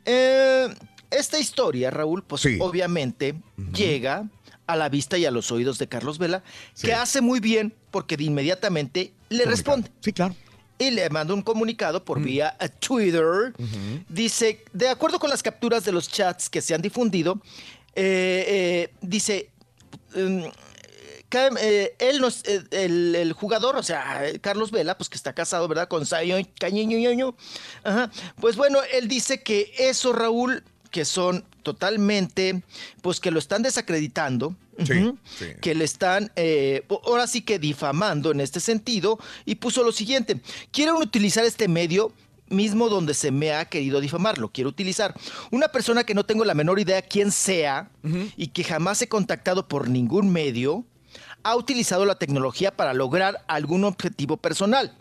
Eh, 0.07 0.75
esta 1.11 1.39
historia, 1.39 1.91
Raúl, 1.91 2.23
pues 2.25 2.47
obviamente 2.61 3.35
llega 3.75 4.27
a 4.67 4.77
la 4.77 4.89
vista 4.89 5.19
y 5.19 5.27
a 5.27 5.31
los 5.31 5.51
oídos 5.53 5.79
de 5.79 5.89
Carlos 5.89 6.19
Vela, 6.19 6.43
que 6.81 6.93
hace 6.95 7.21
muy 7.21 7.41
bien 7.41 7.75
porque 7.91 8.17
de 8.17 8.25
inmediatamente 8.25 9.13
le 9.29 9.45
responde. 9.45 9.91
Sí, 10.01 10.13
claro. 10.13 10.35
Y 10.79 10.91
le 10.91 11.09
manda 11.11 11.35
un 11.35 11.43
comunicado 11.43 12.05
por 12.05 12.21
vía 12.21 12.57
a 12.59 12.69
Twitter. 12.69 13.53
Dice, 14.09 14.65
de 14.73 14.89
acuerdo 14.89 15.19
con 15.21 15.31
las 15.31 15.43
capturas 15.43 15.85
de 15.85 15.93
los 15.93 16.09
chats 16.09 16.49
que 16.51 16.61
se 16.61 16.75
han 16.75 16.83
difundido, 16.83 17.41
eh, 17.95 18.45
eh, 18.49 18.95
dice, 19.01 19.51
mm, 20.17 20.45
eh, 21.61 21.95
él 21.99 22.21
no 22.21 22.29
es- 22.29 22.43
eh, 22.45 22.63
el, 22.71 23.15
el 23.17 23.33
jugador, 23.33 23.77
o 23.77 23.83
sea, 23.83 24.27
eh, 24.29 24.39
Carlos 24.41 24.71
Vela, 24.71 24.97
pues 24.97 25.09
que 25.09 25.17
está 25.17 25.33
casado, 25.33 25.67
¿verdad? 25.69 25.89
Con 25.89 26.07
Zion 26.07 26.45
Cañiño. 26.59 27.37
Pues 28.41 28.57
bueno, 28.57 28.79
él 28.93 29.09
dice 29.09 29.43
que 29.43 29.73
eso, 29.79 30.13
Raúl, 30.13 30.63
que 30.95 31.05
son 31.05 31.45
totalmente, 31.65 32.63
pues 33.03 33.19
que 33.19 33.33
lo 33.33 33.41
están 33.41 33.65
desacreditando. 33.65 34.55
que 35.61 35.75
le 35.75 35.85
están, 35.85 36.31
eh, 36.37 36.85
ahora 37.05 37.27
sí 37.27 37.43
que 37.43 37.59
difamando 37.59 38.31
en 38.31 38.41
este 38.41 38.61
sentido, 38.61 39.19
y 39.45 39.57
puso 39.57 39.83
lo 39.83 39.91
siguiente, 39.91 40.41
quieren 40.71 40.95
utilizar 40.95 41.45
este 41.45 41.67
medio 41.67 42.13
mismo 42.49 42.89
donde 42.89 43.15
se 43.15 43.33
me 43.33 43.53
ha 43.53 43.65
querido 43.65 44.01
difamar, 44.01 44.39
lo 44.39 44.51
quiero 44.51 44.71
utilizar. 44.71 45.15
Una 45.51 45.67
persona 45.67 46.05
que 46.05 46.15
no 46.15 46.25
tengo 46.25 46.45
la 46.45 46.55
menor 46.55 46.79
idea 46.79 47.03
quién 47.03 47.33
sea 47.33 47.91
y 48.37 48.49
que 48.49 48.63
jamás 48.63 49.03
he 49.03 49.09
contactado 49.09 49.67
por 49.67 49.89
ningún 49.89 50.31
medio, 50.31 50.85
ha 51.43 51.57
utilizado 51.57 52.05
la 52.05 52.21
tecnología 52.21 52.77
para 52.77 52.95
lograr 52.95 53.45
algún 53.49 53.83
objetivo 53.83 54.37
personal. 54.37 54.97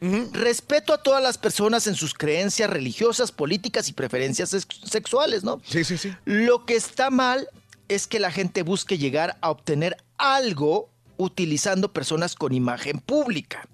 Respeto 0.00 0.92
a 0.92 1.02
todas 1.02 1.22
las 1.22 1.38
personas 1.38 1.86
en 1.86 1.94
sus 1.94 2.14
creencias 2.14 2.70
religiosas, 2.70 3.32
políticas 3.32 3.88
y 3.88 3.92
preferencias 3.92 4.50
sex- 4.50 4.80
sexuales, 4.84 5.42
¿no? 5.44 5.60
Sí, 5.64 5.82
sí, 5.84 5.98
sí. 5.98 6.14
Lo 6.24 6.64
que 6.64 6.76
está 6.76 7.10
mal 7.10 7.48
es 7.88 8.06
que 8.06 8.20
la 8.20 8.30
gente 8.30 8.62
busque 8.62 8.98
llegar 8.98 9.38
a 9.40 9.50
obtener 9.50 9.96
algo 10.18 10.88
utilizando 11.16 11.92
personas 11.92 12.34
con 12.36 12.52
imagen 12.52 13.00
pública. 13.00 13.66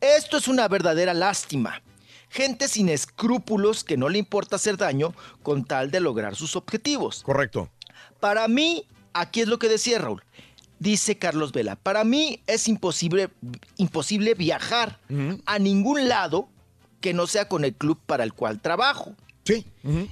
Esto 0.00 0.36
es 0.36 0.46
una 0.46 0.68
verdadera 0.68 1.14
lástima. 1.14 1.82
Gente 2.30 2.68
sin 2.68 2.88
escrúpulos 2.88 3.82
que 3.82 3.96
no 3.96 4.08
le 4.08 4.18
importa 4.18 4.56
hacer 4.56 4.76
daño 4.76 5.14
con 5.42 5.64
tal 5.64 5.90
de 5.90 5.98
lograr 6.00 6.36
sus 6.36 6.54
objetivos. 6.56 7.22
Correcto. 7.24 7.70
Para 8.20 8.46
mí, 8.46 8.86
aquí 9.14 9.40
es 9.40 9.48
lo 9.48 9.58
que 9.58 9.68
decía 9.68 9.98
Raúl. 9.98 10.22
Dice 10.78 11.18
Carlos 11.18 11.52
Vela, 11.52 11.76
para 11.76 12.04
mí 12.04 12.40
es 12.46 12.68
imposible, 12.68 13.30
imposible 13.76 14.34
viajar 14.34 15.00
a 15.46 15.58
ningún 15.58 16.08
lado 16.08 16.48
que 17.00 17.12
no 17.14 17.26
sea 17.26 17.48
con 17.48 17.64
el 17.64 17.74
club 17.74 17.98
para 18.06 18.24
el 18.24 18.32
cual 18.32 18.60
trabajo. 18.60 19.14
Sí. 19.44 19.66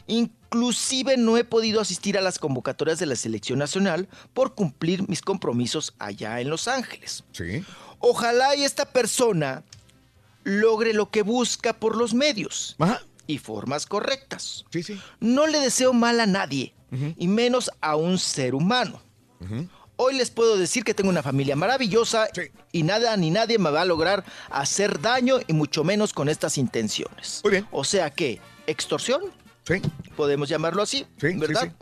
Inclusive 0.06 1.16
no 1.16 1.36
he 1.36 1.44
podido 1.44 1.80
asistir 1.80 2.16
a 2.16 2.20
las 2.20 2.38
convocatorias 2.38 2.98
de 2.98 3.06
la 3.06 3.16
selección 3.16 3.58
nacional 3.58 4.08
por 4.32 4.54
cumplir 4.54 5.08
mis 5.08 5.20
compromisos 5.20 5.94
allá 5.98 6.40
en 6.40 6.48
Los 6.48 6.68
Ángeles. 6.68 7.24
Sí. 7.32 7.64
Ojalá 7.98 8.56
y 8.56 8.64
esta 8.64 8.86
persona 8.86 9.62
logre 10.42 10.94
lo 10.94 11.10
que 11.10 11.22
busca 11.22 11.74
por 11.74 11.96
los 11.96 12.14
medios 12.14 12.76
y 13.26 13.38
formas 13.38 13.84
correctas. 13.86 14.64
Sí, 14.70 14.82
sí. 14.82 15.00
No 15.20 15.46
le 15.46 15.60
deseo 15.60 15.92
mal 15.92 16.20
a 16.20 16.26
nadie, 16.26 16.72
y 17.16 17.28
menos 17.28 17.70
a 17.80 17.96
un 17.96 18.18
ser 18.18 18.54
humano. 18.54 19.02
Hoy 19.96 20.14
les 20.14 20.30
puedo 20.30 20.58
decir 20.58 20.84
que 20.84 20.92
tengo 20.92 21.08
una 21.08 21.22
familia 21.22 21.56
maravillosa 21.56 22.28
y 22.70 22.82
nada 22.82 23.16
ni 23.16 23.30
nadie 23.30 23.58
me 23.58 23.70
va 23.70 23.82
a 23.82 23.84
lograr 23.84 24.24
hacer 24.50 25.00
daño 25.00 25.38
y 25.46 25.52
mucho 25.54 25.84
menos 25.84 26.12
con 26.12 26.28
estas 26.28 26.58
intenciones. 26.58 27.42
O 27.70 27.84
sea 27.84 28.10
que, 28.10 28.40
extorsión, 28.66 29.22
podemos 30.16 30.48
llamarlo 30.48 30.82
así, 30.82 31.06
¿verdad? 31.20 31.72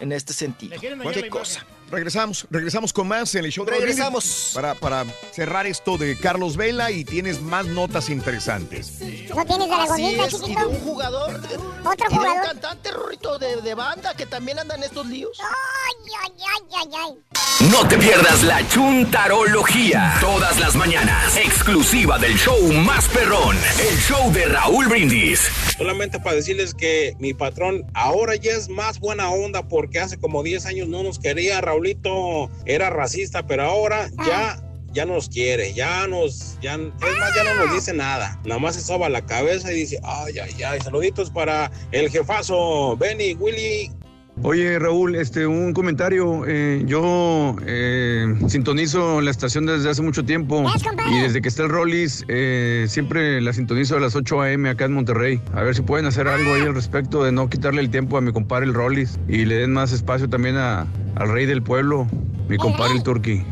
En 0.00 0.12
este 0.12 0.32
sentido. 0.32 0.80
¿Qué 0.80 1.28
cosa? 1.28 1.66
Regresamos, 1.90 2.46
regresamos 2.50 2.92
con 2.92 3.08
más 3.08 3.34
en 3.34 3.44
el 3.46 3.50
show 3.50 3.64
de 3.64 3.70
Raúl 3.72 3.82
Regresamos. 3.82 4.24
Brindis 4.24 4.50
Para, 4.54 4.74
para 4.74 5.04
cerrar 5.32 5.66
esto 5.66 5.96
de 5.96 6.16
Carlos 6.18 6.56
Vela 6.56 6.90
y 6.90 7.04
tienes 7.04 7.40
más 7.40 7.66
notas 7.66 8.10
interesantes. 8.10 9.00
¿No 9.34 9.44
tienes 9.46 9.68
de 9.70 9.76
la 9.76 9.82
Así 9.84 10.02
gomita, 10.02 10.26
es, 10.26 10.32
y 10.34 10.36
chiquito? 10.36 10.60
de 10.60 10.66
un 10.66 10.80
jugador. 10.80 11.34
Otro 11.34 11.46
y 11.46 11.48
de 11.48 11.58
un 11.58 12.24
jugador. 12.26 12.42
cantante, 12.46 12.90
Rorrito, 12.90 13.38
de, 13.38 13.62
de 13.62 13.74
banda 13.74 14.14
que 14.14 14.26
también 14.26 14.58
anda 14.58 14.74
en 14.74 14.82
estos 14.82 15.06
líos. 15.06 15.38
Ay, 15.40 16.12
ay, 16.26 16.32
ay, 16.56 16.62
ay, 16.76 16.88
ay. 17.06 17.68
No 17.70 17.88
te 17.88 17.96
pierdas 17.98 18.42
la 18.44 18.66
chuntarología. 18.68 20.16
Todas 20.20 20.58
las 20.60 20.74
mañanas. 20.76 21.36
Exclusiva 21.36 22.18
del 22.18 22.36
show 22.36 22.60
más 22.72 23.06
perrón. 23.08 23.56
El 23.80 23.96
show 23.98 24.30
de 24.32 24.44
Raúl 24.44 24.86
Brindis. 24.88 25.48
Solamente 25.76 26.20
para 26.20 26.36
decirles 26.36 26.74
que 26.74 27.14
mi 27.18 27.34
patrón 27.34 27.84
ahora 27.94 28.36
ya 28.36 28.52
es 28.52 28.68
más 28.68 28.98
buena 29.00 29.30
onda 29.30 29.66
porque 29.66 30.00
hace 30.00 30.18
como 30.18 30.42
10 30.42 30.66
años 30.66 30.88
no 30.88 31.02
nos 31.02 31.18
quería. 31.18 31.60
Raulito 31.78 32.50
era 32.66 32.90
racista, 32.90 33.46
pero 33.46 33.62
ahora 33.62 34.10
ya 34.26 34.60
ya 34.92 35.04
nos 35.04 35.28
quiere, 35.28 35.74
ya 35.74 36.08
nos, 36.08 36.58
ya, 36.60 36.74
es 36.74 37.18
más, 37.18 37.34
ya 37.36 37.44
no 37.44 37.54
nos 37.54 37.72
dice 37.72 37.92
nada. 37.92 38.40
Nada 38.44 38.58
más 38.58 38.74
se 38.74 38.80
soba 38.80 39.08
la 39.08 39.24
cabeza 39.24 39.70
y 39.70 39.76
dice, 39.76 40.00
ay, 40.02 40.38
ay, 40.38 40.62
ay, 40.62 40.80
saluditos 40.80 41.30
para 41.30 41.70
el 41.92 42.10
jefazo, 42.10 42.96
Benny, 42.96 43.34
Willy, 43.34 43.92
Oye 44.42 44.78
Raúl, 44.78 45.16
este 45.16 45.46
un 45.46 45.72
comentario. 45.74 46.44
eh, 46.46 46.82
yo 46.86 47.56
eh, 47.66 48.34
sintonizo 48.48 49.20
la 49.20 49.30
estación 49.30 49.66
desde 49.66 49.90
hace 49.90 50.00
mucho 50.00 50.24
tiempo 50.24 50.62
y 51.10 51.18
desde 51.22 51.42
que 51.42 51.48
está 51.48 51.64
el 51.64 51.68
Rollis 51.70 52.24
eh, 52.28 52.86
siempre 52.88 53.40
la 53.40 53.52
sintonizo 53.52 53.96
a 53.96 54.00
las 54.00 54.14
8 54.14 54.40
a.m. 54.42 54.70
acá 54.70 54.84
en 54.84 54.92
Monterrey. 54.92 55.40
A 55.52 55.62
ver 55.62 55.74
si 55.74 55.82
pueden 55.82 56.06
hacer 56.06 56.28
algo 56.28 56.54
ahí 56.54 56.62
al 56.62 56.74
respecto 56.74 57.24
de 57.24 57.32
no 57.32 57.50
quitarle 57.50 57.80
el 57.80 57.90
tiempo 57.90 58.16
a 58.16 58.20
mi 58.20 58.32
compadre 58.32 58.66
el 58.66 58.74
Rollis 58.74 59.18
y 59.28 59.44
le 59.44 59.56
den 59.56 59.72
más 59.72 59.92
espacio 59.92 60.28
también 60.28 60.56
a- 60.56 60.86
al 61.16 61.28
rey 61.30 61.44
del 61.46 61.62
pueblo, 61.62 62.06
mi 62.48 62.56
compadre 62.58 62.94
el 62.94 63.02
Turqui. 63.02 63.42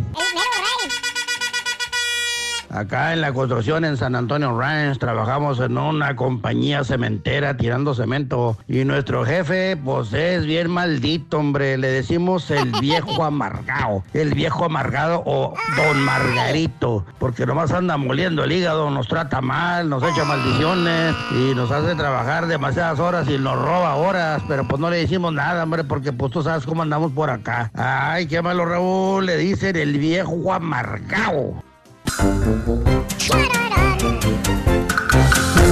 Acá 2.77 3.15
en 3.15 3.23
la 3.23 3.33
construcción 3.33 3.87
en 3.87 3.97
San 3.97 4.15
Antonio 4.15 4.55
Ranch 4.55 4.99
trabajamos 4.99 5.61
en 5.61 5.79
una 5.79 6.15
compañía 6.15 6.85
cementera 6.85 7.57
tirando 7.57 7.95
cemento 7.95 8.59
y 8.69 8.85
nuestro 8.85 9.25
jefe 9.25 9.79
pues 9.79 10.13
es 10.13 10.45
bien 10.45 10.71
maldito, 10.71 11.39
hombre. 11.39 11.79
Le 11.79 11.89
decimos 11.89 12.51
el 12.51 12.73
viejo 12.73 13.25
amargado, 13.25 14.05
el 14.13 14.35
viejo 14.35 14.67
amargado 14.67 15.23
o 15.25 15.55
don 15.75 16.03
Margarito, 16.03 17.07
porque 17.19 17.47
nomás 17.47 17.73
anda 17.73 17.97
moliendo 17.97 18.45
el 18.45 18.53
hígado, 18.53 18.91
nos 18.91 19.09
trata 19.09 19.41
mal, 19.41 19.89
nos 19.89 20.03
echa 20.03 20.27
maldiciones 20.27 21.15
y 21.31 21.55
nos 21.55 21.71
hace 21.71 21.95
trabajar 21.95 22.47
demasiadas 22.47 23.01
horas 23.01 23.27
y 23.31 23.39
nos 23.39 23.57
roba 23.57 23.97
horas, 23.97 24.43
pero 24.49 24.69
pues 24.69 24.79
no 24.79 24.91
le 24.91 24.99
decimos 24.99 25.33
nada, 25.33 25.63
hombre, 25.63 25.83
porque 25.83 26.13
pues 26.13 26.31
tú 26.31 26.43
sabes 26.43 26.67
cómo 26.67 26.83
andamos 26.83 27.11
por 27.13 27.31
acá. 27.31 27.71
Ay, 27.73 28.27
qué 28.27 28.43
malo 28.43 28.67
Raúl, 28.67 29.25
le 29.25 29.39
dicen 29.39 29.77
el 29.77 29.97
viejo 29.97 30.53
amargado. 30.53 31.55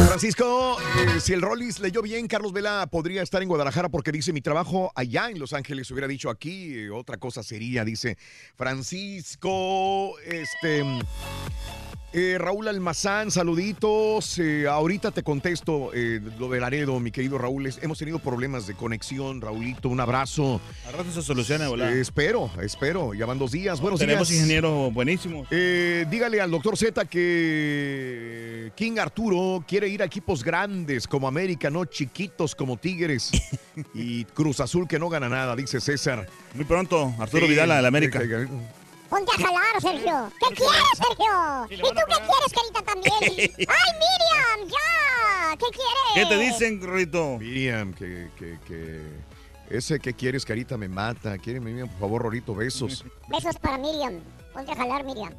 Francisco, 0.08 0.76
si 1.20 1.32
el 1.32 1.42
Rollis 1.42 1.80
leyó 1.80 2.02
bien, 2.02 2.26
Carlos 2.28 2.52
Vela 2.52 2.86
podría 2.90 3.22
estar 3.22 3.42
en 3.42 3.48
Guadalajara 3.48 3.88
porque 3.88 4.12
dice 4.12 4.32
mi 4.32 4.40
trabajo 4.40 4.92
allá 4.94 5.30
en 5.30 5.38
Los 5.38 5.52
Ángeles. 5.52 5.90
Hubiera 5.90 6.06
dicho 6.08 6.30
aquí, 6.30 6.88
otra 6.88 7.16
cosa 7.16 7.42
sería, 7.42 7.84
dice 7.84 8.16
Francisco. 8.56 10.18
Este. 10.20 10.84
Eh, 12.14 12.36
Raúl 12.38 12.68
Almazán, 12.68 13.30
saluditos. 13.30 14.38
Eh, 14.38 14.66
ahorita 14.68 15.10
te 15.10 15.22
contesto 15.22 15.90
eh, 15.92 16.20
lo 16.38 16.48
de 16.48 16.60
Laredo, 16.60 16.98
mi 17.00 17.10
querido 17.10 17.36
Raúl. 17.38 17.66
Es- 17.66 17.78
hemos 17.82 17.98
tenido 17.98 18.18
problemas 18.20 18.66
de 18.66 18.74
conexión, 18.74 19.40
Raulito. 19.40 19.88
Un 19.88 19.98
abrazo. 20.00 20.60
Al 20.86 20.92
rato 20.94 21.10
se 21.12 21.22
soluciona, 21.22 21.68
volá. 21.68 21.92
Eh, 21.92 22.00
espero, 22.00 22.50
espero. 22.62 23.14
Ya 23.14 23.26
van 23.26 23.38
dos 23.38 23.50
días. 23.50 23.80
Buenos 23.80 23.98
Tenemos 24.00 24.28
días. 24.28 24.40
ingenieros 24.42 24.94
buenísimos. 24.94 25.48
Dígale 25.50 26.40
al 26.40 26.50
doctor 26.50 26.76
Z 26.76 27.04
que 27.04 28.72
King 28.76 28.98
Arturo 28.98 29.64
quiere 29.66 29.88
ir 29.88 30.02
a 30.02 30.06
equipos 30.06 30.44
grandes 30.44 31.08
como 31.08 31.26
América, 31.28 31.68
no 31.70 31.84
chiquitos 31.84 32.54
como 32.54 32.76
Tigres 32.76 33.30
y 33.94 34.24
Cruz 34.26 34.60
Azul 34.60 34.86
que 34.86 34.98
no 34.98 35.08
gana 35.08 35.28
nada, 35.28 35.56
dice 35.56 35.80
César. 35.80 36.28
Muy 36.54 36.64
pronto, 36.64 37.12
Arturo 37.18 37.46
Vidal, 37.48 37.72
a 37.72 37.82
la 37.82 37.88
América. 37.88 38.20
Ponte 39.14 39.30
a 39.30 39.46
jalar, 39.46 39.80
Sergio. 39.80 40.32
¿Qué 40.40 40.56
quieres, 40.56 40.82
Sergio? 40.96 41.66
¿Y 41.70 41.76
tú 41.76 41.88
qué 41.94 42.14
quieres, 42.26 42.52
Carita, 42.52 42.82
también? 42.82 43.50
¡Ay, 43.58 43.90
Miriam! 43.94 44.68
¡Ya! 44.68 45.56
¿Qué 45.56 45.66
quieres? 45.70 46.14
¿Qué 46.14 46.26
te 46.26 46.36
dicen, 46.36 46.80
Rito? 46.82 47.38
Miriam, 47.38 47.94
que, 47.94 48.30
que, 48.36 48.58
que 48.66 49.02
ese 49.70 50.00
que 50.00 50.14
quieres, 50.14 50.44
Carita, 50.44 50.76
me 50.76 50.88
mata. 50.88 51.38
Quiere, 51.38 51.60
Miriam, 51.60 51.88
por 51.90 52.00
favor, 52.00 52.22
Rorito, 52.22 52.56
besos. 52.56 53.04
Besos 53.28 53.56
para 53.58 53.78
Miriam. 53.78 54.14
Ponte 54.52 54.72
a 54.72 54.74
jalar, 54.74 55.04
Miriam. 55.04 55.32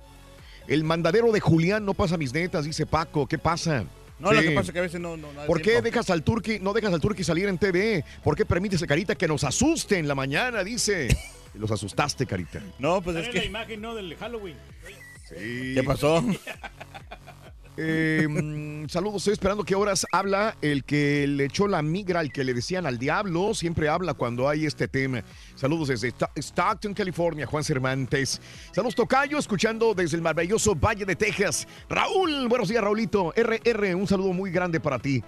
El 0.67 0.85
mandadero 0.85 1.33
de 1.33 1.41
Julián 1.41 1.83
no 1.83 1.93
pasa 1.93 2.15
mis 2.15 2.33
netas, 2.33 2.63
dice 2.63 2.85
Paco. 2.85 3.27
¿Qué 3.27 3.37
pasa? 3.37 3.83
No, 4.19 4.31
lo 4.31 4.41
que 4.41 4.51
pasa 4.51 4.67
es 4.67 4.71
que 4.71 4.79
a 4.79 4.83
veces 4.83 5.01
no, 5.01 5.17
no, 5.17 5.33
no 5.33 5.41
hay 5.41 5.47
¿Por 5.47 5.61
qué 5.61 5.81
dejas 5.81 6.09
al 6.09 6.23
turqui, 6.23 6.59
no 6.61 6.71
dejas 6.71 6.93
al 6.93 7.01
turqui 7.01 7.25
salir 7.25 7.49
en 7.49 7.57
TV? 7.57 8.05
¿Por 8.23 8.37
qué 8.37 8.45
permites 8.45 8.81
a 8.81 8.87
Carita 8.87 9.15
que 9.15 9.27
nos 9.27 9.43
asuste 9.43 9.99
en 9.99 10.07
la 10.07 10.15
mañana? 10.15 10.63
Dice. 10.63 11.09
Los 11.57 11.71
asustaste, 11.71 12.25
Carita. 12.25 12.61
No, 12.79 13.01
pues 13.01 13.17
es 13.17 13.25
Sale 13.25 13.35
la 13.35 13.41
que... 13.41 13.47
imagen, 13.47 13.81
¿no? 13.81 13.95
Del 13.95 14.15
Halloween. 14.15 14.57
Sí. 15.29 15.73
¿Qué 15.75 15.83
pasó? 15.85 16.23
Eh, 17.77 18.25
mm, 18.29 18.87
saludos, 18.87 19.17
estoy 19.17 19.33
esperando 19.33 19.65
qué 19.65 19.75
horas 19.75 20.05
habla 20.13 20.55
el 20.61 20.85
que 20.85 21.27
le 21.27 21.45
echó 21.45 21.67
la 21.67 21.81
migra 21.81 22.21
al 22.21 22.31
que 22.31 22.43
le 22.43 22.53
decían 22.53 22.85
al 22.85 22.97
diablo. 22.97 23.53
Siempre 23.53 23.89
habla 23.89 24.13
cuando 24.13 24.47
hay 24.47 24.65
este 24.65 24.87
tema. 24.87 25.23
Saludos 25.55 25.89
desde 25.89 26.13
Stockton, 26.37 26.93
California, 26.93 27.45
Juan 27.45 27.63
Cervantes. 27.63 28.41
Saludos, 28.71 28.95
Tocayo, 28.95 29.37
escuchando 29.37 29.93
desde 29.93 30.15
el 30.15 30.23
maravilloso 30.23 30.75
Valle 30.75 31.05
de 31.05 31.15
Texas. 31.15 31.67
Raúl, 31.89 32.47
buenos 32.47 32.69
días, 32.69 32.81
Raulito. 32.81 33.33
RR, 33.35 33.93
un 33.95 34.07
saludo 34.07 34.31
muy 34.31 34.51
grande 34.51 34.79
para 34.79 34.97
ti. 34.97 35.21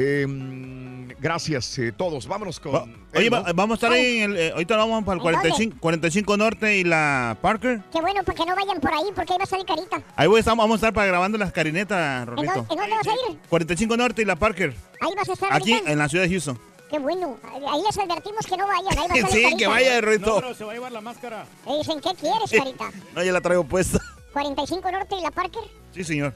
Eh, 0.00 1.14
gracias, 1.20 1.78
eh, 1.78 1.92
todos. 1.92 2.26
Vámonos 2.26 2.58
con. 2.58 2.74
Oye, 2.74 3.26
él, 3.26 3.32
va- 3.32 3.40
¿no? 3.42 3.54
vamos 3.54 3.74
a 3.74 3.86
estar 3.86 3.92
ahí, 3.92 4.18
en 4.18 4.30
el, 4.32 4.36
eh, 4.38 4.50
ahorita 4.52 4.76
vamos 4.76 5.04
para 5.04 5.20
el 5.20 5.26
¿En 5.26 5.32
dónde? 5.32 5.48
45, 5.50 5.76
45 5.80 6.36
Norte 6.36 6.76
y 6.78 6.84
la 6.84 7.36
Parker. 7.40 7.82
Qué 7.92 8.00
bueno, 8.00 8.22
para 8.24 8.36
que 8.38 8.46
no 8.46 8.56
vayan 8.56 8.80
por 8.80 8.92
ahí, 8.94 9.04
porque 9.14 9.32
ahí 9.32 9.38
va 9.38 9.44
a 9.44 9.46
salir 9.46 9.66
Carita. 9.66 10.02
Ahí 10.16 10.26
voy, 10.28 10.40
estamos, 10.40 10.62
vamos 10.62 10.74
a 10.74 10.78
estar 10.78 10.92
para 10.94 11.06
grabando 11.06 11.36
las 11.38 11.52
carinetas, 11.52 12.22
¿En 12.22 12.26
Rolito. 12.28 12.52
dónde, 12.54 12.72
en 12.74 12.78
dónde 12.80 12.96
vas 12.96 13.06
a 13.06 13.30
ir? 13.32 13.38
45 13.48 13.96
Norte 13.96 14.22
y 14.22 14.24
la 14.24 14.36
Parker. 14.36 14.74
Ahí 15.00 15.10
vas 15.16 15.28
a 15.28 15.32
estar 15.32 15.52
Aquí 15.52 15.72
ahorita. 15.74 15.92
en 15.92 15.98
la 15.98 16.08
ciudad 16.08 16.24
de 16.24 16.30
Houston. 16.30 16.58
Qué 16.90 16.98
bueno. 16.98 17.36
Ahí 17.70 17.82
les 17.86 17.96
advertimos 17.98 18.44
que 18.46 18.56
no 18.56 18.66
vayan. 18.66 18.86
Ahí 18.90 18.96
va 18.96 19.02
a 19.04 19.08
salir 19.08 19.26
Sí, 19.30 19.42
Carita. 19.42 19.56
que 19.58 19.66
vaya, 19.68 20.00
Rolito. 20.00 20.26
No, 20.34 20.40
pero 20.40 20.54
se 20.54 20.64
va 20.64 20.70
a 20.72 20.74
llevar 20.74 20.92
la 20.92 21.00
máscara. 21.00 21.44
Le 21.66 21.76
dicen, 21.78 22.00
¿qué 22.00 22.10
quieres, 22.20 22.50
Carita? 22.50 22.90
No, 23.14 23.22
ya 23.22 23.32
la 23.32 23.40
traigo 23.40 23.64
puesta. 23.64 23.98
45 24.32 24.90
Norte 24.92 25.14
y 25.16 25.22
la 25.22 25.30
Parker. 25.30 25.62
Sí, 25.94 26.02
señor. 26.04 26.34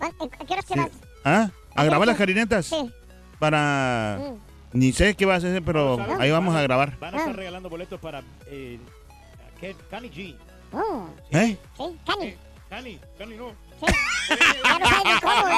¿A 0.00 0.06
a 0.06 0.10
qué 0.44 0.52
horas 0.52 0.64
te 0.66 0.74
Sí. 0.74 0.80
vas? 0.80 0.90
¿Ah? 1.24 1.50
¿A 1.74 1.84
grabar 1.84 2.06
las 2.06 2.16
carinetas? 2.16 2.66
Sí. 2.66 2.90
Para... 3.38 4.18
Mm. 4.20 4.38
Ni 4.78 4.92
sé 4.92 5.14
qué 5.14 5.24
va 5.24 5.34
a 5.34 5.36
hacer, 5.38 5.62
pero 5.62 5.96
ahí 6.20 6.30
vamos 6.30 6.54
a 6.54 6.60
grabar. 6.62 6.98
Van 6.98 7.14
a 7.14 7.18
estar 7.18 7.34
regalando 7.36 7.70
boletos 7.70 7.98
para 8.00 8.22
eh, 8.46 8.78
Ken- 9.60 9.76
Kenny 9.88 10.10
G. 10.10 10.36
Oh, 10.72 11.08
¿Eh? 11.30 11.56
sí, 11.78 11.98
Cani. 12.06 12.36
Cani, 12.68 13.00
Cani 13.16 13.36
no. 13.36 13.52
Ya 13.80 14.78
no 14.78 14.86
sabe 14.88 15.04
ni 15.04 15.20
cómo. 15.20 15.48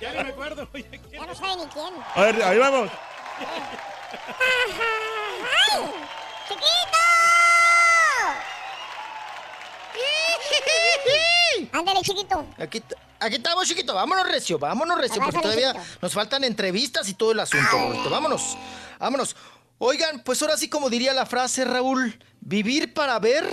Ya 0.00 0.12
no 0.14 0.22
me 0.24 0.28
acuerdo. 0.30 0.68
Ya 1.12 1.26
no 1.26 1.34
sabe 1.34 1.56
ni 1.56 1.66
quién. 1.66 1.94
A 2.14 2.20
ver, 2.22 2.42
ahí 2.42 2.58
vamos. 2.58 2.90
¡Ay! 5.68 5.82
¡Chiquito! 6.48 6.98
Ándale, 11.72 12.00
chiquito. 12.02 12.46
Aquí, 12.58 12.80
t- 12.80 12.94
aquí 13.20 13.36
estamos, 13.36 13.66
chiquito. 13.66 13.94
Vámonos, 13.94 14.26
Recio. 14.26 14.58
Vámonos, 14.58 14.98
Recio. 14.98 15.22
Porque 15.22 15.40
todavía 15.40 15.74
nos 16.00 16.12
faltan 16.12 16.44
entrevistas 16.44 17.08
y 17.08 17.14
todo 17.14 17.32
el 17.32 17.40
asunto, 17.40 17.70
Roberto. 17.72 18.10
Vámonos. 18.10 18.56
Vámonos. 18.98 19.36
Oigan, 19.78 20.22
pues 20.24 20.40
ahora 20.42 20.56
sí, 20.56 20.68
como 20.68 20.88
diría 20.88 21.12
la 21.12 21.26
frase, 21.26 21.64
Raúl, 21.64 22.18
vivir 22.40 22.94
para 22.94 23.18
ver 23.18 23.46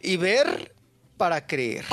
y 0.00 0.16
ver 0.16 0.74
para 1.16 1.46
creer. 1.46 1.84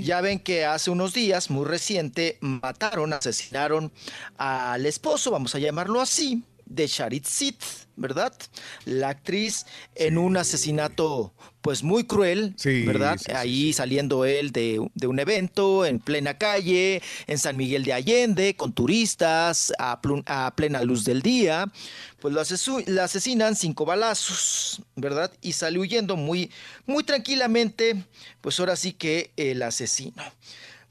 Ya 0.00 0.20
ven 0.20 0.40
que 0.40 0.64
hace 0.64 0.90
unos 0.90 1.12
días, 1.12 1.50
muy 1.50 1.64
reciente, 1.64 2.38
mataron, 2.40 3.12
asesinaron 3.12 3.92
al 4.36 4.86
esposo, 4.86 5.30
vamos 5.30 5.54
a 5.54 5.58
llamarlo 5.58 6.00
así, 6.00 6.42
de 6.64 6.86
Sharit 6.86 7.24
Sit, 7.24 7.62
¿verdad? 7.98 8.32
La 8.84 9.10
actriz 9.10 9.66
en 9.94 10.16
un 10.18 10.36
asesinato 10.36 11.34
pues 11.60 11.82
muy 11.82 12.04
cruel, 12.04 12.54
¿verdad? 12.86 13.18
Ahí 13.34 13.72
saliendo 13.72 14.24
él 14.24 14.52
de, 14.52 14.88
de 14.94 15.06
un 15.06 15.18
evento 15.18 15.84
en 15.84 15.98
plena 15.98 16.38
calle, 16.38 17.02
en 17.26 17.38
San 17.38 17.56
Miguel 17.56 17.82
de 17.84 17.92
Allende, 17.92 18.54
con 18.56 18.72
turistas, 18.72 19.72
a, 19.78 20.00
plena 20.56 20.82
luz 20.82 21.04
del 21.04 21.20
día, 21.20 21.70
pues 22.20 22.32
lo 22.32 22.40
asesu- 22.40 22.86
la 22.86 23.04
asesinan 23.04 23.56
cinco 23.56 23.84
balazos, 23.84 24.80
¿verdad? 24.96 25.32
Y 25.42 25.52
sale 25.52 25.78
huyendo 25.78 26.16
muy, 26.16 26.50
muy 26.86 27.02
tranquilamente, 27.04 28.04
pues 28.40 28.58
ahora 28.60 28.76
sí 28.76 28.92
que 28.92 29.32
el 29.36 29.62
asesino. 29.62 30.22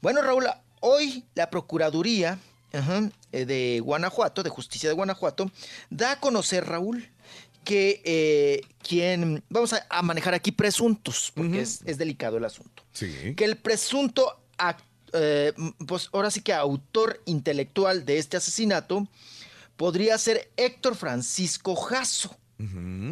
Bueno, 0.00 0.22
Raúl, 0.22 0.44
hoy 0.80 1.24
la 1.34 1.50
Procuraduría 1.50 2.38
ajá, 2.72 3.10
eh, 3.32 3.44
de 3.44 3.80
Guanajuato, 3.82 4.42
de 4.42 4.50
Justicia 4.50 4.88
de 4.88 4.94
Guanajuato, 4.94 5.50
da 5.90 6.12
a 6.12 6.20
conocer, 6.20 6.64
Raúl, 6.66 7.08
que 7.64 8.00
eh, 8.04 8.60
quien, 8.82 9.42
vamos 9.50 9.72
a, 9.74 9.86
a 9.90 10.02
manejar 10.02 10.34
aquí 10.34 10.52
presuntos, 10.52 11.32
porque 11.34 11.60
es, 11.60 11.80
es 11.84 11.98
delicado 11.98 12.36
el 12.38 12.44
asunto, 12.44 12.82
Sí. 12.92 13.34
que 13.36 13.44
el 13.44 13.56
presunto, 13.56 14.40
eh, 15.12 15.52
pues 15.86 16.08
ahora 16.12 16.30
sí 16.30 16.40
que 16.40 16.52
autor 16.54 17.20
intelectual 17.26 18.04
de 18.04 18.18
este 18.18 18.36
asesinato, 18.36 19.06
podría 19.76 20.16
ser 20.18 20.50
Héctor 20.56 20.96
Francisco 20.96 21.76
Jasso, 21.76 22.36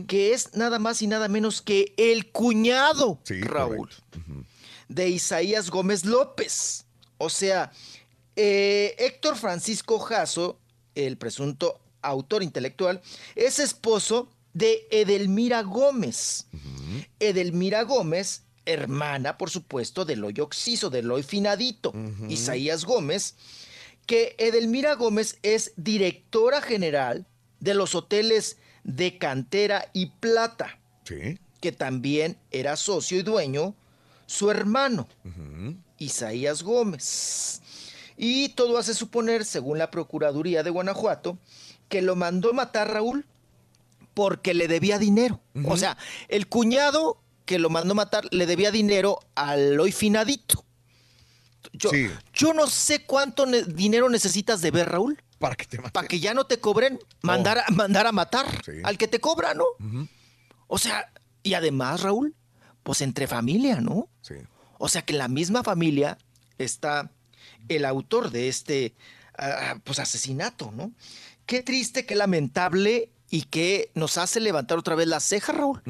que 0.09 0.33
es 0.33 0.55
nada 0.57 0.81
más 0.81 1.03
y 1.03 1.07
nada 1.07 1.29
menos 1.29 1.63
que 1.63 1.95
el 1.97 2.33
cuñado, 2.33 3.21
Raúl, 3.43 3.89
de 4.89 5.09
Isaías 5.09 5.71
Gómez 5.71 6.05
López. 6.05 6.85
O 7.19 7.31
sea, 7.31 7.71
eh, 8.37 8.95
Héctor 8.99 9.37
Francisco 9.37 9.99
Jasso, 9.99 10.59
el 10.95 11.17
presunto 11.17 11.81
autor 12.03 12.43
intelectual, 12.43 13.01
es 13.35 13.59
esposo 13.59 14.29
de 14.53 14.87
Edelmira 14.91 15.63
Gómez. 15.63 16.47
Edelmira 17.19 17.83
Gómez, 17.83 18.45
hermana, 18.65 19.37
por 19.37 19.51
supuesto, 19.51 20.05
del 20.05 20.25
hoy 20.25 20.41
Oxiso, 20.41 20.91
del 20.91 21.11
hoy 21.11 21.23
Finadito, 21.23 21.93
Isaías 22.29 22.85
Gómez, 22.85 23.35
que 24.07 24.35
Edelmira 24.39 24.95
Gómez 24.95 25.39
es 25.43 25.73
directora 25.77 26.63
general 26.63 27.27
de 27.61 27.75
los 27.75 27.95
hoteles 27.95 28.57
de 28.85 29.19
Cantera 29.19 29.91
y 29.93 30.07
Plata, 30.07 30.79
que 31.61 31.73
también 31.73 32.39
era 32.51 32.77
socio 32.77 33.19
y 33.19 33.23
dueño 33.23 33.75
su 34.27 34.51
hermano, 34.51 35.09
Isaías 35.99 36.63
Gómez. 36.63 37.63
Y 38.17 38.51
todo 38.51 38.79
hace 38.79 38.95
suponer, 38.95 39.45
según 39.45 39.79
la 39.79 39.91
Procuraduría 39.91 40.63
de 40.63 40.71
Guanajuato, 40.71 41.39
que 41.89 42.03
lo 42.03 42.17
mandó 42.17 42.53
matar 42.53 42.93
Raúl 42.93 43.27
porque 44.15 44.55
le 44.55 44.67
debía 44.69 44.99
dinero. 44.99 45.41
O 45.67 45.77
sea, 45.77 45.97
el 46.29 46.49
cuñado 46.49 47.21
que 47.45 47.59
lo 47.59 47.69
mandó 47.71 47.95
matar 47.95 48.27
le 48.33 48.47
debía 48.47 48.71
dinero 48.71 49.21
al 49.35 49.79
hoy 49.79 49.93
finadito. 49.93 50.65
Yo, 51.73 51.91
yo 52.33 52.55
no 52.55 52.67
sé 52.69 53.05
cuánto 53.05 53.45
ne- 53.45 53.63
dinero 53.65 54.09
necesitas 54.09 54.63
de 54.63 54.71
ver, 54.71 54.89
Raúl. 54.89 55.23
Para 55.39 55.55
que 55.55 55.67
te 55.67 55.79
Para 55.79 56.09
que 56.09 56.19
ya 56.19 56.33
no 56.33 56.45
te 56.47 56.59
cobren, 56.59 56.99
mandar, 57.21 57.59
a, 57.59 57.65
mandar 57.71 58.07
a 58.07 58.13
matar 58.13 58.47
al 58.85 58.97
que 58.97 59.07
te 59.09 59.21
cobra, 59.21 59.53
¿no? 59.53 59.65
O 60.67 60.79
sea, 60.79 61.13
y 61.43 61.53
además, 61.55 62.01
Raúl, 62.03 62.35
pues 62.83 63.03
entre 63.03 63.27
familia, 63.27 63.81
¿no? 63.83 64.09
Sí. 64.23 64.35
O 64.79 64.89
sea 64.89 65.03
que 65.03 65.13
la 65.13 65.29
misma 65.29 65.63
familia 65.63 66.17
está 66.57 67.11
el 67.69 67.85
autor 67.85 68.31
de 68.31 68.49
este 68.49 68.93
ah, 69.39 69.77
pues 69.85 69.99
asesinato, 69.99 70.71
¿no? 70.73 70.93
Qué 71.47 71.63
triste, 71.63 72.07
qué 72.07 72.15
lamentable 72.15 73.09
y 73.31 73.43
que 73.43 73.91
nos 73.95 74.19
hace 74.19 74.41
levantar 74.41 74.79
otra 74.79 74.95
vez 74.95 75.07
la 75.09 75.21
ceja, 75.21 75.53
Raúl. 75.53 75.81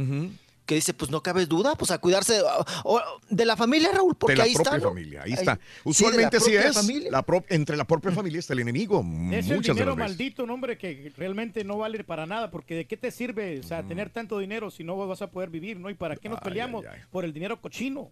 Que 0.66 0.74
dice, 0.74 0.94
pues 0.94 1.12
no 1.12 1.22
cabe 1.22 1.46
duda, 1.46 1.76
pues 1.76 1.92
a 1.92 1.98
cuidarse 1.98 2.40
o- 2.82 3.00
de 3.30 3.44
la 3.44 3.56
familia, 3.56 3.92
Raúl, 3.92 4.16
porque 4.16 4.32
de 4.32 4.38
la 4.38 4.44
ahí 4.44 4.54
propia 4.54 4.70
está. 4.72 4.78
¿no? 4.84 4.88
familia, 4.90 5.22
ahí 5.22 5.30
Ahí- 5.30 5.38
está. 5.38 5.54
sí, 5.54 5.60
de 5.60 5.64
la 5.84 5.90
Usualmente 5.90 6.36
así 6.38 6.50
propia 6.50 6.68
es. 6.68 6.74
familia. 6.74 7.10
La 7.12 7.22
pro- 7.22 7.44
entre 7.50 7.76
la 7.76 7.84
propia 7.84 8.10
familia 8.10 8.40
está 8.40 8.52
el 8.52 8.58
enemigo. 8.58 9.04
Es 9.32 9.48
el 9.48 9.60
dinero 9.62 9.94
maldito, 9.94 10.42
un 10.42 10.50
hombre 10.50 10.76
que 10.76 11.12
realmente 11.16 11.62
no 11.62 11.78
vale 11.78 12.02
para 12.02 12.26
nada, 12.26 12.50
porque 12.50 12.74
¿de 12.74 12.84
qué 12.86 12.96
te 12.96 13.12
sirve 13.12 13.60
o 13.60 13.62
sea, 13.62 13.84
tener 13.84 14.10
tanto 14.10 14.40
dinero 14.40 14.72
si 14.72 14.82
no 14.82 14.96
vas 15.06 15.22
a 15.22 15.30
poder 15.30 15.50
vivir, 15.50 15.78
¿no? 15.78 15.88
¿Y 15.88 15.94
para 15.94 16.16
qué 16.16 16.28
nos 16.28 16.40
peleamos 16.40 16.84
por 17.12 17.24
el 17.24 17.32
dinero 17.32 17.60
cochino? 17.60 18.10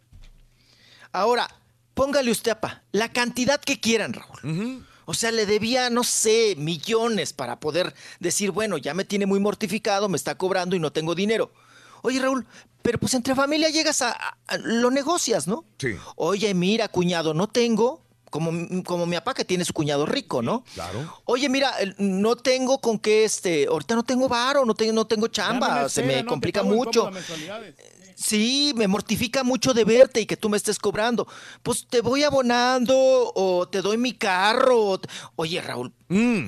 Ahora, 1.13 1.49
póngale 1.95 2.31
usted, 2.31 2.53
apa, 2.53 2.83
la 2.93 3.13
cantidad 3.13 3.61
que 3.61 3.81
quieran, 3.81 4.13
Raúl. 4.13 4.85
O 5.07 5.13
sea, 5.15 5.31
le 5.31 5.45
debía, 5.47 5.91
no 5.91 6.03
sé, 6.03 6.55
millones 6.57 7.33
para 7.33 7.61
poder 7.61 7.95
decir, 8.21 8.51
bueno, 8.53 8.79
ya 8.79 8.95
me 8.95 9.05
tiene 9.05 9.27
muy 9.27 9.39
mortificado, 9.39 10.09
me 10.09 10.17
está 10.17 10.35
cobrando 10.37 10.75
y 10.77 10.81
no 10.81 10.93
tengo 10.93 11.15
dinero. 11.15 11.53
Oye, 12.03 12.21
Raúl, 12.21 12.47
pero 12.83 12.99
pues 12.99 13.13
entre 13.15 13.35
familia 13.35 13.69
llegas 13.71 14.01
a, 14.03 14.11
a- 14.13 14.37
a- 14.47 14.59
lo 14.59 14.91
negocias, 14.91 15.47
¿no? 15.47 15.65
Sí. 15.79 15.95
Oye, 16.17 16.53
mira, 16.55 16.89
cuñado, 16.89 17.35
no 17.35 17.49
tengo, 17.49 18.03
como, 18.31 18.51
como 18.85 19.05
mi 19.07 19.15
papá 19.17 19.35
que 19.35 19.45
tiene 19.45 19.65
su 19.67 19.73
cuñado 19.75 20.07
rico, 20.07 20.41
¿no? 20.43 20.65
Claro. 20.75 21.21
Oye, 21.27 21.49
mira, 21.51 21.73
no 21.99 22.37
tengo 22.37 22.81
con 22.81 22.99
qué, 22.99 23.25
este, 23.25 23.67
ahorita 23.67 23.95
no 23.95 24.03
tengo 24.05 24.27
varo, 24.29 24.65
no 24.65 24.75
tengo, 24.75 24.93
no 24.93 25.07
tengo 25.07 25.29
chamba, 25.29 25.89
se 25.89 26.03
me 26.03 26.25
complica 26.27 26.63
mucho. 26.77 27.05
Sí, 28.17 28.73
me 28.77 28.89
mortifica 28.89 29.43
mucho 29.45 29.75
de 29.75 29.85
verte 29.85 30.21
y 30.21 30.27
que 30.27 30.37
tú 30.37 30.49
me 30.49 30.57
estés 30.57 30.79
cobrando. 30.79 31.27
Pues 31.63 31.87
te 31.89 32.01
voy 32.01 32.23
abonando 32.23 32.95
o 33.35 33.69
te 33.69 33.81
doy 33.83 33.97
mi 33.99 34.13
carro. 34.13 34.81
o 34.85 34.99
te- 35.01 35.09
Oye, 35.37 35.61
Raúl, 35.61 35.93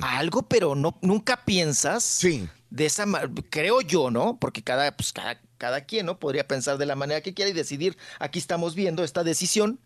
algo, 0.01 0.43
pero 0.47 0.75
no, 0.75 0.97
nunca 1.01 1.43
piensas. 1.45 2.03
Sí. 2.03 2.47
De 2.69 2.85
esa 2.85 3.05
ma- 3.05 3.21
creo 3.49 3.81
yo, 3.81 4.11
¿no? 4.11 4.37
Porque 4.39 4.61
cada, 4.63 4.95
pues, 4.95 5.13
cada, 5.13 5.39
cada 5.57 5.81
quien, 5.85 6.05
¿no? 6.05 6.19
Podría 6.19 6.47
pensar 6.47 6.77
de 6.77 6.85
la 6.85 6.95
manera 6.95 7.21
que 7.21 7.33
quiera 7.33 7.49
y 7.49 7.53
decidir. 7.53 7.97
Aquí 8.19 8.39
estamos 8.39 8.75
viendo 8.75 9.03
esta 9.03 9.23
decisión. 9.23 9.79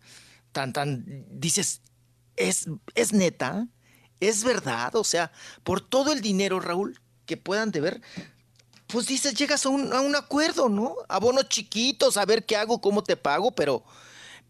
Tan, 0.52 0.72
tan, 0.72 1.04
dices, 1.30 1.80
es, 2.36 2.66
es 2.94 3.12
neta, 3.12 3.68
es 4.20 4.44
verdad. 4.44 4.94
O 4.96 5.04
sea, 5.04 5.32
por 5.62 5.80
todo 5.80 6.12
el 6.12 6.20
dinero, 6.20 6.60
Raúl, 6.60 7.00
que 7.24 7.36
puedan 7.36 7.70
deber, 7.70 8.00
pues 8.92 9.06
dices, 9.06 9.34
llegas 9.34 9.64
a 9.66 9.70
un, 9.70 9.92
a 9.92 10.00
un 10.00 10.14
acuerdo, 10.14 10.68
¿no? 10.68 10.94
Abonos 11.08 11.48
chiquitos, 11.48 12.16
a 12.16 12.24
ver 12.26 12.44
qué 12.44 12.56
hago, 12.56 12.80
cómo 12.80 13.02
te 13.02 13.16
pago, 13.16 13.50
pero, 13.52 13.82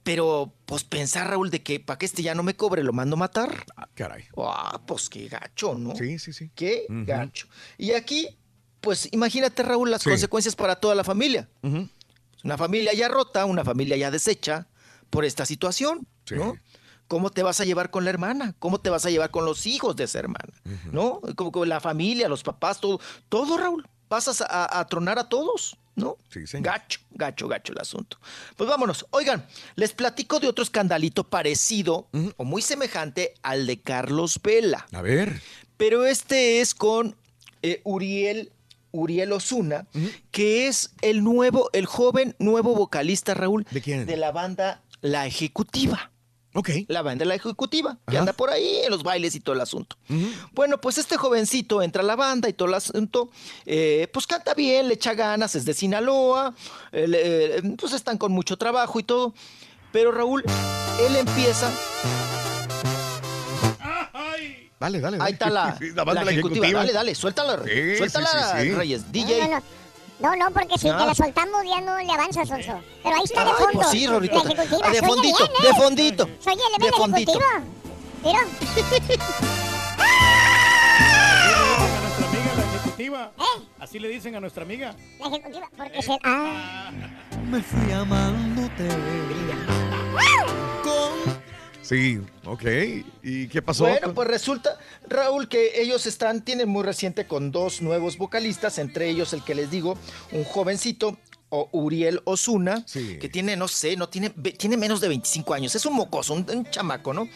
pero, 0.03 0.53
pues 0.67 0.83
pensar, 0.85 1.29
Raúl, 1.31 1.51
de 1.51 1.62
que 1.62 1.79
para 1.81 1.97
que 1.99 2.07
este 2.07 2.23
ya 2.23 2.35
no 2.35 2.43
me 2.43 2.57
cobre, 2.57 2.83
lo 2.83 2.93
mando 2.93 3.15
a 3.15 3.19
matar. 3.21 3.65
Ah, 3.77 3.89
caray. 3.95 4.25
Ah, 4.37 4.81
pues 4.87 5.09
qué 5.09 5.29
gacho, 5.29 5.75
¿no? 5.75 5.95
Sí, 5.95 6.19
sí, 6.19 6.33
sí. 6.33 6.51
Qué 6.55 6.87
gacho. 6.89 7.47
Y 7.79 7.93
aquí, 7.93 8.37
pues 8.81 9.09
imagínate, 9.12 9.62
Raúl, 9.62 9.91
las 9.91 10.03
Sí. 10.03 10.11
consecuencias 10.11 10.57
para 10.57 10.77
toda 10.77 10.95
la 10.97 11.05
familia. 11.05 11.49
Una 12.45 12.59
familia 12.59 12.93
ya 12.95 13.07
rota, 13.09 13.45
una 13.45 13.65
familia 13.65 13.97
ya 13.97 14.11
deshecha 14.11 14.67
por 15.09 15.25
esta 15.25 15.47
situación, 15.47 16.07
¿no? 16.33 16.57
¿Cómo 17.07 17.31
te 17.31 17.43
vas 17.43 17.61
a 17.61 17.65
llevar 17.65 17.91
con 17.91 18.05
la 18.05 18.11
hermana? 18.11 18.55
¿Cómo 18.59 18.81
te 18.81 18.89
vas 18.89 19.05
a 19.05 19.11
llevar 19.11 19.31
con 19.31 19.45
los 19.45 19.67
hijos 19.67 19.95
de 19.97 20.05
esa 20.05 20.19
hermana? 20.19 20.53
¿No? 20.91 21.21
Como 21.37 21.53
con 21.53 21.69
la 21.69 21.79
familia, 21.79 22.29
los 22.29 22.43
papás, 22.43 22.81
todo, 22.81 23.01
todo, 23.29 23.59
Raúl. 23.59 23.87
Pasas 24.13 24.43
a, 24.43 24.79
a 24.79 24.87
tronar 24.89 25.19
a 25.19 25.27
todos, 25.31 25.79
¿no? 25.97 26.19
Sí, 26.29 26.47
señor. 26.47 26.67
Gacho, 26.67 27.01
gacho, 27.13 27.49
gacho 27.49 27.73
el 27.73 27.79
asunto. 27.81 28.19
Pues 28.59 28.69
vámonos. 28.69 29.07
Oigan, 29.09 29.47
les 29.75 29.95
platico 29.95 30.39
de 30.39 30.49
otro 30.49 30.63
escandalito 30.63 31.25
parecido 31.25 32.09
o 32.37 32.45
muy 32.45 32.61
semejante 32.61 33.33
al 33.43 33.67
de 33.67 33.81
Carlos 33.81 34.39
Vela. 34.43 34.87
A 34.93 35.01
ver. 35.01 35.41
Pero 35.79 36.05
este 36.05 36.61
es 36.61 36.75
con 36.75 37.17
eh, 37.63 37.81
Uriel, 37.85 38.53
Uriel 38.91 39.33
Osuna, 39.33 39.87
que 40.31 40.69
es 40.69 40.93
el 41.01 41.25
nuevo, 41.25 41.71
el 41.73 41.87
joven 41.87 42.37
nuevo 42.39 42.75
vocalista, 42.75 43.33
Raúl, 43.33 43.67
¿De 43.71 43.81
quién? 43.81 44.05
de 44.05 44.19
la 44.19 44.31
banda 44.31 44.83
La 45.01 45.27
Ejecutiva. 45.27 46.12
Ok. 46.55 46.71
La 46.89 47.01
banda 47.03 47.25
La 47.25 47.35
Ejecutiva, 47.35 47.97
que 48.07 48.13
Ajá. 48.17 48.21
anda 48.21 48.33
por 48.35 48.51
ahí 48.51 48.81
en 48.85 48.91
los 48.91 49.03
bailes 49.03 49.35
y 49.35 49.41
todo 49.41 49.55
el 49.55 49.61
asunto. 49.63 49.97
Bueno, 50.53 50.79
pues 50.81 50.99
este 50.99 51.17
jovencito 51.17 51.81
entra 51.83 52.03
a 52.03 52.05
la 52.05 52.15
banda 52.17 52.49
y 52.49 52.53
todo 52.53 52.69
el 52.69 52.75
asunto, 52.75 53.31
eh, 53.65 54.07
pues 54.13 54.27
canta 54.27 54.53
bien, 54.55 54.89
le 54.89 54.95
echa 54.95 55.15
ganas, 55.15 55.55
es 55.55 55.65
de 55.65 55.73
Sinaloa, 55.73 56.55
eh, 56.93 57.09
le- 57.09 57.57
eh, 57.57 57.63
pues 57.79 57.95
están 57.95 58.19
con 58.19 58.33
mucho 58.33 58.57
trabajo 58.59 59.01
y 59.01 59.03
todo. 59.03 59.35
Pero 59.93 60.13
Raúl, 60.13 60.43
él 61.07 61.17
empieza 61.17 61.71
Dale, 64.81 65.01
dale, 65.01 65.17
dale. 65.19 65.25
Ahí 65.29 65.33
está 65.35 65.49
la, 65.49 65.79
la 65.95 66.05
banda 66.05 66.21
la 66.23 66.25
La 66.25 66.31
ejecutiva. 66.33 66.67
Ejecutiva. 66.67 66.81
Dale, 66.81 66.93
dale, 66.93 67.15
suéltala. 67.15 67.63
Sí, 67.65 67.97
suéltala, 67.99 68.29
sí, 68.57 68.63
sí, 68.63 68.69
sí. 68.69 68.75
Reyes. 68.75 69.13
DJ. 69.13 69.39
no, 69.41 69.49
no. 69.49 69.57
No, 69.57 69.63
no, 70.36 70.51
porque 70.52 70.78
si 70.78 70.89
Ah. 70.89 70.99
te 70.99 71.07
la 71.07 71.15
soltamos 71.15 71.65
ya 71.65 71.81
no 71.81 71.99
le 71.99 72.12
avanza, 72.12 72.44
Sonso. 72.47 72.81
Pero 73.02 73.17
ahí 73.17 73.25
está 73.25 73.44
de 73.44 73.51
Ay, 73.51 73.57
fondo. 73.59 73.73
pues 73.75 73.89
sí. 73.91 74.07
La 74.07 74.17
ejecutiva. 74.18 74.81
Ah, 74.84 74.91
de 74.91 75.02
fondito, 75.02 75.39
bien, 75.39 75.51
¿eh? 75.51 75.67
de 75.67 75.75
fondito. 75.75 76.25
De 76.26 76.33
fondito. 76.92 77.33
ejecutiva. 77.33 77.62
Mira. 78.25 78.41
A 79.99 80.01
nuestra 82.01 82.28
amiga, 82.28 82.55
la 82.57 82.65
ejecutiva. 82.65 83.33
¿Eh? 83.39 83.62
Así 83.81 83.99
le 83.99 84.09
dicen 84.09 84.36
a 84.36 84.41
nuestra 84.41 84.62
amiga. 84.62 84.94
La 85.18 85.26
ejecutiva. 85.26 85.68
Porque 85.76 86.02
se... 86.02 86.18
Ah. 86.25 86.91
Me 87.51 87.62
fui 87.62 87.92
amándote 87.92 88.89
Sí, 91.83 92.20
ok. 92.44 92.62
¿Y 93.23 93.49
qué 93.49 93.61
pasó? 93.61 93.85
Bueno, 93.85 94.15
pues 94.15 94.28
resulta, 94.28 94.78
Raúl, 95.09 95.49
que 95.49 95.81
ellos 95.83 96.07
están, 96.07 96.43
tienen 96.43 96.69
muy 96.69 96.85
reciente 96.85 97.27
con 97.27 97.51
dos 97.51 97.83
nuevos 97.83 98.17
vocalistas, 98.19 98.78
entre 98.78 99.09
ellos 99.09 99.33
el 99.33 99.43
que 99.44 99.55
les 99.55 99.70
digo, 99.70 99.99
un 100.33 100.44
jovencito, 100.44 101.19
o 101.55 101.69
Uriel 101.73 102.23
Osuna, 102.25 102.83
que 103.19 103.28
tiene, 103.28 103.57
no 103.57 103.69
sé, 103.69 103.97
no 103.97 104.09
tiene, 104.09 104.31
tiene 104.31 104.77
menos 104.78 105.02
de 105.02 105.09
25 105.09 105.52
años, 105.52 105.75
es 105.75 105.85
un 105.85 105.93
mocoso, 105.94 106.33
un, 106.33 106.47
un 106.49 106.70
chamaco, 106.70 107.12
¿no? 107.12 107.28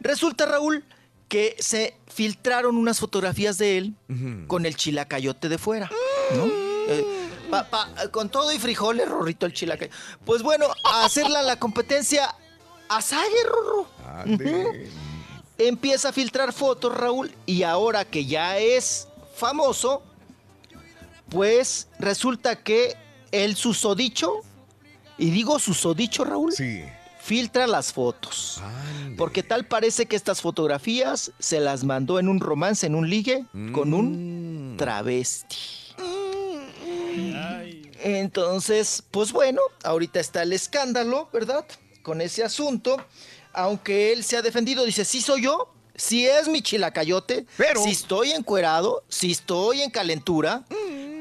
Resulta, 0.00 0.44
Raúl, 0.44 0.84
que 1.28 1.56
se 1.58 1.96
filtraron 2.12 2.76
unas 2.76 3.00
fotografías 3.00 3.56
de 3.56 3.78
él 3.78 3.94
con 4.48 4.66
el 4.66 4.76
chilacayote 4.76 5.48
de 5.48 5.56
fuera, 5.56 5.90
¿no? 6.36 6.44
Eh, 6.88 7.06
pa- 7.50 7.70
pa- 7.70 7.90
con 8.10 8.28
todo 8.28 8.52
y 8.52 8.58
frijoles, 8.58 9.08
Rorrito, 9.08 9.46
el 9.46 9.54
chilacayote. 9.54 9.96
Pues 10.26 10.42
bueno, 10.42 10.66
a 10.84 11.06
hacerla 11.06 11.40
la 11.40 11.56
competencia 11.58 12.34
Rorro. 13.48 13.86
Empieza 15.56 16.08
a 16.08 16.12
filtrar 16.12 16.52
fotos, 16.52 16.92
Raúl, 16.94 17.32
y 17.46 17.62
ahora 17.62 18.04
que 18.04 18.26
ya 18.26 18.58
es 18.58 19.08
famoso, 19.36 20.02
pues 21.28 21.88
resulta 21.98 22.56
que 22.62 22.96
el 23.30 23.54
susodicho, 23.56 24.40
y 25.16 25.30
digo 25.30 25.58
susodicho, 25.60 26.24
Raúl, 26.24 26.52
filtra 27.20 27.66
las 27.68 27.92
fotos. 27.92 28.60
Porque 29.16 29.42
tal 29.44 29.64
parece 29.66 30.06
que 30.06 30.16
estas 30.16 30.40
fotografías 30.40 31.30
se 31.38 31.60
las 31.60 31.84
mandó 31.84 32.18
en 32.18 32.28
un 32.28 32.40
romance, 32.40 32.86
en 32.86 32.96
un 32.96 33.08
ligue, 33.08 33.44
con 33.72 33.90
Mm. 33.90 33.94
un 33.94 34.74
travesti. 34.76 35.56
Entonces, 38.02 39.02
pues 39.10 39.32
bueno, 39.32 39.60
ahorita 39.84 40.20
está 40.20 40.42
el 40.42 40.52
escándalo, 40.52 41.28
¿verdad? 41.32 41.64
Con 42.04 42.20
ese 42.20 42.44
asunto. 42.44 42.96
Aunque 43.52 44.12
él 44.12 44.22
se 44.22 44.36
ha 44.36 44.42
defendido, 44.42 44.84
dice, 44.84 45.04
sí 45.04 45.20
soy 45.20 45.42
yo, 45.42 45.72
sí 45.94 46.26
es 46.26 46.46
mi 46.48 46.60
chilacayote, 46.60 47.46
pero... 47.56 47.82
sí 47.82 47.90
estoy 47.90 48.32
encuerado, 48.32 49.02
sí 49.08 49.30
estoy 49.32 49.80
en 49.82 49.90
calentura, 49.90 50.64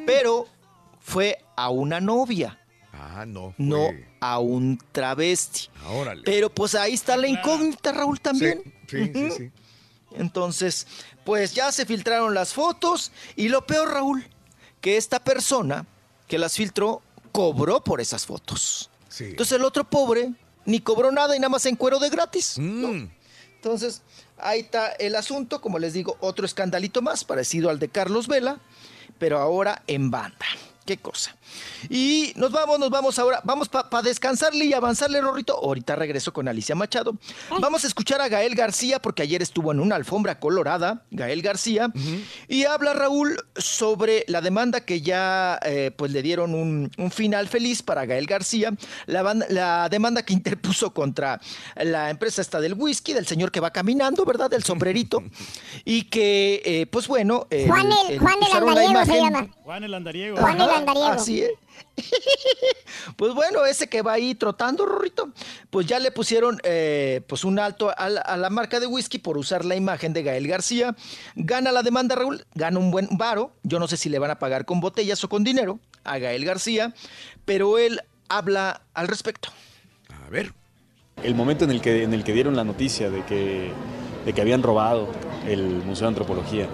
pero 0.08 0.48
fue 1.00 1.40
a 1.56 1.70
una 1.70 2.00
novia, 2.02 2.60
Ah, 2.92 3.24
no. 3.28 3.54
no 3.60 3.90
a 4.20 4.40
un 4.40 4.80
travesti. 4.92 5.70
Órale. 5.92 6.24
Pero 6.26 6.50
pues 6.50 6.74
ahí 6.74 6.94
está 6.96 7.16
la 7.18 7.28
incógnita, 7.28 7.92
Raúl, 7.92 8.20
también. 8.20 8.62
Sí, 8.90 9.12
sí, 9.14 9.26
Ujú. 9.26 9.36
sí. 9.38 9.52
Entonces, 10.18 10.88
pues 11.24 11.54
ya 11.54 11.72
se 11.72 11.86
filtraron 11.86 12.34
las 12.34 12.52
fotos 12.54 13.12
y 13.36 13.50
lo 13.50 13.66
peor, 13.66 13.92
Raúl, 13.94 14.26
que 14.82 14.98
esta 14.98 15.24
persona 15.24 15.86
que 16.28 16.38
las 16.40 16.56
filtró 16.56 17.02
cobró 17.32 17.84
por 17.84 18.02
esas 18.02 18.26
fotos. 18.26 18.90
Entonces 19.20 19.56
el 19.58 19.64
otro 19.66 19.84
pobre 19.84 20.32
ni 20.66 20.80
cobró 20.80 21.12
nada 21.12 21.36
y 21.36 21.40
nada 21.40 21.50
más 21.50 21.66
en 21.66 21.76
cuero 21.76 22.00
de 22.00 22.10
gratis. 22.10 22.58
¿no? 22.58 23.10
Entonces, 23.56 24.02
ahí 24.38 24.62
está 24.62 24.92
el 24.92 25.16
asunto, 25.16 25.62
como 25.62 25.80
les 25.80 25.94
digo, 25.94 26.18
otro 26.20 26.46
escandalito 26.46 27.02
más 27.02 27.24
parecido 27.24 27.70
al 27.70 27.80
de 27.80 27.90
Carlos 27.90 28.28
Vela, 28.28 28.60
pero 29.20 29.40
ahora 29.40 29.84
en 29.88 30.12
banda. 30.12 30.46
Qué 30.86 30.98
cosa. 30.98 31.36
Y 31.90 32.34
nos 32.36 32.52
vamos, 32.52 32.80
nos 32.80 32.90
vamos 32.90 33.20
ahora. 33.20 33.42
Vamos 33.44 33.70
para 33.70 34.02
descansarle 34.02 34.66
y 34.66 34.74
avanzarle, 34.74 35.22
Rorrito. 35.22 35.56
Ahorita 35.58 35.96
regreso 35.96 36.32
con 36.34 36.48
Alicia 36.48 36.76
Machado. 36.76 37.16
Vamos 37.60 37.84
a 37.84 37.88
escuchar 37.88 38.22
a 38.22 38.28
Gael 38.30 38.56
García, 38.56 39.02
porque 39.02 39.22
ayer 39.24 39.42
estuvo 39.42 39.72
en 39.72 39.80
una 39.80 39.96
alfombra 39.96 40.40
colorada, 40.40 41.04
Gael 41.12 41.42
García, 41.42 41.92
y 42.48 42.66
habla 42.66 42.94
Raúl 42.94 43.38
sobre 43.56 44.24
la 44.28 44.42
demanda 44.42 44.82
que 44.86 45.02
ya 45.02 45.60
eh, 45.66 45.92
pues 45.96 46.12
le 46.12 46.22
dieron 46.22 46.54
un, 46.56 46.92
un 46.98 47.12
final 47.12 47.48
feliz 47.48 47.82
para 47.84 48.06
Gael 48.06 48.26
García, 48.28 48.74
la, 49.06 49.34
la 49.50 49.90
demanda 49.90 50.24
que 50.24 50.34
interpuso 50.34 50.94
contra 50.94 51.40
la 51.76 52.10
empresa 52.10 52.42
esta 52.42 52.60
del 52.62 52.74
whisky, 52.74 53.14
del 53.14 53.28
señor 53.28 53.52
que 53.52 53.60
va 53.60 53.72
caminando, 53.72 54.26
¿verdad? 54.26 54.50
Del 54.50 54.64
sombrerito, 54.64 55.24
y 55.86 56.04
que, 56.04 56.62
eh, 56.66 56.86
pues 56.88 57.08
bueno, 57.08 57.48
el- 57.50 57.68
Juan 57.68 57.92
el- 57.92 58.14
el- 58.14 58.20
Juan 58.20 58.36
el 58.42 58.48
usaron 58.48 58.66
la 58.76 58.82
Andariego 58.82 59.06
se 59.06 59.22
llama. 59.22 59.48
Juan 59.64 59.84
el 59.84 59.94
andariego. 59.94 60.38
Juan 60.38 60.56
el 60.62 60.70
andariego. 60.70 61.08
Así 61.08 61.33
es. 61.42 61.52
Pues 63.18 63.34
bueno, 63.34 63.66
ese 63.66 63.88
que 63.88 64.02
va 64.02 64.14
ahí 64.14 64.34
trotando, 64.34 64.86
Rorrito, 64.86 65.30
pues 65.70 65.86
ya 65.86 66.00
le 66.00 66.12
pusieron 66.12 66.60
eh, 66.64 67.22
pues 67.28 67.44
un 67.44 67.60
alto 67.60 67.94
a 67.96 68.10
la, 68.10 68.22
a 68.22 68.38
la 68.38 68.50
marca 68.50 68.80
de 68.80 68.88
whisky 68.88 69.20
por 69.20 69.38
usar 69.38 69.66
la 69.66 69.76
imagen 69.76 70.14
de 70.14 70.24
Gael 70.24 70.48
García. 70.48 70.96
Gana 71.36 71.72
la 71.72 71.84
demanda, 71.84 72.16
Raúl, 72.16 72.46
gana 72.56 72.80
un 72.80 72.92
buen 72.92 73.10
varo. 73.12 73.52
Yo 73.64 73.80
no 73.80 73.88
sé 73.88 73.98
si 73.98 74.10
le 74.10 74.20
van 74.20 74.32
a 74.32 74.40
pagar 74.40 74.66
con 74.66 74.80
botellas 74.80 75.24
o 75.24 75.30
con 75.30 75.44
dinero 75.44 75.80
a 76.04 76.18
Gael 76.18 76.46
García, 76.46 76.94
pero 77.46 77.78
él 77.78 78.02
habla 78.30 78.82
al 78.94 79.08
respecto. 79.08 79.50
A 80.26 80.30
ver. 80.30 80.54
El 81.22 81.36
momento 81.36 81.66
en 81.66 81.72
el 81.72 81.82
que, 81.82 82.04
en 82.04 82.14
el 82.14 82.24
que 82.24 82.34
dieron 82.34 82.56
la 82.56 82.64
noticia 82.64 83.10
de 83.10 83.24
que, 83.26 83.72
de 84.26 84.34
que 84.34 84.42
habían 84.42 84.64
robado 84.64 85.10
el 85.48 85.64
Museo 85.84 86.08
de 86.08 86.10
Antropología, 86.10 86.68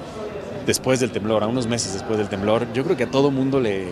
después 0.65 0.99
del 0.99 1.11
temblor, 1.11 1.43
a 1.43 1.47
unos 1.47 1.67
meses 1.67 1.93
después 1.93 2.17
del 2.17 2.29
temblor, 2.29 2.71
yo 2.73 2.83
creo 2.83 2.95
que 2.95 3.03
a 3.03 3.11
todo 3.11 3.31
mundo 3.31 3.59
le 3.59 3.87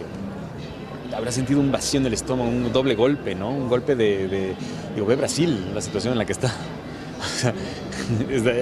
habrá 1.18 1.32
sentido 1.32 1.60
un 1.60 1.72
vacío 1.72 2.00
en 2.00 2.06
el 2.06 2.14
estómago, 2.14 2.50
un 2.50 2.72
doble 2.72 2.96
golpe, 2.96 3.36
¿no? 3.36 3.50
Un 3.50 3.68
golpe 3.68 3.96
de, 3.96 4.28
de- 4.28 4.54
digo, 4.96 5.08
ve 5.08 5.16
Brasil, 5.16 5.72
la 5.74 5.82
situación 5.82 6.14
en 6.14 6.20
la 6.20 6.26
que 6.26 6.32
está. 6.34 6.54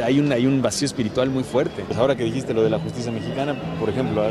Hay, 0.05 0.19
un, 0.19 0.31
hay 0.31 0.47
un 0.47 0.61
vacío 0.61 0.85
espiritual 0.85 1.29
muy 1.29 1.43
fuerte. 1.43 1.83
Pues 1.85 1.99
ahora 1.99 2.15
que 2.15 2.23
dijiste 2.23 2.53
lo 2.53 2.63
de 2.63 2.69
la 2.69 2.79
justicia 2.79 3.11
mexicana, 3.11 3.53
por 3.79 3.89
ejemplo, 3.89 4.23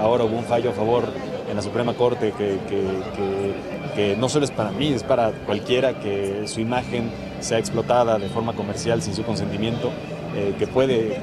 ahora 0.00 0.24
hubo 0.24 0.38
un 0.38 0.44
fallo 0.44 0.70
a 0.70 0.72
favor 0.72 1.04
en 1.50 1.56
la 1.56 1.62
Suprema 1.62 1.92
Corte 1.94 2.32
que, 2.38 2.58
que- 2.68 3.02
que- 3.16 3.82
que 3.94 4.16
no 4.16 4.28
solo 4.30 4.44
es 4.46 4.50
para 4.50 4.70
mí, 4.70 4.92
es 4.94 5.02
para 5.02 5.32
cualquiera 5.32 6.00
que 6.00 6.44
su 6.46 6.60
imagen 6.60 7.10
sea 7.40 7.58
explotada 7.58 8.18
de 8.18 8.28
forma 8.28 8.54
comercial 8.54 9.02
sin 9.02 9.14
su 9.14 9.22
consentimiento, 9.24 9.90
eh, 10.34 10.54
que 10.58 10.66
puede, 10.66 11.18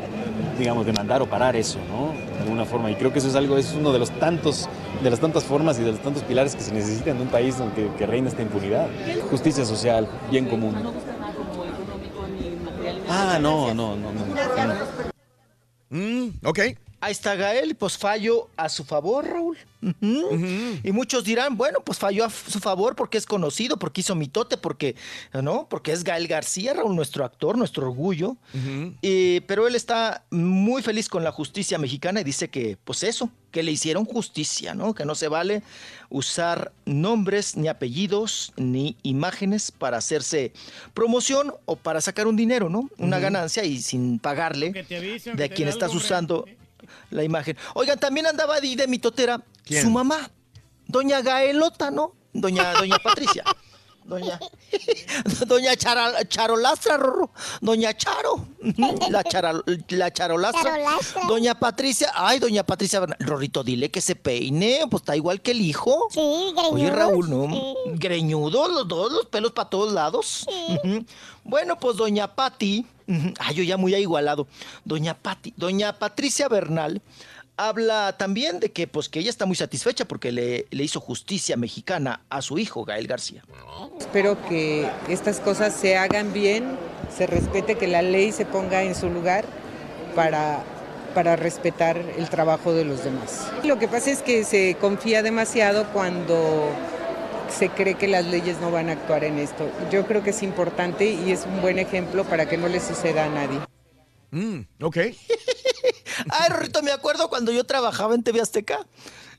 digamos, 0.58 0.86
demandar 0.86 1.22
o 1.22 1.26
parar 1.28 1.56
eso, 1.56 1.80
¿no? 1.90 2.14
De 2.36 2.44
alguna 2.44 2.66
forma. 2.66 2.92
Y 2.92 2.96
creo 2.96 3.12
que 3.14 3.20
eso 3.20 3.28
es 3.28 3.36
algo, 3.36 3.58
es 3.58 3.74
uno 3.74 3.92
de 3.92 4.00
los 4.00 4.12
tantos, 4.12 4.68
de 5.04 5.10
las 5.10 5.20
tantas 5.20 5.44
formas 5.44 5.80
y 5.80 5.84
de 5.84 5.92
los 5.92 6.02
tantos 6.02 6.24
pilares 6.24 6.56
que 6.56 6.62
se 6.62 6.74
necesitan 6.74 7.18
en 7.18 7.24
un 7.24 7.28
país 7.30 7.58
donde 7.58 7.76
que, 7.76 7.90
que 7.98 8.06
reina 8.06 8.30
esta 8.30 8.42
impunidad. 8.42 8.88
Justicia 9.30 9.66
social, 9.66 10.08
bien 10.30 10.48
común. 10.48 10.76
Ah, 13.10 13.40
no, 13.42 13.74
no, 13.74 13.96
no, 13.96 14.12
no. 14.12 14.22
no. 15.90 16.50
ok. 16.50 16.60
Ahí 17.02 17.12
está 17.14 17.36
Gael, 17.36 17.76
pues 17.76 17.98
fallo 17.98 18.50
a 18.58 18.68
su 18.68 18.84
favor, 18.84 19.26
Raúl. 19.26 19.58
Y 20.84 20.92
muchos 20.92 21.24
dirán, 21.24 21.56
bueno, 21.56 21.80
pues 21.82 21.98
falló 21.98 22.26
a 22.26 22.30
su 22.30 22.60
favor 22.60 22.96
porque 22.96 23.18
es 23.18 23.26
conocido, 23.26 23.78
porque 23.78 24.02
hizo 24.02 24.14
mitote, 24.16 24.58
porque, 24.58 24.96
¿no? 25.32 25.68
Porque 25.70 25.94
es 25.94 26.04
Gael 26.04 26.28
García, 26.28 26.74
Raúl, 26.74 26.96
nuestro 26.96 27.24
actor, 27.24 27.58
nuestro 27.58 27.88
orgullo. 27.88 28.36
Eh, 29.02 29.42
pero 29.48 29.68
él 29.68 29.76
está 29.76 30.26
muy 30.30 30.82
feliz 30.82 31.08
con 31.08 31.24
la 31.24 31.32
justicia 31.32 31.78
mexicana 31.78 32.20
y 32.20 32.26
dice 32.26 32.50
que, 32.50 32.78
pues 32.84 33.04
eso, 33.04 33.30
que 33.52 33.64
le 33.64 33.72
hicieron 33.72 34.04
justicia, 34.04 34.74
¿no? 34.76 34.94
Que 34.94 35.06
no 35.06 35.16
se 35.16 35.30
vale 35.30 35.64
usar 36.10 36.74
nombres, 36.86 37.56
ni 37.56 37.70
apellidos, 37.70 38.52
ni 38.58 38.98
imágenes 39.04 39.72
para 39.72 39.98
hacerse 39.98 40.52
promoción 40.94 41.54
o 41.66 41.78
para 41.78 42.02
sacar 42.02 42.28
un 42.28 42.36
dinero, 42.36 42.70
¿no? 42.70 42.90
Una 42.98 43.20
ganancia 43.20 43.64
y 43.64 43.82
sin 43.82 44.20
pagarle 44.20 44.74
avisen, 44.98 45.38
de 45.38 45.50
quien 45.50 45.70
estás 45.70 45.92
algo, 46.12 46.40
hombre. 46.40 46.59
La 47.10 47.24
imagen. 47.24 47.58
Oigan, 47.74 48.00
también 48.00 48.28
andaba 48.28 48.56
ahí 48.56 48.76
de 48.76 48.88
mitotera 48.88 49.42
¿Quién? 49.64 49.84
su 49.84 49.90
mamá, 49.90 50.30
doña 50.88 51.22
Gaelota, 51.22 51.92
¿no? 51.92 52.16
Doña, 52.34 52.74
doña 52.74 52.98
Patricia. 53.04 53.44
Doña, 54.10 54.40
doña 55.48 55.76
Chara- 55.76 56.28
Charolastra, 56.28 56.98
Rorro. 56.98 57.32
Doña 57.62 57.94
Charo. 57.96 58.48
La, 59.10 59.24
chara- 59.24 59.62
la 59.90 60.12
Charolastra. 60.12 60.64
Charolastra. 60.64 61.26
Doña 61.28 61.54
Patricia. 61.60 62.12
Ay, 62.16 62.40
doña 62.40 62.64
Patricia. 62.66 63.02
Rorrito, 63.20 63.64
dile 63.64 63.92
que 63.92 64.02
se 64.02 64.16
peine. 64.16 64.82
Pues 64.90 65.02
está 65.02 65.16
igual 65.16 65.42
que 65.42 65.52
el 65.52 65.62
hijo. 65.62 66.08
Sí, 66.10 66.20
Oye, 66.20 66.86
greñudos, 66.90 66.96
Raúl, 66.98 67.30
¿no? 67.30 67.76
Greñudo, 67.94 68.68
los 68.68 68.88
dos, 68.88 69.12
los 69.12 69.26
pelos 69.28 69.52
para 69.52 69.70
todos 69.70 69.94
lados. 69.94 70.46
Ujú. 70.48 71.06
Bueno, 71.44 71.78
pues 71.80 71.96
doña 71.98 72.34
Patti. 72.36 72.86
Ay, 73.40 73.56
yo 73.56 73.64
ya 73.64 73.78
muy 73.78 73.94
igualado. 73.96 74.48
Doña 74.86 75.14
Patti. 75.16 75.54
Doña 75.56 75.98
Patricia 75.98 76.48
Bernal 76.48 77.02
habla 77.60 78.16
también 78.18 78.62
de 78.62 78.72
que, 78.72 78.88
pues, 78.88 79.10
que 79.10 79.20
ella 79.20 79.30
está 79.30 79.46
muy 79.46 79.58
satisfecha 79.58 80.06
porque 80.06 80.32
le, 80.32 80.66
le 80.72 80.84
hizo 80.84 81.02
justicia 81.02 81.58
mexicana 81.58 82.22
a 82.30 82.42
su 82.42 82.58
hijo, 82.58 82.86
Gael 82.86 83.06
García. 83.06 83.44
Espero 84.00 84.42
que 84.48 84.90
estas 85.10 85.42
cosas 85.42 85.74
se 85.76 85.98
hagan 85.98 86.32
bien, 86.32 86.78
se 87.16 87.28
respete, 87.28 87.76
que 87.76 87.88
la 87.88 88.02
ley 88.02 88.32
se 88.32 88.46
ponga 88.46 88.84
en 88.84 88.96
su 88.96 89.10
lugar 89.10 89.44
para, 90.16 90.64
para 91.14 91.36
respetar 91.36 91.98
el 92.18 92.30
trabajo 92.30 92.72
de 92.74 92.86
los 92.86 93.04
demás. 93.04 93.52
Lo 93.66 93.78
que 93.78 93.90
pasa 93.90 94.10
es 94.10 94.22
que 94.22 94.46
se 94.46 94.78
confía 94.80 95.22
demasiado 95.22 95.92
cuando 95.92 96.70
se 97.50 97.68
cree 97.68 97.96
que 97.96 98.08
las 98.08 98.26
leyes 98.26 98.62
no 98.62 98.72
van 98.72 98.88
a 98.88 98.94
actuar 98.94 99.26
en 99.26 99.38
esto. 99.38 99.70
Yo 99.92 100.06
creo 100.06 100.24
que 100.24 100.30
es 100.30 100.44
importante 100.44 101.12
y 101.12 101.34
es 101.34 101.46
un 101.46 101.62
buen 101.62 101.78
ejemplo 101.78 102.24
para 102.24 102.48
que 102.48 102.58
no 102.58 102.70
le 102.70 102.80
suceda 102.80 103.26
a 103.26 103.30
nadie. 103.30 103.60
Mm, 104.32 104.62
ok. 104.82 104.98
Ay, 106.30 106.50
Rorrito, 106.50 106.82
me 106.82 106.92
acuerdo 106.92 107.30
cuando 107.30 107.52
yo 107.52 107.64
trabajaba 107.64 108.16
en 108.16 108.24
TV 108.24 108.42
Azteca. 108.42 108.80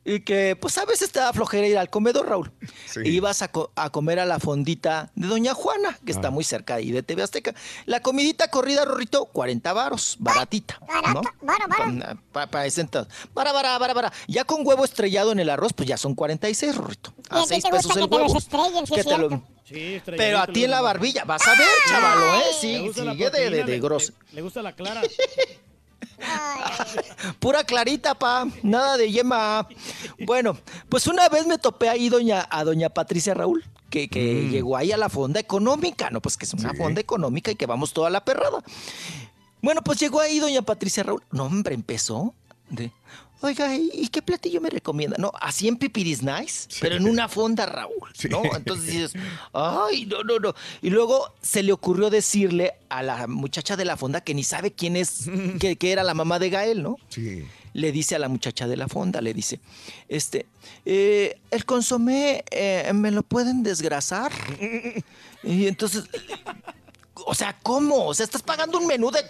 Y 0.02 0.20
que, 0.20 0.56
pues 0.58 0.78
a 0.78 0.86
veces 0.86 1.12
te 1.12 1.18
da 1.18 1.30
flojera 1.34 1.66
ir 1.66 1.76
al 1.76 1.90
comedor, 1.90 2.26
Raúl. 2.26 2.50
Sí. 2.86 3.00
E 3.04 3.08
ibas 3.10 3.42
a, 3.42 3.48
co- 3.48 3.70
a 3.76 3.90
comer 3.90 4.18
a 4.18 4.24
la 4.24 4.38
fondita 4.40 5.12
de 5.14 5.26
Doña 5.28 5.52
Juana, 5.52 5.98
que 6.06 6.10
está 6.12 6.30
muy 6.30 6.42
cerca 6.42 6.76
ahí 6.76 6.90
de 6.90 7.02
TV 7.02 7.22
Azteca. 7.22 7.54
La 7.84 8.00
comidita 8.00 8.48
corrida, 8.48 8.86
Rorrito, 8.86 9.26
40 9.26 9.70
varos, 9.74 10.16
baratita. 10.18 10.80
¿no? 11.12 11.20
Pa- 12.32 12.46
Para 12.46 12.64
ese 12.64 12.80
entonces. 12.80 13.12
Bara, 13.34 13.52
bara, 13.52 13.76
bara, 13.78 13.92
bara. 13.92 14.12
Ya 14.26 14.44
con 14.44 14.66
huevo 14.66 14.86
estrellado 14.86 15.32
en 15.32 15.38
el 15.40 15.50
arroz, 15.50 15.74
pues 15.74 15.86
ya 15.86 15.98
son 15.98 16.14
46, 16.14 16.76
Rorrito. 16.76 17.12
¿Y 17.18 17.34
A 17.34 17.38
a 17.40 17.42
ti 17.42 17.48
6 17.48 17.64
te 17.64 17.70
pesos 17.70 17.84
gusta 17.84 18.00
el 18.00 18.06
huevo. 18.10 18.40
sí 18.40 18.94
Que 18.94 19.04
te 19.04 19.18
lo- 19.18 19.28
cierto? 19.28 19.42
Pero 20.16 20.38
a 20.38 20.46
ti 20.46 20.64
en 20.64 20.70
la 20.70 20.80
barbilla, 20.80 21.24
vas 21.24 21.46
a 21.46 21.50
ver, 21.50 21.68
chavalo, 21.90 22.36
¿eh? 22.36 22.42
Sí, 22.58 22.90
la 23.04 23.12
sigue 23.12 23.28
de, 23.30 23.50
de, 23.50 23.64
de 23.64 23.80
grosso. 23.80 24.14
Le, 24.30 24.36
le 24.36 24.42
gusta 24.42 24.62
la 24.62 24.74
clara. 24.74 25.02
Pura 27.40 27.64
clarita, 27.64 28.14
pa. 28.14 28.46
Nada 28.62 28.96
de 28.96 29.10
yema. 29.10 29.66
Bueno, 30.26 30.56
pues 30.88 31.06
una 31.06 31.28
vez 31.28 31.46
me 31.46 31.58
topé 31.58 31.88
ahí 31.88 32.08
doña, 32.08 32.46
a 32.50 32.64
doña 32.64 32.90
Patricia 32.90 33.34
Raúl, 33.34 33.64
que, 33.90 34.08
que 34.08 34.48
llegó 34.48 34.76
ahí 34.76 34.92
a 34.92 34.96
la 34.96 35.08
fonda 35.08 35.40
económica, 35.40 36.10
¿no? 36.10 36.20
Pues 36.20 36.36
que 36.36 36.44
es 36.44 36.54
una 36.54 36.74
fonda 36.74 37.00
económica 37.00 37.50
y 37.50 37.56
que 37.56 37.66
vamos 37.66 37.92
toda 37.92 38.10
la 38.10 38.24
perrada. 38.24 38.62
Bueno, 39.62 39.82
pues 39.82 39.98
llegó 39.98 40.20
ahí 40.20 40.38
doña 40.38 40.62
Patricia 40.62 41.02
Raúl. 41.02 41.22
No, 41.30 41.44
hombre, 41.44 41.74
empezó. 41.74 42.34
de, 42.70 42.92
Oiga, 43.42 43.74
¿y 43.74 44.08
qué 44.08 44.20
platillo 44.20 44.60
me 44.60 44.68
recomienda? 44.68 45.16
No, 45.18 45.32
así 45.40 45.66
en 45.66 45.76
Pipiris 45.76 46.22
Nice, 46.22 46.68
pero 46.80 46.96
en 46.96 47.08
una 47.08 47.28
fonda, 47.28 47.64
Raúl, 47.64 48.10
¿no? 48.28 48.42
Entonces 48.54 48.86
dices, 48.86 49.12
ay, 49.54 50.04
no, 50.06 50.22
no, 50.22 50.38
no. 50.38 50.54
Y 50.82 50.90
luego 50.90 51.32
se 51.40 51.62
le 51.62 51.72
ocurrió 51.72 52.10
decirle 52.10 52.74
a 52.90 53.02
la 53.02 53.26
muchacha 53.26 53.76
de 53.76 53.86
la 53.86 53.96
fonda 53.96 54.20
que 54.20 54.34
ni 54.34 54.44
sabe 54.44 54.72
quién 54.72 54.94
es, 54.94 55.24
que, 55.58 55.76
que 55.76 55.92
era 55.92 56.04
la 56.04 56.12
mamá 56.12 56.38
de 56.38 56.50
Gael, 56.50 56.82
¿no? 56.82 56.98
Sí. 57.08 57.46
Le 57.72 57.92
dice 57.92 58.16
a 58.16 58.18
la 58.18 58.28
muchacha 58.28 58.66
de 58.68 58.76
la 58.76 58.88
fonda, 58.88 59.20
le 59.20 59.32
dice, 59.32 59.60
este, 60.08 60.46
eh, 60.84 61.38
el 61.50 61.64
consomé, 61.64 62.44
eh, 62.50 62.90
¿me 62.92 63.10
lo 63.10 63.22
pueden 63.22 63.62
desgrasar? 63.62 64.32
Y 65.42 65.66
entonces, 65.66 66.04
o 67.14 67.34
sea, 67.34 67.56
¿cómo? 67.62 68.06
O 68.06 68.12
sea, 68.12 68.24
estás 68.24 68.42
pagando 68.42 68.78
un 68.78 68.86
menú 68.86 69.10
de 69.10 69.24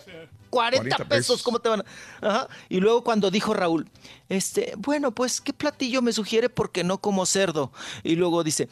40, 0.50 0.82
40 0.82 0.96
pesos. 0.96 1.08
pesos. 1.08 1.42
¿cómo 1.42 1.58
te 1.60 1.68
van 1.68 1.80
a...? 1.80 1.84
Ajá. 2.28 2.48
Y 2.68 2.80
luego 2.80 3.02
cuando 3.02 3.30
dijo 3.30 3.54
Raúl, 3.54 3.88
este, 4.28 4.74
bueno, 4.76 5.12
pues, 5.12 5.40
¿qué 5.40 5.52
platillo 5.52 6.02
me 6.02 6.12
sugiere? 6.12 6.48
Porque 6.48 6.84
no 6.84 6.98
como 6.98 7.24
cerdo. 7.26 7.72
Y 8.02 8.16
luego 8.16 8.44
dice, 8.44 8.68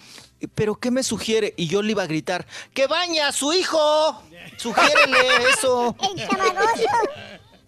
¿pero 0.55 0.77
qué 0.77 0.91
me 0.91 1.03
sugiere? 1.03 1.55
Y 1.57 1.69
yo 1.69 1.83
le 1.83 1.93
iba 1.93 2.03
a 2.03 2.07
gritar, 2.07 2.47
¡que 2.75 2.87
baña 2.87 3.29
a 3.29 3.33
su 3.33 3.53
hijo! 3.53 4.23
Sugiérele 4.57 5.19
eso. 5.53 5.97
El 6.01 6.29
chamagoso. 6.29 6.83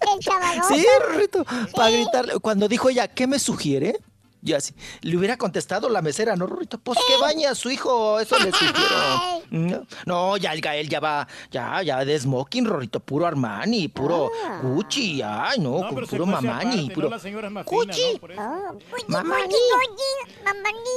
El 0.00 0.20
chamagoso. 0.20 0.74
Sí, 0.74 0.86
Rorrito, 1.06 1.44
para 1.74 1.90
gritarle. 1.90 2.38
Cuando 2.40 2.68
dijo 2.68 2.88
ella, 2.88 3.08
¿qué 3.08 3.26
me 3.26 3.38
sugiere? 3.38 3.98
Yo 4.42 4.56
así, 4.56 4.74
le 5.02 5.16
hubiera 5.16 5.36
contestado 5.36 5.88
la 5.90 6.00
mesera, 6.00 6.34
¿no, 6.34 6.46
Rorrito? 6.46 6.78
Pues 6.78 6.98
que 7.06 7.16
bañe 7.20 7.46
a 7.46 7.54
su 7.54 7.70
hijo, 7.70 8.18
eso 8.20 8.38
le 8.38 8.50
sugiero. 8.52 9.40
No, 9.50 9.84
no, 10.06 10.36
ya 10.36 10.52
el 10.52 10.60
Gael 10.60 10.88
ya 10.88 11.00
va, 11.00 11.26
ya, 11.50 11.82
ya 11.82 12.04
de 12.04 12.16
smoking, 12.16 12.64
Rorrito, 12.64 13.00
puro 13.00 13.26
Armani, 13.26 13.88
puro 13.88 14.30
Gucci, 14.62 15.20
ay, 15.22 15.58
no, 15.58 15.88
puro 15.88 16.24
Mamani, 16.24 16.84
aparte, 16.84 16.94
puro 16.94 17.10
¿no? 17.10 17.18
Fina, 17.18 17.62
Gucci. 17.64 18.12
¿no? 18.12 18.20
Por 18.20 18.30
eso. 18.30 18.40
Mamani. 19.08 19.54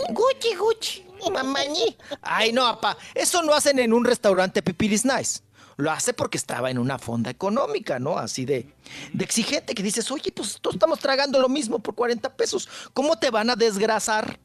Gucci, 0.09 0.55
Gucci, 0.55 1.05
Mamani. 1.31 1.97
Ay, 2.21 2.51
no, 2.53 2.61
papá, 2.61 2.95
eso 3.15 3.41
no 3.41 3.53
hacen 3.55 3.79
en 3.79 3.91
un 3.91 4.05
restaurante 4.05 4.61
Pipiris 4.61 5.03
Nice. 5.03 5.41
Lo 5.77 5.91
hace 5.91 6.13
porque 6.13 6.37
estaba 6.37 6.69
en 6.69 6.77
una 6.77 6.97
fonda 6.97 7.29
económica, 7.29 7.99
¿no? 7.99 8.17
Así 8.17 8.45
de, 8.45 8.73
de 9.13 9.23
exigente, 9.25 9.73
que 9.73 9.83
dices, 9.83 10.09
oye, 10.11 10.31
pues 10.31 10.59
todos 10.61 10.75
estamos 10.75 10.99
tragando 10.99 11.39
lo 11.39 11.49
mismo 11.49 11.79
por 11.79 11.95
40 11.95 12.35
pesos. 12.35 12.69
¿Cómo 12.93 13.17
te 13.17 13.29
van 13.29 13.49
a 13.49 13.55
desgrasar 13.55 14.39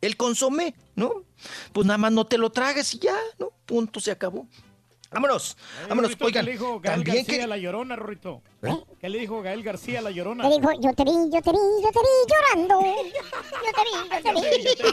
el 0.00 0.16
consomé, 0.16 0.74
no? 0.94 1.24
Pues 1.72 1.86
nada 1.86 1.98
más 1.98 2.12
no 2.12 2.26
te 2.26 2.38
lo 2.38 2.50
tragues 2.50 2.94
y 2.94 2.98
ya, 2.98 3.16
¿no? 3.38 3.52
Punto, 3.66 4.00
se 4.00 4.10
acabó. 4.10 4.46
Vámonos, 5.10 5.56
vámonos, 5.88 6.12
oigan. 6.20 6.44
¿Qué 6.44 6.50
le 6.50 6.52
dijo 6.52 6.80
Gael 6.80 6.96
También 6.96 7.16
García 7.18 7.38
que... 7.38 7.42
a 7.44 7.46
la 7.46 7.56
llorona, 7.56 7.96
Rorrito? 8.60 8.86
¿Qué 9.00 9.08
le 9.08 9.18
dijo 9.18 9.40
Gael 9.42 9.62
García 9.62 10.00
a 10.00 10.02
la 10.02 10.10
llorona? 10.10 10.48
Le 10.48 10.56
dijo, 10.56 10.72
yo 10.80 10.92
te 10.92 11.04
vi, 11.04 11.12
yo 11.32 11.40
te 11.40 11.52
vi, 11.52 11.58
yo 11.82 11.90
te 11.92 12.00
vi 12.00 12.08
llorando. 12.28 12.80
Yo 12.80 13.70
te 13.76 13.82
vi, 13.84 13.92
yo 14.14 14.22
te 14.22 14.92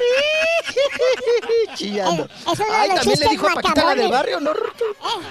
Chillando. 1.74 2.24
Eh, 2.24 2.28
Ay, 2.72 2.90
también 2.94 3.20
le 3.20 3.28
dijo 3.28 3.48
a 3.48 3.54
Paquita 3.54 3.84
la 3.84 3.94
del 3.94 4.10
barrio, 4.10 4.40
¿no, 4.40 4.52
Rorrito? 4.52 4.84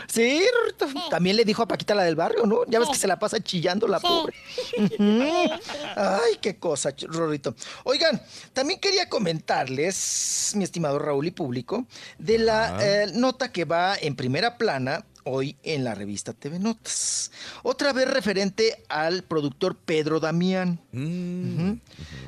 Sí, 0.08 0.42
Rorrito. 0.54 0.88
También 1.10 1.36
le 1.36 1.46
dijo 1.46 1.62
a 1.62 1.68
Paquita 1.68 1.94
la 1.94 2.04
del 2.04 2.16
barrio, 2.16 2.46
¿no? 2.46 2.66
Ya 2.68 2.80
ves 2.80 2.90
que 2.90 2.98
se 2.98 3.08
la 3.08 3.20
pasa 3.20 3.40
chillando 3.40 3.88
la 3.88 4.00
pobre. 4.00 4.34
Ay, 5.96 6.38
qué 6.42 6.58
cosa, 6.58 6.94
Rorrito. 7.08 7.54
Oigan, 7.84 8.22
también 8.54 8.80
quería 8.80 9.08
comentarles, 9.10 10.54
mi 10.56 10.64
estimado 10.64 10.98
Raúl 10.98 11.28
y 11.28 11.32
público, 11.32 11.86
de 12.18 12.40
la 12.40 12.78
eh, 12.82 13.12
nota 13.14 13.52
que 13.52 13.66
va 13.66 13.96
en 13.96 14.16
primera 14.16 14.58
plana 14.58 15.06
hoy 15.24 15.58
en 15.64 15.84
la 15.84 15.96
revista 15.96 16.34
TV 16.34 16.60
Notas. 16.60 17.32
Otra 17.64 17.94
vez 17.94 18.08
referente 18.10 18.84
al 18.90 19.24
productor 19.24 19.76
Pedro 19.76 20.20
Damián. 20.20 20.80
Ujú. 20.94 21.80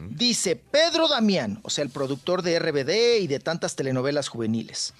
Dice 0.10 0.56
Pedro 0.56 1.08
Damián, 1.08 1.60
o 1.64 1.70
sea, 1.70 1.84
el 1.84 1.90
productor 1.90 2.42
de 2.42 2.60
RBD 2.60 3.20
y 3.22 3.28
de 3.28 3.40
tantas 3.40 3.76
telenovelas 3.76 4.28
juveniles. 4.28 4.94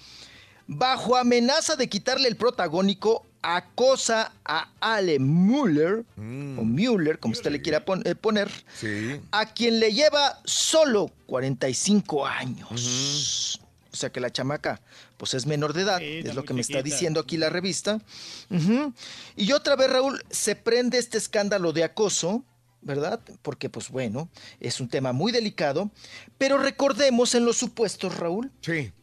Bajo 0.66 1.16
amenaza 1.16 1.76
de 1.76 1.88
quitarle 1.88 2.28
el 2.28 2.36
protagónico, 2.36 3.26
acosa 3.42 4.32
a 4.44 4.68
Ale 4.80 5.18
Müller, 5.18 6.04
o 6.16 6.20
Müller, 6.64 7.18
como 7.18 7.32
usted 7.32 7.50
le 7.50 7.60
quiera 7.60 7.84
pon- 7.84 8.02
eh, 8.06 8.14
poner, 8.14 8.48
a 9.32 9.46
quien 9.46 9.80
le 9.80 9.92
lleva 9.92 10.38
solo 10.44 11.10
45 11.26 12.24
años. 12.26 13.60
O 13.92 13.96
sea 13.96 14.10
que 14.10 14.20
la 14.20 14.30
chamaca, 14.30 14.80
pues 15.22 15.34
es 15.34 15.46
menor 15.46 15.72
de 15.72 15.82
edad, 15.82 16.02
es 16.02 16.34
lo 16.34 16.44
que 16.44 16.52
me 16.52 16.62
está 16.62 16.82
diciendo 16.82 17.20
aquí 17.20 17.36
la 17.36 17.48
revista. 17.48 18.00
Y 19.36 19.52
otra 19.52 19.76
vez, 19.76 19.88
Raúl, 19.88 20.20
se 20.30 20.56
prende 20.56 20.98
este 20.98 21.16
escándalo 21.16 21.72
de 21.72 21.84
acoso, 21.84 22.44
¿verdad? 22.80 23.20
Porque, 23.42 23.70
pues 23.70 23.88
bueno, 23.88 24.28
es 24.58 24.80
un 24.80 24.88
tema 24.88 25.12
muy 25.12 25.30
delicado. 25.30 25.92
Pero 26.38 26.58
recordemos 26.58 27.36
en 27.36 27.44
los 27.44 27.56
supuestos, 27.56 28.16
Raúl, 28.16 28.50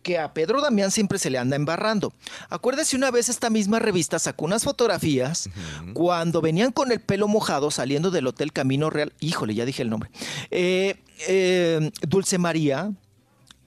que 0.03 0.19
a 0.19 0.33
Pedro 0.33 0.59
Damián 0.59 0.91
siempre 0.91 1.19
se 1.19 1.29
le 1.29 1.37
anda 1.37 1.55
embarrando. 1.55 2.11
Acuérdese 2.49 2.97
una 2.97 3.11
vez 3.11 3.29
esta 3.29 3.49
misma 3.49 3.79
revista 3.79 4.19
sacó 4.19 4.43
unas 4.43 4.65
fotografías 4.65 5.49
cuando 5.93 6.41
venían 6.41 6.73
con 6.73 6.91
el 6.91 6.99
pelo 6.99 7.29
mojado 7.29 7.71
saliendo 7.71 8.11
del 8.11 8.27
Hotel 8.27 8.51
Camino 8.51 8.89
Real. 8.89 9.13
Híjole, 9.21 9.55
ya 9.55 9.63
dije 9.63 9.83
el 9.83 9.89
nombre. 9.89 10.11
Eh, 10.51 11.01
eh, 11.29 11.91
Dulce 12.01 12.37
María 12.37 12.91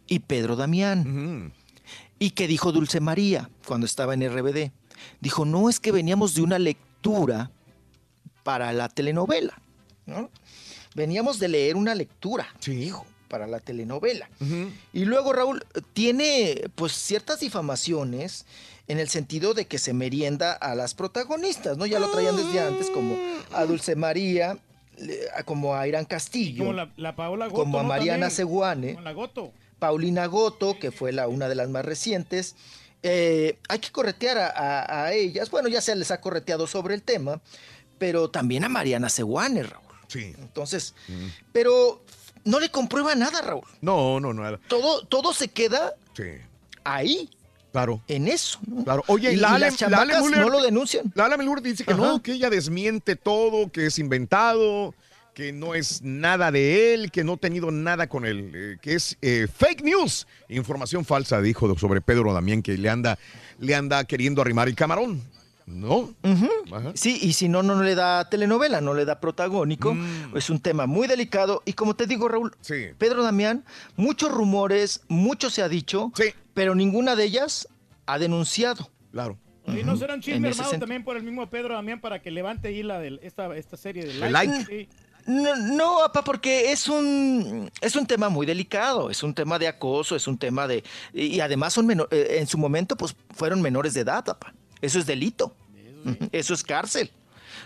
y 0.06 0.18
Pedro 0.18 0.54
Damián. 0.54 1.54
¿Y 2.22 2.30
qué 2.30 2.46
dijo 2.46 2.70
Dulce 2.70 3.00
María 3.00 3.50
cuando 3.66 3.84
estaba 3.84 4.14
en 4.14 4.22
RBD? 4.22 4.70
Dijo, 5.20 5.44
no 5.44 5.68
es 5.68 5.80
que 5.80 5.90
veníamos 5.90 6.36
de 6.36 6.42
una 6.42 6.56
lectura 6.60 7.50
para 8.44 8.72
la 8.72 8.88
telenovela, 8.88 9.60
¿no? 10.06 10.30
Veníamos 10.94 11.40
de 11.40 11.48
leer 11.48 11.74
una 11.74 11.96
lectura, 11.96 12.46
dijo, 12.64 13.04
para 13.26 13.48
la 13.48 13.58
telenovela. 13.58 14.30
Y 14.92 15.04
luego 15.04 15.32
Raúl 15.32 15.66
tiene 15.94 16.70
pues 16.76 16.92
ciertas 16.92 17.40
difamaciones 17.40 18.46
en 18.86 19.00
el 19.00 19.08
sentido 19.08 19.52
de 19.52 19.66
que 19.66 19.78
se 19.78 19.92
merienda 19.92 20.52
a 20.52 20.76
las 20.76 20.94
protagonistas, 20.94 21.76
¿no? 21.76 21.86
Ya 21.86 21.98
lo 21.98 22.08
traían 22.12 22.36
desde 22.36 22.60
antes, 22.60 22.88
como 22.90 23.16
a 23.52 23.64
Dulce 23.64 23.96
María, 23.96 24.58
como 25.44 25.74
a 25.74 25.88
Irán 25.88 26.04
Castillo, 26.04 26.66
Como 26.66 26.72
la, 26.72 26.92
la 26.96 27.16
Paola 27.16 27.46
Goto, 27.46 27.64
como 27.64 27.80
a 27.80 27.82
¿no? 27.82 27.88
Mariana 27.88 28.28
También. 28.28 28.30
Seguane. 28.30 28.94
Con 28.94 29.02
la 29.02 29.12
Goto. 29.12 29.52
Paulina 29.82 30.26
Goto, 30.26 30.78
que 30.78 30.92
fue 30.92 31.10
la, 31.10 31.26
una 31.26 31.48
de 31.48 31.56
las 31.56 31.68
más 31.68 31.84
recientes. 31.84 32.54
Eh, 33.02 33.58
hay 33.68 33.80
que 33.80 33.90
corretear 33.90 34.38
a, 34.38 34.46
a- 34.46 35.04
a 35.06 35.12
ellas. 35.12 35.50
Bueno, 35.50 35.66
ya 35.68 35.80
se 35.80 35.96
les 35.96 36.12
ha 36.12 36.20
correteado 36.20 36.68
sobre 36.68 36.94
el 36.94 37.02
tema, 37.02 37.40
pero 37.98 38.30
también 38.30 38.62
a 38.62 38.68
Mariana 38.68 39.08
Seguane, 39.08 39.64
Raúl. 39.64 39.82
Sí. 40.06 40.36
Entonces, 40.38 40.94
pero 41.52 42.00
no 42.44 42.60
le 42.60 42.70
comprueba 42.70 43.16
nada, 43.16 43.42
Raúl. 43.42 43.64
No, 43.80 44.20
no, 44.20 44.32
nada. 44.32 44.60
Todo, 44.68 45.04
todo 45.04 45.32
se 45.34 45.48
queda 45.48 45.94
Sí. 46.16 46.22
ahí, 46.84 47.28
Claro. 47.72 48.00
en 48.06 48.28
eso. 48.28 48.60
¿no? 48.68 48.84
Claro. 48.84 49.02
Oye, 49.08 49.32
y, 49.32 49.36
la 49.36 49.58
las 49.58 49.80
la 49.80 50.04
Müller- 50.04 50.36
no 50.42 50.48
lo 50.48 50.62
denuncian. 50.62 51.10
La 51.16 51.24
Ale 51.24 51.38
Müller 51.38 51.60
dice 51.60 51.84
que 51.84 51.92
Ajá. 51.94 52.00
no, 52.02 52.22
que 52.22 52.34
ella 52.34 52.50
desmiente 52.50 53.16
todo, 53.16 53.72
que 53.72 53.86
es 53.86 53.98
inventado, 53.98 54.94
que 55.34 55.52
no 55.52 55.74
es 55.74 56.02
nada 56.02 56.50
de 56.50 56.94
él, 56.94 57.10
que 57.10 57.24
no 57.24 57.34
ha 57.34 57.36
tenido 57.36 57.70
nada 57.70 58.08
con 58.08 58.26
él, 58.26 58.50
eh, 58.54 58.76
que 58.80 58.94
es 58.94 59.16
eh, 59.22 59.46
fake 59.52 59.82
news, 59.82 60.26
información 60.48 61.04
falsa, 61.04 61.40
dijo 61.40 61.76
sobre 61.78 62.00
Pedro 62.00 62.32
Damián, 62.32 62.62
que 62.62 62.76
le 62.76 62.88
anda, 62.88 63.18
le 63.58 63.74
anda 63.74 64.04
queriendo 64.04 64.42
arrimar 64.42 64.68
el 64.68 64.74
camarón, 64.74 65.22
¿no? 65.66 66.14
Sí, 66.94 67.18
y 67.22 67.32
si 67.32 67.48
no, 67.48 67.62
no 67.62 67.82
le 67.82 67.94
da 67.94 68.28
telenovela, 68.28 68.80
no 68.80 68.94
le 68.94 69.04
da 69.04 69.20
protagónico. 69.20 69.94
Mm. 69.94 70.36
Es 70.36 70.50
un 70.50 70.60
tema 70.60 70.86
muy 70.86 71.06
delicado. 71.06 71.62
Y 71.64 71.72
como 71.72 71.94
te 71.94 72.06
digo, 72.06 72.28
Raúl, 72.28 72.52
Pedro 72.98 73.22
Damián, 73.22 73.64
muchos 73.96 74.30
rumores, 74.30 75.02
mucho 75.08 75.50
se 75.50 75.62
ha 75.62 75.68
dicho, 75.68 76.12
pero 76.52 76.74
ninguna 76.74 77.16
de 77.16 77.24
ellas 77.24 77.68
ha 78.06 78.18
denunciado. 78.18 78.90
Claro. 79.12 79.38
¿Y 79.66 79.84
no 79.84 79.96
será 79.96 80.14
un 80.14 80.20
chisme 80.20 80.48
armado 80.48 80.78
también 80.78 81.04
por 81.04 81.16
el 81.16 81.22
mismo 81.22 81.48
Pedro 81.48 81.74
Damián 81.74 82.00
para 82.00 82.20
que 82.20 82.30
levante 82.30 82.68
ahí 82.68 82.82
la 82.82 82.98
de 82.98 83.20
esta, 83.22 83.56
esta 83.56 83.76
serie 83.76 84.04
de 84.04 84.10
El 84.10 84.20
like? 84.32 84.52
like. 84.52 84.64
Sí. 84.66 84.88
No, 85.26 85.56
no, 85.56 85.98
papá, 85.98 86.24
porque 86.24 86.72
es 86.72 86.88
un, 86.88 87.70
es 87.80 87.96
un 87.96 88.06
tema 88.06 88.28
muy 88.28 88.46
delicado, 88.46 89.10
es 89.10 89.22
un 89.22 89.34
tema 89.34 89.58
de 89.58 89.68
acoso, 89.68 90.16
es 90.16 90.26
un 90.26 90.38
tema 90.38 90.66
de... 90.66 90.82
Y 91.12 91.40
además 91.40 91.72
son 91.72 91.90
eh, 91.90 92.38
en 92.38 92.46
su 92.46 92.58
momento 92.58 92.96
pues 92.96 93.14
fueron 93.34 93.62
menores 93.62 93.94
de 93.94 94.00
edad, 94.00 94.24
papá. 94.24 94.52
Eso 94.80 94.98
es 94.98 95.06
delito. 95.06 95.54
Eso 96.32 96.54
es 96.54 96.64
cárcel. 96.64 97.10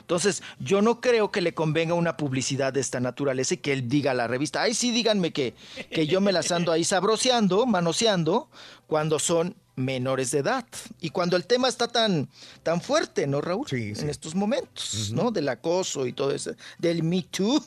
Entonces, 0.01 0.43
yo 0.60 0.83
no 0.83 1.01
creo 1.01 1.33
que 1.33 1.41
le 1.41 1.55
convenga 1.55 1.94
una 1.94 2.17
publicidad 2.17 2.73
de 2.73 2.81
esta 2.81 3.01
naturaleza 3.01 3.55
y 3.55 3.57
que 3.57 3.73
él 3.73 3.89
diga 3.89 4.12
a 4.12 4.15
la 4.15 4.28
revista, 4.28 4.62
ay, 4.62 4.75
sí, 4.75 4.93
díganme 4.93 5.33
que, 5.33 5.55
que 5.91 6.07
yo 6.07 6.20
me 6.20 6.31
las 6.33 6.52
ando 6.52 6.70
ahí 6.70 6.85
sabroseando, 6.85 7.67
manoseando, 7.67 8.49
cuando 8.87 9.19
son 9.19 9.57
menores 9.79 10.31
de 10.31 10.39
edad. 10.39 10.65
Y 11.03 11.11
cuando 11.11 11.37
el 11.37 11.45
tema 11.47 11.69
está 11.69 11.87
tan, 11.87 12.31
tan 12.63 12.81
fuerte, 12.81 13.27
¿no, 13.27 13.43
Raúl? 13.43 13.67
En 14.01 14.09
estos 14.09 14.35
momentos, 14.35 15.13
¿no? 15.13 15.31
Del 15.31 15.51
acoso 15.51 16.07
y 16.07 16.15
todo 16.15 16.31
eso, 16.31 16.53
del 16.79 17.03
Me 17.03 17.23
Too. 17.25 17.63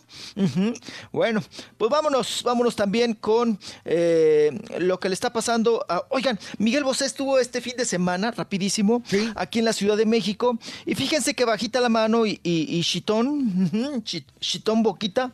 Bueno, 1.12 1.44
pues 1.78 1.92
vámonos, 1.92 2.42
vámonos 2.44 2.76
también 2.76 3.14
con 3.14 3.60
eh, 3.86 4.60
lo 4.80 5.00
que 5.00 5.08
le 5.10 5.14
está 5.14 5.32
pasando. 5.32 5.86
a- 5.88 6.04
oigan, 6.10 6.40
Miguel 6.58 6.84
Bosé 6.84 7.06
estuvo 7.06 7.38
este 7.38 7.62
fin 7.62 7.74
de 7.78 7.86
semana, 7.86 8.32
rapidísimo, 8.32 9.04
aquí 9.36 9.60
en 9.60 9.66
la 9.66 9.74
Ciudad 9.74 9.96
de 9.96 10.08
México. 10.08 10.58
Y 10.88 10.96
fíjense 10.96 11.36
que 11.36 11.46
bajita 11.46 11.80
la 11.80 11.90
mano 11.90 12.26
y, 12.26 12.40
y, 12.42 12.76
y 12.76 12.82
Chitón, 12.84 14.04
Chitón 14.40 14.82
Boquita, 14.82 15.32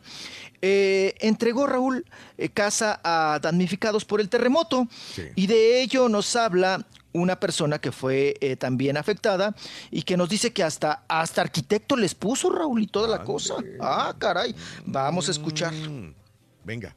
eh, 0.66 1.14
entregó 1.20 1.66
Raúl 1.66 2.04
eh, 2.36 2.48
casa 2.48 3.00
a 3.04 3.38
damnificados 3.40 4.04
por 4.04 4.20
el 4.20 4.28
terremoto. 4.28 4.88
Y 5.36 5.46
de 5.46 5.80
ello 5.80 6.08
nos 6.08 6.34
habla 6.34 6.84
una 7.12 7.38
persona 7.38 7.78
que 7.78 7.92
fue 7.92 8.34
eh, 8.40 8.56
también 8.56 8.96
afectada 8.96 9.54
y 9.90 10.02
que 10.02 10.16
nos 10.16 10.28
dice 10.28 10.52
que 10.52 10.64
hasta, 10.64 11.04
hasta 11.08 11.40
arquitecto 11.40 11.96
les 11.96 12.14
puso 12.14 12.50
Raúl 12.50 12.82
y 12.82 12.86
toda 12.88 13.08
la 13.08 13.22
cosa. 13.22 13.54
Ah, 13.80 14.12
caray. 14.18 14.54
Vamos 14.84 15.28
a 15.28 15.30
escuchar. 15.30 15.72
Venga. 16.64 16.94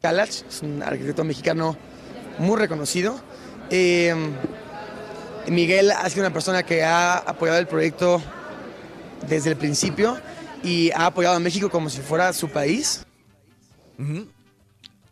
Calach 0.00 0.30
es 0.48 0.62
un 0.62 0.82
arquitecto 0.82 1.24
mexicano 1.24 1.76
muy 2.38 2.56
reconocido. 2.58 3.20
Eh, 3.70 4.14
Miguel 5.48 5.90
ha 5.90 6.08
sido 6.08 6.22
una 6.22 6.32
persona 6.32 6.62
que 6.62 6.84
ha 6.84 7.16
apoyado 7.16 7.58
el 7.58 7.66
proyecto 7.66 8.22
desde 9.28 9.50
el 9.50 9.56
principio 9.56 10.16
y 10.62 10.90
ha 10.92 11.06
apoyado 11.06 11.36
a 11.36 11.40
México 11.40 11.70
como 11.70 11.88
si 11.90 12.00
fuera 12.00 12.32
su 12.32 12.48
país. 12.48 13.04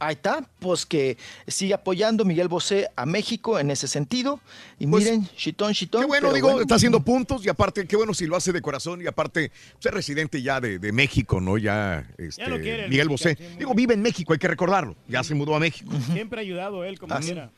Ahí 0.00 0.14
está, 0.14 0.48
pues 0.60 0.86
que 0.86 1.16
sigue 1.48 1.74
apoyando 1.74 2.24
Miguel 2.24 2.46
Bosé 2.46 2.88
a 2.94 3.04
México 3.04 3.58
en 3.58 3.70
ese 3.72 3.88
sentido. 3.88 4.38
Y 4.78 4.86
miren, 4.86 5.28
chitón, 5.36 5.74
chitón. 5.74 6.02
Qué 6.02 6.06
bueno, 6.06 6.32
digo, 6.32 6.48
bueno. 6.50 6.62
está 6.62 6.76
haciendo 6.76 7.00
puntos 7.00 7.44
y 7.44 7.48
aparte, 7.48 7.84
qué 7.86 7.96
bueno 7.96 8.14
si 8.14 8.26
lo 8.26 8.36
hace 8.36 8.52
de 8.52 8.62
corazón 8.62 9.02
y 9.02 9.08
aparte, 9.08 9.50
ser 9.80 9.94
residente 9.94 10.40
ya 10.40 10.60
de, 10.60 10.78
de 10.78 10.92
México, 10.92 11.40
¿no? 11.40 11.58
Ya, 11.58 12.08
este, 12.16 12.46
lo 12.46 12.60
quiere 12.60 12.84
el 12.84 12.90
Miguel 12.90 13.08
Bosé. 13.08 13.36
Digo, 13.58 13.74
vive 13.74 13.94
en 13.94 14.02
México, 14.02 14.32
hay 14.32 14.38
que 14.38 14.46
recordarlo. 14.46 14.94
Ya 15.08 15.24
se 15.24 15.34
mudó 15.34 15.56
a 15.56 15.58
México. 15.58 15.90
Siempre 16.12 16.38
ha 16.38 16.42
ayudado 16.42 16.84
él 16.84 16.96
como 17.00 17.12
Ah, 17.14 17.20
sí. 17.20 17.32
quiera. 17.32 17.50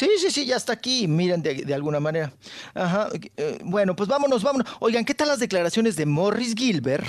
Sí, 0.00 0.08
sí, 0.18 0.30
sí, 0.30 0.46
ya 0.46 0.56
está 0.56 0.72
aquí, 0.72 1.06
miren, 1.06 1.42
de, 1.42 1.56
de 1.56 1.74
alguna 1.74 2.00
manera. 2.00 2.32
Ajá, 2.72 3.10
eh, 3.36 3.58
bueno, 3.62 3.94
pues 3.94 4.08
vámonos, 4.08 4.42
vámonos. 4.42 4.66
Oigan, 4.78 5.04
¿qué 5.04 5.14
tal 5.14 5.28
las 5.28 5.40
declaraciones 5.40 5.94
de 5.94 6.06
Morris 6.06 6.54
Gilbert, 6.54 7.04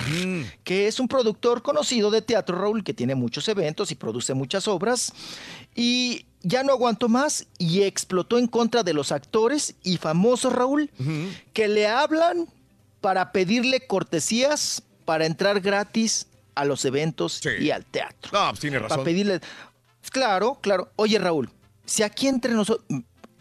que 0.65 0.89
es 0.89 0.99
un 0.99 1.07
productor 1.07 1.61
conocido 1.61 2.11
de 2.11 2.21
teatro, 2.21 2.57
Raúl, 2.59 2.83
que 2.83 2.93
tiene 2.93 3.15
muchos 3.15 3.47
eventos 3.47 3.91
y 3.91 3.95
produce 3.95 4.33
muchas 4.33 4.67
obras? 4.67 5.13
Y 5.73 6.25
ya 6.41 6.63
no 6.63 6.73
aguantó 6.73 7.07
más 7.07 7.47
y 7.57 7.83
explotó 7.83 8.37
en 8.37 8.47
contra 8.47 8.83
de 8.83 8.93
los 8.93 9.13
actores 9.13 9.75
y 9.83 9.95
famosos, 9.95 10.51
Raúl, 10.51 10.91
que 11.53 11.69
le 11.69 11.87
hablan 11.87 12.49
para 12.99 13.31
pedirle 13.31 13.87
cortesías 13.87 14.83
para 15.05 15.25
entrar 15.25 15.61
gratis 15.61 16.27
a 16.55 16.65
los 16.65 16.83
eventos 16.83 17.39
y 17.57 17.71
al 17.71 17.85
teatro. 17.85 18.31
No, 18.33 18.49
pues 18.49 18.59
tiene 18.59 18.79
razón. 18.79 18.97
Para 18.97 19.03
pedirle. 19.05 19.39
Claro, 20.09 20.59
claro. 20.59 20.91
Oye, 20.97 21.17
Raúl, 21.19 21.49
si 21.85 22.03
aquí 22.03 22.27
entre 22.27 22.53
nosotros. 22.53 22.85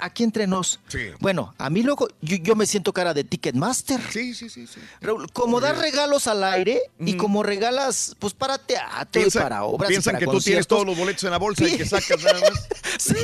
Aquí 0.02 0.22
entre 0.24 0.46
nos. 0.46 0.80
Bueno, 1.18 1.54
a 1.58 1.68
mí 1.68 1.82
luego 1.82 2.08
yo, 2.22 2.38
yo 2.38 2.54
me 2.56 2.64
siento 2.64 2.90
cara 2.90 3.12
de 3.12 3.22
Ticketmaster. 3.22 4.00
Sí, 4.10 4.32
sí, 4.32 4.48
sí. 4.48 4.66
sí. 4.66 4.80
Raúl, 5.02 5.30
como 5.30 5.60
das 5.60 5.76
regalos 5.76 6.26
al 6.26 6.42
aire 6.42 6.80
y 6.98 7.18
como 7.18 7.42
regalas, 7.42 8.16
pues 8.18 8.32
para 8.32 8.56
teatro 8.56 9.20
Piensa- 9.20 9.40
y 9.40 9.42
para 9.42 9.64
obras. 9.64 9.90
y 9.90 9.92
piensan 9.92 10.14
para 10.14 10.24
que 10.24 10.32
tú 10.32 10.40
tienes 10.40 10.66
todos 10.66 10.86
los 10.86 10.96
boletos 10.96 11.22
en 11.24 11.30
la 11.32 11.36
bolsa 11.38 11.64
y 11.68 11.76
que 11.76 11.84
sacas 11.84 12.22
nada 12.24 12.40
más. 12.40 12.66
Sí, 12.98 13.14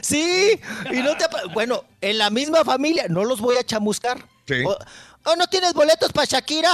sí. 0.00 0.60
Y 0.92 0.96
no 1.02 1.16
te 1.16 1.24
bueno, 1.54 1.84
en 2.00 2.18
la 2.18 2.30
misma 2.30 2.64
familia, 2.64 3.06
no 3.08 3.24
los 3.24 3.40
voy 3.40 3.56
a 3.56 3.64
chamuscar. 3.64 4.24
Sí. 4.46 4.62
O, 4.64 4.76
"Oh, 5.24 5.34
¿no 5.36 5.48
tienes 5.48 5.74
boletos 5.74 6.12
para 6.12 6.26
Shakira? 6.26 6.70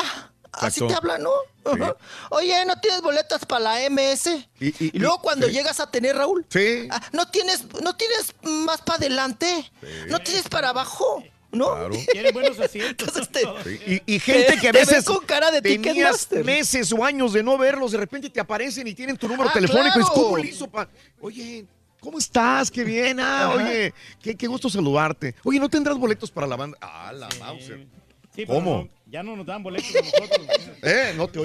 Así 0.52 0.83
Exacto. 0.83 0.86
te 0.89 0.94
hablan, 0.94 1.23
¿no? 1.23 1.31
Oye, 2.31 2.65
¿no 2.65 2.81
tienes 2.81 3.02
boletos 3.02 3.44
para 3.44 3.60
la 3.60 3.91
MS? 3.91 4.47
Y, 4.60 4.99
luego 4.99 5.20
cuando 5.20 5.47
sí. 5.47 5.52
llegas 5.52 5.78
a 5.81 5.91
tener, 5.91 6.17
Raúl, 6.17 6.47
Sí. 6.49 6.89
ah, 6.91 7.01
¿no 7.12 7.28
tienes, 7.28 7.65
no 7.83 7.94
tienes 7.97 8.35
más 8.43 8.81
para 8.83 8.97
adelante? 8.99 9.70
¿No 10.09 10.18
tienes 10.20 10.49
para 10.49 10.70
abajo? 10.70 11.23
¿No? 11.51 11.89
Tienen 12.12 12.33
buenos 12.35 12.59
asientos. 12.60 13.09
Entonces 13.17 13.28
te- 13.31 13.41
Sí, 13.65 14.02
Y, 14.07 14.15
y 14.17 14.18
gente 14.20 14.52
Te- 14.55 14.59
que 14.60 14.68
a 14.68 14.73
veces 14.73 15.05
con 15.05 15.25
cara 15.25 15.51
de 15.51 15.62
tenías 15.62 16.28
meses 16.44 16.93
o 16.93 17.02
años 17.05 17.33
de 17.33 17.43
no 17.43 17.57
verlos, 17.57 17.93
de 17.93 17.99
repente 17.99 18.28
te 18.31 18.41
aparecen 18.41 18.86
y 18.86 18.94
tienen 18.94 19.17
tu 19.17 19.28
número 19.28 19.49
Ah, 19.49 19.55
telefónico. 19.55 19.94
Claro. 19.94 20.12
como 20.12 20.36
le 20.39 20.49
hizo 20.49 20.68
pa- 20.68 20.89
Oye, 21.20 21.65
¿cómo 22.01 22.18
estás? 22.18 22.70
Qué 22.70 22.85
bien. 22.85 23.18
Ah, 23.20 23.47
Ajá. 23.47 23.55
oye, 23.55 23.94
qué, 24.23 24.36
qué 24.36 24.47
gusto 24.47 24.68
saludarte. 24.68 25.35
Oye, 25.44 25.59
¿no 25.59 25.68
tendrás 25.70 25.97
boletos 25.97 26.31
para 26.31 26.47
la 26.47 26.57
banda? 26.57 26.77
Ah, 26.83 27.12
la 27.15 27.28
Mauser. 27.41 27.86
Sí, 28.35 28.44
pero 28.47 28.55
¿Cómo? 28.59 28.77
no- 28.85 28.98
ya 29.11 29.23
no 29.23 29.37
nos 29.37 29.47
dan 29.47 29.62
boletos 29.62 29.91
a 29.95 30.01
nosotros. 30.01 30.47
Eh, 30.83 31.12
no 31.17 31.27
te. 31.27 31.41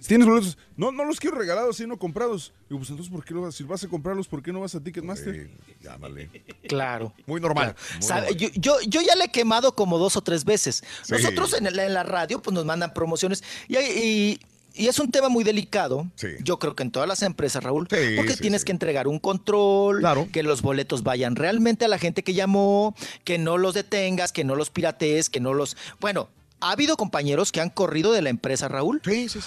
Si 0.00 0.08
tienes 0.08 0.26
boletos, 0.26 0.58
no, 0.76 0.90
no 0.90 1.04
los 1.04 1.20
quiero 1.20 1.36
regalados, 1.38 1.76
sino 1.76 1.96
comprados. 1.98 2.52
Digo, 2.68 2.78
pues 2.80 2.90
entonces, 2.90 3.12
¿por 3.12 3.24
qué 3.24 3.32
no 3.34 3.42
vas? 3.42 3.54
Si 3.54 3.62
vas 3.62 3.84
a 3.84 3.88
comprarlos, 3.88 4.26
¿por 4.26 4.42
qué 4.42 4.52
no 4.52 4.60
vas 4.60 4.74
a 4.74 4.80
Ticketmaster? 4.82 5.50
llámale. 5.80 6.28
Claro. 6.68 7.12
Muy 7.26 7.40
normal. 7.40 7.74
Claro. 7.74 7.88
muy 7.94 8.02
Sabe, 8.02 8.20
normal. 8.32 8.36
yo, 8.38 8.48
yo, 8.54 8.80
yo 8.88 9.00
ya 9.02 9.14
le 9.14 9.24
he 9.26 9.28
quemado 9.30 9.74
como 9.76 9.98
dos 9.98 10.16
o 10.16 10.20
tres 10.22 10.44
veces. 10.44 10.82
Sí. 11.02 11.12
Nosotros 11.12 11.54
en, 11.54 11.66
el- 11.66 11.78
en 11.78 11.94
la 11.94 12.02
radio 12.02 12.42
pues 12.42 12.52
nos 12.54 12.64
mandan 12.64 12.92
promociones 12.92 13.44
y, 13.68 13.76
hay- 13.76 13.92
y- 13.96 14.40
y 14.82 14.86
es 14.88 14.98
un 14.98 15.10
tema 15.10 15.28
muy 15.28 15.44
delicado. 15.44 16.06
Yo 16.42 16.58
creo 16.58 16.74
que 16.76 16.82
en 16.84 16.90
todas 16.90 17.08
las 17.08 17.22
empresas, 17.22 17.62
Raúl, 17.64 17.86
porque 17.88 18.32
sí, 18.34 18.40
tienes 18.40 18.64
que 18.64 18.72
entregar 18.72 19.08
un 19.08 19.18
control, 19.18 20.02
que 20.32 20.42
los 20.42 20.62
boletos 20.62 21.02
vayan 21.02 21.34
realmente 21.36 21.84
a 21.84 21.88
la 21.88 21.98
gente 21.98 22.22
que 22.22 22.34
llamó, 22.34 22.94
que 23.24 23.38
no 23.38 23.58
los 23.58 23.74
detengas, 23.74 24.30
que 24.32 24.44
no 24.44 24.54
los 24.56 24.70
piratees, 24.70 25.30
que 25.30 25.40
no 25.40 25.52
los... 25.54 25.76
Bueno, 26.00 26.28
ha 26.60 26.70
habido 26.72 26.96
compañeros 26.96 27.52
que 27.52 27.60
han 27.60 27.70
corrido 27.70 28.12
de 28.12 28.22
la 28.22 28.30
empresa, 28.30 28.68
Raúl, 28.68 29.00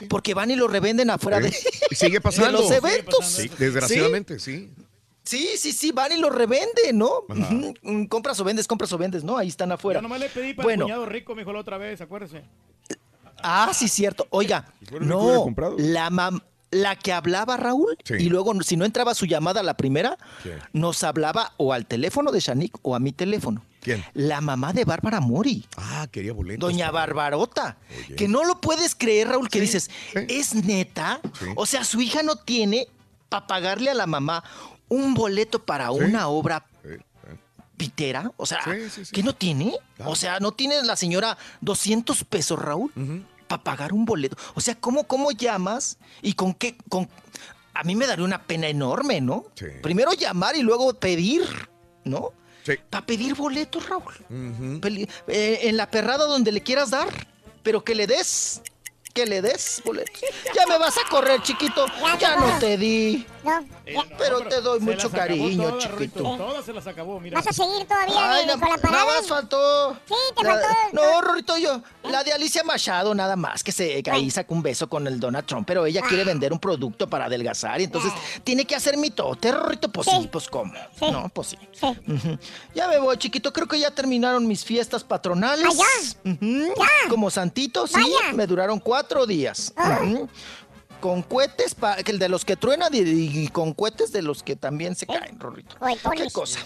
porque 0.09 0.33
van 0.33 0.51
y 0.51 0.56
lo 0.56 0.67
revenden 0.67 1.09
afuera 1.09 1.40
de, 1.40 1.53
Y 1.90 1.95
sigue 1.95 2.22
pasando. 2.22 2.51
de 2.61 2.64
los 2.64 2.72
eventos. 2.72 3.25
Sí, 3.25 3.49
desgraciadamente, 3.57 4.40
sí. 4.40 4.72
Sí, 5.23 5.49
sí, 5.57 5.72
sí, 5.72 5.91
van 5.91 6.11
y 6.11 6.17
lo 6.17 6.30
revenden, 6.30 6.98
¿no? 6.98 7.11
Ajá. 7.30 7.53
Mm, 7.83 8.06
Compras 8.06 8.40
o 8.40 8.43
vendes, 8.43 8.67
compras 8.67 8.91
o 8.91 8.98
vendes, 8.98 9.23
¿no? 9.23 9.38
Ahí 9.38 9.49
están 9.49 9.72
afuera. 9.72 9.99
Yo 9.99 10.01
nomás 10.01 10.19
le 10.19 10.30
pedí 10.30 10.53
para 10.53 10.65
bueno, 10.65 10.85
el 10.85 10.91
cuñado 10.91 11.06
rico, 11.06 11.35
me 11.35 11.41
dijo 11.41 11.53
la 11.53 11.59
otra 11.59 11.77
vez, 11.77 12.01
acuérdese. 12.01 12.41
ah, 13.43 13.72
sí, 13.73 13.88
cierto. 13.88 14.25
Oiga, 14.31 14.73
no, 14.99 15.43
comprado. 15.43 15.75
la 15.77 16.09
mam- 16.09 16.41
la 16.72 16.95
que 16.95 17.11
hablaba 17.14 17.57
Raúl, 17.57 17.98
y 18.17 18.30
luego 18.30 18.53
si 18.64 18.77
no 18.77 18.85
entraba 18.85 19.14
su 19.14 19.25
llamada 19.25 19.61
la 19.61 19.75
primera, 19.75 20.17
nos 20.73 21.03
hablaba 21.03 21.53
o 21.57 21.73
al 21.73 21.85
teléfono 21.85 22.31
de 22.31 22.40
Shanik 22.40 22.77
o 22.81 22.95
a 22.95 22.99
mi 22.99 23.11
teléfono. 23.11 23.64
¿Quién? 23.81 24.05
La 24.13 24.41
mamá 24.41 24.73
de 24.73 24.85
Bárbara 24.85 25.19
Mori. 25.19 25.65
Ah, 25.75 26.07
quería 26.11 26.33
boletos. 26.33 26.69
Doña 26.69 26.91
Barbarota. 26.91 27.77
Que 28.15 28.27
no 28.27 28.45
lo 28.45 28.61
puedes 28.61 28.95
creer, 28.95 29.29
Raúl, 29.29 29.49
que 29.49 29.59
dices, 29.59 29.89
¿es 30.27 30.53
neta? 30.53 31.19
O 31.55 31.65
sea, 31.65 31.83
su 31.83 31.99
hija 32.01 32.23
no 32.23 32.35
tiene 32.35 32.87
para 33.29 33.47
pagarle 33.47 33.89
a 33.89 33.93
la 33.95 34.05
mamá 34.05 34.43
un 34.87 35.13
boleto 35.13 35.63
para 35.63 35.91
una 35.91 36.27
obra 36.27 36.65
pitera. 37.77 38.31
O 38.37 38.45
sea, 38.45 38.59
¿qué 39.11 39.23
no 39.23 39.33
tiene? 39.33 39.73
O 40.05 40.15
sea, 40.15 40.39
no 40.39 40.51
tiene 40.51 40.83
la 40.83 40.95
señora 40.95 41.37
200 41.61 42.23
pesos, 42.25 42.59
Raúl, 42.59 42.91
para 43.47 43.63
pagar 43.63 43.93
un 43.93 44.05
boleto. 44.05 44.37
O 44.53 44.61
sea, 44.61 44.75
¿cómo, 44.75 45.05
cómo 45.05 45.31
llamas 45.31 45.97
y 46.21 46.33
con 46.33 46.53
qué? 46.53 46.77
Con... 46.89 47.09
A 47.73 47.83
mí 47.83 47.95
me 47.95 48.05
daría 48.05 48.25
una 48.25 48.43
pena 48.43 48.67
enorme, 48.67 49.21
¿no? 49.21 49.45
Primero 49.81 50.13
llamar 50.13 50.55
y 50.55 50.61
luego 50.61 50.93
pedir, 50.93 51.41
¿no? 52.03 52.33
Para 52.90 53.06
pedir 53.06 53.35
boletos, 53.35 53.88
Raúl. 53.88 54.14
Eh, 55.27 55.59
en 55.64 55.77
la 55.77 55.90
perrada 55.90 56.25
donde 56.25 56.51
le 56.51 56.61
quieras 56.61 56.90
dar, 56.90 57.07
pero 57.64 57.83
que 57.83 57.95
le 57.95 58.07
des, 58.07 58.61
que 59.14 59.25
le 59.25 59.41
des 59.41 59.81
boletos. 59.83 60.22
Ya 60.56 60.65
me 60.67 60.77
vas 60.77 60.98
a 60.98 61.09
correr, 61.09 61.41
chiquito. 61.41 61.85
Ya 62.19 62.35
no 62.35 62.59
te 62.59 62.77
di. 62.77 63.25
Pero 64.17 64.41
te 64.47 64.61
doy 64.61 64.79
mucho 64.79 65.09
cariño, 65.09 65.63
todas, 65.69 65.83
chiquito. 65.83 66.23
Rorrito, 66.23 66.37
Todas 66.37 66.65
se 66.65 66.73
las 66.73 66.87
acabó, 66.87 67.19
mira. 67.19 67.37
¿Vas 67.39 67.47
a 67.47 67.53
seguir 67.53 67.87
todavía 67.87 68.31
Ay, 68.33 68.45
de- 68.45 68.53
na- 68.55 68.59
con 68.59 68.69
la 68.69 68.77
parada? 68.77 69.03
Nada 69.05 69.17
más 69.19 69.27
faltó. 69.27 69.93
Sí, 70.07 70.13
te 70.37 70.43
La- 70.43 70.51
faltó. 70.51 70.67
No, 70.93 71.21
Rorrito, 71.21 71.57
yo. 71.57 71.81
La 72.03 72.23
de 72.23 72.33
Alicia 72.33 72.63
Machado, 72.63 73.13
nada 73.15 73.35
más, 73.35 73.63
que 73.63 73.71
se 73.71 74.01
que 74.03 74.11
ahí 74.11 74.29
sacó 74.31 74.53
un 74.53 74.61
beso 74.61 74.89
con 74.89 75.07
el 75.07 75.19
Donald 75.19 75.45
Trump, 75.45 75.65
pero 75.67 75.85
ella 75.85 76.01
Ah. 76.03 76.07
quiere 76.07 76.23
vender 76.23 76.51
un 76.53 76.59
producto 76.59 77.09
para 77.09 77.25
adelgazar 77.25 77.79
y 77.81 77.85
entonces 77.85 78.11
tiene 78.43 78.65
que 78.65 78.75
hacer 78.75 78.97
mitote, 78.97 79.51
Rorrito. 79.51 79.91
Pues 79.91 80.07
sí, 80.07 80.29
pues 80.31 80.47
cómo. 80.47 80.73
No, 81.01 81.29
pues 81.29 81.47
sí. 81.49 81.57
Ujú. 81.81 82.37
Ya 82.75 82.87
me 82.87 82.99
voy, 82.99 83.17
chiquito. 83.17 83.51
Creo 83.53 83.67
que 83.67 83.79
ya 83.79 83.91
terminaron 83.91 84.47
mis 84.47 84.63
fiestas 84.65 85.03
patronales. 85.03 85.67
Ah. 86.25 87.09
Como 87.09 87.29
santito, 87.29 87.87
sí. 87.87 87.93
Vaya. 87.95 88.33
Me 88.33 88.47
duraron 88.47 88.79
cuatro. 88.79 89.21
días. 89.25 89.73
Ujú. 89.77 90.27
Con 91.01 91.23
cohetes, 91.23 91.73
pa- 91.75 91.95
que 91.97 92.11
el 92.11 92.19
de 92.19 92.30
los 92.30 92.45
que 92.45 92.55
truenan 92.55 92.93
y, 92.93 92.99
y 92.99 93.47
con 93.49 93.73
cohetes 93.73 94.11
de 94.11 94.21
los 94.21 94.43
que 94.43 94.55
también 94.55 94.95
se 94.95 95.07
caen, 95.07 95.39
Rorrito. 95.39 95.75
Cohetones. 95.80 96.21
¿Qué 96.27 96.31
cosa? 96.31 96.59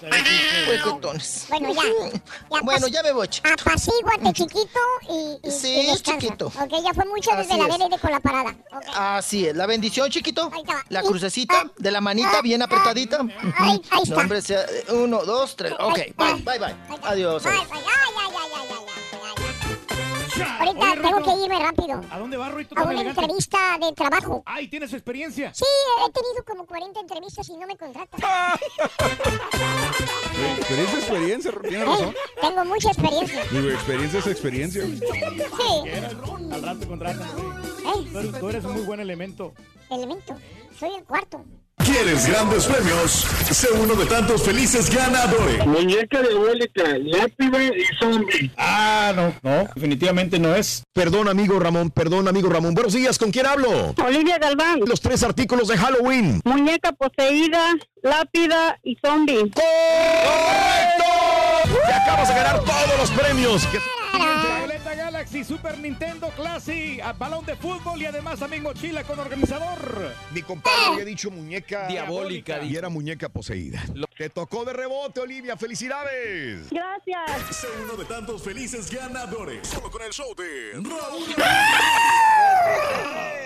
Cohetones. 0.66 1.46
Bueno, 1.50 1.74
ya. 1.74 1.82
ya 2.12 2.62
Bueno, 2.62 2.88
ya 2.88 3.04
me 3.04 3.12
voy, 3.14 3.28
chico. 3.28 3.48
Apacíguate, 3.48 4.34
chiquito, 4.34 4.80
y, 5.10 5.48
y, 5.48 5.52
Sí, 5.52 5.88
y 5.94 5.98
chiquito. 6.02 6.48
Ok, 6.48 6.72
ya 6.84 6.94
fue 6.94 7.06
mucho 7.06 7.32
desde 7.36 7.54
Así 7.54 7.62
la 7.62 7.68
es. 7.76 7.78
BLD 7.90 8.00
con 8.02 8.12
la 8.12 8.20
parada. 8.20 8.56
Así 8.94 9.48
es, 9.48 9.56
la 9.56 9.66
bendición, 9.66 10.10
chiquito. 10.12 10.50
Ahí 10.54 10.62
está. 10.62 10.84
La 10.90 11.02
crucecita 11.02 11.72
de 11.78 11.92
la 11.92 12.02
manita 12.02 12.42
bien 12.42 12.62
apretadita. 12.62 13.20
ahí 13.58 13.82
está. 14.04 14.16
No, 14.16 14.22
hombre, 14.22 14.42
sea, 14.42 14.66
uno, 14.90 15.24
dos, 15.24 15.56
tres. 15.56 15.74
Ok, 15.80 15.96
bye, 16.18 16.34
bye, 16.44 16.60
bye. 16.60 16.76
Adiós. 17.04 17.46
Ay, 17.46 17.60
ay. 17.72 17.82
Ahorita 20.42 20.92
Oye, 20.92 21.02
tengo 21.02 21.24
que 21.24 21.44
irme 21.44 21.60
rápido. 21.60 22.02
¿A 22.10 22.20
dónde 22.20 22.38
va, 22.38 22.50
Ruito? 22.50 22.78
A 22.78 22.84
una 22.84 22.92
elegante? 22.94 23.22
entrevista 23.22 23.78
de 23.80 23.94
trabajo. 23.94 24.44
Ay, 24.46 24.68
¿tienes 24.68 24.92
experiencia? 24.94 25.54
Sí, 25.54 25.66
he 26.06 26.12
tenido 26.12 26.44
como 26.46 26.66
40 26.66 27.00
entrevistas 27.00 27.48
y 27.50 27.58
no 27.58 27.68
me 27.68 27.78
contratan. 27.78 28.20
Experiencia, 30.58 31.00
experiencia, 31.00 31.52
tienes 31.62 31.88
razón. 31.88 32.16
Tengo 32.42 32.66
mucha 32.66 32.90
experiencia. 32.90 33.44
Digo, 33.52 33.70
experiencia 33.70 34.20
es 34.20 34.28
experiencia. 34.28 34.84
Sí. 34.86 35.90
Al 36.52 36.62
rato 36.62 36.88
contratan. 36.88 37.28
¿Eh? 37.28 38.06
Tú 38.12 38.20
eres, 38.20 38.40
tú 38.40 38.50
eres 38.50 38.66
un 38.66 38.74
muy 38.74 38.82
buen 38.82 39.00
elemento. 39.00 39.54
Elemento. 39.90 40.36
Soy 40.78 40.96
el 40.96 41.04
cuarto. 41.06 41.46
¿Quieres 41.84 42.26
grandes 42.28 42.66
premios? 42.66 43.28
Sé 43.52 43.68
uno 43.72 43.94
de 43.96 44.06
tantos 44.06 44.42
felices 44.44 44.90
ganadores. 44.90 45.66
Muñeca 45.68 46.22
de 46.22 46.34
abuelita, 46.34 46.84
lápida 47.04 47.64
y 47.64 47.84
zombie. 48.00 48.52
Ah, 48.58 49.12
no, 49.16 49.34
no, 49.44 49.68
definitivamente 49.76 50.40
no 50.40 50.56
es. 50.56 50.84
Perdón, 50.94 51.28
amigo 51.28 51.60
Ramón, 51.60 51.92
perdón, 51.92 52.28
amigo 52.28 52.50
Ramón. 52.50 52.74
Buenos 52.74 52.94
días, 52.94 53.20
¿con 53.20 53.32
quién 53.32 53.46
hablo? 53.46 53.94
Olivia 54.04 54.40
Galván. 54.40 54.80
Los 54.86 55.02
tres 55.02 55.22
artículos 55.24 55.68
de 55.68 55.78
Halloween. 55.78 56.42
Muñeca 56.44 56.92
poseída, 56.94 57.62
lápida 58.02 58.80
y 58.84 58.98
zombie. 59.06 59.52
Te 59.54 59.62
acabas 61.94 62.28
de 62.30 62.34
ganar 62.36 62.60
todos 62.64 62.98
los 63.00 63.12
premios. 63.12 63.66
¿Qué- 63.68 63.78
Tableta 63.78 64.05
Galaxy, 65.26 65.44
Super 65.44 65.80
Nintendo 65.80 66.30
Classic, 66.36 67.02
a 67.02 67.12
balón 67.14 67.44
de 67.46 67.56
fútbol 67.56 68.00
y 68.00 68.06
además 68.06 68.38
también 68.38 68.62
mochila 68.62 69.04
con 69.04 69.18
organizador. 69.20 70.14
Mi 70.32 70.44
compadre 70.44 70.94
había 70.94 71.06
dicho 71.06 71.32
muñeca 71.32 71.88
Diabólica, 71.88 72.62
y 72.62 72.76
era 72.76 72.90
muñeca 72.90 73.28
poseída. 73.30 73.84
Te 74.16 74.30
tocó 74.30 74.64
de 74.66 74.74
rebote, 74.74 75.22
Olivia. 75.22 75.58
¡Felicidades! 75.58 76.70
Gracias. 76.70 77.56
Sé 77.58 77.68
uno 77.84 77.96
de 77.96 78.06
tantos 78.06 78.44
felices 78.44 78.92
ganadores. 78.92 79.68
Solo 79.68 79.90
con 79.90 80.04
el 80.04 80.12
show 80.12 80.36
de 80.36 80.74
Raúl. 80.74 81.26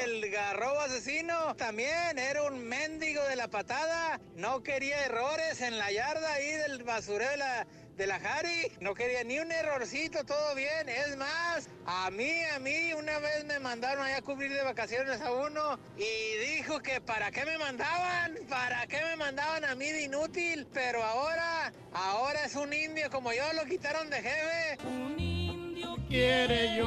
El 0.04 0.30
garrobo 0.30 0.82
asesino 0.82 1.56
también 1.56 2.20
era 2.20 2.44
un 2.44 2.68
mendigo 2.68 3.24
de 3.24 3.38
la 3.38 3.48
patada. 3.48 4.20
No 4.36 4.64
quería 4.64 5.06
errores 5.06 5.62
en 5.62 5.78
la 5.78 5.92
yarda 5.92 6.34
ahí 6.34 6.52
del 6.52 6.84
basurero 6.84 7.32
de 7.32 7.38
la, 7.38 7.68
de 8.00 8.08
la 8.08 8.20
Jari. 8.20 8.72
No 8.80 8.96
quería 8.96 9.24
ni 9.24 9.40
un 9.40 9.52
errorcito, 9.52 10.24
todo 10.24 10.56
bien. 10.56 10.88
Es 10.88 11.18
más, 11.18 11.70
a 11.86 12.10
mí, 12.10 12.44
a 12.56 12.58
mí, 12.60 12.94
una 12.94 13.20
vez 13.20 13.44
me 13.46 13.60
mandaron 13.60 14.04
allá 14.06 14.18
a 14.18 14.22
cubrir 14.22 14.52
de 14.54 14.64
vacaciones 14.64 15.22
a 15.22 15.32
uno 15.34 15.78
y 15.98 16.56
dijo 16.56 16.80
que 16.80 17.02
para 17.02 17.30
qué 17.30 17.46
me 17.46 17.58
mandaban, 17.58 18.38
para 18.48 18.88
qué 18.88 19.04
me 19.04 19.18
mandaban 19.18 19.66
a 19.66 19.76
mí 19.76 19.92
de 19.92 20.04
inútil. 20.04 20.66
Pero 20.74 21.04
ahora, 21.04 21.74
ahora 21.94 22.46
es 22.46 22.56
un 22.56 22.74
indio 22.74 23.12
como 23.12 23.34
yo, 23.34 23.52
lo 23.54 23.66
quitaron 23.66 24.10
de 24.10 24.22
jefe. 24.22 24.78
Quiere 26.08 26.78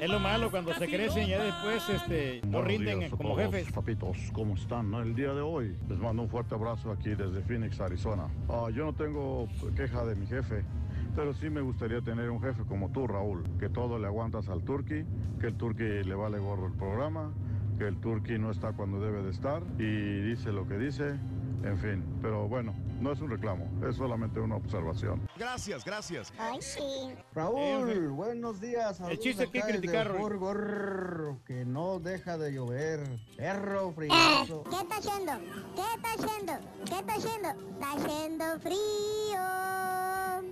Es 0.00 0.08
lo 0.08 0.18
malo 0.18 0.50
cuando 0.50 0.72
se 0.72 0.88
crecen 0.88 1.28
ya 1.28 1.42
después 1.42 1.86
este, 1.90 2.40
no 2.44 2.62
Buenos 2.62 2.68
rinden 2.68 2.98
días 3.00 3.12
a 3.12 3.16
como 3.16 3.34
todos, 3.34 3.52
jefes. 3.52 3.72
Papitos, 3.72 4.16
¿cómo 4.32 4.54
están? 4.54 4.94
El 4.94 5.14
día 5.14 5.34
de 5.34 5.42
hoy 5.42 5.76
les 5.88 5.98
mando 5.98 6.22
un 6.22 6.28
fuerte 6.30 6.54
abrazo 6.54 6.90
aquí 6.90 7.10
desde 7.10 7.42
Phoenix, 7.42 7.78
Arizona. 7.80 8.28
Ah, 8.48 8.68
yo 8.74 8.86
no 8.86 8.94
tengo 8.94 9.46
queja 9.76 10.04
de 10.06 10.14
mi 10.14 10.26
jefe, 10.26 10.64
pero 11.14 11.34
sí 11.34 11.50
me 11.50 11.60
gustaría 11.60 12.00
tener 12.00 12.30
un 12.30 12.40
jefe 12.40 12.62
como 12.64 12.90
tú, 12.90 13.06
Raúl, 13.06 13.44
que 13.58 13.68
todo 13.68 13.98
le 13.98 14.06
aguantas 14.06 14.48
al 14.48 14.62
turqui, 14.62 15.04
que 15.38 15.48
el 15.48 15.54
turqui 15.56 16.02
le 16.02 16.14
vale 16.14 16.38
gorro 16.38 16.66
el 16.66 16.72
programa, 16.72 17.34
que 17.78 17.86
el 17.86 17.96
turqui 17.98 18.38
no 18.38 18.50
está 18.50 18.72
cuando 18.72 19.00
debe 19.00 19.22
de 19.22 19.30
estar 19.30 19.62
y 19.78 20.20
dice 20.22 20.50
lo 20.50 20.66
que 20.66 20.78
dice, 20.78 21.18
en 21.64 21.78
fin. 21.78 22.04
Pero 22.22 22.48
bueno, 22.48 22.74
no 23.00 23.12
es 23.12 23.20
un 23.20 23.30
reclamo, 23.30 23.66
es 23.88 23.96
solamente 23.96 24.40
una 24.40 24.56
observación. 24.56 25.28
Gracias, 25.36 25.84
gracias. 25.84 26.32
Ay, 26.38 26.58
sí. 26.60 27.14
Raúl, 27.34 28.08
buenos 28.08 28.60
días. 28.60 29.00
El 29.00 29.18
chiste 29.18 29.44
acá 29.44 29.66
criticar, 29.66 30.12
que 31.46 31.64
no 31.64 31.98
deja 31.98 32.38
de 32.38 32.52
llover. 32.52 33.00
Perro 33.36 33.90
Eh, 33.90 33.94
frioso. 33.94 34.64
¿Qué 34.64 34.76
está 34.76 34.96
haciendo? 34.96 35.32
¿Qué 35.74 35.82
está 35.94 36.12
haciendo? 36.14 36.52
¿Qué 36.86 36.98
está 36.98 37.14
haciendo? 37.14 37.48
Está 37.48 37.92
haciendo 37.92 38.60
frío. 38.60 39.40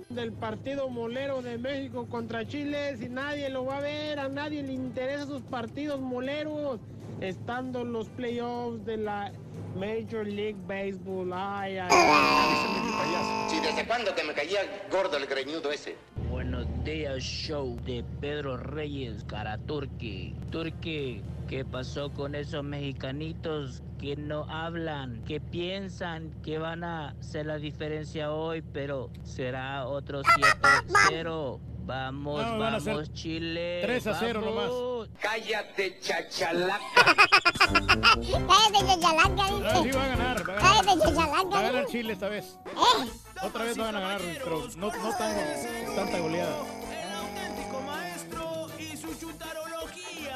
del 0.09 0.31
partido 0.33 0.89
molero 0.89 1.41
de 1.41 1.57
México 1.57 2.07
contra 2.09 2.45
Chile 2.47 2.97
si 2.97 3.09
nadie 3.09 3.49
lo 3.49 3.65
va 3.65 3.77
a 3.77 3.81
ver, 3.81 4.19
a 4.19 4.27
nadie 4.27 4.63
le 4.63 4.73
interesa 4.73 5.25
sus 5.25 5.41
partidos 5.43 5.99
moleros, 6.01 6.79
estando 7.21 7.81
en 7.81 7.93
los 7.93 8.09
playoffs 8.09 8.85
de 8.85 8.97
la 8.97 9.31
Major 9.75 10.25
League 10.25 10.57
Baseball. 10.67 11.31
Ay, 11.33 11.77
ay, 11.77 11.89
ay. 11.91 13.49
Sí, 13.49 13.59
¿desde 13.61 13.85
cuándo 13.85 14.13
que 14.15 14.23
me 14.23 14.33
caía 14.33 14.61
gordo 14.91 15.17
el 15.17 15.25
greñudo 15.25 15.71
ese? 15.71 15.95
Buenos 16.29 16.65
días, 16.83 17.23
show 17.23 17.77
de 17.85 18.03
Pedro 18.21 18.57
Reyes, 18.57 19.23
cara 19.25 19.57
Turqui. 19.57 20.35
Turqui, 20.51 21.21
¿qué 21.47 21.65
pasó 21.65 22.11
con 22.11 22.35
esos 22.35 22.63
mexicanitos 22.63 23.81
que 23.99 24.15
no 24.15 24.45
hablan, 24.49 25.23
que 25.25 25.41
piensan 25.41 26.31
que 26.43 26.57
van 26.57 26.83
a 26.83 27.09
hacer 27.09 27.45
la 27.45 27.57
diferencia 27.57 28.31
hoy, 28.31 28.61
pero 28.61 29.09
será 29.23 29.87
otro 29.87 30.21
7-0? 30.23 31.59
Vamos, 31.89 32.45
No, 32.45 32.59
van 32.59 32.75
a 32.75 32.77
vamos, 32.77 33.11
Chile. 33.15 33.79
3 33.81 34.05
a 34.07 34.13
0 34.19 34.41
vamos. 34.45 34.69
nomás. 34.69 35.09
Cállate, 35.19 35.99
chachalaca. 35.99 36.79
Cállate, 36.93 39.01
chachalaca, 39.01 39.43
Ah, 39.43 39.79
sí 39.81 39.87
dice. 39.87 39.97
va 39.97 40.03
a 40.03 40.07
ganar, 40.07 40.49
va 40.49 40.53
a 40.53 40.55
ganar. 40.55 40.85
Cállate, 40.85 40.99
chachalaca. 40.99 41.43
Va 41.49 41.59
a 41.59 41.61
ganar 41.63 41.85
dice. 41.87 41.91
Chile 41.91 42.13
esta 42.13 42.29
vez. 42.29 42.57
¿Eh? 42.67 43.09
Otra 43.41 43.63
vez 43.63 43.75
van 43.75 43.95
a 43.95 43.99
ganar, 44.01 44.21
pero 44.21 44.67
no, 44.77 44.91
no 44.91 45.17
tan, 45.17 45.95
tanta 45.95 46.19
goleada. 46.19 46.57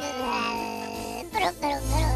Eh, 0.02 1.26
Pero, 1.32 1.52
pero, 1.62 1.78
pero. 1.92 2.13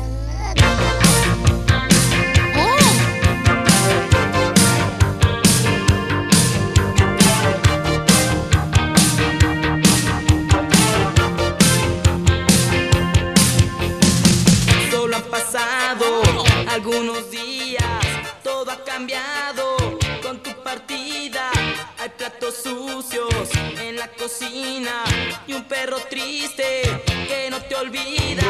Y 25.47 25.53
un 25.53 25.63
perro 25.65 25.97
triste 26.09 26.81
que 27.27 27.49
no 27.49 27.61
te 27.61 27.75
olvida. 27.75 28.43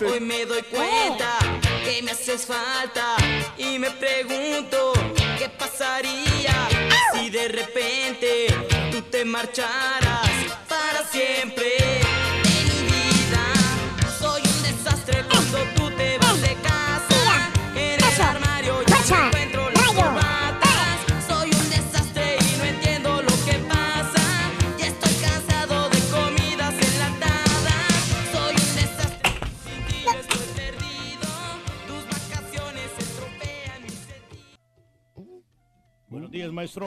Hoy 0.00 0.20
me 0.20 0.46
doy 0.46 0.62
cuenta 0.62 1.38
que 1.84 2.02
me 2.02 2.12
haces 2.12 2.46
falta 2.46 3.16
y 3.58 3.78
me 3.78 3.90
pregunto 3.90 4.92
qué 5.38 5.48
pasaría 5.48 6.68
si 7.12 7.30
de 7.30 7.48
repente 7.48 8.46
tú 8.90 9.02
te 9.02 9.24
marcharas 9.24 10.09
Días, 36.40 36.52
maestro. 36.54 36.86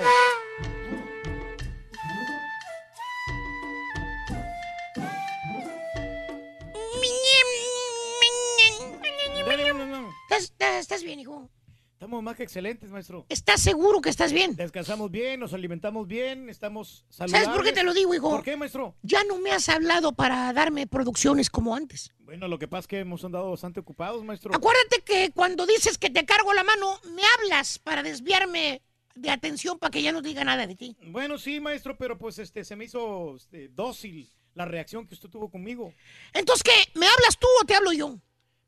¿Estás, 9.44 10.44
estás- 10.44 10.80
estás 10.80 11.04
bien, 11.04 11.20
hijo? 11.20 11.50
Estamos 11.94 12.22
más 12.22 12.36
que 12.36 12.44
excelentes, 12.44 12.90
maestro. 12.90 13.26
¿Estás 13.30 13.62
seguro 13.62 14.02
que 14.02 14.10
estás 14.10 14.34
bien? 14.34 14.56
Descansamos 14.58 15.10
bien, 15.10 15.40
nos 15.40 15.54
alimentamos 15.54 16.06
bien, 16.06 16.50
estamos 16.50 17.06
saludables. 17.10 17.46
¿Sabes 17.46 17.58
por 17.58 17.66
qué 17.66 17.72
te 17.72 17.84
lo 17.84 17.94
digo, 17.94 18.14
hijo? 18.14 18.30
¿Por 18.30 18.44
qué, 18.44 18.58
maestro? 18.58 18.96
Ya 19.04 19.24
no 19.24 19.38
me 19.38 19.52
has 19.52 19.70
hablado 19.70 20.12
para 20.12 20.52
darme 20.52 20.86
producciones 20.86 21.50
como 21.50 21.76
antes. 21.76 22.14
Bueno, 22.20 22.48
lo 22.50 22.60
que 22.60 22.68
pasa 22.68 22.82
es 22.82 22.88
que 22.88 23.00
hemos 23.00 23.24
andado 23.24 23.50
bastante 23.52 23.80
ocupados, 23.80 24.22
maestro. 24.26 24.54
Acuérdate 24.54 25.02
que 25.06 25.32
cuando 25.34 25.66
dices 25.66 25.98
que 25.98 26.10
te 26.10 26.26
cargo 26.26 26.54
la 26.54 26.64
mano, 26.64 27.00
me 27.16 27.22
hablas 27.40 27.80
para 27.80 28.04
desviarme 28.04 28.82
de 29.16 29.30
atención 29.30 29.78
para 29.80 29.92
que 29.92 30.02
ya 30.02 30.12
no 30.12 30.22
diga 30.22 30.44
nada 30.44 30.66
de 30.68 30.76
ti. 30.76 30.96
Bueno, 31.08 31.38
sí, 31.38 31.60
maestro, 31.60 31.98
pero 31.98 32.18
pues 32.18 32.40
este 32.40 32.64
se 32.64 32.76
me 32.76 32.86
hizo 32.86 33.36
este, 33.36 33.68
dócil 33.70 34.30
la 34.56 34.66
reacción 34.66 35.08
que 35.08 35.14
usted 35.16 35.30
tuvo 35.30 35.50
conmigo. 35.50 35.94
Entonces, 36.34 36.64
¿qué? 36.64 37.00
¿Me 37.00 37.08
hablas 37.08 37.38
tú 37.40 37.48
o 37.62 37.66
te 37.66 37.76
hablo 37.76 37.92
yo? 37.94 38.18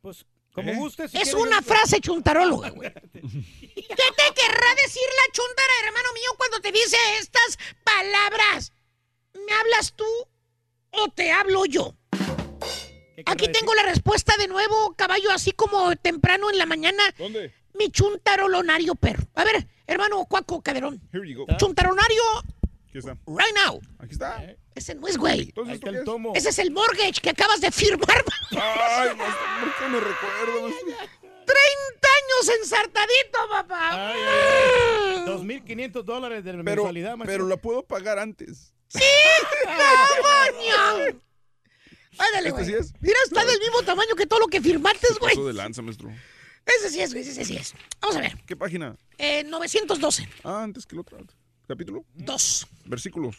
Pues 0.02 0.26
como 0.54 0.72
¿Eh? 0.72 0.76
guste. 0.76 1.08
si 1.08 1.18
es 1.18 1.24
quiere, 1.24 1.40
una 1.42 1.60
yo- 1.62 1.66
frase 1.68 2.00
chuntaróloga, 2.00 2.70
güey. 2.70 2.92
¿Qué 2.94 3.02
te 3.12 4.34
querrá 4.34 4.76
decir 4.84 5.04
la 5.04 5.34
chuntara, 5.34 5.74
hermano 5.86 6.14
mío, 6.14 6.30
cuando 6.38 6.60
te 6.62 6.72
dice 6.72 6.98
estas 7.20 7.58
palabras? 7.84 8.72
¿Me 9.34 9.54
hablas 9.54 9.94
tú 9.96 10.06
o 10.92 11.10
te 11.10 11.32
hablo 11.32 11.66
yo? 11.66 11.94
Aquí 13.26 13.48
tengo 13.52 13.74
la 13.74 13.84
respuesta 13.84 14.36
de 14.38 14.48
nuevo, 14.48 14.94
caballo, 14.96 15.32
así 15.32 15.52
como 15.52 15.96
temprano 15.96 16.50
en 16.52 16.58
la 16.58 16.66
mañana. 16.66 17.04
¿Dónde? 17.18 17.54
Mi 17.74 17.90
chuntarolonario 17.90 18.96
perro. 18.96 19.24
A 19.36 19.44
ver, 19.44 19.68
hermano 19.88 20.26
Cuaco 20.26 20.62
Caderón. 20.62 21.02
Here 21.14 21.28
you 21.30 21.46
go. 21.46 21.58
Chuntaronario 21.58 22.22
Aquí 22.90 22.98
está. 23.00 23.18
right 23.28 23.56
now. 23.66 23.80
Aquí 24.00 24.14
está. 24.14 24.56
Ese 24.74 24.96
no 24.96 25.08
es, 25.08 25.18
güey. 25.18 25.42
Entonces, 25.44 25.76
¿esto 25.76 25.92
qué 25.92 25.98
es? 26.00 26.38
Ese 26.38 26.50
es 26.50 26.60
el 26.60 26.72
mortgage 26.72 27.22
que 27.22 27.30
acabas 27.30 27.62
de 27.62 27.72
firmar. 27.72 28.24
Ay, 28.52 29.10
¿por 29.10 29.76
qué 29.80 29.88
me 29.90 30.00
recuerdo, 30.00 30.62
maestro? 30.64 31.08
30 31.46 32.08
años 32.08 32.60
ensartadito, 32.62 33.38
papá. 33.52 33.90
Ay, 34.12 34.20
ay, 34.22 35.16
ay. 35.20 35.26
2.500 35.28 36.04
dólares 36.04 36.44
de 36.44 36.52
Pero, 36.52 36.64
mensualidad, 36.64 37.16
maestro. 37.18 37.34
pero 37.34 37.48
la 37.48 37.58
puedo 37.58 37.84
pagar 37.86 38.18
antes. 38.20 38.74
¡Sí! 38.88 39.00
¡Cabaña! 39.64 41.18
Ándale, 42.18 42.50
¿Este 42.50 42.52
güey. 42.52 42.66
sí 42.66 42.74
es? 42.74 42.94
Mira, 43.02 43.18
está 43.26 43.44
del 43.46 43.60
mismo 43.60 43.84
tamaño 43.84 44.16
que 44.16 44.26
todo 44.26 44.40
lo 44.40 44.48
que 44.48 44.62
firmaste, 44.62 45.08
güey. 45.20 45.36
Paso 45.36 45.48
de 45.48 45.54
lanza, 45.54 45.82
maestro. 45.82 46.10
Ese 46.66 46.90
sí 46.90 47.02
es, 47.02 47.12
güey, 47.14 47.28
ese 47.28 47.46
sí 47.46 47.56
es. 47.56 47.74
Vamos 48.02 48.18
a 48.18 48.22
ver. 48.22 48.44
¿Qué 48.46 48.56
página? 48.56 48.96
Eh, 49.18 49.44
912. 49.44 50.28
Ah, 50.44 50.64
antes 50.64 50.86
que 50.86 50.96
el 50.96 51.00
otro. 51.02 51.18
¿Capítulo? 51.68 52.06
Dos. 52.14 52.68
Versículo. 52.86 53.32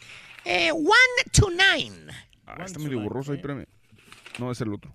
Eh, 0.45 0.71
one 0.73 0.87
to 1.33 1.51
nine. 1.51 2.07
Ah, 2.47 2.65
está 2.65 2.79
medio 2.79 3.01
borroso 3.01 3.33
ahí, 3.33 3.39
espérame. 3.39 3.67
No, 4.39 4.51
es 4.53 4.61
el 4.61 4.73
otro. 4.73 4.95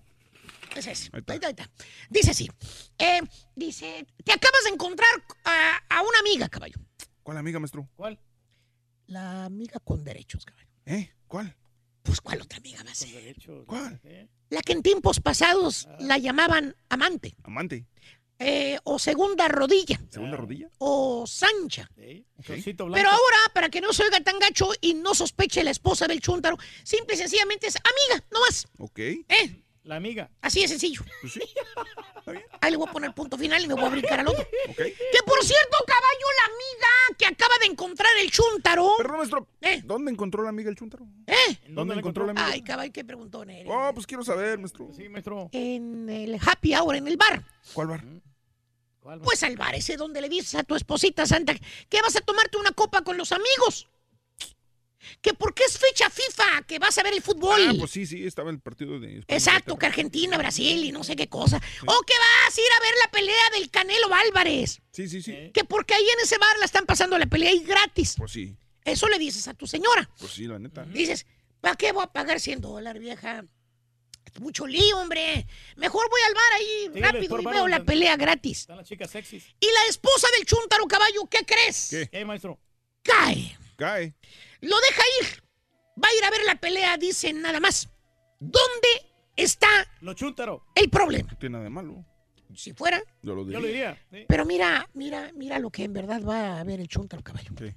Ese 0.75 0.91
es. 0.91 1.09
Ahí 1.13 1.19
está. 1.19 1.33
Ahí 1.33 1.37
está, 1.37 1.47
ahí 1.47 1.51
está. 1.57 1.69
Dice 2.09 2.31
así. 2.31 2.49
Eh, 2.97 3.21
dice, 3.55 4.05
te 4.23 4.31
acabas 4.31 4.63
de 4.63 4.69
encontrar 4.71 5.09
a, 5.43 5.77
a 5.89 6.01
una 6.01 6.19
amiga, 6.19 6.47
caballo. 6.49 6.79
¿Cuál 7.23 7.37
amiga, 7.37 7.59
maestro? 7.59 7.87
¿Cuál? 7.95 8.19
La 9.07 9.45
amiga 9.45 9.79
con 9.79 10.03
derechos, 10.03 10.45
caballo. 10.45 10.69
¿Eh? 10.85 11.11
¿Cuál? 11.27 11.55
Pues, 12.03 12.19
¿cuál 12.21 12.41
otra 12.41 12.57
amiga 12.57 12.83
va 12.83 12.91
a 12.91 12.95
ser? 12.95 13.35
¿Cuál? 13.65 14.01
La 14.49 14.61
que 14.61 14.73
en 14.73 14.81
tiempos 14.81 15.19
pasados 15.19 15.87
la 15.99 16.17
llamaban 16.17 16.75
amante. 16.89 17.35
Amante. 17.43 17.85
Eh, 18.41 18.79
o 18.83 18.97
segunda 18.97 19.47
rodilla. 19.47 19.99
¿Segunda 20.09 20.37
rodilla? 20.37 20.69
O 20.79 21.25
sancha. 21.27 21.89
Pero 21.95 23.09
ahora, 23.09 23.37
para 23.53 23.69
que 23.69 23.81
no 23.81 23.93
se 23.93 24.03
oiga 24.03 24.19
tan 24.21 24.39
gacho 24.39 24.69
y 24.81 24.95
no 24.95 25.13
sospeche 25.13 25.63
la 25.63 25.71
esposa 25.71 26.07
del 26.07 26.21
chúntaro, 26.21 26.57
simple 26.83 27.15
y 27.15 27.17
sencillamente 27.17 27.67
es 27.67 27.75
amiga, 27.75 28.25
no 28.31 28.39
más. 28.41 28.67
Ok. 28.79 28.99
¿Eh? 28.99 29.63
La 29.83 29.95
amiga. 29.95 30.29
Así 30.41 30.61
de 30.61 30.67
sencillo. 30.67 31.01
Pues 31.21 31.33
sí. 31.33 31.41
Ahí 32.61 32.71
le 32.71 32.77
voy 32.77 32.87
a 32.87 32.91
poner 32.91 33.13
punto 33.13 33.35
final 33.35 33.63
y 33.63 33.67
me 33.67 33.73
voy 33.73 33.85
a 33.85 33.89
brincar 33.89 34.19
al 34.19 34.27
otro. 34.27 34.47
Que 34.77 35.23
por 35.25 35.43
cierto, 35.43 35.77
caballo, 35.87 36.27
la 36.37 36.53
amiga 36.53 37.17
que 37.17 37.25
acaba 37.25 37.55
de 37.59 37.65
encontrar 37.65 38.11
el 38.19 38.29
chúntaro. 38.29 38.91
Perdón, 38.97 39.17
maestro. 39.17 39.47
¿Dónde 39.83 40.11
encontró 40.11 40.43
la 40.43 40.49
amiga 40.49 40.69
el 40.69 40.75
chúntaro? 40.75 41.07
¿Eh? 41.25 41.57
¿Dónde 41.69 41.95
encontró 41.95 42.25
la 42.25 42.31
amiga? 42.31 42.47
Ay, 42.47 42.61
caballo, 42.61 42.91
qué 42.93 43.03
preguntón 43.03 43.49
eres. 43.49 43.71
Oh, 43.73 43.91
pues 43.93 44.05
quiero 44.05 44.23
saber, 44.23 44.59
maestro. 44.59 44.91
Sí, 44.95 45.09
maestro. 45.09 45.49
En 45.51 46.07
el 46.09 46.35
happy 46.35 46.75
hour, 46.75 46.95
en 46.95 47.07
el 47.07 47.17
bar. 47.17 47.43
¿Cuál 47.73 47.87
bar? 47.87 48.03
Pues 49.23 49.43
al 49.43 49.57
bar 49.57 49.75
ese 49.75 49.97
donde 49.97 50.21
le 50.21 50.29
dices 50.29 50.55
a 50.55 50.63
tu 50.63 50.75
esposita 50.75 51.25
santa 51.25 51.53
que 51.89 52.01
vas 52.01 52.15
a 52.15 52.21
tomarte 52.21 52.57
una 52.57 52.71
copa 52.71 53.03
con 53.03 53.17
los 53.17 53.31
amigos. 53.31 53.87
Que 55.19 55.33
porque 55.33 55.63
es 55.63 55.79
fecha 55.79 56.09
FIFA, 56.11 56.61
que 56.67 56.77
vas 56.77 56.95
a 56.99 57.03
ver 57.03 57.13
el 57.13 57.23
fútbol. 57.23 57.59
Ah, 57.67 57.73
pues 57.79 57.89
sí, 57.89 58.05
sí, 58.05 58.23
estaba 58.23 58.51
el 58.51 58.59
partido 58.59 58.99
de 58.99 59.17
España, 59.19 59.35
Exacto, 59.35 59.77
que 59.77 59.87
Argentina, 59.87 60.37
Brasil 60.37 60.83
y 60.85 60.91
no 60.91 61.03
sé 61.03 61.15
qué 61.15 61.27
cosa. 61.27 61.57
O 61.57 62.01
que 62.05 62.13
vas 62.13 62.55
a 62.55 62.61
ir 62.61 62.67
a 62.77 62.81
ver 62.83 62.93
la 63.03 63.11
pelea 63.11 63.49
del 63.55 63.71
Canelo 63.71 64.13
Álvarez. 64.13 64.79
Sí, 64.91 65.09
sí, 65.09 65.23
sí. 65.23 65.49
Que 65.53 65.63
porque 65.63 65.95
ahí 65.95 66.03
en 66.07 66.19
ese 66.23 66.37
bar 66.37 66.55
la 66.59 66.65
están 66.65 66.85
pasando 66.85 67.17
la 67.17 67.25
pelea 67.25 67.51
y 67.51 67.63
gratis. 67.63 68.13
Pues 68.15 68.31
sí, 68.31 68.55
Eso 68.85 69.07
le 69.09 69.17
dices 69.17 69.47
a 69.47 69.55
tu 69.55 69.65
señora. 69.65 70.07
pues 70.19 70.33
sí, 70.33 70.45
la 70.45 70.59
neta. 70.59 70.85
Dices, 70.85 71.25
¿para 71.59 71.75
qué 71.75 71.91
voy 71.91 72.03
a 72.03 72.07
pagar 72.13 72.39
100 72.39 72.61
dólares, 72.61 73.01
vieja? 73.01 73.43
Mucho 74.39 74.65
lío, 74.65 74.97
hombre. 74.97 75.45
Mejor 75.75 76.09
voy 76.09 76.21
al 76.27 76.33
bar 76.33 76.53
ahí 76.53 77.01
rápido 77.01 77.41
y 77.41 77.45
veo 77.45 77.67
la 77.67 77.83
pelea 77.83 78.15
gratis. 78.15 78.59
Están 78.61 78.77
las 78.77 78.87
chicas 78.87 79.09
sexys. 79.11 79.43
Y 79.59 79.65
la 79.65 79.89
esposa 79.89 80.27
del 80.37 80.45
chúntaro 80.45 80.87
caballo, 80.87 81.25
¿qué 81.29 81.39
crees? 81.45 81.87
¿Qué? 81.89 82.09
¿Qué, 82.09 82.25
maestro? 82.25 82.57
Cae. 83.03 83.57
Cae. 83.75 84.15
Lo 84.61 84.75
deja 84.79 85.01
ir. 85.21 85.43
Va 86.01 86.07
a 86.07 86.17
ir 86.17 86.23
a 86.23 86.29
ver 86.31 86.45
la 86.45 86.55
pelea, 86.55 86.97
dicen 86.97 87.41
nada 87.41 87.59
más. 87.59 87.89
¿Dónde 88.39 88.87
está 89.35 89.67
Lo 90.01 90.13
chúntaro. 90.13 90.65
el 90.75 90.89
problema? 90.89 91.29
No 91.31 91.37
tiene 91.37 91.53
nada 91.53 91.63
de 91.65 91.69
malo. 91.69 92.05
Si 92.55 92.73
fuera. 92.73 93.01
Yo 93.21 93.35
lo 93.35 93.43
diría. 93.43 93.53
Yo 93.53 93.61
lo 93.61 93.67
diría. 93.67 94.05
sí. 94.11 94.25
Pero 94.27 94.45
mira, 94.45 94.89
mira, 94.93 95.31
mira 95.35 95.59
lo 95.59 95.69
que 95.69 95.83
en 95.83 95.93
verdad 95.93 96.21
va 96.23 96.59
a 96.59 96.63
ver 96.63 96.79
el 96.79 96.87
chúntaro 96.87 97.21
caballo. 97.23 97.53
¿Qué? 97.55 97.73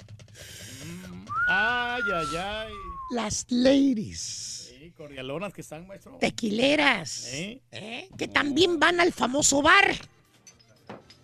Ay, 1.48 2.02
ay, 2.12 2.36
ay. 2.36 2.72
Las 3.10 3.46
ladies. 3.50 4.63
Cordialonas 4.96 5.52
que 5.52 5.60
están, 5.60 5.86
maestro. 5.86 6.18
Tequileras. 6.20 7.26
¿Eh? 7.32 7.60
¿eh? 7.72 8.08
Que 8.16 8.28
también 8.28 8.78
van 8.78 9.00
al 9.00 9.12
famoso 9.12 9.60
bar. 9.60 9.94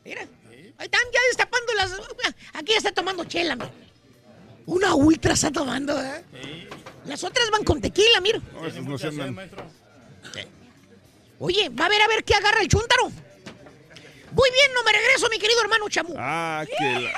Mira. 0.05 0.23
Ahí 0.78 0.86
están 0.86 1.02
ya 1.12 1.20
destapando 1.28 1.73
las. 1.74 1.92
Aquí 2.55 2.73
ya 2.73 2.78
está 2.78 2.92
tomando 2.92 3.24
chela, 3.24 3.55
mira. 3.55 3.70
Una 4.66 4.94
ultra 4.94 5.34
está 5.34 5.50
tomando, 5.50 6.00
¿eh? 6.02 6.24
Las 7.07 7.23
otras 7.23 7.50
van 7.50 7.65
con 7.65 7.81
tequila, 7.81 8.20
mira. 8.20 8.40
No, 8.52 8.66
esos 8.66 8.84
no 8.84 8.99
se. 8.99 9.08
Oye, 11.39 11.68
va 11.70 11.86
a 11.86 11.89
ver 11.89 12.02
a 12.02 12.08
ver 12.08 12.24
qué 12.24 12.34
agarra 12.34 12.60
el 12.60 12.68
chúntaro. 12.68 13.05
Muy 13.05 14.50
bien, 14.50 14.73
no 14.74 14.84
me 14.84 14.92
regreso, 14.92 15.28
mi 15.31 15.39
querido 15.39 15.60
hermano 15.62 15.89
Chamu. 15.89 16.15
Ah, 16.16 16.65
que 16.78 16.84
la... 16.84 17.12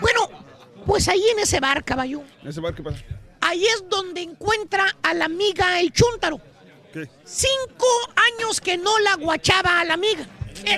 Bueno, 0.00 0.28
pues 0.84 1.08
ahí 1.08 1.24
en 1.32 1.38
ese 1.38 1.58
bar, 1.60 1.84
caballo, 1.84 2.22
¿En 2.42 2.48
ese 2.48 2.60
bar 2.60 2.74
qué 2.74 2.82
pasa? 2.82 3.02
Ahí 3.48 3.64
es 3.66 3.84
donde 3.88 4.22
encuentra 4.22 4.96
a 5.02 5.14
la 5.14 5.26
amiga 5.26 5.80
el 5.80 5.92
chúntaro. 5.92 6.40
¿Qué? 6.92 7.08
Cinco 7.24 7.86
años 8.38 8.60
que 8.60 8.76
no 8.76 8.98
la 9.00 9.14
guachaba 9.16 9.80
a 9.80 9.84
la 9.84 9.94
amiga. 9.94 10.26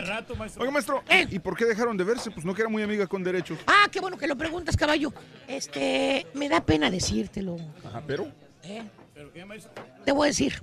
Rato, 0.05 0.35
maestro. 0.35 0.63
Oiga, 0.63 0.73
maestro, 0.73 1.05
Eh. 1.09 1.27
¿y 1.31 1.39
por 1.39 1.57
qué 1.57 1.65
dejaron 1.65 1.97
de 1.97 2.05
verse? 2.05 2.31
Pues 2.31 2.45
no 2.45 2.53
que 2.55 2.63
era 2.63 2.69
muy 2.69 2.83
amiga 2.83 3.07
con 3.07 3.23
derechos. 3.23 3.59
Ah, 3.67 3.87
qué 3.91 4.01
bueno 4.01 4.19
que 4.19 4.27
lo 4.27 4.37
preguntas, 4.37 4.77
caballo. 4.77 5.13
Este, 5.47 6.27
me 6.35 6.49
da 6.49 6.61
pena 6.65 6.91
decírtelo. 6.91 7.57
Ajá, 7.85 8.03
pero. 8.07 8.31
¿eh? 8.65 8.83
¿Pero 9.15 9.33
qué, 9.33 9.45
maestro? 9.45 9.73
Te 10.05 10.13
voy 10.13 10.27
a 10.27 10.31
decir. 10.31 10.61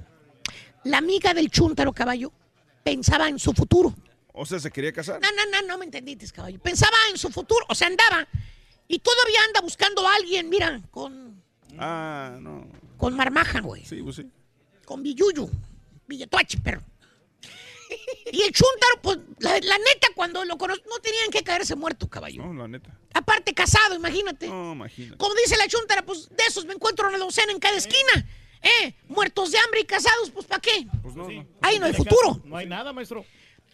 La 0.84 0.98
amiga 1.00 1.34
del 1.34 1.50
chúntaro, 1.50 1.94
caballo, 1.94 2.32
pensaba 2.84 3.28
en 3.30 3.40
su 3.40 3.54
futuro. 3.54 3.96
O 4.34 4.46
sea, 4.46 4.60
se 4.60 4.70
quería 4.70 4.92
casar. 4.92 5.20
No, 5.22 5.30
no, 5.32 5.50
no, 5.62 5.68
no 5.68 5.78
me 5.78 5.86
entendiste, 5.86 6.30
caballo. 6.30 6.60
Pensaba 6.60 6.98
en 7.10 7.18
su 7.18 7.30
futuro, 7.32 7.66
o 7.70 7.74
sea, 7.74 7.88
andaba. 7.88 8.28
Y 8.88 9.00
todavía 9.00 9.40
anda 9.48 9.62
buscando 9.62 10.08
a 10.08 10.14
alguien, 10.16 10.50
mira, 10.50 10.82
con, 10.92 11.42
Ah, 11.78 12.38
no. 12.40 12.68
con 12.98 13.16
marmaja, 13.16 13.62
güey. 13.62 13.86
Sí, 13.86 14.02
pues 14.02 14.18
sí. 14.18 14.30
Con 14.86 15.04
billuyo. 15.04 15.50
Billetuache, 16.08 16.60
perro. 16.60 16.82
Y 18.32 18.42
el 18.42 18.52
chúntaro, 18.52 19.02
pues, 19.02 19.20
la, 19.40 19.52
la 19.52 19.78
neta, 19.78 20.08
cuando 20.16 20.44
lo 20.46 20.58
conoció, 20.58 20.84
no 20.90 21.00
tenían 21.00 21.30
que 21.32 21.44
caerse 21.44 21.76
muerto, 21.76 22.10
caballo. 22.10 22.44
No, 22.44 22.54
la 22.54 22.68
neta. 22.68 22.98
Aparte, 23.14 23.54
casado, 23.54 23.96
imagínate. 23.96 24.48
No, 24.48 24.74
imagínate. 24.74 25.18
Como 25.18 25.36
dice 25.36 25.56
la 25.58 25.68
chuntara, 25.68 26.04
pues 26.04 26.28
de 26.30 26.44
esos 26.48 26.66
me 26.66 26.74
encuentro 26.74 27.08
una 27.08 27.18
docena 27.18 27.52
en 27.52 27.60
cada 27.60 27.78
esquina. 27.78 28.26
¿Eh? 28.62 28.96
Muertos 29.08 29.52
de 29.52 29.60
hambre 29.60 29.82
y 29.82 29.86
casados, 29.86 30.32
pues 30.32 30.48
¿para 30.48 30.60
qué? 30.62 30.88
Pues 31.04 31.16
no, 31.16 31.30
no. 31.30 31.46
Ahí 31.62 31.78
no 31.78 31.86
hay 31.86 31.94
futuro. 31.94 32.42
No 32.44 32.58
hay 32.58 32.66
nada, 32.66 32.92
maestro. 32.92 33.24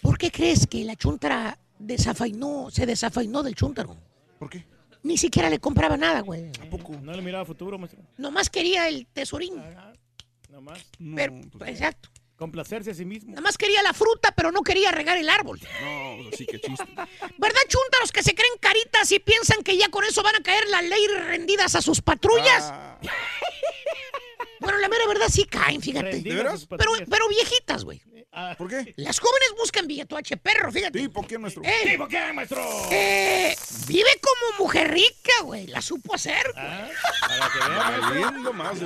¿Por 0.01 0.17
qué 0.17 0.29
crees 0.29 0.67
que 0.67 0.83
la 0.83 0.95
chuntara 0.97 1.57
desafainó, 1.79 2.69
se 2.69 2.85
desafainó 2.85 3.41
del 3.43 3.55
chúntaro? 3.55 3.95
¿Por 4.37 4.49
qué? 4.49 4.65
Ni 5.03 5.17
siquiera 5.17 5.49
le 5.49 5.59
compraba 5.59 5.97
nada, 5.97 6.21
güey. 6.21 6.51
No 7.01 7.11
le 7.13 7.21
miraba 7.21 7.45
futuro, 7.45 7.77
maestro. 7.77 8.01
Nomás 8.17 8.49
quería 8.49 8.87
el 8.87 9.07
tesorín. 9.07 9.55
Nomás. 10.49 10.85
No, 10.99 11.15
Pero, 11.15 11.41
pues, 11.57 11.71
exacto. 11.71 12.09
Complacerse 12.41 12.89
a 12.89 12.93
sí 12.95 13.05
mismo. 13.05 13.35
Nomás 13.35 13.55
quería 13.55 13.83
la 13.83 13.93
fruta, 13.93 14.31
pero 14.31 14.51
no 14.51 14.61
quería 14.63 14.89
regar 14.89 15.15
el 15.15 15.29
árbol. 15.29 15.59
no, 15.79 16.27
así 16.33 16.47
que 16.47 16.59
chiste. 16.59 16.85
¿Verdad, 17.37 17.59
chuntaros 17.67 18.11
que 18.11 18.23
se 18.23 18.33
creen 18.33 18.53
caritas 18.59 19.11
y 19.11 19.19
piensan 19.19 19.61
que 19.61 19.77
ya 19.77 19.89
con 19.89 20.03
eso 20.05 20.23
van 20.23 20.37
a 20.37 20.41
caer 20.41 20.67
las 20.69 20.83
leyes 20.83 21.23
rendidas 21.27 21.75
a 21.75 21.83
sus 21.83 22.01
patrullas? 22.01 22.63
Ah, 22.71 22.97
Bueno, 24.59 24.79
la 24.79 24.89
mera 24.89 25.05
verdad 25.07 25.27
sí 25.29 25.43
caen, 25.43 25.83
fíjate. 25.83 26.19
¿De 26.19 26.33
veras? 26.35 26.65
Pero, 26.67 26.93
pero 27.07 27.29
viejitas, 27.29 27.83
güey. 27.83 28.01
¿Por 28.57 28.67
qué? 28.69 28.91
Las 28.97 29.19
jóvenes 29.19 29.49
buscan 29.59 29.85
billetoache, 29.85 30.37
perro, 30.37 30.71
fíjate. 30.71 30.97
¿Tipo 30.99 31.27
qué, 31.27 31.37
maestro? 31.37 31.61
Eh, 31.63 31.91
¿Tipo 31.91 32.07
qué, 32.07 32.33
maestro? 32.33 32.59
eh, 32.89 33.55
vive 33.87 34.09
como 34.19 34.63
mujer 34.65 34.89
rica, 34.91 35.43
güey. 35.43 35.67
La 35.67 35.79
supo 35.79 36.15
hacer. 36.15 36.41
Ah, 36.55 36.89
para 37.21 37.51
que 37.51 37.59
vea, 37.59 37.69
maestro. 37.69 38.09
Valiendo 38.09 38.53
más. 38.53 38.77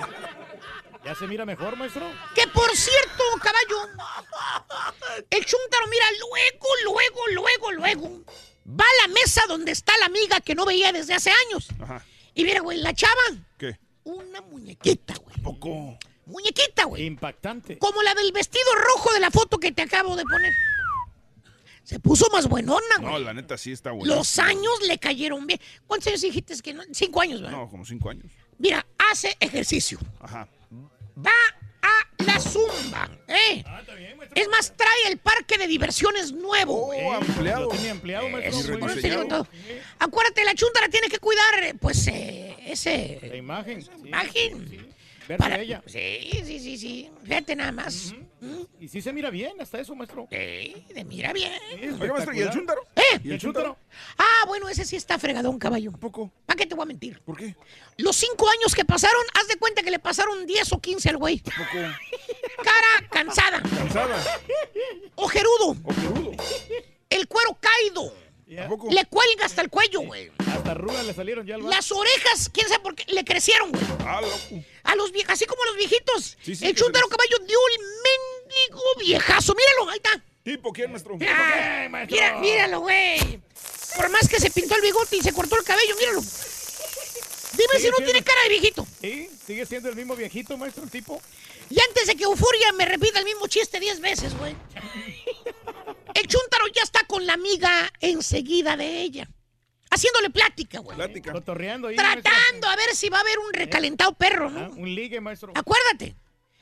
¿Ya 1.06 1.14
se 1.14 1.28
mira 1.28 1.46
mejor, 1.46 1.78
maestro? 1.78 2.12
Que 2.34 2.48
por 2.48 2.76
cierto, 2.76 3.24
caballo, 3.40 3.90
el 5.30 5.46
chúntaro 5.46 5.86
mira 5.88 6.06
luego, 6.20 6.68
luego, 6.84 7.28
luego, 7.32 7.72
luego. 7.74 8.24
Va 8.68 8.84
a 8.84 9.08
la 9.08 9.14
mesa 9.14 9.44
donde 9.48 9.72
está 9.72 9.96
la 10.00 10.08
amiga 10.08 10.40
que 10.42 10.56
no 10.56 10.66
veía 10.66 10.92
desde 10.92 11.14
hace 11.14 11.30
años. 11.30 11.68
Ajá. 11.80 12.04
Y 12.34 12.44
mira, 12.44 12.62
güey, 12.62 12.80
la 12.80 12.92
chava, 12.96 13.22
¿Qué? 13.58 13.78
una 14.04 14.42
muñequita, 14.42 15.14
güey. 15.24 15.38
Poco. 15.44 16.00
Muñequita, 16.26 16.86
güey. 16.86 17.06
Impactante. 17.06 17.78
Como 17.78 18.02
la 18.02 18.16
del 18.16 18.32
vestido 18.32 18.66
rojo 18.74 19.14
de 19.14 19.20
la 19.20 19.30
foto 19.30 19.60
que 19.60 19.72
te 19.72 19.84
acabo 19.84 20.16
de 20.16 20.24
poner. 20.24 20.52
Se 21.84 22.00
puso 22.00 22.28
más 22.32 22.50
buenona, 22.50 22.98
güey. 23.00 23.14
No, 23.14 23.20
la 23.20 23.34
neta 23.36 23.60
sí 23.60 23.72
está 23.72 23.92
bueno. 23.92 24.16
Los 24.16 24.40
años 24.40 24.74
le 24.88 24.98
cayeron 24.98 25.46
bien. 25.46 25.60
¿Cuántos 25.86 26.08
años 26.08 26.22
dijiste 26.22 26.60
que 26.64 26.74
no? 26.74 26.82
Cinco 26.92 27.22
años, 27.22 27.42
¿verdad? 27.42 27.58
No, 27.60 27.70
como 27.70 27.86
cinco 27.86 28.10
años. 28.10 28.26
Mira, 28.58 28.84
hace 29.12 29.38
ejercicio. 29.40 30.00
Ajá. 30.20 30.48
Va 31.18 31.32
a 31.82 32.24
la 32.24 32.40
zumba, 32.40 33.10
¿eh? 33.28 33.64
Es 34.34 34.48
más, 34.50 34.74
trae 34.76 35.08
el 35.12 35.18
parque 35.18 35.58
de 35.58 35.68
diversiones 35.68 36.32
nuevo. 36.32 36.90
Oh, 36.94 37.12
ampliado. 37.14 37.64
Lo 37.64 37.68
tenía 37.70 37.92
empleado, 37.92 38.28
maestro. 38.30 38.78
Todo. 39.28 39.48
Acuérdate, 40.00 40.44
la 40.44 40.56
chuntara 40.56 40.90
tiene 40.90 41.08
que 41.08 41.20
cuidar, 41.20 41.64
eh, 41.64 41.74
pues, 41.80 42.08
eh, 42.08 42.56
La 42.60 42.72
ese... 42.72 43.32
imagen. 43.36 43.82
sí. 43.82 43.90
Imagen. 44.04 44.95
Verse 45.28 45.38
Para- 45.38 45.58
bella. 45.58 45.82
Sí, 45.88 46.30
sí, 46.46 46.60
sí, 46.60 46.78
sí. 46.78 47.10
Fíjate 47.24 47.56
nada 47.56 47.72
más. 47.72 48.14
Y 48.80 48.88
sí 48.88 49.02
se 49.02 49.12
mira 49.12 49.30
bien, 49.32 49.60
hasta 49.60 49.80
eso, 49.80 49.96
maestro. 49.96 50.28
Sí, 50.30 50.86
de 50.94 51.04
mira 51.06 51.34
bien. 51.34 51.52
Sí, 51.80 51.88
Oiga, 52.00 52.14
maestro, 52.14 52.34
¿y 52.36 52.40
el 52.42 52.50
chúntaro? 52.52 52.82
¿Eh? 52.96 53.20
¿Y 53.24 53.32
el 53.32 53.40
chúntaro? 53.40 53.76
Ah, 54.18 54.44
bueno, 54.48 54.70
ese 54.70 54.86
sí 54.86 54.96
está 54.96 55.18
fregadón, 55.18 55.58
caballo. 55.58 55.92
Poco. 55.94 56.32
¿Para 56.46 56.58
qué 56.58 56.66
te 56.68 56.76
voy 56.76 56.84
a 56.84 56.86
mentir? 56.86 57.20
¿Por 57.22 57.38
qué? 57.38 57.56
Los 57.98 58.16
cinco 58.18 58.48
años 58.50 58.76
que 58.76 58.86
pasaron, 58.86 59.22
haz 59.34 59.48
de 59.48 59.56
cuenta 59.58 59.82
que 59.82 59.90
le 59.90 59.98
pasaron 60.00 60.46
10 60.46 60.74
o 60.74 60.80
15 60.80 61.10
al 61.10 61.18
güey. 61.18 61.40
Cara 61.40 63.10
cansada, 63.10 63.62
Cansada. 63.64 64.24
ojerudo, 65.16 65.72
O 65.84 65.94
peludo. 65.94 66.32
el 67.10 67.28
cuero 67.28 67.58
caído. 67.60 68.14
Le 68.48 69.06
cuelga 69.06 69.46
hasta 69.46 69.62
el 69.62 69.70
cuello, 69.70 70.02
güey. 70.02 70.32
Hasta 70.38 70.72
arrugas 70.72 71.06
le 71.06 71.14
salieron 71.14 71.46
ya 71.48 71.56
al. 71.56 71.64
Las 71.68 71.92
orejas, 71.92 72.50
quién 72.54 72.68
sabe 72.68 72.82
por 72.82 72.96
qué, 72.96 73.04
le 73.12 73.24
crecieron, 73.26 73.72
güey. 73.72 73.84
Ah, 74.06 74.22
loco. 74.22 74.64
A 74.84 74.96
los 74.96 75.12
vie- 75.12 75.26
así 75.28 75.46
como 75.46 75.64
a 75.64 75.66
los 75.68 75.78
viejitos. 75.78 76.38
Sí, 76.44 76.56
sí, 76.56 76.66
el 76.66 76.76
chúntaro 76.76 77.08
caballo 77.08 77.38
dio 77.46 77.58
el 77.70 77.86
mendigo 78.04 78.82
viejazo. 79.00 79.56
Míralo, 79.56 79.90
ahí 79.90 79.98
está. 79.98 80.24
¿Tipo 80.44 80.72
quién, 80.72 80.92
maestro? 80.92 81.18
Ah, 81.28 81.88
maestro? 81.90 82.16
mira, 82.16 82.38
míralo, 82.40 82.80
güey. 82.82 83.40
Por 83.98 84.10
más 84.10 84.28
que 84.30 84.40
se 84.40 84.52
pintó 84.52 84.76
el 84.76 84.82
bigote 84.82 85.16
y 85.16 85.22
se 85.22 85.34
cortó 85.34 85.56
el 85.58 85.64
cabello, 85.64 85.96
míralo. 85.98 86.22
Dime 86.22 87.80
si 87.80 87.90
no 87.90 87.98
tiene 88.06 88.22
cara 88.24 88.42
de 88.44 88.50
viejito. 88.50 88.86
Sí, 89.02 89.30
sigue 89.48 89.66
siendo 89.66 89.90
el 89.90 89.96
mismo 89.96 90.16
viejito, 90.16 90.56
maestro, 90.58 90.84
el 90.84 90.92
tipo. 90.92 91.22
Y 91.70 91.80
antes 91.80 92.06
de 92.08 92.16
que 92.16 92.26
Euforia 92.26 92.74
me 92.74 92.86
repita 92.86 93.18
el 93.20 93.26
mismo 93.26 93.48
chiste 93.48 93.80
10 93.80 94.00
veces, 94.02 94.38
güey. 94.38 94.56
El 96.16 96.28
chúntaro 96.28 96.66
ya 96.74 96.82
está 96.82 97.04
con 97.06 97.26
la 97.28 97.34
amiga 97.34 97.92
enseguida 98.00 98.76
de 98.78 99.02
ella. 99.02 99.30
Haciéndole 99.92 100.30
plática, 100.30 100.80
güey. 100.80 100.96
Plática. 100.96 101.32
Cotorreando 101.32 101.90
ahí. 101.90 101.96
Tratando 101.96 102.68
a 102.68 102.76
ver 102.76 102.96
si 102.96 103.10
va 103.10 103.18
a 103.18 103.22
haber 103.22 103.38
un 103.40 103.54
recalentado 103.54 104.14
perro, 104.14 104.50
maestro. 104.50 104.74
Ah, 104.74 104.76
¿no? 104.76 104.82
un 104.82 104.96
ligue, 104.96 105.22
maestro. 105.22 105.52
Acuérdate. 105.56 106.16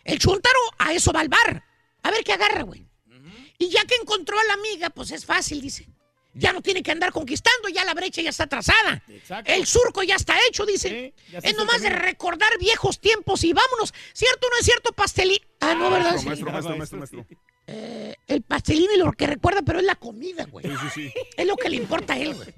El 0.04 0.20
chúntaro 0.20 0.60
a 0.80 0.92
eso 0.94 1.14
va 1.14 1.22
al 1.22 1.30
bar. 1.30 1.64
A 2.02 2.12
ver 2.12 2.24
qué 2.24 2.34
agarra, 2.34 2.64
güey. 2.64 2.86
Y 3.58 3.70
ya 3.70 3.86
que 3.86 3.96
encontró 3.96 4.38
a 4.38 4.44
la 4.44 4.54
amiga, 4.56 4.90
pues 4.90 5.12
es 5.12 5.26
fácil, 5.26 5.62
dice. 5.62 5.88
Ya 6.34 6.52
no 6.52 6.62
tiene 6.64 6.82
que 6.82 6.92
andar 6.92 7.12
conquistando, 7.12 7.70
ya 7.70 7.86
la 7.86 7.94
brecha 7.94 8.22
ya 8.22 8.32
está 8.32 8.48
trazada. 8.48 9.04
Exacto. 9.08 9.52
El 9.52 9.68
surco 9.68 10.02
ya 10.02 10.16
está 10.16 10.36
hecho, 10.50 10.66
dice. 10.66 11.14
Sí, 11.30 11.38
es 11.44 11.56
nomás 11.56 11.82
de 11.82 11.90
recordar 11.92 12.50
viejos 12.60 13.00
tiempos 13.00 13.44
y 13.44 13.54
vámonos. 13.54 13.94
¿Cierto 14.14 14.48
o 14.48 14.50
no 14.50 14.58
es 14.58 14.66
cierto, 14.66 14.92
pastelín? 14.94 15.40
Ah, 15.62 15.76
no, 15.76 15.92
¿verdad? 15.92 16.12
Maestro, 16.14 16.36
Sí. 16.36 16.44
maestro, 16.44 16.52
maestro, 16.52 16.98
maestro, 16.98 16.98
maestro. 16.98 17.26
Eh, 17.68 18.03
pastelín 18.54 18.88
y 18.94 18.98
lo 18.98 19.12
que 19.14 19.26
recuerda, 19.26 19.64
pero 19.64 19.80
es 19.80 19.86
la 19.86 19.96
comida, 19.96 20.46
güey. 20.46 20.64
Sí, 20.64 20.72
sí, 20.84 20.90
sí. 20.94 21.14
Es 21.36 21.48
lo 21.48 21.56
que 21.56 21.70
le 21.70 21.78
importa 21.78 22.14
a 22.14 22.20
él, 22.20 22.36
güey. 22.36 22.54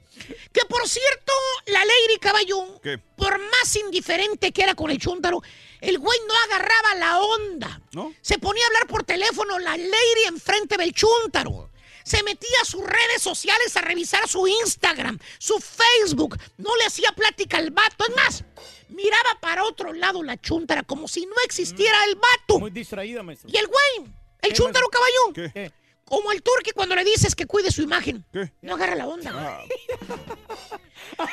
Que 0.52 0.66
por 0.68 0.86
cierto, 0.90 1.32
la 1.68 1.80
Lady 1.80 2.20
Caballón, 2.20 2.80
¿Qué? 2.84 2.98
por 2.98 3.40
más 3.40 3.74
indiferente 3.78 4.52
que 4.52 4.64
era 4.64 4.76
con 4.76 4.92
el 4.92 4.98
chúntaro, 4.98 5.42
el 5.80 5.98
güey 5.98 6.20
no 6.28 6.34
agarraba 6.48 6.96
la 6.96 7.20
onda. 7.22 7.82
¿No? 7.94 8.14
Se 8.22 8.38
ponía 8.40 8.62
a 8.66 8.68
hablar 8.68 8.88
por 8.88 9.04
teléfono 9.06 9.58
la 9.58 9.78
Lady 9.78 10.24
enfrente 10.28 10.76
del 10.76 10.92
chúntaro. 10.92 11.70
Se 12.04 12.22
metía 12.24 12.58
a 12.62 12.66
sus 12.66 12.84
redes 12.84 13.22
sociales 13.22 13.78
a 13.78 13.82
revisar 13.82 14.28
su 14.28 14.46
Instagram, 14.48 15.18
su 15.40 15.58
Facebook. 15.60 16.38
No 16.58 16.76
le 16.76 16.86
hacía 16.88 17.14
plática 17.14 17.56
al 17.58 17.72
vato. 17.72 18.04
Es 18.10 18.16
más, 18.18 18.44
miraba 18.90 19.40
para 19.40 19.64
otro 19.64 19.94
lado 19.94 20.22
la 20.24 20.36
chúntara 20.42 20.84
como 20.84 21.08
si 21.08 21.26
no 21.26 21.36
existiera 21.46 21.98
el 22.10 22.16
vato. 22.16 22.60
Muy 22.60 22.72
distraída, 22.72 23.24
maestro. 23.24 23.50
Y 23.50 23.56
el 23.56 23.68
güey, 23.68 24.12
el 24.42 24.50
¿Qué, 24.50 24.56
chúntaro 24.56 24.88
maestro? 24.90 25.34
caballón, 25.34 25.52
¿Qué? 25.54 25.85
Como 26.06 26.32
el 26.32 26.42
turqui 26.44 26.72
cuando 26.72 26.96
le 26.96 27.04
dices 27.04 27.34
que 27.36 27.46
cuide 27.48 27.72
su 27.72 27.82
imagen. 27.82 28.24
¿Qué? 28.32 28.52
No 28.62 28.76
agarra 28.76 28.96
la 28.96 29.08
onda. 29.08 29.32
Ah, 29.34 29.64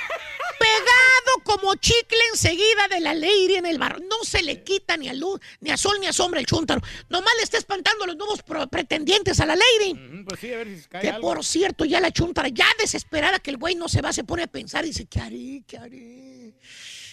Pegado 0.58 1.44
como 1.44 1.74
chicle 1.74 2.18
enseguida 2.32 2.88
de 2.88 3.00
la 3.00 3.14
lady 3.14 3.56
en 3.56 3.66
el 3.66 3.78
bar. 3.78 4.00
No 4.00 4.22
se 4.24 4.42
le 4.42 4.62
quita 4.62 4.96
ni 4.96 5.08
a 5.08 5.14
luz, 5.14 5.40
ni 5.60 5.70
a 5.70 5.76
sol, 5.76 5.98
ni 6.00 6.06
a 6.06 6.12
sombra 6.12 6.40
el 6.40 6.46
chúntaro. 6.46 6.80
Nomás 7.08 7.32
le 7.36 7.42
está 7.42 7.58
espantando 7.58 8.04
a 8.04 8.06
los 8.06 8.16
nuevos 8.16 8.40
pretendientes 8.70 9.40
a 9.40 9.46
la 9.46 9.56
lady. 9.56 9.94
Mm, 9.94 10.24
Pues 10.24 10.40
sí, 10.40 10.52
a 10.52 10.58
ver 10.58 10.68
si 10.68 10.80
se 10.82 10.88
cae 10.88 11.00
Que 11.02 11.10
algo. 11.10 11.28
por 11.34 11.44
cierto, 11.44 11.84
ya 11.84 12.00
la 12.00 12.10
chuntara, 12.12 12.48
ya 12.48 12.66
desesperada 12.78 13.40
que 13.40 13.50
el 13.50 13.56
güey 13.58 13.74
no 13.74 13.88
se 13.88 14.00
va, 14.00 14.12
se 14.12 14.24
pone 14.24 14.44
a 14.44 14.46
pensar 14.46 14.84
y 14.84 14.88
dice, 14.88 15.04
¿qué 15.06 15.20
haré? 15.20 15.62
¿Qué 15.66 15.76
haré? 15.78 16.54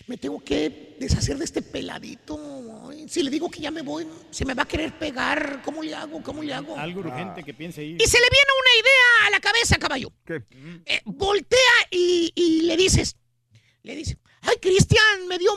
Me 0.10 0.18
tengo 0.18 0.44
que 0.44 0.98
deshacer 1.00 1.38
de 1.38 1.46
este 1.46 1.62
peladito. 1.62 2.36
Si 3.08 3.22
le 3.22 3.30
digo 3.30 3.48
que 3.52 3.60
ya 3.60 3.70
me 3.70 3.84
voy, 3.84 4.08
se 4.32 4.44
me 4.44 4.56
va 4.56 4.64
a 4.64 4.68
querer 4.68 4.98
pegar. 4.98 5.62
¿Cómo 5.64 5.84
le 5.84 5.94
hago? 5.94 6.24
¿Cómo 6.24 6.42
le 6.42 6.52
hago? 6.52 6.76
Algo 6.76 7.02
urgente 7.02 7.44
que 7.44 7.54
piense 7.54 7.82
ahí. 7.82 7.96
Y 8.00 8.08
se 8.08 8.18
le 8.18 8.28
viene 8.28 8.50
una 8.60 8.80
idea 8.82 9.28
a 9.28 9.30
la 9.30 9.40
cabeza, 9.40 9.78
caballo. 9.78 10.12
¿Qué? 10.26 10.42
Eh, 10.88 11.02
voltea 11.06 11.60
y, 11.92 12.32
y 12.34 12.62
le 12.64 12.76
dices, 12.76 13.18
le 13.84 13.96
dice, 13.96 14.18
ay, 14.42 14.56
Cristian, 14.60 15.28
me 15.28 15.38
dio 15.38 15.52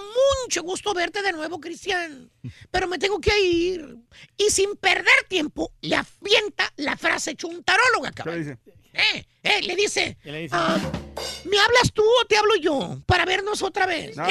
mucho 0.44 0.62
gusto 0.62 0.92
verte 0.92 1.22
de 1.22 1.32
nuevo, 1.32 1.58
Cristian, 1.58 2.31
pero 2.70 2.86
me 2.89 2.98
tengo 2.98 3.22
que 3.22 3.40
ir. 3.40 3.97
Y 4.36 4.50
sin 4.50 4.76
perder 4.76 5.14
tiempo, 5.31 5.72
le 5.81 5.97
avienta 5.97 6.70
la 6.76 6.98
frase 6.98 7.34
chuntaróloga, 7.36 8.10
¿Qué 8.10 8.16
caballo. 8.22 8.39
le 8.39 8.44
dice? 8.44 8.58
Eh, 8.92 9.24
eh, 9.42 9.62
le 9.62 9.74
dice, 9.76 10.16
¿Qué 10.22 10.30
le 10.32 10.38
dice? 10.42 10.54
ah, 10.58 10.76
¿me 11.44 11.58
hablas 11.58 11.92
tú 11.92 12.02
o 12.02 12.24
te 12.26 12.36
hablo 12.36 12.56
yo? 12.56 12.98
Para 13.06 13.24
vernos 13.24 13.62
otra 13.62 13.86
vez. 13.86 14.16
No. 14.16 14.24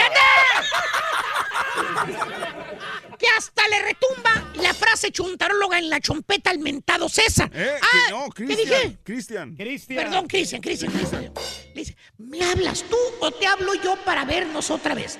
Que 3.18 3.28
hasta 3.38 3.68
le 3.68 3.82
retumba 3.84 4.52
la 4.56 4.74
frase 4.74 5.12
chuntaróloga 5.12 5.78
en 5.78 5.90
la 5.90 6.00
chompeta 6.00 6.50
al 6.50 6.60
mentado 6.60 7.08
César. 7.08 7.52
¿Eh? 7.54 7.72
Ah, 7.82 7.88
¿Qué? 8.08 8.12
No, 8.12 8.30
¿Qué 8.30 8.46
Cristian. 8.46 8.82
dije? 8.82 8.98
Cristian. 9.04 9.56
Perdón, 10.04 10.28
Cristian, 10.28 10.62
Cristian, 10.62 10.92
Cristian. 10.92 11.34
Le 11.76 11.82
dice, 11.82 11.96
¿me 12.18 12.44
hablas 12.44 12.84
tú 12.90 12.98
o 13.20 13.32
te 13.32 13.46
hablo 13.46 13.74
yo 13.76 13.96
para 14.04 14.26
vernos 14.26 14.72
otra 14.72 14.96
vez? 14.96 15.20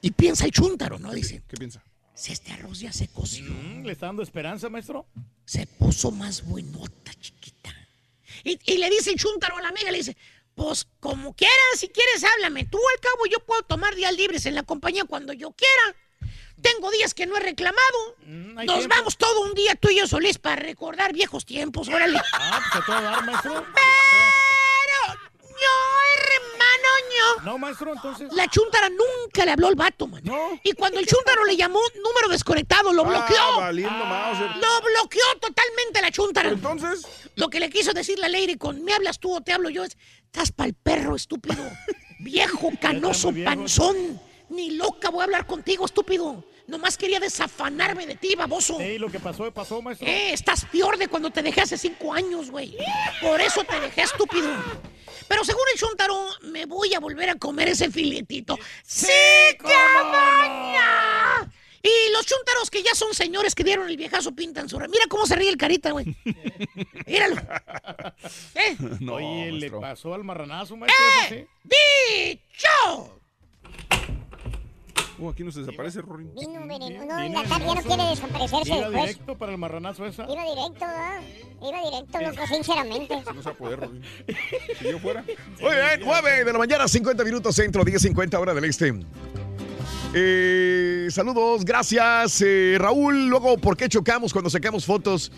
Y 0.00 0.10
piensa 0.12 0.44
el 0.46 0.50
chúntaro, 0.50 0.98
¿no? 0.98 1.12
Dice, 1.12 1.42
¿Qué 1.48 1.56
piensa? 1.56 1.82
si 2.14 2.32
este 2.32 2.52
arroz 2.52 2.78
ya 2.80 2.92
se 2.92 3.08
coció, 3.08 3.44
Mm, 3.50 3.84
¿Le 3.84 3.92
está 3.92 4.06
dando 4.06 4.22
esperanza, 4.22 4.68
maestro? 4.70 5.06
se 5.44 5.66
puso 5.66 6.10
más 6.10 6.42
buenota, 6.44 7.12
chiquita. 7.20 7.74
Y, 8.44 8.58
y 8.64 8.78
le 8.78 8.90
dice 8.90 9.10
el 9.10 9.16
chúntaro 9.18 9.56
a 9.56 9.62
la 9.62 9.68
amiga, 9.70 9.90
le 9.90 9.98
dice, 9.98 10.16
pues 10.54 10.86
como 11.00 11.34
quieras, 11.34 11.56
si 11.78 11.88
quieres, 11.88 12.22
háblame. 12.24 12.64
Tú 12.66 12.78
al 12.94 13.00
cabo 13.00 13.26
yo 13.26 13.40
puedo 13.40 13.62
tomar 13.62 13.94
días 13.94 14.14
libres 14.14 14.46
en 14.46 14.54
la 14.54 14.62
compañía 14.62 15.04
cuando 15.04 15.32
yo 15.32 15.50
quiera. 15.52 15.96
Tengo 16.62 16.90
días 16.92 17.12
que 17.14 17.26
no 17.26 17.36
he 17.36 17.40
reclamado. 17.40 18.16
Mm, 18.20 18.54
Nos 18.64 18.76
tiempo. 18.78 18.94
vamos 18.96 19.16
todo 19.18 19.40
un 19.42 19.54
día 19.54 19.74
tú 19.74 19.88
y 19.90 19.96
yo 19.98 20.06
solís 20.06 20.38
para 20.38 20.56
recordar 20.56 21.12
viejos 21.12 21.44
tiempos, 21.44 21.88
órale. 21.88 22.20
Ah, 22.32 22.62
pues 22.72 22.82
a 22.82 22.86
todo 22.86 23.02
dar, 23.02 23.24
maestro. 23.24 23.52
Pero, 23.74 25.14
no, 25.40 25.93
hermano, 25.93 25.93
no. 27.38 27.42
No, 27.52 27.58
maestro, 27.58 27.92
entonces. 27.92 28.32
La 28.32 28.48
chuntara 28.48 28.88
nunca 28.88 29.44
le 29.44 29.50
habló 29.52 29.68
al 29.68 29.74
vato, 29.74 30.06
man. 30.06 30.22
No. 30.24 30.58
Y 30.62 30.72
cuando 30.72 30.98
el 31.00 31.06
chuntaro 31.06 31.44
le 31.44 31.56
llamó 31.56 31.80
número 32.02 32.28
desconectado, 32.28 32.92
lo 32.92 33.02
Ah, 33.04 33.08
bloqueó. 33.08 33.56
valiendo 33.60 34.04
Mauser. 34.04 34.46
Lo 34.56 34.80
bloqueó 34.86 35.22
totalmente 35.40 36.00
la 36.02 36.10
chuntara. 36.10 36.48
Entonces, 36.50 37.06
Lo 37.36 37.48
que 37.50 37.58
le 37.60 37.68
quiso 37.70 37.92
decir 37.92 38.18
la 38.18 38.28
lady 38.28 38.56
con 38.56 38.84
me 38.84 38.92
hablas 38.92 39.18
tú 39.18 39.34
o 39.34 39.40
te 39.40 39.52
hablo 39.52 39.68
yo 39.68 39.82
es, 39.84 39.96
estás 40.26 40.52
pa'l 40.52 40.72
perro, 40.74 41.16
estúpido. 41.16 41.56
Viejo, 42.20 42.70
canoso, 42.80 43.32
viejo. 43.32 43.50
panzón. 43.50 44.20
Ni 44.50 44.70
loca 44.70 45.10
voy 45.10 45.20
a 45.22 45.24
hablar 45.24 45.46
contigo, 45.46 45.84
estúpido. 45.84 46.44
Nomás 46.66 46.96
quería 46.96 47.20
desafanarme 47.20 48.06
de 48.06 48.14
ti, 48.14 48.34
baboso. 48.36 48.78
Sí, 48.78 48.98
lo 48.98 49.10
que 49.10 49.20
pasó, 49.20 49.52
pasó, 49.52 49.82
maestro. 49.82 50.08
Eh, 50.08 50.32
estás 50.32 50.64
peor 50.66 50.96
de 50.96 51.08
cuando 51.08 51.30
te 51.30 51.42
dejé 51.42 51.60
hace 51.60 51.76
cinco 51.76 52.12
años, 52.14 52.50
güey. 52.50 52.76
Por 53.20 53.40
eso 53.40 53.64
te 53.64 53.78
dejé 53.80 54.02
estúpido. 54.02 54.48
Pero 55.28 55.44
según 55.44 55.62
el 55.72 55.78
chuntaro, 55.78 56.16
me 56.42 56.64
voy 56.66 56.94
a 56.94 57.00
volver 57.00 57.30
a 57.30 57.34
comer 57.36 57.68
ese 57.68 57.90
filetito. 57.90 58.58
¡Sí, 58.82 59.08
cabaña! 59.58 61.50
Y 61.82 62.12
los 62.12 62.24
chúntaros 62.24 62.70
que 62.70 62.82
ya 62.82 62.94
son 62.94 63.12
señores 63.12 63.54
que 63.54 63.62
dieron 63.62 63.88
el 63.90 63.96
viejazo 63.98 64.34
pintan 64.34 64.70
su... 64.70 64.78
ra- 64.78 64.88
Mira 64.88 65.04
cómo 65.08 65.26
se 65.26 65.36
ríe 65.36 65.50
el 65.50 65.58
carita, 65.58 65.90
güey. 65.90 66.16
Míralo. 67.06 67.36
¿Eh? 68.54 68.76
No, 69.00 69.16
Oye, 69.16 69.52
le 69.52 69.58
maestro. 69.68 69.80
pasó 69.80 70.14
al 70.14 70.24
marranazo, 70.24 70.76
maestro. 70.78 71.04
eso 71.26 71.34
¡Eh! 71.34 71.46
¡Dicho! 72.40 73.20
Uh, 75.18 75.28
aquí 75.30 75.44
no 75.44 75.52
se 75.52 75.60
desaparece, 75.60 76.00
Rorín. 76.02 76.32
Vino 76.34 76.60
veneno. 76.66 76.86
Viene 76.88 77.06
No, 77.06 77.42
la 77.42 77.48
tarde 77.48 77.66
ya 77.66 77.74
no 77.74 77.82
quiere 77.82 78.02
desaparecerse 78.10 78.68
Iba 78.68 78.76
después. 78.88 79.02
directo 79.06 79.38
para 79.38 79.52
el 79.52 79.58
marranazo 79.58 80.06
esa. 80.06 80.24
Iba 80.24 80.42
directo, 80.42 80.80
¿verdad? 80.86 81.22
Iba 81.62 81.90
directo, 81.90 82.20
loco, 82.20 82.46
sinceramente. 82.54 83.16
No 83.34 83.42
se 83.42 83.48
va 83.48 83.50
a 83.50 83.54
poder, 83.56 83.80
Rorín. 83.80 84.02
Si 84.78 84.84
yo 84.90 84.98
fuera. 84.98 85.22
Muy 85.22 85.70
bien, 85.70 86.00
9 86.04 86.44
de 86.44 86.52
la 86.52 86.58
mañana, 86.58 86.88
50 86.88 87.22
minutos 87.24 87.54
centro, 87.54 87.84
10.50 87.84 88.34
hora 88.40 88.54
del 88.54 88.64
este. 88.64 88.92
Eh, 90.14 91.08
saludos, 91.10 91.64
gracias. 91.64 92.40
eh, 92.42 92.76
Raúl, 92.78 93.28
luego, 93.28 93.56
¿por 93.58 93.76
qué 93.76 93.88
chocamos 93.88 94.32
cuando 94.32 94.50
sacamos 94.50 94.84
fotos? 94.84 95.32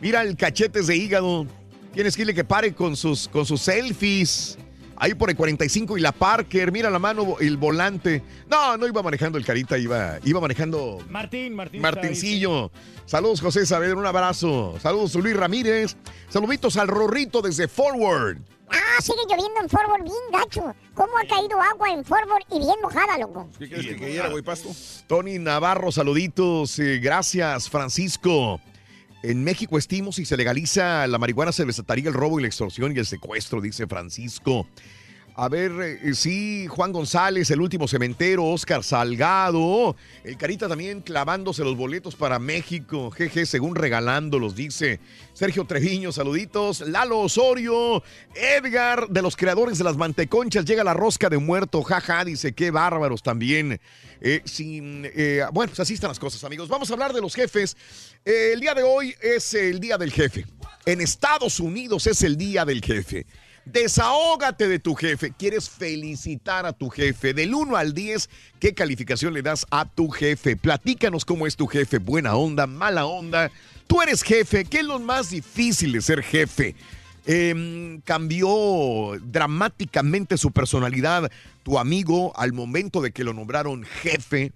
Mira 0.00 0.22
el 0.22 0.36
cachetes 0.36 0.86
de 0.86 0.96
hígado. 0.96 1.46
Tienes 1.92 2.16
que 2.16 2.22
irle 2.22 2.34
que 2.34 2.44
pare 2.44 2.72
con 2.74 2.96
sus, 2.96 3.28
con 3.28 3.44
sus 3.44 3.60
selfies. 3.62 4.58
Ahí 4.96 5.14
por 5.14 5.30
el 5.30 5.36
45 5.36 5.98
y 5.98 6.00
la 6.00 6.12
Parker, 6.12 6.70
mira 6.70 6.90
la 6.90 6.98
mano, 6.98 7.36
el 7.40 7.56
volante. 7.56 8.22
No, 8.48 8.76
no 8.76 8.86
iba 8.86 9.02
manejando 9.02 9.38
el 9.38 9.44
carita, 9.44 9.76
iba, 9.78 10.18
iba 10.24 10.40
manejando 10.40 10.98
Martín, 11.08 11.54
Martín. 11.54 11.80
Martincillo. 11.82 12.70
Saludos, 13.06 13.40
José 13.40 13.66
Saavedra, 13.66 13.96
un 13.96 14.06
abrazo. 14.06 14.78
Saludos, 14.80 15.14
Luis 15.16 15.36
Ramírez. 15.36 15.96
Saluditos 16.28 16.76
al 16.76 16.88
Rorrito 16.88 17.42
desde 17.42 17.66
Forward. 17.68 18.38
Ah, 18.70 19.02
sigue 19.02 19.18
lloviendo 19.28 19.60
en 19.60 19.68
Forward 19.68 20.02
bien 20.02 20.14
gacho. 20.32 20.74
¿Cómo 20.94 21.12
ha 21.18 21.26
caído 21.28 21.60
agua 21.60 21.90
en 21.92 22.04
Forward 22.04 22.44
y 22.50 22.58
bien 22.58 22.76
mojada, 22.80 23.18
loco? 23.18 23.50
¿Qué 23.58 23.68
quieres 23.68 23.86
que 23.86 23.96
cayera, 23.98 24.28
güey, 24.28 24.42
pasto? 24.42 24.70
Tony 25.06 25.38
Navarro, 25.38 25.92
saluditos. 25.92 26.78
eh, 26.78 26.98
gracias, 27.02 27.68
Francisco. 27.68 28.60
En 29.22 29.44
México 29.44 29.78
estimo 29.78 30.10
si 30.12 30.24
se 30.24 30.36
legaliza 30.36 31.06
la 31.06 31.18
marihuana 31.18 31.52
se 31.52 31.64
desataría 31.64 32.08
el 32.08 32.14
robo 32.14 32.40
y 32.40 32.42
la 32.42 32.48
extorsión 32.48 32.94
y 32.94 32.98
el 32.98 33.06
secuestro, 33.06 33.60
dice 33.60 33.86
Francisco. 33.86 34.66
A 35.34 35.48
ver, 35.48 35.72
eh, 35.80 36.14
sí, 36.14 36.66
Juan 36.68 36.92
González, 36.92 37.50
el 37.50 37.62
último 37.62 37.88
cementero, 37.88 38.44
Oscar 38.44 38.84
Salgado, 38.84 39.96
el 40.24 40.36
Carita 40.36 40.68
también 40.68 41.00
clavándose 41.00 41.64
los 41.64 41.74
boletos 41.74 42.14
para 42.16 42.38
México, 42.38 43.10
jeje, 43.10 43.46
según 43.46 43.74
regalándolos, 43.74 44.54
dice 44.54 45.00
Sergio 45.32 45.64
Treviño, 45.64 46.12
saluditos, 46.12 46.82
Lalo 46.82 47.20
Osorio, 47.20 48.02
Edgar, 48.34 49.08
de 49.08 49.22
los 49.22 49.34
creadores 49.34 49.78
de 49.78 49.84
las 49.84 49.96
manteconchas, 49.96 50.66
llega 50.66 50.84
la 50.84 50.92
rosca 50.92 51.30
de 51.30 51.38
muerto, 51.38 51.82
jaja, 51.82 52.26
dice, 52.26 52.52
qué 52.52 52.70
bárbaros 52.70 53.22
también. 53.22 53.80
Eh, 54.20 54.42
sin, 54.44 55.10
eh, 55.14 55.44
bueno, 55.52 55.70
pues 55.70 55.80
así 55.80 55.94
están 55.94 56.08
las 56.08 56.18
cosas, 56.18 56.44
amigos. 56.44 56.68
Vamos 56.68 56.90
a 56.90 56.92
hablar 56.92 57.12
de 57.14 57.22
los 57.22 57.34
jefes. 57.34 57.76
El 58.24 58.60
día 58.60 58.74
de 58.74 58.82
hoy 58.82 59.14
es 59.20 59.54
el 59.54 59.80
día 59.80 59.96
del 59.96 60.12
jefe. 60.12 60.44
En 60.84 61.00
Estados 61.00 61.58
Unidos 61.58 62.06
es 62.06 62.22
el 62.22 62.36
día 62.36 62.64
del 62.64 62.84
jefe. 62.84 63.26
Desahógate 63.64 64.66
de 64.66 64.78
tu 64.78 64.94
jefe. 64.94 65.32
¿Quieres 65.38 65.70
felicitar 65.70 66.66
a 66.66 66.72
tu 66.72 66.90
jefe? 66.90 67.32
Del 67.32 67.54
1 67.54 67.76
al 67.76 67.94
10, 67.94 68.28
¿qué 68.58 68.74
calificación 68.74 69.32
le 69.34 69.42
das 69.42 69.66
a 69.70 69.84
tu 69.84 70.08
jefe? 70.08 70.56
Platícanos 70.56 71.24
cómo 71.24 71.46
es 71.46 71.56
tu 71.56 71.66
jefe. 71.66 71.98
Buena 71.98 72.34
onda, 72.34 72.66
mala 72.66 73.06
onda. 73.06 73.50
Tú 73.86 74.02
eres 74.02 74.22
jefe. 74.22 74.64
¿Qué 74.64 74.78
es 74.78 74.84
lo 74.84 74.98
más 74.98 75.30
difícil 75.30 75.92
de 75.92 76.02
ser 76.02 76.22
jefe? 76.22 76.74
Em, 77.24 78.00
cambió 78.00 78.48
dramáticamente 79.22 80.36
su 80.36 80.50
personalidad 80.50 81.30
tu 81.62 81.78
amigo 81.78 82.32
al 82.36 82.52
momento 82.52 83.00
de 83.00 83.12
que 83.12 83.22
lo 83.22 83.32
nombraron 83.32 83.84
jefe. 83.84 84.50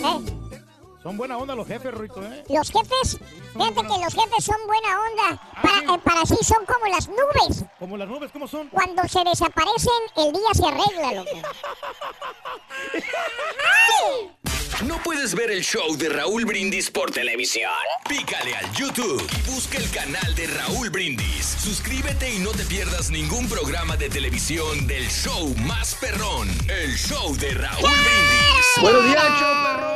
Son 1.02 1.16
buena 1.16 1.36
onda 1.36 1.54
los 1.54 1.66
jefes, 1.66 1.92
Ruito, 1.92 2.22
¿eh? 2.22 2.44
Los 2.48 2.70
jefes, 2.70 3.18
fíjate 3.52 3.74
que 3.74 4.04
los 4.04 4.14
jefes 4.14 4.44
son 4.44 4.66
buena 4.66 4.88
onda. 5.00 5.42
Para, 5.60 5.94
eh, 5.94 6.00
para 6.04 6.26
sí 6.26 6.36
son 6.42 6.64
como 6.64 6.86
las 6.86 7.08
nubes. 7.08 7.64
Como 7.78 7.96
las 7.96 8.08
nubes, 8.08 8.30
¿cómo 8.32 8.46
son? 8.46 8.68
Cuando 8.68 9.02
se 9.08 9.24
desaparecen, 9.24 9.92
el 10.16 10.32
día 10.32 10.54
se 10.54 10.66
arregla, 10.66 11.12
loco. 11.12 11.48
¡Ay! 12.94 14.30
¿No 14.86 14.96
puedes 15.04 15.34
ver 15.36 15.50
el 15.52 15.62
show 15.62 15.96
de 15.96 16.08
Raúl 16.08 16.44
Brindis 16.44 16.90
por 16.90 17.12
televisión? 17.12 17.70
Pícale 18.08 18.56
al 18.56 18.72
YouTube 18.72 19.24
y 19.38 19.50
busca 19.50 19.78
el 19.78 19.88
canal 19.90 20.34
de 20.34 20.48
Raúl 20.48 20.90
Brindis. 20.90 21.56
Suscríbete 21.62 22.34
y 22.34 22.38
no 22.40 22.50
te 22.50 22.64
pierdas 22.64 23.10
ningún 23.10 23.48
programa 23.48 23.96
de 23.96 24.08
televisión 24.08 24.88
del 24.88 25.08
show 25.08 25.54
más 25.58 25.94
perrón, 25.96 26.48
el 26.68 26.96
show 26.96 27.36
de 27.36 27.54
Raúl 27.54 27.82
Brindis. 27.82 28.66
Buenos 28.80 29.04
días, 29.04 29.24
show 29.38 29.54
perro. 29.62 29.92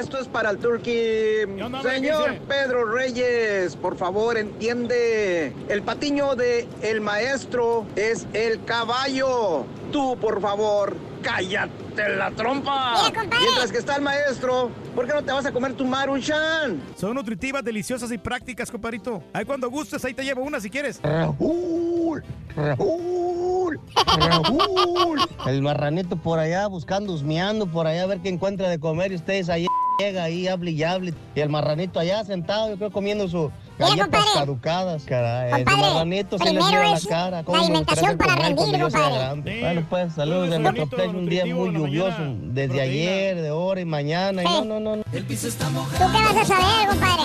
Esto 0.00 0.18
es 0.18 0.25
para 0.28 0.50
el 0.50 0.58
Turkey. 0.58 1.46
Señor? 1.82 2.38
Pedro 2.48 2.84
Reyes, 2.84 3.76
por 3.76 3.96
favor, 3.96 4.36
entiende. 4.36 5.52
El 5.68 5.82
patiño 5.82 6.34
de 6.34 6.68
el 6.82 7.00
maestro 7.00 7.86
es 7.96 8.26
el 8.32 8.64
caballo. 8.64 9.64
Tú, 9.92 10.16
por 10.20 10.40
favor, 10.40 10.96
cállate 11.22 12.08
la 12.16 12.30
trompa. 12.30 12.94
Mientras 13.40 13.72
que 13.72 13.78
está 13.78 13.96
el 13.96 14.02
maestro, 14.02 14.70
¿por 14.94 15.06
qué 15.06 15.14
no 15.14 15.22
te 15.22 15.32
vas 15.32 15.46
a 15.46 15.52
comer 15.52 15.74
tu 15.74 15.84
maruchan? 15.84 16.80
Son 16.96 17.14
nutritivas, 17.14 17.64
deliciosas 17.64 18.10
y 18.12 18.18
prácticas, 18.18 18.70
compadrito. 18.70 19.22
Ahí 19.32 19.44
cuando 19.44 19.70
gustes, 19.70 20.04
ahí 20.04 20.14
te 20.14 20.22
llevo 20.24 20.42
una 20.42 20.60
si 20.60 20.70
quieres. 20.70 21.00
Raúl, 21.02 22.22
Raúl, 22.54 23.80
Raúl. 24.18 25.20
El 25.46 25.62
marranito 25.62 26.16
por 26.16 26.38
allá 26.38 26.66
buscando, 26.66 27.12
husmeando 27.12 27.66
por 27.66 27.86
allá 27.86 28.02
a 28.02 28.06
ver 28.06 28.20
qué 28.20 28.28
encuentra 28.28 28.68
de 28.68 28.78
comer 28.78 29.12
y 29.12 29.16
ustedes 29.16 29.48
ahí 29.48 29.66
llega 29.98 30.24
ahí, 30.24 30.48
hable 30.48 30.70
y 30.72 30.82
hable. 30.82 31.14
Y 31.34 31.40
el 31.40 31.48
marranito 31.48 31.98
allá 32.00 32.24
sentado, 32.24 32.70
yo 32.70 32.76
creo 32.76 32.90
comiendo 32.90 33.28
sus 33.28 33.50
Mira, 33.78 33.88
galletas 33.90 34.04
compadre. 34.06 34.26
caducadas, 34.34 35.02
caray. 35.04 35.52
El 35.52 35.64
Compadre, 35.64 35.80
marranito 35.92 36.38
se 36.38 36.44
les 36.44 36.52
primero 36.54 36.70
dio 36.70 36.82
la 36.90 36.96
es 36.96 37.06
cara. 37.06 37.30
la 37.38 37.44
¿Cómo 37.44 37.58
me 37.58 37.64
alimentación 37.64 38.16
para 38.18 38.34
rendir, 38.36 38.66
yo 38.78 38.90
sea 38.90 39.00
compadre. 39.00 39.18
grande? 39.18 39.52
Sí. 39.54 39.60
Bueno, 39.60 39.86
pues 39.90 40.12
saludos 40.14 40.50
de 40.50 40.58
nuestro 40.58 40.86
play, 40.86 41.08
un 41.08 41.28
día 41.28 41.46
muy 41.46 41.70
lluvioso. 41.74 42.18
mañana, 42.18 42.38
Desde 42.42 42.68
proteína. 42.68 42.82
ayer, 43.10 43.42
de 43.42 43.48
ahora 43.48 43.80
y 43.80 43.84
mañana. 43.84 44.42
y 44.42 44.46
Sí. 44.46 44.52
no, 44.52 44.64
no, 44.64 44.80
no. 44.80 44.96
no. 44.96 45.02
¿Tú 45.04 45.10
qué 45.10 46.22
vas 46.22 46.36
a 46.36 46.44
saber, 46.44 46.88
compadre? 46.88 47.22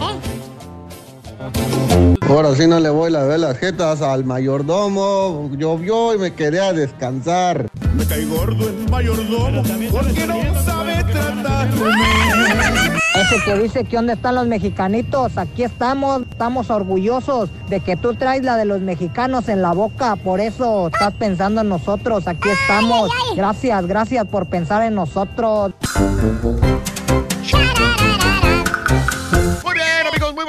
¿Eh? 0.00 2.14
Ahora 2.28 2.54
sí 2.54 2.66
no 2.66 2.78
le 2.78 2.90
voy 2.90 3.14
a 3.16 3.22
ver 3.22 3.40
las 3.40 3.56
jetas 3.56 4.02
al 4.02 4.24
mayordomo. 4.24 5.50
Llovió 5.56 6.14
y 6.14 6.18
me 6.18 6.34
quedé 6.34 6.60
a 6.60 6.74
descansar. 6.74 7.68
Me 7.96 8.04
cae 8.04 8.26
gordo 8.26 8.68
el 8.68 8.90
mayordomo 8.90 9.62
porque 9.90 10.26
no 10.26 10.62
sabe 10.62 11.04
tratarme. 11.04 11.88
Ese 13.14 13.44
que 13.46 13.58
dice 13.58 13.84
que 13.84 13.96
dónde 13.96 14.12
están 14.12 14.34
los 14.34 14.46
mexicanitos, 14.46 15.38
aquí 15.38 15.62
estamos, 15.62 16.22
estamos 16.30 16.68
orgullosos 16.68 17.48
de 17.70 17.80
que 17.80 17.96
tú 17.96 18.14
traes 18.14 18.44
la 18.44 18.56
de 18.56 18.66
los 18.66 18.82
mexicanos 18.82 19.48
en 19.48 19.62
la 19.62 19.72
boca, 19.72 20.16
por 20.16 20.40
eso 20.40 20.88
estás 20.88 21.14
pensando 21.14 21.62
en 21.62 21.70
nosotros, 21.70 22.28
aquí 22.28 22.48
estamos. 22.50 23.10
Gracias, 23.34 23.86
gracias 23.86 24.26
por 24.26 24.46
pensar 24.46 24.82
en 24.82 24.94
nosotros. 24.94 25.72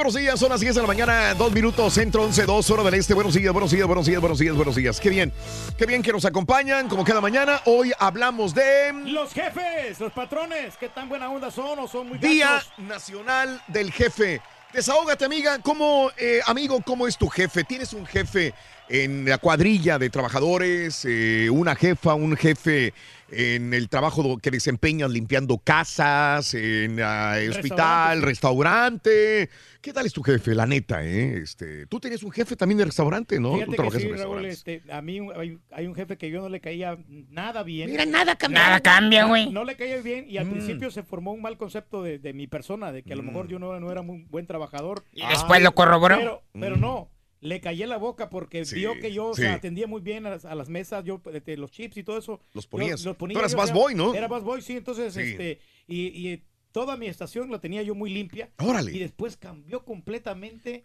Buenos 0.00 0.14
días. 0.14 0.40
Son 0.40 0.48
las 0.48 0.60
10 0.60 0.76
de 0.76 0.80
la 0.80 0.86
mañana, 0.86 1.34
2 1.34 1.52
minutos, 1.52 1.92
centro 1.92 2.22
11, 2.22 2.46
2, 2.46 2.70
hora 2.70 2.84
del 2.84 2.94
este. 2.94 3.12
Buenos 3.12 3.34
días, 3.34 3.52
buenos 3.52 3.70
días, 3.70 3.86
buenos 3.86 4.06
días, 4.06 4.18
buenos 4.18 4.38
días, 4.38 4.56
buenos 4.56 4.74
días. 4.74 4.98
Qué 4.98 5.10
bien, 5.10 5.30
qué 5.76 5.84
bien 5.84 6.02
que 6.02 6.10
nos 6.10 6.24
acompañan, 6.24 6.88
como 6.88 7.04
cada 7.04 7.20
mañana. 7.20 7.60
Hoy 7.66 7.92
hablamos 7.98 8.54
de 8.54 8.94
Los 9.04 9.34
jefes, 9.34 10.00
los 10.00 10.10
patrones, 10.12 10.74
¿qué 10.80 10.88
tan 10.88 11.10
buena 11.10 11.28
onda 11.28 11.50
son 11.50 11.80
o 11.80 11.86
son 11.86 12.08
muy 12.08 12.16
Día? 12.18 12.62
Nacional 12.78 13.60
del 13.66 13.92
Jefe. 13.92 14.40
Desahógate, 14.72 15.26
amiga. 15.26 15.58
¿Cómo, 15.58 16.10
eh, 16.16 16.40
amigo, 16.46 16.80
cómo 16.80 17.06
es 17.06 17.18
tu 17.18 17.28
jefe? 17.28 17.64
¿Tienes 17.64 17.92
un 17.92 18.06
jefe 18.06 18.54
en 18.88 19.28
la 19.28 19.36
cuadrilla 19.36 19.98
de 19.98 20.08
trabajadores? 20.08 21.04
eh, 21.04 21.50
¿Una 21.50 21.76
jefa, 21.76 22.14
un 22.14 22.38
jefe 22.38 22.94
en 23.32 23.74
el 23.74 23.88
trabajo 23.88 24.38
que 24.38 24.50
desempeñas 24.50 25.10
limpiando 25.10 25.58
casas, 25.58 26.54
en 26.54 26.98
ah, 27.02 27.36
hospital, 27.48 28.22
restaurante? 28.22 29.48
¿Qué 29.80 29.92
tal 29.92 30.04
es 30.06 30.12
tu 30.12 30.22
jefe? 30.22 30.54
La 30.54 30.66
neta, 30.66 31.04
¿eh? 31.04 31.38
Este, 31.42 31.86
tú 31.86 32.00
tienes 32.00 32.22
un 32.22 32.30
jefe 32.30 32.54
también 32.56 32.78
de 32.78 32.84
restaurante, 32.84 33.40
¿no? 33.40 33.50
Tú 33.50 33.54
Fíjate 33.54 33.70
que 33.70 33.76
trabajas 33.76 34.02
sí, 34.02 34.08
en 34.08 34.18
Raúl, 34.18 34.44
este, 34.44 34.82
a 34.90 35.00
mí 35.00 35.20
hay, 35.36 35.58
hay 35.72 35.86
un 35.86 35.94
jefe 35.94 36.18
que 36.18 36.30
yo 36.30 36.40
no 36.42 36.48
le 36.48 36.60
caía 36.60 36.98
nada 37.30 37.62
bien. 37.62 37.90
Mira, 37.90 38.04
nada 38.04 38.36
cambia. 38.36 38.60
Nada 38.62 38.80
cambia, 38.80 39.24
güey. 39.24 39.50
No 39.50 39.64
le 39.64 39.76
caía 39.76 40.00
bien 40.02 40.26
y 40.28 40.36
al 40.36 40.46
Mm. 40.46 40.50
principio 40.52 40.90
se 40.90 41.02
formó 41.02 41.32
un 41.32 41.40
mal 41.40 41.56
concepto 41.56 42.02
de, 42.02 42.18
de 42.18 42.32
mi 42.32 42.46
persona, 42.46 42.92
de 42.92 43.02
que 43.02 43.12
a 43.12 43.16
lo 43.16 43.22
mejor 43.22 43.48
yo 43.48 43.58
no, 43.58 43.78
no 43.80 43.90
era 43.90 44.02
muy 44.02 44.26
buen 44.28 44.46
trabajador. 44.46 45.04
Y 45.12 45.24
después 45.26 45.62
lo 45.62 45.72
corroboró. 45.74 46.16
Pero, 46.18 46.42
pero 46.58 46.76
Mm. 46.76 46.80
no, 46.80 47.08
le 47.40 47.60
callé 47.60 47.86
la 47.86 47.96
boca 47.96 48.28
porque 48.30 48.64
Sí, 48.64 48.76
vio 48.76 48.92
que 49.00 49.12
yo 49.12 49.28
o 49.28 49.34
sí. 49.34 49.42
sea, 49.42 49.54
atendía 49.54 49.86
muy 49.86 50.00
bien 50.02 50.26
a 50.26 50.30
las, 50.30 50.44
a 50.44 50.54
las 50.54 50.68
mesas, 50.68 51.04
yo 51.04 51.20
los 51.56 51.70
chips 51.70 51.96
y 51.96 52.02
todo 52.04 52.18
eso. 52.18 52.40
Los 52.52 52.64
yo 52.64 52.70
ponías. 52.70 53.04
los 53.04 53.16
ponía 53.16 53.34
Tú 53.34 53.38
eras 53.40 53.52
yo, 53.52 53.58
más 53.58 53.70
o 53.70 53.72
sea, 53.72 53.74
boy, 53.82 53.94
¿no? 53.94 54.14
Era 54.14 54.28
más 54.28 54.42
boy, 54.42 54.60
sí, 54.62 54.76
entonces, 54.76 55.14
Sí. 55.14 55.20
este, 55.20 55.58
y, 55.86 56.06
y 56.32 56.42
toda 56.72 56.96
mi 56.96 57.06
estación 57.08 57.50
la 57.50 57.58
tenía 57.60 57.82
yo 57.82 57.94
muy 57.94 58.10
limpia. 58.10 58.50
Órale. 58.58 58.92
Y 58.94 58.98
después 58.98 59.36
cambió 59.36 59.84
completamente 59.84 60.84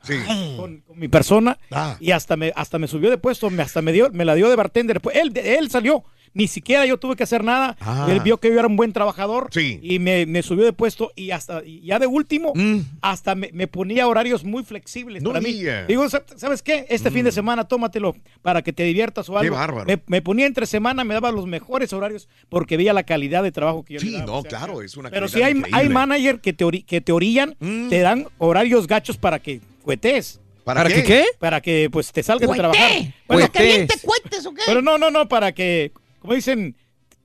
con 0.58 0.84
mi 0.96 1.08
persona 1.08 1.60
Ah. 1.72 1.98
y 2.00 2.12
hasta 2.12 2.36
me, 2.38 2.52
hasta 2.56 2.80
me 2.80 2.88
subió 2.88 3.10
de 3.10 3.18
puesto, 3.18 3.50
me, 3.50 3.62
hasta 3.62 3.82
me 3.82 3.92
dio, 3.92 4.10
me 4.12 4.26
la 4.26 4.34
dio 4.36 4.50
de 4.50 4.56
bartender. 4.56 5.02
Pues 5.02 5.16
él, 5.18 5.32
él 5.38 5.70
salió, 5.70 6.04
ni 6.36 6.48
siquiera 6.48 6.86
yo 6.86 6.98
tuve 7.00 7.16
que 7.16 7.24
hacer 7.24 7.44
nada. 7.44 7.76
Ah. 7.80 8.06
Él 8.08 8.20
vio 8.20 8.38
que 8.40 8.50
yo 8.50 8.60
era 8.60 8.68
un 8.68 8.76
buen 8.76 8.94
trabajador 8.94 9.48
Sí. 9.52 9.80
y 9.82 9.98
me, 9.98 10.28
me 10.28 10.44
subió 10.44 10.64
de 10.66 10.74
puesto 10.74 11.12
y 11.16 11.32
hasta 11.32 11.64
y 11.66 11.82
ya 11.82 11.98
de 11.98 12.06
último, 12.06 12.52
Mm. 12.54 12.82
hasta 13.02 13.34
me, 13.34 13.50
me 13.54 13.66
ponía 13.68 14.08
horarios 14.08 14.44
muy 14.44 14.64
flexibles 14.64 15.24
No 15.24 15.32
para 15.32 15.42
mí. 15.42 15.64
Digo, 15.88 16.08
"Sa- 16.10 16.24
¿sabes 16.36 16.62
qué? 16.62 16.86
Este 16.90 17.10
fin 17.10 17.26
de 17.26 17.32
semana 17.32 17.68
tómatelo 17.68 18.16
para 18.44 18.62
que 18.62 18.72
te 18.74 18.84
diviertas 18.84 19.28
o 19.30 19.34
Qué 19.34 19.40
algo. 19.40 19.56
bárbaro. 19.56 19.86
Me, 19.88 20.00
me 20.06 20.22
ponía 20.22 20.46
entre 20.46 20.66
semana, 20.68 21.04
me 21.04 21.14
daba 21.16 21.32
los 21.32 21.48
mejores 21.48 21.92
horarios 21.94 22.30
porque 22.50 22.78
veía 22.78 22.94
la 22.94 23.04
calidad 23.04 23.42
de 23.42 23.52
trabajo 23.52 23.84
que 23.84 23.96
yo 23.96 24.00
Sí, 24.02 24.08
le 24.12 24.18
daba. 24.20 24.26
no, 24.26 24.38
o 24.38 24.42
sea, 24.42 24.50
claro, 24.50 24.82
es 24.82 24.96
una 24.98 25.10
Pero 25.10 25.28
si 25.28 25.38
hay, 25.42 25.54
hay 25.54 25.58
increíble. 25.60 25.90
Mm. 25.90 25.94
manager 25.94 26.40
que 26.42 26.54
te, 26.54 26.66
ori- 26.66 26.86
que 26.86 27.02
te 27.02 27.12
orillan, 27.14 27.56
te 27.90 28.00
dan 28.02 28.28
horarios 28.38 28.88
gachos 28.88 29.18
para 29.18 29.40
que 29.40 29.62
cuetes. 29.84 30.42
¿Para 30.66 30.82
¿Para 30.82 30.90
qué? 30.90 31.02
que 31.02 31.04
qué? 31.08 31.26
Para 31.40 31.62
que 31.62 31.90
pues 31.92 32.12
te 32.12 32.24
salgas 32.24 32.50
de 32.50 32.56
trabajar. 32.58 32.92
¿Para 33.28 33.48
que 33.50 33.64
bien 33.64 33.88
te 33.88 34.00
cuentes 34.00 34.46
o 34.48 34.54
qué? 34.54 34.64
Pero 34.66 34.82
no, 34.82 34.98
no, 34.98 35.12
no, 35.12 35.28
para 35.30 35.52
que, 35.52 35.92
como 36.26 36.36
dicen, 36.36 36.76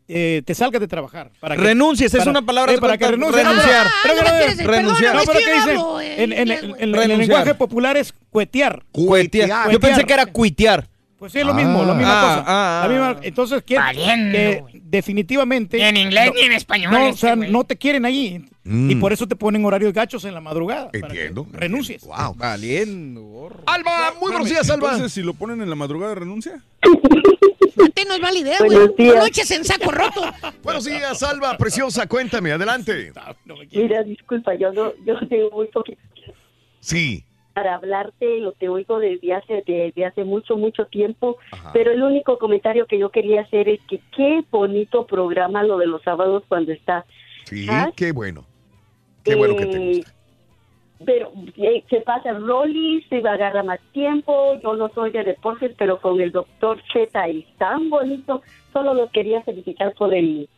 eh, 0.09 0.43
te 0.45 0.55
salgas 0.55 0.81
de 0.81 0.89
trabajar. 0.89 1.31
Para 1.41 1.57
que, 1.57 1.63
Renuncies, 1.63 2.13
es 2.15 2.27
una 2.27 2.43
palabra 2.43 2.73
eh, 2.75 2.79
para 2.79 2.99
que 2.99 3.07
renuncies. 3.09 3.45
renunciar. 3.45 3.87
Ah, 3.87 4.67
renunciar. 4.67 5.15
No, 5.15 5.23
pero 5.27 5.39
¿qué 5.39 5.55
dicen? 5.55 5.79
En, 6.19 6.33
en- 6.33 6.51
en- 6.51 6.75
en 6.79 7.11
el 7.11 7.19
lenguaje 7.19 7.55
popular 7.55 7.97
es 7.97 8.13
cuetear. 8.31 8.83
Cuetear. 8.93 9.71
Yo 9.71 9.79
pensé 9.81 10.05
que 10.05 10.13
era 10.13 10.27
cuitear. 10.27 10.89
Pues 11.19 11.33
sí, 11.33 11.39
es 11.39 11.45
lo 11.45 11.53
mismo, 11.53 11.85
la 11.85 11.93
misma 11.93 12.13
Ah, 12.17 12.23
cosa. 12.23 12.45
ah, 12.47 12.89
La 12.89 12.95
ah. 13.11 13.13
misma- 13.13 13.21
entonces, 13.27 13.63
quieren 13.63 13.85
Valiendo, 13.85 14.67
que 14.69 14.81
definitivamente... 14.85 15.77
Ni 15.77 15.83
en 15.83 15.97
inglés 15.99 16.27
no- 16.29 16.33
ni 16.33 16.41
en 16.41 16.53
español. 16.53 16.91
No, 16.93 17.05
o 17.05 17.09
este, 17.09 17.21
sea, 17.21 17.37
no 17.37 17.65
te 17.65 17.77
quieren 17.77 18.07
ahí. 18.07 18.43
Mm. 18.65 18.91
Y 18.91 18.95
por 18.95 19.13
eso 19.13 19.29
te 19.29 19.37
ponen 19.37 19.63
horarios 19.67 19.93
gachos 19.93 20.25
en 20.25 20.33
la 20.33 20.41
madrugada. 20.41 20.87
para 20.91 21.09
que 21.13 21.27
Entiendo. 21.27 21.47
renuncies. 21.53 22.03
Wow. 22.05 22.35
Valiendo. 22.37 23.51
Alba, 23.67 24.15
muy 24.19 24.31
buenos 24.33 24.49
días, 24.49 24.69
Alba. 24.71 24.93
Entonces, 24.93 25.13
si 25.13 25.23
lo 25.23 25.35
ponen 25.35 25.61
en 25.61 25.69
la 25.69 25.77
madrugada, 25.77 26.15
renuncia. 26.15 26.63
Mate 27.77 28.05
no 28.07 28.15
es 28.15 28.21
mala 28.21 28.39
idea, 28.39 28.59
güey. 28.59 28.71
Buenos 28.77 28.97
días. 28.97 29.15
No 29.15 29.21
lo 29.21 29.27
eches 29.27 29.51
en 29.51 29.65
saco 29.65 29.91
roto. 29.91 30.23
Buenos 30.63 30.85
días, 30.85 31.23
Alba, 31.23 31.57
preciosa, 31.57 32.07
cuéntame, 32.07 32.53
adelante. 32.53 33.13
Mira, 33.73 34.03
disculpa, 34.03 34.55
yo 34.55 34.73
no, 34.73 34.93
yo 35.05 35.19
tengo 35.29 35.51
muy 35.51 35.67
poquito 35.69 36.01
Sí. 36.81 37.25
para 37.55 37.75
hablarte, 37.75 38.41
lo 38.41 38.53
te 38.53 38.69
oigo 38.69 38.99
desde 38.99 39.35
hace, 39.35 39.63
desde 39.67 40.05
hace 40.07 40.25
mucho, 40.25 40.57
mucho 40.57 40.87
tiempo, 40.87 41.37
pero 41.73 41.91
el 41.93 42.03
único 42.03 42.39
comentario 42.39 42.87
que 42.87 42.99
yo 42.99 43.11
quería 43.11 43.43
hacer 43.43 43.69
es 43.69 43.81
que 43.89 44.01
qué 44.17 44.45
bonito 44.51 45.07
programa 45.07 45.63
lo 45.63 45.77
de 45.79 45.87
los 45.87 46.03
sábados 46.03 46.43
cuando 46.49 46.73
está. 46.73 47.05
Sí, 47.45 47.67
¿Ah? 47.69 47.91
qué 47.97 48.13
bueno. 48.13 48.47
Qué 49.25 49.35
bueno 49.35 49.57
que 49.57 49.67
te 49.67 49.77
Eh, 49.77 49.97
gusta. 49.99 50.15
Pero 51.05 51.33
eh, 51.57 51.83
se 51.89 52.01
pasa 52.03 52.33
Rolly, 52.33 53.03
se 53.09 53.17
agarra 53.27 53.63
más 53.63 53.81
tiempo, 53.93 54.61
yo 54.63 54.75
no 54.77 54.89
soy 54.95 55.11
de 55.13 55.25
deportes, 55.25 55.73
pero 55.79 55.99
con 56.01 56.21
el 56.21 56.31
doctor 56.31 56.79
Z 56.93 57.27
es 57.29 57.45
tan 57.57 57.89
bonito, 57.89 58.43
solo 58.73 58.93
lo 58.95 59.11
quería 59.11 59.43
felicitar 59.43 59.95
por 59.95 60.13
el 60.15 60.49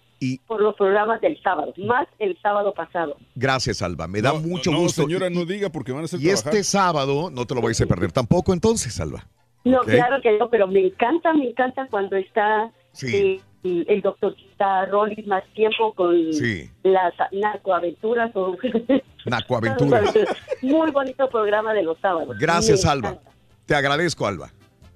por 0.47 0.61
los 0.63 0.77
programas 0.77 1.21
del 1.21 1.37
sábado, 1.43 1.75
más 1.79 2.07
el 2.21 2.39
sábado 2.41 2.73
pasado. 2.73 3.17
Gracias, 3.35 3.83
Alba. 3.83 4.07
Me 4.07 4.23
da 4.23 4.33
No, 4.33 4.39
mucho 4.39 4.71
no, 4.71 4.79
gusto. 4.79 5.03
señora, 5.03 5.29
no 5.31 5.45
diga 5.45 5.69
porque 5.71 5.91
van 5.91 6.03
a 6.03 6.05
hacer 6.05 6.21
Y 6.23 6.29
este 6.31 6.63
sábado 6.63 7.29
no 7.31 7.45
te 7.45 7.57
lo 7.57 7.61
vais 7.61 7.81
a 7.81 7.87
perder 7.87 8.13
tampoco 8.13 8.53
entonces, 8.53 9.01
Alba. 9.01 9.27
No, 9.65 9.81
claro 9.81 10.21
que 10.23 10.39
no, 10.39 10.49
pero 10.49 10.69
me 10.69 10.79
encanta, 10.87 11.33
me 11.35 11.49
encanta 11.51 11.89
cuando 11.91 12.15
está 12.17 12.71
Sí. 12.93 13.17
eh, 13.17 13.41
el, 13.65 13.85
el 13.89 14.01
doctor 14.01 14.37
está 14.63 14.87
Rolly 14.87 15.23
más 15.27 15.43
tiempo 15.55 15.93
con 15.95 16.33
Sí. 16.33 16.71
las 16.85 17.13
narcoaventuras 17.33 18.31
o 18.35 18.57
Nacoaventuras. 19.27 20.15
muy 20.63 20.91
bonito 20.91 21.29
programa 21.29 21.75
de 21.75 21.83
los 21.83 21.99
sábados. 22.01 22.37
Gracias, 22.39 22.85
Me 22.85 22.91
Alba. 22.91 23.09
encanta. 23.11 23.31
Te 23.67 23.75
agradezco, 23.75 24.27
Alba. 24.27 24.51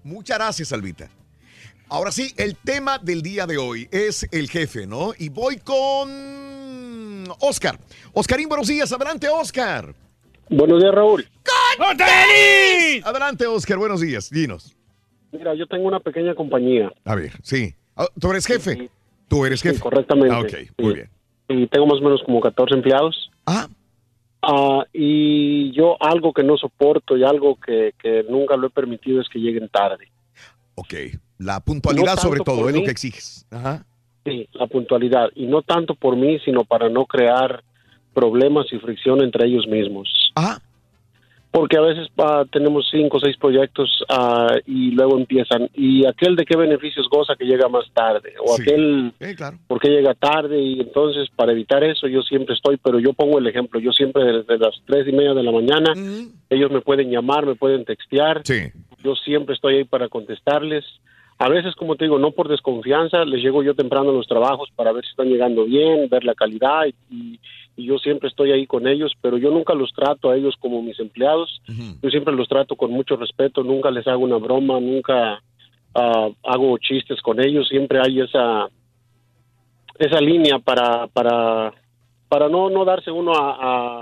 Muchas 0.05 0.39
gracias, 0.39 0.73
Albita. 0.73 1.09
Ahora 1.89 2.11
sí, 2.11 2.33
el 2.37 2.57
tema 2.57 2.99
del 2.99 3.23
día 3.23 3.47
de 3.47 3.59
hoy 3.59 3.89
es 3.93 4.27
el 4.33 4.49
jefe, 4.51 4.87
¿no? 4.87 5.13
Y 5.19 5.29
voy 5.29 5.57
con 5.59 7.25
Oscar. 7.41 7.79
Oscarín, 8.13 8.49
buenos 8.49 8.67
días. 8.69 8.93
Adelante, 8.93 9.29
Oscar. 9.29 9.95
Buenos 10.49 10.81
días, 10.81 10.95
Raúl. 10.95 11.27
Adelante, 13.05 13.47
Oscar. 13.47 13.79
Buenos 13.79 14.01
días. 14.01 14.31
Dinos. 14.31 14.77
Mira, 15.33 15.55
yo 15.55 15.67
tengo 15.67 15.87
una 15.87 16.01
pequeña 16.01 16.35
compañía. 16.35 16.93
A 17.05 17.15
ver, 17.15 17.33
sí. 17.43 17.75
Ah, 17.97 18.07
¿Tú 18.19 18.31
eres 18.31 18.47
jefe? 18.47 18.91
¿Tú 19.29 19.45
eres 19.45 19.63
jefe? 19.63 19.77
Sí, 19.77 19.81
correctamente. 19.81 20.35
Ah, 20.35 20.41
ok, 20.41 20.83
muy 20.83 20.95
bien. 20.95 21.11
Y 21.49 21.67
tengo 21.69 21.87
más 21.87 21.99
o 22.01 22.03
menos 22.03 22.23
como 22.25 22.41
14 22.41 22.75
empleados. 22.75 23.31
Ah. 23.47 23.69
y 24.93 25.73
yo 25.73 25.97
algo 26.01 26.33
que 26.33 26.43
no 26.43 26.57
soporto 26.57 27.17
y 27.17 27.25
algo 27.25 27.57
que, 27.57 27.95
que 28.01 28.25
nunca 28.29 28.57
lo 28.57 28.69
he 28.69 28.71
permitido 28.71 29.21
es 29.21 29.29
que 29.29 29.39
lleguen 29.39 29.69
tarde. 29.69 30.09
Ok. 30.75 30.95
La 31.39 31.61
puntualidad, 31.61 32.15
No 32.15 32.21
sobre 32.21 32.41
todo, 32.41 32.69
es 32.69 32.75
lo 32.75 32.83
que 32.83 32.91
exiges. 32.91 33.47
Ajá. 33.51 33.85
Sí, 34.25 34.49
la 34.53 34.67
puntualidad. 34.67 35.29
Y 35.35 35.47
no 35.47 35.63
tanto 35.63 35.95
por 35.95 36.17
mí, 36.17 36.39
sino 36.45 36.65
para 36.65 36.89
no 36.89 37.07
crear 37.07 37.63
problemas 38.15 38.67
y 38.73 38.79
fricción 38.79 39.23
entre 39.23 39.47
ellos 39.47 39.67
mismos. 39.67 40.09
Ah. 40.35 40.59
Porque 41.57 41.79
a 41.79 41.81
veces 41.81 42.09
ah, 42.19 42.45
tenemos 42.53 42.87
cinco 42.91 43.17
o 43.17 43.21
seis 43.21 43.35
proyectos 43.39 44.05
ah, 44.11 44.57
y 44.67 44.91
luego 44.91 45.17
empiezan. 45.17 45.71
¿Y 45.73 46.07
aquel 46.07 46.37
de 46.37 46.45
qué 46.45 46.55
beneficios 46.55 47.09
goza 47.09 47.35
que 47.35 47.47
llega 47.47 47.67
más 47.67 47.91
tarde? 47.95 48.35
O 48.45 48.57
Sí. 48.57 48.63
aquel 48.63 49.15
Eh, 49.21 49.35
claro. 49.35 49.57
porque 49.67 49.89
llega 49.89 50.13
tarde 50.13 50.61
y 50.61 50.81
entonces 50.81 51.31
para 51.35 51.53
evitar 51.53 51.83
eso 51.83 52.09
yo 52.09 52.21
siempre 52.21 52.55
estoy, 52.55 52.77
pero 52.77 52.99
yo 52.99 53.15
pongo 53.15 53.39
el 53.39 53.47
ejemplo, 53.47 53.81
yo 53.81 53.91
siempre 53.93 54.23
desde 54.25 54.59
las 54.59 54.75
tres 54.85 55.09
y 55.09 55.13
media 55.13 55.33
de 55.33 55.43
la 55.43 55.51
mañana, 55.51 55.95
ellos 56.51 56.71
me 56.71 56.83
pueden 56.83 57.11
llamar, 57.11 57.47
me 57.47 57.55
pueden 57.55 57.87
textear, 57.87 58.43
yo 59.03 59.15
siempre 59.17 59.55
estoy 59.55 59.77
ahí 59.77 59.85
para 59.85 60.11
contestarles. 60.11 60.85
A 61.39 61.49
veces, 61.49 61.75
como 61.75 61.97
te 61.97 62.05
digo, 62.05 62.19
no 62.19 62.31
por 62.31 62.49
desconfianza, 62.49 63.25
les 63.25 63.43
llego 63.43 63.63
yo 63.63 63.75
temprano 63.75 64.11
a 64.11 64.15
los 64.15 64.27
trabajos 64.27 64.71
para 64.75 64.93
ver 64.93 65.05
si 65.05 65.11
están 65.11 65.29
llegando 65.29 65.65
bien, 65.65 66.09
ver 66.09 66.25
la 66.25 66.35
calidad 66.35 66.87
y, 67.11 67.39
y 67.77 67.85
yo 67.85 67.99
siempre 67.99 68.29
estoy 68.29 68.53
ahí 68.53 68.67
con 68.67 68.89
ellos, 68.89 69.13
pero 69.21 69.37
yo 69.37 69.51
nunca 69.51 69.75
los 69.75 69.93
trato 69.93 70.31
a 70.31 70.37
ellos 70.37 70.55
como 70.59 70.83
mis 70.83 70.99
empleados, 70.99 71.61
yo 72.03 72.11
siempre 72.11 72.35
los 72.35 72.49
trato 72.49 72.75
con 72.75 72.91
mucho 72.91 73.17
respeto, 73.17 73.63
nunca 73.63 73.91
les 73.91 74.07
hago 74.07 74.25
una 74.25 74.39
broma, 74.39 74.81
nunca 74.81 75.43
ah, 75.95 76.29
hago 76.43 76.79
chistes 76.79 77.21
con 77.21 77.39
ellos, 77.39 77.69
siempre 77.69 78.01
hay 78.03 78.21
esa 78.21 78.69
esa 79.99 80.21
línea 80.21 80.59
para 80.59 81.07
para 81.09 81.73
para 82.29 82.49
no 82.49 82.69
no 82.71 82.85
darse 82.85 83.11
uno 83.11 83.33
a, 83.35 83.57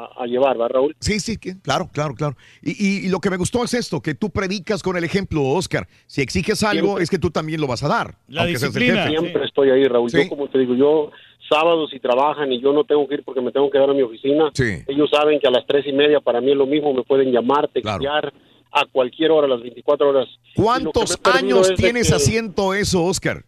a- 0.07 0.23
a 0.23 0.27
llevar, 0.27 0.57
¿verdad, 0.57 0.75
Raúl? 0.77 0.97
Sí, 1.01 1.21
sí, 1.21 1.37
claro, 1.37 1.89
claro, 1.93 2.15
claro. 2.15 2.37
Y, 2.63 2.71
y- 2.73 3.07
y 3.07 3.09
lo 3.09 3.21
que 3.21 3.29
me 3.31 3.37
gustó 3.37 3.63
es 3.65 3.75
esto, 3.75 4.01
que 4.01 4.15
tú 4.15 4.31
predicas 4.31 4.83
con 4.83 4.97
el 4.97 5.05
ejemplo, 5.05 5.43
Oscar. 5.45 5.87
Si 6.07 6.23
exiges 6.23 6.63
algo, 6.63 6.87
Siempre. 6.87 7.05
es 7.05 7.11
que 7.11 7.19
tú 7.19 7.31
también 7.31 7.61
lo 7.61 7.67
vas 7.67 7.83
a 7.83 7.89
dar. 7.89 8.15
La 8.29 8.43
aunque 8.43 8.59
seas 8.59 8.75
el 8.77 8.83
jefe. 8.83 9.09
Siempre 9.09 9.45
estoy 9.45 9.71
ahí, 9.71 9.85
Raúl. 9.85 10.11
Sí. 10.11 10.23
Yo, 10.23 10.29
como 10.31 10.49
te 10.49 10.59
digo, 10.59 10.75
yo 10.75 11.11
sábados 11.51 11.91
si 11.91 12.01
trabajan 12.01 12.51
y 12.51 12.61
yo 12.63 12.73
no 12.73 12.85
tengo 12.85 13.07
que 13.07 13.17
ir 13.17 13.23
porque 13.25 13.43
me 13.43 13.53
tengo 13.53 13.71
que 13.71 13.79
dar 13.79 13.91
a 13.91 13.93
mi 13.93 14.01
oficina, 14.01 14.51
ellos 14.87 15.11
saben 15.13 15.39
que 15.39 15.47
a 15.47 15.51
las 15.51 15.67
tres 15.67 15.87
y 15.87 15.93
media 15.93 16.19
para 16.21 16.41
mí 16.41 16.51
es 16.53 16.57
lo 16.57 16.67
mismo, 16.67 16.95
me 16.95 17.03
pueden 17.03 17.31
llamar, 17.31 17.69
textear 17.69 18.33
a 18.73 18.87
cualquier 18.91 19.31
hora, 19.31 19.47
a 19.47 19.51
las 19.51 19.61
24 19.61 20.09
horas. 20.09 20.27
¿Cuántos 20.57 21.21
años 21.25 21.73
tienes 21.77 22.09
que 22.09 22.15
haciendo 22.17 22.73
eso, 22.75 23.05
Oscar? 23.05 23.45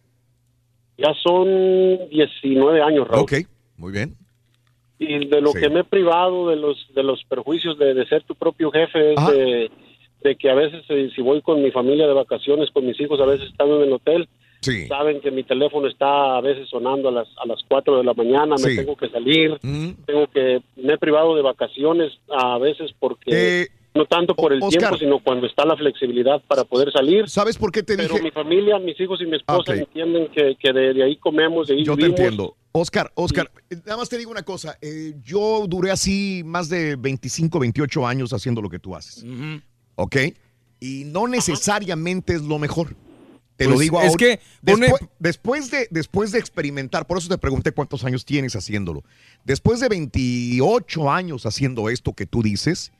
Ya 0.99 1.13
son 1.23 1.47
19 2.09 2.81
años, 2.81 3.07
Raúl. 3.07 3.23
Ok, 3.23 3.33
muy 3.77 3.91
bien. 3.91 4.15
Y 4.99 5.25
de 5.25 5.41
lo 5.41 5.51
Sí. 5.51 5.59
que 5.61 5.69
me 5.69 5.81
he 5.81 5.83
privado 5.83 6.49
de 6.49 6.55
los 6.55 6.87
de 6.93 7.03
los 7.03 7.23
perjuicios 7.25 7.77
de, 7.77 7.93
de 7.93 8.05
ser 8.07 8.23
tu 8.23 8.35
propio 8.35 8.71
jefe 8.71 9.13
es 9.13 9.27
de, 9.27 9.71
de 10.23 10.35
que 10.35 10.49
a 10.49 10.55
veces 10.55 10.83
eh, 10.89 11.09
si 11.15 11.21
voy 11.21 11.41
con 11.41 11.61
mi 11.61 11.71
familia 11.71 12.07
de 12.07 12.13
vacaciones 12.13 12.71
con 12.71 12.85
mis 12.85 12.99
hijos 12.99 13.19
a 13.21 13.25
veces 13.25 13.47
están 13.49 13.69
en 13.69 13.81
el 13.83 13.93
hotel 13.93 14.27
Sí. 14.59 14.87
Saben 14.87 15.21
que 15.21 15.29
mi 15.29 15.43
teléfono 15.43 15.87
está 15.87 16.35
a 16.35 16.41
veces 16.41 16.67
sonando 16.67 17.09
a 17.09 17.11
las, 17.11 17.27
a 17.37 17.45
las 17.45 17.59
4 17.67 17.99
de 17.99 18.03
la 18.03 18.15
mañana, 18.15 18.55
me 18.55 18.71
Sí. 18.71 18.75
tengo 18.75 18.95
que 18.97 19.07
salir, 19.09 19.55
tengo 20.07 20.25
que, 20.33 20.61
me 20.77 20.93
he 20.93 20.97
privado 20.97 21.35
de 21.35 21.43
vacaciones 21.43 22.11
a 22.27 22.57
veces 22.57 22.91
porque... 22.99 23.61
Eh, 23.61 23.67
no 23.97 24.05
tanto 24.05 24.35
por 24.35 24.53
el 24.53 24.61
Oscar. 24.61 24.79
tiempo, 24.79 24.97
sino 24.97 25.19
cuando 25.23 25.47
está 25.47 25.65
la 25.65 25.75
flexibilidad 25.75 26.41
para 26.47 26.63
poder 26.63 26.91
salir. 26.91 27.27
¿Sabes 27.29 27.57
por 27.57 27.71
qué 27.71 27.83
te 27.83 27.95
Pero 27.97 28.13
dije? 28.13 28.23
mi 28.23 28.31
familia, 28.31 28.79
mis 28.79 28.99
hijos 28.99 29.19
y 29.21 29.25
mi 29.25 29.35
esposa 29.37 29.73
entienden 29.75 30.29
que, 30.33 30.55
que 30.59 30.71
de, 30.71 30.93
de 30.93 31.03
ahí 31.03 31.17
comemos, 31.17 31.67
de 31.67 31.75
ahí 31.75 31.83
Yo 31.83 31.93
te 31.95 32.03
vivimos. 32.03 32.19
entiendo. 32.19 32.55
Oscar, 32.71 33.11
Oscar, 33.15 33.49
eh, 33.71 33.77
nada 33.85 33.97
más 33.97 34.07
te 34.07 34.17
digo 34.17 34.29
una 34.29 34.43
cosa. 34.43 34.77
eh, 34.81 35.15
yo 35.23 35.65
duré 35.67 35.89
así 35.91 36.43
más 36.45 36.69
de 36.69 36.95
25, 36.95 37.57
28 37.59 38.05
años 38.05 38.31
haciendo 38.33 38.61
lo 38.61 38.69
que 38.69 38.77
tú 38.79 38.95
haces. 38.95 39.25
¿Ok? 39.95 40.15
Y 40.79 41.03
no 41.05 41.27
necesariamente 41.27 42.33
es 42.35 42.43
lo 42.43 42.59
mejor. 42.59 42.95
Te 43.55 43.63
lo 43.65 43.71
Pues, 43.71 43.79
digo 43.81 43.99
es 44.01 44.09
ahora. 44.09 44.17
que 44.17 44.39
pone- 44.63 44.85
después, 44.85 45.09
después 45.17 45.71
de, 45.71 45.87
después 45.89 46.31
de 46.31 46.37
experimentar, 46.37 47.07
por 47.07 47.17
eso 47.17 47.27
te 47.27 47.39
pregunté 47.39 47.71
cuántos 47.71 48.03
años 48.03 48.23
tienes 48.23 48.55
haciéndolo. 48.55 49.03
Después 49.43 49.79
de 49.79 49.89
28 49.89 51.09
años 51.09 51.47
haciendo 51.47 51.89
esto 51.89 52.13
que 52.13 52.27
tú 52.27 52.43
dices, 52.43 52.91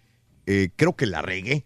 eh, 0.48 0.70
creo 0.76 0.96
que 0.96 1.06
la 1.06 1.22
regué. 1.22 1.66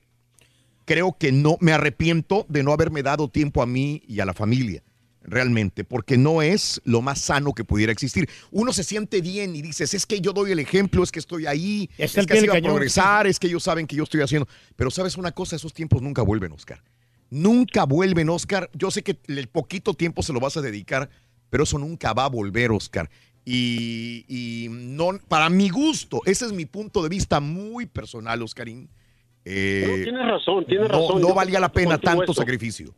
Creo 0.85 1.15
que 1.17 1.31
no, 1.31 1.57
me 1.61 1.71
arrepiento 1.71 2.45
de 2.49 2.63
no 2.63 2.73
haberme 2.73 3.03
dado 3.03 3.29
tiempo 3.29 3.61
a 3.61 3.65
mí 3.65 4.03
y 4.07 4.19
a 4.19 4.25
la 4.25 4.33
familia 4.33 4.83
realmente, 5.23 5.83
porque 5.83 6.17
no 6.17 6.41
es 6.41 6.81
lo 6.83 7.01
más 7.01 7.19
sano 7.19 7.53
que 7.53 7.63
pudiera 7.63 7.91
existir. 7.91 8.27
Uno 8.49 8.73
se 8.73 8.83
siente 8.83 9.21
bien 9.21 9.55
y 9.55 9.61
dices, 9.61 9.93
es 9.93 10.05
que 10.05 10.19
yo 10.19 10.33
doy 10.33 10.51
el 10.51 10.59
ejemplo, 10.59 11.03
es 11.03 11.11
que 11.11 11.19
estoy 11.19 11.45
ahí, 11.45 11.89
Es 11.97 12.17
es, 12.17 12.25
que 12.25 12.33
así 12.33 12.47
va 12.47 12.57
a 12.57 12.61
progresar, 12.61 13.27
es 13.27 13.39
que 13.39 13.47
ellos 13.47 13.63
saben 13.63 13.87
que 13.87 13.95
yo 13.95 14.03
estoy 14.03 14.21
haciendo. 14.21 14.47
Pero 14.75 14.89
sabes 14.91 15.17
una 15.17 15.31
cosa, 15.31 15.55
esos 15.55 15.73
tiempos 15.73 16.01
nunca 16.01 16.21
vuelven, 16.23 16.51
Oscar. 16.51 16.83
Nunca 17.29 17.85
vuelven, 17.85 18.29
Oscar. 18.29 18.69
Yo 18.73 18.91
sé 18.91 19.03
que 19.03 19.19
el 19.27 19.47
poquito 19.47 19.93
tiempo 19.93 20.23
se 20.23 20.33
lo 20.33 20.39
vas 20.39 20.57
a 20.57 20.61
dedicar, 20.61 21.09
pero 21.49 21.63
eso 21.63 21.77
nunca 21.77 22.13
va 22.13 22.25
a 22.25 22.29
volver, 22.29 22.71
Oscar. 22.71 23.09
Y, 23.43 24.25
y 24.27 24.67
no, 24.69 25.09
para 25.27 25.49
mi 25.49 25.69
gusto, 25.69 26.21
ese 26.25 26.45
es 26.45 26.53
mi 26.53 26.65
punto 26.65 27.01
de 27.03 27.09
vista 27.09 27.39
muy 27.39 27.85
personal, 27.87 28.41
Oscarín. 28.41 28.87
Eh, 29.45 29.85
No, 29.87 30.03
tienes 30.03 30.27
razón, 30.27 30.65
tienes 30.67 30.89
no- 30.89 30.99
razón. 30.99 31.21
No 31.21 31.33
valía 31.33 31.59
la 31.59 31.71
pena 31.71 31.97
tanto 31.97 32.23
esto. 32.23 32.33
sacrificio. 32.35 32.93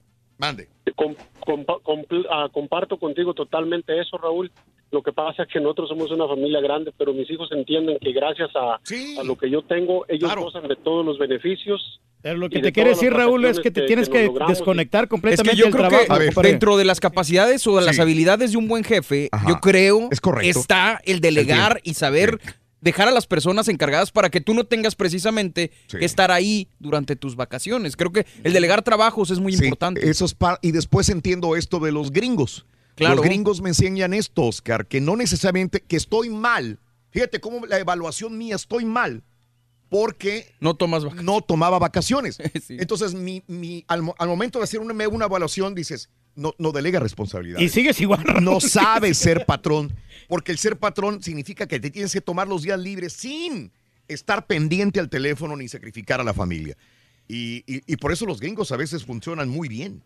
Mande. 0.45 0.67
Com- 0.95 1.15
compa- 1.39 1.79
compl- 1.81 2.27
ah, 2.29 2.49
comparto 2.51 2.97
contigo 2.97 3.33
totalmente 3.33 3.97
eso, 3.99 4.17
Raúl. 4.17 4.51
Lo 4.91 5.01
que 5.01 5.11
pasa 5.13 5.43
es 5.43 5.49
que 5.49 5.59
nosotros 5.59 5.89
somos 5.89 6.11
una 6.11 6.27
familia 6.27 6.59
grande, 6.61 6.91
pero 6.97 7.13
mis 7.13 7.29
hijos 7.31 7.49
entienden 7.51 7.97
que 7.99 8.11
gracias 8.11 8.49
a, 8.55 8.75
a 8.75 9.23
lo 9.23 9.35
que 9.37 9.49
yo 9.49 9.61
tengo, 9.63 10.05
ellos 10.07 10.35
gozan 10.35 10.67
de 10.67 10.75
todos 10.75 11.03
los 11.05 11.17
beneficios. 11.17 11.99
Pero 12.21 12.37
lo 12.37 12.45
y 12.45 12.49
que 12.49 12.59
te 12.59 12.71
quiere 12.71 12.91
decir, 12.91 13.11
las 13.11 13.21
Raúl, 13.21 13.43
es 13.45 13.59
que 13.59 13.71
te 13.71 13.81
que- 13.81 13.87
tienes 13.87 14.07
que 14.09 14.31
que, 14.31 14.45
desconectar 14.47 15.05
Es 15.05 15.09
completamente 15.09 15.51
que 15.51 15.57
yo 15.57 15.65
del 15.65 15.73
creo 15.73 15.87
trabajo. 15.89 16.19
que 16.19 16.25
compadre. 16.27 16.49
dentro 16.49 16.77
de 16.77 16.85
las 16.85 16.99
capacidades 16.99 17.65
o 17.67 17.75
de 17.77 17.85
las 17.85 17.95
Sí. 17.95 18.01
habilidades 18.01 18.51
de 18.51 18.57
un 18.57 18.67
buen 18.67 18.83
jefe, 18.83 19.29
yo 19.47 19.55
creo 19.61 20.07
Es 20.11 20.21
correcto. 20.21 20.59
está 20.59 21.01
el 21.05 21.21
delegar 21.21 21.77
Entiendo. 21.77 21.89
y 21.89 21.93
saber 21.95 22.39
dejar 22.83 23.07
a 23.07 23.11
las 23.11 23.25
personas 23.27 23.67
encargadas 23.69 24.11
para 24.11 24.29
que 24.29 24.41
tú 24.41 24.53
no 24.53 24.65
tengas 24.65 24.93
precisamente 24.95 25.71
que 25.87 26.03
estar 26.05 26.31
ahí 26.31 26.67
durante 26.79 27.15
tus 27.15 27.35
vacaciones. 27.35 27.95
Creo 27.95 28.11
que 28.11 28.25
el 28.43 28.53
delegar 28.53 28.81
trabajos 28.81 29.31
es 29.31 29.39
muy 29.39 29.53
Sí, 29.55 29.63
importante. 29.63 30.09
Eso 30.09 30.25
es 30.25 30.33
par- 30.33 30.59
y 30.61 30.71
después 30.71 31.09
entiendo 31.09 31.55
esto 31.55 31.79
de 31.79 31.91
los 31.91 32.11
gringos. 32.11 32.65
Claro. 32.95 33.15
Los 33.15 33.25
gringos 33.25 33.61
me 33.61 33.69
enseñan 33.69 34.13
esto, 34.13 34.43
Oscar, 34.43 34.85
que 34.85 35.01
no 35.01 35.15
necesariamente, 35.15 35.81
que 35.81 35.95
estoy 35.95 36.29
mal. 36.29 36.79
Fíjate 37.11 37.39
cómo 37.39 37.65
la 37.65 37.79
evaluación 37.79 38.37
mía 38.37 38.55
estoy 38.55 38.85
mal 38.85 39.23
porque 39.89 40.51
no 40.59 40.73
tomas 40.75 41.03
no 41.23 41.41
tomaba 41.41 41.79
vacaciones. 41.79 42.37
Entonces, 42.69 43.13
mi, 43.13 43.43
mi- 43.47 43.85
al, 43.87 44.01
mo- 44.01 44.15
al 44.17 44.27
momento 44.27 44.59
de 44.59 44.63
hacer 44.63 44.79
una, 44.79 45.07
una 45.07 45.25
evaluación, 45.25 45.75
dices, 45.75 46.09
no, 46.35 46.53
no 46.57 46.71
delega 46.71 46.99
responsabilidad. 46.99 47.59
Y 47.59 47.69
sigues 47.69 47.99
igual. 48.01 48.23
Raúl. 48.23 48.43
No 48.43 48.59
sabes 48.59 49.17
ser 49.17 49.45
patrón, 49.45 49.91
porque 50.27 50.51
el 50.51 50.57
ser 50.57 50.77
patrón 50.77 51.21
significa 51.23 51.67
que 51.67 51.79
te 51.79 51.89
tienes 51.91 52.11
que 52.13 52.21
tomar 52.21 52.47
los 52.47 52.63
días 52.63 52.79
libres 52.79 53.13
sin 53.13 53.71
estar 54.07 54.45
pendiente 54.47 54.99
al 54.99 55.09
teléfono 55.09 55.55
ni 55.55 55.67
sacrificar 55.67 56.19
a 56.19 56.23
la 56.23 56.33
familia. 56.33 56.75
Y, 57.27 57.63
y- 57.73 57.81
y 57.87 57.95
por 57.95 58.11
eso 58.11 58.25
los 58.25 58.41
gringos 58.41 58.71
a 58.73 58.77
veces 58.77 59.05
funcionan 59.05 59.47
muy 59.47 59.69
bien. 59.69 60.01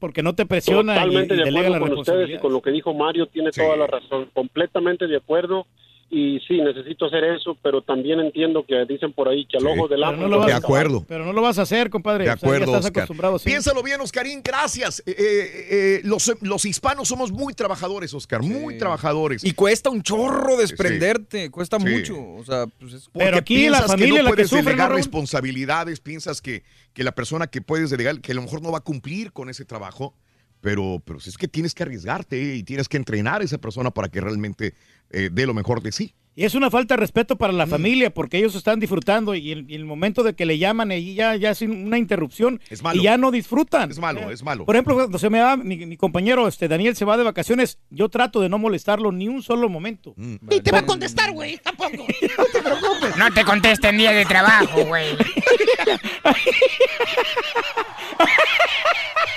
Porque 0.00 0.22
no 0.22 0.34
te 0.34 0.44
presiona 0.44 0.92
y, 0.92 0.96
Totalmente 0.98 1.34
y 1.34 1.38
de 1.38 1.44
delega 1.44 1.68
acuerdo 1.68 1.72
la 1.72 1.78
con 1.90 1.98
ustedes 2.00 2.06
y 2.06 2.10
responsabilidad. 2.10 2.40
con 2.42 2.52
lo 2.52 2.62
que 2.62 2.70
dijo 2.72 2.92
Mario, 2.94 3.26
tiene 3.28 3.50
toda 3.52 3.76
la 3.76 3.86
razón, 3.86 4.30
completamente 4.34 5.06
de 5.06 5.16
acuerdo. 5.16 5.66
Y 6.10 6.40
sí, 6.48 6.58
necesito 6.62 7.04
hacer 7.04 7.22
eso, 7.22 7.54
pero 7.62 7.82
también 7.82 8.18
entiendo 8.18 8.64
que 8.66 8.82
dicen 8.88 9.12
por 9.12 9.28
ahí 9.28 9.44
que 9.44 9.58
al 9.58 9.66
ojo 9.66 9.88
del 9.88 9.98
Pero 10.00 10.06
amo. 10.08 10.22
no, 10.22 10.28
lo 10.28 10.38
vas, 10.38 10.46
De 10.46 10.52
acuerdo. 10.54 11.04
pero 11.06 11.26
no 11.26 11.34
lo 11.34 11.42
vas 11.42 11.58
a 11.58 11.62
hacer, 11.62 11.90
compadre. 11.90 12.24
De 12.24 12.30
O 12.30 12.32
sea, 12.32 12.40
ya 12.40 12.46
acuerdo, 12.46 12.64
estás 12.72 12.84
Oscar. 12.86 13.02
acostumbrado. 13.02 13.38
sí. 13.38 13.44
Piénsalo 13.44 13.82
bien, 13.82 14.00
Oscarín, 14.00 14.40
gracias. 14.42 15.02
Eh, 15.04 15.14
eh, 15.18 15.66
eh, 15.70 16.00
los, 16.04 16.32
los 16.40 16.64
hispanos 16.64 17.08
somos 17.08 17.30
muy 17.30 17.52
trabajadores, 17.52 18.14
Oscar, 18.14 18.42
muy 18.42 18.78
trabajadores. 18.78 19.44
Y 19.44 19.52
cuesta 19.52 19.90
un 19.90 20.02
chorro 20.02 20.56
desprenderte, 20.56 21.50
cuesta 21.50 21.78
Sí. 21.78 21.84
mucho. 21.86 22.16
O 22.36 22.42
sea, 22.44 22.66
pues 22.78 22.94
es- 22.94 23.08
Porque 23.12 23.28
aquí 23.36 23.68
la 23.68 23.80
piensas 23.80 23.86
familia 23.90 24.06
que 24.14 24.14
es 24.14 24.16
no 24.16 24.22
la 24.22 24.30
que 24.30 24.34
puedes 24.36 24.48
sufre, 24.48 24.62
¿no, 24.64 24.70
delegar 24.70 24.92
responsabilidades, 24.92 26.00
piensas 26.00 26.40
que, 26.40 26.62
que 26.94 27.04
la 27.04 27.12
persona 27.12 27.48
que 27.48 27.60
puedes 27.60 27.90
delegar, 27.90 28.18
que 28.22 28.32
a 28.32 28.34
lo 28.34 28.40
mejor 28.42 28.62
no 28.62 28.72
va 28.72 28.78
a 28.78 28.82
cumplir 28.82 29.32
con 29.32 29.50
ese 29.50 29.66
trabajo, 29.66 30.14
pero, 30.60 31.00
pero 31.04 31.20
si 31.20 31.28
es 31.30 31.36
que 31.38 31.46
tienes 31.48 31.74
que 31.74 31.82
arriesgarte 31.84 32.54
y 32.56 32.62
tienes 32.64 32.88
que 32.88 32.96
entrenar 32.96 33.42
a 33.42 33.44
esa 33.44 33.58
persona 33.58 33.90
para 33.92 34.08
que 34.08 34.20
realmente 34.20 34.74
eh, 35.10 35.30
dé 35.32 35.46
lo 35.46 35.54
mejor 35.54 35.82
de 35.82 35.92
sí. 35.92 36.14
Y 36.34 36.44
es 36.44 36.54
una 36.54 36.70
falta 36.70 36.94
de 36.94 37.00
respeto 37.00 37.34
para 37.34 37.52
Mm. 37.52 37.56
la 37.56 37.66
familia 37.66 38.10
porque 38.14 38.38
ellos 38.38 38.54
están 38.54 38.78
disfrutando 38.78 39.34
y 39.34 39.50
el, 39.50 39.68
y 39.68 39.74
el 39.74 39.84
momento 39.84 40.22
de 40.22 40.34
que 40.36 40.46
le 40.46 40.56
llaman 40.56 40.92
y 40.92 41.14
ya, 41.14 41.34
ya 41.34 41.50
es 41.50 41.62
una 41.62 41.98
interrupción 41.98 42.60
Es 42.70 42.80
malo. 42.80 43.00
y 43.00 43.02
ya 43.02 43.16
no 43.18 43.32
disfrutan. 43.32 43.90
Es 43.90 43.98
malo, 43.98 44.30
es 44.30 44.44
malo. 44.44 44.64
Por 44.64 44.76
ejemplo, 44.76 44.94
cuando 44.94 45.18
se 45.18 45.30
me 45.30 45.40
va, 45.40 45.56
mi, 45.56 45.76
mi 45.84 45.96
compañero 45.96 46.46
este, 46.46 46.68
Daniel 46.68 46.94
se 46.94 47.04
va 47.04 47.16
de 47.16 47.24
vacaciones, 47.24 47.80
yo 47.90 48.08
trato 48.08 48.40
de 48.40 48.48
no 48.48 48.56
molestarlo 48.58 49.10
ni 49.10 49.26
un 49.26 49.42
solo 49.42 49.68
momento. 49.68 50.14
Mm. 50.16 50.36
Y 50.50 50.60
te 50.60 50.70
va 50.70 50.78
a 50.78 50.86
contestar, 50.86 51.32
güey. 51.32 51.58
Tampoco. 51.58 51.90
No 52.38 52.44
te 52.52 52.62
preocupes. 52.62 53.16
No 53.16 53.32
te 53.34 53.44
contesta 53.44 53.88
en 53.88 53.98
día 53.98 54.12
de 54.12 54.24
trabajo, 54.24 54.84
güey. 54.84 55.16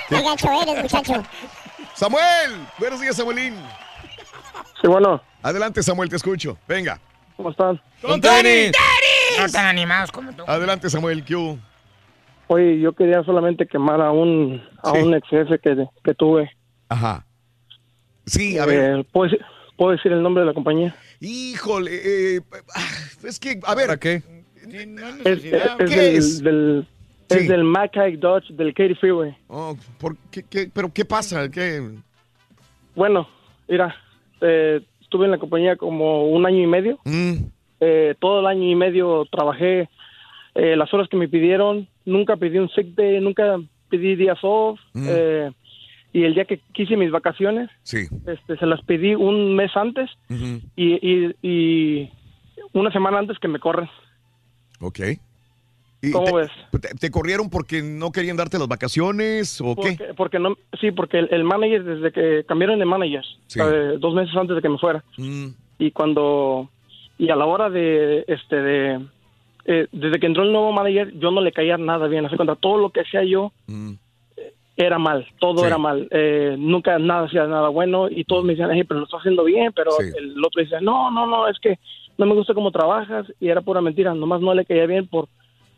Qué 0.08 0.20
gacho 0.22 0.48
eres, 0.62 0.82
muchacho. 0.82 1.22
Samuel, 1.94 2.66
buenos 2.78 3.00
días, 3.00 3.16
Samuelín. 3.16 3.54
Sí, 4.82 4.88
bueno. 4.88 5.22
Adelante, 5.42 5.82
Samuel, 5.82 6.08
te 6.10 6.16
escucho. 6.16 6.58
Venga. 6.68 7.00
¿Cómo 7.36 7.50
están? 7.50 7.80
¡Con 8.02 8.20
tenis! 8.20 8.72
No 9.38 9.48
tan 9.48 9.66
animados 9.66 10.12
como 10.12 10.32
tú. 10.32 10.44
Adelante, 10.46 10.90
Samuel, 10.90 11.24
¿qué 11.24 11.34
hubo? 11.34 11.58
Oye, 12.48 12.78
yo 12.80 12.92
quería 12.92 13.22
solamente 13.24 13.66
quemar 13.66 14.00
a 14.00 14.10
un, 14.10 14.62
a 14.82 14.92
Sí. 14.92 14.98
un 14.98 15.14
ex 15.14 15.26
jefe 15.28 15.58
que, 15.58 15.86
que 16.04 16.14
tuve. 16.14 16.50
Ajá. 16.88 17.24
Sí, 18.26 18.58
a 18.58 18.66
ver. 18.66 18.98
Eh, 19.00 19.04
¿puedo, 19.10 19.30
decir, 19.30 19.44
puedo 19.76 19.92
decir 19.92 20.12
el 20.12 20.22
nombre 20.22 20.42
de 20.42 20.48
la 20.48 20.54
compañía? 20.54 20.94
Híjole, 21.20 21.90
eh, 22.36 22.40
ah, 22.74 22.88
es 23.24 23.40
que, 23.40 23.58
a 23.64 23.74
ver. 23.74 23.86
¿Para 23.86 23.98
qué? 24.00 24.22
Es, 24.66 24.74
es- 25.24 25.44
es 25.44 25.76
¿Qué 25.78 25.84
del, 25.86 26.16
es? 26.16 26.42
del- 26.42 26.88
Sí. 27.30 27.38
es 27.38 27.48
del 27.48 27.64
Mackay 27.64 28.16
Dodge 28.18 28.52
del 28.52 28.74
Katy 28.74 28.94
Freeway. 28.96 29.34
Oh, 29.48 29.74
¿por 29.98 30.16
qué, 30.30 30.42
qué- 30.42 30.70
¿Pero 30.72 30.92
qué 30.92 31.04
pasa? 31.06 31.48
¿Qué? 31.48 31.80
Bueno, 32.94 33.26
mira, 33.66 33.94
eh, 34.42 34.80
estuve 35.00 35.24
en 35.26 35.30
la 35.30 35.38
compañía 35.38 35.76
como 35.76 36.26
un 36.28 36.44
año 36.46 36.58
y 36.62 36.66
medio. 36.66 36.98
Mm. 37.04 37.32
Eh, 37.80 38.14
todo 38.20 38.40
el 38.40 38.46
año 38.46 38.68
y 38.68 38.74
medio 38.74 39.24
trabajé 39.30 39.88
eh, 40.54 40.76
las 40.76 40.92
horas 40.94 41.08
que 41.08 41.16
me 41.16 41.28
pidieron. 41.28 41.88
Nunca 42.04 42.36
pedí 42.36 42.58
un 42.58 42.68
sick 42.70 42.94
day, 42.94 43.20
nunca 43.20 43.58
pedí 43.88 44.14
días 44.16 44.38
off. 44.42 44.78
Mm. 44.92 45.06
eh, 45.08 45.50
y 46.14 46.24
el 46.24 46.34
día 46.34 46.44
que 46.44 46.60
quise 46.74 46.94
mis 46.96 47.10
vacaciones, 47.10 47.70
Sí. 47.84 48.06
este, 48.26 48.58
se 48.58 48.66
las 48.66 48.82
pedí 48.82 49.14
un 49.14 49.54
mes 49.56 49.74
antes 49.74 50.10
y, 50.76 50.92
y, 51.00 51.34
y 51.42 52.10
una 52.74 52.92
semana 52.92 53.18
antes 53.18 53.38
que 53.38 53.48
me 53.48 53.58
corren. 53.58 53.88
Ok. 54.80 55.00
¿Y 56.04 56.10
¿Cómo 56.10 56.24
te, 56.26 56.32
ves? 56.34 56.50
te- 56.80 56.94
te 56.98 57.10
corrieron 57.12 57.48
porque 57.48 57.80
no 57.80 58.10
querían 58.10 58.36
darte 58.36 58.58
las 58.58 58.66
vacaciones 58.66 59.60
o 59.60 59.76
qué? 59.76 59.94
Porque, 59.96 60.14
porque 60.14 60.38
no, 60.40 60.56
sí, 60.80 60.90
porque 60.90 61.20
el, 61.20 61.28
el 61.30 61.44
manager, 61.44 61.84
desde 61.84 62.10
que 62.12 62.44
cambiaron 62.44 62.78
de 62.80 62.84
manager, 62.84 63.24
Sí. 63.46 63.60
eh, 63.62 63.96
dos 64.00 64.12
meses 64.12 64.34
antes 64.36 64.56
de 64.56 64.62
que 64.62 64.68
me 64.68 64.78
fuera, 64.78 65.04
Mm, 65.16 65.46
y 65.78 65.90
cuando, 65.92 66.68
y 67.18 67.30
a 67.30 67.36
la 67.36 67.46
hora 67.46 67.70
de, 67.70 68.24
este, 68.26 68.56
de, 68.56 69.00
eh, 69.64 69.86
desde 69.92 70.18
que 70.18 70.26
entró 70.26 70.42
el 70.42 70.50
nuevo 70.50 70.72
manager, 70.72 71.12
yo 71.20 71.30
no 71.30 71.40
le 71.40 71.52
caía 71.52 71.76
nada 71.78 72.08
bien, 72.08 72.26
hace 72.26 72.34
cuenta, 72.36 72.56
todo 72.56 72.78
lo 72.78 72.90
que 72.90 73.02
hacía 73.02 73.22
yo 73.22 73.52
mm. 73.68 73.92
eh, 74.38 74.52
era 74.76 74.98
mal, 74.98 75.24
todo 75.38 75.58
Sí. 75.58 75.66
era 75.66 75.78
mal, 75.78 76.08
eh, 76.10 76.56
nunca 76.58 76.98
nada 76.98 77.26
hacía 77.26 77.46
nada 77.46 77.68
bueno, 77.68 78.08
y 78.10 78.24
todos 78.24 78.42
me 78.44 78.54
decían, 78.54 78.72
"Hey, 78.72 78.82
pero 78.82 78.98
lo 78.98 79.06
estás 79.06 79.20
haciendo 79.20 79.44
bien, 79.44 79.72
pero 79.72 79.92
Sí. 79.92 80.06
el 80.18 80.44
otro 80.44 80.60
decía, 80.62 80.80
no, 80.80 81.12
no, 81.12 81.28
no, 81.28 81.46
es 81.46 81.60
que 81.60 81.78
no 82.18 82.26
me 82.26 82.34
gusta 82.34 82.54
cómo 82.54 82.72
trabajas, 82.72 83.24
y 83.38 83.48
era 83.48 83.60
pura 83.60 83.80
mentira, 83.80 84.12
nomás 84.14 84.40
no 84.40 84.52
le 84.52 84.64
caía 84.64 84.86
bien 84.86 85.06
por, 85.06 85.28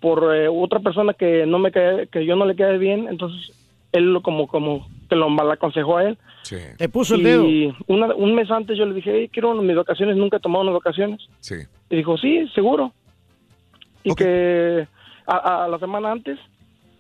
por 0.05 0.37
eh, 0.37 0.49
otra 0.49 0.81
persona 0.81 1.15
que 1.15 1.47
no 1.47 1.59
me 1.59 1.73
caía, 1.73 2.05
que 2.05 2.27
yo 2.27 2.37
no 2.37 2.45
le 2.45 2.55
caía 2.55 2.77
bien, 2.77 3.09
entonces 3.09 3.53
él 3.91 4.13
lo 4.13 4.21
como, 4.21 4.47
como, 4.47 4.87
que 5.09 5.17
lo 5.17 5.31
mal 5.31 5.51
aconsejó 5.51 5.97
a 5.97 6.05
él, 6.05 6.19
Sí. 6.43 6.57
Te 6.77 6.91
puso 6.91 7.15
el 7.15 7.23
dedo. 7.23 7.49
y 7.49 7.75
una- 7.87 8.15
un 8.15 8.35
mes 8.35 8.51
antes 8.51 8.77
yo 8.77 8.85
le 8.85 8.93
dije, 8.95 9.11
hey, 9.15 9.31
quiero 9.33 9.55
mis 9.63 9.75
vacaciones, 9.77 10.15
nunca 10.19 10.37
he 10.37 10.41
tomado 10.41 10.61
unas 10.65 10.75
vacaciones. 10.75 11.23
Sí. 11.41 11.55
Y 11.89 11.97
dijo, 11.97 12.19
sí, 12.19 12.47
seguro. 12.55 12.93
Y 14.03 14.15
que 14.15 14.87
a, 15.27 15.65
a 15.65 15.69
la 15.69 15.79
semana 15.79 16.13
antes, 16.13 16.39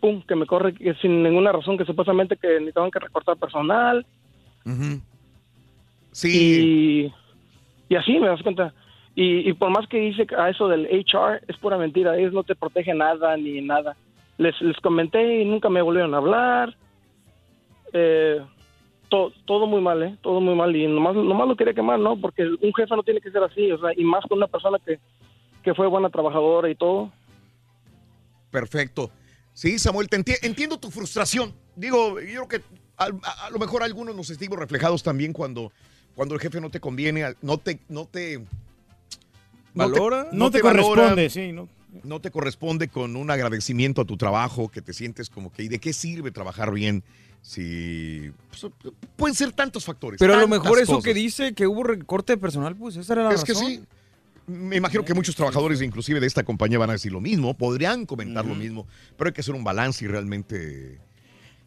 pum, 0.00 0.22
que 0.26 0.34
me 0.34 0.46
corre 0.46 0.72
que 0.72 0.94
sin 0.94 1.22
ninguna 1.22 1.52
razón, 1.52 1.76
que 1.76 1.84
supuestamente 1.84 2.38
que 2.38 2.48
necesitaban 2.54 2.90
que 2.90 3.00
recortar 3.00 3.36
personal. 3.36 4.06
Sí. 6.12 7.10
Y, 7.90 7.92
y 7.92 7.96
así 7.96 8.18
me 8.18 8.28
das 8.28 8.42
cuenta. 8.42 8.72
Y, 9.16 9.48
y 9.48 9.52
por 9.52 9.70
más 9.70 9.86
que 9.88 9.98
dice 9.98 10.26
a 10.36 10.50
eso 10.50 10.66
del 10.68 10.86
HR, 10.86 11.40
es 11.46 11.56
pura 11.58 11.78
mentira. 11.78 12.16
Ellos 12.18 12.32
no 12.32 12.42
te 12.42 12.54
protegen 12.56 12.98
nada 12.98 13.36
ni 13.36 13.60
nada. 13.60 13.96
Les, 14.38 14.60
les 14.60 14.76
comenté 14.78 15.40
y 15.42 15.44
nunca 15.44 15.68
me 15.68 15.82
volvieron 15.82 16.14
a 16.14 16.18
hablar. 16.18 16.76
Eh, 17.92 18.40
to- 19.08 19.32
todo 19.44 19.66
muy 19.68 19.80
mal, 19.80 20.02
¿eh? 20.02 20.16
Todo 20.20 20.40
muy 20.40 20.56
mal. 20.56 20.74
Y 20.74 20.86
nomás, 20.88 21.14
nomás 21.14 21.46
lo 21.46 21.56
quería 21.56 21.74
quemar, 21.74 22.00
¿no? 22.00 22.20
Porque 22.20 22.42
un 22.44 22.74
jefe 22.74 22.96
no 22.96 23.04
tiene 23.04 23.20
que 23.20 23.30
ser 23.30 23.42
así, 23.44 23.70
o 23.70 23.78
sea, 23.78 23.90
y 23.96 24.02
más 24.02 24.24
con 24.28 24.38
una 24.38 24.48
persona 24.48 24.78
que, 24.84 24.98
que 25.62 25.74
fue 25.74 25.86
buena 25.86 26.10
trabajadora 26.10 26.68
y 26.68 26.74
todo. 26.74 27.12
Perfecto. 28.50 29.10
Sí, 29.52 29.78
Samuel, 29.78 30.08
te 30.08 30.18
enti- 30.18 30.38
entiendo 30.42 30.78
tu 30.78 30.90
frustración. 30.90 31.52
Digo, 31.76 32.20
yo 32.20 32.46
creo 32.46 32.48
que 32.48 32.60
a, 32.96 33.06
a 33.46 33.50
lo 33.50 33.58
mejor 33.58 33.82
algunos 33.82 34.14
nos 34.16 34.26
sentimos 34.26 34.58
reflejados 34.58 35.02
también 35.02 35.32
cuando, 35.32 35.70
cuando 36.16 36.34
el 36.34 36.40
jefe 36.40 36.60
no 36.60 36.70
te 36.70 36.80
conviene, 36.80 37.24
no 37.42 37.58
te, 37.58 37.78
no 37.88 38.06
te 38.06 38.44
Valora. 39.74 40.28
No 40.32 40.50
te 40.50 40.60
corresponde, 40.60 41.30
sí, 41.30 41.52
¿no? 41.52 41.68
no 42.02 42.20
te 42.20 42.30
corresponde 42.30 42.88
con 42.88 43.16
un 43.16 43.30
agradecimiento 43.30 44.02
a 44.02 44.04
tu 44.04 44.16
trabajo, 44.16 44.68
que 44.68 44.82
te 44.82 44.92
sientes 44.92 45.30
como 45.30 45.52
que, 45.52 45.62
¿y 45.62 45.68
de 45.68 45.78
qué 45.78 45.92
sirve 45.92 46.30
trabajar 46.30 46.72
bien? 46.72 47.04
Si 47.42 48.32
pues, 48.48 48.72
pueden 49.16 49.34
ser 49.34 49.52
tantos 49.52 49.84
factores. 49.84 50.18
Pero 50.18 50.34
a 50.34 50.38
lo 50.38 50.48
mejor 50.48 50.78
eso 50.78 50.94
cosas. 50.94 51.04
que 51.04 51.14
dice 51.14 51.54
que 51.54 51.66
hubo 51.66 51.82
recorte 51.84 52.32
de 52.32 52.36
personal, 52.38 52.74
pues 52.74 52.96
esa 52.96 53.12
era 53.12 53.24
la 53.24 53.34
Es 53.34 53.44
que 53.44 53.52
razón. 53.52 53.66
sí. 53.68 53.82
Me 54.46 54.76
imagino 54.76 55.04
que 55.04 55.14
muchos 55.14 55.34
trabajadores, 55.34 55.80
inclusive 55.80 56.20
de 56.20 56.26
esta 56.26 56.42
compañía, 56.42 56.78
van 56.78 56.90
a 56.90 56.94
decir 56.94 57.12
lo 57.12 57.20
mismo, 57.20 57.54
podrían 57.54 58.04
comentar 58.04 58.44
lo 58.44 58.54
mismo, 58.54 58.86
pero 59.16 59.28
hay 59.28 59.32
que 59.32 59.40
hacer 59.40 59.54
un 59.54 59.64
balance 59.64 60.04
y 60.04 60.08
realmente 60.08 60.98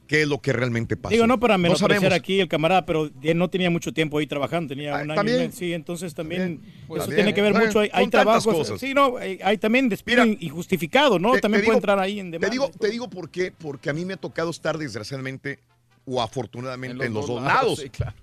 qué 0.07 0.21
es 0.23 0.27
lo 0.27 0.39
que 0.41 0.53
realmente 0.53 0.95
pasa. 0.97 1.13
Digo, 1.13 1.27
no 1.27 1.39
para 1.39 1.57
menospreciar 1.57 2.01
sabemos. 2.01 2.19
aquí 2.19 2.39
el 2.39 2.47
camarada, 2.47 2.85
pero 2.85 3.11
él 3.21 3.37
no 3.37 3.49
tenía 3.49 3.69
mucho 3.69 3.93
tiempo 3.93 4.17
ahí 4.17 4.27
trabajando, 4.27 4.69
tenía 4.73 4.95
un 4.95 5.11
año 5.11 5.19
Ah, 5.19 5.23
medio. 5.23 5.51
Sí, 5.51 5.73
entonces 5.73 6.13
también, 6.15 6.61
Pues, 6.87 6.99
eso 7.01 7.09
también. 7.09 7.15
tiene 7.17 7.33
que 7.33 7.41
ver 7.41 7.53
mucho. 7.53 7.79
Hay, 7.81 7.89
hay 7.93 8.07
trabajos. 8.07 8.45
cosas. 8.55 8.79
Sí, 8.79 8.93
no, 8.93 9.17
hay, 9.17 9.39
hay 9.43 9.57
también 9.57 9.89
despido 9.89 10.25
injustificado, 10.25 11.19
¿no? 11.19 11.33
Te- 11.33 11.41
también 11.41 11.61
te 11.61 11.65
puede 11.65 11.75
digo- 11.75 11.79
entrar 11.79 11.99
ahí 11.99 12.19
en 12.19 12.27
Te 12.31 12.39
demanda. 12.39 12.51
digo, 12.51 12.69
te 12.79 12.89
digo 12.89 13.09
por 13.09 13.29
qué, 13.29 13.51
porque 13.57 13.89
a 13.89 13.93
mí 13.93 14.05
me 14.05 14.13
ha 14.13 14.17
tocado 14.17 14.49
estar 14.49 14.77
desgraciadamente 14.77 15.59
o 16.05 16.21
afortunadamente 16.21 16.95
en 17.03 17.07
En 17.07 17.13
los, 17.13 17.27
dos 17.27 17.35
dos 17.35 17.43
lados. 17.43 17.61
lados, 17.63 17.79
sí, 17.79 17.89
claro. 17.89 18.13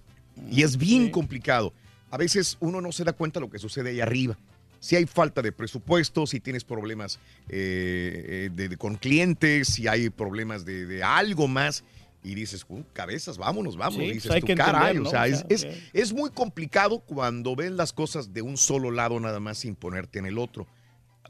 Y 0.51 0.63
es 0.63 0.77
bien 0.77 1.11
complicado. 1.11 1.73
A 2.11 2.17
veces 2.17 2.57
uno 2.61 2.81
no 2.81 2.93
se 2.93 3.05
da 3.05 3.13
cuenta 3.13 3.39
de 3.41 3.47
lo 3.47 3.51
que 3.51 3.59
sucede 3.59 3.91
ahí 3.91 4.01
arriba. 4.01 4.39
Si 4.85 4.97
hay 4.97 5.07
falta 5.07 5.41
de 5.41 5.51
presupuesto, 5.51 6.27
si 6.27 6.41
tienes 6.41 6.63
problemas 6.63 7.19
eh, 7.49 8.25
eh, 8.29 8.51
de- 8.55 8.69
de- 8.69 8.77
con 8.77 8.97
clientes, 8.97 9.69
si 9.69 9.89
hay 9.89 10.11
problemas 10.11 10.65
de, 10.67 10.85
de 10.85 11.03
algo 11.03 11.49
más, 11.49 11.85
y 12.23 12.35
dices, 12.35 12.65
"Uh, 12.69 12.83
cabezas, 12.93 13.39
vámonos, 13.39 13.77
vamos. 13.77 13.99
Sí, 13.99 14.13
dices 14.13 14.31
hay 14.31 14.41
tú, 14.41 14.47
que 14.49 14.55
caray, 14.55 14.97
entender, 14.97 15.07
o 15.07 15.11
sea, 15.11 15.23
O 15.23 15.25
es, 15.25 15.39
sea, 15.61 15.71
es- 15.71 15.77
ok. 15.79 15.91
es 15.95 16.13
muy 16.13 16.31
complicado 16.31 16.99
cuando 17.01 17.57
ves 17.57 17.71
las 17.73 17.93
cosas 17.93 18.33
de 18.35 18.43
un 18.43 18.57
solo 18.59 18.91
lado 18.91 19.19
nada 19.21 19.41
más 19.41 19.59
sin 19.59 19.75
ponerte 19.75 20.19
en 20.19 20.27
el 20.27 20.39
otro. 20.39 20.67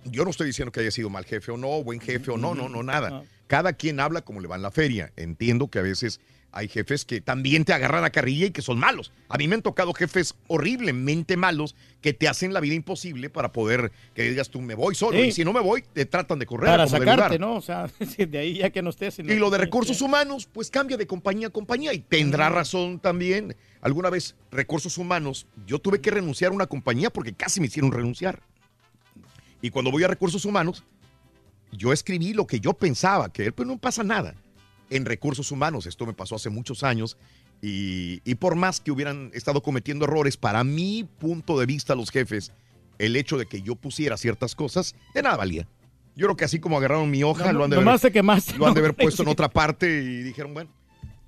Yo 0.05 0.25
no 0.25 0.31
estoy 0.31 0.49
diciendo 0.49 0.71
que 0.73 0.81
haya 0.81 0.91
sido 0.91 1.09
mal 1.11 1.25
jefe 1.25 1.51
o 1.53 1.57
no, 1.57 1.83
buen 1.83 2.01
jefe 2.01 2.31
o 2.33 2.37
no, 2.37 2.55
no, 2.57 2.69
no, 2.69 2.83
nada. 2.83 3.23
Cada 3.47 3.73
quien 3.73 4.01
habla 4.01 4.23
como 4.23 4.41
le 4.41 4.49
va 4.49 4.57
en 4.57 4.63
la 4.63 4.71
feria. 4.71 5.13
Entiendo 5.17 5.69
que 5.69 5.79
a 5.79 5.83
veces 5.83 6.21
hay 6.55 6.69
jefes 6.69 7.05
que 7.05 7.21
también 7.21 7.65
te 7.65 7.73
agarran 7.73 8.05
a 8.05 8.11
carrilla 8.11 8.47
y 8.47 8.51
que 8.53 8.63
son 8.63 8.79
malos. 8.79 9.11
A 9.29 9.37
mí 9.39 9.49
me 9.49 9.57
han 9.57 9.63
tocado 9.63 9.93
jefes 9.93 10.37
horriblemente 10.47 11.37
malos 11.37 11.75
que 12.01 12.13
te 12.13 12.29
hacen 12.29 12.53
la 12.53 12.61
vida 12.61 12.75
imposible 12.75 13.29
para 13.29 13.51
poder 13.53 13.91
que 14.15 14.23
digas 14.23 14.51
tú 14.51 14.61
me 14.61 14.75
voy 14.75 14.95
solo 14.95 15.19
Sí. 15.19 15.25
y 15.27 15.33
si 15.33 15.45
no 15.45 15.53
me 15.53 15.59
voy 15.61 15.83
te 15.93 16.07
tratan 16.07 16.39
de 16.39 16.47
correr. 16.47 16.71
Para 16.71 16.87
sacarte. 16.87 17.43
O 17.43 17.61
sea, 17.61 17.91
de 18.19 18.39
ahí 18.39 18.59
ya 18.59 18.71
que 18.71 18.83
no 18.83 18.91
estés. 18.91 19.19
en 19.19 19.29
Y 19.31 19.35
lo 19.35 19.51
de 19.51 19.59
recursos 19.59 20.01
humanos, 20.01 20.49
pues 20.51 20.71
cambia 20.71 20.97
de 20.97 21.09
compañía 21.09 21.49
a 21.49 21.51
compañía 21.51 21.93
y 21.93 21.99
tendrá 21.99 22.49
razón 22.51 23.01
también. 23.01 23.57
Alguna 23.81 24.09
vez, 24.09 24.37
recursos 24.53 24.97
humanos, 24.97 25.47
yo 25.67 25.81
tuve 25.81 26.01
que 26.01 26.13
renunciar 26.13 26.53
a 26.53 26.55
una 26.55 26.67
compañía 26.67 27.11
porque 27.11 27.35
casi 27.35 27.61
me 27.61 27.67
hicieron 27.67 27.91
renunciar. 27.91 28.41
Y 29.61 29.71
cuando 29.71 29.91
voy 29.91 30.05
a 30.05 30.09
recursos 30.09 30.45
humanos, 30.45 30.85
yo 31.73 31.93
escribí 31.93 32.33
lo 32.33 32.47
que 32.47 32.61
yo 32.61 32.75
pensaba, 32.75 33.33
que 33.33 33.51
pues 33.51 33.67
no 33.67 33.77
pasa 33.77 34.05
nada. 34.05 34.35
En 34.95 35.05
recursos 35.05 35.51
humanos, 35.51 35.87
esto 35.87 36.07
me 36.07 36.13
pasó 36.13 36.37
hace 36.37 36.51
muchos 36.51 36.85
años, 36.85 37.17
y, 37.61 38.21
y 38.25 38.37
por 38.37 38.55
más 38.55 38.81
que 38.81 38.93
hubieran 38.93 39.31
estado 39.35 39.61
cometiendo 39.61 40.05
errores, 40.05 40.37
para 40.37 40.63
mi 40.63 41.03
punto 41.19 41.59
de 41.59 41.67
vista, 41.67 41.97
los 41.97 42.11
jefes, 42.11 42.53
el 42.99 43.17
hecho 43.17 43.37
de 43.37 43.47
que 43.47 43.61
yo 43.61 43.75
pusiera 43.75 44.17
ciertas 44.17 44.55
cosas, 44.55 44.95
de 45.13 45.23
nada 45.23 45.37
valía. 45.37 45.67
Yo 46.15 46.27
creo 46.27 46.37
que 46.37 46.45
así 46.45 46.61
como 46.61 46.79
agarraron 46.79 47.11
mi 47.11 47.25
hoja, 47.25 47.47
No, 47.53 47.59
lo 47.59 47.65
han 47.65 47.71
de 47.71 47.77
haber- 47.79 47.99
te 48.01 48.13
quemaste, 48.13 48.57
lo 48.57 48.67
han 48.69 48.75
de 48.75 48.81
¿no? 48.83 48.87
haber 48.87 48.95
puesto 49.03 49.23
en 49.23 49.29
otra 49.29 49.49
parte 49.49 49.87
y 49.89 50.23
dijeron, 50.23 50.55
bueno, 50.55 50.71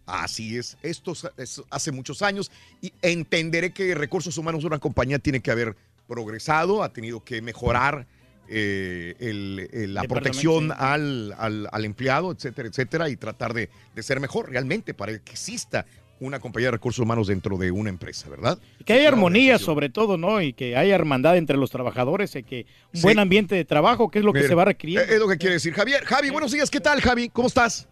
así 0.07 0.57
es. 0.57 0.77
Esto 0.83 1.11
es- 1.11 1.27
es 1.37 1.63
hace 1.71 1.91
muchos 1.91 2.23
años 2.23 2.53
y 2.81 2.93
entenderé 3.03 3.73
que 3.73 3.97
Recursos 3.97 4.39
Humanos 4.39 4.61
de 4.61 4.69
una 4.69 4.79
compañía 4.79 5.19
tiene 5.19 5.41
que 5.41 5.51
haber 5.51 5.75
progresado, 6.07 6.85
ha 6.85 6.93
tenido 6.93 7.25
que 7.25 7.43
mejorar 7.43 8.07
eh, 8.49 9.15
el- 9.21 9.69
el- 9.73 9.95
la 9.95 10.05
protección 10.05 10.73
al, 10.77 11.35
al- 11.39 11.69
al 11.73 11.85
empleado, 11.85 12.33
etcétera, 12.33 12.69
etcétera, 12.69 13.09
y 13.09 13.17
tratar 13.17 13.53
de, 13.55 13.69
de 13.95 14.03
ser 14.03 14.21
mejor 14.21 14.51
realmente 14.51 14.95
para 14.95 15.13
que 15.19 15.33
exista 15.33 15.85
una 16.19 16.41
compañía 16.41 16.69
de 16.69 16.73
recursos 16.73 16.99
humanos 17.03 17.27
dentro 17.27 17.59
de 17.59 17.71
una 17.71 17.91
empresa, 17.91 18.31
¿verdad? 18.31 18.59
Que 18.87 18.95
haya 18.95 19.09
armonía 19.09 19.59
sobre 19.59 19.91
todo, 19.91 20.17
¿no? 20.17 20.41
Y 20.41 20.55
que 20.55 20.75
haya 20.75 20.95
hermandad 20.95 21.37
entre 21.37 21.59
los 21.59 21.71
trabajadores 21.71 22.35
y 22.37 22.43
que 22.43 22.65
un 22.95 23.01
Sí. 23.01 23.03
buen 23.03 23.19
ambiente 23.19 23.55
de 23.55 23.67
trabajo, 23.67 24.11
que 24.11 24.21
es 24.21 24.25
lo 24.25 24.33
que 24.33 24.39
Mira, 24.39 24.49
se 24.49 24.55
va 24.55 24.63
a 24.63 24.67
requerir. 24.67 24.99
Es 25.01 25.11
es 25.11 25.19
lo 25.19 25.29
que 25.29 25.37
quiere 25.37 25.55
decir 25.55 25.75
Javier. 25.75 26.05
Javi, 26.05 26.31
buenos 26.31 26.53
días, 26.53 26.71
¿qué 26.71 26.81
tal, 26.81 27.03
Javi? 27.03 27.29
¿Cómo 27.29 27.49
estás? 27.49 27.87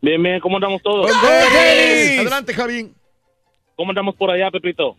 Bien, 0.00 0.22
bien, 0.22 0.40
¿cómo 0.40 0.56
andamos 0.56 0.80
todos? 0.82 1.10
Adelante, 1.12 2.54
Javi. 2.54 2.92
¿Cómo 3.76 3.90
andamos 3.90 4.14
por 4.16 4.30
allá, 4.30 4.50
Pepito? 4.50 4.96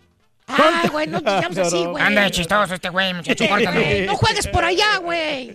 Ay, 0.50 0.90
güey, 0.90 1.08
no 1.08 1.22
te 1.22 1.30
llames 1.30 1.58
así, 1.60 1.86
güey. 1.86 2.04
Anda 2.04 2.24
de 2.24 2.32
chistoso 2.32 2.74
este 2.74 2.90
güey, 2.90 3.14
muchacho, 3.14 3.46
córtalo. 3.48 3.80
No 4.08 4.16
juegues 4.16 4.48
por 4.48 4.64
allá, 4.66 4.98
güey. 5.02 5.54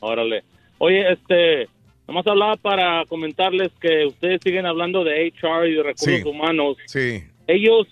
Órale. 0.00 0.42
Oye, 0.78 1.12
este, 1.12 1.68
nomás 2.06 2.26
hablaba 2.26 2.56
para 2.56 3.04
comentarles 3.06 3.70
que 3.80 4.06
ustedes 4.06 4.40
siguen 4.42 4.66
hablando 4.66 5.04
de 5.04 5.26
HR 5.28 5.68
y 5.68 5.74
de 5.74 5.82
recursos 5.82 6.20
Sí. 6.22 6.28
humanos. 6.28 6.76
Sí. 6.86 7.22
Ellos, 7.46 7.86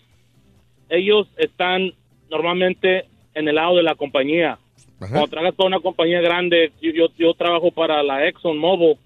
ellos 0.88 1.26
están 1.36 1.92
normalmente 2.30 3.04
en 3.34 3.48
el 3.48 3.54
lado 3.56 3.76
de 3.76 3.82
la 3.82 3.94
compañía. 3.94 4.58
Cuando 4.98 5.26
trabajas 5.28 5.54
para 5.54 5.66
una 5.66 5.80
compañía 5.80 6.20
grande, 6.20 6.72
yo, 6.80 6.90
yo, 6.92 7.06
yo 7.18 7.34
trabajo 7.34 7.70
para 7.70 8.02
la 8.02 8.26
Exxon 8.26 8.56
Mobil. 8.56 8.96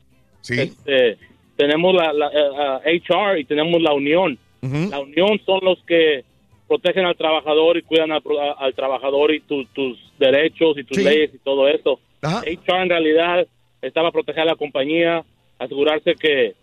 Sí. 0.43 0.61
Este, 0.61 1.17
tenemos 1.57 1.95
la, 1.95 2.13
la, 2.13 2.27
eh, 2.29 2.81
eh, 2.85 3.01
HR 3.09 3.39
y 3.41 3.45
tenemos 3.45 3.81
la 3.83 3.93
unión. 3.93 4.39
La 4.61 5.01
unión 5.01 5.41
son 5.47 5.61
los 5.63 5.79
que 5.85 6.25
protegen 6.69 7.07
al 7.07 7.17
trabajador 7.17 7.77
y 7.79 7.83
cuidan 7.83 8.13
al, 8.13 8.23
al 8.59 8.75
trabajador 8.75 9.35
y 9.35 9.41
tu- 9.41 9.65
tus 9.67 9.99
derechos 10.19 10.77
y 10.79 10.85
tus 10.85 10.97
Sí. 10.99 11.03
leyes 11.05 11.31
y 11.35 11.39
todo 11.39 11.67
eso. 11.67 11.99
HR 12.23 12.83
en 12.83 12.89
realidad 12.91 13.47
estaba 13.83 14.09
a 14.09 14.13
proteger 14.13 14.43
a 14.43 14.47
la 14.47 14.57
compañía, 14.57 15.25
asegurarse 15.59 16.15
que 16.15 16.55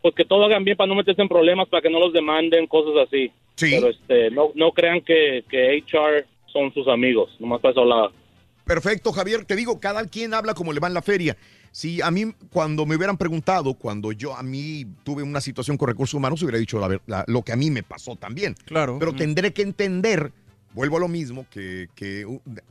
pues 0.00 0.14
que 0.14 0.24
todo 0.24 0.44
hagan 0.44 0.62
bien 0.64 0.76
para 0.76 0.86
no 0.88 0.94
meterse 0.94 1.20
en 1.20 1.28
problemas, 1.28 1.68
para 1.68 1.82
que 1.82 1.90
no 1.90 1.98
los 1.98 2.12
demanden, 2.12 2.66
cosas 2.68 3.06
así. 3.08 3.30
Pero 3.60 3.88
este, 3.88 4.30
no, 4.30 4.52
no 4.54 4.70
crean 4.70 5.00
que, 5.00 5.42
que 5.50 5.82
HR 5.84 6.24
son 6.52 6.72
sus 6.72 6.86
amigos, 6.86 7.34
nomás 7.40 7.60
para 7.60 7.72
eso 7.72 7.80
hablaba. 7.80 8.12
Perfecto, 8.64 9.12
Javier. 9.12 9.44
Te 9.44 9.56
digo, 9.56 9.80
cada 9.80 10.06
quien 10.06 10.34
habla 10.34 10.54
como 10.54 10.72
le 10.72 10.78
va 10.80 10.86
en 10.88 10.94
la 10.94 11.02
feria. 11.02 11.36
Si 11.72 12.00
a 12.02 12.10
mí, 12.10 12.32
cuando 12.50 12.86
me 12.86 12.96
hubieran 12.96 13.16
preguntado, 13.16 13.74
cuando 13.74 14.12
yo 14.12 14.36
a 14.36 14.42
mí 14.42 14.86
tuve 15.04 15.22
una 15.22 15.40
situación 15.40 15.76
con 15.76 15.88
recursos 15.88 16.14
humanos, 16.14 16.42
hubiera 16.42 16.58
dicho 16.58 16.78
la 17.06 17.24
lo 17.26 17.42
que 17.42 17.52
a 17.52 17.56
mí 17.56 17.70
me 17.70 17.82
pasó 17.82 18.16
también. 18.16 18.54
Claro. 18.64 18.98
Pero 18.98 19.14
tendré 19.14 19.52
que 19.52 19.62
entender, 19.62 20.32
vuelvo 20.74 20.96
a 20.96 21.00
lo 21.00 21.08
mismo, 21.08 21.46
que, 21.50 21.88
que 21.94 22.26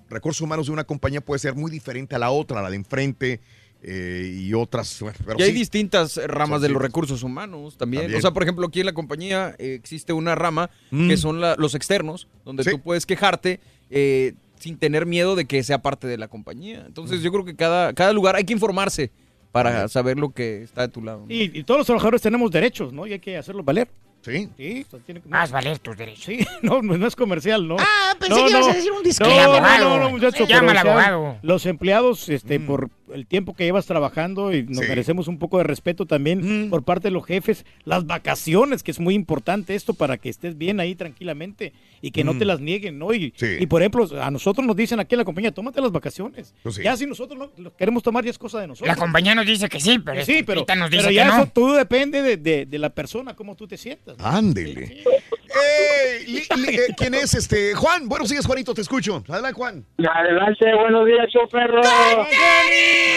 recursos 0.09 0.41
humanos 0.41 0.67
de 0.67 0.73
una 0.73 0.83
compañía 0.83 1.21
puede 1.21 1.39
ser 1.39 1.55
muy 1.55 1.71
diferente 1.71 2.15
a 2.15 2.19
la 2.19 2.31
otra, 2.31 2.59
a 2.59 2.63
la 2.63 2.69
de 2.69 2.75
enfrente 2.75 3.39
eh, 3.83 4.35
y 4.41 4.53
otras. 4.55 4.99
pero 5.25 5.39
y 5.39 5.43
hay 5.43 5.51
sí. 5.51 5.57
distintas 5.59 6.17
ramas 6.27 6.59
Son 6.59 6.61
de 6.63 6.69
los 6.73 6.81
recursos 6.81 7.21
humanos 7.23 7.77
también. 7.77 8.03
También. 8.03 8.17
O 8.17 8.21
sea, 8.21 8.31
por 8.31 8.41
ejemplo, 8.43 8.65
aquí 8.67 8.79
en 8.79 8.87
la 8.87 8.93
compañía 8.93 9.55
eh, 9.59 9.75
existe 9.75 10.13
una 10.13 10.33
rama 10.35 10.69
Mm. 10.89 11.07
que 11.07 11.17
son 11.17 11.39
la- 11.39 11.55
los 11.57 11.75
externos, 11.75 12.27
donde 12.43 12.63
Sí. 12.63 12.71
tú 12.71 12.81
puedes 12.81 13.05
quejarte 13.05 13.59
eh, 13.89 14.33
sin 14.59 14.77
tener 14.77 15.05
miedo 15.05 15.35
de 15.35 15.45
que 15.45 15.63
sea 15.63 15.81
parte 15.81 16.07
de 16.07 16.17
la 16.17 16.27
compañía. 16.27 16.81
Mm. 16.83 16.87
Entonces, 16.87 17.21
yo 17.21 17.31
creo 17.31 17.45
que 17.45 17.55
cada, 17.55 17.93
cada 17.93 18.13
lugar 18.13 18.35
hay 18.35 18.43
que 18.43 18.53
informarse 18.53 19.11
para 19.51 19.87
saber 19.87 20.17
lo 20.17 20.29
que 20.29 20.61
está 20.61 20.81
de 20.81 20.89
tu 20.89 21.01
lado. 21.01 21.25
¿no? 21.27 21.33
Y, 21.33 21.51
y 21.53 21.63
todos 21.63 21.79
los 21.79 21.87
trabajadores 21.87 22.21
tenemos 22.21 22.51
derechos, 22.51 22.93
¿no? 22.93 23.07
Y 23.07 23.13
hay 23.13 23.19
que 23.19 23.37
hacerlos 23.37 23.65
valer. 23.65 23.87
Sí. 24.27 24.49
Sí, 24.57 24.85
tiene 25.05 25.21
que- 25.21 25.29
Haz 25.31 25.51
valer 25.51 25.79
tus 25.79 25.97
derechos. 25.97 26.25
Sí, 26.25 26.45
no, 26.61 26.81
no, 26.81 26.97
no 26.97 27.07
es 27.07 27.15
comercial, 27.15 27.67
¿no? 27.67 27.77
Ah, 27.79 28.13
pensé 28.19 28.35
No, 28.35 28.43
que 28.45 28.51
ibas 28.51 28.65
no. 28.65 28.71
a 28.71 28.75
decir 28.75 28.91
un 28.91 29.03
disclaimer. 29.03 29.37
no, 29.47 29.53
abogado. 29.55 29.89
no, 29.89 30.03
no, 30.03 30.09
muchacho, 30.11 30.45
Llama 30.45 30.71
al 30.71 30.77
abogado. 30.77 31.37
Los 31.41 31.65
empleados, 31.65 32.29
este, 32.29 32.59
por, 32.59 32.89
el 33.13 33.25
tiempo 33.25 33.55
que 33.55 33.63
llevas 33.63 33.85
trabajando 33.85 34.53
y 34.53 34.63
nos 34.63 34.87
merecemos 34.87 35.27
un 35.29 35.39
poco 35.39 35.57
de 35.59 35.63
respeto 35.63 36.05
también 36.05 36.69
por 36.69 36.83
parte 36.83 37.07
de 37.07 37.11
los 37.11 37.25
jefes. 37.25 37.65
Las 37.85 38.05
vacaciones, 38.05 38.83
que 38.83 38.91
es 38.91 38.99
muy 38.99 39.13
importante 39.15 39.75
esto 39.75 39.93
para 39.93 40.17
que 40.17 40.29
estés 40.29 40.57
bien 40.57 40.79
ahí 40.79 40.93
tranquilamente 40.95 41.71
y 42.01 42.11
que 42.11 42.23
no 42.23 42.37
te 42.37 42.43
las 42.45 42.59
nieguen, 42.59 42.99
¿no? 42.99 43.13
Y, 43.13 43.33
y, 43.59 43.65
por 43.67 43.81
ejemplo, 43.81 44.07
a 44.21 44.29
nosotros 44.29 44.65
nos 44.67 44.75
dicen 44.75 44.99
aquí 44.99 45.15
en 45.15 45.19
la 45.19 45.25
compañía, 45.25 45.51
tómate 45.53 45.79
las 45.81 45.91
vacaciones. 45.91 46.53
Pues 46.63 46.75
Ya 46.75 46.97
si 46.97 47.05
nosotros 47.05 47.49
no, 47.57 47.73
queremos 47.75 48.03
tomar 48.03 48.23
ya 48.25 48.31
es 48.31 48.37
cosa 48.37 48.59
de 48.59 48.67
nosotros. 48.67 48.87
La 48.93 48.99
compañía 49.01 49.33
nos 49.35 49.45
dice 49.45 49.69
que 49.69 49.79
sí, 49.79 49.99
pero, 49.99 50.25
sí, 50.25 50.43
pero, 50.45 50.65
nos 50.75 50.89
dice 50.91 51.03
pero 51.03 51.09
que 51.09 51.15
ya 51.15 51.27
no. 51.27 51.35
eso 51.43 51.51
todo 51.53 51.73
depende 51.75 52.21
de, 52.21 52.37
de- 52.37 52.65
de 52.65 52.79
la 52.79 52.89
persona, 52.89 53.35
cómo 53.35 53.55
tú 53.55 53.67
te 53.67 53.77
sientas. 53.77 54.16
Ándele. 54.23 55.03
Eh, 55.03 56.23
li- 56.27 56.43
li- 56.57 56.75
eh, 56.75 56.93
¿Quién 56.97 57.13
es 57.13 57.33
este? 57.33 57.73
Juan, 57.73 58.07
buenos 58.07 58.29
días, 58.29 58.45
Juanito, 58.45 58.73
te 58.73 58.81
escucho. 58.81 59.23
Adelante, 59.27 59.53
Juan. 59.53 59.85
Adelante, 60.13 60.75
buenos 60.75 61.05
días, 61.05 61.27
show 61.31 61.47
perro. 61.49 61.81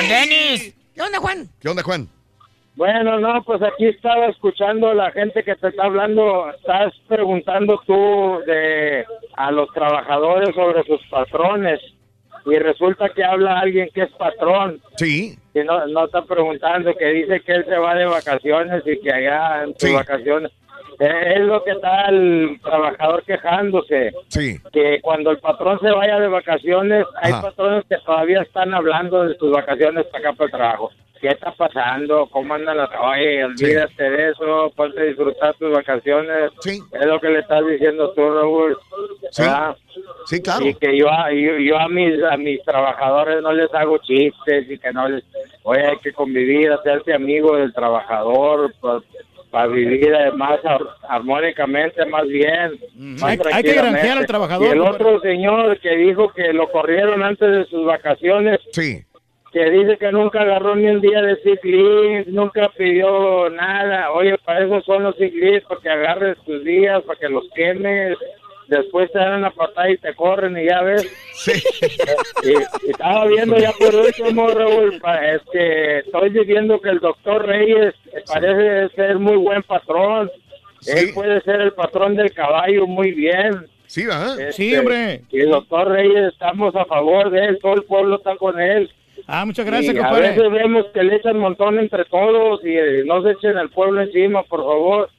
¡Denis! 0.08 0.74
¿Qué 0.94 1.02
onda, 1.02 1.18
Juan? 1.18 1.48
¿Qué 1.60 1.68
onda, 1.68 1.82
Juan? 1.82 2.08
Bueno, 2.76 3.18
no, 3.18 3.42
pues 3.44 3.60
aquí 3.62 3.86
estaba 3.88 4.26
escuchando 4.26 4.94
la 4.94 5.10
gente 5.12 5.42
que 5.42 5.54
te 5.56 5.68
está 5.68 5.84
hablando. 5.84 6.50
Estás 6.50 6.94
preguntando 7.08 7.80
tú 7.86 8.40
de 8.46 9.04
a 9.36 9.50
los 9.50 9.68
trabajadores 9.74 10.54
sobre 10.54 10.82
sus 10.84 11.00
patrones. 11.10 11.80
Y 12.46 12.56
resulta 12.56 13.10
que 13.10 13.22
habla 13.22 13.58
alguien 13.60 13.90
que 13.92 14.02
es 14.02 14.10
patrón. 14.12 14.80
Sí. 14.96 15.36
Y 15.52 15.58
no, 15.60 15.86
no 15.88 16.06
está 16.06 16.24
preguntando, 16.24 16.94
que 16.94 17.04
dice 17.06 17.40
que 17.40 17.52
él 17.52 17.64
se 17.66 17.76
va 17.76 17.94
de 17.94 18.06
vacaciones 18.06 18.82
y 18.86 18.98
que 19.00 19.12
allá 19.12 19.64
en 19.64 19.74
sus 19.78 19.92
vacaciones. 19.92 20.50
Es 21.00 21.40
lo 21.40 21.64
que 21.64 21.70
está 21.70 22.10
el 22.10 22.60
trabajador 22.62 23.22
quejándose. 23.24 24.12
Sí. 24.28 24.58
Que 24.70 25.00
cuando 25.00 25.30
el 25.30 25.38
patrón 25.38 25.80
se 25.80 25.90
vaya 25.90 26.20
de 26.20 26.28
vacaciones, 26.28 27.06
hay 27.22 27.32
Ajá. 27.32 27.42
patrones 27.42 27.84
que 27.88 27.96
todavía 28.04 28.42
están 28.42 28.74
hablando 28.74 29.22
de 29.24 29.34
sus 29.38 29.50
vacaciones 29.50 30.04
para 30.06 30.28
acá 30.28 30.32
para 30.36 30.44
el 30.46 30.50
trabajo. 30.52 30.90
¿Qué 31.22 31.28
está 31.28 31.52
pasando? 31.52 32.26
¿Cómo 32.30 32.54
andan 32.54 32.78
las... 32.78 32.88
Oye, 32.98 33.44
olvídate 33.44 34.10
de 34.10 34.30
eso, 34.30 34.72
ponte 34.74 35.00
a 35.00 35.04
disfrutar 35.04 35.54
tus 35.54 35.70
vacaciones. 35.70 36.50
Es 36.64 37.06
lo 37.06 37.20
que 37.20 37.28
le 37.28 37.40
estás 37.40 37.66
diciendo 37.66 38.10
tú, 38.12 38.22
Raúl. 38.30 38.76
Sí. 39.30 39.42
¿verdad? 39.42 39.76
Sí, 40.24 40.40
claro. 40.42 40.66
Y 40.66 40.74
que 40.74 40.96
yo, 40.96 41.10
a- 41.10 41.30
yo, 41.30 41.58
yo 41.58 41.78
a 41.78 41.88
mis 41.88 42.22
a 42.24 42.36
mis 42.38 42.62
trabajadores 42.62 43.42
no 43.42 43.52
les 43.52 43.72
hago 43.74 43.98
chistes 43.98 44.70
y 44.70 44.78
que 44.78 44.92
no 44.92 45.08
les... 45.10 45.22
Oye, 45.62 45.84
hay 45.86 45.98
que 45.98 46.12
convivir, 46.12 46.72
hacerse 46.72 47.12
amigo 47.12 47.54
del 47.56 47.72
trabajador 47.74 48.72
para 49.50 49.66
vivir 49.66 50.12
más 50.36 50.64
ar- 50.64 50.80
armónicamente, 51.08 52.04
más 52.06 52.26
bien. 52.26 52.78
más 52.96 53.22
Hay- 53.24 53.38
hay 53.52 53.62
que 53.62 53.72
granjear 53.74 54.18
al 54.18 54.26
trabajador, 54.26 54.66
Y 54.68 54.70
el 54.70 54.80
otro 54.80 55.20
señor 55.20 55.78
que 55.80 55.96
dijo 55.96 56.32
que 56.32 56.52
lo 56.52 56.68
corrieron 56.70 57.22
antes 57.22 57.50
de 57.50 57.64
sus 57.66 57.84
vacaciones. 57.86 58.60
Sí. 58.72 59.02
Que 59.52 59.68
dice 59.68 59.96
que 59.96 60.12
nunca 60.12 60.42
agarró 60.42 60.76
ni 60.76 60.86
un 60.86 61.00
día 61.00 61.20
de 61.22 61.36
leave, 61.64 62.24
nunca 62.28 62.70
pidió 62.76 63.50
nada. 63.50 64.12
Oye, 64.12 64.36
para 64.44 64.64
eso 64.64 64.80
son 64.82 65.02
los 65.02 65.18
leave, 65.18 65.62
para 65.68 65.80
que 65.80 65.88
agarres 65.90 66.38
tus 66.46 66.62
días, 66.62 67.02
para 67.02 67.18
que 67.18 67.28
los 67.28 67.48
quemes. 67.56 68.16
Después 68.70 69.10
te 69.10 69.18
dan 69.18 69.40
una 69.40 69.50
patada 69.50 69.90
y 69.90 69.98
te 69.98 70.14
corren 70.14 70.56
y 70.56 70.64
ya 70.66 70.80
ves. 70.82 71.02
Y, 72.42 72.50
y 72.86 72.90
estaba 72.90 73.26
viendo 73.26 73.58
ya 73.58 73.72
por 73.72 73.94
último, 73.94 74.48
Raúl, 74.48 74.94
es 74.94 75.42
que 75.52 75.98
estoy 75.98 76.30
diciendo 76.30 76.80
que 76.80 76.88
el 76.88 77.00
doctor 77.00 77.46
Reyes 77.46 77.94
parece 78.26 78.88
ser 78.94 79.18
muy 79.18 79.36
buen 79.36 79.62
patrón. 79.64 80.30
Él 80.86 81.10
puede 81.12 81.40
ser 81.42 81.60
el 81.60 81.72
patrón 81.72 82.16
del 82.16 82.32
caballo 82.32 82.86
muy 82.86 83.10
bien. 83.12 83.66
Sí, 83.86 84.06
¿verdad? 84.06 84.36
Sí, 84.52 84.74
hombre. 84.76 85.22
Y 85.30 85.40
el 85.40 85.50
doctor 85.50 85.88
Reyes 85.88 86.32
estamos 86.32 86.74
a 86.76 86.84
favor 86.86 87.30
de 87.30 87.44
él, 87.46 87.58
todo 87.60 87.74
el 87.74 87.82
pueblo 87.82 88.16
está 88.16 88.36
con 88.36 88.58
él. 88.60 88.90
Ah, 89.26 89.44
muchas 89.44 89.66
gracias, 89.66 89.94
Y 89.94 89.98
a 89.98 90.02
compadre. 90.02 90.28
veces 90.30 90.50
vemos 90.50 90.86
que 90.94 91.02
le 91.02 91.16
echan 91.16 91.36
montón 91.38 91.78
entre 91.78 92.04
todos 92.06 92.64
y 92.64 92.76
eh, 92.76 93.02
no 93.04 93.22
se 93.22 93.32
echen 93.32 93.56
al 93.58 93.68
pueblo 93.70 94.00
encima, 94.00 94.42
por 94.44 94.60
favor, 94.60 95.10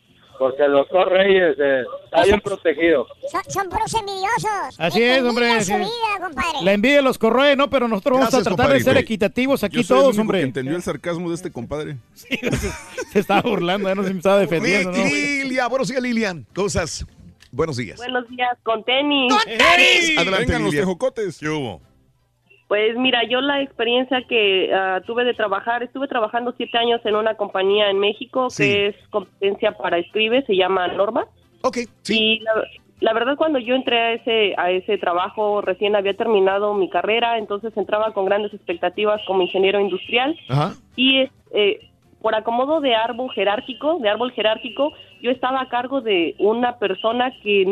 porque 0.42 0.64
el 0.64 0.72
doctor 0.72 1.08
Reyes 1.08 1.56
eh, 1.60 1.84
está 2.06 2.24
bien 2.24 2.42
protegido. 2.42 3.06
Son, 3.32 3.44
son 3.48 3.70
puros 3.70 3.94
envidiosos. 3.94 4.76
Así 4.80 5.04
es, 5.04 5.22
hombre. 5.22 5.62
Sí. 5.62 5.72
vida. 5.72 5.86
La 6.64 6.74
envidia 6.74 7.04
los 7.04 7.20
corroe, 7.20 7.56
¿no? 7.56 7.70
Pero 7.70 7.88
nosotros 7.88 8.18
vamos 8.18 8.32
Gracias, 8.32 8.52
a 8.52 8.56
tratar 8.56 8.74
de 8.74 8.80
ser 8.80 8.98
equitativos 8.98 9.64
aquí 9.64 9.78
Yo 9.78 9.84
soy 9.84 9.98
el 9.98 10.02
todos, 10.02 10.16
único 10.16 10.22
hombre. 10.22 10.40
que 10.40 10.46
entendió 10.46 10.76
el 10.76 10.82
sarcasmo 10.82 11.30
de 11.30 11.36
este 11.36 11.52
compadre. 11.52 11.98
Se 13.14 13.20
estaba 13.20 13.42
burlando, 13.44 13.88
ya 13.88 13.94
no 13.94 14.02
se 14.04 14.10
me 14.10 14.18
estaba 14.18 14.40
defendiendo, 14.40 14.92
¿no? 14.92 15.04
Lilia, 15.04 15.68
buenos 15.68 15.90
días, 15.90 16.02
Lilian. 16.02 16.48
Cosas. 16.56 17.06
Buenos 17.52 17.78
días. 17.78 17.98
Buenos 17.98 18.28
días, 18.28 18.58
con 18.64 18.84
tenis. 18.84 19.32
Adelante, 20.18 20.46
Vengan 20.48 20.64
los 20.64 20.72
tejocotes. 20.72 21.38
¿Qué 21.38 21.50
hubo? 21.50 21.82
Pues 22.72 22.96
mira, 22.96 23.24
yo 23.30 23.42
la 23.42 23.62
experiencia 23.62 24.22
que 24.30 24.74
ah, 24.74 25.02
tuve 25.06 25.26
de 25.26 25.34
trabajar, 25.34 25.84
estuve 25.84 26.08
trabajando 26.08 26.54
siete 26.56 26.78
años 26.78 27.02
en 27.04 27.18
una 27.18 27.36
compañía 27.36 27.90
en 27.90 28.00
México 28.00 28.50
Sí. 28.50 28.64
que 28.64 28.88
es 28.88 28.96
competencia 29.10 29.74
para 29.74 29.98
escribe, 29.98 30.42
se 30.46 30.56
llama 30.56 30.88
Norma. 30.88 31.26
Ok, 31.64 31.80
Y 32.08 32.40
la, 32.40 32.64
la 33.02 33.12
verdad 33.14 33.36
cuando 33.36 33.60
yo 33.60 33.76
entré 33.76 34.00
a 34.00 34.14
ese 34.14 34.54
a 34.56 34.72
ese 34.72 34.98
trabajo 34.98 35.60
recién 35.60 35.98
había 35.98 36.14
terminado 36.14 36.74
mi 36.74 36.90
carrera, 36.90 37.38
entonces 37.38 37.76
entraba 37.76 38.14
con 38.14 38.24
grandes 38.24 38.54
expectativas 38.54 39.20
como 39.28 39.42
ingeniero 39.42 39.82
industrial 39.82 40.40
Ajá. 40.48 40.76
y 40.96 41.28
eh, 41.54 41.80
por 42.22 42.36
acomodo 42.36 42.80
de 42.80 42.96
árbol 42.96 43.32
jerárquico, 43.34 44.00
de 44.00 44.08
árbol 44.08 44.32
jerárquico, 44.32 44.94
yo 45.22 45.30
estaba 45.32 45.60
a 45.60 45.68
cargo 45.68 46.00
de 46.00 46.36
una 46.40 46.78
persona 46.80 47.34
que 47.44 47.66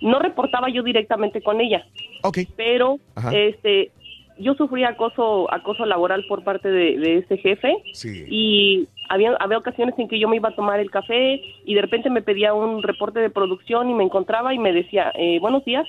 no 0.00 0.18
reportaba 0.18 0.68
yo 0.68 0.82
directamente 0.82 1.42
con 1.42 1.60
ella. 1.60 1.86
Ok. 2.24 2.38
Pero 2.56 2.98
Ajá. 3.14 3.30
este 3.32 3.92
yo 4.38 4.54
sufrí 4.54 4.84
acoso 4.84 5.52
acoso 5.52 5.86
laboral 5.86 6.24
por 6.28 6.44
parte 6.44 6.68
de, 6.70 6.98
de 6.98 7.18
este 7.18 7.38
jefe 7.38 7.74
Sí. 7.92 8.24
y 8.30 8.88
había, 9.08 9.34
había 9.40 9.58
ocasiones 9.58 9.94
en 9.98 10.08
que 10.08 10.18
yo 10.18 10.28
me 10.28 10.36
iba 10.36 10.48
a 10.50 10.54
tomar 10.54 10.80
el 10.80 10.90
café 10.90 11.40
y 11.64 11.74
de 11.74 11.80
repente 11.80 12.10
me 12.10 12.22
pedía 12.22 12.52
un 12.54 12.82
reporte 12.82 13.20
de 13.20 13.30
producción 13.30 13.88
y 13.88 13.94
me 13.94 14.04
encontraba 14.04 14.52
y 14.52 14.58
me 14.58 14.72
decía, 14.72 15.12
eh, 15.16 15.38
buenos 15.40 15.64
días, 15.64 15.86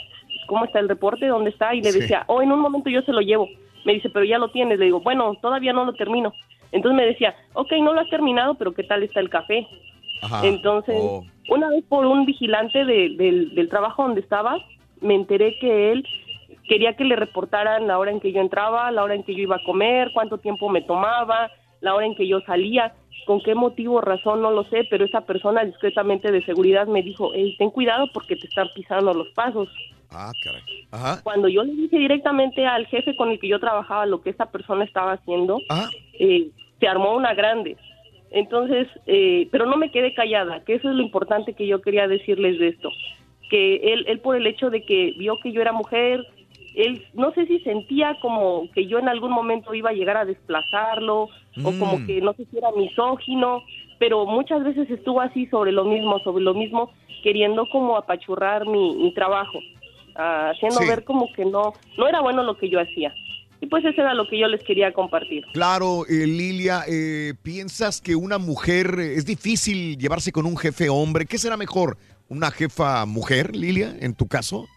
¿cómo 0.48 0.66
está 0.66 0.80
el 0.80 0.88
reporte? 0.90 1.26
¿Dónde 1.28 1.50
está? 1.50 1.74
Y 1.76 1.82
le 1.82 1.92
Sí. 1.92 2.00
decía, 2.02 2.24
oh, 2.28 2.42
en 2.42 2.52
un 2.52 2.60
momento 2.60 2.90
yo 2.90 3.02
se 3.02 3.12
lo 3.12 3.22
llevo. 3.22 3.50
Me 3.86 3.94
dice, 3.94 4.10
pero 4.10 4.24
ya 4.26 4.38
lo 4.38 4.50
tienes. 4.52 4.78
Le 4.80 4.86
digo, 4.86 5.00
bueno, 5.02 5.34
todavía 5.42 5.74
no 5.74 5.86
lo 5.86 5.94
termino. 5.94 6.34
Entonces 6.72 6.96
me 6.98 7.06
decía, 7.06 7.36
ok, 7.54 7.72
no 7.82 7.94
lo 7.94 8.02
has 8.02 8.10
terminado, 8.10 8.56
pero 8.56 8.74
¿qué 8.74 8.84
tal 8.84 9.02
está 9.04 9.20
el 9.20 9.30
café? 9.30 9.66
Ajá. 10.22 10.46
Entonces, 10.46 10.96
Oh. 11.00 11.24
una 11.50 11.70
vez 11.70 11.84
por 11.90 12.06
un 12.06 12.26
vigilante 12.26 12.86
de- 12.86 13.16
del, 13.18 13.56
del 13.56 13.70
trabajo 13.70 14.04
donde 14.04 14.22
estaba, 14.22 14.58
me 15.02 15.16
enteré 15.16 15.58
que 15.60 15.92
él 15.92 16.06
quería 16.68 16.94
que 16.94 17.04
le 17.04 17.16
reportaran 17.16 17.88
la 17.88 17.98
hora 17.98 18.12
en 18.12 18.20
que 18.20 18.32
yo 18.32 18.42
entraba, 18.42 18.92
la 18.92 19.04
hora 19.04 19.16
en 19.16 19.24
que 19.24 19.34
yo 19.34 19.44
iba 19.44 19.58
a 19.58 19.64
comer, 19.64 20.12
cuánto 20.14 20.38
tiempo 20.38 20.70
me 20.70 20.82
tomaba, 20.82 21.50
la 21.82 21.96
hora 21.96 22.06
en 22.06 22.16
que 22.16 22.28
yo 22.28 22.42
salía, 22.42 22.94
con 23.26 23.42
qué 23.42 23.56
motivo, 23.56 24.02
razón, 24.02 24.42
no 24.42 24.52
lo 24.52 24.64
sé, 24.66 24.88
pero 24.90 25.06
esa 25.06 25.22
persona 25.22 25.64
discretamente 25.64 26.32
de 26.32 26.44
seguridad 26.46 26.88
me 26.88 27.04
dijo, 27.04 27.32
hey, 27.34 27.56
ten 27.58 27.70
cuidado 27.70 28.08
porque 28.14 28.36
te 28.36 28.48
están 28.48 28.68
pisando 28.74 29.14
los 29.14 29.28
pasos. 29.30 29.70
Ah, 30.10 30.32
caray. 30.44 30.62
Ajá. 30.92 31.22
Cuando 31.24 31.50
yo 31.50 31.64
le 31.64 31.74
dije 31.74 31.98
directamente 31.98 32.66
al 32.66 32.88
jefe 32.88 33.16
con 33.16 33.30
el 33.30 33.40
que 33.40 33.50
yo 33.50 33.60
trabajaba 33.60 34.06
lo 34.06 34.22
que 34.22 34.30
esa 34.30 34.46
persona 34.46 34.86
estaba 34.86 35.14
haciendo, 35.14 35.60
eh, 36.20 36.50
se 36.80 36.88
armó 36.88 37.16
una 37.16 37.34
grande. 37.34 37.76
Entonces, 38.32 38.88
eh, 39.06 39.48
pero 39.52 39.66
no 39.66 39.78
me 39.78 39.92
quedé 39.92 40.14
callada, 40.14 40.64
que 40.64 40.76
eso 40.76 40.90
es 40.90 40.96
lo 40.96 41.02
importante 41.02 41.54
que 41.54 41.68
yo 41.68 41.82
quería 41.82 42.08
decirles 42.08 42.60
de 42.60 42.70
esto. 42.70 42.90
Que 43.50 43.94
él, 43.94 44.06
él 44.08 44.20
por 44.20 44.36
el 44.36 44.48
hecho 44.48 44.70
de 44.70 44.84
que 44.84 45.14
vio 45.18 45.38
que 45.42 45.52
yo 45.52 45.62
era 45.62 45.72
mujer, 45.72 46.26
él 46.78 47.04
no 47.14 47.34
sé 47.34 47.46
si 47.48 47.60
sentía 47.60 48.18
como 48.22 48.70
que 48.74 48.86
yo 48.88 49.00
en 49.00 49.10
algún 49.10 49.32
momento 49.32 49.74
iba 49.74 49.90
a 49.90 49.94
llegar 49.94 50.16
a 50.18 50.26
desplazarlo 50.26 51.30
o 51.64 51.78
como 51.80 51.98
Mm. 52.00 52.06
que 52.06 52.22
no 52.22 52.34
sé 52.34 52.46
si 52.52 52.58
era 52.58 52.72
misógino, 52.72 53.64
pero 54.00 54.26
muchas 54.28 54.64
veces 54.64 54.90
estuvo 54.92 55.20
así 55.22 55.48
sobre 55.48 55.72
lo 55.72 55.86
mismo, 55.86 56.20
sobre 56.20 56.44
lo 56.44 56.54
mismo, 56.54 56.92
queriendo 57.24 57.66
como 57.72 57.98
apachurrar 57.98 58.68
mi, 58.68 58.96
mi 58.96 59.12
trabajo, 59.14 59.60
ah, 60.16 60.52
haciendo 60.54 60.82
Sí. 60.82 60.88
ver 60.88 61.04
como 61.04 61.32
que 61.34 61.46
no, 61.46 61.74
no 61.98 62.08
era 62.08 62.22
bueno 62.22 62.44
lo 62.44 62.58
que 62.58 62.70
yo 62.70 62.80
hacía. 62.80 63.14
Y 63.60 63.66
pues 63.66 63.84
eso 63.84 64.00
era 64.00 64.14
lo 64.14 64.28
que 64.28 64.38
yo 64.38 64.48
les 64.48 64.64
quería 64.64 64.94
compartir. 64.94 65.44
Claro, 65.54 66.06
eh, 66.08 66.28
Lilia, 66.28 66.84
eh, 66.88 67.34
¿piensas 67.42 68.02
que 68.02 68.16
una 68.16 68.38
mujer 68.38 69.00
eh, 69.00 69.16
es 69.16 69.26
difícil 69.26 69.98
llevarse 69.98 70.32
con 70.32 70.46
un 70.46 70.58
jefe 70.58 70.90
hombre? 70.90 71.26
¿Qué 71.26 71.40
será 71.40 71.58
mejor? 71.58 71.98
¿Una 72.30 72.52
jefa 72.52 73.04
mujer, 73.08 73.56
Lilia, 73.56 73.96
en 74.00 74.14
tu 74.14 74.28
caso? 74.28 74.68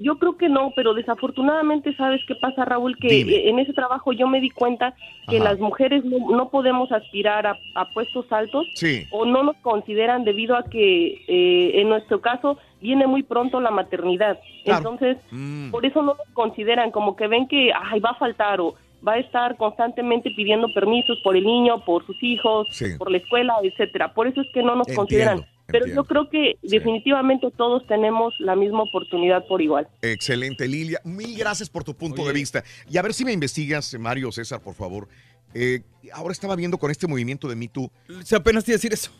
Yo 0.00 0.16
creo 0.18 0.36
que 0.36 0.48
no, 0.48 0.72
pero 0.76 0.94
desafortunadamente, 0.94 1.94
¿sabes 1.96 2.20
qué 2.26 2.34
pasa, 2.36 2.64
Raúl? 2.64 2.96
Que 2.98 3.08
Dime. 3.08 3.32
eh, 3.32 3.48
en 3.50 3.58
ese 3.58 3.72
trabajo 3.72 4.12
yo 4.12 4.28
me 4.28 4.40
di 4.40 4.50
cuenta 4.50 4.94
que 5.28 5.36
Ajá. 5.38 5.44
las 5.50 5.58
mujeres 5.58 6.04
no, 6.04 6.30
no 6.30 6.50
podemos 6.50 6.92
aspirar 6.92 7.46
a, 7.46 7.58
a 7.74 7.90
puestos 7.90 8.30
altos 8.30 8.66
Sí. 8.74 9.06
o 9.10 9.24
no 9.26 9.42
nos 9.42 9.56
consideran 9.56 10.24
debido 10.24 10.56
a 10.56 10.64
que 10.64 11.24
eh, 11.26 11.80
en 11.80 11.88
nuestro 11.88 12.20
caso 12.20 12.58
viene 12.80 13.06
muy 13.08 13.24
pronto 13.24 13.60
la 13.60 13.70
maternidad. 13.72 14.38
Claro. 14.64 14.78
Entonces, 14.78 15.16
Mm. 15.32 15.70
por 15.72 15.84
eso 15.84 16.00
no 16.02 16.14
nos 16.14 16.28
consideran 16.32 16.90
como 16.92 17.16
que 17.16 17.26
ven 17.26 17.48
que 17.48 17.72
ay, 17.74 17.98
va 17.98 18.10
a 18.10 18.14
faltar 18.14 18.60
o 18.60 18.74
va 19.06 19.12
a 19.14 19.18
estar 19.18 19.56
constantemente 19.56 20.30
pidiendo 20.30 20.68
permisos 20.74 21.18
por 21.24 21.36
el 21.36 21.44
niño, 21.44 21.84
por 21.84 22.04
sus 22.06 22.20
hijos, 22.22 22.66
Sí. 22.70 22.86
por 22.98 23.10
la 23.10 23.18
escuela, 23.18 23.54
etcétera. 23.62 24.12
Por 24.14 24.26
eso 24.28 24.40
es 24.42 24.48
que 24.52 24.62
no 24.62 24.74
nos 24.76 24.88
Entiendo. 24.88 25.00
consideran. 25.02 25.44
Pero 25.70 25.86
yo 25.86 26.04
creo 26.04 26.30
que 26.30 26.54
definitivamente 26.62 27.48
todos 27.56 27.86
tenemos 27.86 28.32
la 28.38 28.56
misma 28.56 28.82
oportunidad 28.84 29.46
por 29.46 29.60
igual. 29.60 29.86
Excelente, 30.00 30.66
Lilia. 30.66 31.00
Mil 31.04 31.36
gracias 31.36 31.68
por 31.68 31.84
tu 31.84 31.94
punto 31.94 32.26
de 32.26 32.32
vista. 32.32 32.64
Y 32.90 32.96
a 32.96 33.02
ver 33.02 33.12
si 33.12 33.24
me 33.24 33.32
investigas, 33.32 33.94
Mario 33.98 34.32
César, 34.32 34.60
por 34.62 34.74
favor. 34.74 35.08
Eh, 35.52 35.82
ahora 36.12 36.32
estaba 36.32 36.56
viendo 36.56 36.78
con 36.78 36.90
este 36.90 37.06
movimiento 37.06 37.48
de 37.48 37.56
Me 37.56 37.68
Too. 37.68 37.90
Se 38.24 38.34
apenas 38.36 38.64
te 38.64 38.70
iba 38.70 38.76
a 38.76 38.78
decir 38.78 38.92
eso. 38.94 39.10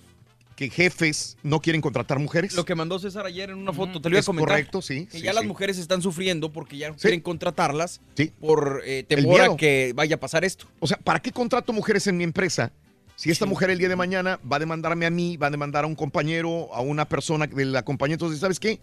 Que 0.57 0.70
jefes 0.70 1.36
no 1.43 1.60
quieren 1.60 1.81
contratar 1.83 2.18
mujeres. 2.18 2.55
Lo 2.55 2.65
que 2.65 2.75
mandó 2.75 2.99
César 2.99 3.27
ayer 3.27 3.51
en 3.51 3.59
una 3.59 3.73
foto, 3.73 4.01
te 4.01 4.09
lo 4.09 4.17
iba 4.17 4.20
a 4.23 4.25
comentar. 4.25 4.49
correcto, 4.49 4.83
sí. 4.83 5.05
Que 5.07 5.18
sí, 5.18 5.23
ya 5.25 5.33
las 5.33 5.44
mujeres 5.44 5.78
están 5.78 6.02
sufriendo 6.02 6.51
porque 6.51 6.77
ya 6.78 6.89
no 6.89 6.97
quieren 6.97 7.20
contratarlas 7.20 8.01
Sí. 8.15 8.33
por 8.41 8.83
eh, 8.85 9.05
temor 9.07 9.41
a 9.43 9.57
que 9.57 9.93
vaya 9.94 10.17
a 10.17 10.20
pasar 10.20 10.44
esto. 10.44 10.67
O 10.81 10.86
sea, 10.86 10.97
¿para 10.97 11.20
qué 11.20 11.31
contrato 11.31 11.73
mujeres 11.73 12.07
en 12.09 12.17
mi 12.17 12.25
empresa? 12.25 12.73
Si 13.19 13.33
esta 13.33 13.47
mujer 13.47 13.69
el 13.71 13.79
día 13.79 13.89
de 13.89 13.97
mañana 13.97 14.39
va 14.51 14.59
a 14.59 14.61
demandarme 14.61 15.05
a 15.05 15.11
mí, 15.11 15.37
va 15.37 15.49
a 15.49 15.51
demandar 15.51 15.83
a 15.83 15.89
un 15.89 15.97
compañero, 15.97 16.73
a 16.73 16.81
una 16.83 17.05
persona 17.09 17.49
de 17.49 17.65
la 17.65 17.83
compañía, 17.85 18.15
entonces, 18.15 18.39
¿sabes 18.39 18.61
qué? 18.61 18.79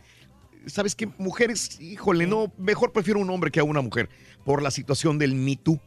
¿Sabes 0.65 0.93
qué? 0.93 1.07
Mujeres, 1.17 1.79
híjole, 1.79 2.27
no, 2.27 2.51
mejor 2.57 2.91
prefiero 2.91 3.21
un 3.21 3.29
hombre 3.29 3.49
que 3.49 3.61
a 3.61 3.63
una 3.63 3.79
mujer 3.79 4.09
por 4.43 4.61
la 4.61 4.71
situación 4.71 5.17
del 5.17 5.35
Me 5.35 5.55
Too, 5.55 5.79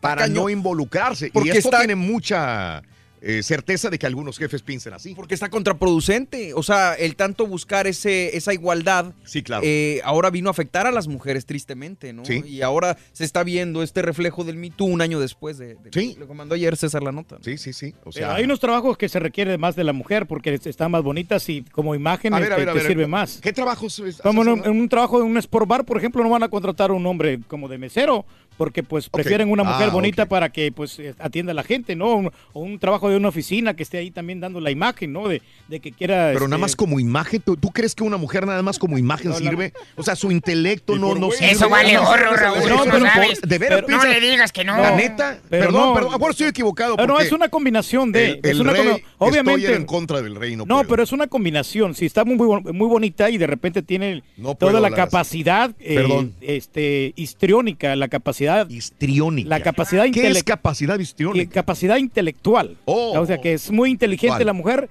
para 0.00 0.22
cañón. 0.22 0.34
no 0.44 0.48
involucrarse. 0.48 1.30
Porque 1.30 1.50
y 1.50 1.52
esto 1.52 1.68
está- 1.68 1.80
tiene 1.80 1.94
mucha 1.94 2.80
eh, 3.22 3.42
certeza 3.42 3.90
de 3.90 3.98
que 3.98 4.06
algunos 4.06 4.38
jefes 4.38 4.62
piensen 4.62 4.92
así. 4.94 5.14
Porque 5.14 5.34
está 5.34 5.48
contraproducente. 5.50 6.54
O 6.54 6.62
sea, 6.62 6.94
el 6.94 7.16
tanto 7.16 7.46
buscar 7.46 7.86
ese, 7.86 8.36
esa 8.36 8.52
igualdad. 8.54 9.12
Sí, 9.24 9.42
claro. 9.42 9.62
eh, 9.64 10.00
ahora 10.04 10.30
vino 10.30 10.48
a 10.48 10.52
afectar 10.52 10.86
a 10.86 10.92
las 10.92 11.08
mujeres, 11.08 11.46
tristemente, 11.46 12.12
¿no? 12.12 12.24
Sí. 12.24 12.42
Y 12.46 12.62
ahora 12.62 12.96
se 13.12 13.24
está 13.24 13.42
viendo 13.44 13.82
este 13.82 14.02
reflejo 14.02 14.44
del 14.44 14.56
Me 14.56 14.70
Too 14.70 14.84
un 14.86 15.00
año 15.02 15.20
después 15.20 15.58
de, 15.58 15.74
de- 15.76 15.90
Sí. 15.92 16.16
lo 16.18 16.26
que 16.28 16.34
mandó 16.34 16.54
ayer 16.54 16.76
César 16.76 17.02
la 17.02 17.12
nota. 17.12 17.38
Sí, 17.42 17.58
sí, 17.58 17.72
sí. 17.72 17.94
O 18.04 18.10
Pero 18.10 18.30
hay 18.32 18.44
unos 18.44 18.60
trabajos 18.60 18.96
que 18.96 19.08
se 19.08 19.18
requiere 19.18 19.58
más 19.58 19.76
de 19.76 19.84
la 19.84 19.92
mujer 19.92 20.26
porque 20.26 20.54
están 20.64 20.90
más 20.90 21.02
bonitas 21.02 21.48
y 21.48 21.62
como 21.62 21.94
imagen 21.94 22.34
a 22.34 22.40
te, 22.40 22.48
ver, 22.48 22.80
sirve 22.86 23.06
más. 23.06 23.40
¿Qué 23.42 23.52
trabajos? 23.52 24.02
Como 24.22 24.42
en 24.42 24.48
un, 24.48 24.64
en 24.64 24.70
un 24.70 24.88
trabajo 24.88 25.18
de 25.18 25.24
un 25.24 25.36
sport 25.38 25.66
bar, 25.68 25.84
por 25.84 25.96
ejemplo, 25.98 26.22
no 26.22 26.30
van 26.30 26.42
a 26.42 26.48
contratar 26.48 26.90
a 26.90 26.94
un 26.94 27.06
hombre 27.06 27.40
como 27.48 27.68
de 27.68 27.78
mesero 27.78 28.24
porque 28.60 28.82
pues 28.82 29.08
prefieren 29.08 29.50
una 29.50 29.64
mujer 29.64 29.86
Ah, 29.88 29.90
bonita 29.90 30.26
para 30.26 30.50
que 30.50 30.70
pues 30.70 30.98
eh, 30.98 31.14
atienda 31.18 31.52
a 31.52 31.54
la 31.54 31.62
gente, 31.62 31.96
¿no? 31.96 32.14
Un- 32.16 32.30
o 32.52 32.60
un 32.60 32.78
trabajo 32.78 33.08
de 33.08 33.16
una 33.16 33.28
oficina 33.28 33.72
que 33.72 33.82
esté 33.82 33.96
ahí 33.96 34.10
también 34.10 34.38
dando 34.38 34.60
la 34.60 34.70
imagen, 34.70 35.14
¿no? 35.14 35.28
De, 35.28 35.40
de 35.68 35.80
que 35.80 35.92
quiera... 35.92 36.28
Pero 36.34 36.40
nada 36.46 36.56
este, 36.56 36.60
más 36.60 36.76
como 36.76 37.00
imagen, 37.00 37.40
¿tú, 37.40 37.56
tú 37.56 37.70
crees 37.70 37.94
que 37.94 38.04
una 38.04 38.18
mujer 38.18 38.46
nada 38.46 38.60
más 38.62 38.78
como 38.78 38.98
imagen 38.98 39.30
No, 39.30 39.40
la- 39.40 39.50
sirve? 39.50 39.72
O 39.96 40.02
sea, 40.02 40.14
su 40.14 40.30
intelecto 40.30 40.96
no, 40.96 41.14
no 41.14 41.30
sirve. 41.30 41.52
Eso 41.52 41.70
vale 41.70 41.94
no, 41.94 42.04
Raúl, 42.14 42.68
no, 42.68 42.84
pero 42.84 43.06
sabes. 43.06 43.40
De 43.40 43.56
veras, 43.56 43.76
Pero 43.78 43.86
piensa- 43.86 44.06
no 44.08 44.12
le 44.12 44.20
digas 44.20 44.52
que 44.52 44.62
no. 44.62 44.76
La 44.76 44.94
neta, 44.94 45.38
Pero 45.48 45.64
perdón, 45.64 45.80
no. 45.88 45.94
perdón. 45.94 46.12
Bueno, 46.18 46.30
estoy 46.32 46.48
equivocado. 46.48 46.96
Pero 46.96 47.14
no, 47.14 47.18
es 47.18 47.32
una 47.32 47.48
combinación 47.48 48.12
de... 48.12 48.32
el, 48.32 48.40
es 48.42 48.58
una 48.60 48.72
rey, 48.74 48.82
combi- 48.86 49.02
obviamente... 49.16 49.60
estoy 49.62 49.76
en 49.76 49.86
contra 49.86 50.20
del 50.20 50.34
rey, 50.36 50.54
no, 50.54 50.66
puedo. 50.66 50.84
pero 50.86 51.02
es 51.02 51.12
una 51.12 51.28
combinación. 51.28 51.94
Si 51.94 52.04
está 52.04 52.26
muy, 52.26 52.36
muy 52.36 52.88
bonita 52.88 53.30
y 53.30 53.38
de 53.38 53.46
repente 53.46 53.80
tiene 53.80 54.22
toda 54.58 54.72
la 54.72 54.88
hablar 54.88 54.94
capacidad 54.96 55.70
eh, 55.80 55.94
Perdón. 55.94 56.34
este, 56.42 57.14
histriónica, 57.16 57.96
la 57.96 58.08
capacidad... 58.08 58.49
Histriónica. 58.68 59.48
La 59.48 59.60
capacidad 59.60 60.04
¿Qué 60.12 60.28
es 60.28 60.42
capacidad 60.44 60.98
histriónica? 60.98 61.52
capacidad 61.52 61.96
intelectual. 61.96 62.76
Oh. 62.84 63.18
o 63.18 63.26
sea, 63.26 63.38
que 63.38 63.54
es 63.54 63.70
muy 63.70 63.90
inteligente 63.90 64.44
la 64.44 64.52
mujer, 64.52 64.88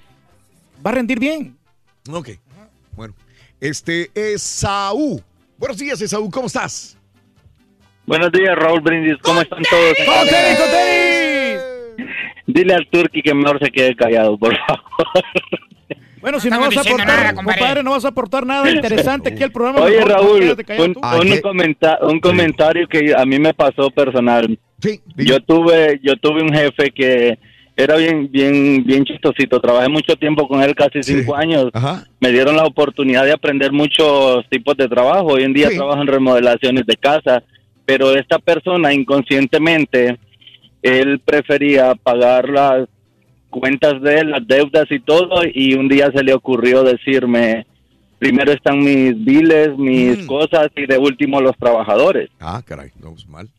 va 0.85 0.91
a 0.91 0.93
rendir 0.95 1.19
bien. 1.19 1.57
Ok. 2.11 2.29
Bueno. 2.95 3.13
Este, 3.59 4.09
Esaú. 4.13 5.21
Buenos 5.57 5.77
días, 5.77 6.01
Esaú. 6.01 6.29
¿Cómo 6.29 6.47
estás? 6.47 6.97
Buenos 8.05 8.31
días, 8.31 8.55
Raúl 8.55 8.81
Brindis. 8.81 9.17
¿Cómo 9.21 9.41
están 9.41 9.61
todos? 9.69 9.93
¡Con 10.05 10.27
tenis, 10.27 10.59
con 10.59 10.71
tenis! 10.71 12.07
Dile 12.47 12.73
al 12.73 12.87
Turqui 12.89 13.21
que 13.21 13.33
mejor 13.33 13.59
se 13.59 13.69
quede 13.69 13.95
callado, 13.95 14.37
por 14.37 14.55
favor. 14.57 15.23
Bueno, 16.21 16.39
si 16.39 16.49
no, 16.49 16.59
vas 16.59 16.75
a 16.75 16.81
aportar, 16.81 17.07
nada, 17.07 17.33
compadre. 17.33 17.59
compadre, 17.59 17.83
no 17.83 17.91
vas 17.91 18.05
a 18.05 18.07
aportar 18.09 18.45
nada 18.45 18.69
interesante 18.71 19.29
aquí 19.29 19.43
al 19.43 19.51
programa. 19.51 19.81
Oye, 19.81 19.97
mejor 19.97 20.11
Raúl, 20.11 20.55
un, 20.79 20.83
un 20.89 21.41
comenta- 21.41 21.99
un 22.01 22.19
comentario 22.19 22.87
que 22.87 23.13
a 23.15 23.25
mí 23.25 23.39
me 23.39 23.53
pasó 23.53 23.89
personal. 23.89 24.57
yo 25.15 25.39
tuve 25.41 25.99
yo 26.03 26.15
tuve 26.17 26.41
un 26.41 26.53
jefe 26.53 26.91
que 26.91 27.37
era 27.75 27.95
bien 27.95 28.29
bien 28.31 28.83
bien 28.85 29.05
chistosito. 29.05 29.59
Trabajé 29.61 29.87
mucho 29.89 30.15
tiempo 30.17 30.47
con 30.47 30.61
él, 30.61 30.75
casi 30.75 31.01
cinco 31.03 31.35
años. 31.35 31.67
Me 32.19 32.31
dieron 32.31 32.55
la 32.57 32.63
oportunidad 32.65 33.23
de 33.25 33.31
aprender 33.31 33.71
muchos 33.71 34.47
tipos 34.49 34.75
de 34.77 34.87
trabajo. 34.89 35.27
Hoy 35.27 35.43
en 35.43 35.53
día 35.53 35.69
trabajo 35.69 36.01
en 36.01 36.07
remodelaciones 36.07 36.85
de 36.85 36.95
casa, 36.97 37.43
pero 37.85 38.13
esta 38.15 38.37
persona 38.39 38.93
inconscientemente 38.93 40.17
él 40.81 41.19
prefería 41.23 41.95
pagar 41.95 42.49
las 42.49 42.87
cuentas 43.49 44.01
de 44.01 44.19
él, 44.19 44.31
las 44.31 44.47
deudas 44.47 44.85
y 44.89 44.99
todo, 44.99 45.41
y 45.53 45.73
un 45.73 45.87
día 45.87 46.11
se 46.11 46.23
le 46.23 46.33
ocurrió 46.33 46.83
decirme, 46.83 47.65
primero 48.17 48.51
están 48.51 48.79
mis 48.79 49.23
biles, 49.23 49.77
mis 49.77 50.25
cosas, 50.25 50.69
y 50.75 50.85
de 50.85 50.97
último 50.97 51.41
los 51.41 51.57
trabajadores. 51.57 52.29
Ah, 52.39 52.61
caray, 52.65 52.91
no, 53.01 53.11
pues 53.11 53.27
mal. 53.27 53.49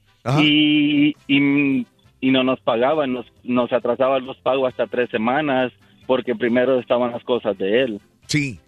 Y, 0.40 1.14
y, 1.26 1.86
y 2.20 2.30
no 2.30 2.44
nos 2.44 2.60
pagaban, 2.60 3.12
nos, 3.12 3.26
nos 3.42 3.72
atrasaban 3.72 4.26
los 4.26 4.36
pagos 4.38 4.68
hasta 4.68 4.86
tres 4.86 5.10
semanas, 5.10 5.72
porque 6.06 6.34
primero 6.34 6.78
estaban 6.78 7.12
las 7.12 7.24
cosas 7.24 7.56
de 7.56 7.82
él. 7.82 8.00
Sí. 8.26 8.58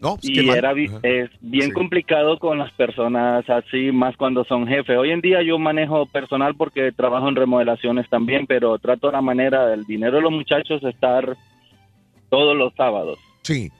No, 0.00 0.16
pues, 0.16 0.30
y 0.30 0.48
era 0.48 0.72
es 1.02 1.30
bien 1.40 1.72
complicado 1.72 2.38
con 2.38 2.58
las 2.58 2.72
personas 2.72 3.48
así, 3.50 3.92
más 3.92 4.16
cuando 4.16 4.44
son 4.44 4.66
jefes. 4.66 4.96
Hoy 4.96 5.10
en 5.10 5.20
día 5.20 5.42
yo 5.42 5.58
manejo 5.58 6.06
personal 6.06 6.54
porque 6.54 6.90
trabajo 6.90 7.28
en 7.28 7.36
remodelaciones 7.36 8.08
también, 8.08 8.46
pero 8.46 8.78
trato 8.78 9.12
la 9.12 9.20
manera 9.20 9.66
del 9.66 9.84
dinero 9.84 10.16
de 10.16 10.22
los 10.22 10.32
muchachos 10.32 10.82
estar 10.84 11.36
todos 12.30 12.56
los 12.56 12.72
sábados. 12.74 13.18
Sí, 13.42 13.70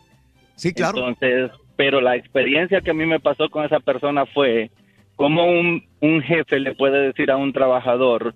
sí, 0.57 0.75
claro. 0.75 1.09
Entonces, 1.09 1.51
pero 1.77 2.03
la 2.03 2.17
experiencia 2.17 2.83
que 2.83 2.91
a 2.91 2.95
mí 2.95 3.07
me 3.07 3.21
pasó 3.21 3.49
con 3.49 3.65
esa 3.65 3.81
persona 3.81 4.27
fue 4.27 4.71
cómo 5.17 5.47
un, 5.47 5.87
un 6.01 6.21
jefe 6.21 6.61
le 6.61 6.75
puede 6.75 7.07
decir 7.07 7.31
a 7.31 7.39
un 7.39 7.55
trabajador, 7.55 8.35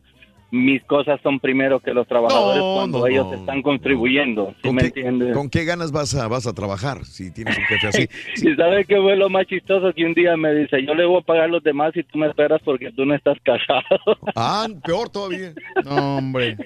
mis 0.55 0.85
cosas 0.85 1.21
son 1.23 1.41
primero 1.41 1.81
que 1.81 1.93
los 1.93 2.07
trabajadores 2.07 2.63
No, 2.63 2.75
cuando 2.77 2.99
no, 3.01 3.07
ellos 3.09 3.27
no, 3.27 3.35
están 3.35 3.61
contribuyendo. 3.63 4.55
¿sí 4.57 4.63
¿Con 4.63 4.75
me 4.77 4.83
qué, 4.83 4.87
entiendes? 4.89 5.35
con 5.35 5.51
qué 5.51 5.65
ganas 5.65 5.91
vas 5.91 6.15
a, 6.15 6.29
vas 6.29 6.47
a 6.47 6.53
trabajar 6.53 7.05
si 7.05 7.33
tienes 7.33 7.59
un 7.59 7.65
jefe 7.65 7.87
así? 7.89 8.09
Y 8.49 8.55
sabes 8.55 8.87
qué 8.87 8.97
fue 9.01 9.17
lo 9.17 9.29
más 9.29 9.47
chistoso 9.47 9.93
que 9.93 10.05
un 10.05 10.15
día 10.15 10.37
me 10.37 10.55
dice, 10.55 10.85
yo 10.87 10.95
le 10.95 11.05
voy 11.07 11.19
a 11.21 11.25
pagar 11.25 11.45
a 11.45 11.49
los 11.49 11.63
demás 11.63 11.91
y 11.97 12.03
tú 12.05 12.19
me 12.19 12.29
esperas 12.29 12.61
porque 12.65 12.93
tú 12.93 13.05
no 13.05 13.15
estás 13.15 13.37
casado. 13.43 13.85
Ah, 14.37 14.67
peor 14.85 15.09
todavía. 15.09 15.53
No, 15.85 16.19
hombre. 16.19 16.57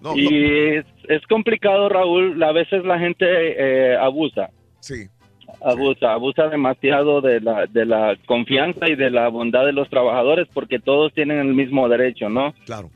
No, 0.00 0.16
y 0.16 0.76
Es, 0.76 0.84
es 1.08 1.22
complicado, 1.26 1.88
Raúl. 1.88 2.42
A 2.42 2.52
veces 2.52 2.84
la 2.84 2.98
gente 2.98 3.24
eh, 3.26 3.96
abusa. 3.96 4.50
Sí. 4.80 5.06
Abusa, 5.64 6.12
abusa 6.12 6.48
demasiado 6.48 7.20
de 7.20 7.40
la, 7.40 7.66
de 7.66 7.86
la 7.86 8.16
confianza 8.26 8.88
y 8.88 8.96
de 8.96 9.10
la 9.10 9.28
bondad 9.28 9.64
de 9.64 9.72
los 9.72 9.88
trabajadores 9.88 10.46
porque 10.52 10.78
todos 10.78 11.12
tienen 11.14 11.38
el 11.38 11.54
mismo 11.54 11.88
derecho, 11.88 12.28
¿no? 12.28 12.52
Claro. 12.66 12.90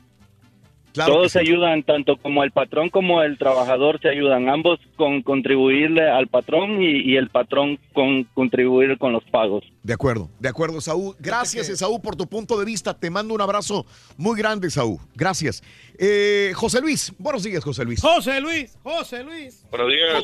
Claro 0.93 1.13
todos 1.13 1.31
se 1.31 1.39
ayudan, 1.39 1.83
tanto 1.83 2.17
como 2.17 2.43
el 2.43 2.51
patrón 2.51 2.89
como 2.89 3.21
el 3.21 3.37
trabajador 3.37 3.99
se 4.01 4.09
ayudan, 4.09 4.49
ambos 4.49 4.79
con 4.95 5.21
contribuirle 5.21 6.09
al 6.09 6.27
patrón 6.27 6.81
y, 6.81 7.01
y 7.01 7.15
el 7.15 7.29
patrón 7.29 7.79
con 7.93 8.23
contribuir 8.23 8.97
con 8.97 9.13
los 9.13 9.23
pagos. 9.25 9.63
De 9.83 9.93
acuerdo, 9.93 10.29
de 10.39 10.49
acuerdo, 10.49 10.81
Saúl. 10.81 11.15
Gracias, 11.19 11.69
Esaú, 11.69 12.01
por 12.01 12.15
tu 12.15 12.27
punto 12.27 12.59
de 12.59 12.65
vista. 12.65 12.93
Te 12.93 13.09
mando 13.09 13.33
un 13.33 13.41
abrazo 13.41 13.85
muy 14.17 14.37
grande, 14.37 14.69
Saúl. 14.69 14.99
Gracias. 15.15 15.63
Eh, 15.97 16.51
José 16.55 16.81
Luis, 16.81 17.13
buenos 17.17 17.43
días, 17.43 17.63
José 17.63 17.85
Luis. 17.85 18.01
José 18.01 18.41
Luis, 18.41 18.77
José 18.83 19.23
Luis. 19.23 19.65
Buenos 19.69 19.89
días. 19.89 20.23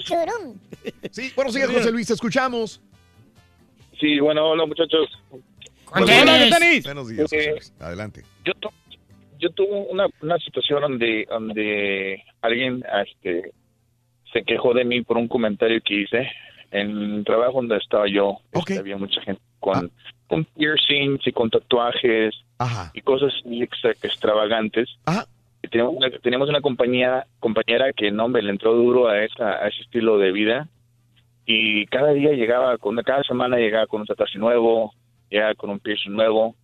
Sí, 1.12 1.32
buenos 1.36 1.54
días, 1.54 1.70
José 1.70 1.92
Luis, 1.92 2.08
te 2.08 2.14
escuchamos. 2.14 2.82
Sí, 4.00 4.20
bueno, 4.20 4.50
hola 4.50 4.66
muchachos. 4.66 5.08
Buenos 5.92 6.10
días. 6.10 6.84
Buenos 6.84 7.08
días, 7.08 7.22
José 7.24 7.52
Luis. 7.52 7.74
Adelante. 7.80 8.24
yo, 8.44 8.54
yo 9.40 9.50
tuve 9.52 9.86
una, 9.90 10.08
una 10.22 10.38
situación 10.40 10.82
donde, 10.82 11.26
donde 11.30 12.24
alguien 12.42 12.84
este, 13.06 13.52
se 14.32 14.44
quejó 14.44 14.74
de 14.74 14.86
mí 14.86 15.02
por 15.02 15.18
un 15.18 15.28
comentario 15.28 15.80
que 15.84 16.02
hice 16.02 16.30
en 16.72 16.90
el 17.18 17.24
trabajo 17.26 17.54
donde 17.54 17.78
estaba 17.78 18.08
yo. 18.08 18.38
este, 18.72 18.80
había 18.80 18.98
mucha 18.98 19.22
gente 19.22 19.42
con, 19.60 19.92
con 20.28 20.44
piercings 20.46 21.26
y 21.28 21.32
con 21.32 21.50
tatuajes 21.50 22.34
y 22.94 23.02
cosas 23.02 23.34
extra- 23.46 23.92
extravagantes. 23.92 24.90
Y 25.64 25.68
teníamos 25.68 25.96
una, 25.96 26.10
teníamos 26.20 26.50
una 26.50 26.62
compañía, 26.62 27.26
compañera 27.40 27.92
que 27.94 28.12
no 28.12 28.28
me 28.28 28.42
le 28.42 28.52
entró 28.52 28.74
duro 28.74 29.08
a, 29.08 29.24
esa, 29.24 29.64
a 29.64 29.68
ese 29.68 29.82
estilo 29.82 30.18
de 30.18 30.32
vida. 30.32 30.68
Y 31.46 31.86
cada 31.88 32.12
día 32.14 32.32
llegaba 32.34 32.78
con 32.78 32.96
cada 32.98 33.24
semana 33.24 33.58
llegaba 33.58 33.86
con 33.88 34.02
un 34.02 34.08
tatuaje 34.08 34.38
nuevo 34.40 34.94
llegaba 35.30 35.54
con 35.56 35.70
un 35.72 35.80
piercing 35.80 36.12
nuevo 36.14 36.56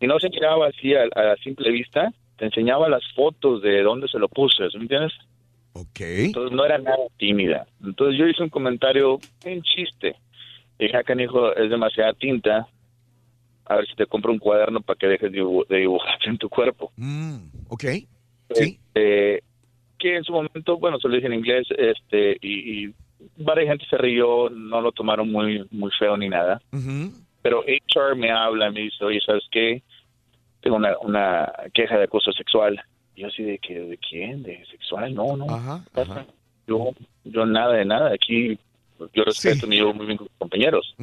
y 0.00 0.06
no 0.06 0.18
se 0.18 0.28
miraba 0.30 0.68
así 0.68 0.94
a, 0.94 1.02
a 1.04 1.36
simple 1.42 1.70
vista 1.70 2.12
te 2.36 2.44
enseñaba 2.44 2.88
las 2.88 3.02
fotos 3.14 3.62
de 3.62 3.82
dónde 3.82 4.06
se 4.08 4.18
lo 4.18 4.28
puse 4.28 4.68
¿sí 4.70 4.76
¿me 4.76 4.84
entiendes? 4.84 5.12
Ok. 5.72 6.00
entonces 6.00 6.56
no 6.56 6.64
era 6.64 6.78
nada 6.78 6.96
tímida. 7.18 7.66
Entonces 7.84 8.18
yo 8.18 8.26
hice 8.26 8.42
un 8.42 8.48
comentario 8.48 9.18
en 9.44 9.62
chiste. 9.62 10.16
Dije 10.78 10.96
acá 10.96 11.14
hijo 11.20 11.54
es 11.54 11.70
demasiada 11.70 12.12
tinta. 12.14 12.66
A 13.66 13.76
ver 13.76 13.86
si 13.86 13.94
te 13.94 14.06
compro 14.06 14.32
un 14.32 14.38
cuaderno 14.38 14.80
para 14.80 14.96
que 14.98 15.06
dejes 15.06 15.30
de, 15.30 15.40
dibu- 15.42 15.66
de 15.68 15.76
dibujar 15.78 16.18
en 16.24 16.38
tu 16.38 16.48
cuerpo 16.48 16.90
ok. 17.68 17.84
Sí. 18.54 18.78
Que 18.94 20.16
en 20.16 20.24
su 20.24 20.32
momento 20.32 20.78
bueno 20.78 20.98
se 20.98 21.08
lo 21.08 21.14
dije 21.14 21.26
en 21.26 21.34
inglés 21.34 21.66
este 21.76 22.38
y, 22.40 22.84
y 22.86 22.94
varias 23.36 23.68
gente 23.68 23.84
se 23.90 23.98
rió, 23.98 24.48
no 24.48 24.80
lo 24.80 24.90
tomaron 24.92 25.30
muy, 25.30 25.66
muy 25.70 25.90
feo 25.98 26.16
ni 26.16 26.28
nada. 26.28 26.60
Pero 27.42 27.62
HR 27.62 28.16
me 28.16 28.30
habla, 28.30 28.70
me 28.70 28.80
dice, 28.80 29.04
oye, 29.04 29.20
¿sabes 29.24 29.44
qué? 29.50 29.82
Tengo 30.60 30.76
una, 30.76 30.98
una 30.98 31.52
queja 31.72 31.96
de 31.96 32.04
acoso 32.04 32.32
sexual. 32.32 32.80
Y 33.14 33.22
yo 33.22 33.28
así 33.28 33.42
de 33.42 33.58
que, 33.58 33.78
¿de 33.78 33.98
quién? 33.98 34.42
¿De 34.42 34.64
sexual? 34.66 35.14
No, 35.14 35.36
no. 35.36 35.84
Yo, 36.66 36.90
yo 37.24 37.46
nada 37.46 37.74
de 37.74 37.84
nada. 37.84 38.12
Aquí 38.12 38.58
yo 39.14 39.24
respeto, 39.24 39.66
me 39.66 39.76
llevo 39.76 39.94
muy 39.94 40.06
bien 40.06 40.18
con 40.18 40.26
mis 40.26 40.38
compañeros. 40.38 40.94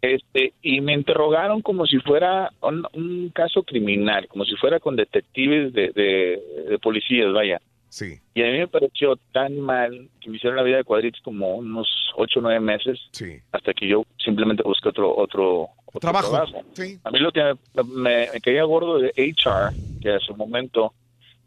Este, 0.00 0.52
y 0.62 0.80
me 0.80 0.92
interrogaron 0.92 1.62
como 1.62 1.86
si 1.86 1.98
fuera 1.98 2.52
un, 2.60 3.30
caso 3.34 3.62
criminal, 3.62 4.28
como 4.28 4.44
si 4.44 4.54
fuera 4.56 4.78
con 4.78 4.96
detectives 4.96 5.72
de, 5.72 5.90
de, 5.92 6.78
policías, 6.78 7.32
vaya. 7.32 7.60
Sí. 7.94 8.18
Y 8.34 8.42
a 8.42 8.46
mí 8.46 8.58
me 8.58 8.66
pareció 8.66 9.14
tan 9.30 9.60
mal 9.60 10.10
que 10.20 10.28
me 10.28 10.36
hicieron 10.36 10.56
la 10.56 10.64
vida 10.64 10.78
de 10.78 10.82
cuadritos 10.82 11.20
como 11.22 11.54
unos 11.54 11.86
ocho 12.16 12.40
o 12.40 12.42
nueve 12.42 12.58
meses. 12.58 12.98
Sí. 13.12 13.38
Hasta 13.52 13.72
que 13.72 13.86
yo 13.86 14.04
simplemente 14.18 14.64
busqué 14.64 14.88
otro, 14.88 15.16
otro, 15.16 15.68
trabajo. 16.00 16.44
Sí. 16.72 16.98
A 17.04 17.12
mí 17.12 17.20
lo 17.20 17.30
que 17.30 17.54
me, 17.94 18.28
me, 18.32 18.40
caía 18.42 18.64
gordo 18.64 18.98
de 18.98 19.12
HR, 19.16 19.72
que 20.02 20.10
a 20.10 20.18
su 20.18 20.34
momento, 20.34 20.92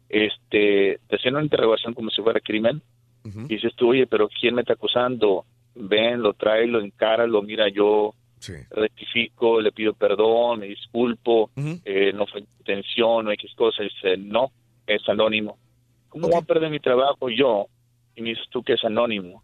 este, 0.08 1.00
te 1.06 1.16
hacían 1.16 1.34
una 1.34 1.44
interrogación 1.44 1.92
como 1.92 2.08
si 2.08 2.22
fuera 2.22 2.40
crimen. 2.40 2.80
Y 3.24 3.56
dices 3.56 3.74
tú, 3.76 3.90
oye, 3.90 4.06
pero 4.06 4.30
¿quién 4.40 4.54
me 4.54 4.62
está 4.62 4.72
acusando? 4.72 5.44
Ven, 5.74 6.22
lo 6.22 6.32
trae, 6.32 6.66
lo 6.66 6.80
encara, 6.80 7.26
lo 7.26 7.42
mira 7.42 7.68
yo 7.68 8.14
rectifico, 8.70 9.60
le 9.60 9.70
pido 9.70 9.92
perdón, 9.92 10.60
me 10.60 10.66
disculpo, 10.66 11.50
eh, 11.84 12.10
no 12.14 12.26
fue 12.26 12.40
intención, 12.40 13.26
no 13.26 13.32
X 13.32 13.52
cosa. 13.54 13.82
Dice, 13.82 14.16
no, 14.16 14.50
es 14.86 15.06
anónimo. 15.10 15.58
¿Cómo 16.08 16.28
voy 16.28 16.38
a 16.38 16.42
perder 16.42 16.70
mi 16.70 16.80
trabajo 16.80 17.28
yo? 17.28 17.66
Y 18.14 18.22
dices 18.22 18.46
tú 18.50 18.62
que 18.62 18.74
es 18.74 18.84
anónimo. 18.84 19.42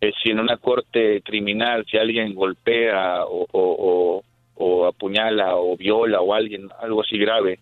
Eh, 0.00 0.12
si 0.22 0.30
en 0.30 0.40
una 0.40 0.56
corte 0.56 1.22
criminal, 1.22 1.84
si 1.90 1.96
alguien 1.96 2.34
golpea 2.34 3.24
o, 3.24 4.22
o, 4.54 4.86
apuñala 4.86 5.56
o 5.56 5.76
viola 5.76 6.20
o 6.20 6.34
alguien, 6.34 6.68
algo 6.80 7.02
así 7.02 7.16
grave, 7.18 7.60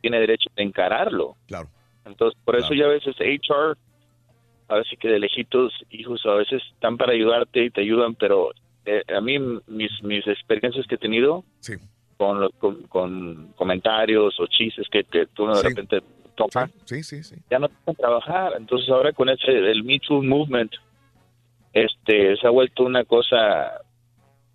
tiene 0.00 0.20
derecho 0.20 0.48
a 0.56 0.62
encararlo. 0.62 1.36
Claro. 1.46 1.68
Entonces, 2.04 2.38
por 2.44 2.56
eso 2.56 2.74
ya 2.74 2.84
a 2.84 2.88
veces 2.88 3.14
HR, 3.18 3.76
a 4.68 4.76
veces 4.76 4.98
que 4.98 5.08
de 5.08 5.18
lejitos, 5.18 5.72
hijos, 5.90 6.24
a 6.24 6.34
veces 6.34 6.62
están 6.74 6.96
para 6.96 7.12
ayudarte 7.12 7.64
y 7.64 7.70
te 7.70 7.82
ayudan, 7.82 8.14
pero 8.14 8.50
eh, 8.84 9.02
a 9.14 9.20
mí 9.20 9.38
mis, 9.66 10.02
mis 10.02 10.26
experiencias 10.26 10.86
que 10.86 10.94
he 10.94 10.98
tenido 10.98 11.44
con, 12.16 12.50
con, 12.88 13.52
comentarios 13.56 14.38
o 14.38 14.46
chistes 14.46 14.86
que, 14.90 15.04
que 15.04 15.26
tú 15.26 15.46
de 15.46 15.62
repente 15.62 16.02
topas, 16.44 16.70
sí, 16.84 17.02
sí, 17.02 17.22
sí, 17.22 17.36
ya 17.50 17.58
no 17.58 17.68
pueden 17.68 17.96
trabajar. 17.96 18.54
Entonces 18.56 18.88
ahora 18.90 19.12
con 19.12 19.28
ese 19.28 19.50
el 19.50 19.84
Me 19.84 19.98
Too 20.00 20.22
movement, 20.22 20.72
este, 21.72 22.36
se 22.36 22.46
ha 22.46 22.50
vuelto 22.50 22.84
una 22.84 23.04
cosa 23.04 23.80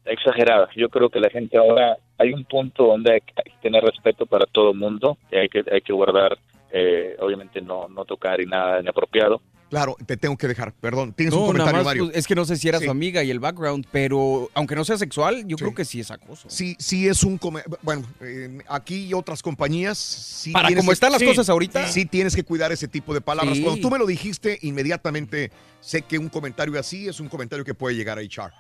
exagerada. 0.05 0.69
Yo 0.75 0.89
creo 0.89 1.09
que 1.09 1.19
la 1.19 1.29
gente 1.29 1.57
ahora 1.57 1.97
hay 2.17 2.33
un 2.33 2.45
punto 2.45 2.87
donde 2.87 3.13
hay 3.13 3.21
que 3.21 3.33
tener 3.61 3.83
respeto 3.83 4.25
para 4.25 4.45
todo 4.45 4.71
el 4.71 4.77
mundo 4.77 5.17
y 5.31 5.37
hay 5.37 5.49
que 5.49 5.63
hay 5.71 5.81
que 5.81 5.93
guardar, 5.93 6.37
eh, 6.71 7.15
obviamente 7.19 7.61
no 7.61 7.87
no 7.87 8.05
tocar 8.05 8.39
y 8.41 8.45
nada 8.45 8.79
inapropiado 8.79 9.41
Claro, 9.69 9.95
te 10.05 10.15
tengo 10.15 10.37
que 10.37 10.47
dejar, 10.47 10.73
perdón. 10.73 11.13
Tienes 11.13 11.33
un 11.33 11.47
comentario, 11.47 11.83
Mario. 11.83 12.05
Pues, 12.05 12.17
es 12.17 12.27
que 12.27 12.35
no 12.35 12.45
sé 12.45 12.55
si 12.55 12.67
era 12.67 12.79
su 12.79 12.89
amiga 12.89 13.23
y 13.23 13.31
el 13.31 13.39
background, 13.39 13.85
pero 13.91 14.49
aunque 14.53 14.75
no 14.75 14.85
sea 14.85 14.97
sexual, 14.97 15.45
yo 15.47 15.57
creo 15.57 15.73
que 15.73 15.85
sí 15.85 15.99
es 15.99 16.11
acoso. 16.11 16.49
Sí, 16.49 16.75
sí 16.79 17.07
es 17.07 17.23
un... 17.23 17.39
Bueno, 17.81 18.07
eh, 18.21 18.59
aquí 18.67 19.07
y 19.07 19.13
otras 19.13 19.41
compañías... 19.41 19.97
Sí 19.97 20.51
Para 20.51 20.73
como 20.73 20.91
están 20.91 21.11
las 21.11 21.23
cosas 21.23 21.49
ahorita... 21.49 21.87
Sí 21.87 22.05
tienes 22.05 22.35
que 22.35 22.43
cuidar 22.43 22.71
ese 22.71 22.87
tipo 22.87 23.13
de 23.13 23.21
palabras. 23.21 23.59
Cuando 23.59 23.81
tú 23.81 23.89
me 23.89 23.97
lo 23.97 24.05
dijiste, 24.05 24.59
inmediatamente 24.61 25.51
sé 25.81 26.03
que 26.03 26.17
un 26.17 26.29
comentario 26.29 26.79
así 26.79 27.07
es 27.07 27.19
un 27.19 27.29
comentario 27.29 27.65
que 27.65 27.73
puede 27.73 27.95
llegar 27.95 28.17
a 28.17 28.21
echar. 28.21 28.53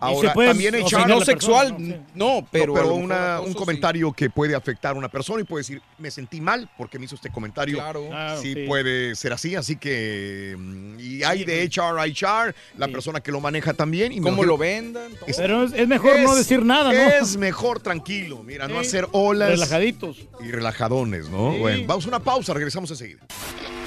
Ahora, 0.00 0.32
también 0.32 0.74
echar. 0.74 1.08
no 1.08 1.20
sexual, 1.20 2.04
no, 2.14 2.46
pero. 2.50 2.74
pero 2.74 2.94
un 2.94 3.54
comentario 3.54 4.12
que 4.12 4.30
puede 4.30 4.54
afectar 4.54 4.94
a 4.94 4.98
una 4.98 5.08
persona 5.08 5.40
y 5.40 5.44
puede 5.44 5.60
decir, 5.60 5.82
me 5.98 6.10
sentí 6.10 6.40
mal 6.40 6.68
porque 6.76 6.98
me 6.98 7.06
hizo 7.06 7.14
este 7.14 7.30
comentario. 7.30 7.76
Claro. 7.76 8.08
sí, 8.40 8.54
puede 8.66 9.14
ser 9.14 9.32
así, 9.32 9.56
así 9.56 9.76
que. 9.76 10.54
Mm, 10.58 11.00
y 11.00 11.22
hay 11.22 11.44
de 11.44 11.64
HR 11.64 11.98
a 11.98 12.04
HR, 12.04 12.54
la 12.76 12.88
persona 12.88 13.20
que 13.20 13.32
lo 13.32 13.40
maneja 13.40 13.74
también. 13.74 14.12
Y 14.12 14.20
¿Cómo 14.20 14.44
lo 14.44 14.56
vendan? 14.56 15.12
pero 15.36 15.64
es, 15.64 15.88
mejor 15.88 16.20
no 16.20 16.34
decir 16.34 16.64
nada, 16.64 16.92
¿no? 16.92 16.98
Es 16.98 17.36
mejor 17.36 17.80
tranquilo, 17.80 18.42
mira, 18.42 18.68
no 18.68 18.78
hacer 18.78 19.08
olas. 19.12 19.50
Relajaditos. 19.50 20.28
Y 20.40 20.50
relajadones, 20.50 21.28
¿no? 21.28 21.56
Bueno, 21.58 21.84
vamos 21.86 22.04
a 22.04 22.08
una 22.08 22.20
pausa, 22.20 22.54
regresamos 22.54 22.90
enseguida 22.90 23.26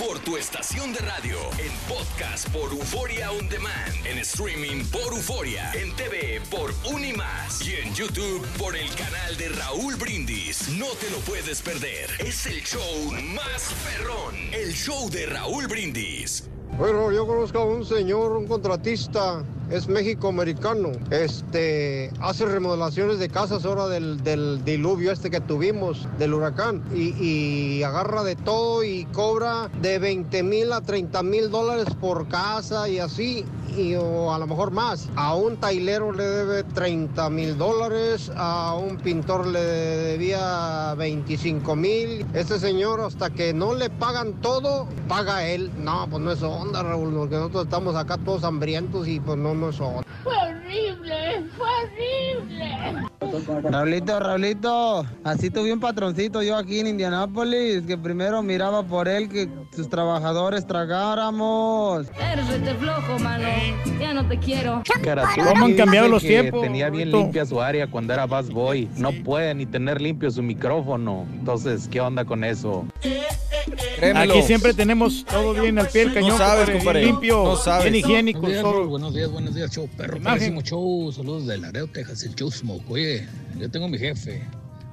por 0.02 0.20
tu 0.20 0.36
estación 0.36 0.92
de 0.94 1.00
radio, 1.00 1.38
en 1.60 1.72
podcast 1.88 2.50
por 2.50 2.72
Euforia 2.72 3.32
On 3.32 3.48
Demand, 3.48 4.06
en 4.06 4.18
streaming 4.18 4.84
por 4.86 5.14
Euforia, 5.14 5.72
en 5.74 5.96
TV 6.04 6.42
por 6.50 6.74
Unimas 6.92 7.62
y 7.62 7.76
en 7.76 7.94
YouTube 7.94 8.44
por 8.58 8.76
el 8.76 8.90
canal 8.96 9.38
de 9.38 9.50
Raúl 9.50 9.96
Brindis. 9.98 10.70
No 10.70 10.88
te 11.00 11.08
lo 11.12 11.18
puedes 11.20 11.62
perder. 11.62 12.10
Es 12.18 12.48
el 12.48 12.64
show 12.64 13.12
más 13.36 13.72
perrón, 13.86 14.36
el 14.52 14.74
show 14.74 15.12
de 15.12 15.28
Raúl 15.28 15.68
Brindis. 15.68 16.46
Bueno, 16.78 17.12
yo 17.12 17.28
conozco 17.28 17.60
a 17.60 17.66
un 17.66 17.86
señor, 17.86 18.32
un 18.32 18.48
contratista 18.48 19.44
es 19.72 19.88
México-americano. 19.88 20.92
Este, 21.10 22.12
hace 22.20 22.46
remodelaciones 22.46 23.20
de 23.20 23.30
casas 23.30 23.66
ahora 23.66 23.88
del, 23.88 24.64
diluvio 24.66 25.12
este 25.12 25.30
que 25.30 25.40
tuvimos, 25.40 26.08
del 26.20 26.34
huracán, 26.34 26.84
y, 26.94 27.82
agarra 27.84 28.24
de 28.24 28.36
todo 28.36 28.84
y 28.84 29.06
cobra 29.06 29.70
de 29.82 29.98
20 29.98 30.44
mil 30.44 30.72
a 30.74 30.82
30 30.82 31.24
mil 31.24 31.50
dólares 31.50 31.88
por 32.00 32.28
casa 32.28 32.88
y 32.88 33.00
así, 33.00 33.46
y, 33.76 33.96
o 33.96 34.34
a 34.34 34.38
lo 34.38 34.48
mejor 34.48 34.72
más. 34.72 35.10
A 35.16 35.36
un 35.36 35.58
tailero 35.58 36.12
le 36.12 36.24
debe 36.24 36.64
30 36.64 37.30
mil 37.30 37.58
dólares, 37.58 38.32
a 38.36 38.76
un 38.76 38.98
pintor 38.98 39.48
le 39.48 39.62
debía 39.62 40.94
25 40.96 41.76
mil. 41.76 42.26
Este 42.34 42.60
señor, 42.60 43.00
hasta 43.02 43.30
que 43.30 43.54
no 43.54 43.74
le 43.74 43.90
pagan 43.90 44.34
todo, 44.42 44.88
paga 45.08 45.48
él. 45.48 45.72
No, 45.78 46.08
pues 46.10 46.22
no 46.22 46.32
es 46.32 46.42
onda, 46.62 46.84
Raúl, 46.84 47.14
porque 47.14 47.36
nosotros 47.36 47.66
estamos 47.66 47.96
acá 47.96 48.18
todos 48.18 48.44
hambrientos 48.44 49.08
y 49.08 49.20
pues 49.20 49.38
no 49.38 49.52
fue 49.72 50.34
horrible, 50.36 51.46
fue 51.58 51.68
horrible. 51.84 53.10
Raulito, 53.64 54.20
Raulito, 54.20 55.06
así 55.24 55.50
tuve 55.50 55.72
un 55.72 55.80
patroncito 55.80 56.42
yo 56.44 56.58
aquí 56.58 56.80
en 56.80 56.88
Indianápolis 56.88 57.84
que 57.86 57.98
primero 57.98 58.42
miraba 58.44 58.84
por 58.84 59.08
él 59.08 59.30
que 59.30 59.50
sus 59.76 59.90
trabajadores 59.90 60.68
tragáramos. 60.68 62.08
Eres 62.32 62.50
este 62.50 62.74
flojo, 62.76 63.20
mano. 63.20 63.48
Ya 64.00 64.14
no 64.14 64.28
te 64.28 64.38
quiero. 64.38 64.84
¿Cómo 65.44 65.66
han 65.66 65.76
cambiado 65.76 66.08
los 66.08 66.22
tiempos? 66.22 66.62
Tenía 66.62 66.90
bien 66.90 67.12
limpia 67.12 67.46
su 67.46 67.62
área 67.62 67.90
cuando 67.90 68.14
era 68.14 68.26
Bass 68.26 68.50
Boy. 68.50 68.90
No 68.98 69.12
puede 69.24 69.54
ni 69.56 69.66
tener 69.66 70.02
limpio 70.02 70.30
su 70.30 70.44
micrófono. 70.44 71.26
Entonces, 71.34 71.88
¿qué 71.88 72.02
onda 72.02 72.26
con 72.26 72.44
eso? 72.44 72.86
Aquí 74.16 74.42
siempre 74.44 74.74
tenemos 74.74 75.26
todo 75.26 75.54
bien 75.54 75.78
al 75.80 75.88
pie 75.88 76.06
del 76.06 76.14
cañón. 76.14 76.30
No 76.32 76.38
sabes, 76.38 76.70
compadre. 76.70 77.06
Limpio, 77.06 77.44
no 77.44 77.56
sabes. 77.56 77.92
bien 77.92 77.96
higiénico. 78.04 78.42
Buenos 78.88 79.14
días, 79.14 79.30
buenos 79.30 79.56
días, 79.56 79.72
show 79.72 79.88
perro. 79.98 80.20
Máximo 80.20 80.62
show. 80.62 81.12
Saludos 81.12 81.48
de 81.48 81.58
Laredo, 81.58 81.88
Texas, 81.88 82.24
el 82.24 82.36
show 82.36 82.52
smoke. 82.52 82.90
Oye, 82.90 83.28
yo 83.58 83.70
tengo 83.70 83.88
mi 83.88 83.98
jefe. 83.98 84.42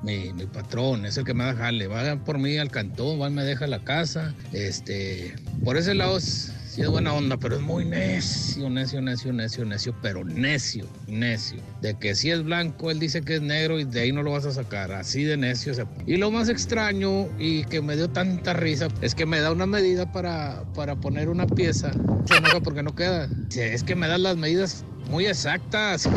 Mi, 0.03 0.33
mi, 0.33 0.47
patrón, 0.47 1.07
es 1.07 1.17
el 1.17 1.25
que 1.25 1.35
me 1.35 1.43
da 1.43 1.55
jale, 1.57 1.89
va 1.89 2.15
por 2.25 2.39
mí 2.39 2.57
al 2.57 2.71
cantón, 2.71 3.21
va 3.21 3.29
y 3.29 3.33
me 3.33 3.43
deja 3.43 3.67
la 3.67 3.81
casa. 3.81 4.33
Este, 4.53 5.35
por 5.65 5.77
ese 5.77 5.93
lado 5.95 6.21
sí 6.69 6.83
es 6.83 6.89
buena 6.89 7.13
onda, 7.13 7.37
pero 7.37 7.57
es 7.57 7.63
muy 7.63 7.85
necio, 7.85 8.69
necio, 8.69 9.01
necio, 9.01 9.33
necio, 9.33 9.65
necio, 9.65 9.95
pero 10.03 10.25
necio, 10.25 10.87
necio. 11.07 11.61
De 11.81 11.95
que 11.99 12.15
si 12.15 12.31
es 12.31 12.45
blanco, 12.45 12.91
él 12.91 12.99
dice 12.99 13.23
que 13.23 13.37
es 13.37 13.43
negro 13.43 13.79
y 13.79 13.85
de 13.85 14.01
ahí 14.01 14.13
no 14.13 14.23
lo 14.23 14.33
vas 14.33 14.45
a 14.45 14.53
sacar, 14.53 14.93
así 14.93 15.25
de 15.25 15.37
necio. 15.37 15.73
Y 16.07 16.17
lo 16.17 16.31
más 16.31 16.49
extraño 16.49 17.27
y 17.39 17.65
que 17.65 17.81
me 17.81 17.97
dio 17.97 18.09
tanta 18.09 18.53
risa 18.53 18.89
es 19.01 19.15
que 19.15 19.27
me 19.27 19.41
da 19.41 19.53
una 19.53 19.67
medida 19.67 20.13
para, 20.13 20.65
para 20.75 20.97
poner 20.97 21.29
una 21.29 21.47
pieza. 21.47 21.91
Se 22.27 22.37
enoja 22.37 22.61
porque 22.61 22.83
no 22.83 22.95
queda. 22.95 23.29
Es 23.57 23.83
que 23.83 23.95
me 23.95 24.07
da 24.07 24.19
las 24.19 24.37
medidas 24.37 24.85
muy 25.11 25.27
exactas. 25.27 26.09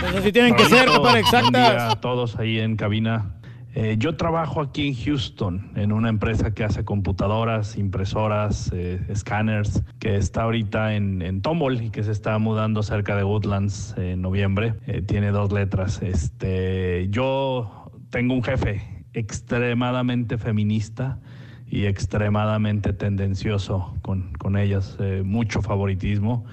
Pues 0.00 0.14
así 0.16 0.32
tienen 0.32 0.56
que 0.56 0.64
ser, 0.64 0.86
para 0.86 1.18
exactas. 1.18 1.92
a 1.92 2.00
todos 2.00 2.36
ahí 2.36 2.58
en 2.58 2.76
cabina. 2.76 3.39
Eh, 3.74 3.96
yo 3.98 4.16
trabajo 4.16 4.60
aquí 4.60 4.88
en 4.88 4.94
Houston, 4.94 5.70
en 5.76 5.92
una 5.92 6.08
empresa 6.08 6.52
que 6.52 6.64
hace 6.64 6.84
computadoras, 6.84 7.76
impresoras, 7.76 8.70
eh, 8.74 9.00
escáneres, 9.08 9.84
que 10.00 10.16
está 10.16 10.42
ahorita 10.42 10.94
en, 10.94 11.22
en 11.22 11.40
y 11.80 11.90
que 11.90 12.02
se 12.02 12.10
está 12.10 12.36
mudando 12.38 12.82
cerca 12.82 13.14
de 13.14 13.22
Woodlands 13.22 13.94
en 13.96 14.22
noviembre. 14.22 14.74
Eh, 14.86 15.02
tiene 15.02 15.30
dos 15.30 15.52
letras. 15.52 16.02
Este, 16.02 17.08
yo 17.10 17.92
tengo 18.10 18.34
un 18.34 18.42
jefe 18.42 19.04
extremadamente 19.12 20.36
feminista 20.36 21.20
y 21.68 21.86
extremadamente 21.86 22.92
tendencioso 22.92 23.94
con, 24.02 24.32
con 24.32 24.56
ellas, 24.56 24.98
mucho 25.24 25.62
favoritismo. 25.62 26.44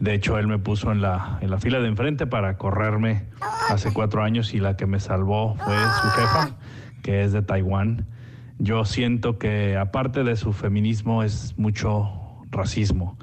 De 0.00 0.14
hecho, 0.14 0.38
él 0.38 0.46
me 0.46 0.58
puso 0.58 0.92
en 0.92 1.02
la, 1.02 1.38
en 1.42 1.50
la 1.50 1.58
fila 1.58 1.78
de 1.78 1.86
enfrente 1.86 2.26
para 2.26 2.56
correrme 2.56 3.26
hace 3.68 3.92
cuatro 3.92 4.22
años 4.22 4.54
y 4.54 4.58
la 4.58 4.74
que 4.74 4.86
me 4.86 4.98
salvó 4.98 5.56
fue 5.56 5.76
su 5.76 6.08
jefa, 6.08 6.56
que 7.02 7.24
es 7.24 7.32
de 7.32 7.42
Taiwán. 7.42 8.06
Yo 8.58 8.84
siento 8.84 9.38
que 9.38 9.76
aparte 9.76 10.22
de 10.22 10.36
su 10.36 10.52
feminismo 10.52 11.22
es 11.22 11.54
mucho 11.58 12.10
racismo. 12.50 13.16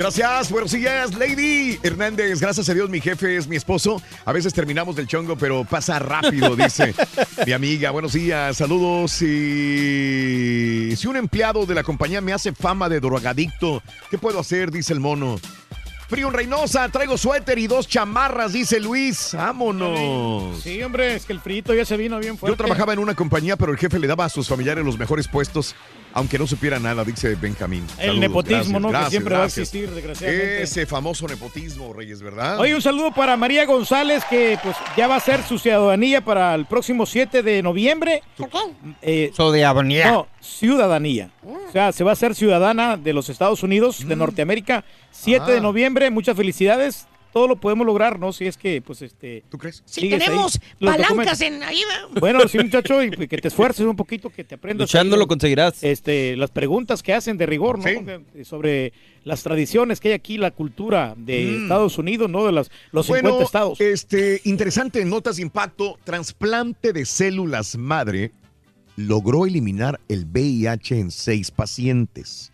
Gracias, 0.00 0.50
buenos 0.50 0.72
días, 0.72 1.14
Lady 1.14 1.78
Hernández. 1.82 2.40
Gracias 2.40 2.66
a 2.70 2.72
Dios, 2.72 2.88
mi 2.88 3.02
jefe 3.02 3.36
es 3.36 3.46
mi 3.46 3.56
esposo. 3.56 4.00
A 4.24 4.32
veces 4.32 4.54
terminamos 4.54 4.96
del 4.96 5.06
chongo, 5.06 5.36
pero 5.36 5.64
pasa 5.64 5.98
rápido, 5.98 6.56
dice 6.64 6.94
mi 7.44 7.52
amiga. 7.52 7.90
Buenos 7.90 8.14
días, 8.14 8.56
saludos. 8.56 9.20
Y 9.20 10.96
si 10.96 11.06
un 11.06 11.16
empleado 11.16 11.66
de 11.66 11.74
la 11.74 11.82
compañía 11.82 12.22
me 12.22 12.32
hace 12.32 12.52
fama 12.54 12.88
de 12.88 12.98
drogadicto, 12.98 13.82
¿qué 14.10 14.16
puedo 14.16 14.40
hacer? 14.40 14.70
Dice 14.70 14.94
el 14.94 15.00
mono. 15.00 15.38
Frío 16.10 16.26
en 16.26 16.34
Reynosa, 16.34 16.88
traigo 16.88 17.16
suéter 17.16 17.56
y 17.60 17.68
dos 17.68 17.86
chamarras, 17.86 18.52
dice 18.52 18.80
Luis. 18.80 19.30
Vámonos. 19.32 20.60
Sí, 20.60 20.82
hombre, 20.82 21.14
es 21.14 21.24
que 21.24 21.32
el 21.32 21.38
frito 21.38 21.72
ya 21.72 21.84
se 21.84 21.96
vino 21.96 22.18
bien 22.18 22.36
fuerte. 22.36 22.52
Yo 22.52 22.56
trabajaba 22.56 22.92
en 22.92 22.98
una 22.98 23.14
compañía, 23.14 23.56
pero 23.56 23.70
el 23.70 23.78
jefe 23.78 24.00
le 24.00 24.08
daba 24.08 24.24
a 24.24 24.28
sus 24.28 24.48
familiares 24.48 24.84
los 24.84 24.98
mejores 24.98 25.28
puestos, 25.28 25.76
aunque 26.12 26.38
no 26.38 26.46
supiera 26.46 26.78
nada, 26.78 27.04
dice 27.04 27.34
Benjamín. 27.34 27.84
El 27.98 28.06
Saludos, 28.06 28.18
nepotismo, 28.20 28.58
gracias, 28.58 28.82
¿no? 28.82 28.88
gracias, 28.88 29.04
que 29.04 29.10
siempre 29.10 29.34
va 29.36 29.42
a 29.42 29.46
existir, 29.46 29.90
desgraciadamente. 29.90 30.62
Ese 30.62 30.86
famoso 30.86 31.26
nepotismo, 31.28 31.92
Reyes, 31.92 32.22
¿verdad? 32.22 32.58
Oye, 32.60 32.74
un 32.74 32.82
saludo 32.82 33.12
para 33.12 33.36
María 33.36 33.64
González, 33.66 34.24
que 34.28 34.58
pues 34.62 34.76
ya 34.96 35.06
va 35.06 35.16
a 35.16 35.20
ser 35.20 35.42
su 35.42 35.58
ciudadanía 35.58 36.24
para 36.24 36.54
el 36.54 36.66
próximo 36.66 37.06
7 37.06 37.42
de 37.42 37.62
noviembre. 37.62 38.22
Eh, 39.02 39.30
Ciudadanía. 39.34 40.10
No, 40.10 40.26
ciudadanía. 40.40 41.30
O 41.44 41.72
sea, 41.72 41.92
se 41.92 42.04
va 42.04 42.12
a 42.12 42.16
ser 42.16 42.34
ciudadana 42.34 42.96
de 42.96 43.12
los 43.12 43.28
Estados 43.28 43.62
Unidos, 43.62 44.06
de 44.06 44.16
Norteamérica, 44.16 44.84
7 45.10 45.52
de 45.52 45.58
Ah. 45.58 45.62
noviembre. 45.62 46.10
Muchas 46.10 46.36
felicidades. 46.36 47.06
Todo 47.32 47.46
lo 47.48 47.56
podemos 47.56 47.86
lograr, 47.86 48.18
¿no? 48.18 48.32
Si 48.32 48.46
es 48.46 48.56
que, 48.56 48.82
pues, 48.82 49.02
este... 49.02 49.44
¿Tú 49.48 49.56
crees? 49.58 49.82
Si 49.86 50.02
ahí. 50.04 50.10
tenemos 50.10 50.58
palancas 50.80 51.40
en 51.42 51.62
ahí. 51.62 51.80
Bueno, 52.18 52.40
sí, 52.48 52.58
muchacho, 52.58 53.02
y 53.02 53.10
que 53.10 53.38
te 53.38 53.48
esfuerces 53.48 53.86
un 53.86 53.94
poquito, 53.96 54.30
que 54.30 54.42
te 54.42 54.56
aprendas. 54.56 54.88
Luchando 54.88 55.14
ahí, 55.16 55.20
lo 55.20 55.26
conseguirás. 55.28 55.82
Este, 55.84 56.36
las 56.36 56.50
preguntas 56.50 57.02
que 57.02 57.14
hacen 57.14 57.36
de 57.38 57.46
rigor, 57.46 57.78
¿no? 57.78 57.84
Que- 57.84 58.44
Sobre 58.44 58.92
las 59.24 59.42
tradiciones 59.42 60.00
que 60.00 60.08
hay 60.08 60.14
aquí, 60.14 60.38
la 60.38 60.50
cultura 60.50 61.14
de 61.16 61.44
Mm. 61.44 61.62
Estados 61.64 61.98
Unidos, 61.98 62.28
¿no? 62.30 62.44
De 62.46 62.52
los, 62.52 62.70
los 62.90 63.06
50 63.06 63.28
bueno, 63.30 63.44
estados. 63.44 63.80
Este, 63.80 64.40
interesante, 64.44 65.04
notas 65.04 65.36
de 65.36 65.42
impacto. 65.42 65.98
Trasplante 66.04 66.92
de 66.92 67.04
células 67.04 67.76
madre 67.76 68.32
logró 68.96 69.46
eliminar 69.46 70.00
el 70.08 70.24
VIH 70.26 70.98
en 70.98 71.10
seis 71.10 71.50
pacientes. 71.50 72.50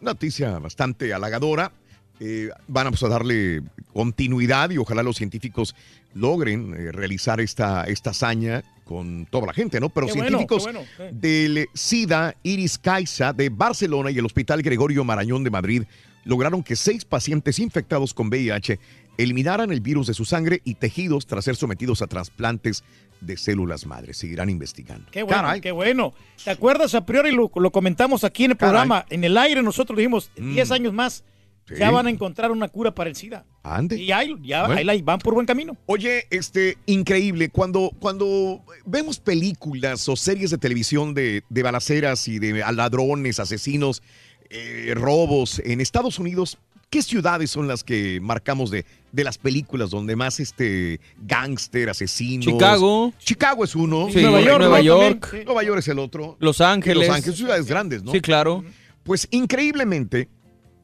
Noticia 0.00 0.58
bastante 0.58 1.12
halagadora. 1.12 1.72
Eh, 2.20 2.48
van 2.66 2.86
a, 2.86 2.90
pues, 2.90 3.02
a 3.02 3.08
darle 3.08 3.62
continuidad 3.92 4.70
y 4.70 4.78
ojalá 4.78 5.02
los 5.02 5.16
científicos 5.16 5.74
logren 6.14 6.74
eh, 6.74 6.92
realizar 6.92 7.40
esta, 7.40 7.84
esta 7.84 8.10
hazaña 8.10 8.62
con 8.84 9.26
toda 9.26 9.46
la 9.48 9.52
gente, 9.52 9.80
¿no? 9.80 9.88
Pero 9.90 10.06
Qué 10.06 10.12
científicos 10.14 10.62
bueno, 10.62 10.80
del 11.12 11.68
SIDA 11.74 12.34
Iris 12.42 12.78
Caixa 12.78 13.32
de 13.32 13.48
Barcelona 13.50 14.10
y 14.10 14.18
el 14.18 14.24
Hospital 14.24 14.62
Gregorio 14.62 15.04
Marañón 15.04 15.44
de 15.44 15.50
Madrid 15.50 15.82
lograron 16.24 16.62
que 16.62 16.74
seis 16.76 17.04
pacientes 17.04 17.58
infectados 17.58 18.14
con 18.14 18.28
VIH 18.28 18.78
eliminaran 19.18 19.72
el 19.72 19.80
virus 19.80 20.06
de 20.06 20.14
su 20.14 20.24
sangre 20.24 20.60
y 20.64 20.74
tejidos 20.74 21.26
tras 21.26 21.44
ser 21.44 21.56
sometidos 21.56 22.00
a 22.02 22.06
trasplantes 22.06 22.84
de 23.20 23.36
células 23.36 23.86
madres. 23.86 24.18
Seguirán 24.18 24.50
investigando. 24.50 25.06
Qué 25.10 25.22
bueno, 25.22 25.42
Caray. 25.42 25.60
qué 25.60 25.72
bueno. 25.72 26.12
¿Te 26.44 26.50
acuerdas? 26.50 26.94
A 26.94 27.04
priori 27.06 27.32
lo, 27.32 27.50
lo 27.56 27.70
comentamos 27.72 28.24
aquí 28.24 28.44
en 28.44 28.52
el 28.52 28.56
Caray. 28.56 28.72
programa. 28.72 29.06
En 29.10 29.24
el 29.24 29.36
aire 29.38 29.62
nosotros 29.62 29.96
dijimos, 29.96 30.30
Mm. 30.38 30.52
10 30.54 30.70
años 30.70 30.92
más, 30.92 31.24
Sí. 31.68 31.74
ya 31.78 31.90
van 31.90 32.06
a 32.06 32.10
encontrar 32.10 32.52
una 32.52 32.68
cura 32.68 32.94
para 32.94 33.10
el 33.10 33.16
SIDA. 33.16 33.44
Ande. 33.64 33.96
Y 34.00 34.12
ahí, 34.12 34.36
ya, 34.44 34.66
Bueno. 34.66 34.78
ahí 34.78 34.84
la- 34.84 35.02
van 35.02 35.18
por 35.18 35.34
buen 35.34 35.46
camino. 35.46 35.76
Oye, 35.86 36.26
este, 36.30 36.78
increíble, 36.86 37.48
cuando, 37.48 37.90
cuando 37.98 38.62
vemos 38.84 39.18
películas 39.18 40.08
o 40.08 40.14
series 40.14 40.50
de 40.50 40.58
televisión 40.58 41.12
de, 41.12 41.42
de 41.48 41.62
balaceras 41.64 42.28
y 42.28 42.38
de 42.38 42.52
ladrones, 42.72 43.40
asesinos, 43.40 44.02
eh, 44.48 44.92
robos 44.94 45.60
en 45.64 45.80
Estados 45.80 46.20
Unidos, 46.20 46.56
¿qué 46.88 47.02
ciudades 47.02 47.50
son 47.50 47.66
las 47.66 47.82
que 47.82 48.20
marcamos 48.20 48.70
de, 48.70 48.84
de 49.10 49.24
las 49.24 49.36
películas 49.36 49.90
donde 49.90 50.14
más 50.14 50.38
este 50.38 51.00
gángster, 51.26 51.90
asesinos? 51.90 52.46
Chicago. 52.46 53.12
Chicago 53.18 53.64
es 53.64 53.74
uno. 53.74 54.06
Sí, 54.12 54.22
Nueva 54.22 54.40
York, 54.40 54.58
Nueva 54.60 54.78
¿no? 54.78 54.84
York. 54.84 55.42
Nueva 55.44 55.64
York 55.64 55.78
es 55.80 55.88
el 55.88 55.98
otro. 55.98 56.36
Los 56.38 56.60
Ángeles. 56.60 57.08
Los 57.08 57.16
Ángeles, 57.16 57.36
ciudades 57.36 57.66
grandes, 57.66 58.04
¿no? 58.04 58.12
Sí, 58.12 58.20
claro. 58.20 58.64
Pues 59.02 59.26
increíblemente, 59.32 60.28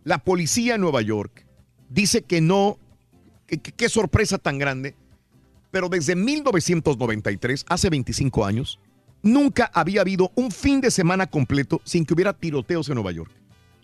la 0.05 0.19
policía 0.19 0.75
en 0.75 0.81
Nueva 0.81 1.03
York 1.03 1.47
dice 1.89 2.23
que 2.23 2.41
no, 2.41 2.79
qué 3.47 3.89
sorpresa 3.89 4.39
tan 4.39 4.59
grande, 4.59 4.95
pero 5.71 5.89
desde 5.89 6.15
1993, 6.15 7.65
hace 7.69 7.91
25 7.91 8.45
años, 8.45 8.79
nunca 9.23 9.71
había 9.73 10.03
habido 10.03 10.31
un 10.35 10.51
fin 10.51 10.81
de 10.81 10.91
semana 10.91 11.27
completo 11.27 11.81
sin 11.85 12.05
que 12.05 12.15
hubiera 12.15 12.33
tiroteos 12.33 12.89
en 12.89 12.95
Nueva 12.95 13.13
York. 13.13 13.31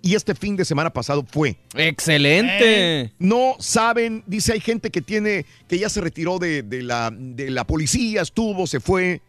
Y 0.01 0.15
este 0.15 0.35
fin 0.35 0.55
de 0.55 0.65
semana 0.65 0.93
pasado 0.93 1.27
fue. 1.29 1.57
Excelente. 1.75 3.13
No 3.19 3.57
saben, 3.59 4.23
dice, 4.27 4.53
hay 4.53 4.61
gente 4.61 4.91
que 4.91 5.03
tiene, 5.03 5.45
que 5.67 5.79
ya 5.79 5.89
se 5.89 6.01
retiró 6.01 6.39
de, 6.39 6.63
de 6.63 6.83
la, 6.83 7.11
de 7.13 7.51
la 7.51 7.67
policía, 7.67 8.23
estuvo, 8.23 8.67
se 8.67 8.79
fue 8.79 9.23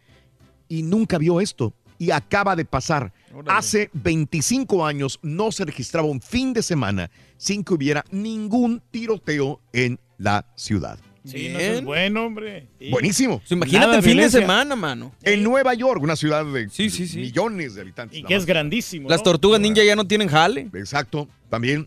y 0.68 0.82
nunca 0.82 1.18
vio 1.18 1.40
esto. 1.40 1.74
Y 2.00 2.10
acaba 2.10 2.56
de 2.56 2.64
pasar. 2.64 3.12
Hace 3.46 3.90
25 3.92 4.84
años 4.86 5.20
no 5.22 5.52
se 5.52 5.66
registraba 5.66 6.08
un 6.08 6.22
fin 6.22 6.54
de 6.54 6.62
semana 6.62 7.10
sin 7.36 7.62
que 7.62 7.74
hubiera 7.74 8.04
ningún 8.10 8.82
tiroteo 8.90 9.60
en 9.72 10.00
la 10.16 10.46
ciudad. 10.56 10.98
Sí, 11.24 11.50
no, 11.50 11.58
es 11.58 11.84
bueno, 11.84 12.24
hombre. 12.24 12.68
Sí. 12.78 12.90
Buenísimo. 12.90 13.42
So, 13.44 13.54
imagínate 13.54 13.96
el 13.96 14.02
fin 14.02 14.16
de 14.16 14.30
semana, 14.30 14.74
mano. 14.74 15.14
En 15.22 15.42
Nueva 15.42 15.74
York, 15.74 16.02
una 16.02 16.16
ciudad 16.16 16.44
de 16.44 16.68
millones 17.16 17.74
de 17.74 17.80
habitantes. 17.82 18.18
Y 18.18 18.22
que 18.22 18.34
es 18.34 18.46
grandísimo. 18.46 19.08
Las 19.08 19.20
¿no? 19.20 19.24
tortugas 19.24 19.60
ninja 19.60 19.84
ya 19.84 19.94
no 19.94 20.06
tienen 20.06 20.28
jale. 20.28 20.70
Exacto, 20.72 21.28
también. 21.50 21.86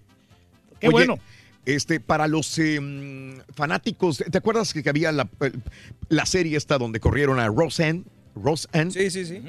Qué 0.80 0.90
bueno. 0.90 1.18
Este, 1.66 2.00
para 2.00 2.28
los 2.28 2.60
eh, 2.60 2.80
mm, 2.80 3.54
fanáticos, 3.56 4.18
¿te 4.30 4.38
acuerdas 4.38 4.74
que 4.74 4.88
había 4.88 5.12
la, 5.14 5.30
la 6.10 6.26
serie 6.26 6.58
esta 6.58 6.78
donde 6.78 7.00
corrieron 7.00 7.40
a 7.40 7.48
Roseanne? 7.48 8.04
Roseanne. 8.36 8.92
Sí, 8.92 9.10
sí, 9.10 9.26
sí. 9.26 9.42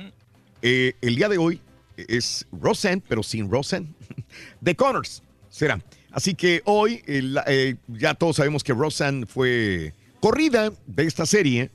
Eh, 0.67 0.95
el 1.03 1.15
día 1.17 1.29
de 1.29 1.37
hoy 1.37 1.61
es 1.97 2.47
Roseanne, 2.53 3.03
pero 3.07 3.23
sin 3.23 3.51
Roseanne. 3.51 3.89
The 4.65 4.75
Connors 4.75 5.23
será. 5.51 5.79
Así 6.11 6.35
que 6.35 6.63
hoy 6.65 7.03
el- 7.07 7.39
eh, 7.47 7.77
ya 7.89 8.15
todos 8.15 8.37
sabemos 8.37 8.65
que 8.65 8.73
Roseanne 8.73 9.27
fue 9.27 9.93
corrida 10.21 10.73
de 10.87 11.05
esta 11.05 11.27
serie 11.27 11.71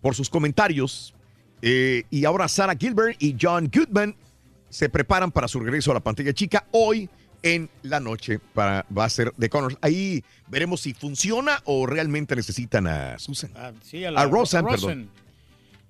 por 0.00 0.14
sus 0.14 0.30
comentarios. 0.30 1.12
eh, 1.62 2.04
y 2.08 2.24
ahora 2.24 2.48
Sarah 2.48 2.74
Gilbert 2.74 3.22
y 3.22 3.36
John 3.38 3.70
Goodman 3.70 4.16
se 4.70 4.88
preparan 4.88 5.30
para 5.30 5.46
su 5.46 5.60
regreso 5.60 5.90
a 5.90 5.94
la 5.94 6.00
pantalla 6.00 6.32
chica 6.32 6.64
hoy 6.70 7.10
en 7.42 7.68
la 7.82 8.00
noche 8.00 8.38
para 8.54 8.86
va 8.96 9.04
a 9.04 9.10
ser 9.10 9.32
The 9.38 9.50
Connors. 9.50 9.76
Ahí 9.82 10.24
veremos 10.48 10.80
si 10.80 10.94
funciona 10.94 11.60
o 11.66 11.84
realmente 11.84 12.34
necesitan 12.34 12.86
a 12.86 13.18
Susan. 13.18 13.50
Ah, 13.54 13.72
sí, 13.82 14.02
a, 14.06 14.10
la, 14.10 14.22
A 14.22 14.24
Roseanne, 14.26 14.68
a 14.68 14.70
perdón. 14.70 15.10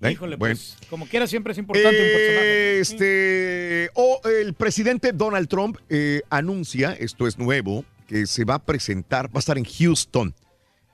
¿Eh? 0.01 0.11
Híjole, 0.11 0.35
Bueno. 0.35 0.55
pues, 0.55 0.77
como 0.89 1.05
quiera 1.07 1.27
siempre 1.27 1.53
es 1.53 1.59
importante 1.59 1.89
un 1.89 1.93
personaje. 1.95 2.79
Este, 2.79 3.89
o 3.93 4.19
el 4.25 4.53
presidente 4.53 5.11
Donald 5.13 5.47
Trump 5.47 5.77
eh, 5.89 6.21
anuncia, 6.29 6.93
esto 6.93 7.27
es 7.27 7.37
nuevo, 7.37 7.85
que 8.07 8.25
se 8.25 8.43
va 8.45 8.55
a 8.55 8.59
presentar, 8.59 9.27
va 9.27 9.35
a 9.35 9.39
estar 9.39 9.57
en 9.57 9.65
Houston 9.65 10.33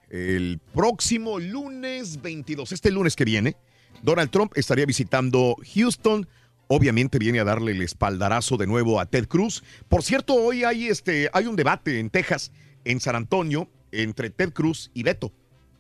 el 0.10 0.60
próximo 0.74 1.40
lunes 1.40 2.22
22, 2.22 2.72
este 2.72 2.92
lunes 2.92 3.16
que 3.16 3.26
viene. 3.26 3.56
Donald 4.04 4.30
Trump 4.30 4.54
estaría 4.56 4.86
visitando 4.86 5.56
Houston. 5.74 6.28
Obviamente 6.68 7.18
viene 7.18 7.40
a 7.40 7.44
darle 7.44 7.72
el 7.72 7.82
espaldarazo 7.82 8.58
de 8.58 8.68
nuevo 8.68 9.00
a 9.00 9.06
Ted 9.06 9.28
Cruz. 9.28 9.64
Por 9.88 10.04
cierto, 10.04 10.34
hoy 10.36 10.64
hay, 10.64 10.88
este, 10.88 11.30
hay 11.34 11.46
un 11.46 11.56
debate 11.56 12.00
en 12.00 12.10
Texas, 12.10 12.52
en 12.86 13.00
San 13.00 13.16
Antonio, 13.16 13.70
entre 13.92 14.30
Ted 14.30 14.54
Cruz 14.54 14.92
y 14.94 15.04
Beto. 15.04 15.32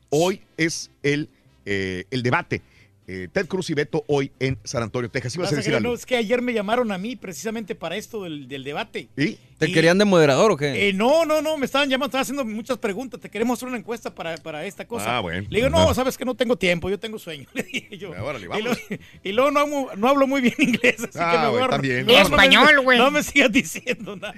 Hoy 0.10 0.42
es 0.56 0.92
el, 1.04 1.30
eh, 1.66 2.06
el 2.10 2.24
debate. 2.24 2.62
Eh, 3.08 3.30
Ted 3.32 3.48
Cruz 3.48 3.69
y 3.69 3.74
Beto 3.74 4.03
hoy 4.08 4.32
en 4.40 4.58
San 4.66 4.84
Antonio, 4.84 5.10
Texas. 5.10 5.34
Ibas 5.36 5.53
a 5.53 5.56
decir 5.56 5.74
algo. 5.74 5.90
no, 5.90 5.95
es 5.95 6.06
que 6.06 6.18
ayer 6.18 6.42
me 6.42 6.53
llamaron 6.53 6.92
a 6.92 6.98
mí 6.98 7.16
precisamente 7.16 7.74
para 7.74 7.95
esto 7.95 8.24
del, 8.24 8.50
del 8.50 8.66
debate. 8.66 9.08
¿Y? 9.16 9.38
¿Te 9.58 9.72
querían 9.72 9.98
de 9.98 10.06
moderador 10.06 10.52
o 10.52 10.58
qué? 10.58 10.90
Eh, 10.90 10.94
no, 10.94 11.26
no, 11.26 11.42
no, 11.42 11.58
me 11.58 11.66
estaban 11.66 11.90
llamando, 11.90 12.08
estaban 12.08 12.22
haciendo 12.22 12.45
muchas 12.45 12.77
preguntas. 12.77 13.19
Te 13.19 13.30
queremos 13.30 13.58
hacer 13.58 13.68
una 13.69 13.77
encuesta 13.77 14.14
para, 14.14 14.38
para 14.38 14.66
esta 14.66 14.86
cosa. 14.88 15.18
Ah, 15.18 15.19
bueno. 15.19 15.48
Le 15.50 15.60
digo, 15.60 15.69
no, 15.69 15.94
sabes 15.95 16.18
que 16.18 16.26
no 16.26 16.36
tengo 16.36 16.56
tiempo, 16.58 16.90
yo 16.90 17.00
tengo 17.00 17.18
sueño. 17.18 17.48
Le 17.53 17.64
dije 17.64 17.98
yo. 17.98 18.10
Y, 18.10 18.18
vamos. 18.18 18.42
luego, 18.42 18.76
y 19.24 19.32
luego 19.32 19.52
no, 19.52 19.60
hablo- 19.61 19.95
no 19.95 20.08
hablo 20.10 20.27
muy 20.27 20.42
bien 20.42 20.53
inglés, 20.60 20.98
así 21.03 21.18
Ah, 21.19 21.32
que 21.32 21.38
me 21.40 21.48
güey, 21.50 21.53
voy 21.60 21.64
a- 21.64 21.69
también. 21.69 22.06
no, 22.06 22.14
no 22.14 22.18
me- 22.18 22.22
Español, 22.24 22.80
güey. 22.84 22.98
No 23.00 23.11
me 23.11 23.24
sigas 23.24 23.52
diciendo 23.52 24.16
nada. 24.16 24.36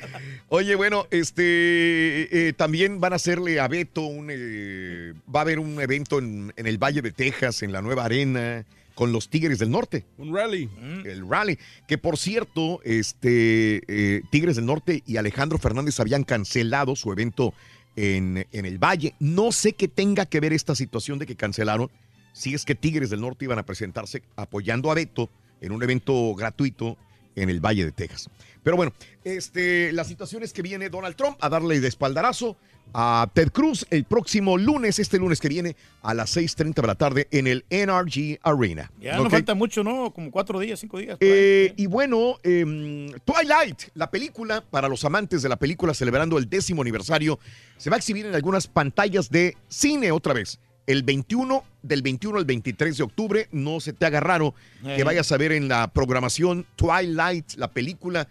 Oye, 0.48 0.76
bueno, 0.76 1.06
este 1.12 2.48
eh, 2.50 2.54
también 2.54 3.00
van 3.00 3.14
a 3.14 3.18
hacerle 3.18 3.60
a 3.60 3.68
Beto 3.68 4.02
un 4.02 4.30
eh, 4.32 5.14
va 5.34 5.40
a 5.40 5.44
haber 5.44 5.60
un 5.60 5.82
evento 5.82 6.20
en, 6.20 6.54
en 6.56 6.68
el 6.68 6.78
Valle 6.78 7.02
de 7.02 7.12
Texas, 7.12 7.62
en 7.64 7.72
la 7.72 7.82
nueva 7.82 8.06
arena, 8.06 8.66
con 9.00 9.14
los 9.14 9.30
Tigres 9.30 9.60
del 9.60 9.72
Norte. 9.72 10.04
Un 10.18 10.36
rally. 10.36 10.70
El 11.06 11.26
rally. 11.26 11.58
Que 11.88 11.98
por 11.98 12.18
cierto, 12.18 12.82
este 12.84 13.82
eh, 13.88 14.24
Tigres 14.30 14.58
del 14.58 14.66
Norte 14.66 15.04
y 15.06 15.16
Alejandro 15.16 15.58
Fernández 15.58 16.02
habían 16.02 16.26
cancelado 16.26 16.98
su 16.98 17.10
evento 17.10 17.54
en, 17.96 18.46
en 18.52 18.66
el 18.66 18.78
Valle. 18.78 19.16
No 19.22 19.54
sé 19.54 19.72
qué 19.72 19.88
tenga 19.88 20.26
que 20.26 20.42
ver 20.42 20.52
esta 20.52 20.76
situación 20.76 21.18
de 21.18 21.26
que 21.26 21.38
cancelaron. 21.38 21.90
Si 22.34 22.54
es 22.54 22.66
que 22.66 22.76
Tigres 22.76 23.10
del 23.10 23.22
Norte 23.22 23.46
iban 23.46 23.58
a 23.58 23.66
presentarse 23.66 24.22
apoyando 24.36 24.92
a 24.92 24.96
Beto 24.96 25.30
en 25.62 25.72
un 25.72 25.82
evento 25.82 26.36
gratuito 26.36 26.98
en 27.38 27.50
el 27.50 27.62
Valle 27.62 27.86
de 27.86 27.94
Texas. 27.94 28.30
Pero 28.64 28.76
bueno, 28.76 28.92
este, 29.24 29.94
la 29.94 30.04
situación 30.04 30.44
es 30.44 30.52
que 30.52 30.62
viene 30.62 30.90
Donald 30.90 31.16
Trump 31.16 31.38
a 31.40 31.48
darle 31.48 31.80
de 31.80 31.88
espaldarazo 31.88 32.58
a 32.94 33.30
Ted 33.34 33.50
Cruz 33.52 33.86
el 33.90 34.04
próximo 34.06 34.58
lunes, 34.58 35.00
este 35.00 35.18
lunes 35.18 35.40
que 35.40 35.50
viene, 35.50 35.76
a 36.02 36.14
las 36.14 36.36
6.30 36.36 36.74
de 36.82 36.88
la 36.88 36.96
tarde 36.96 37.28
en 37.32 37.48
el 37.48 37.66
NRG 37.70 38.40
Arena. 38.42 38.92
Ya 39.00 39.18
no 39.18 39.30
falta 39.30 39.54
mucho, 39.54 39.84
¿no? 39.84 40.12
Como 40.12 40.32
cuatro 40.32 40.60
días, 40.60 40.80
cinco 40.80 40.98
días. 40.98 41.18
Eh, 41.20 41.74
y 41.76 41.86
bueno, 41.86 42.38
em, 42.44 43.12
Twilight, 43.26 43.84
la 43.96 44.10
película, 44.10 44.62
para 44.62 44.88
los 44.88 45.04
amantes 45.06 45.42
de 45.42 45.50
la 45.50 45.58
película 45.58 45.94
celebrando 45.94 46.38
el 46.38 46.50
décimo 46.50 46.82
aniversario, 46.82 47.40
se 47.78 47.90
va 47.90 47.96
a 47.98 48.00
exhibir 48.00 48.26
en 48.26 48.36
algunas 48.36 48.68
pantallas 48.68 49.30
de 49.30 49.56
cine 49.68 50.12
otra 50.12 50.34
vez. 50.34 50.60
El 50.88 51.04
21, 51.04 51.64
del 51.84 52.02
21 52.02 52.40
al 52.40 52.46
23 52.46 52.98
de 52.98 53.04
octubre, 53.04 53.48
no 53.52 53.80
se 53.80 53.94
te 53.94 54.08
haga 54.08 54.20
raro 54.22 54.56
que 54.84 55.02
Eh. 55.02 55.04
vayas 55.04 55.32
a 55.32 55.38
ver 55.38 55.52
en 55.52 55.68
la 55.68 55.88
programación 55.94 56.66
Twilight, 56.76 57.54
la 57.58 57.70
película, 57.70 58.28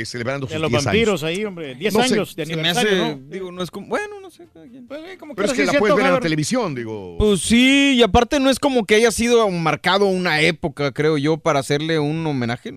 eh, 0.00 0.06
celebrando 0.06 0.46
sus 0.46 0.54
De 0.54 0.58
los 0.58 0.70
10 0.70 0.84
vampiros 0.84 1.22
años. 1.22 1.38
ahí, 1.38 1.44
hombre. 1.44 1.74
10 1.74 1.94
No 1.94 2.02
sé. 2.02 2.14
años 2.14 2.36
de 2.36 2.46
Se 2.46 2.56
me 2.56 2.60
aniversario, 2.68 3.04
hace, 3.04 3.14
¿no? 3.16 3.20
digo, 3.28 3.52
no 3.52 3.62
es 3.62 3.70
como, 3.70 3.86
bueno, 3.88 4.20
no 4.20 4.30
sé. 4.30 4.46
Pues, 4.52 5.00
eh, 5.06 5.16
como 5.18 5.34
Pero 5.34 5.48
es 5.48 5.54
que 5.54 5.64
la 5.66 5.72
puedes 5.78 5.96
ver 5.96 6.06
en 6.06 6.12
la 6.12 6.20
televisión, 6.20 6.74
digo. 6.74 7.16
Pues 7.18 7.40
sí, 7.40 7.94
y 7.96 8.02
aparte 8.02 8.40
no 8.40 8.50
es 8.50 8.58
como 8.58 8.84
que 8.86 8.94
haya 8.96 9.10
sido 9.10 9.48
marcado 9.50 10.06
una 10.06 10.40
época, 10.40 10.92
creo 10.92 11.18
yo, 11.18 11.36
para 11.38 11.60
hacerle 11.60 11.98
un 11.98 12.26
homenaje. 12.26 12.74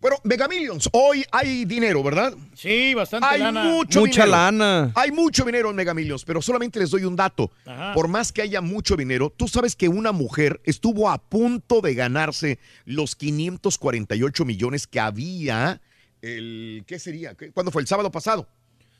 Bueno, 0.00 0.18
Mega 0.22 0.46
Millions, 0.48 0.90
hoy 0.92 1.24
hay 1.32 1.64
dinero, 1.64 2.02
¿verdad? 2.02 2.34
Sí, 2.54 2.92
bastante 2.92 3.26
Hay 3.26 3.40
lana. 3.40 3.64
mucho 3.64 4.00
Mucha 4.00 4.24
dinero. 4.26 4.30
lana. 4.32 4.92
Hay 4.96 5.10
mucho 5.12 5.44
dinero 5.46 5.70
en 5.70 5.76
Mega 5.76 5.94
Millions, 5.94 6.26
pero 6.26 6.42
solamente 6.42 6.78
les 6.78 6.90
doy 6.90 7.06
un 7.06 7.16
dato. 7.16 7.50
Ajá. 7.64 7.94
Por 7.94 8.08
más 8.08 8.30
que 8.30 8.42
haya 8.42 8.60
mucho 8.60 8.96
dinero, 8.96 9.32
tú 9.34 9.48
sabes 9.48 9.74
que 9.74 9.88
una 9.88 10.12
mujer 10.12 10.60
estuvo 10.64 11.08
a 11.08 11.16
punto 11.16 11.80
de 11.80 11.94
ganarse 11.94 12.58
los 12.84 13.16
548 13.16 14.44
millones 14.44 14.86
que 14.86 15.00
había 15.00 15.80
el 16.24 16.84
¿qué 16.86 16.98
sería? 16.98 17.34
¿Qué- 17.34 17.50
¿Cuándo 17.52 17.70
fue 17.72 17.82
el 17.82 17.88
sábado 17.88 18.10
pasado? 18.10 18.48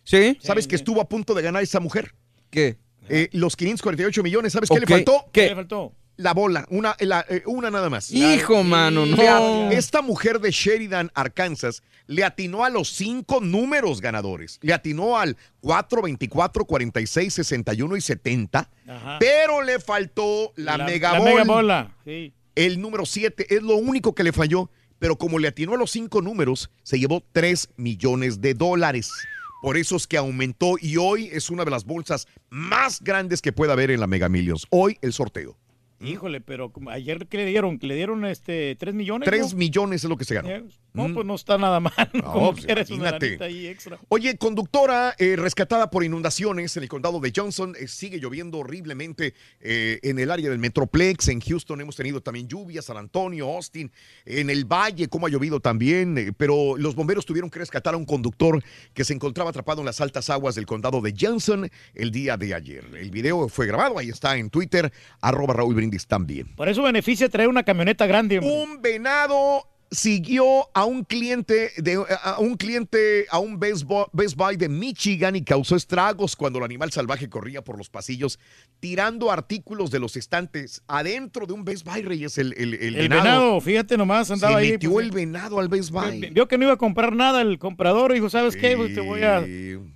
¿Sí? 0.05 0.39
¿Sabes 0.43 0.67
que 0.69 0.77
estuvo 0.77 1.01
a 1.01 1.09
punto 1.09 1.35
de 1.35 1.43
ganar 1.43 1.63
esa 1.63 1.81
mujer? 1.81 2.15
¿Qué? 2.51 2.77
Eh, 3.09 3.29
los 3.33 3.57
548 3.57 4.23
millones, 4.23 4.53
¿sabes 4.53 4.69
qué 4.69 4.75
Ok. 4.77 4.81
le 4.81 4.87
faltó? 4.87 5.25
¿Qué 5.33 5.43
¿Qué? 5.43 5.49
le 5.49 5.55
faltó? 5.55 5.93
La 6.17 6.33
bola, 6.33 6.65
una, 6.71 6.95
la- 7.01 7.27
eh, 7.29 7.43
una 7.47 7.71
nada 7.73 7.91
más. 7.91 8.11
Hijo, 8.13 8.63
mano, 8.63 9.05
no. 9.05 9.71
esta 9.73 10.01
mujer 10.01 10.39
de 10.41 10.53
Sheridan, 10.53 11.11
Arkansas, 11.13 11.83
le 12.07 12.23
atinó 12.23 12.65
a 12.65 12.71
los 12.71 12.89
cinco 12.91 13.41
números 13.41 14.01
ganadores. 14.01 14.61
Le 14.63 14.73
atinó 14.73 15.19
al 15.19 15.37
4, 15.61 16.03
24, 16.03 16.67
46, 16.67 17.35
61 17.35 17.97
y 17.97 18.01
70. 18.01 18.71
Ajá. 18.87 19.17
Pero 19.19 19.61
le 19.63 19.81
faltó 19.81 20.53
la, 20.55 20.79
mega 20.79 21.15
la 21.15 21.19
bola. 21.19 21.31
mega 21.33 21.45
bola. 21.45 21.97
Sí. 22.05 22.33
El 22.55 22.81
número 22.81 23.05
7 23.07 23.47
es 23.57 23.63
lo 23.63 23.75
único 23.77 24.15
que 24.15 24.23
le 24.23 24.33
falló. 24.33 24.71
Pero 25.05 25.19
como 25.19 25.39
le 25.39 25.49
atinó 25.49 25.75
a 25.75 25.77
los 25.77 25.91
cinco 25.91 26.23
números, 26.23 26.71
se 26.83 26.99
llevó 26.99 27.23
3 27.33 27.75
millones 27.77 28.41
de 28.41 28.55
dólares. 28.55 29.13
Por 29.61 29.77
eso 29.77 29.97
es 29.97 30.07
que 30.07 30.17
aumentó 30.17 30.77
y 30.81 30.97
hoy 30.97 31.29
es 31.31 31.51
una 31.51 31.67
de 31.67 31.71
las 31.71 31.85
bolsas 31.85 32.27
más 32.49 33.03
grandes 33.03 33.43
que 33.43 33.53
pueda 33.53 33.75
haber 33.75 33.91
en 33.91 34.01
la 34.01 34.07
Mega 34.07 34.31
Millions. 34.31 34.67
Hoy 34.71 34.97
el 35.03 35.13
sorteo. 35.13 35.59
Híjole, 36.01 36.41
pero 36.41 36.73
ayer 36.91 37.27
¿qué 37.27 37.37
le 37.37 37.45
dieron? 37.45 37.79
¿Que 37.79 37.87
le 37.87 37.97
dieron 37.97 38.25
este 38.25 38.77
3 38.77 38.95
millones? 38.95 39.29
3 39.29 39.53
¿no? 39.53 39.59
millones 39.59 40.05
es 40.05 40.09
lo 40.09 40.17
que 40.17 40.25
se 40.25 40.37
ganó. 40.37 40.49
No, 40.95 41.09
Mm. 41.09 41.15
pues 41.15 41.27
no 41.27 41.35
está 41.35 41.59
nada 41.59 41.81
mal. 41.81 41.93
¿no? 42.15 42.53
Pues, 42.55 42.65
imagínate. 42.89 43.37
ahí 43.43 43.67
extra. 43.67 43.99
Oye, 44.09 44.37
conductora 44.39 45.15
eh, 45.19 45.35
rescatada 45.37 45.91
por 45.91 46.05
inundaciones 46.05 46.77
en 46.77 46.85
el 46.85 46.89
condado 46.89 47.19
de 47.21 47.33
Johnson. 47.35 47.75
Eh, 47.79 47.89
sigue 47.89 48.19
lloviendo 48.21 48.59
horriblemente 48.59 49.35
eh, 49.61 49.99
en 50.03 50.21
el 50.21 50.31
área 50.31 50.49
del 50.51 50.61
Metroplex. 50.61 51.27
En 51.29 51.41
Houston 51.41 51.81
hemos 51.81 51.97
tenido 51.97 52.21
también 52.21 52.47
lluvias, 52.47 52.85
San 52.85 52.97
Antonio, 52.97 53.49
Austin. 53.53 53.91
En 54.25 54.51
el 54.51 54.65
Valle, 54.65 55.09
como 55.09 55.27
ha 55.27 55.31
llovido 55.31 55.59
también. 55.61 56.33
pero 56.39 56.77
los 56.79 56.95
bomberos 56.95 57.27
tuvieron 57.27 57.51
que 57.51 57.59
rescatar 57.59 57.95
a 57.95 57.97
un 57.97 58.05
conductor 58.07 58.63
que 58.95 59.03
se 59.05 59.13
encontraba 59.15 59.51
atrapado 59.51 59.81
en 59.81 59.87
las 59.87 60.01
altas 60.01 60.31
aguas 60.31 60.55
del 60.55 60.65
condado 60.67 61.01
de 61.01 61.13
Johnson 61.19 61.69
el 61.95 62.11
día 62.13 62.37
de 62.37 62.55
ayer. 62.55 62.85
El 62.97 63.11
video 63.11 63.49
fue 63.49 63.67
grabado, 63.67 63.99
ahí 63.99 64.11
está 64.11 64.37
en 64.37 64.49
Twitter, 64.49 64.93
arroba 65.21 65.55
Raúl 65.55 65.75
Brindis 65.75 66.07
también. 66.07 66.55
Por 66.55 66.69
eso 66.69 66.83
beneficia 66.85 67.29
traer 67.29 67.49
una 67.49 67.65
camioneta 67.65 68.07
grande. 68.07 68.39
hombre. 68.39 68.55
Un 68.55 68.81
venado 68.81 69.67
siguió 69.95 70.69
a 70.75 70.85
un 70.85 71.05
cliente 71.05 71.71
de 71.77 71.99
a 72.23 72.39
un 72.39 72.57
cliente 72.57 73.27
a 73.31 73.39
un 73.39 73.59
Best 73.59 73.85
Buy, 73.85 74.05
Best 74.13 74.37
Buy 74.37 74.57
de 74.57 74.69
Michigan 74.69 75.37
y 75.37 75.43
causó 75.43 75.77
estragos 75.77 76.37
cuando 76.37 76.59
el 76.59 76.65
animal 76.65 76.93
salvaje 76.93 77.29
corría 77.29 77.63
por 77.63 77.79
los 77.79 77.89
pasillos 77.89 78.39
tirando 78.81 79.31
artículos 79.31 79.91
de 79.91 79.99
los 80.01 80.17
estantes 80.17 80.83
adentro 80.89 81.47
de 81.47 81.53
un 81.55 81.65
Best 81.65 81.87
Buy 81.87 82.03
Reyes 82.03 82.37
el, 82.39 82.53
el, 82.59 82.75
el 82.75 82.97
El 82.97 83.09
venado, 83.09 83.61
fíjate 83.61 83.97
nomás, 83.97 84.31
andaba 84.31 84.55
se 84.55 84.61
ahí. 84.61 84.71
metió 84.73 84.91
pues, 84.93 85.07
el 85.07 85.13
venado 85.13 85.59
al 85.61 85.69
Best 85.69 85.91
Buy 85.91 86.21
vi- 86.21 86.31
Vio 86.31 86.49
que 86.49 86.59
no 86.59 86.65
iba 86.65 86.75
a 86.75 86.79
comprar 86.79 87.15
nada 87.15 87.41
el 87.43 87.59
comprador 87.59 88.11
y 88.11 88.15
dijo, 88.15 88.29
¿sabes 88.31 88.57
qué? 88.57 88.77
Pues 88.77 88.95
te 88.95 89.01
voy 89.01 89.23
a 89.23 89.45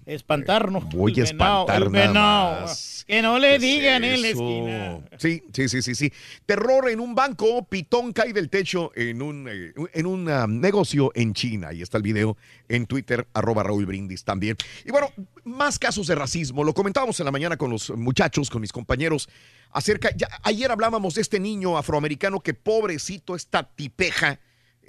espantar, 0.07 0.71
¿no? 0.71 0.81
Voy 0.81 1.13
El 1.13 1.21
a 1.21 1.25
espantar 1.25 1.83
el 1.83 1.93
nada 1.93 2.07
venado. 2.09 2.61
más. 2.63 3.05
Que 3.07 3.23
no 3.23 3.39
le 3.39 3.49
¿Qué 3.49 3.55
es 3.57 3.61
digan 3.63 4.05
en 4.05 4.21
la 4.23 4.29
esquina. 4.29 5.01
Sí, 5.17 5.43
sí, 5.53 5.69
sí, 5.71 5.81
sí, 5.81 5.95
sí. 5.95 6.13
Terror 6.45 6.91
en 6.91 7.01
un 7.01 7.15
banco, 7.15 7.65
pitón 7.67 8.13
cae 8.13 8.35
del 8.35 8.51
techo 8.51 8.93
en 8.95 9.23
un, 9.23 9.49
eh, 9.49 9.73
en 9.95 10.07
un 10.07 10.29
ah, 10.29 10.47
negocio 10.47 11.11
en 11.15 11.35
China. 11.35 11.69
Ahí 11.69 11.83
está 11.83 11.97
el 11.97 12.03
video 12.03 12.37
en 12.69 12.87
Twitter, 12.87 13.27
arroba 13.35 13.63
Raúl 13.63 13.87
Brindis 13.87 14.25
también. 14.25 14.57
Y 14.85 14.91
bueno, 14.91 15.11
más 15.45 15.79
casos 15.79 16.07
de 16.07 16.15
racismo. 16.15 16.65
Lo 16.65 16.75
comentábamos 16.75 17.19
en 17.21 17.27
la 17.27 17.33
mañana 17.33 17.57
con 17.57 17.71
los 17.71 17.91
muchachos, 17.91 18.51
con 18.51 18.61
mis 18.61 18.73
compañeros, 18.73 19.29
acerca, 19.73 20.11
ya, 20.17 20.29
ayer 20.43 20.71
hablábamos 20.71 21.15
de 21.15 21.23
este 21.23 21.41
niño 21.41 21.77
afroamericano 21.77 22.41
que 22.41 22.55
pobrecito, 22.55 23.35
esta 23.35 23.63
tipeja, 23.63 24.41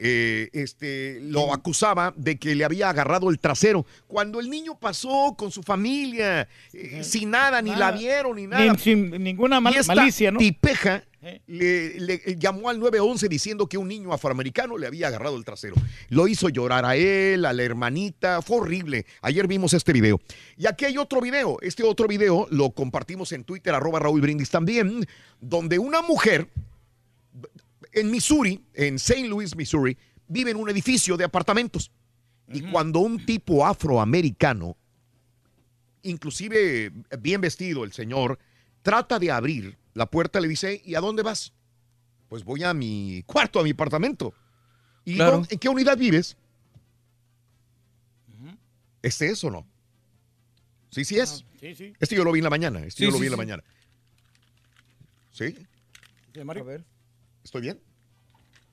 eh, 0.02 0.50
este, 0.54 1.20
lo 1.22 1.54
acusaba 1.54 2.14
de 2.16 2.38
que 2.38 2.56
le 2.56 2.64
había 2.64 2.90
agarrado 2.90 3.30
el 3.30 3.38
trasero. 3.40 3.86
Cuando 4.08 4.40
el 4.40 4.50
niño 4.50 4.80
pasó 4.80 5.36
con 5.38 5.52
su 5.52 5.62
familia, 5.62 6.48
eh, 6.74 7.04
sin 7.04 7.32
nada, 7.32 7.62
ni 7.62 7.76
la 7.76 7.92
vieron, 7.92 8.38
ni 8.38 8.48
nada. 8.48 8.72
Ni- 8.74 8.80
sin 8.80 9.12
ninguna 9.24 9.60
mal- 9.60 9.74
Y 9.74 9.78
esta 9.78 9.94
malicia, 9.96 10.32
¿no? 10.32 10.40
tipeja 10.40 11.04
le, 11.48 12.00
le 12.00 12.22
llamó 12.38 12.70
al 12.70 12.80
911 12.80 13.28
diciendo 13.28 13.68
que 13.68 13.78
un 13.78 13.90
niño 13.90 14.14
afroamericano 14.14 14.78
le 14.78 14.88
había 14.88 15.08
agarrado 15.10 15.36
el 15.36 15.44
trasero. 15.44 15.76
Lo 16.08 16.30
hizo 16.30 16.48
llorar 16.48 16.86
a 16.86 16.96
él, 16.96 17.44
a 17.44 17.52
la 17.52 17.62
hermanita. 17.62 18.42
Fue 18.42 18.56
horrible. 18.58 19.06
Ayer 19.22 19.46
vimos 19.46 19.74
este 19.74 19.92
video. 19.92 20.22
Y 20.56 20.66
aquí 20.66 20.86
hay 20.86 20.98
otro 20.98 21.20
video. 21.20 21.58
Este 21.62 21.84
otro 21.84 22.08
video 22.08 22.48
lo 22.52 22.70
compartimos 22.72 23.34
en 23.34 23.44
Twitter, 23.44 23.76
arroba 23.76 24.00
Raúl 24.00 24.22
Brindis 24.22 24.50
también, 24.50 25.06
donde 25.42 25.78
una 25.78 26.02
mujer 26.02 26.48
en 28.00 28.12
Missouri, 28.12 28.64
en 28.74 28.96
St. 28.96 29.28
Louis, 29.28 29.56
Missouri, 29.56 29.98
vive 30.28 30.52
en 30.52 30.58
un 30.58 30.70
edificio 30.70 31.18
de 31.18 31.24
apartamentos. 31.26 31.92
Y 32.52 32.62
cuando 32.62 33.00
un 33.00 33.26
tipo 33.26 33.66
afroamericano, 33.66 34.76
inclusive 36.02 36.92
bien 37.20 37.42
vestido 37.42 37.84
el 37.84 37.92
señor, 37.94 38.40
trata 38.82 39.20
de 39.20 39.32
abrir 39.32 39.78
la 39.94 40.06
puerta, 40.10 40.40
le 40.40 40.48
dice, 40.48 40.82
¿y 40.84 40.96
a 40.96 41.00
dónde 41.02 41.22
vas? 41.24 41.54
Pues 42.28 42.44
voy 42.44 42.64
a 42.64 42.74
mi 42.74 43.24
cuarto, 43.26 43.60
a 43.60 43.64
mi 43.64 43.72
apartamento. 43.72 44.34
¿Y 45.06 45.16
Claro. 45.16 45.32
dónde- 45.34 45.48
en 45.52 45.60
qué 45.60 45.70
unidad 45.70 45.98
vives? 45.98 46.38
¿Este 49.02 49.28
es 49.30 49.44
o 49.44 49.50
no? 49.50 49.66
Sí, 50.92 51.06
sí 51.06 51.18
es. 51.20 51.46
Sí, 51.60 51.74
sí. 51.76 51.94
Este 52.00 52.16
yo 52.16 52.24
lo 52.24 52.32
vi 52.32 52.40
en 52.40 52.44
la 52.44 52.50
mañana. 52.50 52.80
Este 52.80 53.00
Sí, 53.00 53.04
yo 53.06 53.12
lo 53.12 53.16
sí, 53.18 53.22
vi 53.22 53.26
en 53.28 53.32
la 53.32 53.36
sí. 53.36 53.40
mañana. 53.42 53.64
¿Sí? 55.32 55.56
Sí, 56.34 56.44
Mario. 56.44 56.64
A 56.64 56.66
ver. 56.68 56.86
¿Estoy 57.44 57.62
bien? 57.62 57.80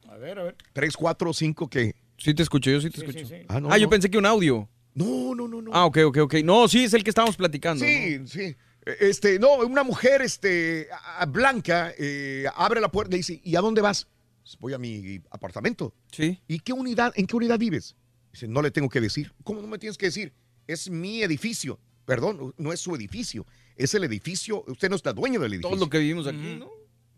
A 0.08 0.16
ver, 0.16 0.38
a 0.38 0.44
ver. 0.44 0.56
¿Tres, 0.72 0.96
cuatro, 0.96 1.32
cinco 1.32 1.68
qué? 1.68 1.94
Sí 2.18 2.34
te 2.34 2.42
escucho, 2.42 2.70
yo 2.70 2.80
sí 2.80 2.90
te 2.90 3.00
Sí, 3.00 3.06
escucho. 3.06 3.26
sí, 3.26 3.34
sí. 3.40 3.46
Ah, 3.48 3.60
no, 3.60 3.70
ah, 3.70 3.76
yo 3.78 3.84
no. 3.84 3.90
pensé 3.90 4.10
que 4.10 4.18
un 4.18 4.26
audio. 4.26 4.68
No, 4.94 5.34
no, 5.34 5.46
no, 5.46 5.60
no. 5.60 5.70
Ah, 5.74 5.84
ok, 5.84 5.98
ok, 6.06 6.16
ok. 6.22 6.34
No, 6.44 6.66
sí, 6.68 6.84
es 6.84 6.94
el 6.94 7.04
que 7.04 7.10
estábamos 7.10 7.36
platicando. 7.36 7.84
Sí, 7.84 8.18
¿no? 8.20 8.26
sí. 8.26 8.56
Este, 9.00 9.38
no, 9.38 9.56
una 9.56 9.82
mujer 9.82 10.22
este, 10.22 10.88
a- 10.92 11.22
a- 11.22 11.26
blanca 11.26 11.92
eh, 11.98 12.44
abre 12.54 12.80
la 12.80 12.90
puerta 12.90 13.16
y 13.16 13.18
dice, 13.18 13.40
¿y 13.44 13.56
a 13.56 13.60
dónde 13.60 13.80
vas? 13.82 14.06
"Pues 14.42 14.56
Voy 14.60 14.72
a 14.74 14.78
mi 14.78 15.20
apartamento. 15.30 15.92
Sí. 16.12 16.40
¿Y 16.46 16.60
qué 16.60 16.72
unidad, 16.72 17.12
en 17.16 17.26
qué 17.26 17.36
unidad 17.36 17.58
vives? 17.58 17.96
Dice, 18.32 18.46
no 18.48 18.62
le 18.62 18.70
tengo 18.70 18.88
que 18.88 19.00
decir. 19.00 19.32
¿Cómo 19.44 19.60
no 19.60 19.66
me 19.66 19.78
tienes 19.78 19.98
que 19.98 20.06
decir? 20.06 20.32
Es 20.68 20.88
mi 20.88 21.22
edificio. 21.22 21.78
Perdón, 22.04 22.54
no 22.56 22.72
es 22.72 22.78
su 22.80 22.94
edificio. 22.94 23.44
Es 23.76 23.92
el 23.94 24.04
edificio. 24.04 24.64
Usted 24.68 24.88
no 24.88 24.94
está 24.96 25.12
dueño 25.12 25.40
del 25.40 25.54
edificio. 25.54 25.70
Todo 25.76 25.84
lo 25.84 25.90
que 25.90 25.98
vivimos 25.98 26.26
aquí, 26.28 26.56
¿no? 26.58 26.70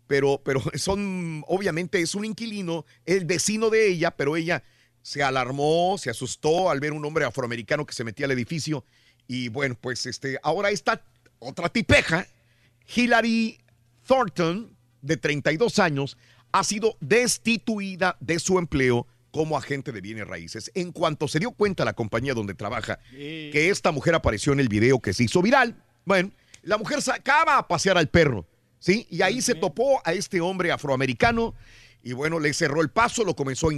Pero, 0.09 0.41
pero 0.43 0.61
son, 0.73 1.43
obviamente 1.47 2.01
es 2.01 2.15
un 2.15 2.25
inquilino, 2.25 2.83
el 3.05 3.25
vecino 3.25 3.69
de 3.69 3.87
ella, 3.87 4.11
pero 4.11 4.35
ella 4.35 4.63
se 5.03 5.21
alarmó, 5.21 5.97
se 5.99 6.09
asustó 6.09 6.71
al 6.71 6.79
ver 6.79 6.93
un 6.93 7.05
hombre 7.05 7.25
afroamericano 7.25 7.85
que 7.85 7.93
se 7.93 8.03
metía 8.03 8.25
al 8.25 8.31
edificio. 8.31 8.83
Y 9.27 9.49
bueno, 9.49 9.77
pues 9.79 10.07
este, 10.07 10.39
ahora 10.41 10.71
esta 10.71 11.05
otra 11.37 11.69
tipeja, 11.69 12.25
Hillary 12.93 13.59
Thornton, 14.07 14.75
de 15.01 15.15
32 15.15 15.77
años, 15.77 16.17
ha 16.51 16.63
sido 16.63 16.97
destituida 16.99 18.17
de 18.19 18.39
su 18.39 18.57
empleo 18.57 19.05
como 19.29 19.55
agente 19.55 19.91
de 19.91 20.01
bienes 20.01 20.27
raíces. 20.27 20.71
En 20.73 20.91
cuanto 20.91 21.27
se 21.27 21.37
dio 21.37 21.51
cuenta 21.51 21.85
la 21.85 21.93
compañía 21.93 22.33
donde 22.33 22.55
trabaja 22.55 22.97
que 23.11 23.69
esta 23.69 23.91
mujer 23.91 24.15
apareció 24.15 24.53
en 24.53 24.59
el 24.59 24.69
video 24.69 24.99
que 24.99 25.13
se 25.13 25.25
hizo 25.25 25.43
viral, 25.43 25.75
bueno, 26.03 26.31
la 26.63 26.79
mujer 26.79 27.03
sacaba 27.03 27.59
a 27.59 27.67
pasear 27.67 27.99
al 27.99 28.09
perro, 28.09 28.47
¿sí? 28.79 29.07
Y 29.09 29.21
ahí 29.21 29.41
se 29.41 29.55
topó 29.55 30.01
a 30.03 30.13
este 30.13 30.41
hombre 30.41 30.71
afroamericano 30.71 31.53
y 32.01 32.13
bueno, 32.13 32.39
le 32.39 32.53
cerró 32.53 32.81
el 32.81 32.89
paso, 32.89 33.23
lo 33.23 33.35
comenzó 33.35 33.69
a 33.69 33.73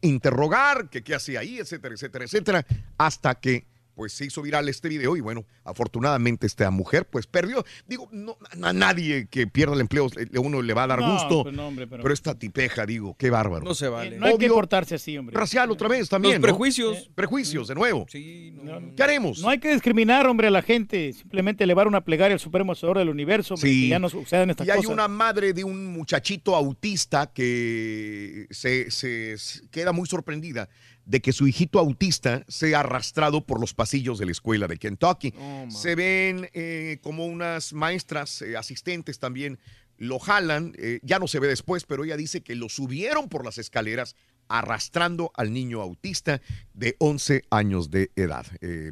interrogar, 0.00 0.88
que 0.88 1.02
qué 1.02 1.14
hacía 1.14 1.40
ahí, 1.40 1.58
etcétera, 1.58 1.94
etcétera, 1.94 2.24
etcétera, 2.24 2.66
hasta 2.96 3.34
que 3.34 3.66
pues 3.94 4.12
se 4.12 4.26
hizo 4.26 4.42
viral 4.42 4.68
este 4.68 4.88
video 4.88 5.16
y 5.16 5.20
bueno, 5.20 5.44
afortunadamente 5.64 6.46
esta 6.46 6.70
mujer 6.70 7.06
pues 7.06 7.26
perdió. 7.26 7.64
Digo, 7.86 8.08
no, 8.12 8.36
a 8.62 8.72
nadie 8.72 9.26
que 9.28 9.46
pierda 9.46 9.74
el 9.74 9.80
empleo 9.80 10.08
uno 10.36 10.62
le 10.62 10.74
va 10.74 10.84
a 10.84 10.86
dar 10.86 11.00
gusto. 11.00 11.44
Pues 11.44 11.88
pero... 11.88 12.12
esta 12.12 12.34
tipeja, 12.38 12.86
digo, 12.86 13.16
qué 13.18 13.30
bárbaro. 13.30 13.64
No 13.64 13.74
se 13.74 13.88
vale. 13.88 14.18
no 14.18 14.26
hay 14.26 14.38
que 14.38 14.48
portarse 14.48 14.96
así, 14.96 15.16
hombre. 15.16 15.36
Racial 15.36 15.70
otra 15.70 15.88
vez 15.88 16.08
también. 16.08 16.34
Los 16.34 16.42
prejuicios. 16.42 17.10
Prejuicios, 17.14 17.68
de 17.68 17.74
nuevo. 17.74 18.06
Sí, 18.08 18.54
¿Qué 18.96 19.02
haremos? 19.02 19.40
No 19.40 19.48
hay 19.48 19.58
que 19.58 19.72
discriminar, 19.72 20.26
hombre, 20.26 20.48
a 20.48 20.50
la 20.50 20.62
gente. 20.62 21.12
Simplemente 21.12 21.64
elevar 21.64 21.86
una 21.86 22.02
plegaria 22.02 22.34
al 22.34 22.40
Supremo 22.40 22.74
Senador 22.74 22.98
del 22.98 23.08
Universo. 23.08 23.56
Sí. 23.56 23.88
ya 23.88 23.98
no 23.98 24.08
sucedan 24.08 24.50
estas 24.50 24.66
y 24.66 24.70
hay 24.70 24.86
una 24.86 25.08
madre 25.08 25.52
de 25.52 25.64
un 25.64 25.86
muchachito 25.86 26.54
autista 26.56 27.32
que 27.32 28.46
se, 28.50 28.90
se 28.90 29.36
queda 29.70 29.92
muy 29.92 30.06
sorprendida 30.06 30.68
de 31.06 31.20
que 31.20 31.32
su 31.32 31.46
hijito 31.46 31.78
autista 31.78 32.44
sea 32.48 32.80
arrastrado 32.80 33.44
por 33.44 33.60
los 33.60 33.74
pasillos 33.74 34.18
de 34.18 34.26
la 34.26 34.32
escuela 34.32 34.66
de 34.66 34.78
Kentucky. 34.78 35.34
Oh, 35.38 35.66
Se 35.70 35.94
ven 35.94 36.48
eh, 36.52 36.98
como 37.02 37.26
unas 37.26 37.72
maestras 37.72 38.42
eh, 38.42 38.56
asistentes 38.56 39.18
también 39.18 39.58
lo 39.96 40.18
jalan, 40.18 40.74
eh, 40.76 40.98
ya 41.02 41.18
no 41.18 41.28
se 41.28 41.38
ve 41.38 41.46
después, 41.46 41.84
pero 41.84 42.04
ella 42.04 42.16
dice 42.16 42.42
que 42.42 42.56
lo 42.56 42.68
subieron 42.68 43.28
por 43.28 43.44
las 43.44 43.58
escaleras 43.58 44.16
arrastrando 44.48 45.30
al 45.34 45.52
niño 45.52 45.80
autista 45.80 46.40
de 46.74 46.96
11 46.98 47.44
años 47.50 47.90
de 47.90 48.10
edad. 48.14 48.44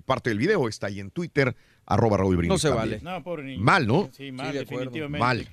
parte 0.06 0.30
del 0.30 0.38
video 0.38 0.68
está 0.68 0.86
ahí 0.86 1.00
en 1.00 1.10
Twitter 1.10 1.54
arroba 1.86 2.16
Raúl 2.16 2.36
Brindis. 2.36 2.48
No 2.48 2.58
se 2.58 2.74
vale. 2.74 3.00
No, 3.02 3.22
pobre 3.22 3.44
niño. 3.44 3.62
Mal, 3.62 3.86
¿no? 3.86 4.10
Sí, 4.16 4.32
mal, 4.32 4.52
definitivamente. 4.52 5.18
Mal. 5.18 5.48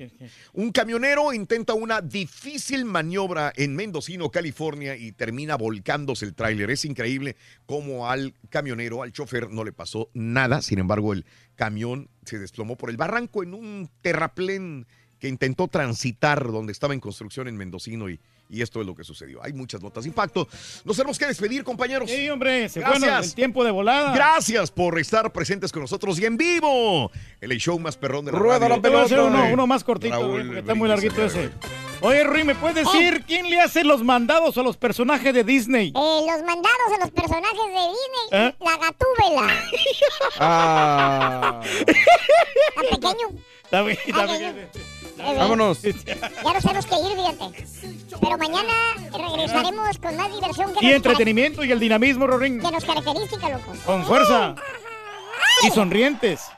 Un 0.53 0.71
camionero 0.71 1.33
intenta 1.33 1.73
una 1.73 2.01
difícil 2.01 2.85
maniobra 2.85 3.51
en 3.55 3.75
Mendocino, 3.75 4.29
California, 4.29 4.95
y 4.95 5.11
termina 5.11 5.55
volcándose 5.55 6.25
el 6.25 6.33
tráiler. 6.33 6.71
Es 6.71 6.85
increíble 6.85 7.35
cómo 7.65 8.09
al 8.09 8.33
camionero, 8.49 9.03
al 9.03 9.11
chofer, 9.11 9.49
no 9.49 9.63
le 9.63 9.73
pasó 9.73 10.09
nada. 10.13 10.61
Sin 10.61 10.79
embargo, 10.79 11.13
el 11.13 11.25
camión 11.55 12.09
se 12.25 12.39
desplomó 12.39 12.77
por 12.77 12.89
el 12.89 12.97
barranco 12.97 13.43
en 13.43 13.53
un 13.53 13.89
terraplén 14.01 14.87
que 15.19 15.27
intentó 15.27 15.67
transitar 15.67 16.51
donde 16.51 16.71
estaba 16.71 16.93
en 16.93 16.99
construcción 16.99 17.47
en 17.47 17.57
Mendocino 17.57 18.09
y 18.09 18.19
y 18.49 18.61
esto 18.61 18.81
es 18.81 18.87
lo 18.87 18.95
que 18.95 19.03
sucedió. 19.03 19.43
Hay 19.43 19.53
muchas 19.53 19.81
notas 19.81 20.03
de 20.03 20.09
impacto. 20.09 20.47
Nos 20.83 20.97
tenemos 20.97 21.17
que 21.19 21.27
despedir, 21.27 21.63
compañeros. 21.63 22.09
Sí, 22.09 22.29
hombre, 22.29 22.67
se 22.67 22.79
Gracias. 22.79 23.27
el 23.27 23.35
tiempo 23.35 23.63
de 23.63 23.71
volada. 23.71 24.13
Gracias 24.13 24.71
por 24.71 24.97
estar 24.99 25.31
presentes 25.31 25.71
con 25.71 25.83
nosotros 25.83 26.19
y 26.19 26.25
en 26.25 26.35
vivo. 26.35 27.11
El 27.39 27.55
show 27.59 27.77
más 27.79 27.95
perrón 27.95 28.25
de 28.25 28.31
la 28.31 28.39
Rueda 28.39 28.59
radio. 28.59 28.75
la 28.75 28.81
pelota. 28.81 29.23
Uno, 29.23 29.49
uno, 29.53 29.67
más 29.67 29.83
cortito, 29.83 30.19
porque 30.19 30.59
está 30.59 30.73
muy 30.73 30.89
larguito 30.89 31.23
ese. 31.23 31.51
Oye, 32.01 32.23
Rui, 32.23 32.45
¿me 32.45 32.55
puedes 32.55 32.75
decir 32.75 33.23
quién 33.27 33.49
le 33.49 33.59
hace 33.59 33.83
los 33.83 34.03
mandados 34.03 34.57
a 34.57 34.63
los 34.63 34.77
personajes 34.77 35.33
de 35.33 35.43
Disney? 35.43 35.89
Eh, 35.89 35.91
los 35.93 36.43
mandados 36.45 36.93
a 36.95 36.99
los 37.01 37.11
personajes 37.11 37.57
de 37.57 37.81
Disney, 37.81 38.47
¿Eh? 38.47 38.55
la 38.61 38.77
gatúbela. 38.77 39.53
ah. 40.39 41.61
Está 41.65 42.81
pequeño. 42.89 43.27
Está 43.63 43.81
bien, 43.83 43.97
está 44.07 44.25
Vámonos. 45.19 45.81
Ya 45.81 46.53
nos 46.53 46.63
tenemos 46.63 46.85
que 46.85 46.95
ir, 46.95 47.15
fíjate. 47.15 47.65
Pero 48.21 48.37
mañana 48.37 48.73
regresaremos 49.11 49.97
con 49.99 50.15
más 50.15 50.33
diversión. 50.33 50.73
Que 50.73 50.85
y 50.85 50.91
entretenimiento 50.91 51.63
y 51.63 51.71
el 51.71 51.79
dinamismo, 51.79 52.27
Rorín. 52.27 52.59
Que 52.59 52.71
nos 52.71 52.85
caracteriza, 52.85 53.49
loco. 53.49 53.73
Con 53.85 54.03
fuerza. 54.03 54.55
Y 55.63 55.69
sonrientes. 55.71 56.51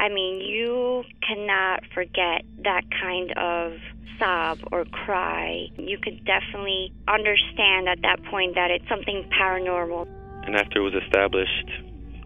I 0.00 0.08
mean, 0.10 0.40
you 0.40 1.04
cannot 1.26 1.84
forget 1.92 2.44
that 2.62 2.84
kind 2.90 3.32
of 3.36 3.72
sob 4.18 4.58
or 4.72 4.84
cry. 4.86 5.68
You 5.76 5.98
could 5.98 6.24
definitely 6.24 6.92
understand 7.06 7.88
at 7.88 8.00
that 8.02 8.22
point 8.30 8.54
that 8.54 8.70
it's 8.70 8.88
something 8.88 9.28
paranormal. 9.38 10.06
And 10.46 10.56
after 10.56 10.78
it 10.78 10.82
was 10.82 10.94
established 10.94 11.87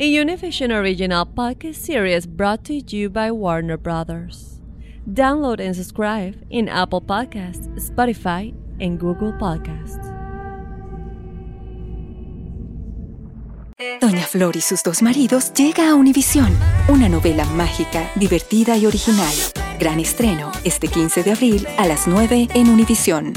a 0.00 0.02
Univision 0.02 0.72
original 0.72 1.26
podcast 1.26 1.74
series 1.74 2.26
brought 2.26 2.64
to 2.64 2.72
you 2.72 3.10
by 3.10 3.30
Warner 3.30 3.76
Brothers. 3.76 4.58
Download 5.06 5.60
and 5.60 5.76
subscribe 5.76 6.42
in 6.48 6.70
Apple 6.70 7.02
Podcasts, 7.02 7.68
Spotify, 7.76 8.54
and 8.80 8.98
Google 8.98 9.34
Podcasts. 9.34 10.00
Doña 14.00 14.24
Flor 14.24 14.56
y 14.56 14.62
sus 14.62 14.82
dos 14.82 15.02
maridos 15.02 15.52
llega 15.52 15.90
a 15.90 15.94
Univisión, 15.94 16.48
una 16.88 17.10
novela 17.10 17.44
mágica, 17.44 18.10
divertida 18.14 18.78
y 18.78 18.86
original. 18.86 19.34
Gran 19.78 20.00
estreno 20.00 20.50
este 20.64 20.88
15 20.88 21.24
de 21.24 21.32
abril 21.32 21.66
a 21.76 21.86
las 21.86 22.08
9 22.08 22.48
en 22.54 22.70
Univisión. 22.70 23.34